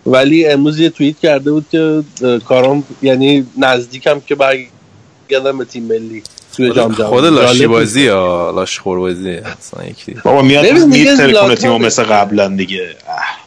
ولی 0.06 0.45
امروز 0.45 0.80
یه 0.80 0.90
توییت 0.90 1.19
کرده 1.19 1.51
بود 1.51 1.65
که 1.72 2.03
کارام 2.45 2.83
یعنی 3.01 3.48
نزدیکم 3.57 4.19
که 4.19 4.35
برگردم 4.35 5.57
به 5.57 5.65
تیم 5.65 5.83
ملی 5.83 6.23
توی 6.56 6.72
جام 6.72 6.91
جهانی 6.93 7.09
خود 7.09 7.25
لاشی. 7.25 7.67
بازی 7.67 8.01
یا 8.01 8.51
لاش 8.51 8.80
خور 8.80 8.99
بازی 8.99 9.30
اصلا 9.32 9.85
یکی 9.85 10.15
بابا 10.23 10.41
میاد 10.41 10.65
میتره 10.72 11.15
کنه 11.15 11.27
زلاتان 11.27 11.56
تیمو. 11.56 11.77
مثل 11.77 12.03
قبلا 12.03 12.48
دیگه 12.48 12.95
اه. 13.07 13.42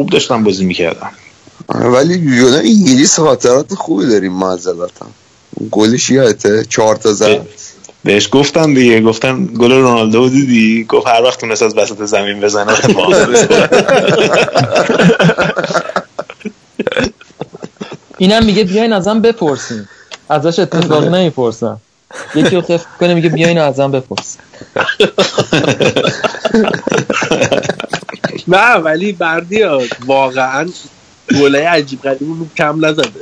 خوب 0.00 0.10
داشتم 0.10 0.44
بازی 0.44 0.64
می‌کردم. 0.64 1.10
ولی 1.68 2.14
یونا 2.14 2.56
انگلیس 2.56 3.20
خاطرات 3.20 3.74
خوبی 3.74 4.06
داریم 4.06 4.32
ما 4.32 4.52
از 4.52 4.60
زلاتان 4.60 5.08
گلش 5.70 6.10
یادته؟ 6.10 6.64
چهار 6.68 6.96
تا 6.96 7.12
زد 7.12 7.46
بهش 8.04 8.28
گفتم 8.32 8.74
دیگه 8.74 9.00
گفتم 9.00 9.46
گل 9.46 9.72
رونالدو 9.72 10.18
رو 10.18 10.28
دیدی؟ 10.28 10.84
گفت 10.84 11.06
هر 11.06 11.22
وقت 11.22 11.40
تونست 11.40 11.62
از 11.62 11.76
وسط 11.76 12.04
زمین 12.04 12.40
بزنه 12.40 12.72
اینم 18.18 18.44
میگه 18.44 18.64
بیاین 18.64 18.92
ازم 18.92 19.20
بپرسین 19.20 19.88
ازش 20.28 20.58
اتفاقی 20.58 21.08
نمی‌پرسم. 21.18 21.80
یکی 22.34 22.56
رو 22.56 22.62
خفت 22.62 22.86
کنه 23.00 23.14
میگه 23.14 23.28
بیاین 23.28 23.58
ازم 23.58 23.90
بپرسین 23.90 24.40
نه 28.48 28.74
ولی 28.74 29.12
بردیا 29.12 29.80
واقعا 30.06 30.68
گله 31.40 31.68
عجیب 31.68 32.02
غریب 32.02 32.20
کم 32.56 32.84
نزده. 32.84 33.20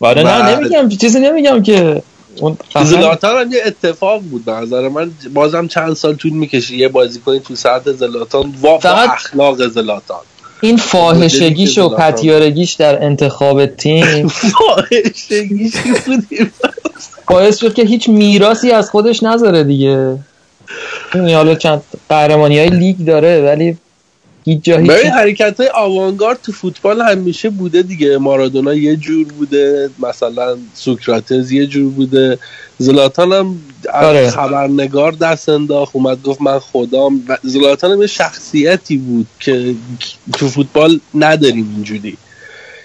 آره 0.00 0.22
نه 0.22 0.56
نمیگم 0.56 0.88
چیزی 0.88 1.20
نمیگم 1.20 1.62
که 1.62 2.02
اون 2.40 2.56
زلاتان 2.84 3.40
هم 3.40 3.52
یه 3.52 3.62
اتفاق 3.66 4.22
بود 4.22 4.44
به 4.44 4.52
نظر 4.52 4.88
من. 4.88 5.10
بازم 5.34 5.66
چند 5.66 5.94
سال 5.94 6.14
طول 6.14 6.32
می‌کشه 6.32 6.74
یه 6.74 6.88
بازیکنی 6.88 7.40
تو 7.40 7.54
سطح 7.56 7.92
زلاتان. 7.92 8.42
و 8.42 8.52
با 8.60 8.78
فقط- 8.78 9.10
اخلاق 9.10 9.66
زلاتان. 9.68 10.20
این 10.60 10.76
فاحشگیش 10.76 11.78
و. 11.78 11.88
پتیارگیش 11.88 12.72
در 12.72 13.04
انتخاب 13.04 13.66
تیم. 13.66 14.28
فاحشگی 14.58 15.70
چی 15.70 15.92
بودیم. 16.06 16.52
باعث 17.30 17.58
شد 17.58 17.74
که 17.74 17.84
هیچ 17.84 18.08
میراسی 18.08 18.70
از 18.70 18.90
خودش 18.90 19.22
نذاره 19.22 19.64
دیگه. 19.64 20.18
حالا 21.12 21.54
چند 21.54 21.82
قهرمانی 22.08 22.58
های 22.58 22.70
لیگ 22.70 22.96
داره 22.96 23.42
ولی 23.42 23.76
هیچ 24.44 24.62
جا 24.62 24.78
هیچ 24.78 24.90
ببین 24.90 25.10
حرکت 25.10 25.60
های 25.60 25.70
آوانگارد 25.74 26.38
تو 26.42 26.52
فوتبال 26.52 27.00
همیشه 27.00 27.50
بوده 27.50 27.82
دیگه. 27.82 28.18
مارادونا 28.18 28.74
یه 28.74 28.96
جور 28.96 29.26
بوده 29.26 29.90
مثلا 29.98 30.56
سوکراتز 30.74 31.52
یه 31.52 31.66
جور 31.66 31.92
بوده. 31.92 32.38
زلاتان 32.78 33.32
هم 33.32 33.56
آره. 33.94 34.30
خبرنگار 34.30 35.12
دست 35.12 35.48
انداخت 35.48 35.96
اومد 35.96 36.22
گفت 36.22 36.42
من 36.42 36.58
خدام. 36.58 37.24
و 37.28 37.36
زلاتان 37.42 37.90
هم 37.90 38.00
یه 38.00 38.06
شخصیتی 38.06 38.96
بود 38.96 39.26
که 39.40 39.74
تو 40.32 40.48
فوتبال 40.48 41.00
نداریم 41.14 41.72
اینجوری. 41.74 42.16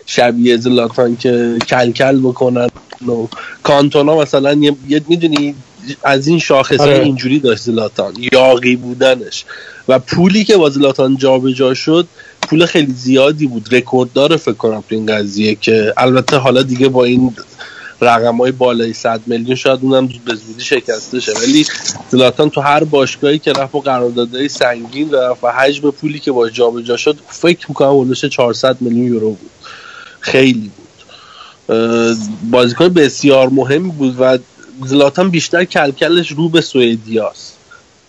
شبیه 0.06 0.57
زلاتان 0.57 1.15
که 1.17 1.57
کلکل 1.69 2.19
بکنن. 2.19 2.69
و 3.07 3.27
کانتونا 3.64 4.17
مثلا 4.17 4.53
یه, 4.88 5.01
می‌دونی 5.07 5.56
از 6.03 6.27
این 6.27 6.40
شاخص 6.40 6.80
آره. 6.80 6.99
اینجوری 6.99 7.40
داشت 7.40 7.64
زلاتان 7.64 8.14
یاقی 8.32 8.75
بودنش. 8.75 9.45
و 9.88 9.99
پولی 9.99 10.43
که 10.43 10.57
با 10.57 10.69
زلاتان 10.69 11.17
جابجا 11.17 11.74
شد 11.74 12.07
پول 12.41 12.65
خیلی 12.65 12.93
زیادی 12.93 13.48
بود. 13.48 13.75
رکورددار 13.75 14.38
فکر 14.38 14.53
کنم 14.53 14.83
تو 14.90 14.95
این 14.95 15.06
قضیه 15.06 15.56
که 15.56 15.93
البته 15.98 16.38
حالا 16.38 16.61
دیگه 16.61 16.90
با 16.90 17.03
این 17.03 17.35
رقم 18.01 18.38
های 18.38 18.51
بالای 18.51 18.93
100 18.93 19.22
میلیون 19.25 19.56
شاید 19.56 19.80
اونم 19.82 20.07
به 20.07 20.35
زودی 20.35 20.64
شکسته 20.64 21.19
شه. 21.19 21.32
ولی 21.32 21.65
زلاتان 22.09 22.49
تو 22.49 22.61
هر 22.61 22.83
باشگاهی 22.83 23.40
که 23.40 23.53
رفت 23.53 23.75
و 23.75 23.80
قراردادهای 23.80 24.49
سنگین 24.49 25.11
رفت 25.11 25.43
و 25.43 25.48
حجم 25.48 25.91
پولی 25.91 26.19
که 26.19 26.32
باش 26.32 26.51
جابجا 26.53 26.98
شد 26.98 27.17
فکر 27.27 27.65
می‌کنم 27.69 27.99
حدودش 27.99 28.25
400 28.25 28.77
میلیون 28.82 29.07
یورو 29.07 29.30
بود. 29.30 29.51
خیلی 30.19 30.72
بود. 30.77 30.85
بازیکن 32.52 32.90
بسیار 32.90 33.50
مهمی 33.50 33.90
بود 33.90 34.16
و 34.19 34.38
زلاتان 34.85 35.30
بیشتر 35.30 35.64
کلکلش 35.64 36.32
رو 36.32 36.50
به 36.50 36.61
سوئدیاست 36.61 37.58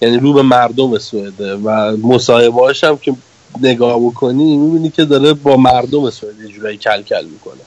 یعنی 0.02 0.18
رو 0.18 0.32
به 0.32 0.42
مردم 0.42 0.98
سوئده 0.98 1.54
و 1.54 1.96
مصاحبهاش 2.02 2.84
هم 2.84 2.98
که 2.98 3.14
نگاه 3.60 4.00
بکنی 4.00 4.56
می‌بینی 4.56 4.90
که 4.90 5.04
داره 5.04 5.32
با 5.32 5.56
مردم 5.56 6.10
سوئد 6.10 6.40
یه 6.40 6.48
جورایی 6.48 6.76
کل 6.76 7.02
کل 7.02 7.24
می‌کنه. 7.24 7.60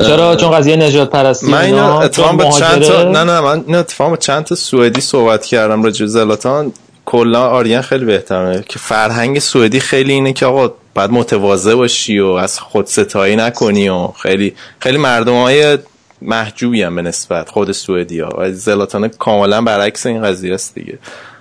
چرا؟ 0.00 0.36
چون 0.36 0.50
قضیه 0.50 0.76
نجات 0.76 1.10
پرستی 1.10 1.46
من 1.46 1.64
اینا، 1.64 2.00
اتفاقا 2.00 2.32
با 2.32 2.50
چند 2.50 2.82
تا؟ 2.82 3.02
نه 3.02 3.24
نه 3.24 3.40
من 3.40 3.64
اینو 3.66 3.78
اتفاقا 3.78 4.10
با 4.10 4.16
چند 4.16 4.44
تا 4.44 4.54
سوئدی 4.54 5.00
صحبت 5.00 5.46
کردم 5.46 5.82
راجع 5.82 6.04
به 6.04 6.10
زلاتان. 6.10 6.72
کلا 7.04 7.42
آریان 7.42 7.82
خیلی 7.82 8.04
بهتره. 8.04 8.64
که 8.68 8.78
فرهنگ 8.78 9.38
سوئدی 9.38 9.80
خیلی 9.80 10.12
اینه 10.12 10.32
که 10.32 10.46
آقا 10.46 10.74
باید 10.94 11.10
متواضع 11.10 11.74
باشی 11.74 12.18
و 12.18 12.26
از 12.26 12.58
خود 12.58 12.86
ستایی 12.86 13.36
نکنی 13.36 13.88
و 13.88 14.08
خیلی 14.08 14.54
خیلی 14.78 14.98
مردم 14.98 15.32
های 15.32 15.78
محجوبی 16.22 16.82
هم 16.82 16.96
به 16.96 17.02
نسبت 17.02 17.48
خود 17.48 17.72
سوئدی 17.72 18.20
ها. 18.20 18.30
و 18.38 18.52
زلاتان 18.52 19.08
کاملا 19.08 19.62
برعکس 19.62 20.06
این 20.06 20.22
قضیه 20.22 20.54
است 20.54 20.74
دیگه. 20.74 20.98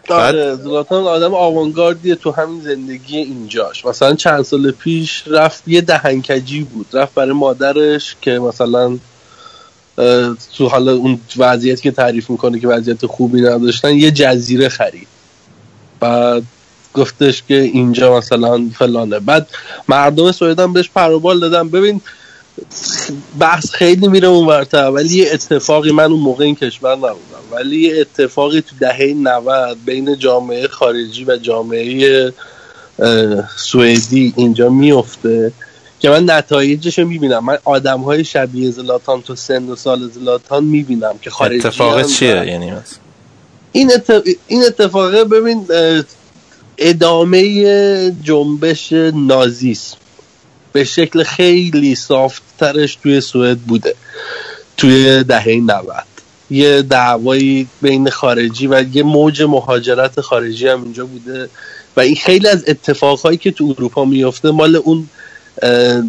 بعد 0.09 0.35
آره 0.35 0.55
زلاتان 0.55 1.03
آدم 1.03 1.33
آوانگاردیه 1.33 2.15
تو 2.15 2.31
همین 2.31 2.61
زندگی 2.61 3.17
اینجاش. 3.17 3.85
مثلا 3.85 4.15
چند 4.15 4.41
سال 4.41 4.71
پیش 4.71 5.23
رفت 5.27 5.67
یه 5.67 5.81
دهنکجی 5.81 6.63
بود. 6.63 6.85
رفت 6.93 7.13
برای 7.13 7.31
مادرش 7.31 8.15
که 8.21 8.31
مثلا 8.31 8.97
تو 10.57 10.67
حالا 10.67 10.93
اون 10.93 11.19
وضعیتی 11.37 11.81
که 11.81 11.91
تعریف 11.91 12.29
می‌کنه 12.29 12.59
که 12.59 12.67
وضعیت 12.67 13.05
خوبی 13.05 13.41
نداشتن 13.41 13.95
یه 13.95 14.11
جزیره 14.11 14.69
خرید. 14.69 15.07
بعد 15.99 16.43
گفتش 16.93 17.43
که 17.47 17.53
اینجا 17.53 18.17
مثلا 18.17 18.69
فلانه. 18.77 19.19
بعد 19.19 19.47
مردم 19.87 20.31
سوئد 20.31 20.59
هم 20.59 20.73
بهش 20.73 20.89
پروبال 20.95 21.39
دادن. 21.39 21.69
ببین 21.69 22.01
بحث 23.39 23.71
خیلی 23.71 24.07
میره 24.07 24.27
اون 24.27 24.47
ورتر 24.47 24.89
ولی 24.89 25.17
یه 25.17 25.29
اتفاقی 25.33 25.91
من 25.91 26.11
اون 26.11 26.19
موقع 26.19 26.45
این 26.45 26.55
کشور 26.55 26.95
نبودم. 26.95 27.15
ولی 27.51 27.77
یه 27.77 28.01
اتفاقی 28.01 28.61
تو 28.61 28.75
دهه 28.79 29.13
90 29.13 29.77
بین 29.85 30.17
جامعه 30.17 30.67
خارجی 30.67 31.25
و 31.25 31.37
جامعه 31.37 32.33
سوئدی 33.57 34.33
اینجا 34.37 34.69
میفته 34.69 35.51
که 35.99 36.09
من 36.09 36.29
نتایجش 36.29 36.99
رو 36.99 37.07
می‌بینم. 37.07 37.45
من 37.45 37.57
آدم 37.63 38.01
های 38.01 38.23
شبیه 38.23 38.71
زلاتان 38.71 39.21
تو 39.21 39.35
سن 39.35 39.69
و 39.69 39.75
سال 39.75 40.09
زلاتان 40.09 40.63
می‌بینم 40.63 41.13
که 41.21 41.29
خارجی 41.29 41.67
اتفاق 41.67 42.05
چیه؟ 42.05 42.29
یعنی 42.29 42.73
این, 43.71 43.91
اتف... 43.93 44.27
این 44.47 44.63
اتفاقه 44.63 45.23
ببین 45.23 45.67
ادامه 46.83 48.11
جنبش 48.23 48.93
نازیسم 49.13 49.97
به 50.73 50.83
شکل 50.83 51.23
خیلی 51.23 51.95
سافتترش 51.95 52.95
توی 52.95 53.21
سوئد 53.21 53.57
بوده 53.57 53.95
توی 54.77 55.23
دهه 55.23 55.47
90 55.47 55.85
یه 56.51 56.81
دعوایی 56.81 57.67
بین 57.81 58.09
خارجی 58.09 58.67
و 58.67 58.83
یه 58.95 59.03
موج 59.03 59.41
مهاجرت 59.41 60.21
خارجی 60.21 60.67
هم 60.67 60.83
اینجا 60.83 61.05
بوده 61.05 61.49
و 61.97 61.99
این 61.99 62.15
خیلی 62.15 62.47
از 62.47 62.63
اتفاقهایی 62.67 63.37
که 63.37 63.51
تو 63.51 63.75
اروپا 63.77 64.05
میفته 64.05 64.51
مال 64.51 64.75
اون 64.75 65.09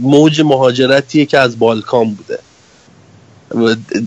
موج 0.02 0.41
مهاجرتیه 0.41 1.26
که 1.26 1.39
از 1.39 1.59
بالکان 1.59 2.15
بوده. 2.15 2.39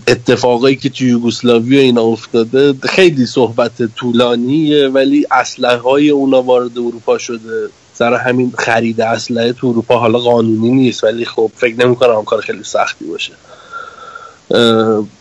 اتفاقایی 0.08 0.76
که 0.76 0.88
تو 0.88 1.04
یوگسلاوی 1.04 1.76
و 1.76 1.80
اینا 1.80 2.02
افتاده 2.02 2.74
خیلی 2.82 3.26
صحبت 3.26 3.82
طولانیه 3.82 4.88
ولی 4.88 5.26
اسلحه 5.30 5.76
های 5.76 6.10
اونا 6.10 6.42
وارد 6.42 6.78
اروپا 6.78 7.18
شده. 7.18 7.68
سر 7.94 8.14
همین 8.14 8.52
خرید 8.58 9.00
اسلحه 9.00 9.52
تو 9.52 9.66
اروپا 9.66 9.98
حالا 9.98 10.18
قانونی 10.18 10.70
نیست 10.70 11.04
ولی 11.04 11.24
خب 11.24 11.50
فکر 11.54 11.86
نمی‌کنم 11.86 12.24
کار 12.24 12.40
خیلی 12.40 12.64
سختی 12.64 13.04
باشه. 13.04 13.32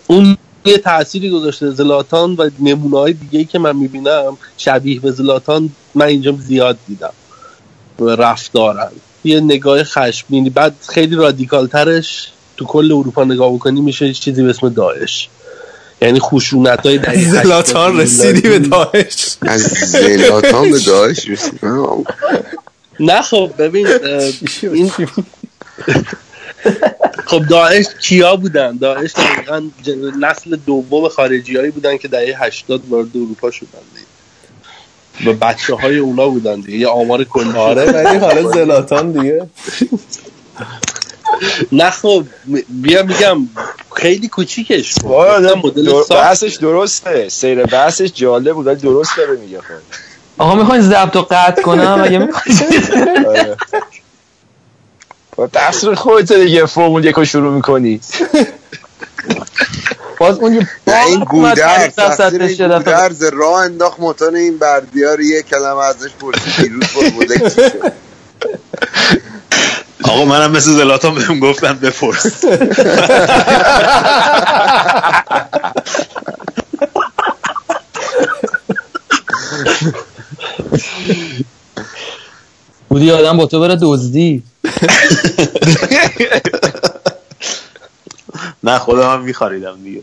اون 0.07 0.37
یه 0.65 0.77
تأثیری 0.77 1.29
گذاشته 1.29 1.71
زلاتان 1.71 2.35
و 2.35 2.49
نمونه 2.59 2.97
های 2.97 3.13
دیگه 3.13 3.43
که 3.43 3.59
من 3.59 3.75
می‌بینم 3.75 4.37
شبیه 4.57 4.99
به 4.99 5.11
زلاتان 5.11 5.69
من 5.95 6.05
اینجا 6.05 6.31
زیاد 6.31 6.77
دیدم. 6.87 7.13
رفتارن. 7.99 8.91
یه 9.23 9.39
نگاه 9.39 9.83
خشمگینی 9.83 10.49
بعد 10.49 10.75
خیلی 10.89 11.15
رادیکال 11.15 11.67
ترش 11.67 12.31
تو 12.57 12.65
کل 12.65 12.91
اروپا 12.91 13.23
نگاه 13.23 13.53
بکنی 13.53 13.81
میشه 13.81 14.13
چیزی 14.13 14.43
به 14.43 14.49
اسم 14.49 14.69
داعش. 14.69 15.29
یعنی 16.01 16.19
خشونت 16.19 16.85
های 16.85 17.25
زلاتان 17.25 17.99
رسیدی 17.99 18.49
به 18.49 18.59
داعش. 18.59 19.37
از 19.41 19.61
زلاتان 19.61 20.71
به 20.71 20.79
داعش 20.79 21.29
رسیدم 21.29 22.03
نه. 22.99 23.21
خب 23.21 23.51
ببین 23.57 23.87
این 24.73 24.91
خب 27.25 27.47
داعش 27.47 27.85
کیا 28.01 28.35
بودن؟ 28.35 28.77
داعش 28.77 29.11
دقیقا 29.13 29.63
نسل 30.19 30.55
دوم 30.55 31.09
خارجی 31.09 31.57
هایی 31.57 31.71
بودن 31.71 31.97
که 31.97 32.07
دهه 32.07 32.43
80 32.43 32.81
وارد 32.89 33.07
اروپا 33.15 33.51
شدن. 33.51 33.79
و 35.25 35.33
بچه 35.33 35.75
های 35.75 35.97
اونا 35.97 36.27
بودن 36.27 36.59
دیگه. 36.59 36.77
یه 36.77 36.87
آمار 36.87 37.23
کلی 37.23 37.51
آره 37.51 37.91
ولی 38.03 38.17
حالا 38.17 38.51
زلاتان 38.51 39.11
دیگه. 39.11 39.47
نه 41.71 41.89
خب 41.89 42.23
بیا 42.69 43.03
میگم 43.03 43.37
خیلی 43.95 44.27
کوچیکش 44.27 44.93
بود. 44.95 45.11
آره، 45.11 45.55
مدل 45.55 46.03
بحثش 46.09 46.55
درسته. 46.55 47.29
سیر 47.29 47.63
بحثش 47.65 48.11
جالب 48.13 48.53
بود 48.53 48.67
ولی 48.67 48.75
درست 48.75 49.17
داره 49.17 49.37
میگه 49.37 49.61
خب. 49.61 49.73
آقا 50.37 50.55
می‌خواین 50.55 50.81
ضبط 50.81 51.15
و 51.15 51.21
قطع 51.21 51.61
کنم؟ 51.61 52.01
اگه 52.03 52.17
می‌خواین. 52.17 52.59
آره. 53.27 53.57
با 55.35 55.47
تقصیر 55.47 55.95
خودت 55.95 56.33
دیگه 56.33 56.65
فرمول 56.65 57.05
یک 57.05 57.15
رو 57.15 57.25
شروع 57.25 57.53
می‌کنی. 57.53 58.01
باز 60.17 60.39
اون 60.39 60.53
یه 60.53 60.67
این 61.07 61.25
اومد 61.31 61.59
گودرز 61.59 63.23
راه 63.23 63.61
انداخت 63.61 63.99
موتور 63.99 64.33
این 64.35 64.57
بردیار 64.57 65.21
یه 65.21 65.41
کلمه 65.41 65.85
ازش 65.85 66.09
پرسید 66.19 66.53
دیروز 66.57 67.53
شد؟ 67.55 67.93
آقا 70.09 70.25
منم 70.25 70.51
مثل 70.51 70.71
زلاتان 70.71 71.15
بهم 71.15 71.39
گفتن 71.39 71.73
بپرس. 71.73 72.45
بودی 82.89 83.11
آدم 83.11 83.37
با 83.37 83.45
تو 83.45 83.59
بره 83.59 83.77
دزدی. 83.81 84.43
نه 88.63 88.79
خودم 88.79 89.11
هم 89.11 89.21
میخاریدم 89.21 89.77
دیگه. 89.83 90.01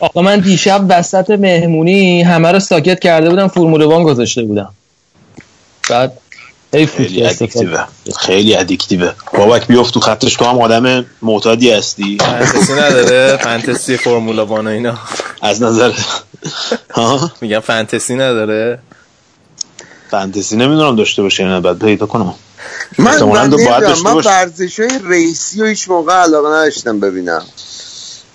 آقا 0.00 0.22
من 0.22 0.40
دیشب 0.40 0.86
وسط 0.88 1.30
مهمونی 1.30 2.22
همه 2.22 2.52
رو 2.52 2.60
ساکت 2.60 3.00
کرده 3.00 3.30
بودم 3.30 3.48
فرمول 3.48 3.82
وان 3.82 4.02
گذاشته 4.02 4.42
بودم. 4.42 4.74
بعد 5.90 6.12
خیلی 6.84 7.22
استفاده 7.22 7.46
ادیکتیوه 7.46 7.86
خیلی 8.18 8.56
ادیکتیوه 8.56 9.12
بابک 9.32 9.66
بیفت 9.66 9.94
تو 9.94 10.00
خطش 10.00 10.34
تو 10.34 10.44
هم 10.44 10.60
آدم 10.60 11.06
معتادی 11.22 11.70
هستی. 11.70 12.18
فانتزی 12.20 12.72
نداره. 12.72 13.36
فانتزی 13.36 13.96
فرمولا 13.96 14.46
وان 14.46 14.66
و 14.66 14.70
اینا. 14.70 14.98
از 15.42 15.62
نظر 15.62 15.92
ها؟ 16.90 17.32
میگم 17.40 17.60
فانتزی 17.60 18.14
نداره. 18.14 18.78
فانتزی 20.10 20.56
نمی‌دونم 20.56 20.96
داشته 20.96 21.22
باشه 21.22 21.42
یا 21.42 21.48
نه. 21.48 21.60
بعد 21.60 21.78
پیدا 21.78 22.06
کنم. 22.06 22.34
من 22.98 23.22
من. 23.22 23.52
ورزش 24.24 24.80
های 24.80 24.90
ریسی 25.04 25.62
و 25.62 25.66
هیچ 25.66 25.88
موقع 25.88 26.12
علاقه 26.12 26.48
نداشتم 26.48 27.00
ببینم. 27.00 27.42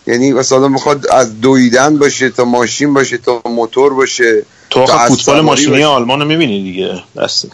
یعنی 0.07 0.33
مثلا 0.33 0.67
می‌خواد 0.67 1.07
از 1.11 1.41
دویدن 1.41 1.97
باشه 1.97 2.29
تا 2.29 2.45
ماشین 2.45 2.93
باشه 2.93 3.17
تا 3.17 3.41
موتور 3.45 3.93
باشه 3.93 4.45
تو 4.69 4.85
فوتبال 4.85 5.41
ماشینی. 5.41 5.83
آلمان 5.83 6.19
رو 6.21 6.27
می‌بینی 6.27 6.63
دیگه. 6.63 7.03
بس. 7.17 7.45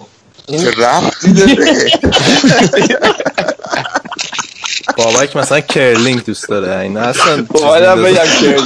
چه 0.52 0.72
ربطی 0.78 1.34
داره؟ 1.34 1.90
بابک 4.98 5.36
مثلا 5.36 5.60
کرلینگ 5.60 6.26
دوست 6.26 6.50
داره. 6.50 6.80
اینا 6.80 7.02
اصلا 7.02 7.46
اومدم 7.50 8.04
بگم 8.04 8.24
که 8.40 8.58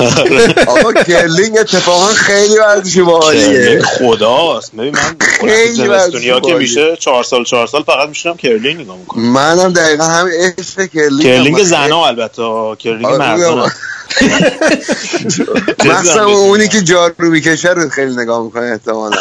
آقا 0.68 0.94
کرلینگ 0.94 1.58
اتفاقا 1.58 2.06
خیلی 2.08 2.58
ورزش 2.58 2.98
باحالیه 2.98 3.48
کرلینگ 3.48 3.84
خداست. 3.84 4.76
ببین 4.76 4.96
من 4.96 5.16
خیلی 5.20 5.88
ورزش 5.88 6.26
که. 6.42 6.54
میشه 6.54 6.96
چهار 6.96 7.24
سال 7.24 7.44
چهار 7.44 7.68
سال 7.68 7.84
فقط 7.84 8.10
میشینم 8.10 8.38
کرلینگ 8.38 8.82
نگاه 8.82 8.98
می‌کنم. 8.98 9.24
منم 9.24 9.74
دقیقا 9.74 10.04
همین 10.04 10.34
عشق 10.34 10.86
کرلینگ 10.86 11.24
کرلینگ 11.24 11.64
زنا 11.64 12.06
البته 12.08 12.44
کرلینگ 12.80 13.06
آره، 13.06 13.18
مردانه 13.18 13.72
مثلا 15.86 16.26
اونی 16.26 16.68
که 16.68 16.82
جارو 16.82 17.14
می‌کشه 17.18 17.70
رو 17.70 17.90
خیلی 17.90 18.16
نگاه 18.16 18.44
می‌کنه 18.44 18.64
احتمالا. 18.64 19.18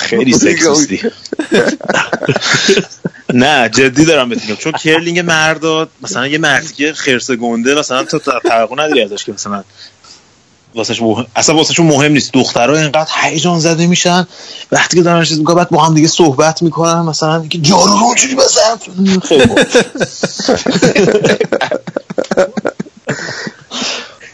خیلی 0.00 0.32
سکسیستی. 0.44 1.00
نه 3.34 3.68
جدی 3.68 4.04
دارم 4.04 4.28
بهت 4.28 4.42
میگم. 4.42 4.56
چون 4.56 4.72
کرلینگ 4.72 5.18
مردا 5.18 5.88
مثلا 6.02 6.26
یه 6.26 6.38
مردی 6.38 6.74
که 6.74 6.92
خرس 6.92 7.30
گنده 7.30 7.74
مثلا 7.74 8.04
تو 8.04 8.18
توقع 8.18 8.74
نداری 8.74 9.02
ازش 9.02 9.24
که 9.24 9.32
مثلا 9.32 9.64
واسش 10.74 11.02
مهم... 11.02 11.26
اصلا 11.36 11.54
واسهشون 11.54 11.86
مهم 11.86 12.12
نیست. 12.12 12.32
دخترها 12.32 12.76
اینقدر 12.76 13.10
هیجان 13.22 13.58
زده 13.58 13.86
میشن. 13.86 14.26
وقتی 14.72 14.96
که 14.96 15.02
دارن 15.02 15.24
چیز 15.24 15.38
می‌کنن 15.38 15.56
بعد 15.56 15.70
با 15.70 15.84
هم 15.84 15.94
دیگه 15.94 16.08
صحبت 16.08 16.62
می‌کنن. 16.62 17.00
مثلا 17.00 17.46
که 17.46 17.58
جارو 17.58 17.98
رو 17.98 18.04
اونجوری 18.04 18.34
بزن؟ 18.34 18.76
خیلی. 19.28 19.46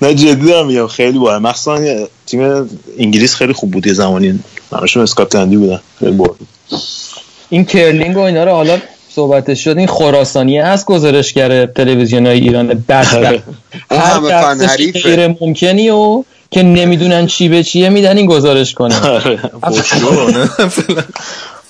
نه 0.02 0.15
جدی 0.15 0.47
دارم 0.47 0.66
میگم 0.66 0.86
خیلی 0.86 1.18
باحال. 1.18 1.39
مخصوصا 1.39 2.07
تیم 2.26 2.68
انگلیس 2.99 3.34
خیلی 3.34 3.52
خوب 3.52 3.70
بود 3.70 3.86
یه 3.86 3.92
زمانی. 3.92 4.41
همشون 4.73 5.02
اسکاتلندی 5.02 5.57
بودن. 5.57 5.81
خیلی 5.99 6.12
باحال 6.12 6.36
این 7.50 7.65
کرلینگ 7.65 8.16
و 8.16 8.20
اینا 8.20 8.44
رو 8.44 8.50
حالا 8.50 8.78
صحبتش 9.15 9.65
شد. 9.65 9.78
این 9.78 9.86
خراسانیه 9.86 10.65
هست 10.65 10.86
گزارشگر 10.86 11.66
تلویزیون 11.66 12.26
های 12.26 12.41
ایران 12.41 12.68
بدبخت. 12.68 13.15
اون 13.16 14.00
هر 14.00 14.55
غیر 15.05 15.36
ممکنی 15.41 15.91
و 15.91 16.25
که 16.50 16.62
نمی‌دونن 16.62 17.26
چی 17.26 17.49
به 17.49 17.62
چیه 17.62 17.89
میدن 17.89 18.16
این 18.16 18.26
گزارش 18.26 18.75
کنه. 18.75 19.00
آره. 19.00 19.41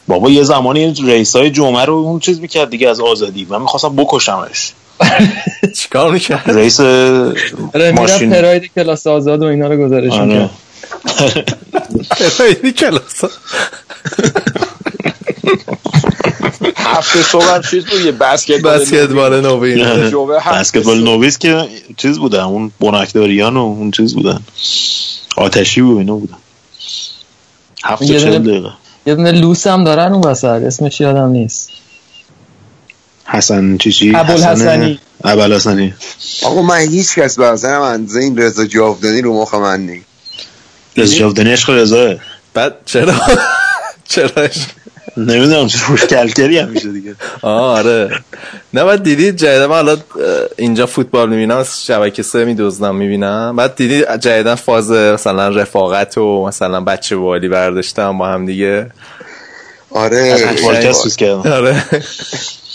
بابا 0.08 0.30
یه 0.30 0.42
زمانی 0.42 0.80
این 0.80 1.08
رئیس 1.08 1.36
های 1.36 1.50
جمعه 1.50 1.84
رو 1.84 1.94
اون 1.94 2.20
چیز 2.20 2.40
می‌کرد 2.40 2.70
دیگه 2.70 2.88
از 2.88 3.00
آزادی. 3.00 3.46
من 3.50 3.62
می‌خواستم 3.62 3.96
بکشمش. 3.96 4.72
چیکار 5.78 6.12
می‌کرد 6.12 6.50
رئیس 6.50 6.80
آره 6.80 7.92
ماشین. 7.96 8.30
پراید 8.30 8.70
کلاس 8.74 9.06
آزاد 9.06 9.42
و 9.42 9.44
اینا 9.44 9.68
رو 9.68 9.76
گزارش 9.76 10.12
آره. 10.12 10.24
می‌کرد. 10.24 10.50
خیلی 12.12 12.72
کلاس. 12.72 13.24
هفته 16.76 17.22
صبح 17.22 17.60
چیز 17.70 17.84
بود 17.84 18.00
یه 18.00 18.12
بسکتبال 18.12 18.80
بسکتبال 18.80 19.40
نوین 19.40 20.10
جوه 20.10 20.36
هفته 20.42 20.60
بسکتبال. 20.60 21.04
نویس 21.04 21.38
که 21.38 21.68
چیز 21.96 22.18
بودن 22.18 22.40
اون 22.40 22.72
بنکداریان 22.80 23.56
و 23.56 23.60
اون 23.60 23.90
چیز 23.90 24.14
بودن. 24.14 24.40
آتشی 25.36 25.80
و 25.80 25.96
اینا 25.98 26.16
بودن. 26.16 26.36
هفت 27.84 28.02
یه 28.02 28.16
و 28.16 28.20
چهل 28.20 28.38
دقیقه. 28.38 28.70
یه 29.06 29.14
دونه 29.14 29.32
لوس 29.32 29.66
هم 29.66 29.84
دارن 29.84 30.12
اون 30.12 30.30
وسط 30.30 30.44
اسمش 30.44 31.00
یادم 31.00 31.28
نیست. 31.28 31.70
حسن 33.26 33.76
چی 33.76 33.92
چی 33.92 34.12
ابوالحسنی. 34.16 34.98
ابوالحسنی. 35.24 35.94
آقا 36.42 36.62
من 36.62 36.78
هیچ 36.78 37.14
کس 37.18 37.38
به 37.38 37.44
نظرم 37.44 37.80
اندازه 37.82 38.20
این 38.20 38.38
رضا 38.38 38.64
جاودانی 38.64 39.22
رو 39.22 39.42
مخ 39.42 39.54
من 39.54 39.80
نیست. 39.80 40.06
رضا 40.96 41.16
جاودانی 41.16 41.50
عشق 41.52 41.70
رضاه. 41.70 42.14
بعد 42.54 42.74
چرا؟ 42.84 43.14
چرا 44.08 44.48
نمی‌دونم 45.16 45.66
چه 45.66 45.78
روش 45.88 46.04
کلکلی 46.04 46.58
هم 46.58 46.68
میشه 46.68 46.92
دیگه. 46.92 47.14
آه 47.42 47.78
آره. 47.78 48.10
نه 48.74 48.84
بعد 48.84 49.02
دیدی 49.02 49.32
جدیدا 49.32 49.68
من 49.68 49.74
حالا 49.74 49.96
اینجا 50.56 50.86
فوتبال 50.86 51.28
می‌بینم 51.30 51.56
از 51.56 51.84
شبکه 51.86 52.22
سه 52.22 52.44
میدوزنم 52.44 52.96
می‌بینم. 52.96 53.56
بعد 53.56 53.76
دیدی 53.76 54.04
جدیدا 54.20 54.56
فاز 54.56 54.90
مثلا 54.90 55.48
رفاقت 55.48 56.18
و 56.18 56.46
مثلا 56.46 56.80
بچه 56.80 57.16
والی 57.16 57.48
برداشتم 57.48 58.18
با 58.18 58.28
هم 58.28 58.46
دیگه. 58.46 58.90
آره. 59.90 60.54
پادکست 60.62 61.22
آره. 61.22 61.84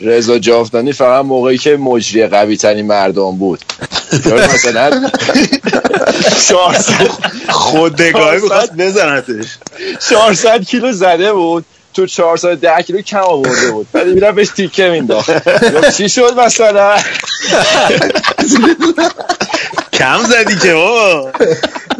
رضا 0.00 0.38
جاودانی 0.38 0.92
فقط 0.92 1.24
موقعی 1.24 1.58
که 1.58 1.76
مجری 1.76 2.26
قوی 2.26 2.56
ترین 2.56 2.86
مردم 2.86 3.36
بود. 3.36 3.60
یا 4.26 4.34
مثلا 4.34 5.10
400 6.48 6.92
خودگاهی 7.48 8.40
می‌خواست 8.40 8.72
بزنتش. 8.72 9.46
400 10.10 10.64
کیلو 10.64 10.92
زده 10.92 11.32
بود. 11.32 11.64
تو 11.94 12.06
410 12.06 12.82
کیلو 12.82 13.00
کم 13.00 13.18
آورده 13.18 13.70
بود. 13.70 13.86
بعد 13.92 14.06
می‌رفت 14.06 14.34
بهش 14.34 14.48
تیکه 14.48 14.88
مینداخت. 14.88 15.30
چی 15.96 16.08
شد 16.08 16.40
مثلا؟ 16.40 16.96
کم 19.98 20.18
زدی 20.28 20.56
که 20.56 20.74
بابا 20.74 21.32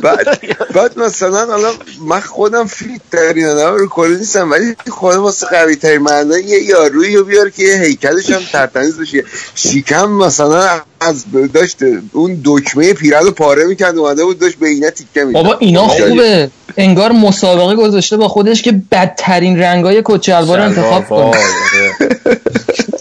بعد, 0.03 0.39
بعد 0.75 0.99
مثلا 0.99 1.47
حالا 1.47 1.71
من 2.07 2.21
خودم 2.21 2.67
فیت 2.67 3.01
ترین 3.13 3.47
آدم 3.47 3.75
رو 3.75 3.89
کلی 3.89 4.17
نیستم 4.17 4.51
ولی 4.51 4.75
خودم 4.91 5.23
واسه 5.23 5.47
قوی 5.47 5.77
ترین 5.77 5.99
مردم 5.99 6.39
یه 6.39 6.63
یارویی 6.63 7.17
رو 7.17 7.25
بیار 7.25 7.51
که 7.51 7.63
یه 7.63 7.81
هیکلش 7.81 8.31
هم 8.31 8.43
ترتمیز 8.53 8.99
بشه. 9.01 9.25
شیکم 9.55 10.11
مثلا 10.11 10.81
از 11.01 11.25
داشت 11.55 11.77
اون 12.13 12.41
دکمه 12.45 12.93
پیرد 12.93 13.25
رو 13.25 13.31
پاره 13.31 13.65
می‌کرد 13.65 13.99
اومده 13.99 14.25
بود 14.25 14.39
داشت 14.39 14.59
به 14.59 14.69
اینه 14.69 14.91
تیکه 14.91 15.25
می‌داد. 15.25 15.43
بابا 15.43 15.57
اینا 15.59 15.89
خوبه. 15.89 16.51
انگار 16.77 17.13
مسابقه 17.13 17.75
گذاشته 17.77 18.17
با 18.17 18.29
خودش 18.29 18.63
که 18.63 18.73
بدترین 18.93 19.59
رنگای 19.59 20.03
کچلوار 20.05 20.59
رو 20.59 20.65
انتخاب 20.65 21.09
کنه. 21.09 21.31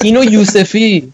اینو 0.01 0.23
یوسفی 0.23 1.13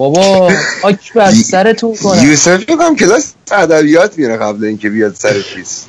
بابا 0.00 0.52
آک 0.82 1.12
بر 1.12 1.30
سرتون 1.30 1.96
کنم 1.96 2.30
یوسف 2.30 2.70
هم 2.70 2.96
کلاس 2.96 3.32
ادبیات 3.52 4.18
میره 4.18 4.36
قبل 4.36 4.64
اینکه 4.64 4.90
بیاد 4.90 5.14
سر 5.14 5.32
پیس 5.54 5.84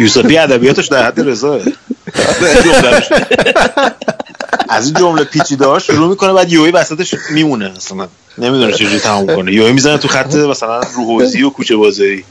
یوسفی 0.00 0.38
ادبیاتش 0.38 0.86
در 0.86 1.06
حد 1.06 1.28
رضاه 1.28 1.60
از 4.68 4.86
این 4.86 4.94
جمله 4.94 5.24
پیچیده 5.24 5.66
ها 5.66 5.78
شروع 5.78 6.08
می‌کنه 6.08 6.32
بعد 6.32 6.52
یوهی 6.52 6.70
وسطش 6.70 7.14
میمونه. 7.30 7.72
اصلا 7.76 8.08
نمی‌دونه 8.38 8.72
چجوری 8.72 8.98
تموم 8.98 9.36
کنه. 9.36 9.52
یوهی 9.52 9.72
می‌زنه 9.72 9.98
تو 9.98 10.08
خط 10.08 10.34
مثلا 10.34 10.80
روحوزی 10.94 11.42
و 11.42 11.50
کوچه 11.50 11.76
بازاری 11.76 12.24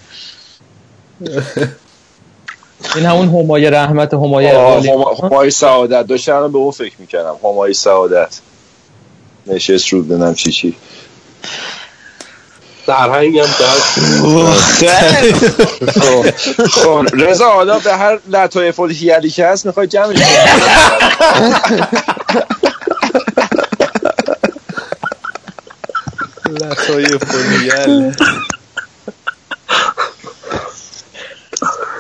این 2.95 3.05
همون 3.05 3.27
همای 3.29 3.69
رحمت 3.69 4.13
همای 4.13 4.47
همای 5.23 5.51
سعادت. 5.51 6.07
داشتم 6.07 6.51
به 6.51 6.57
اون 6.57 6.71
فکر 6.71 6.95
می‌کردم. 6.99 7.35
همای 7.43 7.73
سعادت. 7.73 8.39
نشست 9.47 9.93
رو 9.93 10.01
ببینم 10.01 10.35
چی 10.35 10.51
چی. 10.51 10.75
سرهنگم 12.85 13.45
داشت 13.59 13.99
خب 15.99 16.31
خب، 16.67 17.05
رضا 17.13 17.51
حالا 17.51 17.79
به 17.79 17.93
هر 17.93 18.19
لطایف 18.29 18.79
الهیالی 18.79 19.29
که 19.29 19.45
هست 19.45 19.65
می‌خوای 19.65 19.87
جمعش 19.87 20.17
کنی؟ 20.17 20.25
لطایف 26.49 27.35
الهیال. 27.35 28.15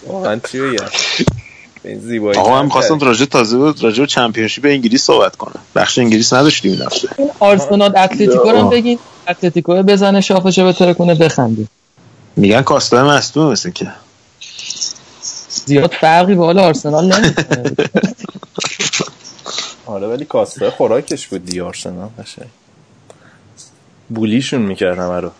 واقعا 0.07 0.39
چی 0.51 0.59
بگم؟ 0.59 0.85
زیبایی 1.99 2.39
آقا 2.39 2.51
من 2.51 2.65
می‌خواستم 2.65 2.99
راجع 2.99 3.25
تازه 3.25 3.57
بود 3.57 3.83
راجع 3.83 3.99
به 3.99 4.07
چمپیونشیپ 4.07 4.65
انگلیس 4.65 5.03
صحبت 5.03 5.35
کنم. 5.35 5.59
بخش 5.75 5.99
انگلیس 5.99 6.33
نداشتیم 6.33 6.71
این 6.71 6.81
هفته 6.81 7.09
آرسنال 7.39 7.97
اتلتیکو 7.97 8.51
رو 8.51 8.57
هم 8.57 8.69
بگین. 8.69 8.99
اتلتیکو 9.27 9.83
بزنه 9.83 10.21
شاخشو 10.21 10.67
بتره 10.67 10.93
کنه 10.93 11.15
بخندی 11.15 11.67
میگن 12.35 12.61
کاستا 12.61 13.07
مصدوم 13.07 13.51
مثل 13.51 13.69
که. 13.69 13.91
زیاد 15.65 15.93
فرقی 16.01 16.35
با 16.35 16.45
حال 16.45 16.59
آرسنال 16.59 17.05
نمی‌کنه. 17.13 17.75
آره 19.85 20.07
ولی 20.07 20.25
کاسته 20.25 20.69
خوراکش 20.69 21.27
بود 21.27 21.45
دیگه 21.45 21.63
آرسنال 21.63 22.09
قشنگ. 22.19 22.47
بولیشون 24.09 24.61
می‌کرد 24.61 24.97
همه 24.99 25.19
رو. 25.19 25.31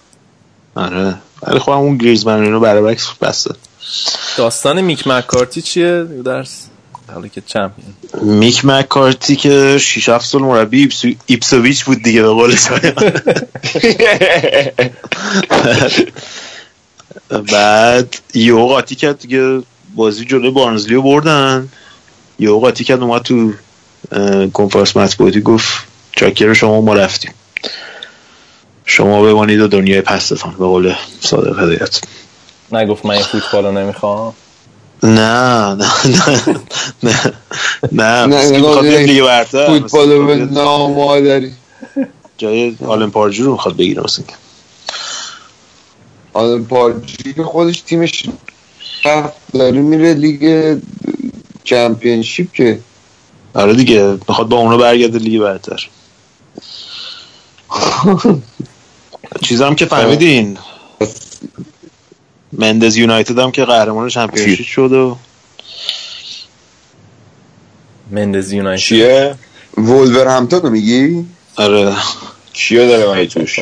آره. 0.75 1.15
ولی 1.43 1.59
خودم 1.59 1.77
اون 1.77 1.97
گریزمن 1.97 2.43
اینو 2.43 2.59
برعکس 2.59 3.13
بسته. 3.21 3.55
داستان 4.37 4.81
میک 4.81 5.07
مکارتی 5.07 5.61
چیه؟ 5.61 6.03
درس. 6.25 6.67
حالا 7.13 7.27
که 7.27 7.41
چمپیون 7.41 7.87
میک 8.21 8.65
مکارتی 8.65 9.35
که 9.35 9.77
6 9.77 10.09
7 10.09 10.25
سال 10.25 10.41
مربی 10.41 10.89
ایپسو- 10.89 11.15
ایپسویچ 11.25 11.85
بود 11.85 12.03
دیگه 12.03 12.21
به 12.21 12.27
قول. 12.29 12.55
بعد 17.51 18.15
یه 18.33 18.53
قاطی 18.53 18.95
کرد 18.95 19.19
دیگه 19.19 19.61
بازی 19.95 20.25
جلوی 20.25 20.51
بارنزلی 20.51 20.95
رو 20.95 21.01
بردن. 21.01 21.69
یه 22.39 22.49
قاطی 22.49 22.83
کرد 22.83 23.01
اومد 23.01 23.21
تو 23.21 23.53
کنفرانس 24.53 24.97
مطبوعاتی 24.97 25.41
گفت 25.41 25.67
چاکر 26.11 26.53
شما 26.53 26.81
ما 26.81 26.93
رفتیم. 26.93 27.31
شما 28.85 29.21
بمانید 29.21 29.59
و 29.59 29.67
دنیای 29.67 30.01
پستتان 30.01 30.51
به 30.51 30.65
قول 30.65 30.93
صادق 31.21 31.59
هدایت. 31.59 32.01
نگفت 32.71 33.05
من 33.05 33.11
این 33.15 33.23
فوتبال 33.23 33.65
رو 33.65 33.71
نمی‌خوام؟ 33.71 34.33
نه 35.03 35.73
نه 35.73 35.91
نه 37.03 37.33
نه 37.91 38.25
نه. 38.25 39.05
لیگ 39.05 39.23
برتر 39.23 39.67
فوتبال 39.67 40.25
به 40.25 40.35
مثلا 40.35 40.63
نامادری. 40.63 41.51
جای 42.37 42.75
آلن 42.87 43.09
پاردو 43.09 43.45
رو 43.45 43.51
می‌خواد 43.51 43.77
بگیره 43.77 44.03
مثلا 44.03 44.25
پاردو 46.69 47.33
که 47.33 47.43
خودش 47.43 47.81
تیمش 47.81 48.29
داره 49.53 49.81
میره 49.81 50.13
لیگ 50.13 50.77
چمپیونشیپ 51.63 52.51
که. 52.53 52.79
آره 53.53 53.73
دیگه 53.73 54.17
می‌خواد 54.27 54.47
با 54.49 54.57
اونو 54.57 54.77
برگرده 54.77 55.19
لیگ 55.19 55.41
برتر. 55.41 55.89
چیزم 59.47 59.75
که 59.75 59.85
فهمیدین. 59.85 60.57
مندز 62.53 62.97
یونایتد 62.97 63.39
هم 63.39 63.51
که 63.51 63.65
قهرمان 63.65 64.09
چمپیونشیپ 64.09 64.65
شد 64.65 64.91
و 64.91 65.17
مندز 68.11 68.51
یونایتد 68.51 68.81
چیه؟ 68.81 69.35
وولور 69.77 70.27
همتون 70.27 70.61
رو 70.61 70.69
میگی؟ 70.69 71.25
آره 71.55 71.93
کیو 72.53 72.87
داره 72.87 73.07
من 73.07 73.25
توش 73.25 73.59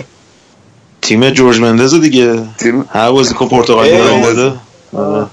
تیم 1.02 1.30
جورج 1.30 1.60
مندز 1.60 1.94
دیگه 1.94 2.44
تیم 2.58 2.86
هر 2.90 3.12
بازیکن 3.12 3.48
پرتغالی 3.48 3.98
رو 3.98 4.14
آورده 4.14 4.54
آره. 4.94 5.28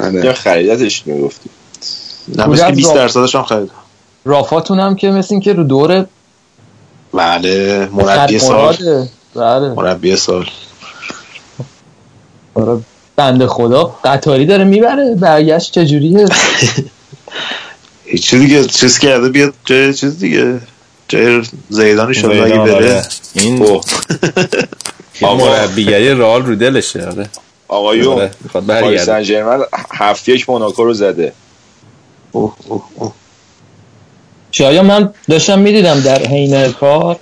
آره. 0.00 0.24
یا 0.24 0.32
خریدتش 0.32 1.06
می‌گفتی 1.06 1.50
نه 2.28 2.46
مثل 2.46 2.66
که 2.66 2.72
20 2.72 2.88
رفت. 2.88 2.96
درصدش 2.96 3.34
هم 3.34 3.42
خرید 3.42 3.70
رافاتون 4.24 4.80
هم 4.80 4.94
که 4.94 5.10
مثل 5.10 5.34
این 5.34 5.40
که 5.40 5.52
رو 5.52 5.64
دور 5.64 6.06
بله 7.14 7.88
مربی 7.92 8.38
سال. 8.38 8.76
بله 9.34 9.74
مربی 9.74 10.16
سال 10.16 10.46
آره. 12.54 12.80
بنده 13.16 13.46
خدا. 13.46 13.96
قطاری 14.04 14.46
داره 14.46 14.64
می‌بره. 14.64 15.14
برگشت 15.14 15.72
چجوریه؟ 15.72 16.26
هیچی 18.04 18.38
دیگه 18.38 18.64
چیز 18.64 18.98
کرده 18.98 19.28
بیاد 19.28 19.54
جای 19.64 19.94
چیز 19.94 20.18
دیگه. 20.18 20.60
جای 21.08 21.42
زیدان 21.68 22.08
ایشالله 22.08 22.44
اگه 22.44 22.58
بره. 22.58 22.74
آره. 22.74 23.06
این. 23.34 23.80
مربیگری 25.22 26.08
رئال 26.20 26.46
رو 26.46 26.54
دلشه 26.54 27.06
آره. 27.06 27.28
آقایون 27.68 28.30
پاریس 28.52 29.02
سن 29.02 29.22
ژرمن 29.22 29.60
هفت 29.94 30.28
یک 30.28 30.50
موناکو 30.50 30.84
رو 30.84 30.94
زده. 30.94 31.32
اوه 32.32 32.54
اوه 32.68 32.82
اوه. 32.94 33.12
شاید 34.52 34.80
من 34.80 35.14
داشتم 35.28 35.58
می‌دیدم 35.58 36.00
در 36.00 36.26
حین 36.26 36.72
کار؟ 36.72 37.16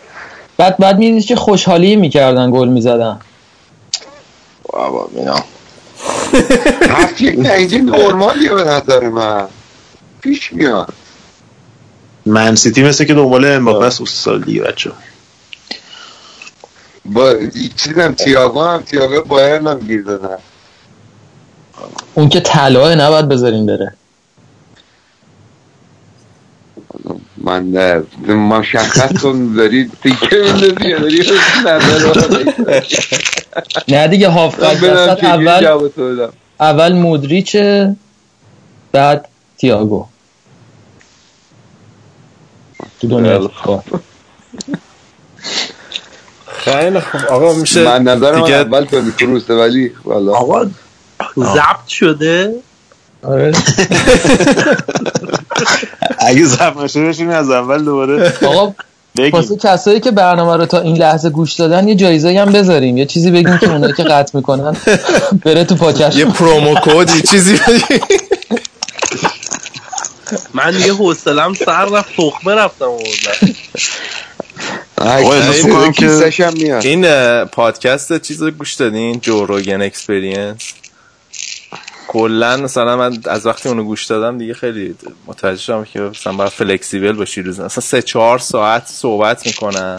بعد 0.56 0.76
بعد 0.76 0.98
می‌دید 0.98 1.26
که 1.26 1.36
خوشحالی 1.36 1.96
می‌کردن 1.96 2.50
گل 2.50 2.68
می‌زدن. 2.68 3.20
بابا 4.62 5.08
اینا. 5.16 5.44
هفت 6.88 7.20
یک 7.20 7.38
نتیجه 7.38 7.78
نرمالیه 7.78 8.54
به 8.54 8.64
نظر 8.64 9.08
من. 9.08 9.46
پیش 10.20 10.52
میاد. 10.52 10.92
من 12.26 12.54
سیتی 12.54 12.82
مثل 12.82 13.04
که 13.04 13.14
دنبال 13.14 13.44
امباپه 13.44 13.86
است 13.86 14.00
اوست 14.00 14.24
سال 14.24 14.42
دیگه 14.42 14.62
بچه. 14.62 14.92
با 17.04 17.34
چیزم 17.76 18.12
تیاگو 18.12 18.62
هم 18.62 18.82
تیاگو 18.82 19.28
بایرن 19.28 19.66
هم 19.66 19.78
گیر 19.78 20.02
دادن. 20.02 20.38
اون 22.14 22.28
که 22.28 22.40
طلاه 22.40 22.94
نباید 22.94 23.28
بذارین 23.28 23.66
بره. 23.66 23.94
من 27.50 28.04
مشخص 28.28 29.22
کن 29.22 29.52
داری 29.56 29.90
تیکه 30.02 30.36
میندازی 30.36 30.88
یا 30.88 30.98
داری 30.98 31.22
نه 33.88 34.08
دیگه 34.08 34.28
هافبک 34.28 34.84
اول 35.22 35.60
جواب 35.60 35.88
تو 35.88 36.14
بدم؟ 36.14 36.32
اول 36.60 36.92
مودریچه 36.92 37.96
بعد 38.92 39.28
تییاگو 39.58 40.06
تو 43.00 43.08
دنیا. 43.08 43.50
خیلی 46.46 47.00
خوب. 47.00 47.26
آقا 47.26 47.52
میشه 47.52 47.84
من 47.84 48.02
نظر 48.02 48.32
من 48.32 48.42
دیگه 48.42 48.56
اول 48.56 48.84
تونی 48.84 49.12
کروسه 49.12 49.54
ولی 49.54 49.92
والا 50.04 50.32
آقا 50.32 50.64
ضبط 51.38 51.86
شده؟ 51.88 52.54
آره. 53.22 53.52
اگه 56.28 56.46
نشده 56.82 57.08
بشین 57.08 57.30
از 57.30 57.50
اول 57.50 57.84
دوباره 57.84 58.32
آقا 58.46 58.74
واسه 59.32 59.56
کسایی 59.56 60.00
که 60.00 60.10
برنامه 60.10 60.56
رو 60.56 60.66
تا 60.66 60.80
این 60.80 60.96
لحظه 60.96 61.30
گوش 61.30 61.54
دادن 61.54 61.88
یه 61.88 61.94
جایزه 61.94 62.38
هم 62.38 62.52
بذاریم. 62.52 62.96
یه 62.96 63.06
چیزی 63.06 63.30
بگیم 63.30 63.58
که 63.58 63.72
اونایی 63.72 63.92
که 63.92 64.02
قطع 64.02 64.36
می‌کنن 64.36 64.76
بره 65.44 65.64
تو 65.64 65.74
پاکش 65.74 66.16
یه 66.16 66.24
پرومو 66.24 66.74
کد 66.74 67.16
یه 67.16 67.22
چیزی. 67.22 67.60
من 70.54 70.74
یه 70.86 70.94
حوصلم 70.94 71.54
سر 71.54 71.84
رفت 71.84 72.16
تخمه 72.16 72.54
رفتم 72.54 72.86
میاد. 76.54 76.84
این 76.84 77.04
پادکست 77.44 78.22
چیز 78.22 78.42
رو 78.42 78.50
گوش 78.50 78.74
دادین؟ 78.74 79.20
Joe 79.20 79.46
Rogan 79.46 79.82
Experience 79.82 80.72
کلا 82.12 82.56
مثلا 82.56 82.96
من 82.96 83.18
از 83.24 83.46
وقتی 83.46 83.68
اونو 83.68 83.84
گوش 83.84 84.04
دادم 84.06 84.38
دیگه 84.38 84.54
خیلی 84.54 84.94
متوجه 85.26 85.60
شدم 85.60 85.84
که 85.84 86.00
مثلا 86.00 86.32
باید 86.32 86.50
flexible 86.50 87.12
باشی 87.12 87.42
روز 87.42 87.60
مثلا 87.60 87.82
سه 87.82 88.02
چهار 88.02 88.38
ساعت 88.38 88.86
صحبت 88.86 89.46
می‌کنن. 89.46 89.96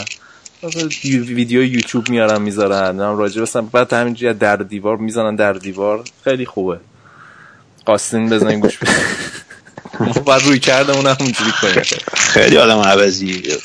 مثلا 0.64 0.90
یو- 1.04 1.24
ویدیو 1.26 1.64
یوتیوب 1.64 2.10
میارن 2.10 2.42
می‌ذارن. 2.42 2.98
راجع 3.00 3.42
مثلا 3.42 3.62
بعد 3.62 3.94
همینجوری 3.94 4.34
در 4.34 4.56
دیوار 4.56 4.98
می‌زنن 4.98 5.36
در 5.36 5.54
دیوار. 5.54 6.04
خیلی 6.24 6.46
خوبه. 6.46 6.80
خواستین 7.86 8.30
برین 8.30 8.60
گوش 8.60 8.78
بدین 8.78 8.96
بعد 10.28 10.42
روی 10.44 10.60
کرده 10.60 10.92
اون 10.98 11.08
همونجوری 11.08 11.52
کنیم. 11.62 11.84
خیلی 12.14 12.58
آدم 12.58 12.80
عوضیه. 12.80 13.58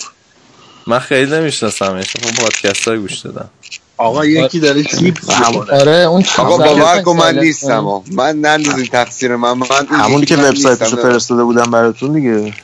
من 0.86 0.98
خیلی 0.98 1.30
نمیشناسمش. 1.36 2.16
خب 2.16 2.36
پادکست 2.42 2.88
های 2.88 2.98
گوش 2.98 3.18
دادم. 3.18 3.50
آقا 3.98 4.24
یکی 4.24 4.60
داره 4.60 4.84
می‌خوره. 5.00 5.80
آره 5.80 5.92
اون 5.92 6.24
آقا 6.38 6.56
باور 6.56 7.02
کن 7.02 7.16
من 7.16 7.38
نیستم. 7.38 8.02
من 8.12 8.36
نندازین 8.36 8.86
تقصیر 8.86 9.36
من 9.36 9.52
من 9.52 9.66
همونی 9.90 10.26
که 10.26 10.36
وبسایتشو. 10.36 10.96
فرستاده 10.96 11.44
بودم 11.44 11.70
براتون 11.70 12.12
دیگه 12.12 12.54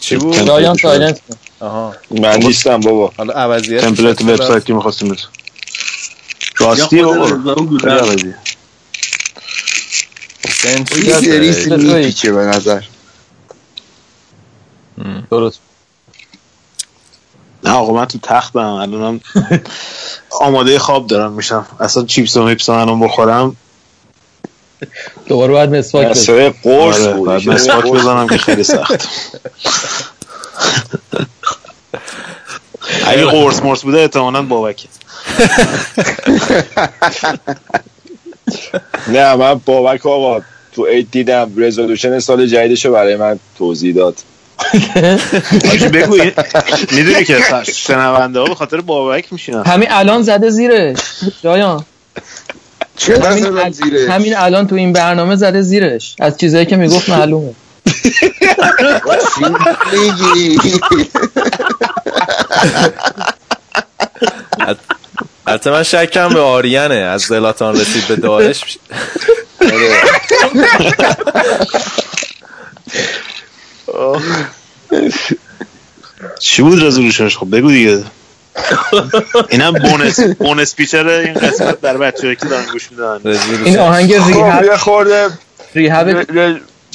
چی 0.00 0.16
بود؟ 0.16 0.34
شده. 0.34 0.74
سایلنت. 0.74 1.20
آها 1.60 1.94
من 2.10 2.36
نیستم 2.36 2.80
بابا 2.80 3.12
حالا 3.16 3.32
عوضیت 3.34 3.80
تمپلیت 3.80 4.20
وبسایت 4.20 4.64
که 4.64 4.74
می‌خواستیم 4.74 5.08
بهتون 5.08 5.30
راستی 6.58 7.02
بابا. 7.02 7.26
عوضیه. 7.84 8.34
یه 11.04 11.20
سریس 11.20 11.68
میپیچه 11.68 12.32
به 12.32 12.40
نظر 12.40 12.82
درست 15.30 15.60
نه 17.64 17.70
آقا 17.70 17.92
من 17.92 18.04
تو 18.04 18.18
تختم 18.22 18.58
الانم 18.58 19.20
آماده 20.40 20.78
خواب 20.78 21.06
دارم 21.06 21.32
میشم. 21.32 21.66
اصلا 21.80 22.04
چیپس 22.04 22.36
و 22.36 22.42
میپس 22.42 22.68
الان 22.68 23.00
بخورم. 23.00 23.56
دوباره 25.26 25.52
باید 25.52 25.70
مسواک 25.74 26.06
بزن 26.06 26.20
مسئله 26.20 26.54
قرص 26.62 27.00
آره 27.00 27.12
بود 27.12 27.28
بعد 27.28 27.48
مسواک 27.48 27.84
بزنم 27.84 28.26
که 28.28 28.38
خیلی 28.38 28.62
سخت. 28.64 29.08
اگه 33.06 33.24
قرص 33.24 33.62
مرس 33.62 33.82
بوده 33.82 33.98
احتمالاً 34.00 34.42
بابکه. 34.42 34.88
نه 39.08 39.34
من 39.36 39.54
بابک 39.54 40.06
آقا 40.06 40.40
تو 40.72 40.86
عید 40.86 41.10
دیدم. 41.10 41.52
رزولوشن 41.56 42.18
سال 42.18 42.46
جدیدشو 42.46 42.92
برای 42.92 43.16
من 43.16 43.38
توضیح 43.58 43.94
داد. 43.94 44.14
بگو 45.94 46.16
می‌دونی 46.90 47.24
که 47.24 47.38
شنونده 47.86 48.38
ها 48.38 48.44
به 48.44 48.54
خاطر 48.54 48.80
بابک 48.80 49.32
میشینن. 49.32 49.62
همین 49.64 49.88
الان 49.90 50.22
زده 50.22 50.50
زیرش. 50.50 50.98
شایان 51.42 51.84
چه 52.96 53.20
همین, 53.20 53.70
زیرش؟ 53.70 54.08
همین 54.10 54.36
الان 54.36 54.66
تو 54.66 54.74
این 54.74 54.92
برنامه 54.92 55.36
زده 55.36 55.62
زیرش. 55.62 56.16
از 56.20 56.38
چیزایی 56.38 56.66
که 56.66 56.76
می‌گفت 56.76 57.08
معلومه. 57.08 57.54
میگی 59.92 60.58
البته 65.46 65.70
من 65.70 65.82
شکم 65.82 66.28
به 66.28 66.40
آریانه. 66.40 66.94
از 66.94 67.22
زلاتان 67.22 67.80
رسید 67.80 68.08
به 68.08 68.16
داعش. 68.16 68.60
چی 76.38 76.62
بود 76.62 76.84
رزولوشنش 76.84 77.38
خب 77.38 77.56
بگو 77.56 77.70
دیگه. 77.70 78.04
اینم 79.50 79.72
بونس 79.72 80.20
بونس 80.20 80.74
پیچر 80.74 81.08
این 81.08 81.34
قسمت 81.34 81.80
در 81.80 81.98
بچه 81.98 82.36
که 82.36 82.46
دارن 82.46 82.64
گوش 82.72 82.90
میدن. 82.90 83.36
این 83.64 83.78
آهنگ 83.78 84.18
خب 84.18 84.28
ریهب 84.28 84.64
یه 84.64 84.76
خورده 84.76 85.28
ریهب 85.74 86.26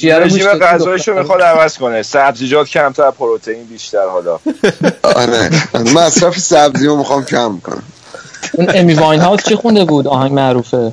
رژیم 0.02 0.46
غذایشو. 0.46 1.14
می‌خواد 1.14 1.42
عوض 1.42 1.78
کنه. 1.78 2.02
سبزیجات 2.02 2.68
کمتر 2.68 3.10
پروتئین 3.10 3.64
بیشتر 3.64 4.06
حالا. 4.06 4.38
آره. 5.02 5.50
مصرف 5.94 6.38
سبزی 6.38 6.86
رو 6.86 6.96
می‌خوام 6.96 7.24
کم 7.24 7.60
کنم. 7.60 7.82
اون 8.52 8.70
امی 8.74 8.94
واین 8.94 9.20
هاوس 9.20 9.42
چی 9.42 9.54
خونده 9.54 9.84
بود؟ 9.84 10.06
آهنگ 10.06 10.32
معروفه. 10.32 10.92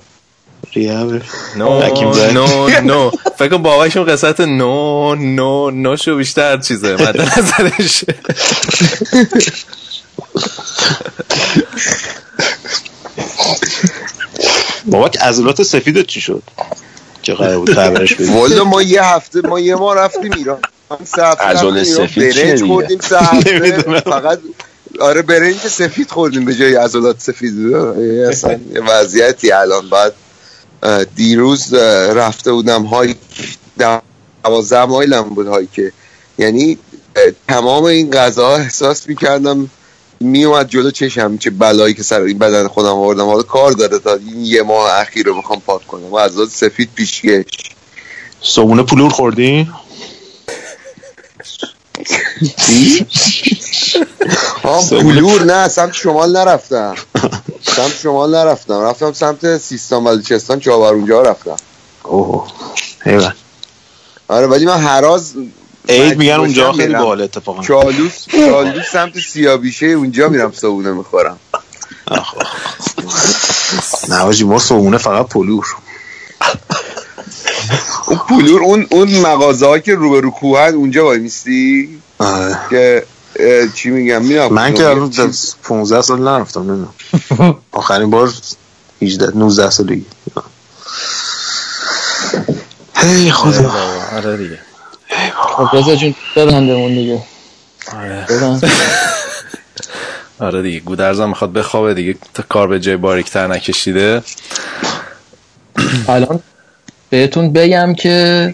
نو 1.56 1.80
حکیم 1.82 2.14
زن. 2.14 2.34
نو 2.38 2.70
نو. 2.84 3.12
فکر 3.38 3.50
کنم 3.50 3.64
بابایشون 3.64 4.04
قسمت 4.04 4.42
نو 4.42 5.16
نو 5.16 5.72
نو 5.72 5.95
شو 5.95 6.16
بیشتر 6.16 6.58
چیزه. 6.58 6.94
مد 6.94 7.22
نظرش. 7.22 8.06
بابک 14.86 15.18
عضلات 15.22 15.64
سفیدت 15.64 16.08
چی 16.08 16.22
شد؟ 16.22 16.44
که 17.24 17.34
قرار 17.34 17.58
بود 17.58 17.76
پرورش 17.76 18.14
بدی؟ 18.14 18.26
والا 18.26 18.64
ما 18.64 18.82
یه 18.82 19.04
هفته 19.04 19.42
ما 19.42 19.60
یه 19.60 19.76
ما 19.76 19.94
رفتیم 19.94 20.32
ایران. 20.32 20.60
ایران، 20.92 21.84
سفید 21.84 22.32
چیه 22.32 22.44
برنج؟ 22.44 22.64
خوردیم. 22.64 23.00
فقط 24.00 24.40
آره 25.00 25.22
برنج 25.22 25.58
سفید 25.58 26.10
خوردیم 26.10 26.45
به 26.45 26.56
جای 26.56 26.76
عضلات 26.76 27.20
سفید. 27.20 27.76
اصلا 28.30 28.60
یه 28.74 28.82
وضعیتی 28.82 29.52
الان 29.52 29.90
بعد 29.90 30.14
دیروز 31.16 31.74
رفته 32.14 32.52
بودم 32.52 32.84
hike 32.84 33.17
دوازده 34.44 34.86
مایلم 34.86 35.22
بود 35.22 35.48
hike 35.48 35.93
یعنی 36.38 36.78
تمام 37.48 37.84
این 37.84 38.12
غذاها 38.12 38.56
احساس 38.56 39.10
می‌کردم 39.10 39.70
میومد 40.20 40.70
جلو 40.70 40.92
چشم 40.92 41.38
چه 41.38 41.50
بلایی 41.50 41.94
که 41.94 42.04
سر 42.04 42.22
این 42.22 42.38
بدن 42.38 42.68
خودم 42.68 42.88
آوردم. 42.90 43.26
حالا 43.26 43.42
کار 43.44 43.72
داره 43.72 44.00
تا 44.00 44.14
این 44.16 44.45
یه 44.45 44.64
ماه 44.64 45.00
اخیر 45.00 45.26
رو 45.26 45.38
بخوام 45.42 45.62
پاک 45.62 45.88
کنم. 45.88 46.14
و 46.14 46.18
عضلات 46.18 46.50
سفید 46.50 46.90
پیشکش 46.95 47.45
صبونه 48.42 48.84
پلور 48.84 49.10
خوردی؟ 49.10 49.68
ها 54.64 54.82
بلور 54.82 55.44
نه 55.44 55.68
سمت 55.68 55.94
شمال 55.94 56.38
نرفتم. 56.38 56.95
سمت 57.66 57.94
شمال 58.03 58.35
نرفتم. 58.35 58.82
رفتم 58.82 59.14
سمت 59.14 59.58
سیستان 59.58 60.03
بلوچستان 60.03 60.60
چابر 60.60 60.94
اونجا 60.94 61.22
رفتم. 61.22 61.56
اوه. 62.03 62.48
ایوه 63.06 63.34
آره 64.27 64.48
ولی 64.48 64.66
من 64.66 64.77
هراز 64.77 65.34
عید 65.90 66.18
میگن 66.18 66.34
اونجا 66.34 66.72
خیلی. 66.72 66.94
باحال 66.94 67.22
اتفاقا. 67.22 67.64
چالوس 67.64 68.26
چالوس 68.32 68.85
سمت 68.92 69.19
سیابیشه 69.19 69.85
اونجا 69.85 70.30
میرم 70.30 70.52
صابونه 70.52 70.92
می‌خورم. 70.92 71.40
نه 74.10 74.44
ما 74.44 74.60
صبحونه 74.60 74.98
فقط 74.98 75.27
پلور. 75.27 75.66
اون 78.08 78.18
پولور 78.18 78.61
اون 78.64 78.88
اون 78.92 79.19
مغازه 79.19 79.80
که 79.80 79.95
روبرو 79.95 80.32
کوهن 80.32 80.74
اونجا 80.74 81.06
وای 81.06 81.19
میستی 81.19 82.02
آره. 82.19 82.60
که 82.69 83.06
چی 83.75 83.89
میگم؟ 83.89 84.22
میرم 84.25 84.53
من 84.53 84.73
که 84.73 84.85
الان 84.85 85.11
15 85.64 86.01
سال 86.01 86.22
نرفتم 86.22 86.59
نمی‌دونم 86.59 86.93
آخرین 87.72 88.09
بار 88.09 88.33
18 89.01 89.38
19 89.38 89.69
سالگی 89.69 90.05
هی 92.95 93.31
خدا. 93.31 93.72
آره 94.15 94.38
دیگه. 94.38 94.59
خب 95.35 95.77
رضا 95.77 95.95
جون 95.95 96.15
ببندمون 96.35 96.95
دیگه. 96.95 97.22
آره. 97.97 98.25
آره 100.39 100.61
دیگه 100.61 100.80
گودرزم 100.80 101.30
می‌خواد 101.30 101.53
بخوابه 101.53 101.93
دیگه 101.93 102.15
تا 102.33 102.43
کار 102.49 102.67
به 102.67 102.80
جای 102.80 102.97
باریکتر 102.97 103.47
نکشیده. 103.47 104.23
الان 106.07 106.39
بهتون 107.09 107.53
بگم 107.53 107.93
که 107.93 108.53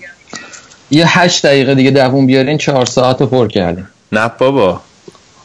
یه 0.92 1.20
هشت 1.20 1.46
دقیقه 1.46 1.76
دیگه 1.76 1.92
دووم 1.92 2.26
بیارین 2.28 2.58
چهار 2.58 2.86
ساعت 2.86 3.22
رو 3.22 3.28
پر 3.28 3.48
کردیم. 3.48 3.88
نه 4.12 4.32
بابا. 4.38 4.82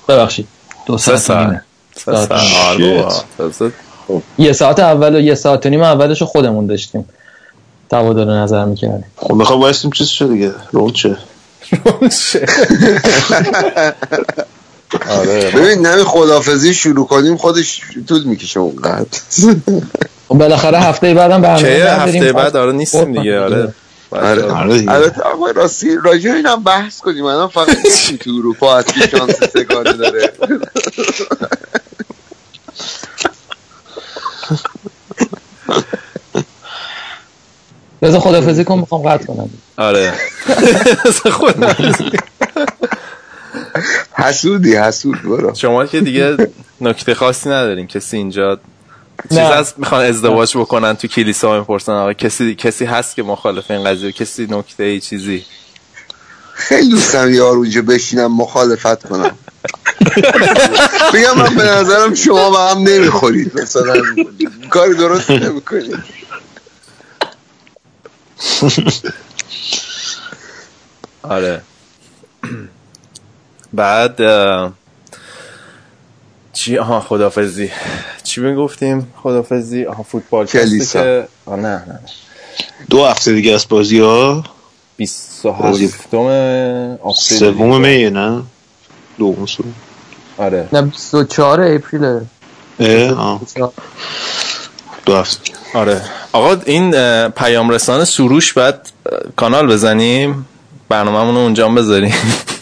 ببخشید. 0.08 0.46
دو 0.86 0.98
سه 0.98 1.16
ساعت 1.16 1.60
ساعت. 2.04 2.32
نیمه. 2.78 3.08
سه 3.38 3.52
ساعت. 3.52 3.72
یه 4.38 4.52
ساعت 4.52 4.80
اول 4.80 5.14
و 5.16 5.20
یه 5.20 5.34
ساعت 5.34 5.66
و 5.66 5.68
نیم 5.68 5.82
اولش 5.82 6.20
رو 6.20 6.26
خودمون 6.26 6.66
داشتیم. 6.66 7.08
تبادل 7.90 8.28
نظر 8.30 8.64
می‌کردیم. 8.64 9.04
خب 9.16 9.34
می‌خوام 9.34 9.60
بایستیم 9.60 9.90
چیز 9.90 10.08
شد 10.08 10.28
دیگه؟ 10.28 10.52
رول 10.72 10.92
چه؟ 10.92 11.16
آره. 15.08 15.50
ببین 15.50 15.86
نمی 15.86 16.04
خدافزی 16.04 16.74
شروع 16.74 17.06
کنیم 17.06 17.36
خودش 17.36 17.80
طول 18.08 18.24
می‌کشه 18.24 18.60
اونقدر. 18.60 19.06
خب 20.28 20.34
بالاخره 20.34 20.78
هفته 20.78 21.14
بعدم 21.14 21.42
برنامه. 21.42 21.68
هفته 21.68 22.32
بعد؟ 22.32 22.56
آره 22.56 22.72
نیستیم 22.72 23.12
دیگه. 23.12 23.40
آره. 23.40 23.74
آره. 24.10 24.42
آره. 24.42 24.84
البته 24.88 25.22
آقا 25.22 25.50
راستی 25.50 25.96
راجع 26.04 26.32
اینم 26.32 26.62
بحث 26.62 27.00
کنیم. 27.00 27.24
الان 27.24 27.48
فقط 27.48 27.68
یکی 27.84 28.18
تو 28.18 28.30
اروپا 28.30 28.78
هست 28.78 28.94
که 28.94 29.08
شانس 29.08 29.36
سگانه 29.52 29.92
داره. 29.92 30.32
بذار 38.02 38.20
خدافزی 38.20 38.64
کن 38.64 38.78
می‌خوام 38.78 39.02
قطع 39.02 39.26
کنم. 39.26 39.50
آره. 39.76 40.12
حسودی 44.12 44.76
حسود 44.76 45.22
برو. 45.22 45.54
شما 45.54 45.86
که 45.86 46.00
دیگه 46.00 46.36
نکته 46.80 47.14
خاصی 47.14 47.48
نداریم. 47.48 47.86
کسی 47.86 48.16
اینجا 48.16 48.58
چیز. 49.28 49.38
هست 49.38 49.78
می‌خوان 49.78 50.04
ازدواج 50.04 50.56
بکنن 50.56 50.96
تو 50.96 51.08
کلیسا 51.08 51.58
می‌پرسن 51.58 51.92
آقا 51.92 52.12
کسی 52.12 52.54
کسی 52.54 52.84
هست 52.84 53.16
که 53.16 53.22
مخالف 53.22 53.70
این 53.70 53.84
قضیه؟ 53.84 54.12
کسی 54.12 54.46
نکته 54.50 54.84
ای 54.84 55.00
چیزی؟ 55.00 55.44
خیلی 56.52 56.90
دوستم 56.90 57.34
یار 57.34 57.56
اونجا 57.56 57.82
بشینم 57.82 58.36
مخالفت 58.36 59.08
کنم. 59.08 59.38
بگم 61.14 61.36
من 61.36 61.54
به 61.54 61.62
نظرم 61.64 62.14
شما 62.14 62.50
به 62.50 62.58
هم 62.58 62.78
نمی‌خورید. 62.82 63.60
مثلا 63.60 63.94
کاری 64.70 64.94
درست 64.94 65.30
نمی‌کنید. 65.30 65.98
آره. 71.22 71.62
بعد 73.72 74.20
چی؟ 76.56 76.78
آها 76.78 77.00
خدافزی 77.00 77.70
چی 78.22 78.40
می‌گفتیم 78.40 79.12
خدافزی 79.22 79.84
آها 79.84 80.02
فوتبال 80.02 80.46
کلیسا. 80.46 81.02
که 81.02 81.28
آه 81.46 81.56
نه 81.56 81.68
نه 81.68 82.00
دو 82.90 83.04
هفته 83.04 83.32
دیگه 83.32 83.54
از 83.54 83.66
بازی 83.68 83.98
ها. 84.00 84.44
27 84.96 85.60
اپریل 85.64 85.88
سوم 87.14 87.80
میه 87.80 88.10
نه؟ 88.10 88.42
دوم 89.18 89.46
سوم. 89.46 89.74
آره. 90.38 90.68
نه 90.72 90.82
24 90.82 91.60
اپریل 91.60 92.04
اه، 92.80 93.10
آه. 93.10 93.40
دو 95.06 95.16
هفته. 95.16 95.52
آره. 95.74 96.02
آقا 96.32 96.56
این 96.66 96.90
پیام 97.28 97.70
رسان 97.70 98.04
سروش 98.04 98.52
بعد 98.52 98.88
کانال 99.36 99.66
بزنیم. 99.66 100.46
برنامه 100.88 101.18
رو 101.32 101.36
اونجا 101.38 101.68
هم 101.68 101.74
بذاریم. 101.74 102.14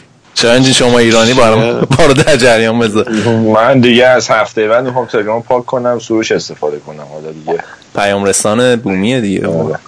چرا 0.44 0.62
شما 0.62 0.98
ایرانی 0.98 1.34
برام 1.34 1.80
بارو 1.80 2.14
در 2.14 2.36
جریان 2.36 2.78
بذار. 2.78 3.08
من 3.54 3.80
دیگه 3.80 4.06
از 4.06 4.30
هفته 4.30 4.68
بعد 4.68 4.84
می‌خوام 4.84 5.06
تلگرام 5.06 5.42
پاک 5.42 5.66
کنم 5.66 5.98
سروش 5.98 6.32
استفاده 6.32 6.78
کنم. 6.78 7.06
حالا 7.12 7.32
دیگه 7.32 7.64
پیام 7.96 8.24
رسان 8.24 8.76
بومیه 8.76 9.20
دیگه. 9.20 9.46
آره. 9.46 9.78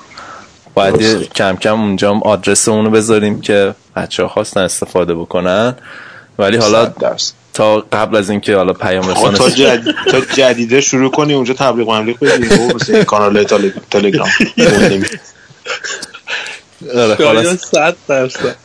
باید 0.75 1.01
یه 1.01 1.19
کم 1.19 1.57
کم 1.57 1.81
اونجا 1.81 2.11
هم 2.11 2.23
آدرس 2.23 2.69
اونو 2.69 2.91
بذاریم 2.91 3.41
که 3.41 3.75
بچه 3.97 4.23
ها 4.23 4.29
خواستن 4.29 4.61
استفاده 4.61 5.15
بکنن. 5.15 5.75
ولی 6.39 6.57
حالا. 6.57 6.93
تا 7.55 7.85
قبل 7.93 8.17
از 8.17 8.31
اینکه 8.31 8.57
حالا 8.57 8.73
پیام 8.73 9.09
رسان 9.09 9.35
تا, 9.35 9.51
جد... 9.51 9.85
تا 10.11 10.21
جدیده 10.21 10.81
شروع 10.81 11.11
کنی 11.11 11.35
اونجا 11.35 11.55
تبلیغ 11.55 11.91
مبلیغ 11.91 12.19
بدی 12.19 12.47
و 12.49 12.75
مثل 12.75 13.05
کانال 13.05 13.45
تل... 13.45 13.71
تلگرام. 13.91 14.29
آره، 16.95 17.15
خلاص. 17.15 17.57
صد 17.57 17.97
درصد. 18.09 18.57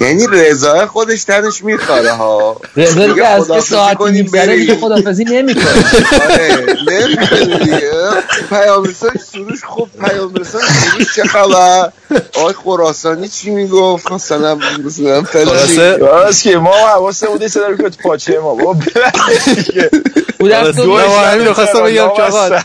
یعنی 0.00 0.26
رضا 0.32 0.86
خودش 0.86 1.24
تنش 1.24 1.64
میخواره 1.64 2.12
ها. 2.12 2.60
رضا 2.76 3.00
دیگه 3.00 3.06
دیگه 3.06 3.26
از 3.26 3.48
که 3.48 4.04
نیم 4.10 4.26
سره 4.26 4.46
بریم. 4.46 4.58
دیگه 4.58 4.76
خدافزی 4.76 5.24
نمی‌کنه. 5.24 5.84
آره 6.22 6.76
نمی‌کنه 6.88 7.58
دیگه. 7.58 7.92
پیام 8.50 8.84
رسان 8.84 9.10
سروش 9.32 9.64
خوب 9.64 9.88
پیام 10.00 10.34
رسان 10.34 10.60
سروش 10.60 11.16
چه 11.16 11.24
خبر؟ 11.24 11.92
آقای 12.34 12.54
خراسانی 12.64 13.28
چی 13.28 13.50
می‌گفت؟ 13.50 14.12
مثلا 14.12 14.58
مثلا 14.84 15.22
خلاصه 15.22 15.92
فلانی 15.92 15.98
راست 15.98 16.42
که 16.42 16.56
ما 16.56 16.72
حواسمون 16.72 17.38
نیست 17.42 17.56
داره 17.56 17.76
که 17.76 17.82
تو 17.82 18.02
پاچه 18.02 18.38
ما. 18.38 18.54
بابا 18.54 18.72
ببخشید 18.72 19.54
دیگه. 19.54 19.90
بشه. 20.40 20.86
ما 20.86 20.98
همین 20.98 21.48
می‌خواستم 21.48 21.82
بگم 21.82 22.08
که. 22.16 22.22
آقا 22.22 22.60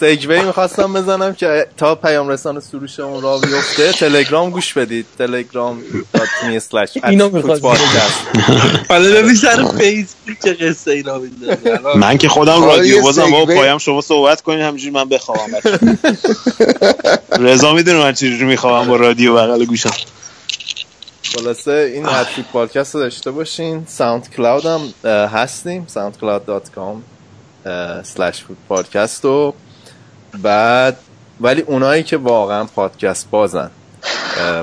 سگوی 0.00 0.40
می‌خواستم 0.40 0.92
بزنم 0.92 1.34
که 1.34 1.66
تا 1.76 1.94
پیام 1.94 2.28
رسان 2.28 2.60
سروشمون 2.60 3.22
را 3.22 3.38
بیفته 3.38 3.92
تلگرام 3.92 4.50
گوش 4.50 4.72
بدید. 4.72 5.06
تلگرام 5.18 5.82
دات 6.12 6.28
می 6.48 6.60
سلش 6.60 6.90
اینو 7.04 7.28
می‌خواستم. 7.28 7.68
حالا 8.88 9.10
ببین 9.10 9.34
سر 9.34 9.64
فیسبوک 9.78 10.36
چه 10.44 10.54
قصه 10.54 10.90
اینا 10.90 11.20
من 11.96 12.18
که 12.18 12.28
خودم 12.28 12.64
رادیو 12.64 13.02
بازم 13.02 13.30
با 13.30 13.46
پایم 13.46 13.78
شما 13.78 14.00
صحبت 14.00 14.42
کنین 14.42 14.60
همینجوری 14.60 14.90
من 14.90 15.08
بخوابم. 15.08 15.52
رضا 17.38 17.72
می‌دونه 17.72 17.98
من 17.98 18.12
چجوری 18.12 18.44
میخوابم 18.44 18.88
با 18.88 18.96
رادیو 18.96 19.34
بغل 19.34 19.64
گوشم. 19.64 19.94
خلاصه 21.34 21.90
این 21.94 22.06
اد 22.06 22.26
فوتبالکست 22.26 22.94
رو 22.94 23.00
داشته 23.00 23.30
باشین. 23.30 23.84
SoundCloud 23.86 24.66
هم 24.66 24.80
هستیم. 25.28 25.86
Soundcloud.com 25.94 26.96
slash 28.16 28.36
فوتبالکست 28.48 29.24
و 29.24 29.54
بعد 30.42 30.96
ولی 31.40 31.62
اونایی 31.62 32.02
که 32.02 32.16
واقعا 32.16 32.64
پادکست 32.64 33.30
بازن 33.30 33.70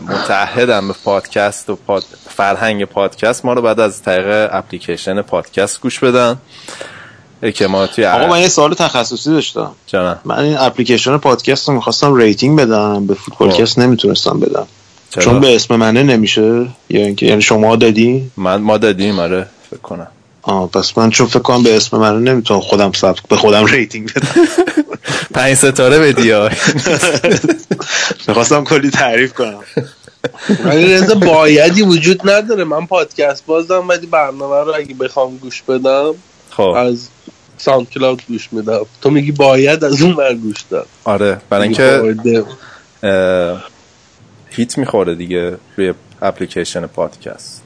متعهدن 0.08 0.88
به 0.88 0.94
پادکست 1.06 1.70
و 1.70 1.76
پاد... 1.76 2.04
فرهنگ 2.30 2.86
پادکست 2.86 3.46
ما 3.46 3.54
رو 3.54 3.62
باید 3.62 3.80
از 3.80 4.02
طریق 4.02 4.50
اپلیکیشن 4.52 5.22
پادکست 5.22 5.82
گوش 5.82 6.00
بدن. 6.00 6.38
که 7.54 7.68
ما 7.68 7.88
توی 7.88 8.06
آقا 8.06 8.28
من 8.28 8.42
یه 8.42 8.48
سوال 8.48 8.74
تخصصی 8.74 9.32
داشتم. 9.32 9.72
جانم 9.88 10.20
من 10.26 10.40
این 10.40 10.58
اپلیکیشن 10.58 11.18
پادکست 11.18 11.68
رو 11.68 11.76
می‌خواستم 11.76 12.16
rating 12.16 12.60
بدم 12.60 13.08
به 13.08 13.14
فوتبالکست 13.14 13.80
نمی‌تونستم 13.80 14.40
بدم. 14.40 14.68
چرا؟ 15.10 15.24
چون 15.24 15.40
به 15.40 15.56
اسم 15.56 15.76
منه 15.76 16.04
نمیشه. 16.04 16.68
یا 16.90 17.02
اینکه 17.02 17.26
یعنی 17.26 17.42
شما 17.42 17.76
دادی؟ 17.76 18.32
من 18.38 18.62
ما 18.62 18.78
دادیم 18.78 19.20
آره 19.20 19.48
فکر 19.70 19.80
کنم. 19.80 20.08
آه 20.42 20.70
پس 20.70 20.98
من 20.98 21.10
چون 21.10 21.28
فکر 21.28 21.40
کنم 21.40 21.64
به 21.64 21.78
اسم 21.78 21.98
منه 21.98 22.32
نمی‌تونم 22.32 22.60
خودم 22.60 22.92
ثبت 22.92 23.20
به 23.30 23.36
خودم 23.36 23.66
rating 23.66 24.14
بدم. 24.14 24.28
پنج 25.34 25.54
ستاره 25.54 26.00
بدی. 26.00 26.34
می‌خواستم 28.28 28.64
کلی 28.64 28.90
تعریف 28.90 29.34
کنم. 29.34 29.64
ولی 30.66 30.94
رضا 30.94 31.16
بایدی 31.16 31.82
وجود 31.82 32.30
نداره. 32.30 32.64
من 32.64 32.86
پادکست 32.86 33.46
بازم 33.46 33.88
ولی 33.88 34.08
برنامه 34.08 34.56
رو 34.56 34.76
اگه 34.76 34.94
بخوام 34.94 35.38
گوش 35.38 35.62
بدم 35.62 36.14
خب. 36.50 36.62
از 36.62 37.08
SoundCloud 37.58 38.22
گوش 38.28 38.50
میدم. 38.52 38.86
تو 39.02 39.10
میگی 39.10 39.32
باید 39.32 39.84
از 39.84 40.02
اون 40.02 40.14
ور 40.14 40.34
گوش 40.34 40.64
دم 40.72 40.86
آره 41.04 41.42
برای 41.50 41.64
اینکه 41.64 42.16
hit 44.50 44.78
می‌خوره 44.78 45.16
دیگه 45.16 45.58
روی 45.78 45.94
اپلیکیشن 46.22 46.88
پادکست. 46.88 47.62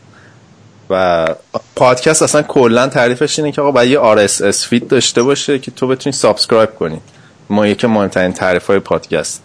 و 0.89 1.27
پادکست 1.75 2.21
اصلا 2.21 2.41
کلا 2.41 2.87
تعریفش 2.87 3.39
اینه 3.39 3.51
که 3.51 3.61
آقا 3.61 3.71
باید 3.71 3.91
یه 3.91 4.27
RSS 4.27 4.65
feed 4.65 4.87
داشته 4.87 5.23
باشه 5.23 5.59
که 5.59 5.71
تو 5.71 5.87
بتونی 5.87 6.13
subscribe 6.13 6.75
کنی. 6.75 7.01
ما 7.49 7.67
یکی 7.67 7.87
مهمترین 7.87 8.33
تعریف 8.33 8.67
های 8.67 8.79
پادکست. 8.79 9.43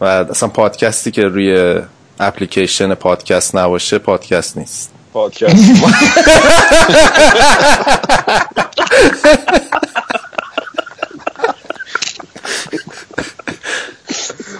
و 0.00 0.04
اصلا 0.04 0.48
پادکستی 0.48 1.10
که 1.10 1.22
روی 1.22 1.80
اپلیکیشن 2.20 2.94
پادکست 2.94 3.56
نباشه 3.56 3.98
پادکست 3.98 4.58
نیست. 4.58 4.90
پادکست. 5.12 5.56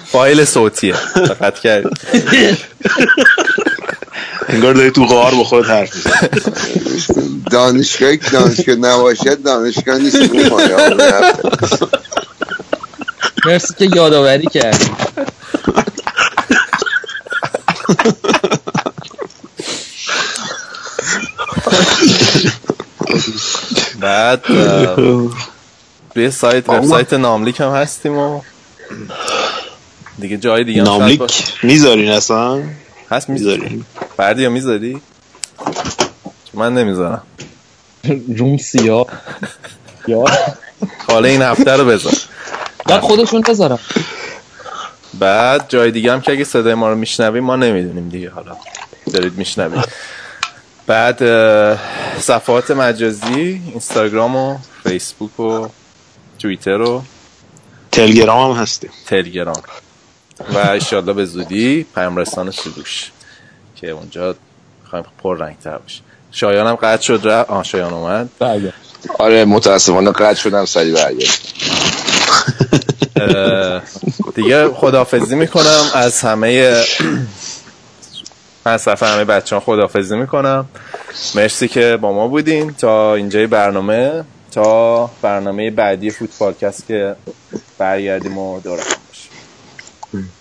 فایل 0.06 0.44
صوتیه. 0.44 0.94
فقط 0.94 1.58
کرد 1.58 1.84
انگار 4.48 4.74
داری 4.74 4.90
تو 4.90 5.06
غار 5.06 5.34
با 5.34 5.44
خود 5.44 5.66
حرف 5.66 5.96
می‌زنی. 5.96 6.40
دانشگاهی 7.50 8.18
که 8.18 8.30
دانشگاه 8.30 8.74
نباشد 8.76 9.42
دانشگاه 9.42 9.98
نیست. 9.98 10.18
مرسی 13.46 13.74
که 13.74 13.88
یادآوری 13.94 14.46
کردی. 14.46 14.86
بعد 24.00 24.44
روی 26.14 26.30
سایت 26.30 26.68
وبسایت 26.68 27.12
ناملیک 27.12 27.60
هم 27.60 27.70
هستیم 27.70 28.18
و 28.18 28.40
دیگه 30.18 30.36
جای 30.36 30.64
دیگه. 30.64 30.82
ناملیک 30.82 31.22
می‌ذارین 31.62 32.10
اصلا؟ 32.10 32.62
هست 33.10 33.28
می‌ذاری 33.28 33.60
می‌ذارین. 33.60 33.84
بردی 34.16 34.42
یا 34.42 34.50
می‌ذاری؟ 34.50 35.00
من 36.54 36.74
نمی‌ذارم. 36.74 37.22
روم 38.36 38.56
سیاه. 38.56 39.06
یا 40.08 40.24
حالا 41.08 41.28
این 41.28 41.42
هفته 41.42 41.72
رو 41.72 41.84
بذار. 41.84 42.12
بعد 42.88 43.00
خودشون 43.00 43.40
بذارم 43.40 43.78
بعد 45.18 45.64
جای 45.68 45.90
دیگه 45.90 46.12
هم 46.12 46.20
که 46.20 46.32
اگه 46.32 46.44
صدای 46.44 46.74
ما 46.74 46.88
رو 46.88 46.94
میشنویم 46.94 47.44
ما 47.44 47.56
نمی‌دونیم 47.56 48.08
دیگه. 48.08 48.30
حالا 48.30 48.56
دارید 49.12 49.38
میشنوید. 49.38 49.84
بعد 50.86 51.18
صفحات 52.20 52.70
مجازی 52.70 53.62
اینستاگرام 53.70 54.36
و 54.36 54.58
فیسبوک 54.88 55.40
و 55.40 55.68
توییتر 56.38 56.80
و 56.80 57.02
تلگرام 57.92 58.52
هم 58.52 58.62
هستیم. 58.62 58.90
تلگرام. 59.06 59.62
و 60.54 60.58
ایشالله 60.58 61.12
به 61.12 61.24
زودی 61.24 61.86
پیامرسان 61.94 62.50
سروش 62.50 63.10
که 63.76 63.90
اونجا 63.90 64.34
می‌خوایم 64.82 65.04
پر 65.22 65.38
رنگ 65.38 65.56
تر 65.64 65.78
باشه 65.78 66.00
شایان 66.32 66.66
هم 66.66 66.74
قطع 66.74 67.02
شد 67.02 67.20
رفت. 67.24 67.50
آه 67.50 67.64
شایان 67.64 67.92
اومد. 67.92 68.28
بله. 68.38 68.72
آره 69.18 69.44
متاسفانه 69.44 70.10
قطع 70.10 70.34
شدم 70.34 70.64
سری 70.64 70.92
برگرد 70.92 71.38
دیگه 74.34 74.68
خدافزی 74.68 75.34
می‌کنم. 75.36 75.90
از 75.94 76.20
همه 76.20 76.82
از 78.64 78.84
طرف 78.84 79.02
همه 79.02 79.24
بچه 79.24 79.56
ها 79.56 79.60
خدافزی 79.60 80.16
می‌کنم. 80.16 80.68
مرسی 81.34 81.68
که 81.68 81.98
با 82.00 82.12
ما 82.12 82.28
بودین. 82.28 82.74
تا 82.74 83.14
اینجای 83.14 83.46
برنامه 83.46 84.24
تا 84.52 85.10
برنامه 85.22 85.70
بعدی 85.70 86.10
فوتبالکست 86.10 86.86
که 86.86 87.16
برگردیم 87.78 88.38
و 88.38 88.60
دور 88.60 88.78
هم 88.78 88.84
باشیم 89.08 90.32